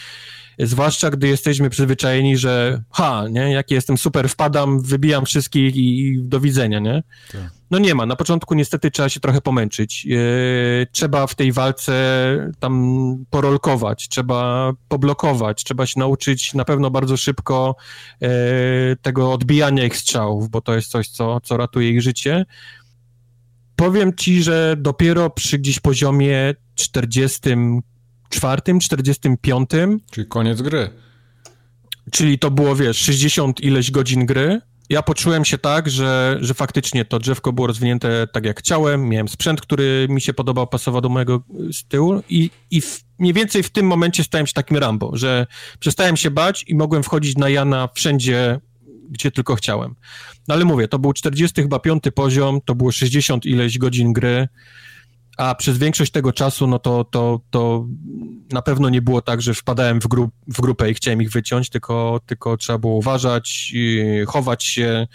zwłaszcza 0.59 1.09
gdy 1.09 1.27
jesteśmy 1.27 1.69
przyzwyczajeni, 1.69 2.37
że 2.37 2.83
ha, 2.91 3.23
nie, 3.29 3.51
jaki 3.51 3.73
jestem 3.73 3.97
super, 3.97 4.29
wpadam, 4.29 4.81
wybijam 4.81 5.25
wszystkich 5.25 5.75
i, 5.75 5.99
i 5.99 6.23
do 6.23 6.39
widzenia, 6.39 6.79
nie? 6.79 7.03
Tak. 7.31 7.41
No 7.71 7.79
nie 7.79 7.95
ma, 7.95 8.05
na 8.05 8.15
początku 8.15 8.53
niestety 8.53 8.91
trzeba 8.91 9.09
się 9.09 9.19
trochę 9.19 9.41
pomęczyć. 9.41 10.05
Yy, 10.05 10.87
trzeba 10.91 11.27
w 11.27 11.35
tej 11.35 11.51
walce 11.51 11.93
tam 12.59 13.25
porolkować, 13.29 14.07
trzeba 14.09 14.71
poblokować, 14.87 15.63
trzeba 15.63 15.85
się 15.85 15.99
nauczyć 15.99 16.53
na 16.53 16.65
pewno 16.65 16.91
bardzo 16.91 17.17
szybko 17.17 17.75
yy, 18.21 18.29
tego 19.01 19.33
odbijania 19.33 19.85
ich 19.85 19.97
strzałów, 19.97 20.49
bo 20.49 20.61
to 20.61 20.75
jest 20.75 20.91
coś, 20.91 21.07
co, 21.07 21.41
co 21.41 21.57
ratuje 21.57 21.89
ich 21.89 22.01
życie. 22.01 22.45
Powiem 23.75 24.15
ci, 24.15 24.43
że 24.43 24.75
dopiero 24.77 25.29
przy 25.29 25.59
gdzieś 25.59 25.79
poziomie 25.79 26.53
40 26.75 27.39
44, 28.29 28.79
45. 28.79 29.69
Czyli 30.11 30.27
koniec 30.27 30.61
gry. 30.61 30.89
Czyli 32.11 32.39
to 32.39 32.51
było, 32.51 32.75
wiesz, 32.75 32.97
60 32.97 33.61
ileś 33.61 33.91
godzin 33.91 34.25
gry. 34.25 34.61
Ja 34.89 35.01
poczułem 35.01 35.45
się 35.45 35.57
tak, 35.57 35.89
że, 35.89 36.37
że 36.41 36.53
faktycznie 36.53 37.05
to 37.05 37.19
drzewko 37.19 37.53
było 37.53 37.67
rozwinięte 37.67 38.27
tak 38.33 38.45
jak 38.45 38.59
chciałem, 38.59 39.09
miałem 39.09 39.27
sprzęt, 39.27 39.61
który 39.61 40.07
mi 40.09 40.21
się 40.21 40.33
podobał, 40.33 40.67
pasował 40.67 41.01
do 41.01 41.09
mojego 41.09 41.43
stylu 41.71 42.23
i, 42.29 42.49
i 42.71 42.81
w, 42.81 43.03
mniej 43.19 43.33
więcej 43.33 43.63
w 43.63 43.69
tym 43.69 43.87
momencie 43.87 44.23
stałem 44.23 44.47
się 44.47 44.53
takim 44.53 44.77
Rambo, 44.77 45.11
że 45.13 45.47
przestałem 45.79 46.17
się 46.17 46.31
bać 46.31 46.65
i 46.67 46.75
mogłem 46.75 47.03
wchodzić 47.03 47.37
na 47.37 47.49
Jana 47.49 47.89
wszędzie, 47.93 48.59
gdzie 49.09 49.31
tylko 49.31 49.55
chciałem. 49.55 49.95
No 50.47 50.55
ale 50.55 50.65
mówię, 50.65 50.87
to 50.87 50.99
był 50.99 51.13
40 51.13 51.61
chyba 51.61 51.79
piąty 51.79 52.11
poziom, 52.11 52.59
to 52.65 52.75
było 52.75 52.91
60 52.91 53.45
ileś 53.45 53.77
godzin 53.77 54.13
gry, 54.13 54.47
a 55.37 55.55
przez 55.55 55.77
większość 55.77 56.11
tego 56.11 56.33
czasu, 56.33 56.67
no 56.67 56.79
to, 56.79 57.03
to, 57.03 57.39
to 57.49 57.85
na 58.51 58.61
pewno 58.61 58.89
nie 58.89 59.01
było 59.01 59.21
tak, 59.21 59.41
że 59.41 59.53
wpadałem 59.53 60.01
w, 60.01 60.07
gru, 60.07 60.29
w 60.47 60.61
grupę 60.61 60.91
i 60.91 60.93
chciałem 60.93 61.21
ich 61.21 61.31
wyciąć, 61.31 61.69
tylko, 61.69 62.21
tylko 62.25 62.57
trzeba 62.57 62.79
było 62.79 62.95
uważać, 62.95 63.73
chować 64.27 64.63
się, 64.63 65.07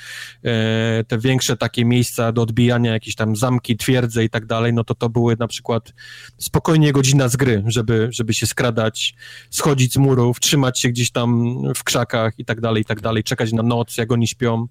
e, 0.45 1.05
te 1.05 1.19
większe 1.19 1.57
takie 1.57 1.85
miejsca 1.85 2.33
do 2.33 2.43
odbijania, 2.43 2.93
jakieś 2.93 3.15
tam 3.15 3.37
zamki, 3.37 3.77
twierdze 3.77 4.25
i 4.25 4.31
tak 4.31 4.47
dalej, 4.47 4.73
no 4.73 4.85
to 4.85 4.95
to 4.95 5.09
były 5.09 5.37
na 5.39 5.49
przykład 5.49 5.93
spokojnie 6.39 6.93
godzina 6.93 7.29
z 7.29 7.37
gry, 7.37 7.63
żeby, 7.67 8.09
żeby 8.11 8.35
się 8.35 8.47
skradać, 8.47 9.15
schodzić 9.51 9.93
z 9.93 9.97
murów, 9.97 10.41
trzymać 10.41 10.81
się 10.81 10.89
gdzieś 10.89 11.11
tam 11.11 11.55
w 11.75 11.85
krzakach 11.85 12.39
i 12.39 12.45
tak 12.45 12.61
dalej, 12.61 12.83
i 12.83 12.85
tak 12.85 13.01
dalej, 13.01 13.25
czekać 13.25 13.53
na 13.53 13.63
noc, 13.63 13.97
jak 13.97 14.13
oni 14.13 14.29
śpią. 14.29 14.67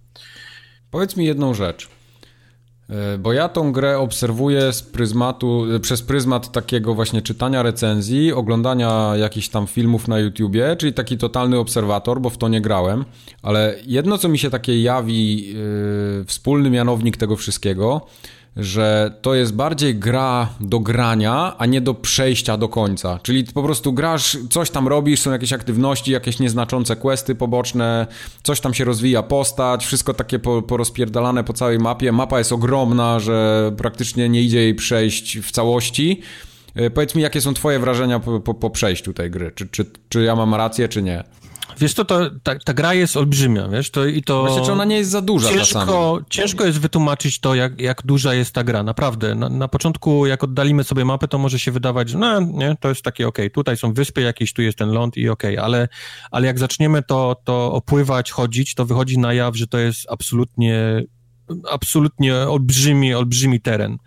Powiedz 0.92 1.16
mi 1.16 1.26
jedną 1.26 1.54
rzecz. 1.54 1.99
E, 2.90 3.18
bo 3.18 3.34
ja 3.34 3.50
tą 3.50 3.72
grę 3.72 4.00
obserwuję 4.00 4.74
z 4.74 4.82
pryzmatu, 4.82 5.66
e, 5.76 5.80
przez 5.80 6.02
pryzmat 6.02 6.52
takiego 6.52 6.96
właśnie 6.96 7.22
czytania 7.22 7.64
recenzji, 7.64 8.34
oglądania 8.34 9.12
jakichś 9.16 9.50
tam 9.50 9.68
filmów 9.68 10.08
na 10.08 10.20
YouTubie, 10.20 10.76
czyli 10.76 10.94
taki 10.94 11.18
totalny 11.18 11.58
obserwator, 11.58 12.22
bo 12.22 12.30
w 12.30 12.38
to 12.38 12.48
nie 12.48 12.62
grałem. 12.62 13.06
Ale 13.42 13.76
jedno, 13.86 14.18
co 14.18 14.30
mi 14.30 14.40
się 14.40 14.50
takie 14.50 14.82
jawi, 14.82 15.48
yy, 15.54 16.26
wspólny 16.26 16.70
mianownik 16.70 17.18
tego 17.18 17.36
wszystkiego, 17.36 18.08
że 18.56 19.18
to 19.22 19.36
jest 19.36 19.54
bardziej 19.54 19.96
gra 19.96 20.50
do 20.60 20.80
grania, 20.80 21.56
a 21.58 21.66
nie 21.66 21.82
do 21.82 21.94
przejścia 21.94 22.58
do 22.58 22.70
końca. 22.70 23.20
Czyli 23.24 23.44
po 23.44 23.64
prostu 23.64 23.94
grasz, 23.94 24.38
coś 24.50 24.70
tam 24.70 24.88
robisz, 24.88 25.20
są 25.20 25.32
jakieś 25.32 25.54
aktywności, 25.54 26.12
jakieś 26.12 26.40
nieznaczące 26.40 26.96
questy 26.96 27.36
poboczne, 27.36 28.08
coś 28.44 28.60
tam 28.60 28.74
się 28.74 28.86
rozwija 28.86 29.24
postać, 29.24 29.86
wszystko 29.86 30.14
takie 30.14 30.40
po, 30.40 30.62
porozpierdalane 30.62 31.44
po 31.44 31.54
całej 31.54 31.80
mapie. 31.80 32.12
Mapa 32.12 32.38
jest 32.38 32.52
ogromna, 32.52 33.20
że 33.20 33.72
praktycznie 33.78 34.30
nie 34.30 34.42
idzie 34.42 34.60
jej 34.60 34.76
przejść 34.76 35.40
w 35.40 35.52
całości. 35.52 36.22
E, 36.76 36.90
powiedz 36.90 37.16
mi, 37.16 37.22
jakie 37.22 37.42
są 37.42 37.54
twoje 37.54 37.80
wrażenia 37.80 38.20
po, 38.20 38.40
po, 38.40 38.54
po 38.54 38.70
przejściu 38.70 39.14
tej 39.14 39.32
gry? 39.32 39.52
Czy, 39.56 39.68
czy, 39.68 39.86
czy 40.10 40.24
ja 40.24 40.36
mam 40.36 40.56
rację, 40.56 40.88
czy 40.88 41.02
nie? 41.02 41.24
Wiesz 41.80 41.94
to, 41.94 42.06
to 42.06 42.30
ta, 42.44 42.60
ta, 42.60 42.74
gra 42.74 42.94
jest 42.94 43.18
olbrzymia, 43.18 43.68
wiesz, 43.68 43.92
to 43.92 44.06
i 44.06 44.24
to... 44.24 44.42
Właśnie, 44.42 44.66
czy 44.66 44.72
ona 44.72 44.86
nie 44.86 44.98
jest 44.98 45.12
za 45.12 45.22
duża 45.22 45.50
ciężko? 45.50 46.20
Ciężko 46.30 46.66
jest 46.66 46.80
wytłumaczyć 46.80 47.40
to, 47.40 47.56
jak, 47.56 47.82
jak 47.82 48.02
duża 48.06 48.34
jest 48.34 48.54
ta 48.54 48.64
gra, 48.64 48.84
naprawdę. 48.84 49.36
Na, 49.36 49.50
na 49.50 49.68
początku, 49.68 50.26
jak 50.26 50.44
oddalimy 50.44 50.84
sobie 50.84 51.06
mapę, 51.06 51.28
to 51.28 51.38
może 51.38 51.60
się 51.60 51.72
wydawać, 51.72 52.10
że 52.10 52.18
no, 52.18 52.40
nie, 52.42 52.76
to 52.80 52.90
jest 52.90 53.02
takie 53.02 53.28
okej, 53.28 53.46
okay. 53.46 53.54
tutaj 53.54 53.78
są 53.78 53.94
wyspy 53.94 54.22
jakieś, 54.22 54.54
tu 54.54 54.62
jest 54.62 54.78
ten 54.78 54.90
ląd 54.90 55.18
i 55.18 55.30
okej, 55.30 55.54
okay. 55.58 55.66
ale, 55.66 55.88
ale 56.32 56.48
jak 56.48 56.60
zaczniemy 56.60 57.04
to, 57.04 57.36
to 57.44 57.74
opływać, 57.74 58.32
chodzić, 58.32 58.76
to 58.76 58.86
wychodzi 58.86 59.18
na 59.18 59.34
jaw, 59.34 59.56
że 59.56 59.68
to 59.68 59.78
jest 59.78 60.06
absolutnie, 60.10 61.04
absolutnie 61.72 62.36
olbrzymi, 62.36 63.14
olbrzymi 63.14 63.62
teren. 63.62 63.98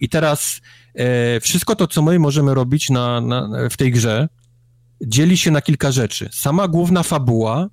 I 0.00 0.08
teraz 0.08 0.60
e, 0.94 1.40
wszystko 1.40 1.76
to, 1.76 1.86
co 1.86 2.02
my 2.02 2.18
możemy 2.18 2.54
robić 2.54 2.90
na, 2.90 3.20
na, 3.20 3.48
w 3.70 3.76
tej 3.76 3.92
grze, 3.92 4.28
dzieli 5.06 5.36
się 5.36 5.50
na 5.50 5.60
kilka 5.60 5.92
rzeczy. 5.92 6.28
Sama 6.32 6.68
główna 6.68 7.02
fabuła, 7.02 7.68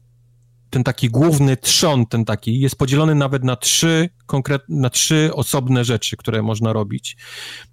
ten 0.71 0.83
taki 0.83 1.09
główny 1.09 1.57
trzon, 1.57 2.05
ten 2.05 2.25
taki, 2.25 2.59
jest 2.59 2.75
podzielony 2.75 3.15
nawet 3.15 3.43
na 3.43 3.55
trzy 3.55 4.09
konkret, 4.25 4.61
na 4.69 4.89
trzy 4.89 5.29
osobne 5.33 5.85
rzeczy, 5.85 6.17
które 6.17 6.41
można 6.41 6.73
robić. 6.73 7.17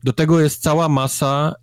Do 0.04 0.12
tego 0.12 0.40
jest 0.40 0.62
cała 0.62 0.88
masa 0.88 1.54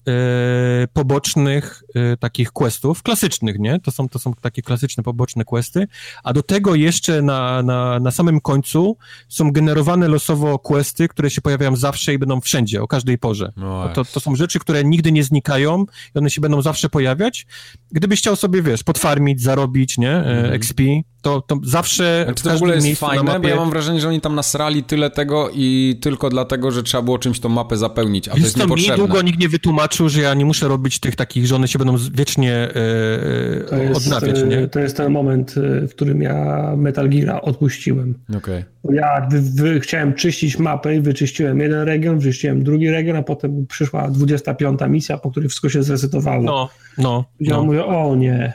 y, 0.83 0.87
pobocznych 0.87 1.83
y, 2.13 2.17
takich 2.17 2.51
questów, 2.51 3.03
klasycznych, 3.03 3.59
nie? 3.59 3.79
To 3.79 3.91
są, 3.91 4.09
to 4.09 4.19
są 4.19 4.33
takie 4.33 4.61
klasyczne 4.61 5.03
poboczne 5.03 5.45
questy, 5.45 5.87
a 6.23 6.33
do 6.33 6.43
tego 6.43 6.75
jeszcze 6.75 7.21
na, 7.21 7.63
na, 7.63 7.99
na 7.99 8.11
samym 8.11 8.41
końcu 8.41 8.97
są 9.29 9.51
generowane 9.51 10.07
losowo 10.07 10.59
questy, 10.59 11.07
które 11.07 11.29
się 11.29 11.41
pojawiają 11.41 11.75
zawsze 11.75 12.13
i 12.13 12.17
będą 12.17 12.41
wszędzie, 12.41 12.81
o 12.81 12.87
każdej 12.87 13.17
porze. 13.17 13.51
No 13.57 13.89
to, 13.93 14.05
to 14.05 14.19
są 14.19 14.35
rzeczy, 14.35 14.59
które 14.59 14.83
nigdy 14.83 15.11
nie 15.11 15.23
znikają 15.23 15.85
i 16.15 16.17
one 16.17 16.29
się 16.29 16.41
będą 16.41 16.61
zawsze 16.61 16.89
pojawiać. 16.89 17.47
Gdybyś 17.91 18.19
chciał 18.19 18.35
sobie, 18.35 18.61
wiesz, 18.61 18.83
podfarmić, 18.83 19.41
zarobić, 19.41 19.97
nie? 19.97 20.11
Mm. 20.11 20.53
XP, 20.53 20.81
to, 21.25 21.41
to 21.41 21.59
zawsze 21.63 22.23
znaczy, 22.25 22.43
to 22.43 22.49
w 22.49 22.55
ogóle 22.55 22.75
jest 22.75 22.99
fajne, 22.99 23.23
mapie... 23.23 23.39
bo 23.39 23.47
ja 23.47 23.55
mam 23.55 23.69
wrażenie, 23.69 24.01
że 24.01 24.09
oni 24.09 24.21
tam 24.21 24.35
nasrali 24.35 24.83
tyle 24.83 25.09
tego 25.09 25.49
i 25.53 25.97
tylko 26.01 26.29
dlatego, 26.29 26.71
że 26.71 26.83
trzeba 26.83 27.01
było 27.01 27.19
czymś 27.19 27.39
tą 27.39 27.49
mapę 27.49 27.77
zapełnić, 27.77 28.27
a 28.27 28.31
to 28.31 28.37
jest 28.37 28.57
niepotrzebne. 28.57 29.03
Mi 29.03 29.07
długo 29.07 29.21
nikt 29.21 29.39
nie 29.39 29.49
wytłumaczył, 29.49 30.09
że 30.09 30.21
ja 30.21 30.33
nie 30.33 30.45
muszę 30.45 30.67
robić 30.67 30.99
tych 30.99 31.15
takich, 31.15 31.47
że 31.47 31.55
one 31.55 31.67
się 31.67 31.79
będą 31.79 31.95
wiecznie 32.13 32.53
e, 32.53 33.63
to 33.69 33.77
jest, 33.77 34.07
odnawiać, 34.07 34.43
nie? 34.43 34.57
E, 34.57 34.67
to 34.67 34.79
jest 34.79 34.97
ten 34.97 35.11
moment, 35.11 35.55
e, 35.57 35.87
w 35.87 35.89
którym 35.89 36.21
ja 36.21 36.71
Metal 36.77 37.09
Gear 37.09 37.39
odpuściłem. 37.43 38.15
Okay. 38.37 38.65
Ja 38.93 39.27
wy, 39.31 39.41
wy, 39.41 39.79
chciałem 39.79 40.13
czyścić 40.13 40.59
mapę 40.59 40.95
i 40.95 41.01
wyczyściłem 41.01 41.59
jeden 41.59 41.81
region, 41.81 42.19
wyczyściłem 42.19 42.63
drugi 42.63 42.89
region, 42.89 43.17
a 43.17 43.23
potem 43.23 43.67
przyszła 43.67 44.07
25 44.07 44.79
misja, 44.89 45.17
po 45.17 45.31
której 45.31 45.49
wszystko 45.49 45.69
się 45.69 45.83
zresetowało. 45.83 46.43
No, 46.43 46.69
no. 46.97 47.25
Ja 47.39 47.55
no. 47.55 47.63
mówię, 47.63 47.85
o 47.85 48.15
nie, 48.15 48.53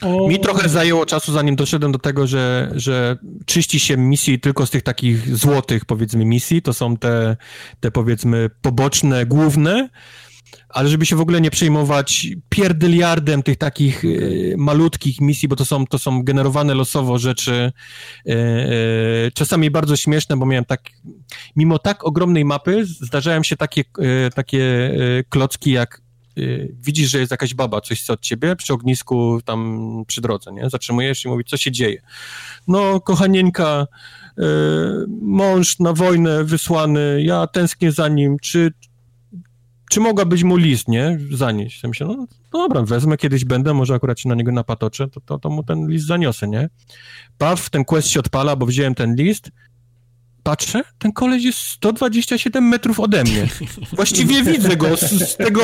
o... 0.00 0.28
Mi 0.28 0.40
trochę 0.40 0.68
zajęło 0.68 1.06
czasu, 1.06 1.32
zanim 1.32 1.56
doszedłem 1.56 1.92
do 1.92 1.98
tego, 1.98 2.26
że, 2.26 2.70
że 2.74 3.16
czyści 3.46 3.80
się 3.80 3.96
misji 3.96 4.40
tylko 4.40 4.66
z 4.66 4.70
tych 4.70 4.82
takich 4.82 5.36
złotych, 5.36 5.84
powiedzmy, 5.84 6.24
misji. 6.24 6.62
To 6.62 6.72
są 6.72 6.96
te, 6.96 7.36
te 7.80 7.90
powiedzmy, 7.90 8.50
poboczne, 8.62 9.26
główne. 9.26 9.88
Ale 10.68 10.88
żeby 10.88 11.06
się 11.06 11.16
w 11.16 11.20
ogóle 11.20 11.40
nie 11.40 11.50
przejmować 11.50 12.26
pierdyliardem 12.48 13.42
tych 13.42 13.56
takich 13.56 14.04
y, 14.04 14.54
malutkich 14.58 15.20
misji, 15.20 15.48
bo 15.48 15.56
to 15.56 15.64
są, 15.64 15.86
to 15.86 15.98
są 15.98 16.22
generowane 16.22 16.74
losowo 16.74 17.18
rzeczy, 17.18 17.72
y, 18.26 18.32
y, 18.32 19.30
czasami 19.34 19.70
bardzo 19.70 19.96
śmieszne, 19.96 20.36
bo 20.36 20.46
miałem 20.46 20.64
tak, 20.64 20.80
mimo 21.56 21.78
tak 21.78 22.04
ogromnej 22.04 22.44
mapy, 22.44 22.84
zdarzają 22.84 23.42
się 23.42 23.56
takie, 23.56 23.84
takie 24.34 24.92
klocki 25.28 25.70
jak 25.70 26.00
Y, 26.38 26.74
widzisz, 26.82 27.10
że 27.10 27.18
jest 27.18 27.30
jakaś 27.30 27.54
baba, 27.54 27.80
coś 27.80 28.02
chce 28.02 28.12
od 28.12 28.20
ciebie 28.20 28.56
przy 28.56 28.72
ognisku 28.72 29.40
tam 29.44 30.04
przy 30.06 30.20
drodze, 30.20 30.52
nie? 30.52 30.70
Zatrzymujesz 30.70 31.24
i 31.24 31.28
mówi, 31.28 31.44
co 31.44 31.56
się 31.56 31.72
dzieje? 31.72 32.02
No, 32.68 33.00
kochanieńka, 33.00 33.86
y, 34.38 34.42
mąż 35.22 35.78
na 35.78 35.92
wojnę 35.92 36.44
wysłany, 36.44 37.22
ja 37.22 37.46
tęsknię 37.46 37.92
za 37.92 38.08
nim, 38.08 38.36
czy, 38.42 38.72
czy 39.90 40.00
mogłabyś 40.00 40.42
mu 40.42 40.56
list, 40.56 40.88
nie? 40.88 41.18
Zanieść. 41.32 41.82
Ja 41.82 41.88
myślę, 41.88 42.06
no, 42.06 42.26
no 42.52 42.58
dobra, 42.68 42.82
wezmę, 42.82 43.16
kiedyś 43.16 43.44
będę, 43.44 43.74
może 43.74 43.94
akurat 43.94 44.20
się 44.20 44.28
na 44.28 44.34
niego 44.34 44.52
napatoczę, 44.52 45.08
to, 45.08 45.20
to, 45.20 45.38
to 45.38 45.50
mu 45.50 45.62
ten 45.62 45.88
list 45.88 46.06
zaniosę, 46.06 46.48
nie? 46.48 46.68
Paw, 47.38 47.70
ten 47.70 47.84
quest 47.84 48.08
się 48.08 48.20
odpala, 48.20 48.56
bo 48.56 48.66
wziąłem 48.66 48.94
ten 48.94 49.14
list, 49.14 49.50
patrzę, 50.48 50.82
ten 50.98 51.12
koleś 51.12 51.44
jest 51.44 51.58
127 51.58 52.68
metrów 52.68 53.00
ode 53.00 53.24
mnie. 53.24 53.48
Właściwie 53.96 54.42
widzę 54.42 54.76
go 54.76 54.96
z, 54.96 55.00
z 55.00 55.36
tego, 55.36 55.60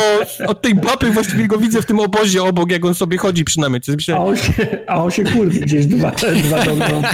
od 0.47 0.63
tej 0.63 0.75
baby 0.75 1.11
właściwie 1.11 1.49
go 1.49 1.59
widzę 1.59 1.83
w 1.83 1.87
tym 1.87 2.01
obozie 2.01 2.43
obok, 2.43 2.71
jak 2.71 2.85
on 2.85 2.95
sobie 2.95 3.19
chodzi 3.19 3.45
przynajmniej. 3.45 3.81
Myślę, 3.89 4.15
a, 4.15 4.19
on 4.19 4.37
się, 4.37 4.53
a 4.87 5.05
on 5.05 5.11
się 5.11 5.25
kurwi 5.25 5.61
gdzieś 5.61 5.87
dwa, 5.87 6.11
dwa 6.11 6.65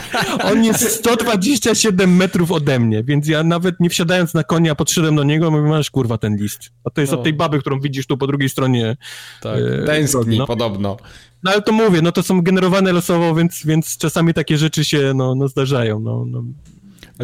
On 0.52 0.64
jest 0.64 0.90
127 0.90 2.16
metrów 2.16 2.52
ode 2.52 2.78
mnie, 2.78 3.04
więc 3.04 3.28
ja 3.28 3.44
nawet 3.44 3.80
nie 3.80 3.90
wsiadając 3.90 4.34
na 4.34 4.44
konia 4.44 4.74
podszedłem 4.74 5.16
do 5.16 5.24
niego, 5.24 5.50
mówię, 5.50 5.68
masz 5.68 5.90
kurwa 5.90 6.18
ten 6.18 6.36
list. 6.36 6.70
A 6.84 6.90
to 6.90 7.00
jest 7.00 7.12
no. 7.12 7.18
od 7.18 7.24
tej 7.24 7.32
baby, 7.32 7.60
którą 7.60 7.80
widzisz 7.80 8.06
tu 8.06 8.18
po 8.18 8.26
drugiej 8.26 8.48
stronie. 8.48 8.96
Tak, 9.42 9.58
e, 9.82 9.84
tęskni 9.86 10.38
no. 10.38 10.46
podobno. 10.46 10.96
No 11.42 11.50
ale 11.50 11.62
to 11.62 11.72
mówię, 11.72 12.02
no 12.02 12.12
to 12.12 12.22
są 12.22 12.42
generowane 12.42 12.92
losowo, 12.92 13.34
więc, 13.34 13.66
więc 13.66 13.98
czasami 13.98 14.34
takie 14.34 14.58
rzeczy 14.58 14.84
się 14.84 15.12
no, 15.14 15.34
no 15.34 15.48
zdarzają. 15.48 16.00
No, 16.00 16.24
no. 16.26 16.42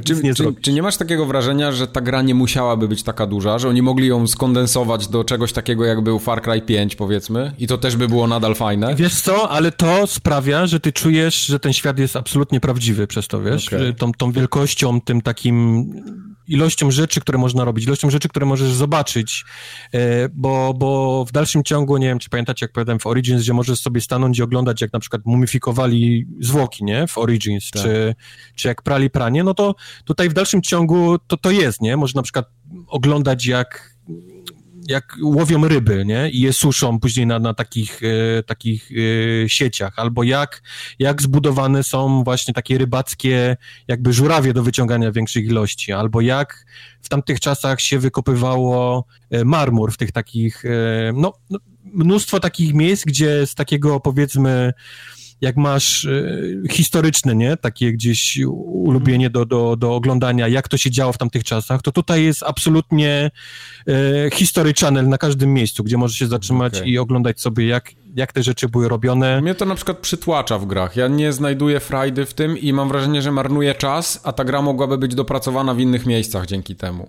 Czy 0.04 0.14
nie, 0.14 0.34
czy, 0.34 0.54
czy 0.60 0.72
nie 0.72 0.82
masz 0.82 0.96
takiego 0.96 1.26
wrażenia, 1.26 1.72
że 1.72 1.86
ta 1.86 2.00
gra 2.00 2.22
nie 2.22 2.34
musiałaby 2.34 2.88
być 2.88 3.02
taka 3.02 3.26
duża, 3.26 3.58
że 3.58 3.68
oni 3.68 3.82
mogli 3.82 4.08
ją 4.08 4.26
skondensować 4.26 5.08
do 5.08 5.24
czegoś 5.24 5.52
takiego, 5.52 5.84
jak 5.84 6.00
był 6.00 6.18
Far 6.18 6.42
Cry 6.42 6.62
5, 6.62 6.96
powiedzmy, 6.96 7.52
i 7.58 7.66
to 7.66 7.78
też 7.78 7.96
by 7.96 8.08
było 8.08 8.26
nadal 8.26 8.54
fajne? 8.54 8.94
Wiesz 8.94 9.20
co, 9.20 9.50
ale 9.50 9.72
to 9.72 10.06
sprawia, 10.06 10.66
że 10.66 10.80
ty 10.80 10.92
czujesz, 10.92 11.46
że 11.46 11.60
ten 11.60 11.72
świat 11.72 11.98
jest 11.98 12.16
absolutnie 12.16 12.60
prawdziwy 12.60 13.06
przez 13.06 13.28
to, 13.28 13.42
wiesz? 13.42 13.68
Okay. 13.68 13.94
Tą, 13.94 14.12
tą 14.12 14.32
wielkością, 14.32 15.00
tym 15.00 15.20
takim 15.20 15.86
ilością 16.48 16.90
rzeczy, 16.90 17.20
które 17.20 17.38
można 17.38 17.64
robić, 17.64 17.86
ilością 17.86 18.10
rzeczy, 18.10 18.28
które 18.28 18.46
możesz 18.46 18.72
zobaczyć, 18.72 19.44
e, 19.92 20.28
bo, 20.28 20.74
bo 20.74 21.24
w 21.24 21.32
dalszym 21.32 21.64
ciągu, 21.64 21.96
nie 21.96 22.06
wiem, 22.06 22.18
czy 22.18 22.30
pamiętacie, 22.30 22.64
jak 22.64 22.72
powiedziałem 22.72 22.98
w 22.98 23.06
Origins, 23.06 23.42
gdzie 23.42 23.52
możesz 23.52 23.80
sobie 23.80 24.00
stanąć 24.00 24.38
i 24.38 24.42
oglądać, 24.42 24.80
jak 24.80 24.92
na 24.92 25.00
przykład 25.00 25.22
mumifikowali 25.24 26.26
zwłoki, 26.40 26.84
nie, 26.84 27.06
w 27.06 27.18
Origins, 27.18 27.70
tak. 27.70 27.82
czy, 27.82 28.14
czy 28.54 28.68
jak 28.68 28.82
prali 28.82 29.10
pranie, 29.10 29.44
no 29.44 29.54
to 29.54 29.74
tutaj 30.04 30.28
w 30.28 30.32
dalszym 30.32 30.62
ciągu 30.62 31.18
to, 31.26 31.36
to 31.36 31.50
jest, 31.50 31.80
nie, 31.80 31.96
można 31.96 32.18
na 32.18 32.22
przykład 32.22 32.46
oglądać, 32.86 33.46
jak 33.46 33.96
jak 34.88 35.16
łowią 35.22 35.68
ryby, 35.68 36.04
nie? 36.04 36.30
I 36.30 36.40
je 36.40 36.52
suszą 36.52 37.00
później 37.00 37.26
na, 37.26 37.38
na 37.38 37.54
takich, 37.54 38.00
e, 38.02 38.42
takich 38.42 38.90
e, 38.90 39.48
sieciach, 39.48 39.98
albo 39.98 40.22
jak, 40.22 40.62
jak 40.98 41.22
zbudowane 41.22 41.82
są 41.82 42.24
właśnie 42.24 42.54
takie 42.54 42.78
rybackie 42.78 43.56
jakby 43.88 44.12
żurawie 44.12 44.52
do 44.52 44.62
wyciągania 44.62 45.12
większych 45.12 45.46
ilości, 45.46 45.92
albo 45.92 46.20
jak 46.20 46.66
w 47.02 47.08
tamtych 47.08 47.40
czasach 47.40 47.80
się 47.80 47.98
wykopywało 47.98 49.04
e, 49.30 49.44
marmur 49.44 49.92
w 49.92 49.96
tych 49.96 50.12
takich, 50.12 50.64
e, 50.64 51.12
no, 51.14 51.32
no 51.50 51.58
mnóstwo 51.84 52.40
takich 52.40 52.74
miejsc, 52.74 53.04
gdzie 53.04 53.46
z 53.46 53.54
takiego 53.54 54.00
powiedzmy 54.00 54.72
jak 55.40 55.56
masz 55.56 56.04
y, 56.04 56.62
historyczne, 56.70 57.34
nie, 57.34 57.56
takie 57.56 57.92
gdzieś 57.92 58.38
ulubienie 58.46 59.30
do, 59.30 59.46
do, 59.46 59.76
do 59.76 59.94
oglądania, 59.94 60.48
jak 60.48 60.68
to 60.68 60.76
się 60.76 60.90
działo 60.90 61.12
w 61.12 61.18
tamtych 61.18 61.44
czasach, 61.44 61.82
to 61.82 61.92
tutaj 61.92 62.24
jest 62.24 62.42
absolutnie 62.42 63.30
y, 63.88 64.30
History 64.32 64.74
Channel 64.74 65.08
na 65.08 65.18
każdym 65.18 65.54
miejscu, 65.54 65.84
gdzie 65.84 65.96
możesz 65.96 66.18
się 66.18 66.26
zatrzymać 66.26 66.76
okay. 66.76 66.88
i 66.88 66.98
oglądać 66.98 67.40
sobie, 67.40 67.66
jak, 67.66 67.90
jak 68.16 68.32
te 68.32 68.42
rzeczy 68.42 68.68
były 68.68 68.88
robione. 68.88 69.40
Mnie 69.40 69.54
to 69.54 69.64
na 69.64 69.74
przykład 69.74 69.98
przytłacza 69.98 70.58
w 70.58 70.66
grach. 70.66 70.96
Ja 70.96 71.08
nie 71.08 71.32
znajduję 71.32 71.80
frajdy 71.80 72.26
w 72.26 72.34
tym 72.34 72.58
i 72.58 72.72
mam 72.72 72.88
wrażenie, 72.88 73.22
że 73.22 73.32
marnuję 73.32 73.74
czas, 73.74 74.20
a 74.24 74.32
ta 74.32 74.44
gra 74.44 74.62
mogłaby 74.62 74.98
być 74.98 75.14
dopracowana 75.14 75.74
w 75.74 75.80
innych 75.80 76.06
miejscach 76.06 76.46
dzięki 76.46 76.76
temu. 76.76 77.08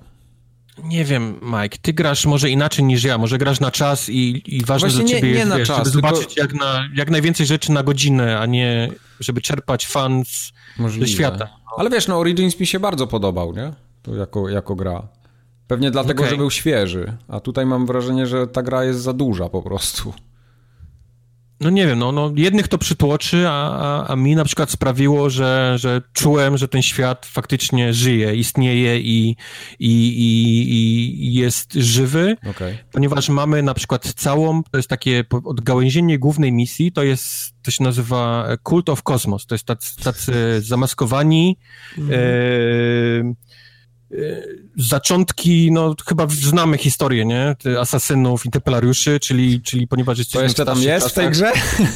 Nie 0.83 1.05
wiem, 1.05 1.39
Mike, 1.41 1.77
ty 1.81 1.93
grasz 1.93 2.25
może 2.25 2.49
inaczej 2.49 2.85
niż 2.85 3.03
ja, 3.03 3.17
może 3.17 3.37
grasz 3.37 3.59
na 3.59 3.71
czas 3.71 4.09
i, 4.09 4.43
i 4.45 4.65
ważne 4.65 4.89
Właśnie 4.89 5.05
dla 5.05 5.15
ciebie 5.15 5.31
nie, 5.31 5.37
jest, 5.37 5.49
na 5.49 5.57
wiesz, 5.57 5.67
czas, 5.67 5.77
żeby 5.77 5.91
tylko... 5.91 6.07
zobaczyć 6.07 6.37
jak, 6.37 6.53
na, 6.53 6.89
jak 6.95 7.09
najwięcej 7.09 7.45
rzeczy 7.45 7.71
na 7.71 7.83
godzinę, 7.83 8.39
a 8.39 8.45
nie 8.45 8.89
żeby 9.19 9.41
czerpać 9.41 9.87
fans 9.87 10.53
Możliwe. 10.77 11.07
ze 11.07 11.13
świata. 11.13 11.49
Ale 11.77 11.89
wiesz, 11.89 12.07
no 12.07 12.19
Origins 12.19 12.59
mi 12.59 12.67
się 12.67 12.79
bardzo 12.79 13.07
podobał, 13.07 13.53
nie? 13.53 13.73
jako, 14.17 14.49
jako 14.49 14.75
gra. 14.75 15.07
Pewnie 15.67 15.91
dlatego, 15.91 16.23
okay. 16.23 16.31
że 16.31 16.37
był 16.37 16.51
świeży, 16.51 17.17
a 17.27 17.39
tutaj 17.39 17.65
mam 17.65 17.85
wrażenie, 17.85 18.27
że 18.27 18.47
ta 18.47 18.63
gra 18.63 18.83
jest 18.83 18.99
za 18.99 19.13
duża 19.13 19.49
po 19.49 19.61
prostu 19.61 20.13
no 21.59 21.69
nie 21.69 21.87
wiem, 21.87 21.99
no, 21.99 22.11
no 22.11 22.31
jednych 22.35 22.67
to 22.67 22.77
przytłoczy, 22.77 23.47
a, 23.47 23.51
a, 23.51 24.07
a, 24.07 24.15
mi 24.15 24.35
na 24.35 24.45
przykład 24.45 24.71
sprawiło, 24.71 25.29
że, 25.29 25.73
że 25.77 26.01
czułem, 26.13 26.57
że 26.57 26.67
ten 26.67 26.81
świat 26.81 27.25
faktycznie 27.25 27.93
żyje, 27.93 28.35
istnieje 28.35 28.99
i, 28.99 29.35
i, 29.79 30.07
i, 30.07 31.27
i 31.27 31.33
jest 31.33 31.73
żywy, 31.73 32.35
okay. 32.49 32.77
ponieważ 32.91 33.29
mamy 33.29 33.63
na 33.63 33.73
przykład 33.73 34.13
całą, 34.13 34.63
to 34.63 34.77
jest 34.77 34.89
takie 34.89 35.23
odgałęzienie 35.43 36.19
głównej 36.19 36.51
misji, 36.51 36.91
to 36.91 37.03
jest, 37.03 37.53
to 37.61 37.71
się 37.71 37.83
nazywa 37.83 38.47
Cult 38.69 38.89
of 38.89 39.03
Cosmos, 39.03 39.45
to 39.45 39.55
jest 39.55 39.65
tacy, 39.65 40.03
tacy 40.03 40.33
zamaskowani 40.61 41.57
mm. 41.97 42.11
e, 42.11 42.17
zaczątki, 44.77 45.71
no 45.71 45.95
chyba 46.07 46.27
znamy 46.29 46.77
historię, 46.77 47.25
nie? 47.25 47.55
Asasynów 47.79 48.45
i 48.45 48.49
templariuszy, 48.49 49.19
czyli, 49.19 49.61
czyli 49.61 49.87
ponieważ 49.87 50.17
jesteśmy 50.17 50.39
To 50.39 50.43
jeszcze 50.43 50.65
tam 50.65 50.81
jest 50.81 51.05
czasach, 51.05 51.11
w 51.11 51.15
tej 51.15 51.29
grze? 51.29 51.51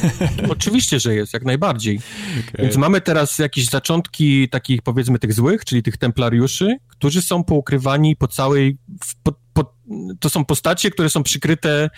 Oczywiście, 0.52 1.00
że 1.00 1.14
jest, 1.14 1.32
jak 1.32 1.44
najbardziej. 1.44 2.00
Okay. 2.48 2.64
Więc 2.64 2.76
mamy 2.76 3.00
teraz 3.00 3.38
jakieś 3.38 3.66
zaczątki 3.66 4.48
takich 4.48 4.82
powiedzmy 4.82 5.18
tych 5.18 5.32
złych, 5.32 5.64
czyli 5.64 5.82
tych 5.82 5.96
templariuszy, 5.96 6.76
którzy 6.88 7.22
są 7.22 7.44
poukrywani 7.44 8.16
po 8.16 8.28
całej, 8.28 8.78
po, 9.22 9.32
po, 9.52 9.74
to 10.20 10.30
są 10.30 10.44
postacie, 10.44 10.90
które 10.90 11.10
są 11.10 11.22
przykryte 11.22 11.90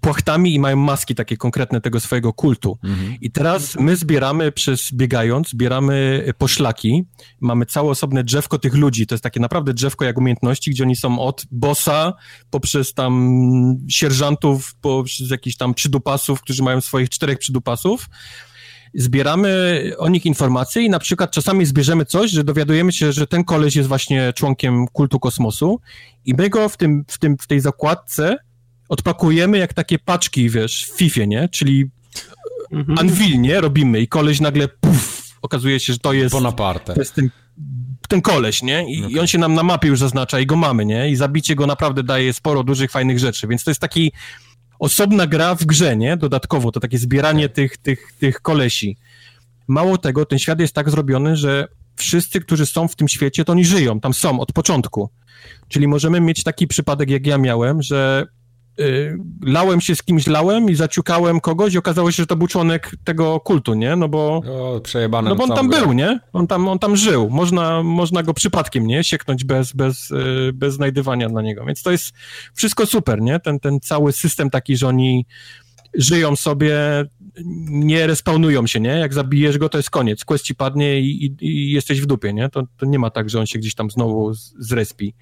płachtami 0.00 0.54
i 0.54 0.60
mają 0.60 0.76
maski 0.76 1.14
takie 1.14 1.36
konkretne 1.36 1.80
tego 1.80 2.00
swojego 2.00 2.32
kultu. 2.32 2.78
Mhm. 2.84 3.16
I 3.20 3.30
teraz 3.30 3.76
my 3.76 3.96
zbieramy 3.96 4.52
przez, 4.52 4.92
biegając, 4.92 5.48
zbieramy 5.48 6.24
poszlaki, 6.38 7.04
mamy 7.40 7.66
całe 7.66 7.90
osobne 7.90 8.24
drzewko 8.24 8.58
tych 8.58 8.74
ludzi, 8.74 9.06
to 9.06 9.14
jest 9.14 9.22
takie 9.22 9.40
naprawdę 9.40 9.74
drzewko 9.74 10.04
jak 10.04 10.20
umiejętności, 10.22 10.70
gdzie 10.70 10.84
oni 10.84 10.96
są 10.96 11.18
od 11.18 11.44
bossa, 11.50 12.12
poprzez 12.50 12.94
tam 12.94 13.76
sierżantów, 13.88 14.74
poprzez 14.80 15.30
jakichś 15.30 15.56
tam 15.56 15.74
przydupasów, 15.74 16.40
którzy 16.40 16.62
mają 16.62 16.80
swoich 16.80 17.10
czterech 17.10 17.38
przydupasów, 17.38 18.08
zbieramy 18.94 19.82
o 19.98 20.08
nich 20.08 20.26
informacje 20.26 20.82
i 20.82 20.90
na 20.90 20.98
przykład 20.98 21.30
czasami 21.30 21.66
zbierzemy 21.66 22.04
coś, 22.04 22.30
że 22.30 22.44
dowiadujemy 22.44 22.92
się, 22.92 23.12
że 23.12 23.26
ten 23.26 23.44
koleś 23.44 23.76
jest 23.76 23.88
właśnie 23.88 24.32
członkiem 24.32 24.86
kultu 24.88 25.20
kosmosu 25.20 25.80
i 26.24 26.34
my 26.34 26.50
go 26.50 26.68
w, 26.68 26.76
tym, 26.76 27.04
w, 27.08 27.18
tym, 27.18 27.36
w 27.38 27.46
tej 27.46 27.60
zakładce 27.60 28.36
odpakujemy 28.88 29.58
jak 29.58 29.74
takie 29.74 29.98
paczki, 29.98 30.50
wiesz, 30.50 30.86
w 30.86 30.96
FIFA, 30.96 31.24
nie? 31.24 31.48
Czyli 31.48 31.90
mhm. 32.72 33.42
Nie? 33.42 33.60
Robimy 33.60 34.00
i 34.00 34.08
koleś 34.08 34.40
nagle 34.40 34.68
puf, 34.68 35.22
okazuje 35.42 35.80
się, 35.80 35.92
że 35.92 35.98
to 35.98 36.12
jest... 36.12 36.32
Bonaparte. 36.32 36.94
To 36.94 37.00
jest 37.00 37.14
ten, 37.14 37.30
ten 38.08 38.22
koleś, 38.22 38.62
nie? 38.62 38.94
I, 38.94 38.98
okay. 38.98 39.10
I 39.10 39.18
on 39.18 39.26
się 39.26 39.38
nam 39.38 39.54
na 39.54 39.62
mapie 39.62 39.88
już 39.88 39.98
zaznacza 39.98 40.40
i 40.40 40.46
go 40.46 40.56
mamy, 40.56 40.84
nie? 40.84 41.10
I 41.10 41.16
zabicie 41.16 41.54
go 41.54 41.66
naprawdę 41.66 42.02
daje 42.02 42.32
sporo 42.32 42.64
dużych, 42.64 42.90
fajnych 42.90 43.18
rzeczy, 43.18 43.46
więc 43.46 43.64
to 43.64 43.70
jest 43.70 43.80
taki 43.80 44.12
osobna 44.78 45.26
gra 45.26 45.54
w 45.54 45.64
grze, 45.64 45.96
nie? 45.96 46.16
Dodatkowo, 46.16 46.72
to 46.72 46.80
takie 46.80 46.98
zbieranie 46.98 47.48
tak. 47.48 47.56
tych, 47.56 47.76
tych, 47.76 48.12
tych 48.18 48.40
kolesi. 48.40 48.96
Mało 49.68 49.98
tego, 49.98 50.26
ten 50.26 50.38
świat 50.38 50.60
jest 50.60 50.74
tak 50.74 50.90
zrobiony, 50.90 51.36
że 51.36 51.68
wszyscy, 51.96 52.40
którzy 52.40 52.66
są 52.66 52.88
w 52.88 52.96
tym 52.96 53.08
świecie, 53.08 53.44
to 53.44 53.52
oni 53.52 53.64
żyją, 53.64 54.00
tam 54.00 54.14
są 54.14 54.40
od 54.40 54.52
początku. 54.52 55.10
Czyli 55.68 55.88
możemy 55.88 56.20
mieć 56.20 56.42
taki 56.42 56.66
przypadek, 56.66 57.10
jak 57.10 57.26
ja 57.26 57.38
miałem, 57.38 57.82
że 57.82 58.26
lałem 59.44 59.80
się 59.80 59.96
z 59.96 60.02
kimś, 60.02 60.26
lałem 60.26 60.70
i 60.70 60.74
zaciukałem 60.74 61.40
kogoś 61.40 61.74
i 61.74 61.78
okazało 61.78 62.10
się, 62.10 62.22
że 62.22 62.26
to 62.26 62.36
był 62.36 62.46
członek 62.46 62.90
tego 63.04 63.40
kultu, 63.40 63.74
nie? 63.74 63.96
No 63.96 64.08
bo... 64.08 64.42
O, 64.50 64.80
przejebane 64.80 65.30
no 65.30 65.36
bo 65.36 65.44
on 65.44 65.50
tam 65.50 65.68
grę. 65.68 65.80
był, 65.80 65.92
nie? 65.92 66.20
On 66.32 66.46
tam, 66.46 66.68
on 66.68 66.78
tam 66.78 66.96
żył. 66.96 67.30
Można, 67.30 67.82
można 67.82 68.22
go 68.22 68.34
przypadkiem, 68.34 68.86
nie? 68.86 69.04
Sieknąć 69.04 69.44
bez, 69.44 69.72
bez, 69.72 70.10
y, 70.10 70.50
bez 70.54 70.74
znajdywania 70.74 71.28
na 71.28 71.42
niego. 71.42 71.64
Więc 71.64 71.82
to 71.82 71.90
jest 71.90 72.12
wszystko 72.54 72.86
super, 72.86 73.20
nie? 73.20 73.40
Ten, 73.40 73.60
ten 73.60 73.80
cały 73.80 74.12
system 74.12 74.50
taki, 74.50 74.76
że 74.76 74.88
oni 74.88 75.26
żyją 75.94 76.36
sobie, 76.36 76.78
nie 77.66 78.06
respawnują 78.06 78.66
się, 78.66 78.80
nie? 78.80 78.90
Jak 78.90 79.14
zabijesz 79.14 79.58
go, 79.58 79.68
to 79.68 79.78
jest 79.78 79.90
koniec. 79.90 80.24
Quest 80.24 80.44
ci 80.44 80.54
padnie 80.54 81.00
i, 81.00 81.24
i, 81.24 81.36
i 81.40 81.70
jesteś 81.70 82.00
w 82.00 82.06
dupie, 82.06 82.32
nie? 82.32 82.48
To, 82.48 82.62
to 82.76 82.86
nie 82.86 82.98
ma 82.98 83.10
tak, 83.10 83.30
że 83.30 83.40
on 83.40 83.46
się 83.46 83.58
gdzieś 83.58 83.74
tam 83.74 83.90
znowu 83.90 84.34
zrespi 84.58 85.14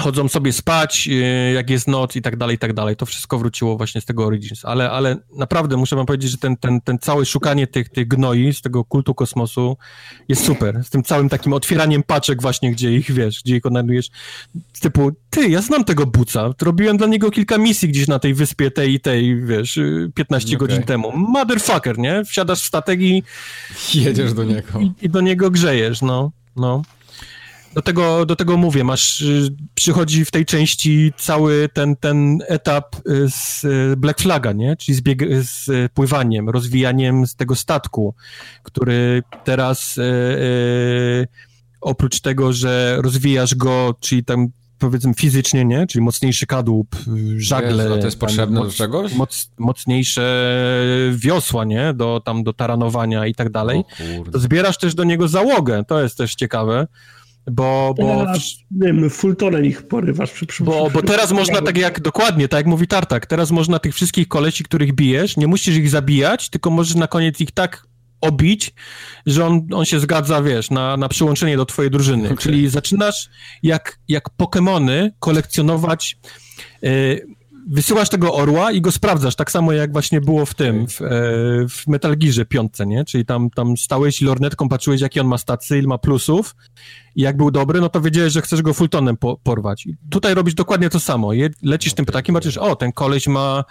chodzą 0.00 0.28
sobie 0.28 0.52
spać, 0.52 1.08
y, 1.08 1.52
jak 1.54 1.70
jest 1.70 1.88
noc 1.88 2.16
i 2.16 2.22
tak 2.22 2.36
dalej, 2.36 2.56
i 2.56 2.58
tak 2.58 2.72
dalej. 2.72 2.96
To 2.96 3.06
wszystko 3.06 3.38
wróciło 3.38 3.76
właśnie 3.76 4.00
z 4.00 4.04
tego 4.04 4.26
Origins. 4.26 4.64
Ale, 4.64 4.90
ale 4.90 5.16
naprawdę 5.36 5.76
muszę 5.76 5.96
wam 5.96 6.06
powiedzieć, 6.06 6.30
że 6.30 6.36
ten, 6.38 6.56
ten, 6.56 6.80
ten 6.80 6.98
całe 6.98 7.26
szukanie 7.26 7.66
tych, 7.66 7.88
tych 7.88 8.08
gnoi 8.08 8.52
z 8.52 8.62
tego 8.62 8.84
kultu 8.84 9.14
kosmosu 9.14 9.76
jest 10.28 10.44
super. 10.44 10.84
Z 10.84 10.90
tym 10.90 11.02
całym 11.02 11.28
takim 11.28 11.52
otwieraniem 11.52 12.02
paczek 12.02 12.42
właśnie, 12.42 12.70
gdzie 12.70 12.96
ich, 12.96 13.12
wiesz, 13.12 13.42
gdzie 13.44 13.56
ich 13.56 13.66
odnajdujesz. 13.66 14.10
Typu, 14.80 15.12
ty, 15.30 15.48
ja 15.48 15.62
znam 15.62 15.84
tego 15.84 16.06
buca. 16.06 16.50
Robiłem 16.62 16.96
dla 16.96 17.06
niego 17.06 17.30
kilka 17.30 17.58
misji 17.58 17.88
gdzieś 17.88 18.08
na 18.08 18.18
tej 18.18 18.34
wyspie 18.34 18.70
tej 18.70 18.94
i 18.94 19.00
tej, 19.00 19.44
wiesz, 19.44 19.78
15 20.14 20.48
okay. 20.48 20.58
godzin 20.58 20.82
temu. 20.82 21.12
Motherfucker, 21.16 21.98
nie? 21.98 22.24
Wsiadasz 22.24 22.62
w 22.62 22.66
statek 22.66 23.00
i... 23.00 23.22
Jedziesz 23.94 24.34
do 24.34 24.44
niego. 24.44 24.80
I, 24.80 24.92
i 25.02 25.10
do 25.10 25.20
niego 25.20 25.50
grzejesz, 25.50 26.02
no. 26.02 26.30
No. 26.56 26.82
Do 27.74 27.82
tego, 27.82 28.26
do 28.26 28.36
tego 28.36 28.56
mówię, 28.56 28.84
masz, 28.84 29.20
y, 29.20 29.48
przychodzi 29.74 30.24
w 30.24 30.30
tej 30.30 30.46
części 30.46 31.12
cały 31.16 31.68
ten, 31.74 31.96
ten 31.96 32.38
etap 32.48 32.96
y, 32.96 33.30
z 33.30 33.64
y, 33.64 33.96
Black 33.96 34.20
Flaga, 34.20 34.52
nie? 34.52 34.76
Czyli 34.76 34.94
z, 34.94 35.00
bieg, 35.00 35.22
z 35.42 35.92
pływaniem, 35.92 36.48
rozwijaniem 36.48 37.26
z 37.26 37.36
tego 37.36 37.56
statku, 37.56 38.14
który 38.62 39.22
teraz 39.44 39.98
e, 39.98 40.02
e, 40.02 41.26
oprócz 41.80 42.20
tego, 42.20 42.52
że 42.52 42.98
rozwijasz 43.02 43.54
go, 43.54 43.94
czyli 44.00 44.24
tam 44.24 44.48
powiedzmy 44.78 45.14
fizycznie, 45.14 45.64
nie? 45.64 45.86
Czyli 45.86 46.04
mocniejszy 46.04 46.46
kadłub, 46.46 46.96
żagle. 47.36 47.84
Jezu, 47.84 47.98
to 47.98 48.06
jest 48.06 48.18
potrzebne 48.18 48.60
moc, 48.60 48.68
do 48.68 48.74
czegoś? 48.74 49.14
Moc, 49.14 49.50
mocniejsze 49.58 50.54
wiosła, 51.14 51.64
nie? 51.64 51.94
Do, 51.94 52.20
tam 52.24 52.42
do 52.44 52.52
taranowania 52.52 53.26
i 53.26 53.34
tak 53.34 53.50
dalej. 53.50 53.84
To 54.32 54.38
zbierasz 54.38 54.78
też 54.78 54.94
do 54.94 55.04
niego 55.04 55.28
załogę, 55.28 55.84
to 55.84 56.02
jest 56.02 56.18
też 56.18 56.34
ciekawe 56.34 56.86
bo... 57.46 57.94
bo 57.98 58.26
wiem, 58.70 59.10
Fultonem 59.10 59.64
ich 59.64 59.88
porywasz. 59.88 60.30
Przy, 60.30 60.46
przy, 60.46 60.64
bo, 60.64 60.90
bo 60.90 61.02
teraz 61.02 61.32
można 61.32 61.62
tak 61.62 61.78
jak, 61.78 62.00
dokładnie, 62.00 62.48
tak 62.48 62.58
jak 62.58 62.66
mówi 62.66 62.86
Tartak, 62.86 63.26
teraz 63.26 63.50
można 63.50 63.78
tych 63.78 63.94
wszystkich 63.94 64.28
kolesi, 64.28 64.64
których 64.64 64.92
bijesz, 64.92 65.36
nie 65.36 65.46
musisz 65.46 65.76
ich 65.76 65.90
zabijać, 65.90 66.48
tylko 66.48 66.70
możesz 66.70 66.94
na 66.94 67.06
koniec 67.06 67.40
ich 67.40 67.50
tak 67.52 67.86
obić, 68.20 68.74
że 69.26 69.46
on, 69.46 69.66
on 69.72 69.84
się 69.84 70.00
zgadza, 70.00 70.42
wiesz, 70.42 70.70
na, 70.70 70.96
na 70.96 71.08
przyłączenie 71.08 71.56
do 71.56 71.66
twojej 71.66 71.90
drużyny. 71.90 72.24
Okay. 72.24 72.36
Czyli 72.36 72.68
zaczynasz 72.68 73.30
jak, 73.62 73.98
jak 74.08 74.30
Pokemony 74.30 75.12
kolekcjonować... 75.18 76.18
Yy, 76.82 77.26
wysyłasz 77.70 78.08
tego 78.08 78.34
orła 78.34 78.72
i 78.72 78.80
go 78.80 78.92
sprawdzasz, 78.92 79.36
tak 79.36 79.50
samo 79.50 79.72
jak 79.72 79.92
właśnie 79.92 80.20
było 80.20 80.46
w 80.46 80.54
tym, 80.54 80.86
w, 80.88 81.02
e, 81.02 81.08
w 81.68 81.86
Metal 81.86 82.16
Gearze 82.18 82.44
piątce, 82.44 82.86
nie? 82.86 83.04
Czyli 83.04 83.24
tam, 83.24 83.50
tam 83.50 83.76
stałeś 83.76 84.20
lornetką 84.20 84.68
patrzyłeś, 84.68 85.00
jaki 85.00 85.20
on 85.20 85.26
ma 85.26 85.38
stacje, 85.38 85.78
ile 85.78 85.88
ma 85.88 85.98
plusów 85.98 86.56
i 87.16 87.22
jak 87.22 87.36
był 87.36 87.50
dobry, 87.50 87.80
no 87.80 87.88
to 87.88 88.00
wiedziałeś, 88.00 88.32
że 88.32 88.42
chcesz 88.42 88.62
go 88.62 88.74
fulltonem 88.74 89.16
po, 89.16 89.36
porwać. 89.36 89.86
I 89.86 89.96
tutaj 90.10 90.34
robisz 90.34 90.54
dokładnie 90.54 90.90
to 90.90 91.00
samo. 91.00 91.32
Je, 91.32 91.50
lecisz 91.62 91.94
tym 91.94 92.06
ptakiem, 92.06 92.34
patrzysz, 92.34 92.58
o, 92.58 92.76
ten 92.76 92.92
koleś 92.92 93.26
ma 93.26 93.64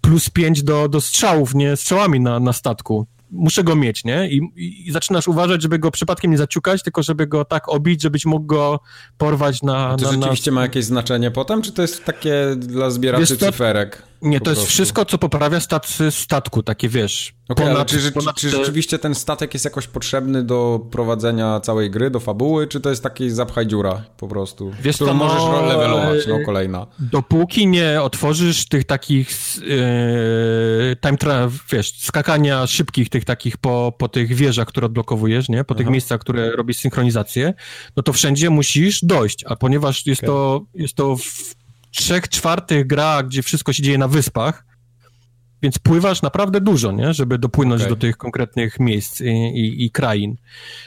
plus 0.00 0.30
5 0.30 0.62
do, 0.62 0.88
do 0.88 1.00
strzałów, 1.00 1.54
nie? 1.54 1.76
Strzałami 1.76 2.20
na, 2.20 2.40
na 2.40 2.52
statku 2.52 3.06
muszę 3.32 3.64
go 3.64 3.76
mieć, 3.76 4.04
nie? 4.04 4.28
I, 4.28 4.40
I, 4.56 4.92
zaczynasz 4.92 5.28
uważać, 5.28 5.62
żeby 5.62 5.78
go 5.78 5.90
przypadkiem 5.90 6.30
nie 6.30 6.38
zaciukać, 6.38 6.82
tylko 6.82 7.02
żeby 7.02 7.26
go 7.26 7.44
tak 7.44 7.68
obić, 7.68 8.02
żebyś 8.02 8.26
mógł 8.26 8.46
go 8.46 8.80
porwać 9.18 9.62
na... 9.62 9.88
A 9.88 9.96
to 9.96 10.04
na, 10.04 10.12
rzeczywiście 10.12 10.50
na... 10.50 10.54
ma 10.54 10.62
jakieś 10.62 10.84
znaczenie 10.84 11.30
potem, 11.30 11.62
czy 11.62 11.72
to 11.72 11.82
jest 11.82 12.04
takie 12.04 12.34
dla 12.56 12.90
zbieraczy 12.90 13.36
cyferek? 13.36 14.09
Nie, 14.22 14.40
to 14.40 14.50
jest 14.50 14.66
wszystko, 14.66 15.04
co 15.04 15.18
poprawia 15.18 15.60
staty 15.60 16.10
statku, 16.10 16.62
takie 16.62 16.88
wiesz. 16.88 17.34
Okay, 17.48 17.66
ponad, 17.66 17.88
czy, 17.88 18.12
ponad 18.12 18.36
czy, 18.36 18.50
czy, 18.50 18.56
rzeczywiście 18.56 18.98
ten 18.98 19.14
statek 19.14 19.54
jest 19.54 19.64
jakoś 19.64 19.86
potrzebny 19.86 20.42
do 20.42 20.80
prowadzenia 20.90 21.60
całej 21.60 21.90
gry, 21.90 22.10
do 22.10 22.20
fabuły, 22.20 22.66
czy 22.66 22.80
to 22.80 22.90
jest 22.90 23.02
taki 23.02 23.30
zapchaj 23.30 23.66
dziura 23.66 24.04
po 24.16 24.28
prostu, 24.28 24.72
wiesz, 24.82 24.96
którą 24.96 25.10
to, 25.10 25.18
no, 25.18 25.24
możesz 25.24 25.68
levelować, 25.68 26.26
no 26.26 26.38
kolejna. 26.46 26.86
Dopóki 26.98 27.66
nie 27.66 28.02
otworzysz 28.02 28.68
tych 28.68 28.84
takich 28.84 29.30
yy, 29.56 30.96
time 31.02 31.16
travel, 31.18 31.50
wiesz, 31.72 31.98
skakania 31.98 32.66
szybkich 32.66 33.08
tych 33.08 33.24
takich 33.24 33.56
po, 33.56 33.92
po 33.98 34.08
tych 34.08 34.34
wieżach, 34.34 34.68
które 34.68 34.86
odblokowujesz, 34.86 35.48
nie, 35.48 35.64
po 35.64 35.74
Aha. 35.74 35.78
tych 35.78 35.90
miejscach, 35.90 36.20
które 36.20 36.50
robisz 36.50 36.76
synchronizację, 36.76 37.54
no 37.96 38.02
to 38.02 38.12
wszędzie 38.12 38.50
musisz 38.50 39.04
dojść, 39.04 39.44
a 39.46 39.56
ponieważ 39.56 40.06
jest 40.06 40.22
okay. 40.22 40.28
to, 40.28 40.64
jest 40.74 40.94
to 40.94 41.16
w 41.16 41.59
trzech 41.90 42.28
czwartych 42.28 42.86
gra, 42.86 43.22
gdzie 43.22 43.42
wszystko 43.42 43.72
się 43.72 43.82
dzieje 43.82 43.98
na 43.98 44.08
wyspach, 44.08 44.64
więc 45.62 45.78
pływasz 45.78 46.22
naprawdę 46.22 46.60
dużo, 46.60 46.92
nie? 46.92 47.14
Żeby 47.14 47.38
dopłynąć 47.38 47.82
okay. 47.82 47.90
do 47.94 47.96
tych 47.96 48.16
konkretnych 48.16 48.80
miejsc 48.80 49.20
i, 49.20 49.24
i, 49.30 49.84
i, 49.84 49.90
krain. 49.90 50.36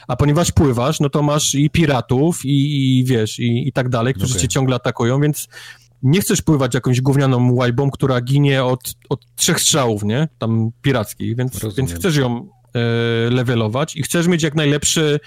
A 0.07 0.15
ponieważ 0.15 0.51
pływasz, 0.51 0.99
no 0.99 1.09
to 1.09 1.23
masz 1.23 1.55
i 1.55 1.69
piratów, 1.69 2.45
i, 2.45 2.99
i 2.99 3.03
wiesz, 3.03 3.39
i, 3.39 3.71
tak 3.73 3.89
dalej, 3.89 4.13
którzy 4.13 4.33
okay. 4.33 4.41
cię 4.41 4.47
ciągle 4.47 4.75
atakują, 4.75 5.21
więc 5.21 5.47
nie 6.03 6.21
chcesz 6.21 6.41
pływać 6.41 6.73
jakąś 6.73 7.01
gównianą 7.01 7.53
łajbą, 7.53 7.91
która 7.91 8.21
ginie 8.21 8.63
od, 8.63 8.93
od 9.09 9.35
trzech 9.35 9.59
strzałów, 9.59 10.03
nie? 10.03 10.27
Tam 10.37 10.71
pirackich, 10.81 11.35
więc, 11.37 11.75
więc 11.77 11.93
chcesz 11.93 12.15
ją 12.15 12.49
levelować 13.29 13.95
i 13.95 14.03
chcesz 14.03 14.27
mieć 14.27 14.43
jak 14.43 14.55
najlepszy, 14.55 15.19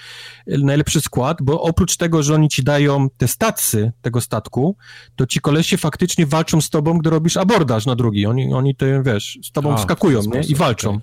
najlepszy 0.47 1.01
skład, 1.01 1.37
bo 1.41 1.61
oprócz 1.61 1.97
tego, 1.97 2.23
że 2.23 2.33
oni 2.35 2.49
ci 2.49 2.63
dają 2.63 3.07
te 3.17 3.27
stacy 3.27 3.91
tego 4.01 4.21
statku, 4.21 4.75
to 5.15 5.25
ci 5.27 5.39
kolesie 5.39 5.77
faktycznie 5.77 6.25
walczą 6.25 6.61
z 6.61 6.69
tobą, 6.69 6.97
gdy 6.97 7.09
robisz 7.09 7.37
abordaż 7.37 7.85
na 7.85 7.95
drugi. 7.95 8.25
Oni, 8.25 8.53
oni 8.53 8.75
ty, 8.75 9.01
wiesz, 9.05 9.39
z 9.43 9.51
tobą 9.51 9.73
A, 9.73 9.77
wskakują, 9.77 10.21
nie? 10.33 10.41
I 10.41 10.55
walczą. 10.55 10.89
okej. 10.89 11.01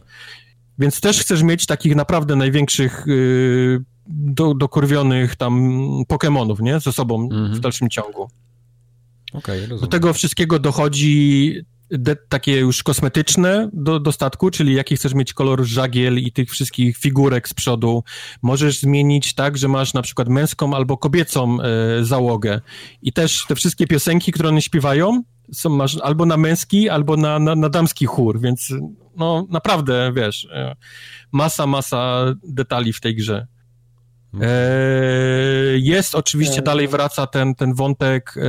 Więc 0.79 1.01
też 1.01 1.21
chcesz 1.21 1.43
mieć 1.43 1.67
takich 1.67 1.95
naprawdę 1.97 2.37
największych 2.37 3.05
yy, 3.07 3.85
do, 4.07 4.55
dokurwionych 4.55 5.37
tam 5.37 5.73
Pokemonów, 6.09 6.61
nie? 6.61 6.81
Ze 6.81 6.93
sobą 6.93 7.23
Mhm. 7.23 7.55
w 7.55 7.61
dalszym 7.61 7.91
ciągu. 7.91 8.31
Okej, 9.33 9.69
Do 9.69 9.87
tego 9.87 10.13
wszystkiego 10.13 10.59
dochodzi 10.59 11.55
de, 11.91 12.17
takie 12.17 12.57
już 12.57 12.83
kosmetyczne 12.83 13.71
do, 13.73 14.01
do 14.01 14.13
statku, 14.13 14.51
czyli 14.51 14.75
jaki 14.75 14.97
chcesz 14.97 15.15
mieć 15.15 15.33
kolor 15.33 15.65
żagiel 15.65 16.19
i 16.19 16.33
tych 16.33 16.51
wszystkich 16.51 16.97
figurek 16.97 17.49
z 17.49 17.55
przodu. 17.55 18.05
Możesz 18.43 18.79
zmienić 18.79 19.35
tak, 19.35 19.59
że 19.59 19.69
masz 19.69 19.95
na 19.95 20.03
przykład 20.03 20.29
męską 20.29 20.75
albo 20.75 20.97
kobiecą 20.97 21.59
e, 21.61 22.05
załogę. 22.05 22.61
I 23.03 23.13
też 23.13 23.45
te 23.49 23.55
wszystkie 23.55 23.87
piosenki, 23.87 24.33
które 24.33 24.49
one 24.49 24.63
śpiewają, 24.63 25.23
są 25.53 25.71
masz 25.71 25.97
albo 25.97 26.27
na 26.27 26.37
męski, 26.37 26.89
albo 26.89 27.17
na, 27.17 27.39
na, 27.39 27.55
na 27.55 27.69
damski 27.69 28.07
chór, 28.07 28.41
więc 28.41 28.73
no 29.17 29.47
naprawdę, 29.51 30.13
wiesz, 30.17 30.49
e, 30.53 30.77
masa, 31.33 31.67
masa 31.67 32.25
detali 32.43 32.93
w 32.93 33.01
tej 33.01 33.17
grze. 33.17 33.47
E, 34.43 35.79
jest 35.79 36.15
oczywiście, 36.15 36.63
dalej 36.63 36.89
wraca 36.89 37.27
ten, 37.27 37.55
ten 37.55 37.75
wątek 37.75 38.35
e, 38.37 38.41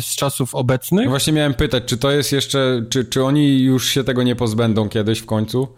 z 0.00 0.16
czasów 0.16 0.54
obecnych. 0.54 1.08
Właśnie 1.08 1.32
miałem 1.32 1.54
pytać, 1.54 1.84
czy 1.86 1.98
to 1.98 2.10
jest 2.10 2.32
jeszcze, 2.32 2.84
czy, 2.90 3.04
czy 3.04 3.24
oni 3.24 3.62
już 3.62 3.88
się 3.88 4.04
tego 4.04 4.22
nie 4.22 4.36
pozbędą 4.36 4.88
kiedyś 4.88 5.18
w 5.18 5.26
końcu? 5.26 5.68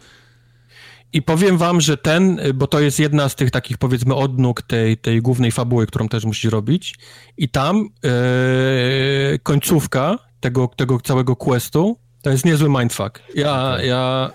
I 1.13 1.23
powiem 1.23 1.59
wam, 1.59 1.81
że 1.81 1.97
ten, 1.97 2.41
bo 2.55 2.67
to 2.67 2.81
jest 2.81 2.99
jedna 2.99 3.29
z 3.29 3.35
tych 3.35 3.51
takich 3.51 3.79
powiedzmy 3.79 4.15
odnóg 4.15 4.63
tej, 4.63 4.97
tej 4.97 5.23
głównej 5.23 5.53
fabuły, 5.53 5.87
którą 5.87 6.09
też 6.09 6.25
musisz 6.25 6.53
robić. 6.53 6.95
I 7.37 7.49
tam 7.49 7.89
e, 8.05 9.39
końcówka 9.39 10.19
tego, 10.41 10.71
tego 10.77 11.01
całego 11.01 11.37
questu 11.37 11.97
to 12.23 12.31
jest 12.31 12.45
niezły 12.45 12.69
mindfuck. 12.69 13.23
Ja, 13.35 13.77
ja 13.83 14.31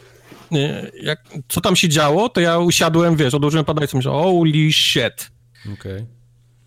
jak, 1.02 1.20
co 1.48 1.62
tam 1.62 1.76
się 1.76 1.90
działo, 1.90 2.30
to 2.30 2.42
ja 2.42 2.60
usiadłem, 2.60 3.16
wiesz, 3.16 3.34
odłożyłem 3.34 3.66
padajcem, 3.66 3.98
myślałem, 3.98 4.24
holy 4.24 4.72
shit, 4.72 5.32
Okej. 5.74 6.06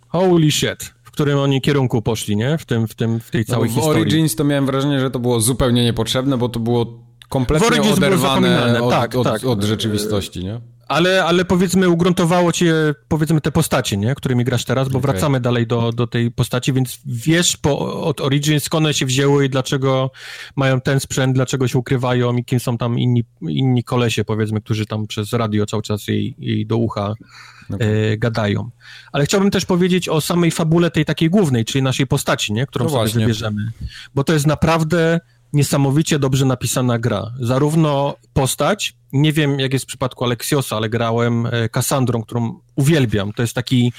holy 0.08 0.50
shit, 0.50 0.94
w 1.02 1.10
którym 1.10 1.38
oni 1.38 1.60
kierunku 1.60 2.02
poszli, 2.02 2.36
nie? 2.36 2.58
W 2.58 2.64
tym, 2.64 2.88
w 2.88 2.94
tym, 2.94 3.20
w 3.20 3.30
tej 3.30 3.44
No, 3.48 3.54
całej 3.54 3.70
w 3.70 3.72
historii. 3.74 4.02
Origins 4.02 4.36
to 4.36 4.44
miałem 4.44 4.66
wrażenie, 4.66 5.00
że 5.00 5.10
to 5.10 5.18
było 5.18 5.40
zupełnie 5.40 5.84
niepotrzebne, 5.84 6.38
bo 6.38 6.48
to 6.48 6.60
było 6.60 6.84
W 7.24 7.28
kompletnie 7.28 7.82
oderwane 7.82 8.82
od, 8.82 8.90
tak, 8.90 9.14
od, 9.14 9.24
tak. 9.24 9.44
od 9.44 9.62
rzeczywistości, 9.64 10.44
nie? 10.44 10.60
Ale, 10.88 11.24
ale 11.24 11.44
powiedzmy 11.44 11.88
ugruntowało 11.88 12.52
cię, 12.52 12.74
powiedzmy 13.08 13.40
te 13.40 13.52
postacie, 13.52 13.96
nie? 13.96 14.14
Którymi 14.14 14.44
grasz 14.44 14.64
teraz, 14.64 14.88
bo 14.88 14.98
Okej. 14.98 15.12
wracamy 15.12 15.40
dalej 15.40 15.66
do, 15.66 15.92
do 15.92 16.06
tej 16.06 16.30
postaci, 16.30 16.72
więc 16.72 17.00
wiesz 17.06 17.56
po, 17.56 18.02
od 18.02 18.20
Origins 18.20 18.64
skąd 18.64 18.84
one 18.86 18.94
się 18.94 19.06
wzięły 19.06 19.44
i 19.44 19.50
dlaczego 19.50 20.10
mają 20.56 20.80
ten 20.80 21.00
sprzęt, 21.00 21.34
dlaczego 21.34 21.68
się 21.68 21.78
ukrywają 21.78 22.36
i 22.36 22.44
kim 22.44 22.60
są 22.60 22.78
tam 22.78 22.98
inni, 22.98 23.24
inni 23.42 23.84
kolesie, 23.84 24.24
powiedzmy, 24.24 24.60
którzy 24.60 24.86
tam 24.86 25.06
przez 25.06 25.32
radio 25.32 25.66
cały 25.66 25.82
czas 25.82 26.08
jej, 26.08 26.34
jej 26.38 26.66
do 26.66 26.76
ucha 26.76 27.14
Okej. 27.74 28.12
e, 28.12 28.16
gadają. 28.18 28.70
Ale 29.12 29.24
chciałbym 29.24 29.50
też 29.50 29.64
powiedzieć 29.64 30.08
o 30.08 30.20
samej 30.20 30.50
fabule 30.50 30.90
tej 30.90 31.04
takiej 31.04 31.30
głównej, 31.30 31.64
czyli 31.64 31.82
naszej 31.82 32.06
postaci, 32.06 32.52
nie? 32.52 32.66
Którą 32.66 32.84
No 32.84 32.90
sobie 32.90 33.00
właśnie. 33.00 33.20
wybierzemy. 33.20 33.72
Bo 34.14 34.24
to 34.24 34.32
jest 34.32 34.46
naprawdę 34.46 35.20
niesamowicie 35.52 36.18
dobrze 36.18 36.44
napisana 36.44 36.98
gra. 36.98 37.34
Zarówno 37.40 38.16
postać, 38.32 38.94
nie 39.12 39.32
wiem 39.32 39.60
jak 39.60 39.72
jest 39.72 39.84
w 39.84 39.88
przypadku 39.88 40.24
Aleksiosa, 40.24 40.76
ale 40.76 40.88
grałem 40.88 41.46
e, 41.46 41.68
Kassandrą, 41.68 42.22
którą 42.22 42.60
uwielbiam. 42.76 43.32
To 43.32 43.42
jest 43.42 43.54
taki 43.54 43.92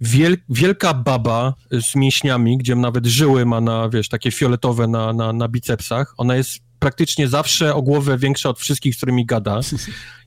wiel, 0.00 0.36
wielka 0.48 0.94
baba 0.94 1.54
z 1.70 1.96
mięśniami, 1.96 2.58
gdzie 2.58 2.76
nawet 2.76 3.06
żyły 3.06 3.46
ma 3.46 3.60
na, 3.60 3.88
wiesz, 3.88 4.08
takie 4.08 4.30
fioletowe 4.30 4.86
na, 4.86 5.12
na, 5.12 5.32
na 5.32 5.48
bicepsach. 5.48 6.14
Ona 6.16 6.36
jest 6.36 6.58
praktycznie 6.78 7.28
zawsze 7.28 7.74
o 7.74 7.82
głowę 7.82 8.18
większa 8.18 8.48
od 8.48 8.58
wszystkich, 8.58 8.94
z 8.94 8.96
którymi 8.96 9.26
gada. 9.26 9.60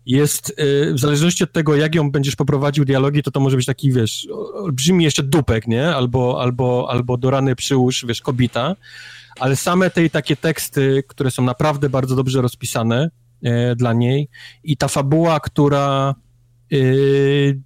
Jest, 0.06 0.50
y, 0.50 0.94
w 0.94 1.00
zależności 1.00 1.44
od 1.44 1.52
tego, 1.52 1.76
jak 1.76 1.96
ją 1.96 2.12
będziesz 2.12 2.36
poprowadził 2.36 2.86
dialogi, 2.86 3.24
to 3.24 3.32
to 3.32 3.40
może 3.40 3.56
być 3.56 3.66
taki, 3.66 3.92
wiesz, 3.92 4.28
olbrzymi 4.54 5.04
jeszcze 5.04 5.24
dupek, 5.24 5.68
nie? 5.68 5.96
Albo, 5.96 6.42
albo, 6.42 6.88
albo 6.90 7.18
do 7.18 7.30
rany 7.30 7.56
przyłóż, 7.56 8.06
wiesz, 8.08 8.22
kobita. 8.22 8.76
Ale 9.40 9.56
same 9.56 9.90
tej 9.90 10.10
takie 10.10 10.36
teksty, 10.36 11.04
które 11.08 11.32
są 11.32 11.44
naprawdę 11.44 11.90
bardzo 11.90 12.16
dobrze 12.16 12.42
rozpisane 12.42 13.10
e, 13.44 13.76
dla 13.76 13.94
niej 13.94 14.30
i 14.64 14.78
ta 14.78 14.88
fabuła, 14.88 15.40
która 15.40 16.16
y, 16.74 17.62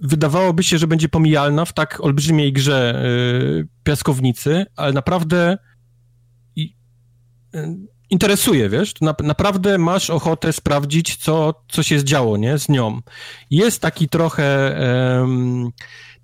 wydawałoby 0.00 0.62
się, 0.62 0.78
że 0.78 0.86
będzie 0.86 1.08
pomijalna 1.08 1.64
w 1.64 1.72
tak 1.72 2.00
olbrzymiej 2.00 2.52
grze 2.52 3.02
y, 3.04 3.68
piaskownicy, 3.84 4.66
ale 4.76 4.92
naprawdę 4.92 5.58
i, 6.56 6.74
y, 7.54 7.76
interesuje, 8.10 8.68
wiesz? 8.68 8.94
Na, 9.00 9.14
naprawdę 9.24 9.78
masz 9.78 10.10
ochotę 10.10 10.52
sprawdzić, 10.52 11.16
co, 11.16 11.54
co 11.68 11.82
się 11.82 11.98
zdziało, 11.98 12.36
nie? 12.36 12.58
Z 12.58 12.68
nią. 12.68 13.00
Jest 13.50 13.82
taki 13.82 14.08
trochę 14.08 14.76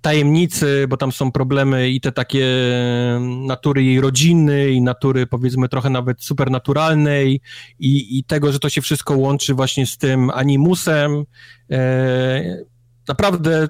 tajemnicy, 0.01 0.85
bo 0.89 0.97
tam 0.97 1.11
są 1.11 1.31
problemy 1.31 1.89
i 1.89 2.01
te 2.01 2.11
takie 2.11 2.47
natury 3.47 3.83
jej 3.83 4.01
rodziny 4.01 4.71
i 4.71 4.81
natury 4.81 5.27
powiedzmy 5.27 5.69
trochę 5.69 5.89
nawet 5.89 6.23
supernaturalnej 6.23 7.41
i, 7.79 8.19
i 8.19 8.23
tego, 8.23 8.51
że 8.51 8.59
to 8.59 8.69
się 8.69 8.81
wszystko 8.81 9.17
łączy 9.17 9.53
właśnie 9.53 9.85
z 9.85 9.97
tym 9.97 10.29
animusem. 10.29 11.23
E, 11.71 12.57
naprawdę 13.07 13.67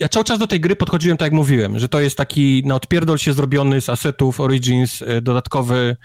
ja 0.00 0.08
cały 0.08 0.24
czas 0.24 0.38
do 0.38 0.46
tej 0.46 0.60
gry 0.60 0.76
podchodziłem 0.76 1.16
tak 1.16 1.26
jak 1.26 1.32
mówiłem, 1.32 1.78
że 1.78 1.88
to 1.88 2.00
jest 2.00 2.16
taki 2.16 2.62
na 2.66 2.74
odpierdol 2.74 3.18
się 3.18 3.32
zrobiony 3.32 3.80
z 3.80 3.88
asetów 3.88 4.40
Origins 4.40 5.02
e, 5.02 5.20
dodatkowy 5.22 5.96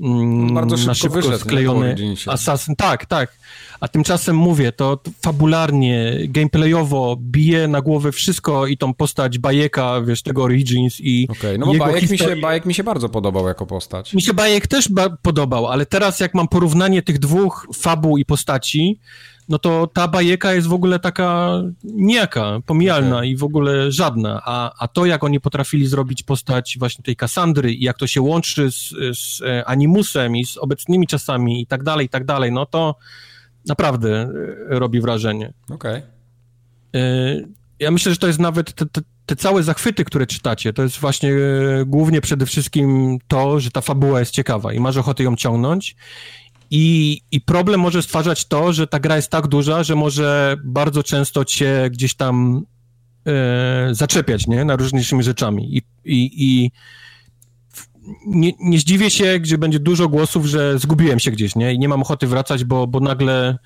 mm, 0.00 0.54
Bardzo 0.54 0.76
szybko 0.76 0.90
na 0.90 0.94
szybko 0.94 1.16
wyszedł, 1.16 1.38
sklejony. 1.38 1.96
Assassin. 2.26 2.76
Tak, 2.76 3.06
tak. 3.06 3.36
A 3.82 3.88
tymczasem 3.88 4.36
mówię, 4.36 4.72
to 4.72 4.98
fabularnie, 5.22 6.18
gameplayowo 6.28 7.16
bije 7.20 7.68
na 7.68 7.80
głowę 7.80 8.12
wszystko 8.12 8.66
i 8.66 8.76
tą 8.76 8.94
postać 8.94 9.38
bajeka, 9.38 10.00
wiesz, 10.00 10.22
tego 10.22 10.42
Origins 10.42 11.00
i 11.00 11.28
Okej, 11.30 11.58
no 11.58 11.66
bo 11.66 11.72
jego 11.72 11.84
Bajek 11.84 12.10
mi, 12.10 12.18
się, 12.18 12.36
Bajek 12.36 12.66
mi 12.66 12.74
się 12.74 12.84
bardzo 12.84 13.08
podobał 13.08 13.48
jako 13.48 13.66
postać. 13.66 14.14
mi 14.14 14.22
się 14.22 14.34
bajek 14.34 14.66
też 14.66 14.88
ba- 14.88 15.16
podobał, 15.22 15.66
ale 15.66 15.86
teraz 15.86 16.20
jak 16.20 16.34
mam 16.34 16.48
porównanie 16.48 17.02
tych 17.02 17.18
dwóch 17.18 17.66
fabuł 17.74 18.18
i 18.18 18.24
postaci, 18.24 18.98
no 19.48 19.58
to 19.58 19.86
ta 19.86 20.08
bajeka 20.08 20.52
jest 20.54 20.68
w 20.68 20.72
ogóle 20.72 20.98
taka 20.98 21.52
nijaka, 21.84 22.60
pomijalna 22.66 23.16
Okej. 23.16 23.30
i 23.30 23.36
w 23.36 23.44
ogóle 23.44 23.92
żadna. 23.92 24.42
A, 24.44 24.72
a 24.84 24.88
to, 24.88 25.06
jak 25.06 25.24
oni 25.24 25.40
potrafili 25.40 25.86
zrobić 25.86 26.22
postać 26.22 26.76
właśnie 26.78 27.04
tej 27.04 27.16
Kassandry 27.16 27.72
i 27.74 27.84
jak 27.84 27.98
to 27.98 28.06
się 28.06 28.20
łączy 28.20 28.70
z, 28.70 28.94
z 29.18 29.42
e, 29.42 29.64
Animusem 29.64 30.36
i 30.36 30.44
z 30.46 30.56
obecnymi 30.56 31.06
czasami 31.06 31.62
i 31.62 31.66
tak 31.66 31.82
dalej, 31.82 32.06
i 32.06 32.08
tak 32.08 32.24
dalej, 32.24 32.52
no 32.52 32.66
to 32.66 32.94
naprawdę 33.68 34.20
e, 34.70 34.78
robi 34.78 35.00
wrażenie. 35.00 35.52
Okej. 35.70 36.02
E, 36.94 37.00
Ja 37.78 37.90
myślę, 37.90 38.12
że 38.12 38.18
to 38.18 38.26
jest 38.26 38.38
nawet 38.38 38.74
te, 38.74 38.86
te, 38.86 39.00
te 39.26 39.36
całe 39.36 39.62
zachwyty, 39.62 40.04
które 40.04 40.26
czytacie, 40.26 40.72
to 40.72 40.82
jest 40.82 40.98
właśnie 40.98 41.32
e, 41.32 41.84
głównie 41.86 42.20
przede 42.20 42.46
wszystkim 42.46 43.18
to, 43.28 43.60
że 43.60 43.70
ta 43.70 43.80
fabuła 43.80 44.20
jest 44.20 44.32
ciekawa 44.32 44.72
i 44.72 44.80
masz 44.80 44.96
ochotę 44.96 45.22
ją 45.22 45.36
ciągnąć. 45.36 45.96
I, 46.70 47.20
I 47.30 47.40
problem 47.40 47.80
może 47.80 48.02
stwarzać 48.02 48.44
to, 48.48 48.72
że 48.72 48.86
ta 48.86 49.00
gra 49.00 49.16
jest 49.16 49.30
tak 49.30 49.46
duża, 49.46 49.82
że 49.82 49.94
może 49.94 50.56
bardzo 50.64 51.02
często 51.02 51.44
cię 51.44 51.88
gdzieś 51.90 52.14
tam 52.14 52.62
e, 53.26 53.88
zaczepiać, 53.94 54.46
nie? 54.46 54.64
Na 54.64 54.76
różnymi 54.76 55.22
rzeczami. 55.22 55.76
I, 55.76 55.82
i, 56.04 56.30
i 56.36 56.70
nie, 58.26 58.52
nie 58.60 58.78
zdziwię 58.78 59.10
się, 59.10 59.40
gdzie 59.40 59.58
będzie 59.58 59.78
dużo 59.78 60.08
głosów, 60.08 60.46
że 60.46 60.78
zgubiłem 60.78 61.20
się 61.20 61.30
gdzieś, 61.30 61.56
nie? 61.56 61.74
I 61.74 61.78
nie 61.78 61.88
mam 61.88 62.02
ochoty 62.02 62.26
wracać, 62.26 62.64
bo, 62.64 62.86
bo 62.86 63.00
nagle 63.00 63.58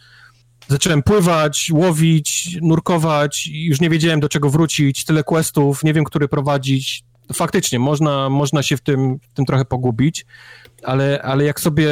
zacząłem 0.69 1.03
pływać, 1.03 1.71
łowić, 1.73 2.59
nurkować 2.63 3.47
i 3.47 3.65
już 3.65 3.81
nie 3.81 3.91
wiedziałem 3.91 4.21
do 4.21 4.29
czego 4.29 4.51
wrócić, 4.51 5.05
tyle 5.05 5.25
questów, 5.25 5.85
nie 5.85 5.95
wiem, 5.95 6.05
który 6.05 6.29
prowadzić. 6.29 7.05
Faktycznie, 7.33 7.79
można, 7.79 8.29
można 8.29 8.63
się 8.63 8.77
w 8.77 8.81
tym, 8.81 9.19
w 9.19 9.35
tym 9.35 9.45
trochę 9.45 9.65
pogubić, 9.65 10.27
ale, 10.83 11.23
ale 11.23 11.45
jak 11.45 11.61
sobie 11.61 11.91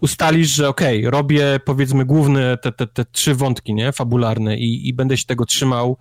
ustalisz, 0.00 0.48
że 0.48 0.68
okej, 0.68 1.10
robię 1.10 1.60
powiedzmy 1.64 2.04
główne 2.04 2.58
te, 2.58 2.72
te, 2.72 2.86
te 2.86 3.04
trzy 3.04 3.34
wątki, 3.34 3.74
nie, 3.74 3.92
fabularne 3.92 4.56
i, 4.56 4.88
i 4.88 4.94
będę 4.94 5.16
się 5.16 5.24
tego 5.24 5.46
trzymał 5.46 5.98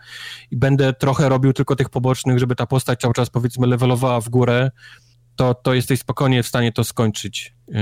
i 0.52 0.58
będę 0.58 0.94
trochę 0.94 1.30
robił 1.30 1.54
tylko 1.54 1.76
tych 1.76 1.90
pobocznych, 1.90 2.40
żeby 2.40 2.56
ta 2.56 2.66
postać 2.66 3.00
cały 3.00 3.14
czas 3.14 3.30
powiedzmy 3.30 3.68
levelowała 3.68 4.22
w 4.22 4.30
górę, 4.30 4.72
to, 5.40 5.54
to 5.54 5.74
jesteś 5.74 6.00
spokojnie 6.00 6.44
w 6.44 6.48
stanie 6.48 6.72
to 6.72 6.84
skończyć. 6.84 7.56
Yy, 7.68 7.76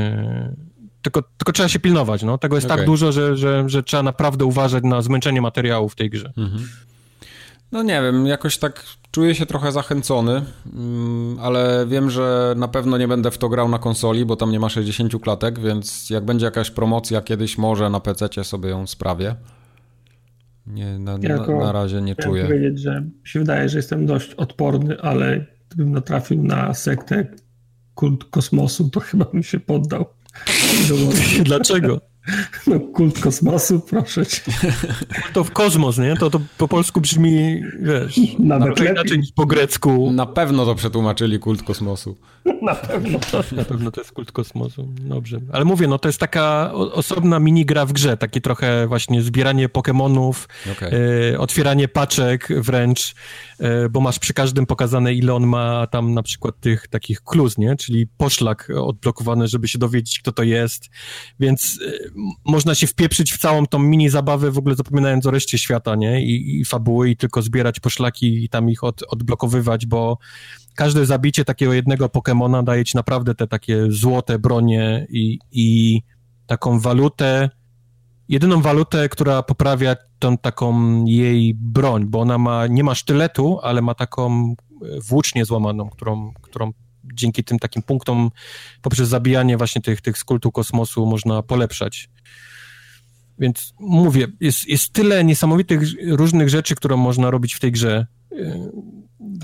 tylko, 1.01 1.21
tylko 1.21 1.51
trzeba 1.51 1.69
się 1.69 1.79
pilnować, 1.79 2.23
no. 2.23 2.37
Tego 2.37 2.55
jest 2.55 2.67
tak 2.67 2.75
Okej. 2.75 2.85
dużo, 2.85 3.11
że, 3.11 3.37
że, 3.37 3.69
że 3.69 3.83
trzeba 3.83 4.03
naprawdę 4.03 4.45
uważać 4.45 4.83
na 4.83 5.01
zmęczenie 5.01 5.41
materiału 5.41 5.89
w 5.89 5.95
tej 5.95 6.09
grze. 6.09 6.33
Mhm. 6.37 6.67
No 7.71 7.83
nie 7.83 8.01
wiem, 8.01 8.27
jakoś 8.27 8.57
tak 8.57 8.83
czuję 9.11 9.35
się 9.35 9.45
trochę 9.45 9.71
zachęcony, 9.71 10.41
mm, 10.73 11.39
ale 11.39 11.85
wiem, 11.87 12.09
że 12.09 12.53
na 12.57 12.67
pewno 12.67 12.97
nie 12.97 13.07
będę 13.07 13.31
w 13.31 13.37
to 13.37 13.49
grał 13.49 13.69
na 13.69 13.79
konsoli, 13.79 14.25
bo 14.25 14.35
tam 14.35 14.51
nie 14.51 14.59
ma 14.59 14.69
60 14.69 15.21
klatek, 15.21 15.59
więc 15.59 16.09
jak 16.09 16.25
będzie 16.25 16.45
jakaś 16.45 16.71
promocja 16.71 17.21
kiedyś, 17.21 17.57
może 17.57 17.89
na 17.89 17.99
PC 17.99 18.43
sobie 18.43 18.69
ją 18.69 18.87
sprawię. 18.87 19.35
Nie, 20.67 20.99
na, 20.99 21.17
jako, 21.21 21.51
na, 21.51 21.65
na 21.65 21.71
razie 21.71 22.01
nie 22.01 22.15
czuję. 22.15 22.43
powiedzieć, 22.43 22.79
że 22.79 23.03
się 23.23 23.39
wydaje, 23.39 23.69
że 23.69 23.77
jestem 23.77 24.05
dość 24.05 24.33
odporny, 24.33 25.01
ale 25.01 25.45
gdybym 25.69 25.91
natrafił 25.91 26.43
na 26.43 26.73
sektę 26.73 27.27
kult 27.97 28.23
kosmosu, 28.23 28.89
to 28.89 28.99
chyba 28.99 29.25
bym 29.25 29.43
się 29.43 29.59
poddał. 29.59 30.05
Dlaczego? 31.43 32.01
No, 32.67 32.79
kult 32.79 33.19
kosmosu, 33.19 33.79
proszę 33.79 34.25
cię. 34.25 34.41
To 35.33 35.43
w 35.43 35.51
kosmos, 35.51 35.97
nie? 35.97 36.15
To, 36.15 36.29
to 36.29 36.41
po 36.57 36.67
polsku 36.67 37.01
brzmi, 37.01 37.61
wiesz, 37.81 38.19
Nawet 38.39 38.79
inaczej 38.79 39.19
niż 39.19 39.31
po 39.31 39.45
grecku. 39.45 40.11
Na 40.11 40.25
pewno 40.25 40.65
to 40.65 40.75
przetłumaczyli 40.75 41.39
kult 41.39 41.63
kosmosu. 41.63 42.17
Na 42.61 42.75
pewno. 42.75 43.19
Na 43.51 43.63
pewno 43.65 43.91
to 43.91 44.01
jest 44.01 44.11
kult 44.11 44.31
kosmosu. 44.31 44.87
Dobrze. 44.99 45.39
Ale 45.51 45.65
mówię, 45.65 45.87
no 45.87 45.99
to 45.99 46.09
jest 46.09 46.19
taka 46.19 46.71
osobna 46.73 47.39
minigra 47.39 47.85
w 47.85 47.93
grze, 47.93 48.17
takie 48.17 48.41
trochę 48.41 48.87
właśnie 48.87 49.21
zbieranie 49.21 49.69
Pokémonów, 49.69 50.33
okay. 50.71 50.93
y, 51.33 51.39
otwieranie 51.39 51.87
paczek 51.87 52.47
wręcz, 52.61 53.15
y, 53.61 53.89
bo 53.89 54.01
masz 54.01 54.19
przy 54.19 54.33
każdym 54.33 54.65
pokazane, 54.65 55.13
ile 55.13 55.33
on 55.33 55.47
ma 55.47 55.87
tam 55.87 56.13
na 56.13 56.23
przykład 56.23 56.59
tych 56.59 56.87
takich 56.87 57.21
kluz, 57.21 57.57
nie? 57.57 57.75
Czyli 57.75 58.07
poszlak 58.17 58.71
odblokowany, 58.81 59.47
żeby 59.47 59.67
się 59.67 59.79
dowiedzieć, 59.79 60.19
kto 60.19 60.31
to 60.31 60.43
jest. 60.43 60.89
Więc 61.39 61.79
y, 61.81 62.11
można 62.45 62.75
się 62.75 62.87
wpieprzyć 62.87 63.33
w 63.33 63.37
całą 63.37 63.65
tą 63.65 63.79
mini 63.79 64.09
zabawę, 64.09 64.51
w 64.51 64.57
ogóle 64.57 64.75
zapominając 64.75 65.25
o 65.25 65.31
reszcie 65.31 65.57
świata, 65.57 65.95
nie? 65.95 66.25
I, 66.25 66.59
i 66.59 66.65
fabuły, 66.65 67.09
i 67.09 67.17
tylko 67.17 67.41
zbierać 67.41 67.79
poszlaki 67.79 68.43
i 68.43 68.49
tam 68.49 68.69
ich 68.69 68.83
od, 68.83 69.03
odblokowywać, 69.03 69.85
bo 69.85 70.17
każde 70.75 71.05
zabicie 71.05 71.45
takiego 71.45 71.73
jednego 71.73 72.09
Pokemona 72.09 72.63
daje 72.63 72.85
ci 72.85 72.97
naprawdę 72.97 73.35
te 73.35 73.47
takie 73.47 73.85
złote 73.89 74.39
bronie 74.39 75.07
i, 75.09 75.39
i 75.51 76.01
taką 76.47 76.79
walutę, 76.79 77.49
jedyną 78.29 78.61
walutę, 78.61 79.09
która 79.09 79.43
poprawia 79.43 79.95
tą 80.19 80.37
taką 80.37 81.05
jej 81.05 81.53
broń, 81.53 82.05
bo 82.05 82.19
ona 82.19 82.37
ma, 82.37 82.67
nie 82.67 82.83
ma 82.83 82.95
sztyletu, 82.95 83.59
ale 83.63 83.81
ma 83.81 83.93
taką 83.93 84.55
włócznię 85.09 85.45
złamaną, 85.45 85.89
którą, 85.89 86.33
którą 86.41 86.71
dzięki 87.17 87.43
tym 87.43 87.59
takim 87.59 87.81
punktom 87.83 88.31
poprzez 88.81 89.09
zabijanie 89.09 89.57
właśnie 89.57 89.81
tych, 89.81 90.01
tych 90.01 90.17
z 90.17 90.23
kultu 90.23 90.51
kosmosu 90.51 91.05
można 91.05 91.43
polepszać. 91.43 92.09
Więc 93.39 93.73
mówię, 93.79 94.27
jest, 94.39 94.67
jest 94.67 94.93
tyle 94.93 95.23
niesamowitych 95.23 95.81
różnych 96.07 96.49
rzeczy, 96.49 96.75
które 96.75 96.97
można 96.97 97.31
robić 97.31 97.53
w 97.53 97.59
tej 97.59 97.71
grze. 97.71 98.07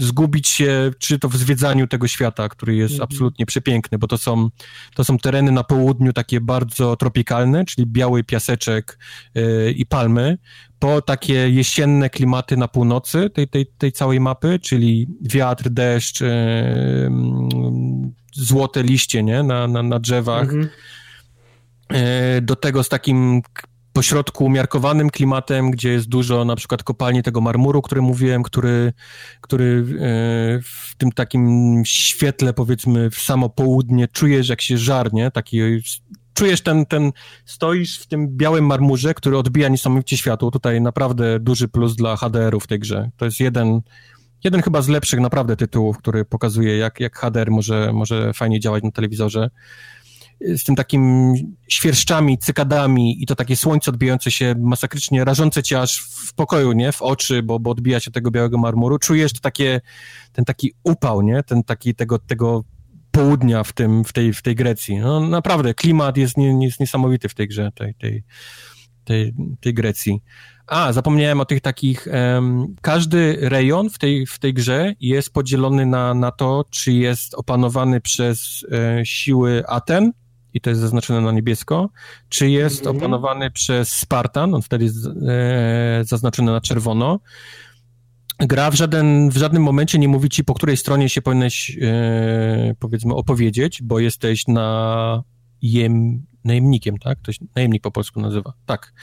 Y, 0.01 0.03
zgubić 0.05 0.47
się, 0.47 0.91
czy 0.99 1.19
to 1.19 1.29
w 1.29 1.37
zwiedzaniu 1.37 1.87
tego 1.87 2.07
świata, 2.07 2.49
który 2.49 2.75
jest 2.75 2.93
mhm. 2.93 3.09
absolutnie 3.11 3.45
przepiękny, 3.45 3.97
bo 3.97 4.07
to 4.07 4.17
są, 4.17 4.49
to 4.95 5.03
są 5.03 5.17
tereny 5.17 5.51
na 5.51 5.63
południu 5.63 6.13
takie 6.13 6.41
bardzo 6.41 6.95
tropikalne, 6.95 7.65
czyli 7.65 7.87
biały 7.87 8.23
piaseczek 8.23 8.99
yy, 9.35 9.71
i 9.71 9.85
palmy, 9.85 10.37
po 10.79 11.01
takie 11.01 11.49
jesienne 11.49 12.09
klimaty 12.09 12.57
na 12.57 12.67
północy 12.67 13.29
tej, 13.29 13.47
tej, 13.47 13.65
tej 13.65 13.91
całej 13.91 14.19
mapy, 14.19 14.59
czyli 14.59 15.07
wiatr, 15.21 15.69
deszcz, 15.69 16.21
yy, 16.21 16.29
złote 18.33 18.83
liście 18.83 19.23
nie? 19.23 19.43
Na, 19.43 19.67
na, 19.67 19.83
na 19.83 19.99
drzewach. 19.99 20.43
Mhm. 20.43 20.69
Yy, 21.91 22.41
do 22.41 22.55
tego 22.55 22.83
z 22.83 22.89
takim 22.89 23.41
pośrodku 23.93 24.45
umiarkowanym 24.45 25.09
klimatem, 25.09 25.71
gdzie 25.71 25.89
jest 25.89 26.07
dużo 26.07 26.45
na 26.45 26.55
przykład 26.55 26.83
kopalni 26.83 27.23
tego 27.23 27.41
marmuru, 27.41 27.81
który 27.81 28.01
mówiłem, 28.01 28.43
który, 28.43 28.93
który 29.41 29.65
e, 29.65 30.03
w 30.63 30.95
tym 30.97 31.11
takim 31.11 31.81
świetle, 31.85 32.53
powiedzmy, 32.53 33.09
w 33.09 33.19
samo 33.19 33.49
południe 33.49 34.07
czujesz, 34.07 34.49
jak 34.49 34.61
się 34.61 34.77
żarnie, 34.77 35.31
taki 35.31 35.59
czujesz 36.33 36.61
ten, 36.61 36.85
ten, 36.85 37.11
stoisz 37.45 37.99
w 37.99 38.07
tym 38.07 38.37
białym 38.37 38.65
marmurze, 38.65 39.13
który 39.13 39.37
odbija 39.37 39.69
niesamowicie 39.69 40.17
światło. 40.17 40.51
Tutaj 40.51 40.81
naprawdę 40.81 41.39
duży 41.39 41.67
plus 41.67 41.95
dla 41.95 42.15
HDR-u 42.15 42.59
w 42.59 42.67
tej 42.67 42.79
grze. 42.79 43.09
To 43.17 43.25
jest 43.25 43.39
jeden, 43.39 43.81
jeden 44.43 44.61
chyba 44.61 44.81
z 44.81 44.87
lepszych 44.87 45.19
naprawdę 45.19 45.55
tytułów, 45.55 45.97
który 45.97 46.25
pokazuje, 46.25 46.77
jak, 46.77 46.99
jak 46.99 47.17
HDR 47.17 47.51
może, 47.51 47.93
może 47.93 48.33
fajnie 48.33 48.59
działać 48.59 48.83
na 48.83 48.91
telewizorze 48.91 49.49
z 50.57 50.63
tym 50.63 50.75
takim 50.75 51.33
świerszczami, 51.67 52.37
cykadami 52.37 53.23
i 53.23 53.25
to 53.25 53.35
takie 53.35 53.55
słońce 53.55 53.91
odbijające 53.91 54.31
się 54.31 54.55
masakrycznie, 54.59 55.25
rażące 55.25 55.63
cię 55.63 55.81
aż 55.81 55.99
w 55.99 56.33
pokoju, 56.33 56.71
nie? 56.71 56.91
W 56.91 57.01
oczy, 57.01 57.43
bo, 57.43 57.59
bo 57.59 57.71
odbija 57.71 57.99
się 57.99 58.11
tego 58.11 58.31
białego 58.31 58.57
marmuru. 58.57 58.99
Czujesz 58.99 59.33
to 59.33 59.39
takie, 59.39 59.81
ten 60.33 60.45
taki 60.45 60.73
upał, 60.83 61.21
nie? 61.21 61.43
Ten 61.43 61.63
taki 61.63 61.95
tego, 61.95 62.19
tego 62.19 62.63
południa 63.11 63.63
w, 63.63 63.73
tym, 63.73 64.03
w, 64.03 64.13
tej, 64.13 64.33
w 64.33 64.41
tej 64.41 64.55
Grecji. 64.55 64.97
No 64.97 65.19
naprawdę, 65.19 65.73
klimat 65.73 66.17
jest, 66.17 66.37
nie, 66.37 66.65
jest 66.65 66.79
niesamowity 66.79 67.29
w 67.29 67.35
tej 67.35 67.47
grze, 67.47 67.71
tej, 67.75 67.95
tej, 67.95 68.23
tej, 69.03 69.33
tej 69.59 69.73
Grecji. 69.73 70.23
A, 70.67 70.93
zapomniałem 70.93 71.39
o 71.39 71.45
tych 71.45 71.61
takich. 71.61 72.07
Um, 72.07 72.75
każdy 72.81 73.37
rejon 73.41 73.89
w 73.89 73.97
tej, 73.97 74.25
w 74.25 74.39
tej 74.39 74.53
grze 74.53 74.93
jest 74.99 75.33
podzielony 75.33 75.85
na, 75.85 76.13
na 76.13 76.31
to, 76.31 76.65
czy 76.69 76.91
jest 76.91 77.33
opanowany 77.33 78.01
przez 78.01 78.65
e, 78.71 79.05
siły 79.05 79.63
Aten, 79.67 80.11
i 80.53 80.61
to 80.61 80.69
jest 80.69 80.81
zaznaczone 80.81 81.21
na 81.21 81.31
niebiesko, 81.31 81.89
czy 82.29 82.49
jest 82.49 82.79
mhm. 82.79 82.97
opanowany 82.97 83.51
przez 83.51 83.89
Spartan, 83.89 84.55
on 84.55 84.61
wtedy 84.61 84.83
jest 84.83 84.97
e, 85.05 86.01
zaznaczony 86.03 86.51
na 86.51 86.61
czerwono. 86.61 87.19
Gra 88.39 88.71
w, 88.71 88.75
żaden, 88.75 89.29
w 89.29 89.37
żadnym 89.37 89.63
momencie 89.63 89.99
nie 89.99 90.07
mówi 90.07 90.29
ci, 90.29 90.43
po 90.43 90.53
której 90.53 90.77
stronie 90.77 91.09
się 91.09 91.21
powinieneś, 91.21 91.77
e, 91.81 92.75
powiedzmy, 92.79 93.13
opowiedzieć, 93.13 93.81
bo 93.81 93.99
jesteś 93.99 94.47
na 94.47 95.23
jem, 95.61 96.25
najemnikiem, 96.43 96.97
tak? 96.97 97.19
To 97.21 97.31
się 97.31 97.45
najemnik 97.55 97.83
po 97.83 97.91
polsku 97.91 98.21
nazywa. 98.21 98.53
Tak, 98.65 98.93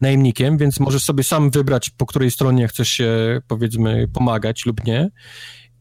najemnikiem, 0.00 0.58
więc 0.58 0.80
możesz 0.80 1.04
sobie 1.04 1.24
sam 1.24 1.50
wybrać, 1.50 1.90
po 1.90 2.06
której 2.06 2.30
stronie 2.30 2.68
chcesz 2.68 2.88
się, 2.88 3.40
powiedzmy, 3.48 4.08
pomagać 4.08 4.66
lub 4.66 4.84
nie 4.84 5.10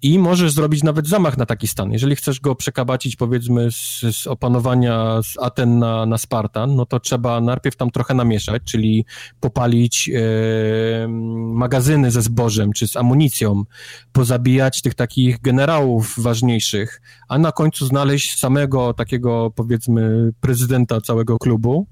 i 0.02 0.20
możesz 0.20 0.52
zrobić 0.52 0.84
nawet 0.84 1.08
zamach 1.08 1.38
na 1.38 1.46
taki 1.46 1.68
stan. 1.68 1.92
Jeżeli 1.92 2.16
chcesz 2.16 2.40
go 2.40 2.56
przekabacić, 2.56 3.16
powiedzmy, 3.16 3.72
z, 3.72 4.02
z 4.16 4.28
opanowania 4.28 5.22
z 5.24 5.38
Aten 5.38 5.80
na, 5.80 6.06
na 6.06 6.18
Spartan, 6.18 6.76
no 6.76 6.86
to 6.86 7.00
trzeba 7.00 7.42
najpierw 7.42 7.76
tam 7.76 7.92
trochę 7.92 8.14
namieszać, 8.14 8.62
czyli 8.66 9.06
popalić 9.40 10.10
e, 10.10 11.08
magazyny 11.54 12.12
ze 12.12 12.22
zbożem 12.22 12.74
czy 12.74 12.88
z 12.88 12.96
amunicją, 12.96 13.64
pozabijać 14.12 14.82
tych 14.82 14.96
takich 14.96 15.42
generałów 15.42 16.16
ważniejszych, 16.18 17.02
a 17.28 17.38
na 17.38 17.52
końcu 17.52 17.86
znaleźć 17.86 18.40
samego 18.40 18.94
takiego, 18.94 19.52
powiedzmy, 19.56 20.32
prezydenta 20.42 21.02
całego 21.02 21.38
klubu, 21.38 21.88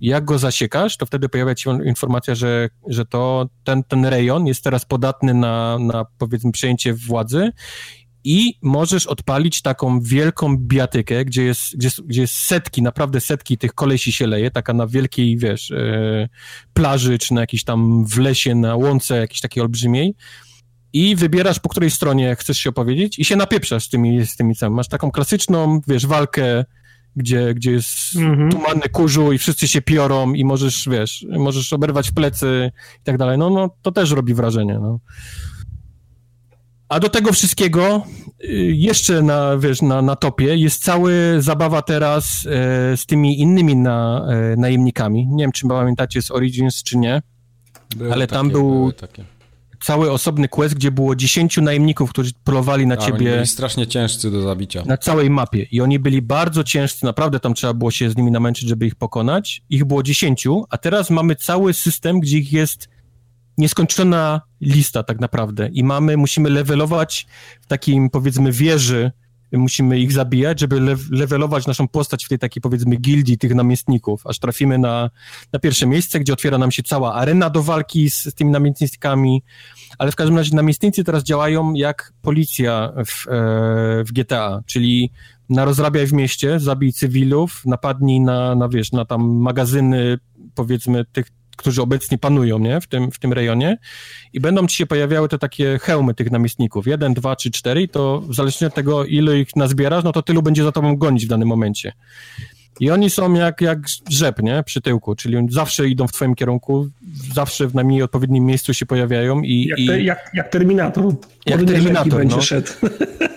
jak 0.00 0.24
go 0.24 0.38
zasiekasz, 0.38 0.96
to 0.96 1.06
wtedy 1.06 1.28
pojawia 1.28 1.56
się 1.56 1.84
informacja, 1.84 2.34
że, 2.34 2.68
że 2.88 3.04
to 3.04 3.48
ten, 3.64 3.84
ten 3.84 4.04
rejon 4.04 4.46
jest 4.46 4.64
teraz 4.64 4.84
podatny 4.84 5.34
na, 5.34 5.78
na 5.78 6.04
powiedzmy 6.18 6.52
przejęcie 6.52 6.94
władzy 6.94 7.52
i 8.24 8.54
możesz 8.62 9.06
odpalić 9.06 9.62
taką 9.62 10.00
wielką 10.00 10.56
biatykę, 10.58 11.24
gdzie 11.24 11.42
jest, 11.42 11.76
gdzie, 11.76 11.88
gdzie 12.04 12.20
jest 12.20 12.34
setki, 12.34 12.82
naprawdę 12.82 13.20
setki 13.20 13.58
tych 13.58 13.74
kolesi 13.74 14.12
się 14.12 14.26
leje, 14.26 14.50
taka 14.50 14.72
na 14.72 14.86
wielkiej, 14.86 15.38
wiesz, 15.38 15.70
e, 15.70 16.28
plaży, 16.74 17.18
czy 17.18 17.34
na 17.34 17.40
jakiejś 17.40 17.64
tam 17.64 18.06
w 18.06 18.18
lesie, 18.18 18.54
na 18.54 18.76
łące 18.76 19.16
jakiejś 19.16 19.40
takiej 19.40 19.62
olbrzymiej 19.62 20.14
i 20.92 21.16
wybierasz, 21.16 21.60
po 21.60 21.68
której 21.68 21.90
stronie 21.90 22.36
chcesz 22.36 22.58
się 22.58 22.70
opowiedzieć 22.70 23.18
i 23.18 23.24
się 23.24 23.36
napieprzasz 23.36 23.84
z 23.84 23.88
tymi, 23.88 24.26
z 24.26 24.36
tymi 24.36 24.54
samymi. 24.54 24.76
Masz 24.76 24.88
taką 24.88 25.10
klasyczną, 25.10 25.80
wiesz, 25.88 26.06
walkę 26.06 26.64
gdzie, 27.16 27.54
gdzie 27.54 27.72
jest 27.72 28.16
mhm. 28.16 28.50
tumanny 28.50 28.88
kurzu 28.92 29.32
i 29.32 29.38
wszyscy 29.38 29.68
się 29.68 29.82
piorą 29.82 30.32
i 30.32 30.44
możesz, 30.44 30.88
wiesz, 30.88 31.26
możesz 31.28 31.72
oberwać 31.72 32.10
plecy 32.10 32.72
i 33.00 33.04
tak 33.04 33.18
dalej, 33.18 33.38
no, 33.38 33.50
no 33.50 33.70
to 33.82 33.92
też 33.92 34.10
robi 34.10 34.34
wrażenie, 34.34 34.78
no. 34.78 34.98
A 36.88 37.00
do 37.00 37.08
tego 37.08 37.32
wszystkiego 37.32 38.02
y, 38.44 38.48
jeszcze 38.76 39.22
na, 39.22 39.56
wiesz, 39.58 39.82
na, 39.82 40.02
na 40.02 40.16
topie 40.16 40.56
jest 40.56 40.84
cała 40.84 41.10
zabawa 41.38 41.82
teraz 41.82 42.46
e, 42.46 42.96
z 42.96 43.06
tymi 43.06 43.40
innymi 43.40 43.76
na, 43.76 44.26
e, 44.30 44.56
najemnikami. 44.56 45.26
Nie 45.28 45.44
wiem, 45.44 45.52
czy 45.52 45.68
pamiętacie 45.68 46.22
z 46.22 46.30
Origins, 46.30 46.82
czy 46.82 46.98
nie, 46.98 47.22
były 47.96 48.12
ale 48.12 48.26
tam 48.26 48.46
takie, 48.46 48.58
był 48.58 48.92
cały 49.86 50.12
osobny 50.12 50.48
quest, 50.48 50.74
gdzie 50.74 50.90
było 50.90 51.16
10 51.16 51.56
najemników, 51.56 52.10
którzy 52.10 52.32
polowali 52.44 52.86
na 52.86 52.96
tak, 52.96 53.06
ciebie. 53.06 53.26
Oni 53.26 53.34
byli 53.34 53.46
strasznie 53.46 53.86
ciężcy 53.86 54.30
do 54.30 54.42
zabicia. 54.42 54.82
Na 54.86 54.96
całej 54.96 55.30
mapie. 55.30 55.66
I 55.70 55.80
oni 55.80 55.98
byli 55.98 56.22
bardzo 56.22 56.64
ciężcy, 56.64 57.04
naprawdę 57.04 57.40
tam 57.40 57.54
trzeba 57.54 57.74
było 57.74 57.90
się 57.90 58.10
z 58.10 58.16
nimi 58.16 58.30
namęczyć, 58.30 58.68
żeby 58.68 58.86
ich 58.86 58.94
pokonać. 58.94 59.62
Ich 59.70 59.84
było 59.84 60.02
10, 60.02 60.46
a 60.70 60.78
teraz 60.78 61.10
mamy 61.10 61.36
cały 61.36 61.74
system, 61.74 62.20
gdzie 62.20 62.38
ich 62.38 62.52
jest 62.52 62.88
nieskończona 63.58 64.40
lista 64.60 65.02
tak 65.02 65.20
naprawdę. 65.20 65.68
I 65.72 65.84
mamy, 65.84 66.16
musimy 66.16 66.50
levelować 66.50 67.26
w 67.60 67.66
takim 67.66 68.10
powiedzmy 68.10 68.52
wieży 68.52 69.12
musimy 69.52 69.98
ich 69.98 70.12
zabijać, 70.12 70.60
żeby 70.60 70.80
le 70.80 70.96
levelować 71.10 71.66
naszą 71.66 71.88
postać 71.88 72.24
w 72.24 72.28
tej 72.28 72.38
takiej 72.38 72.60
powiedzmy 72.62 72.96
gildii 72.96 73.38
tych 73.38 73.54
namiestników, 73.54 74.26
aż 74.26 74.38
trafimy 74.38 74.78
na, 74.78 75.10
na 75.52 75.58
pierwsze 75.58 75.86
miejsce, 75.86 76.20
gdzie 76.20 76.32
otwiera 76.32 76.58
nam 76.58 76.72
się 76.72 76.82
cała 76.82 77.14
arena 77.14 77.50
do 77.50 77.62
walki 77.62 78.10
z, 78.10 78.24
z 78.24 78.34
tymi 78.34 78.50
namiestnikami, 78.50 79.42
ale 79.98 80.12
w 80.12 80.16
każdym 80.16 80.36
razie 80.36 80.56
namiestnicy 80.56 81.04
teraz 81.04 81.22
działają 81.22 81.74
jak 81.74 82.12
policja 82.22 82.92
w, 83.06 83.28
e, 83.28 84.04
w 84.04 84.12
GTA, 84.12 84.62
czyli 84.66 85.10
na 85.48 85.64
rozrabiaj 85.64 86.06
w 86.06 86.12
mieście, 86.12 86.60
zabij 86.60 86.92
cywilów, 86.92 87.62
napadnij 87.66 88.20
na, 88.20 88.54
na 88.54 88.68
wiesz, 88.68 88.92
na 88.92 89.04
tam 89.04 89.36
magazyny 89.36 90.18
powiedzmy 90.54 91.04
tych 91.04 91.26
którzy 91.56 91.82
obecnie 91.82 92.18
panują 92.18 92.58
nie? 92.58 92.80
W, 92.80 92.86
tym, 92.86 93.10
w 93.10 93.18
tym 93.18 93.32
rejonie 93.32 93.78
i 94.32 94.40
będą 94.40 94.66
ci 94.66 94.76
się 94.76 94.86
pojawiały 94.86 95.28
te 95.28 95.38
takie 95.38 95.78
hełmy 95.82 96.14
tych 96.14 96.30
namiestników, 96.30 96.86
jeden, 96.86 97.14
dwa 97.14 97.36
czy 97.36 97.50
cztery 97.50 97.88
to 97.88 98.20
w 98.20 98.34
zależności 98.34 98.66
od 98.66 98.74
tego, 98.74 99.04
ile 99.04 99.38
ich 99.38 99.56
nazbierasz, 99.56 100.04
no 100.04 100.12
to 100.12 100.22
tylu 100.22 100.42
będzie 100.42 100.64
za 100.64 100.72
tobą 100.72 100.96
gonić 100.96 101.26
w 101.26 101.28
danym 101.28 101.48
momencie. 101.48 101.92
I 102.80 102.90
oni 102.90 103.10
są 103.10 103.34
jak, 103.34 103.60
jak 103.60 103.78
rzep, 104.08 104.42
nie? 104.42 104.62
Przy 104.62 104.80
tyłku, 104.80 105.14
czyli 105.14 105.46
zawsze 105.50 105.88
idą 105.88 106.06
w 106.06 106.12
twoim 106.12 106.34
kierunku, 106.34 106.88
zawsze 107.34 107.68
w 107.68 107.74
najmniej 107.74 108.02
odpowiednim 108.02 108.44
miejscu 108.44 108.74
się 108.74 108.86
pojawiają 108.86 109.42
i... 109.42 109.66
Jak, 109.66 109.78
i... 109.78 109.86
Te, 109.86 110.02
jak, 110.02 110.30
jak 110.34 110.48
Terminator. 110.48 111.04
Jak 111.46 111.64
Terminator, 111.64 112.18
będzie 112.18 112.36
no. 112.36 112.42
szedł. 112.42 112.70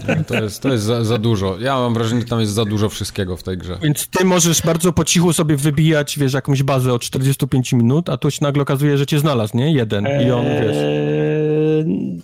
Nie, 0.08 0.24
to 0.24 0.43
jest, 0.43 0.61
to 0.61 0.69
jest 0.69 0.84
za, 0.84 1.03
za 1.03 1.18
dużo. 1.18 1.59
Ja 1.59 1.76
mam 1.76 1.93
wrażenie, 1.93 2.22
że 2.22 2.27
tam 2.27 2.40
jest 2.40 2.51
za 2.51 2.66
dużo 2.66 2.90
wszystkiego 2.90 3.38
w 3.38 3.43
tej 3.43 3.58
grze. 3.58 3.77
Więc 3.84 4.08
ty 4.08 4.26
możesz 4.26 4.61
bardzo 4.61 4.93
po 4.93 5.06
cichu 5.06 5.34
sobie 5.34 5.58
wybijać, 5.58 6.19
wiesz, 6.19 6.34
jakąś 6.34 6.64
bazę 6.64 6.93
od 6.93 7.01
45 7.01 7.74
minut, 7.74 8.09
a 8.09 8.18
tu 8.18 8.32
się 8.32 8.40
nagle 8.42 8.61
okazuje, 8.61 8.98
że 8.98 9.06
cię 9.06 9.19
znalazł, 9.19 9.58
nie? 9.58 9.74
Jeden 9.74 10.08
i 10.27 10.32
on, 10.32 10.45
wiesz... 10.45 10.77
Eee, 10.77 12.22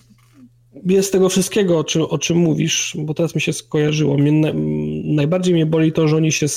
Jest 0.85 1.11
tego 1.11 1.30
wszystkiego, 1.30 1.80
o 1.80 1.84
czym, 1.84 2.02
o 2.02 2.18
czym 2.18 2.38
mówisz, 2.38 2.98
bo 3.00 3.14
teraz 3.14 3.35
mi 3.35 3.42
się 3.42 3.53
skojarzyło. 3.53 4.18
Mnie, 4.18 4.32
na, 4.32 4.52
najbardziej 5.16 5.53
mnie 5.53 5.66
boli 5.66 5.92
to, 5.92 6.08
że 6.08 6.16
oni 6.16 6.32
się 6.32 6.48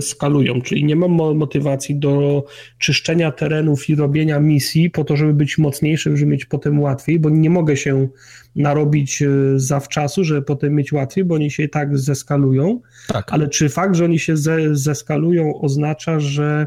skalują, 0.00 0.62
czyli 0.62 0.84
nie 0.84 0.96
mam 0.96 1.10
mo- 1.10 1.34
motywacji 1.34 1.98
do 1.98 2.44
czyszczenia 2.78 3.32
terenów 3.32 3.88
i 3.88 3.94
robienia 3.94 4.40
misji 4.40 4.90
po 4.90 5.04
to, 5.04 5.16
żeby 5.16 5.34
być 5.34 5.58
mocniejszym, 5.58 6.16
żeby 6.16 6.30
mieć 6.30 6.44
potem 6.44 6.80
łatwiej, 6.80 7.18
bo 7.18 7.30
nie 7.30 7.50
mogę 7.50 7.76
się 7.76 8.08
narobić 8.56 9.22
e, 9.22 9.28
zawczasu, 9.56 10.24
żeby 10.24 10.42
potem 10.42 10.74
mieć 10.74 10.92
łatwiej, 10.92 11.24
bo 11.24 11.34
oni 11.34 11.50
się 11.50 11.62
i 11.62 11.68
tak 11.68 11.98
zeskalują. 11.98 12.80
Tak. 13.08 13.32
Ale 13.32 13.48
czy 13.48 13.68
fakt, 13.68 13.94
że 13.94 14.04
oni 14.04 14.18
się 14.18 14.36
ze, 14.36 14.76
zeskalują 14.76 15.60
oznacza, 15.60 16.20
że 16.20 16.66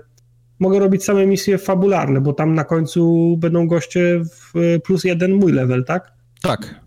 mogę 0.60 0.80
robić 0.80 1.04
same 1.04 1.26
misje 1.26 1.58
fabularne, 1.58 2.22
bo 2.22 2.34
tam 2.34 2.54
na 2.54 2.64
końcu 2.64 3.36
będą 3.38 3.68
goście 3.68 4.22
w 4.54 4.80
plus 4.84 5.04
jeden 5.04 5.34
mój 5.34 5.52
level, 5.52 5.84
tak? 5.86 6.12
Tak. 6.42 6.83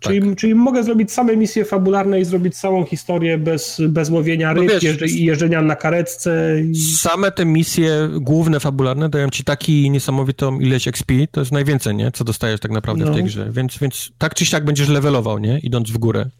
Czyli, 0.00 0.36
czyli 0.36 0.54
mogę 0.54 0.84
zrobić 0.84 1.12
same 1.12 1.36
misje 1.36 1.64
fabularne 1.64 2.20
i 2.20 2.24
zrobić 2.24 2.56
całą 2.56 2.84
historię 2.84 3.38
bez, 3.38 3.80
bez 3.88 4.10
łowienia 4.10 4.54
No 4.54 4.60
ryb 4.60 4.70
wiesz, 4.70 4.82
jeżdże, 4.82 5.06
i 5.06 5.24
jeżdżenia 5.24 5.62
na 5.62 5.76
karetce. 5.76 6.60
I... 6.70 6.76
Same 6.76 7.32
te 7.32 7.44
misje 7.44 8.08
główne, 8.20 8.60
fabularne 8.60 9.08
dają 9.08 9.30
ci 9.30 9.44
taki 9.44 9.90
niesamowitą 9.90 10.60
ilość 10.60 10.88
XP, 10.88 11.12
to 11.30 11.40
jest 11.40 11.52
najwięcej, 11.52 11.94
nie? 11.94 12.10
Co 12.12 12.24
dostajesz 12.24 12.60
tak 12.60 12.70
naprawdę 12.70 13.04
No. 13.04 13.12
w 13.12 13.14
tej 13.14 13.24
grze, 13.24 13.50
więc, 13.52 13.78
więc 13.78 14.10
tak 14.18 14.34
czy 14.34 14.46
siak 14.46 14.64
będziesz 14.64 14.88
levelował, 14.88 15.38
nie? 15.38 15.58
Idąc 15.58 15.90
w 15.90 15.98
górę. 15.98 16.30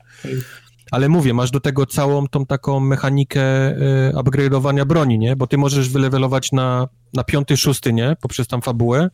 Ale 0.90 1.08
mówię, 1.08 1.34
masz 1.34 1.50
do 1.50 1.60
tego 1.60 1.86
całą 1.86 2.28
tą 2.28 2.46
taką 2.46 2.80
mechanikę 2.80 3.70
y, 3.70 4.12
upgrade'owania 4.14 4.84
broni, 4.84 5.18
nie? 5.18 5.36
Bo 5.36 5.46
ty 5.46 5.58
możesz 5.58 5.88
wylevelować 5.88 6.52
na, 6.52 6.88
na 7.14 7.24
piąty, 7.24 7.56
szósty, 7.56 7.92
nie? 7.92 8.16
Poprzez 8.20 8.46
tam 8.46 8.62
fabułę, 8.62 9.10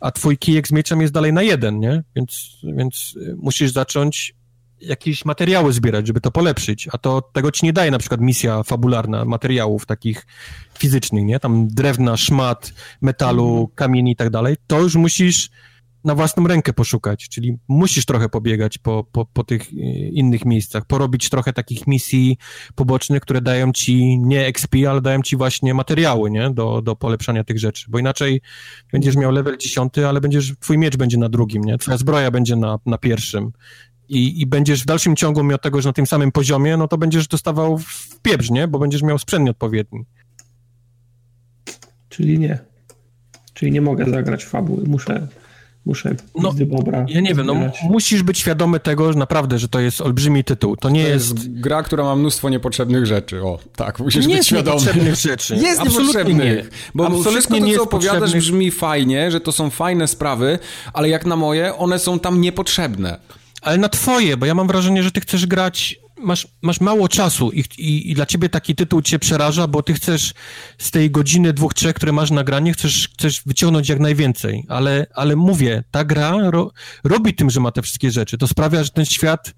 a 0.00 0.10
twój 0.10 0.38
kijek 0.38 0.68
z 0.68 0.72
mieczem 0.72 1.00
jest 1.00 1.12
dalej 1.12 1.32
na 1.32 1.42
jeden, 1.42 1.78
nie? 1.78 2.02
Więc, 2.16 2.56
więc 2.62 3.14
y, 3.16 3.36
musisz 3.36 3.72
zacząć 3.72 4.34
jakieś 4.80 5.24
materiały 5.24 5.72
zbierać, 5.72 6.06
żeby 6.06 6.20
to 6.20 6.30
polepszyć, 6.30 6.88
a 6.92 6.98
to 6.98 7.22
tego 7.22 7.50
ci 7.50 7.66
nie 7.66 7.72
daje 7.72 7.90
na 7.90 7.98
przykład 7.98 8.20
misja 8.20 8.62
fabularna 8.62 9.24
materiałów 9.24 9.86
takich 9.86 10.26
fizycznych, 10.78 11.24
nie? 11.24 11.40
Tam 11.40 11.68
drewna, 11.68 12.16
szmat, 12.16 12.72
metalu, 13.00 13.70
kamieni 13.74 14.12
i 14.12 14.16
tak 14.16 14.30
dalej. 14.30 14.56
To 14.66 14.80
już 14.80 14.94
musisz 14.94 15.50
na 16.04 16.14
własną 16.14 16.46
rękę 16.46 16.72
poszukać, 16.72 17.28
czyli 17.28 17.58
musisz 17.68 18.06
trochę 18.06 18.28
pobiegać 18.28 18.78
po, 18.78 19.04
po, 19.12 19.26
po 19.26 19.44
tych 19.44 19.72
y, 19.72 19.76
innych 20.12 20.44
miejscach, 20.44 20.84
porobić 20.86 21.30
trochę 21.30 21.52
takich 21.52 21.86
misji 21.86 22.36
pobocznych, 22.74 23.22
które 23.22 23.40
dają 23.40 23.72
ci 23.72 24.18
nie 24.18 24.46
XP, 24.46 24.74
ale 24.90 25.00
dają 25.00 25.22
ci 25.22 25.36
właśnie 25.36 25.74
materiały, 25.74 26.30
nie? 26.30 26.50
Do, 26.50 26.82
do 26.82 26.96
polepszania 26.96 27.44
tych 27.44 27.58
rzeczy, 27.58 27.86
bo 27.88 27.98
inaczej 27.98 28.40
będziesz 28.92 29.16
miał 29.16 29.32
level 29.32 29.56
10, 29.58 29.98
ale 29.98 30.20
będziesz, 30.20 30.54
twój 30.60 30.78
miecz 30.78 30.96
będzie 30.96 31.18
na 31.18 31.28
drugim, 31.28 31.64
nie? 31.64 31.78
Twoja 31.78 31.96
zbroja 31.96 32.30
będzie 32.30 32.56
na, 32.56 32.78
na 32.86 32.98
pierwszym 32.98 33.52
i, 34.08 34.40
i 34.40 34.46
będziesz 34.46 34.82
w 34.82 34.86
dalszym 34.86 35.16
ciągu 35.16 35.44
miał 35.44 35.58
tego, 35.58 35.82
że 35.82 35.88
na 35.88 35.92
tym 35.92 36.06
samym 36.06 36.32
poziomie, 36.32 36.76
no 36.76 36.88
to 36.88 36.98
będziesz 36.98 37.28
dostawał 37.28 37.78
w 37.78 38.20
pieprz, 38.22 38.50
nie? 38.50 38.68
Bo 38.68 38.78
będziesz 38.78 39.02
miał 39.02 39.18
sprzęt 39.18 39.44
nieodpowiedni. 39.44 40.04
Czyli 42.08 42.38
nie. 42.38 42.58
Czyli 43.54 43.72
nie 43.72 43.80
mogę 43.80 44.10
zagrać 44.10 44.44
fabuły. 44.44 44.84
Muszę, 44.86 45.28
muszę 45.88 46.14
No, 46.34 46.52
Bobra 46.66 47.04
Ja 47.08 47.20
nie 47.20 47.34
wiem, 47.34 47.46
no 47.46 47.54
musisz 47.90 48.22
być 48.22 48.38
świadomy 48.38 48.80
tego, 48.80 49.12
że 49.12 49.18
naprawdę, 49.18 49.58
że 49.58 49.68
to 49.68 49.80
jest 49.80 50.00
olbrzymi 50.00 50.44
tytuł. 50.44 50.76
To 50.76 50.88
nie 50.90 51.02
To 51.02 51.08
jest... 51.08 51.34
jest 51.34 51.50
gra, 51.60 51.82
która 51.82 52.04
ma 52.04 52.16
mnóstwo 52.16 52.48
niepotrzebnych 52.48 53.06
rzeczy. 53.06 53.42
O, 53.42 53.58
tak, 53.76 54.00
musisz 54.00 54.22
nie 54.26 54.28
być 54.28 54.36
jest 54.36 54.48
świadomy. 54.48 54.76
niepotrzebnych 54.80 55.14
rzeczy. 55.30 55.56
Jest 55.56 55.80
Absolutnie 55.80 56.06
niepotrzebnych. 56.06 56.64
nie. 56.64 56.70
Bo 56.94 57.04
Absolutnie 57.06 57.32
wszystko 57.32 57.54
to, 57.54 57.60
nie 57.60 57.66
co 57.66 57.68
jest 57.68 57.82
opowiadasz, 57.82 58.18
potrzebnych. 58.20 58.42
brzmi 58.42 58.70
fajnie, 58.70 59.30
że 59.30 59.40
to 59.40 59.52
są 59.52 59.70
fajne 59.70 60.06
sprawy, 60.08 60.58
ale 60.92 61.08
jak 61.08 61.26
na 61.26 61.36
moje, 61.36 61.76
one 61.76 61.98
są 61.98 62.18
tam 62.18 62.40
niepotrzebne. 62.40 63.18
Ale 63.62 63.76
na 63.78 63.88
twoje, 63.88 64.36
bo 64.36 64.46
ja 64.46 64.54
mam 64.54 64.66
wrażenie, 64.66 65.02
że 65.02 65.10
ty 65.12 65.20
chcesz 65.20 65.46
grać, 65.46 65.98
masz, 66.20 66.48
masz 66.62 66.80
mało 66.80 67.08
czasu 67.08 67.50
i, 67.52 67.64
i, 67.78 68.10
i 68.10 68.14
dla 68.14 68.26
ciebie 68.26 68.48
taki 68.48 68.74
tytuł 68.74 69.02
cię 69.02 69.18
przeraża, 69.18 69.66
bo 69.66 69.82
ty 69.82 69.94
chcesz 69.94 70.34
z 70.78 70.90
tej 70.90 71.10
godziny, 71.10 71.52
dwóch, 71.52 71.74
trzech, 71.74 71.94
które 71.94 72.12
masz 72.12 72.30
na 72.30 72.44
granie, 72.44 72.72
chcesz, 72.72 73.08
chcesz 73.08 73.42
wyciągnąć 73.46 73.88
jak 73.88 74.00
najwięcej. 74.00 74.64
Ale, 74.68 75.06
ale 75.14 75.36
mówię, 75.36 75.84
ta 75.90 76.04
gra 76.04 76.50
ro, 76.50 76.72
robi 77.04 77.34
tym, 77.34 77.50
że 77.50 77.60
ma 77.60 77.72
te 77.72 77.82
wszystkie 77.82 78.10
rzeczy. 78.10 78.38
To 78.38 78.48
sprawia, 78.48 78.84
że 78.84 78.90
ten 78.90 79.04
świat 79.04 79.54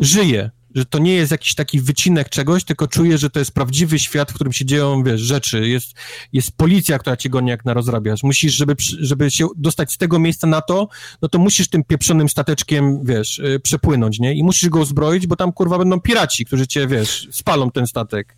żyje. 0.00 0.50
Że 0.74 0.84
to 0.84 0.98
nie 0.98 1.14
jest 1.14 1.32
jakiś 1.32 1.54
taki 1.54 1.80
wycinek 1.80 2.28
czegoś, 2.28 2.64
tylko 2.64 2.86
czuję, 2.86 3.18
że 3.18 3.30
to 3.30 3.38
jest 3.38 3.52
prawdziwy 3.52 3.98
świat, 3.98 4.30
w 4.30 4.34
którym 4.34 4.52
się 4.52 4.64
dzieją, 4.64 5.02
wiesz, 5.02 5.20
rzeczy. 5.20 5.68
Jest, 5.68 5.92
jest 6.32 6.56
policja, 6.56 6.98
która 6.98 7.16
cię 7.16 7.30
goni, 7.30 7.50
jak 7.50 7.64
na 7.64 7.74
rozrabiasz. 7.74 8.22
Musisz, 8.22 8.54
żeby, 8.54 8.76
żeby 9.00 9.30
się 9.30 9.48
dostać 9.56 9.92
z 9.92 9.98
tego 9.98 10.18
miejsca 10.18 10.46
na 10.46 10.60
to, 10.60 10.88
no 11.22 11.28
to 11.28 11.38
musisz 11.38 11.68
tym 11.68 11.84
pieprzonym 11.84 12.28
stateczkiem, 12.28 13.04
wiesz, 13.04 13.38
y, 13.38 13.60
przepłynąć, 13.60 14.18
nie? 14.18 14.34
I 14.34 14.42
musisz 14.42 14.68
go 14.68 14.80
uzbroić, 14.80 15.26
bo 15.26 15.36
tam, 15.36 15.52
kurwa, 15.52 15.78
będą 15.78 16.00
piraci, 16.00 16.44
którzy 16.44 16.66
cię, 16.66 16.86
wiesz, 16.86 17.28
spalą 17.30 17.70
ten 17.70 17.86
statek. 17.86 18.36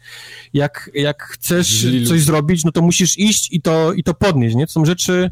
Jak, 0.52 0.90
jak 0.94 1.22
chcesz 1.22 1.86
coś 2.08 2.22
zrobić, 2.22 2.64
no 2.64 2.72
to 2.72 2.82
musisz 2.82 3.18
iść 3.18 3.52
i 3.52 3.62
to, 3.62 3.92
i 3.92 4.02
to 4.02 4.14
podnieść, 4.14 4.56
nie? 4.56 4.66
To 4.66 4.72
są 4.72 4.84
rzeczy, 4.84 5.30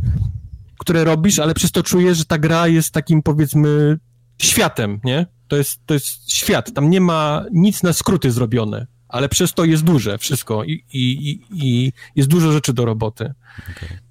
które 0.78 1.04
robisz, 1.04 1.38
ale 1.38 1.54
przez 1.54 1.72
to 1.72 1.82
czujesz, 1.82 2.18
że 2.18 2.24
ta 2.24 2.38
gra 2.38 2.68
jest 2.68 2.90
takim, 2.90 3.22
powiedzmy, 3.22 3.98
światem, 4.42 5.00
nie? 5.04 5.26
To 5.48 5.56
jest, 5.56 5.80
to 5.86 5.94
jest 5.94 6.32
świat, 6.32 6.72
tam 6.72 6.90
nie 6.90 7.00
ma 7.00 7.44
nic 7.52 7.82
na 7.82 7.92
skróty 7.92 8.30
zrobione, 8.30 8.86
ale 9.08 9.28
przez 9.28 9.54
to 9.54 9.64
jest 9.64 9.84
duże 9.84 10.18
wszystko 10.18 10.64
i, 10.64 10.84
i, 10.92 11.30
i, 11.30 11.40
i 11.52 11.92
jest 12.16 12.28
dużo 12.28 12.52
rzeczy 12.52 12.72
do 12.72 12.84
roboty. 12.84 13.34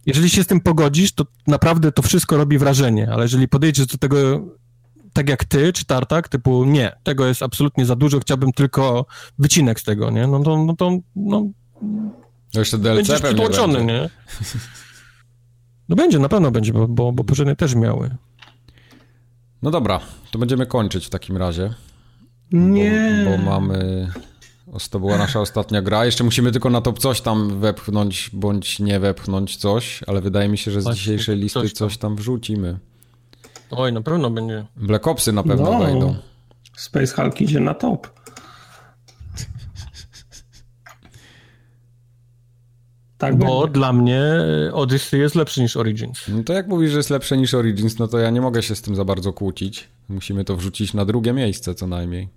Jeżeli 0.06 0.30
się 0.30 0.44
z 0.44 0.48
tym 0.48 0.62
pogodzisz, 0.62 1.12
to 1.12 1.26
naprawdę 1.48 1.92
to 1.92 2.02
wszystko 2.02 2.38
robi 2.38 2.58
wrażenie, 2.58 3.10
ale 3.12 3.24
jeżeli 3.24 3.48
podejdziesz 3.48 3.86
do 3.86 3.98
tego 3.98 4.18
tak 5.14 5.30
jak 5.30 5.46
ty, 5.46 5.74
czy 5.74 5.86
Tartak, 5.86 6.30
typu 6.30 6.66
nie, 6.66 6.96
tego 7.04 7.28
jest 7.28 7.44
absolutnie 7.44 7.86
za 7.86 7.96
dużo, 7.96 8.20
chciałbym 8.20 8.52
tylko 8.52 9.06
wycinek 9.40 9.80
z 9.80 9.84
tego, 9.84 10.12
nie? 10.12 10.28
No 10.28 10.44
to, 10.44 10.66
no 10.66 10.76
to 10.76 10.98
no, 11.16 11.48
To 12.54 12.60
jeszcze 12.60 12.78
DLC 12.78 12.96
będziesz 12.96 13.22
pewnie 13.22 13.36
przytłoczony, 13.36 13.78
będzie. 13.78 13.94
nie? 13.94 14.10
No 15.90 15.96
będzie, 15.96 16.20
na 16.20 16.30
pewno 16.30 16.52
będzie, 16.52 16.74
bo, 16.74 16.88
bo, 16.88 17.12
bo 17.12 17.24
poprzednie 17.24 17.56
też 17.56 17.76
miały. 17.76 18.16
No 19.62 19.72
dobra, 19.72 20.00
to 20.32 20.40
będziemy 20.40 20.66
kończyć 20.66 21.06
w 21.06 21.10
takim 21.10 21.38
razie. 21.38 21.74
Nie. 22.52 23.26
Bo, 23.26 23.38
bo 23.38 23.52
mamy... 23.60 24.08
To 24.92 25.00
była 25.00 25.18
nasza 25.18 25.40
ostatnia 25.42 25.82
gra. 25.82 26.06
Jeszcze 26.06 26.24
musimy 26.24 26.52
tylko 26.52 26.70
na 26.70 26.82
to 26.82 26.94
coś 26.94 27.22
tam 27.22 27.60
wepchnąć, 27.60 28.30
bądź 28.34 28.80
nie 28.80 29.00
wepchnąć 29.00 29.58
coś, 29.58 30.04
ale 30.08 30.22
wydaje 30.22 30.50
mi 30.50 30.58
się, 30.58 30.72
że 30.72 30.82
z 30.82 30.84
Właśnie, 30.84 31.00
dzisiejszej 31.00 31.38
listy 31.38 31.60
coś 31.62 31.74
coś 31.74 31.98
tam. 31.98 32.10
tam 32.10 32.16
wrzucimy. 32.18 32.80
Oj, 33.72 33.94
na 33.94 34.02
pewno 34.02 34.30
będzie. 34.30 34.66
Black 34.76 35.08
Opsy 35.08 35.32
na 35.34 35.44
pewno 35.44 35.72
No. 35.72 35.80
wejdą. 35.80 36.16
Space 36.78 37.16
Hulk 37.16 37.42
idzie 37.42 37.60
na 37.60 37.74
top. 37.74 38.08
Tak 43.18 43.38
Bo 43.38 43.62
będzie. 43.62 43.74
dla 43.74 43.94
mnie 43.94 44.22
Odyssey 44.74 45.20
jest 45.20 45.36
lepszy 45.36 45.62
niż 45.62 45.78
Origins. 45.78 46.26
No 46.28 46.44
to 46.44 46.54
jak 46.54 46.68
mówisz, 46.68 46.92
że 46.92 46.98
jest 46.98 47.10
lepsze 47.10 47.38
niż 47.38 47.54
Origins, 47.54 48.00
no 48.00 48.08
to 48.08 48.20
ja 48.20 48.30
nie 48.30 48.42
mogę 48.42 48.64
się 48.64 48.76
z 48.76 48.82
tym 48.82 48.96
za 48.96 49.06
bardzo 49.06 49.34
kłócić. 49.34 49.88
Musimy 50.10 50.44
to 50.44 50.56
wrzucić 50.56 50.94
na 50.94 51.06
drugie 51.06 51.34
miejsce 51.34 51.76
co 51.76 51.88
najmniej. 51.88 52.30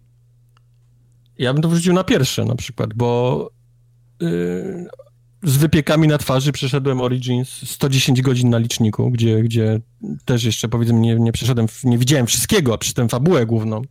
Ja 1.39 1.53
bym 1.53 1.63
to 1.63 1.69
wrzucił 1.69 1.93
na 1.93 2.05
pierwsze 2.05 2.45
na 2.45 2.55
przykład, 2.55 2.95
bo 2.95 3.51
yy, 4.21 4.87
z 5.43 5.57
wypiekami 5.57 6.09
na 6.09 6.19
twarzy 6.19 6.53
przeszedłem 6.53 7.01
Origins 7.01 7.71
110 7.71 8.23
godzin 8.23 8.51
na 8.51 8.59
liczniku, 8.59 9.11
gdzie, 9.11 9.43
gdzie 9.43 9.81
też 10.25 10.45
jeszcze 10.45 10.69
powiedzmy 10.69 11.01
nie, 11.01 11.15
nie 11.15 11.33
przeszedłem, 11.33 11.67
nie 11.85 11.99
widziałem 11.99 12.27
wszystkiego, 12.27 12.75
a 12.75 12.79
przy 12.79 12.95
tym 12.95 13.09
fabułę 13.09 13.47
główną. 13.47 13.83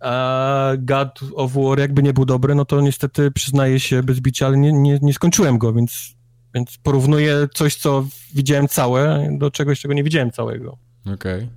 A 0.00 0.72
God 0.78 1.20
of 1.34 1.52
War 1.52 1.78
jakby 1.78 2.02
nie 2.02 2.12
był 2.12 2.24
dobry, 2.24 2.54
no 2.54 2.64
to 2.64 2.80
niestety 2.80 3.30
przyznaję 3.30 3.80
się 3.80 4.02
bez 4.02 4.20
bicia, 4.20 4.46
ale 4.46 4.56
nie, 4.56 4.72
nie, 4.72 4.98
nie 5.02 5.14
skończyłem 5.14 5.58
go, 5.58 5.72
więc, 5.72 6.14
więc 6.54 6.78
porównuję 6.82 7.48
coś, 7.54 7.76
co 7.76 8.06
widziałem 8.34 8.68
całe 8.68 9.28
do 9.38 9.50
czegoś, 9.50 9.80
czego 9.80 9.94
nie 9.94 10.04
widziałem 10.04 10.30
całego. 10.30 10.78
Okej. 11.02 11.14
Okay. 11.14 11.48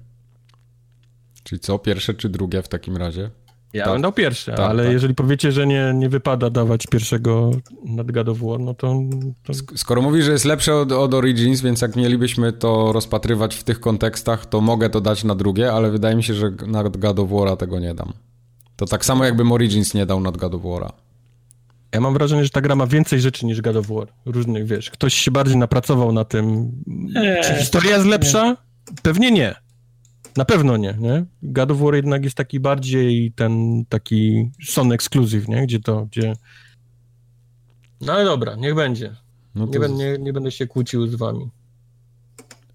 Czyli 1.43 1.59
co, 1.59 1.79
pierwsze 1.79 2.13
czy 2.13 2.29
drugie 2.29 2.61
w 2.61 2.67
takim 2.67 2.97
razie? 2.97 3.29
Ja 3.73 3.83
tak. 3.83 3.93
bym 3.93 4.01
dał 4.01 4.13
pierwsze, 4.13 4.51
tak, 4.51 4.69
ale 4.69 4.83
tak. 4.83 4.93
jeżeli 4.93 5.15
powiecie, 5.15 5.51
że 5.51 5.67
nie, 5.67 5.91
nie 5.95 6.09
wypada 6.09 6.49
dawać 6.49 6.87
pierwszego 6.87 7.51
nad 7.85 8.11
God 8.11 8.29
of 8.29 8.37
War, 8.39 8.59
no 8.59 8.73
to... 8.73 8.99
to... 9.43 9.53
Skoro 9.75 10.01
mówisz, 10.01 10.25
że 10.25 10.31
jest 10.31 10.45
lepsze 10.45 10.75
od, 10.75 10.91
od, 10.91 11.13
Origins, 11.13 11.61
więc 11.61 11.81
jak 11.81 11.95
mielibyśmy 11.95 12.53
to 12.53 12.91
rozpatrywać 12.91 13.55
w 13.55 13.63
tych 13.63 13.79
kontekstach, 13.79 14.45
to 14.45 14.61
mogę 14.61 14.89
to 14.89 15.01
dać 15.01 15.23
na 15.23 15.35
drugie, 15.35 15.73
ale 15.73 15.91
wydaje 15.91 16.15
mi 16.15 16.23
się, 16.23 16.33
że 16.33 16.51
nad 16.67 16.97
God 16.97 17.19
of 17.19 17.29
War 17.29 17.57
tego 17.57 17.79
nie 17.79 17.93
dam. 17.93 18.13
To 18.79 18.85
tak 18.85 19.05
samo 19.05 19.25
jakbym 19.25 19.51
Origins 19.51 19.93
nie 19.93 20.05
dał 20.05 20.21
nad 20.21 20.37
God 20.37 20.53
of 20.53 20.61
War. 20.63 20.93
Ja 21.91 22.01
mam 22.01 22.13
wrażenie, 22.13 22.43
że 22.43 22.49
ta 22.49 22.61
gra 22.61 22.75
ma 22.75 22.87
więcej 22.87 23.21
rzeczy 23.21 23.45
niż 23.45 23.61
God 23.61 23.75
of 23.75 23.87
War. 23.87 24.07
Różnych, 24.25 24.65
wiesz, 24.65 24.89
ktoś 24.89 25.13
się 25.13 25.31
bardziej 25.31 25.57
napracował 25.57 26.11
na 26.11 26.25
tym. 26.25 26.71
Eee, 27.15 27.43
Czy 27.43 27.55
historia 27.55 27.95
jest 27.95 28.05
lepsza? 28.05 28.45
Nie. 28.45 28.55
Pewnie 29.01 29.31
nie. 29.31 29.55
Na 30.37 30.45
pewno 30.45 30.77
nie, 30.77 30.97
nie? 30.99 31.25
God 31.43 31.71
of 31.71 31.77
War 31.79 31.95
jednak 31.95 32.23
jest 32.23 32.37
taki 32.37 32.59
bardziej 32.59 33.31
ten 33.31 33.85
taki 33.89 34.49
Sony 34.65 34.95
Exclusive, 34.95 35.47
nie? 35.47 35.63
Gdzie 35.63 35.79
to, 35.79 36.05
gdzie... 36.05 36.33
No 38.01 38.13
ale 38.13 38.25
dobra, 38.25 38.55
niech 38.55 38.75
będzie. 38.75 39.15
No 39.55 39.67
to... 39.67 39.87
nie, 39.87 39.95
nie, 39.95 40.17
nie 40.17 40.33
będę 40.33 40.51
się 40.51 40.67
kłócił 40.67 41.07
z 41.07 41.15
wami. 41.15 41.49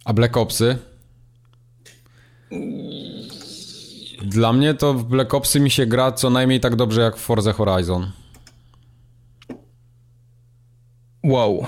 A 0.05 0.12
Black 0.12 0.36
Opsy? 0.36 0.78
Dla 4.24 4.52
mnie 4.52 4.74
to 4.74 4.94
w 4.94 5.04
Black 5.04 5.34
Opsy 5.34 5.60
mi 5.60 5.70
się 5.70 5.86
gra 5.86 6.12
co 6.12 6.30
najmniej 6.30 6.60
tak 6.60 6.76
dobrze 6.76 7.00
jak 7.00 7.16
w 7.16 7.20
Forza 7.20 7.52
Horizon. 7.52 8.10
Wow. 11.24 11.66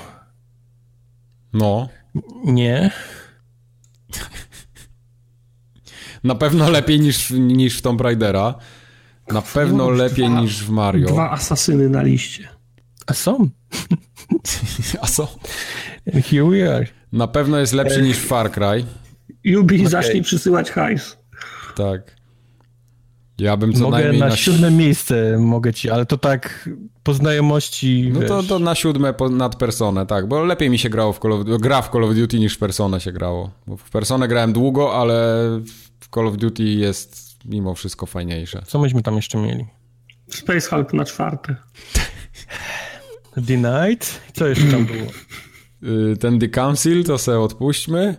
No. 1.52 1.88
Nie. 2.44 2.90
Na 6.24 6.34
pewno 6.34 6.70
lepiej 6.70 7.00
niż, 7.00 7.30
niż 7.30 7.78
w 7.78 7.82
Tomb 7.82 8.00
Raidera. 8.00 8.54
Na 9.30 9.42
pewno 9.42 9.90
lepiej 9.90 10.28
dwa, 10.28 10.40
niż 10.40 10.64
w 10.64 10.70
Mario. 10.70 11.08
Dwa 11.08 11.30
asasyny 11.30 11.88
na 11.88 12.02
liście. 12.02 12.48
A 13.06 13.14
są. 13.14 13.48
A 15.02 15.06
są. 15.06 15.26
Here 16.06 16.50
we 16.50 16.76
are. 16.76 16.86
Na 17.12 17.26
pewno 17.26 17.58
jest 17.58 17.72
lepszy 17.72 18.02
niż 18.02 18.18
Far 18.18 18.52
Cry. 18.52 18.84
Yubi 19.44 19.76
okay. 19.76 19.88
zacznie 19.88 20.22
przysyłać 20.22 20.70
hajs. 20.70 21.16
Tak. 21.76 22.15
Ja 23.38 23.56
bym 23.56 23.72
co 23.72 23.84
mogę 23.84 23.98
najmniej 23.98 24.20
na, 24.20 24.26
na 24.26 24.36
siódme 24.36 24.70
miejsce 24.70 25.38
mogę 25.38 25.74
ci, 25.74 25.90
ale 25.90 26.06
to 26.06 26.18
tak 26.18 26.68
po 27.02 27.14
znajomości. 27.14 28.10
No 28.12 28.20
to, 28.28 28.42
to 28.42 28.58
na 28.58 28.74
siódme 28.74 29.14
po, 29.14 29.28
nad 29.28 29.56
personę, 29.56 30.06
tak, 30.06 30.28
bo 30.28 30.44
lepiej 30.44 30.70
mi 30.70 30.78
się 30.78 30.88
grało 30.88 31.12
w 31.12 31.18
Call 31.18 31.32
of, 31.32 31.44
gra 31.60 31.82
w 31.82 31.90
Call 31.90 32.04
of 32.04 32.14
Duty 32.14 32.38
niż 32.38 32.54
w 32.54 32.58
personę 32.58 33.00
się 33.00 33.12
grało. 33.12 33.50
Bo 33.66 33.76
w 33.76 33.90
personę 33.90 34.28
grałem 34.28 34.52
długo, 34.52 35.00
ale 35.00 35.14
w 36.00 36.08
Call 36.14 36.28
of 36.28 36.36
Duty 36.36 36.64
jest 36.64 37.36
mimo 37.44 37.74
wszystko 37.74 38.06
fajniejsze. 38.06 38.62
Co 38.66 38.78
myśmy 38.78 39.02
tam 39.02 39.16
jeszcze 39.16 39.38
mieli? 39.38 39.66
Space 40.28 40.68
Hulk 40.68 40.92
na 40.92 41.04
czwarte. 41.04 41.56
The 43.46 43.56
Night? 43.56 44.20
Co 44.32 44.46
jeszcze 44.46 44.64
tam 44.64 44.86
było? 44.86 45.06
Y, 46.12 46.16
ten 46.16 46.38
The 46.38 46.48
Council 46.48 47.04
to 47.04 47.18
sobie 47.18 47.40
odpuśćmy. 47.40 48.16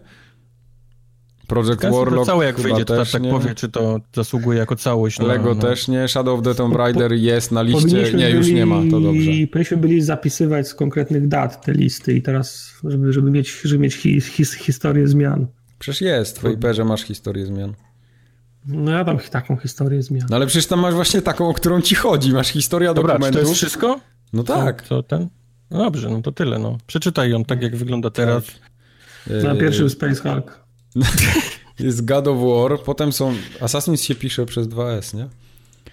Project 1.48 1.86
Warlock 1.86 2.26
całe 2.26 2.46
jak 2.46 2.60
wyjdzie, 2.60 2.86
to 2.86 2.98
tak, 2.98 3.10
tak 3.10 3.22
powie, 3.22 3.56
czy 3.56 3.70
to 3.70 4.00
zasługuje 4.14 4.60
jako 4.60 4.76
całość. 4.76 5.20
Lego 5.20 5.56
no. 5.56 5.62
też 5.62 5.88
nie, 5.88 6.08
Shadow 6.08 6.40
of 6.40 6.46
the 6.46 6.56
Tomb 6.56 6.76
Raider 6.76 7.14
jest 7.14 7.52
na 7.52 7.62
liście, 7.62 8.14
nie, 8.14 8.30
już 8.30 8.48
nie 8.48 8.66
ma, 8.66 8.76
to 8.92 9.00
dobrze. 9.00 9.32
Powinniśmy 9.52 9.78
byli 9.78 10.02
zapisywać 10.02 10.68
z 10.68 10.74
konkretnych 10.74 11.28
dat 11.28 11.66
te 11.66 11.74
listy 11.74 12.14
i 12.14 12.22
teraz, 12.22 12.74
żeby, 12.84 13.14
żeby 13.14 13.32
mieć, 13.32 13.62
żeby 13.64 13.80
mieć 13.80 13.96
his, 13.96 14.26
his, 14.26 14.54
historię 14.54 15.08
zmian. 15.08 15.48
Przecież 15.80 16.02
jest, 16.02 16.40
w 16.40 16.50
Viperze 16.50 16.86
masz 16.86 17.02
historię 17.02 17.46
zmian. 17.46 17.74
No 18.68 18.92
ja 18.92 19.06
tam 19.06 19.18
taką 19.32 19.58
historię 19.58 20.04
zmian. 20.04 20.28
No 20.30 20.36
ale 20.36 20.48
przecież 20.48 20.68
tam 20.68 20.80
masz 20.80 20.94
właśnie 20.94 21.22
taką, 21.22 21.50
o 21.50 21.54
którą 21.54 21.82
ci 21.82 21.96
chodzi, 21.96 22.34
masz 22.34 22.48
historia 22.48 22.94
Dobra, 22.94 23.14
dokumentów. 23.14 23.42
to 23.42 23.48
jest 23.48 23.60
wszystko? 23.60 24.00
No 24.34 24.44
tak. 24.44 24.82
Co, 24.82 24.88
co 24.88 25.04
ten? 25.04 25.28
No 25.72 25.78
dobrze, 25.78 26.10
no 26.10 26.22
to 26.22 26.32
tyle, 26.32 26.60
no. 26.60 26.78
Przeczytaj 26.88 27.32
ją 27.32 27.46
tak, 27.46 27.62
jak 27.62 27.76
wygląda 27.76 28.10
teraz. 28.10 28.46
Tak. 28.46 29.44
Na 29.44 29.56
pierwszym 29.56 29.90
Space 29.90 30.16
Hulk. 30.16 30.67
Jest 31.80 32.06
God 32.06 32.28
of 32.28 32.38
War, 32.38 32.80
potem 32.84 33.12
są... 33.12 33.34
Assassin's 33.60 34.04
się 34.04 34.16
pisze 34.16 34.46
przez 34.46 34.68
2S, 34.68 35.14
nie? 35.14 35.28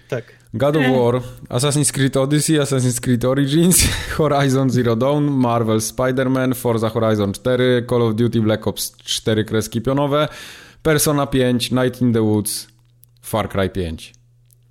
Tak. 0.07 0.33
God 0.53 0.75
of 0.75 0.83
War, 0.83 1.21
Assassin's 1.49 1.91
Creed 1.91 2.17
Odyssey, 2.17 2.59
Assassin's 2.59 2.99
Creed 2.99 3.25
Origins, 3.25 3.87
Horizon 4.17 4.69
Zero 4.69 4.95
Dawn, 4.95 5.23
Marvel 5.23 5.81
Spider-Man, 5.81 6.53
Forza 6.53 6.89
Horizon 6.89 7.33
4, 7.33 7.85
Call 7.89 8.01
of 8.01 8.15
Duty 8.15 8.41
Black 8.41 8.67
Ops 8.67 8.97
4 8.97 9.45
kreski 9.45 9.81
pionowe, 9.81 10.27
Persona 10.83 11.27
5, 11.27 11.71
Night 11.71 12.01
in 12.01 12.13
the 12.13 12.21
Woods, 12.21 12.67
Far 13.21 13.49
Cry 13.49 13.69
5. 13.69 14.13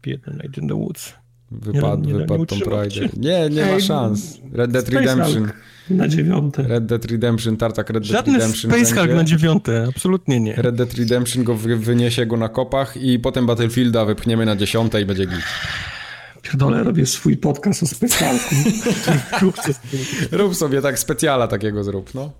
Biedny 0.02 0.32
Night 0.32 0.58
in 0.58 0.68
the 0.68 0.74
Woods. 0.74 1.12
Wypadł, 1.50 2.04
nie, 2.04 2.14
wypadł 2.14 2.46
Tomb 2.46 2.66
Raider. 2.66 3.18
Nie, 3.18 3.50
nie 3.50 3.66
ma 3.66 3.80
szans. 3.80 4.38
Red 4.52 4.72
Dead 4.72 4.88
Redemption. 4.88 5.52
Na 5.90 6.08
dziewiąte. 6.08 6.62
Red 6.62 6.86
Dead 6.86 7.04
Redemption, 7.04 7.56
tartak 7.56 7.90
Red 7.90 8.02
Dead 8.02 8.12
Żadny 8.12 8.32
Redemption. 8.32 8.70
Space 8.70 8.94
Hulk 8.94 9.10
na 9.10 9.24
dziewiąte, 9.24 9.86
absolutnie 9.88 10.40
nie. 10.40 10.54
Red 10.54 10.74
Dead 10.74 10.94
Redemption 10.94 11.44
go 11.44 11.54
wyniesie 11.56 12.26
go 12.26 12.36
na 12.36 12.48
kopach 12.48 12.96
i 12.96 13.18
potem 13.18 13.46
Battlefielda 13.46 14.04
wypchniemy 14.04 14.46
na 14.46 14.56
dziesiąte 14.56 15.02
i 15.02 15.04
będzie 15.04 15.26
git. 15.26 15.44
Pierdolę, 16.42 16.84
robię 16.84 17.06
swój 17.06 17.36
podcast 17.36 17.82
o 17.82 17.86
Space 17.86 18.24
Hulku. 18.24 18.54
Rób 20.38 20.54
sobie 20.54 20.82
tak 20.82 20.98
specjala 20.98 21.48
takiego 21.48 21.84
zrób, 21.84 22.14
no. 22.14 22.32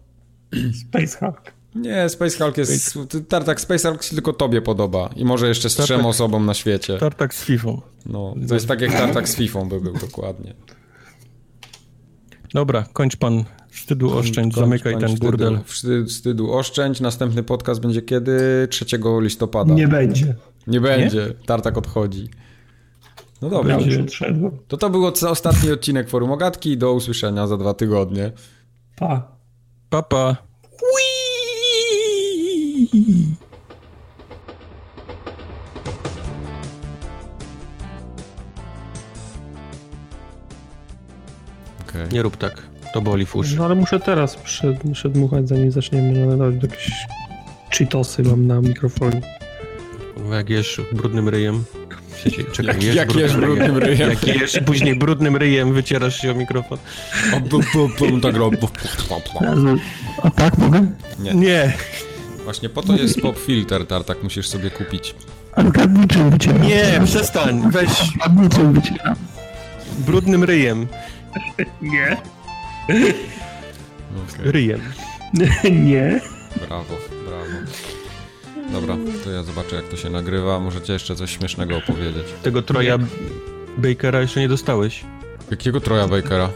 Space 0.89 1.19
Hulk. 1.19 1.53
Nie, 1.75 2.09
Space 2.09 2.39
Hulk 2.39 2.57
jest... 2.57 2.99
Tartak 3.29 3.61
Space 3.61 3.89
Hulk 3.89 4.03
się 4.03 4.15
tylko 4.15 4.33
tobie 4.33 4.63
podoba. 4.63 5.11
I 5.17 5.25
może 5.25 5.49
jeszcze 5.49 5.71
z 5.71 5.77
trzem 5.77 6.07
osobom 6.07 6.47
na 6.47 6.55
świecie. 6.55 6.99
Tartak 6.99 7.35
z 7.35 7.45
Fifą. 7.45 7.81
No, 8.07 8.35
to 8.49 8.55
jest 8.55 8.69
tak 8.69 8.81
jak 8.81 8.93
Tartak 8.93 9.29
z 9.29 9.37
Fifą 9.37 9.69
by 9.69 9.81
był 9.81 9.93
dokładnie. 9.93 10.55
Dobra, 12.55 12.85
kończ 12.93 13.17
pan 13.17 13.45
wstydu 13.69 14.19
oszczędź, 14.19 14.37
kończ, 14.37 14.55
zamykaj 14.55 14.99
ten 14.99 15.09
wstydu, 15.09 15.27
burdel. 15.27 15.59
Wstydu, 15.65 16.07
wstydu 16.07 16.53
oszczędź. 16.53 17.01
Następny 17.01 17.43
podcast 17.43 17.81
będzie 17.81 18.03
kiedy? 18.03 18.69
3 18.71 18.85
listopada. 19.21 19.75
Nie 19.75 19.89
będzie. 19.89 20.35
Nie 20.67 20.81
będzie. 20.81 21.19
Nie? 21.19 21.47
Tartak 21.47 21.79
odchodzi. 21.79 22.29
No 23.43 23.51
dobra. 23.51 23.79
To 24.69 24.77
to 24.77 24.91
był 24.91 25.07
ostatni 25.07 25.71
odcinek 25.71 26.09
Forum 26.09 26.33
Ogatki. 26.33 26.79
Do 26.79 26.93
usłyszenia 26.93 27.47
za 27.47 27.57
dwa 27.57 27.75
tygodnie. 27.75 28.33
Pa. 28.97 29.29
Pa, 29.91 30.03
pa. 30.03 30.37
Okay. 41.95 42.09
Nie 42.13 42.23
rób 42.23 42.37
tak. 42.37 42.63
To 42.93 43.01
boli 43.01 43.27
w 43.27 43.37
uszy. 43.37 43.57
No 43.57 43.65
ale 43.65 43.75
muszę 43.75 44.01
teraz 44.01 44.37
przed, 44.37 44.77
przedmuchać, 44.93 45.49
zanim 45.49 45.73
zaczniemy 45.73 46.27
nadawać 46.27 46.63
jakieś 46.63 46.93
cheatosy 47.71 48.23
mam 48.23 48.47
na 48.47 48.61
mikrofonie. 48.61 49.21
Jak 50.33 50.51
jesz 50.51 50.81
brudnym 50.93 51.29
ryjem. 51.29 51.65
Czekaj, 52.53 52.75
jak, 52.75 52.83
jesz, 52.83 52.95
jak 52.95 53.09
brudnym, 53.09 53.23
jesz 53.25 53.37
brudnym 53.37 53.77
ryjem. 53.77 53.99
ryjem. 53.99 54.11
Jak 54.11 54.27
jesz 54.41 54.55
i 54.55 54.63
później 54.63 54.99
brudnym 54.99 55.37
ryjem 55.37 55.73
wycierasz 55.73 56.21
się 56.21 56.31
o 56.31 56.35
mikrofon. 56.35 56.79
tak 58.23 58.37
robię. 58.37 58.59
A 60.23 60.31
tak 60.31 60.59
mogę? 60.59 60.87
Nie. 61.19 61.35
Nie. 61.35 61.73
Właśnie 62.45 62.69
po 62.69 62.83
to 62.83 62.97
jest 62.97 63.21
pop 63.21 63.39
filter, 63.39 63.87
tartak 63.87 64.23
musisz 64.23 64.49
sobie 64.49 64.71
kupić. 64.71 65.15
Ale 65.53 65.71
gadniczym 65.71 66.31
wycieram. 66.31 66.63
Nie, 66.63 67.01
przestań, 67.05 67.71
weź. 67.71 68.19
Gadniczym 68.19 68.73
wycieram. 68.73 69.15
Brudnym 69.99 70.45
ryjem. 70.45 70.87
Nie. 71.83 72.17
Okay. 74.35 74.53
Ryjem. 74.53 74.81
Nie. 75.87 76.21
Brawo, 76.69 76.95
brawo. 77.27 77.71
Dobra, 78.73 78.97
to 79.25 79.31
ja 79.31 79.43
zobaczę 79.43 79.77
jak 79.77 79.89
to 79.89 79.97
się 79.97 80.11
nagrywa. 80.11 80.61
Możecie 80.61 80.93
jeszcze 80.93 81.17
coś 81.17 81.37
śmiesznego 81.37 81.77
opowiedzieć. 81.77 82.25
Tego 82.43 82.63
Troja 82.63 82.99
Bakera 83.79 84.21
jeszcze 84.21 84.41
nie 84.41 84.49
dostałeś. 84.49 85.05
Jakiego 85.51 85.81
Troja 85.81 86.09
Bakera? 86.09 86.49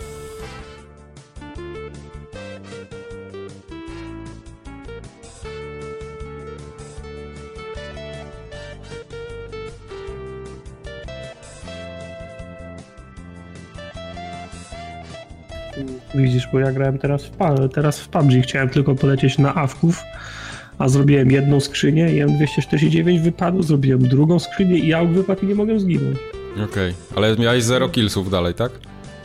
Widzisz, 16.19 16.49
bo 16.53 16.59
ja 16.59 16.73
grałem 16.73 16.99
teraz 16.99 17.25
w, 17.25 17.37
teraz 17.75 18.01
w 18.01 18.09
PUBG, 18.09 18.43
chciałem 18.43 18.69
tylko 18.69 18.95
polecieć 18.95 19.39
na 19.39 19.55
awków, 19.55 20.03
a 20.79 20.89
zrobiłem 20.89 21.31
jedną 21.31 21.61
skrzynię 21.61 22.13
i 22.13 22.25
M249 22.25 23.21
wypadł, 23.23 23.63
zrobiłem 23.63 24.09
drugą 24.09 24.39
skrzynię 24.39 24.79
i 24.79 24.95
auk 24.95 25.11
wypadł 25.11 25.45
i 25.45 25.49
nie 25.49 25.55
mogłem 25.55 25.81
zginąć. 25.81 26.19
Okej, 26.55 26.65
okay. 26.67 26.95
ale 27.17 27.37
miałeś 27.37 27.65
zero 27.65 27.89
killsów 27.89 28.31
dalej, 28.31 28.55
tak? 28.55 28.73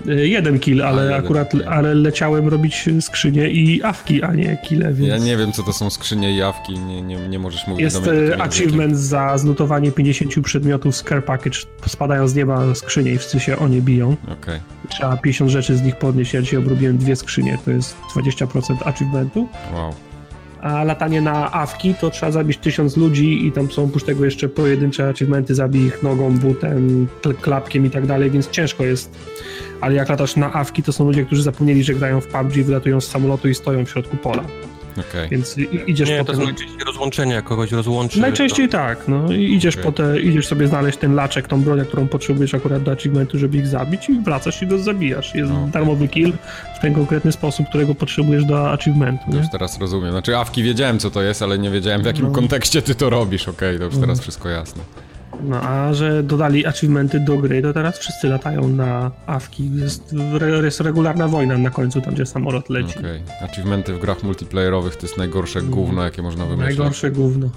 E, 0.08 0.28
jeden 0.28 0.60
kill, 0.60 0.84
ale 0.84 1.16
akurat 1.16 1.54
ale 1.68 1.96
leciałem 1.96 2.48
robić 2.48 2.90
skrzynię 3.02 3.50
i 3.50 3.84
awki, 3.84 4.24
a 4.24 4.34
nie 4.34 4.58
kile, 4.58 4.94
więc... 4.94 5.10
Ja 5.10 5.18
nie 5.18 5.38
wiem, 5.38 5.52
co 5.52 5.64
to 5.64 5.74
są 5.74 5.90
skrzynie 5.90 6.38
i 6.38 6.42
awki, 6.42 6.80
nie, 6.80 7.02
nie, 7.02 7.28
nie 7.28 7.40
możesz 7.40 7.68
mówić 7.68 7.84
Jest 7.84 8.08
e, 8.08 8.42
achievement 8.42 8.98
za 8.98 9.38
zlutowanie 9.38 9.92
50 9.92 10.46
przedmiotów 10.46 10.96
z 10.96 11.04
care 11.04 11.26
package. 11.26 11.60
Spadają 11.88 12.28
z 12.28 12.36
nieba 12.36 12.76
skrzynie 12.76 13.12
i 13.12 13.18
wszyscy 13.18 13.40
się 13.40 13.58
o 13.58 13.68
nie 13.68 13.82
biją. 13.82 14.16
Okay. 14.24 14.60
Trzeba 14.90 15.18
50 15.18 15.52
rzeczy 15.52 15.78
z 15.78 15.82
nich 15.82 15.96
podnieść. 15.96 16.34
Ja 16.34 16.42
dzisiaj 16.42 16.60
obrobiłem 16.60 16.98
dwie 16.98 17.16
skrzynie, 17.16 17.58
to 17.66 17.72
jest 17.72 17.96
20% 18.16 18.76
achievementu. 18.86 19.48
Wow 19.74 19.94
a 20.64 20.84
latanie 20.84 21.22
na 21.22 21.52
awki 21.52 21.96
to 21.96 22.10
trzeba 22.10 22.32
zabić 22.32 22.58
tysiąc 22.58 22.98
ludzi 22.98 23.48
i 23.48 23.52
tam 23.52 23.72
są 23.72 23.84
oprócz 23.84 24.04
tego 24.04 24.26
jeszcze 24.26 24.50
pojedyncze 24.50 25.10
achievementy, 25.10 25.56
zabij 25.56 25.82
ich 25.82 26.04
nogą, 26.04 26.38
butem, 26.38 27.08
klapkiem 27.42 27.86
i 27.86 27.90
tak 27.90 28.06
dalej, 28.06 28.32
więc 28.32 28.50
ciężko 28.50 28.84
jest. 28.84 29.20
Ale 29.82 29.96
jak 29.96 30.10
latasz 30.10 30.36
na 30.36 30.54
awki, 30.54 30.84
to 30.84 30.94
są 30.94 31.06
ludzie, 31.06 31.26
którzy 31.26 31.44
zapomnieli, 31.44 31.84
że 31.84 31.94
grają 31.94 32.22
w 32.22 32.28
PUBG, 32.28 32.54
wylatują 32.54 33.02
z 33.02 33.08
samolotu 33.08 33.50
i 33.50 33.56
stoją 33.56 33.86
w 33.86 33.90
środku 33.90 34.18
pola. 34.18 34.44
Okay. 34.98 35.30
Więc 35.30 35.56
idziesz 35.88 36.10
nie, 36.10 36.18
po 36.18 36.26
to 36.26 36.36
są 36.36 36.44
najczęściej 36.44 36.80
rozłączenia, 36.86 37.42
kogoś 37.42 37.72
rozłączy. 37.72 38.20
Najczęściej 38.20 38.70
to... 38.70 38.78
tak, 38.78 39.08
no 39.08 39.34
i 39.34 39.54
idziesz 39.54 39.76
okay. 39.76 39.84
po 39.84 39.92
te, 39.92 40.22
idziesz 40.22 40.48
sobie 40.48 40.68
znaleźć 40.68 40.98
ten 40.98 41.16
laczek, 41.16 41.48
tą 41.48 41.62
broń, 41.62 41.86
którą 41.86 42.08
potrzebujesz 42.08 42.54
akurat 42.54 42.84
do 42.84 42.92
achievementu, 42.92 43.40
żeby 43.40 43.58
ich 43.58 43.68
zabić 43.68 44.10
i 44.10 44.22
wracasz 44.22 44.62
i 44.62 44.68
go 44.68 44.78
zabijasz. 44.78 45.36
Jest 45.36 45.52
okay. 45.52 45.72
darmowy 45.72 46.08
kill 46.08 46.34
w 46.78 46.82
ten 46.82 46.94
konkretny 46.94 47.32
sposób, 47.32 47.70
którego 47.70 47.96
potrzebujesz 47.96 48.46
do 48.46 48.72
achievementu. 48.72 49.24
Nie? 49.28 49.38
Już 49.38 49.50
teraz 49.52 49.80
rozumiem. 49.80 50.12
Znaczy 50.12 50.38
awki 50.38 50.64
wiedziałem 50.64 51.00
co 51.00 51.12
to 51.12 51.22
jest, 51.22 51.42
ale 51.42 51.60
nie 51.60 51.70
wiedziałem 51.70 52.02
w 52.02 52.06
jakim 52.06 52.26
no. 52.26 52.32
kontekście 52.32 52.82
ty 52.82 52.96
to 52.96 53.10
robisz. 53.10 53.48
Okej, 53.48 53.70
okay, 53.76 53.80
to 53.80 53.86
już 53.86 53.98
teraz 53.98 54.18
no. 54.18 54.22
wszystko 54.22 54.50
jasne. 54.50 54.84
No 55.42 55.62
a 55.62 55.94
że 55.94 56.24
dodali 56.24 56.66
achievementy 56.66 57.20
do 57.20 57.38
gry, 57.38 57.62
to 57.62 57.74
teraz 57.74 57.98
wszyscy 57.98 58.28
latają 58.28 58.68
na 58.68 59.12
awki. 59.26 59.76
Jest, 59.76 60.16
jest 60.64 60.80
regularna 60.80 61.28
wojna 61.28 61.58
na 61.58 61.70
końcu, 61.70 62.02
tam 62.02 62.14
gdzie 62.14 62.26
samolot 62.26 62.70
leci. 62.70 63.00
Okej. 63.00 63.22
Okay. 63.26 63.50
Achievementy 63.50 63.94
w 63.94 64.00
grach 64.00 64.24
multiplayerowych 64.24 64.96
to 64.96 65.06
jest 65.06 65.18
najgorsze 65.18 65.60
mm. 65.60 65.72
gówno, 65.72 66.04
jakie 66.04 66.22
można 66.22 66.46
wymyślić. 66.46 66.78
Najgorsze 66.78 67.12
gówno. 67.12 67.50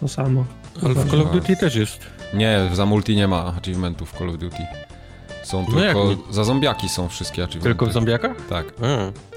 To 0.00 0.08
samo. 0.08 0.44
Ale 0.82 0.94
w 0.94 1.10
Call 1.10 1.20
of 1.20 1.32
Duty 1.32 1.56
też 1.56 1.74
jest. 1.74 1.98
Nie, 2.34 2.70
za 2.72 2.86
multi 2.86 3.16
nie 3.16 3.28
ma 3.28 3.44
achievementów 3.44 4.12
w 4.12 4.18
Call 4.18 4.30
of 4.30 4.38
Duty. 4.38 4.62
Są 5.42 5.66
no 5.74 5.80
tylko... 5.80 6.16
Za 6.30 6.44
zombiaki 6.44 6.88
są 6.88 7.08
wszystkie 7.08 7.42
achievementy. 7.42 7.68
Tylko 7.68 7.86
w 7.86 7.92
zombiakach? 7.92 8.36
Tak. 8.48 8.66
A. 8.82 9.27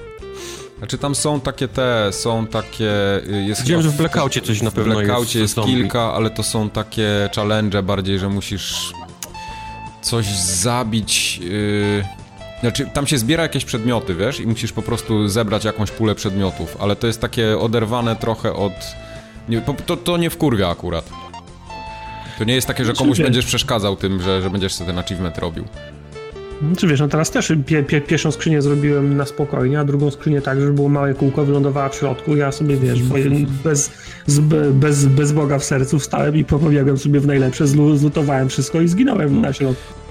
Znaczy 0.82 0.98
tam 0.98 1.14
są 1.14 1.40
takie 1.40 1.68
te, 1.68 2.12
są 2.12 2.46
takie... 2.46 2.90
Y, 3.26 3.44
jest 3.48 3.66
Wiem, 3.66 3.82
że 3.82 3.88
w 3.88 3.96
Blackoutie 3.96 4.40
coś 4.40 4.62
na 4.62 4.70
pewno 4.70 4.92
jest. 4.92 5.04
W 5.04 5.06
Blackoutie 5.06 5.40
jest, 5.40 5.56
jest 5.56 5.68
kilka, 5.68 6.00
ale 6.14 6.30
to 6.30 6.42
są 6.42 6.70
takie 6.70 7.30
challenge 7.36 7.82
bardziej, 7.82 8.18
że 8.18 8.28
musisz 8.28 8.92
coś 10.00 10.26
zabić... 10.36 11.38
Yy... 11.38 12.04
Znaczy, 12.60 12.86
tam 12.94 13.06
się 13.06 13.18
zbiera 13.18 13.42
jakieś 13.42 13.64
przedmioty, 13.64 14.14
wiesz, 14.14 14.40
i 14.40 14.46
musisz 14.46 14.72
po 14.72 14.82
prostu 14.82 15.28
zebrać 15.28 15.64
jakąś 15.64 15.90
pulę 15.90 16.14
przedmiotów, 16.14 16.76
ale 16.80 16.96
to 16.96 17.06
jest 17.06 17.20
takie 17.20 17.58
oderwane 17.58 18.16
trochę 18.16 18.52
od... 18.52 18.72
Nie, 19.48 19.60
to, 19.60 19.96
to 19.96 20.16
nie 20.16 20.30
wkurwia 20.30 20.68
akurat. 20.68 21.10
To 22.38 22.44
nie 22.44 22.54
jest 22.54 22.66
takie, 22.66 22.84
że 22.84 22.84
znaczy, 22.84 22.98
komuś 22.98 23.20
będziesz 23.20 23.46
przeszkadzał 23.46 23.96
tym, 23.96 24.22
że, 24.22 24.42
że 24.42 24.50
będziesz 24.50 24.74
sobie 24.74 24.90
ten 24.90 24.98
achievement 24.98 25.38
robił. 25.38 25.64
Czy 26.76 26.86
wiesz, 26.86 27.00
no 27.00 27.08
teraz 27.08 27.30
też 27.30 27.52
pie, 27.66 27.82
pie, 27.82 28.00
pierwszą 28.00 28.30
skrzynię 28.30 28.62
zrobiłem 28.62 29.16
na 29.16 29.26
spokojnie, 29.26 29.80
a 29.80 29.84
drugą 29.84 30.10
skrzynię 30.10 30.42
tak, 30.42 30.60
żeby 30.60 30.72
było 30.72 30.88
małe 30.88 31.14
kółko, 31.14 31.44
wylądowała 31.44 31.88
w 31.88 31.94
środku. 31.94 32.36
Ja 32.36 32.52
sobie, 32.52 32.76
wiesz, 32.76 33.02
bez, 33.64 33.90
z, 34.26 34.40
bez, 34.72 35.06
bez 35.06 35.32
Boga 35.32 35.58
w 35.58 35.64
sercu 35.64 35.98
wstałem 35.98 36.36
i 36.36 36.44
popobiegłem 36.44 36.98
sobie 36.98 37.20
w 37.20 37.26
najlepsze, 37.26 37.66
zlutowałem 37.66 38.48
wszystko 38.48 38.80
i 38.80 38.88
zginąłem 38.88 39.40
na 39.40 39.52
środku. 39.52 40.01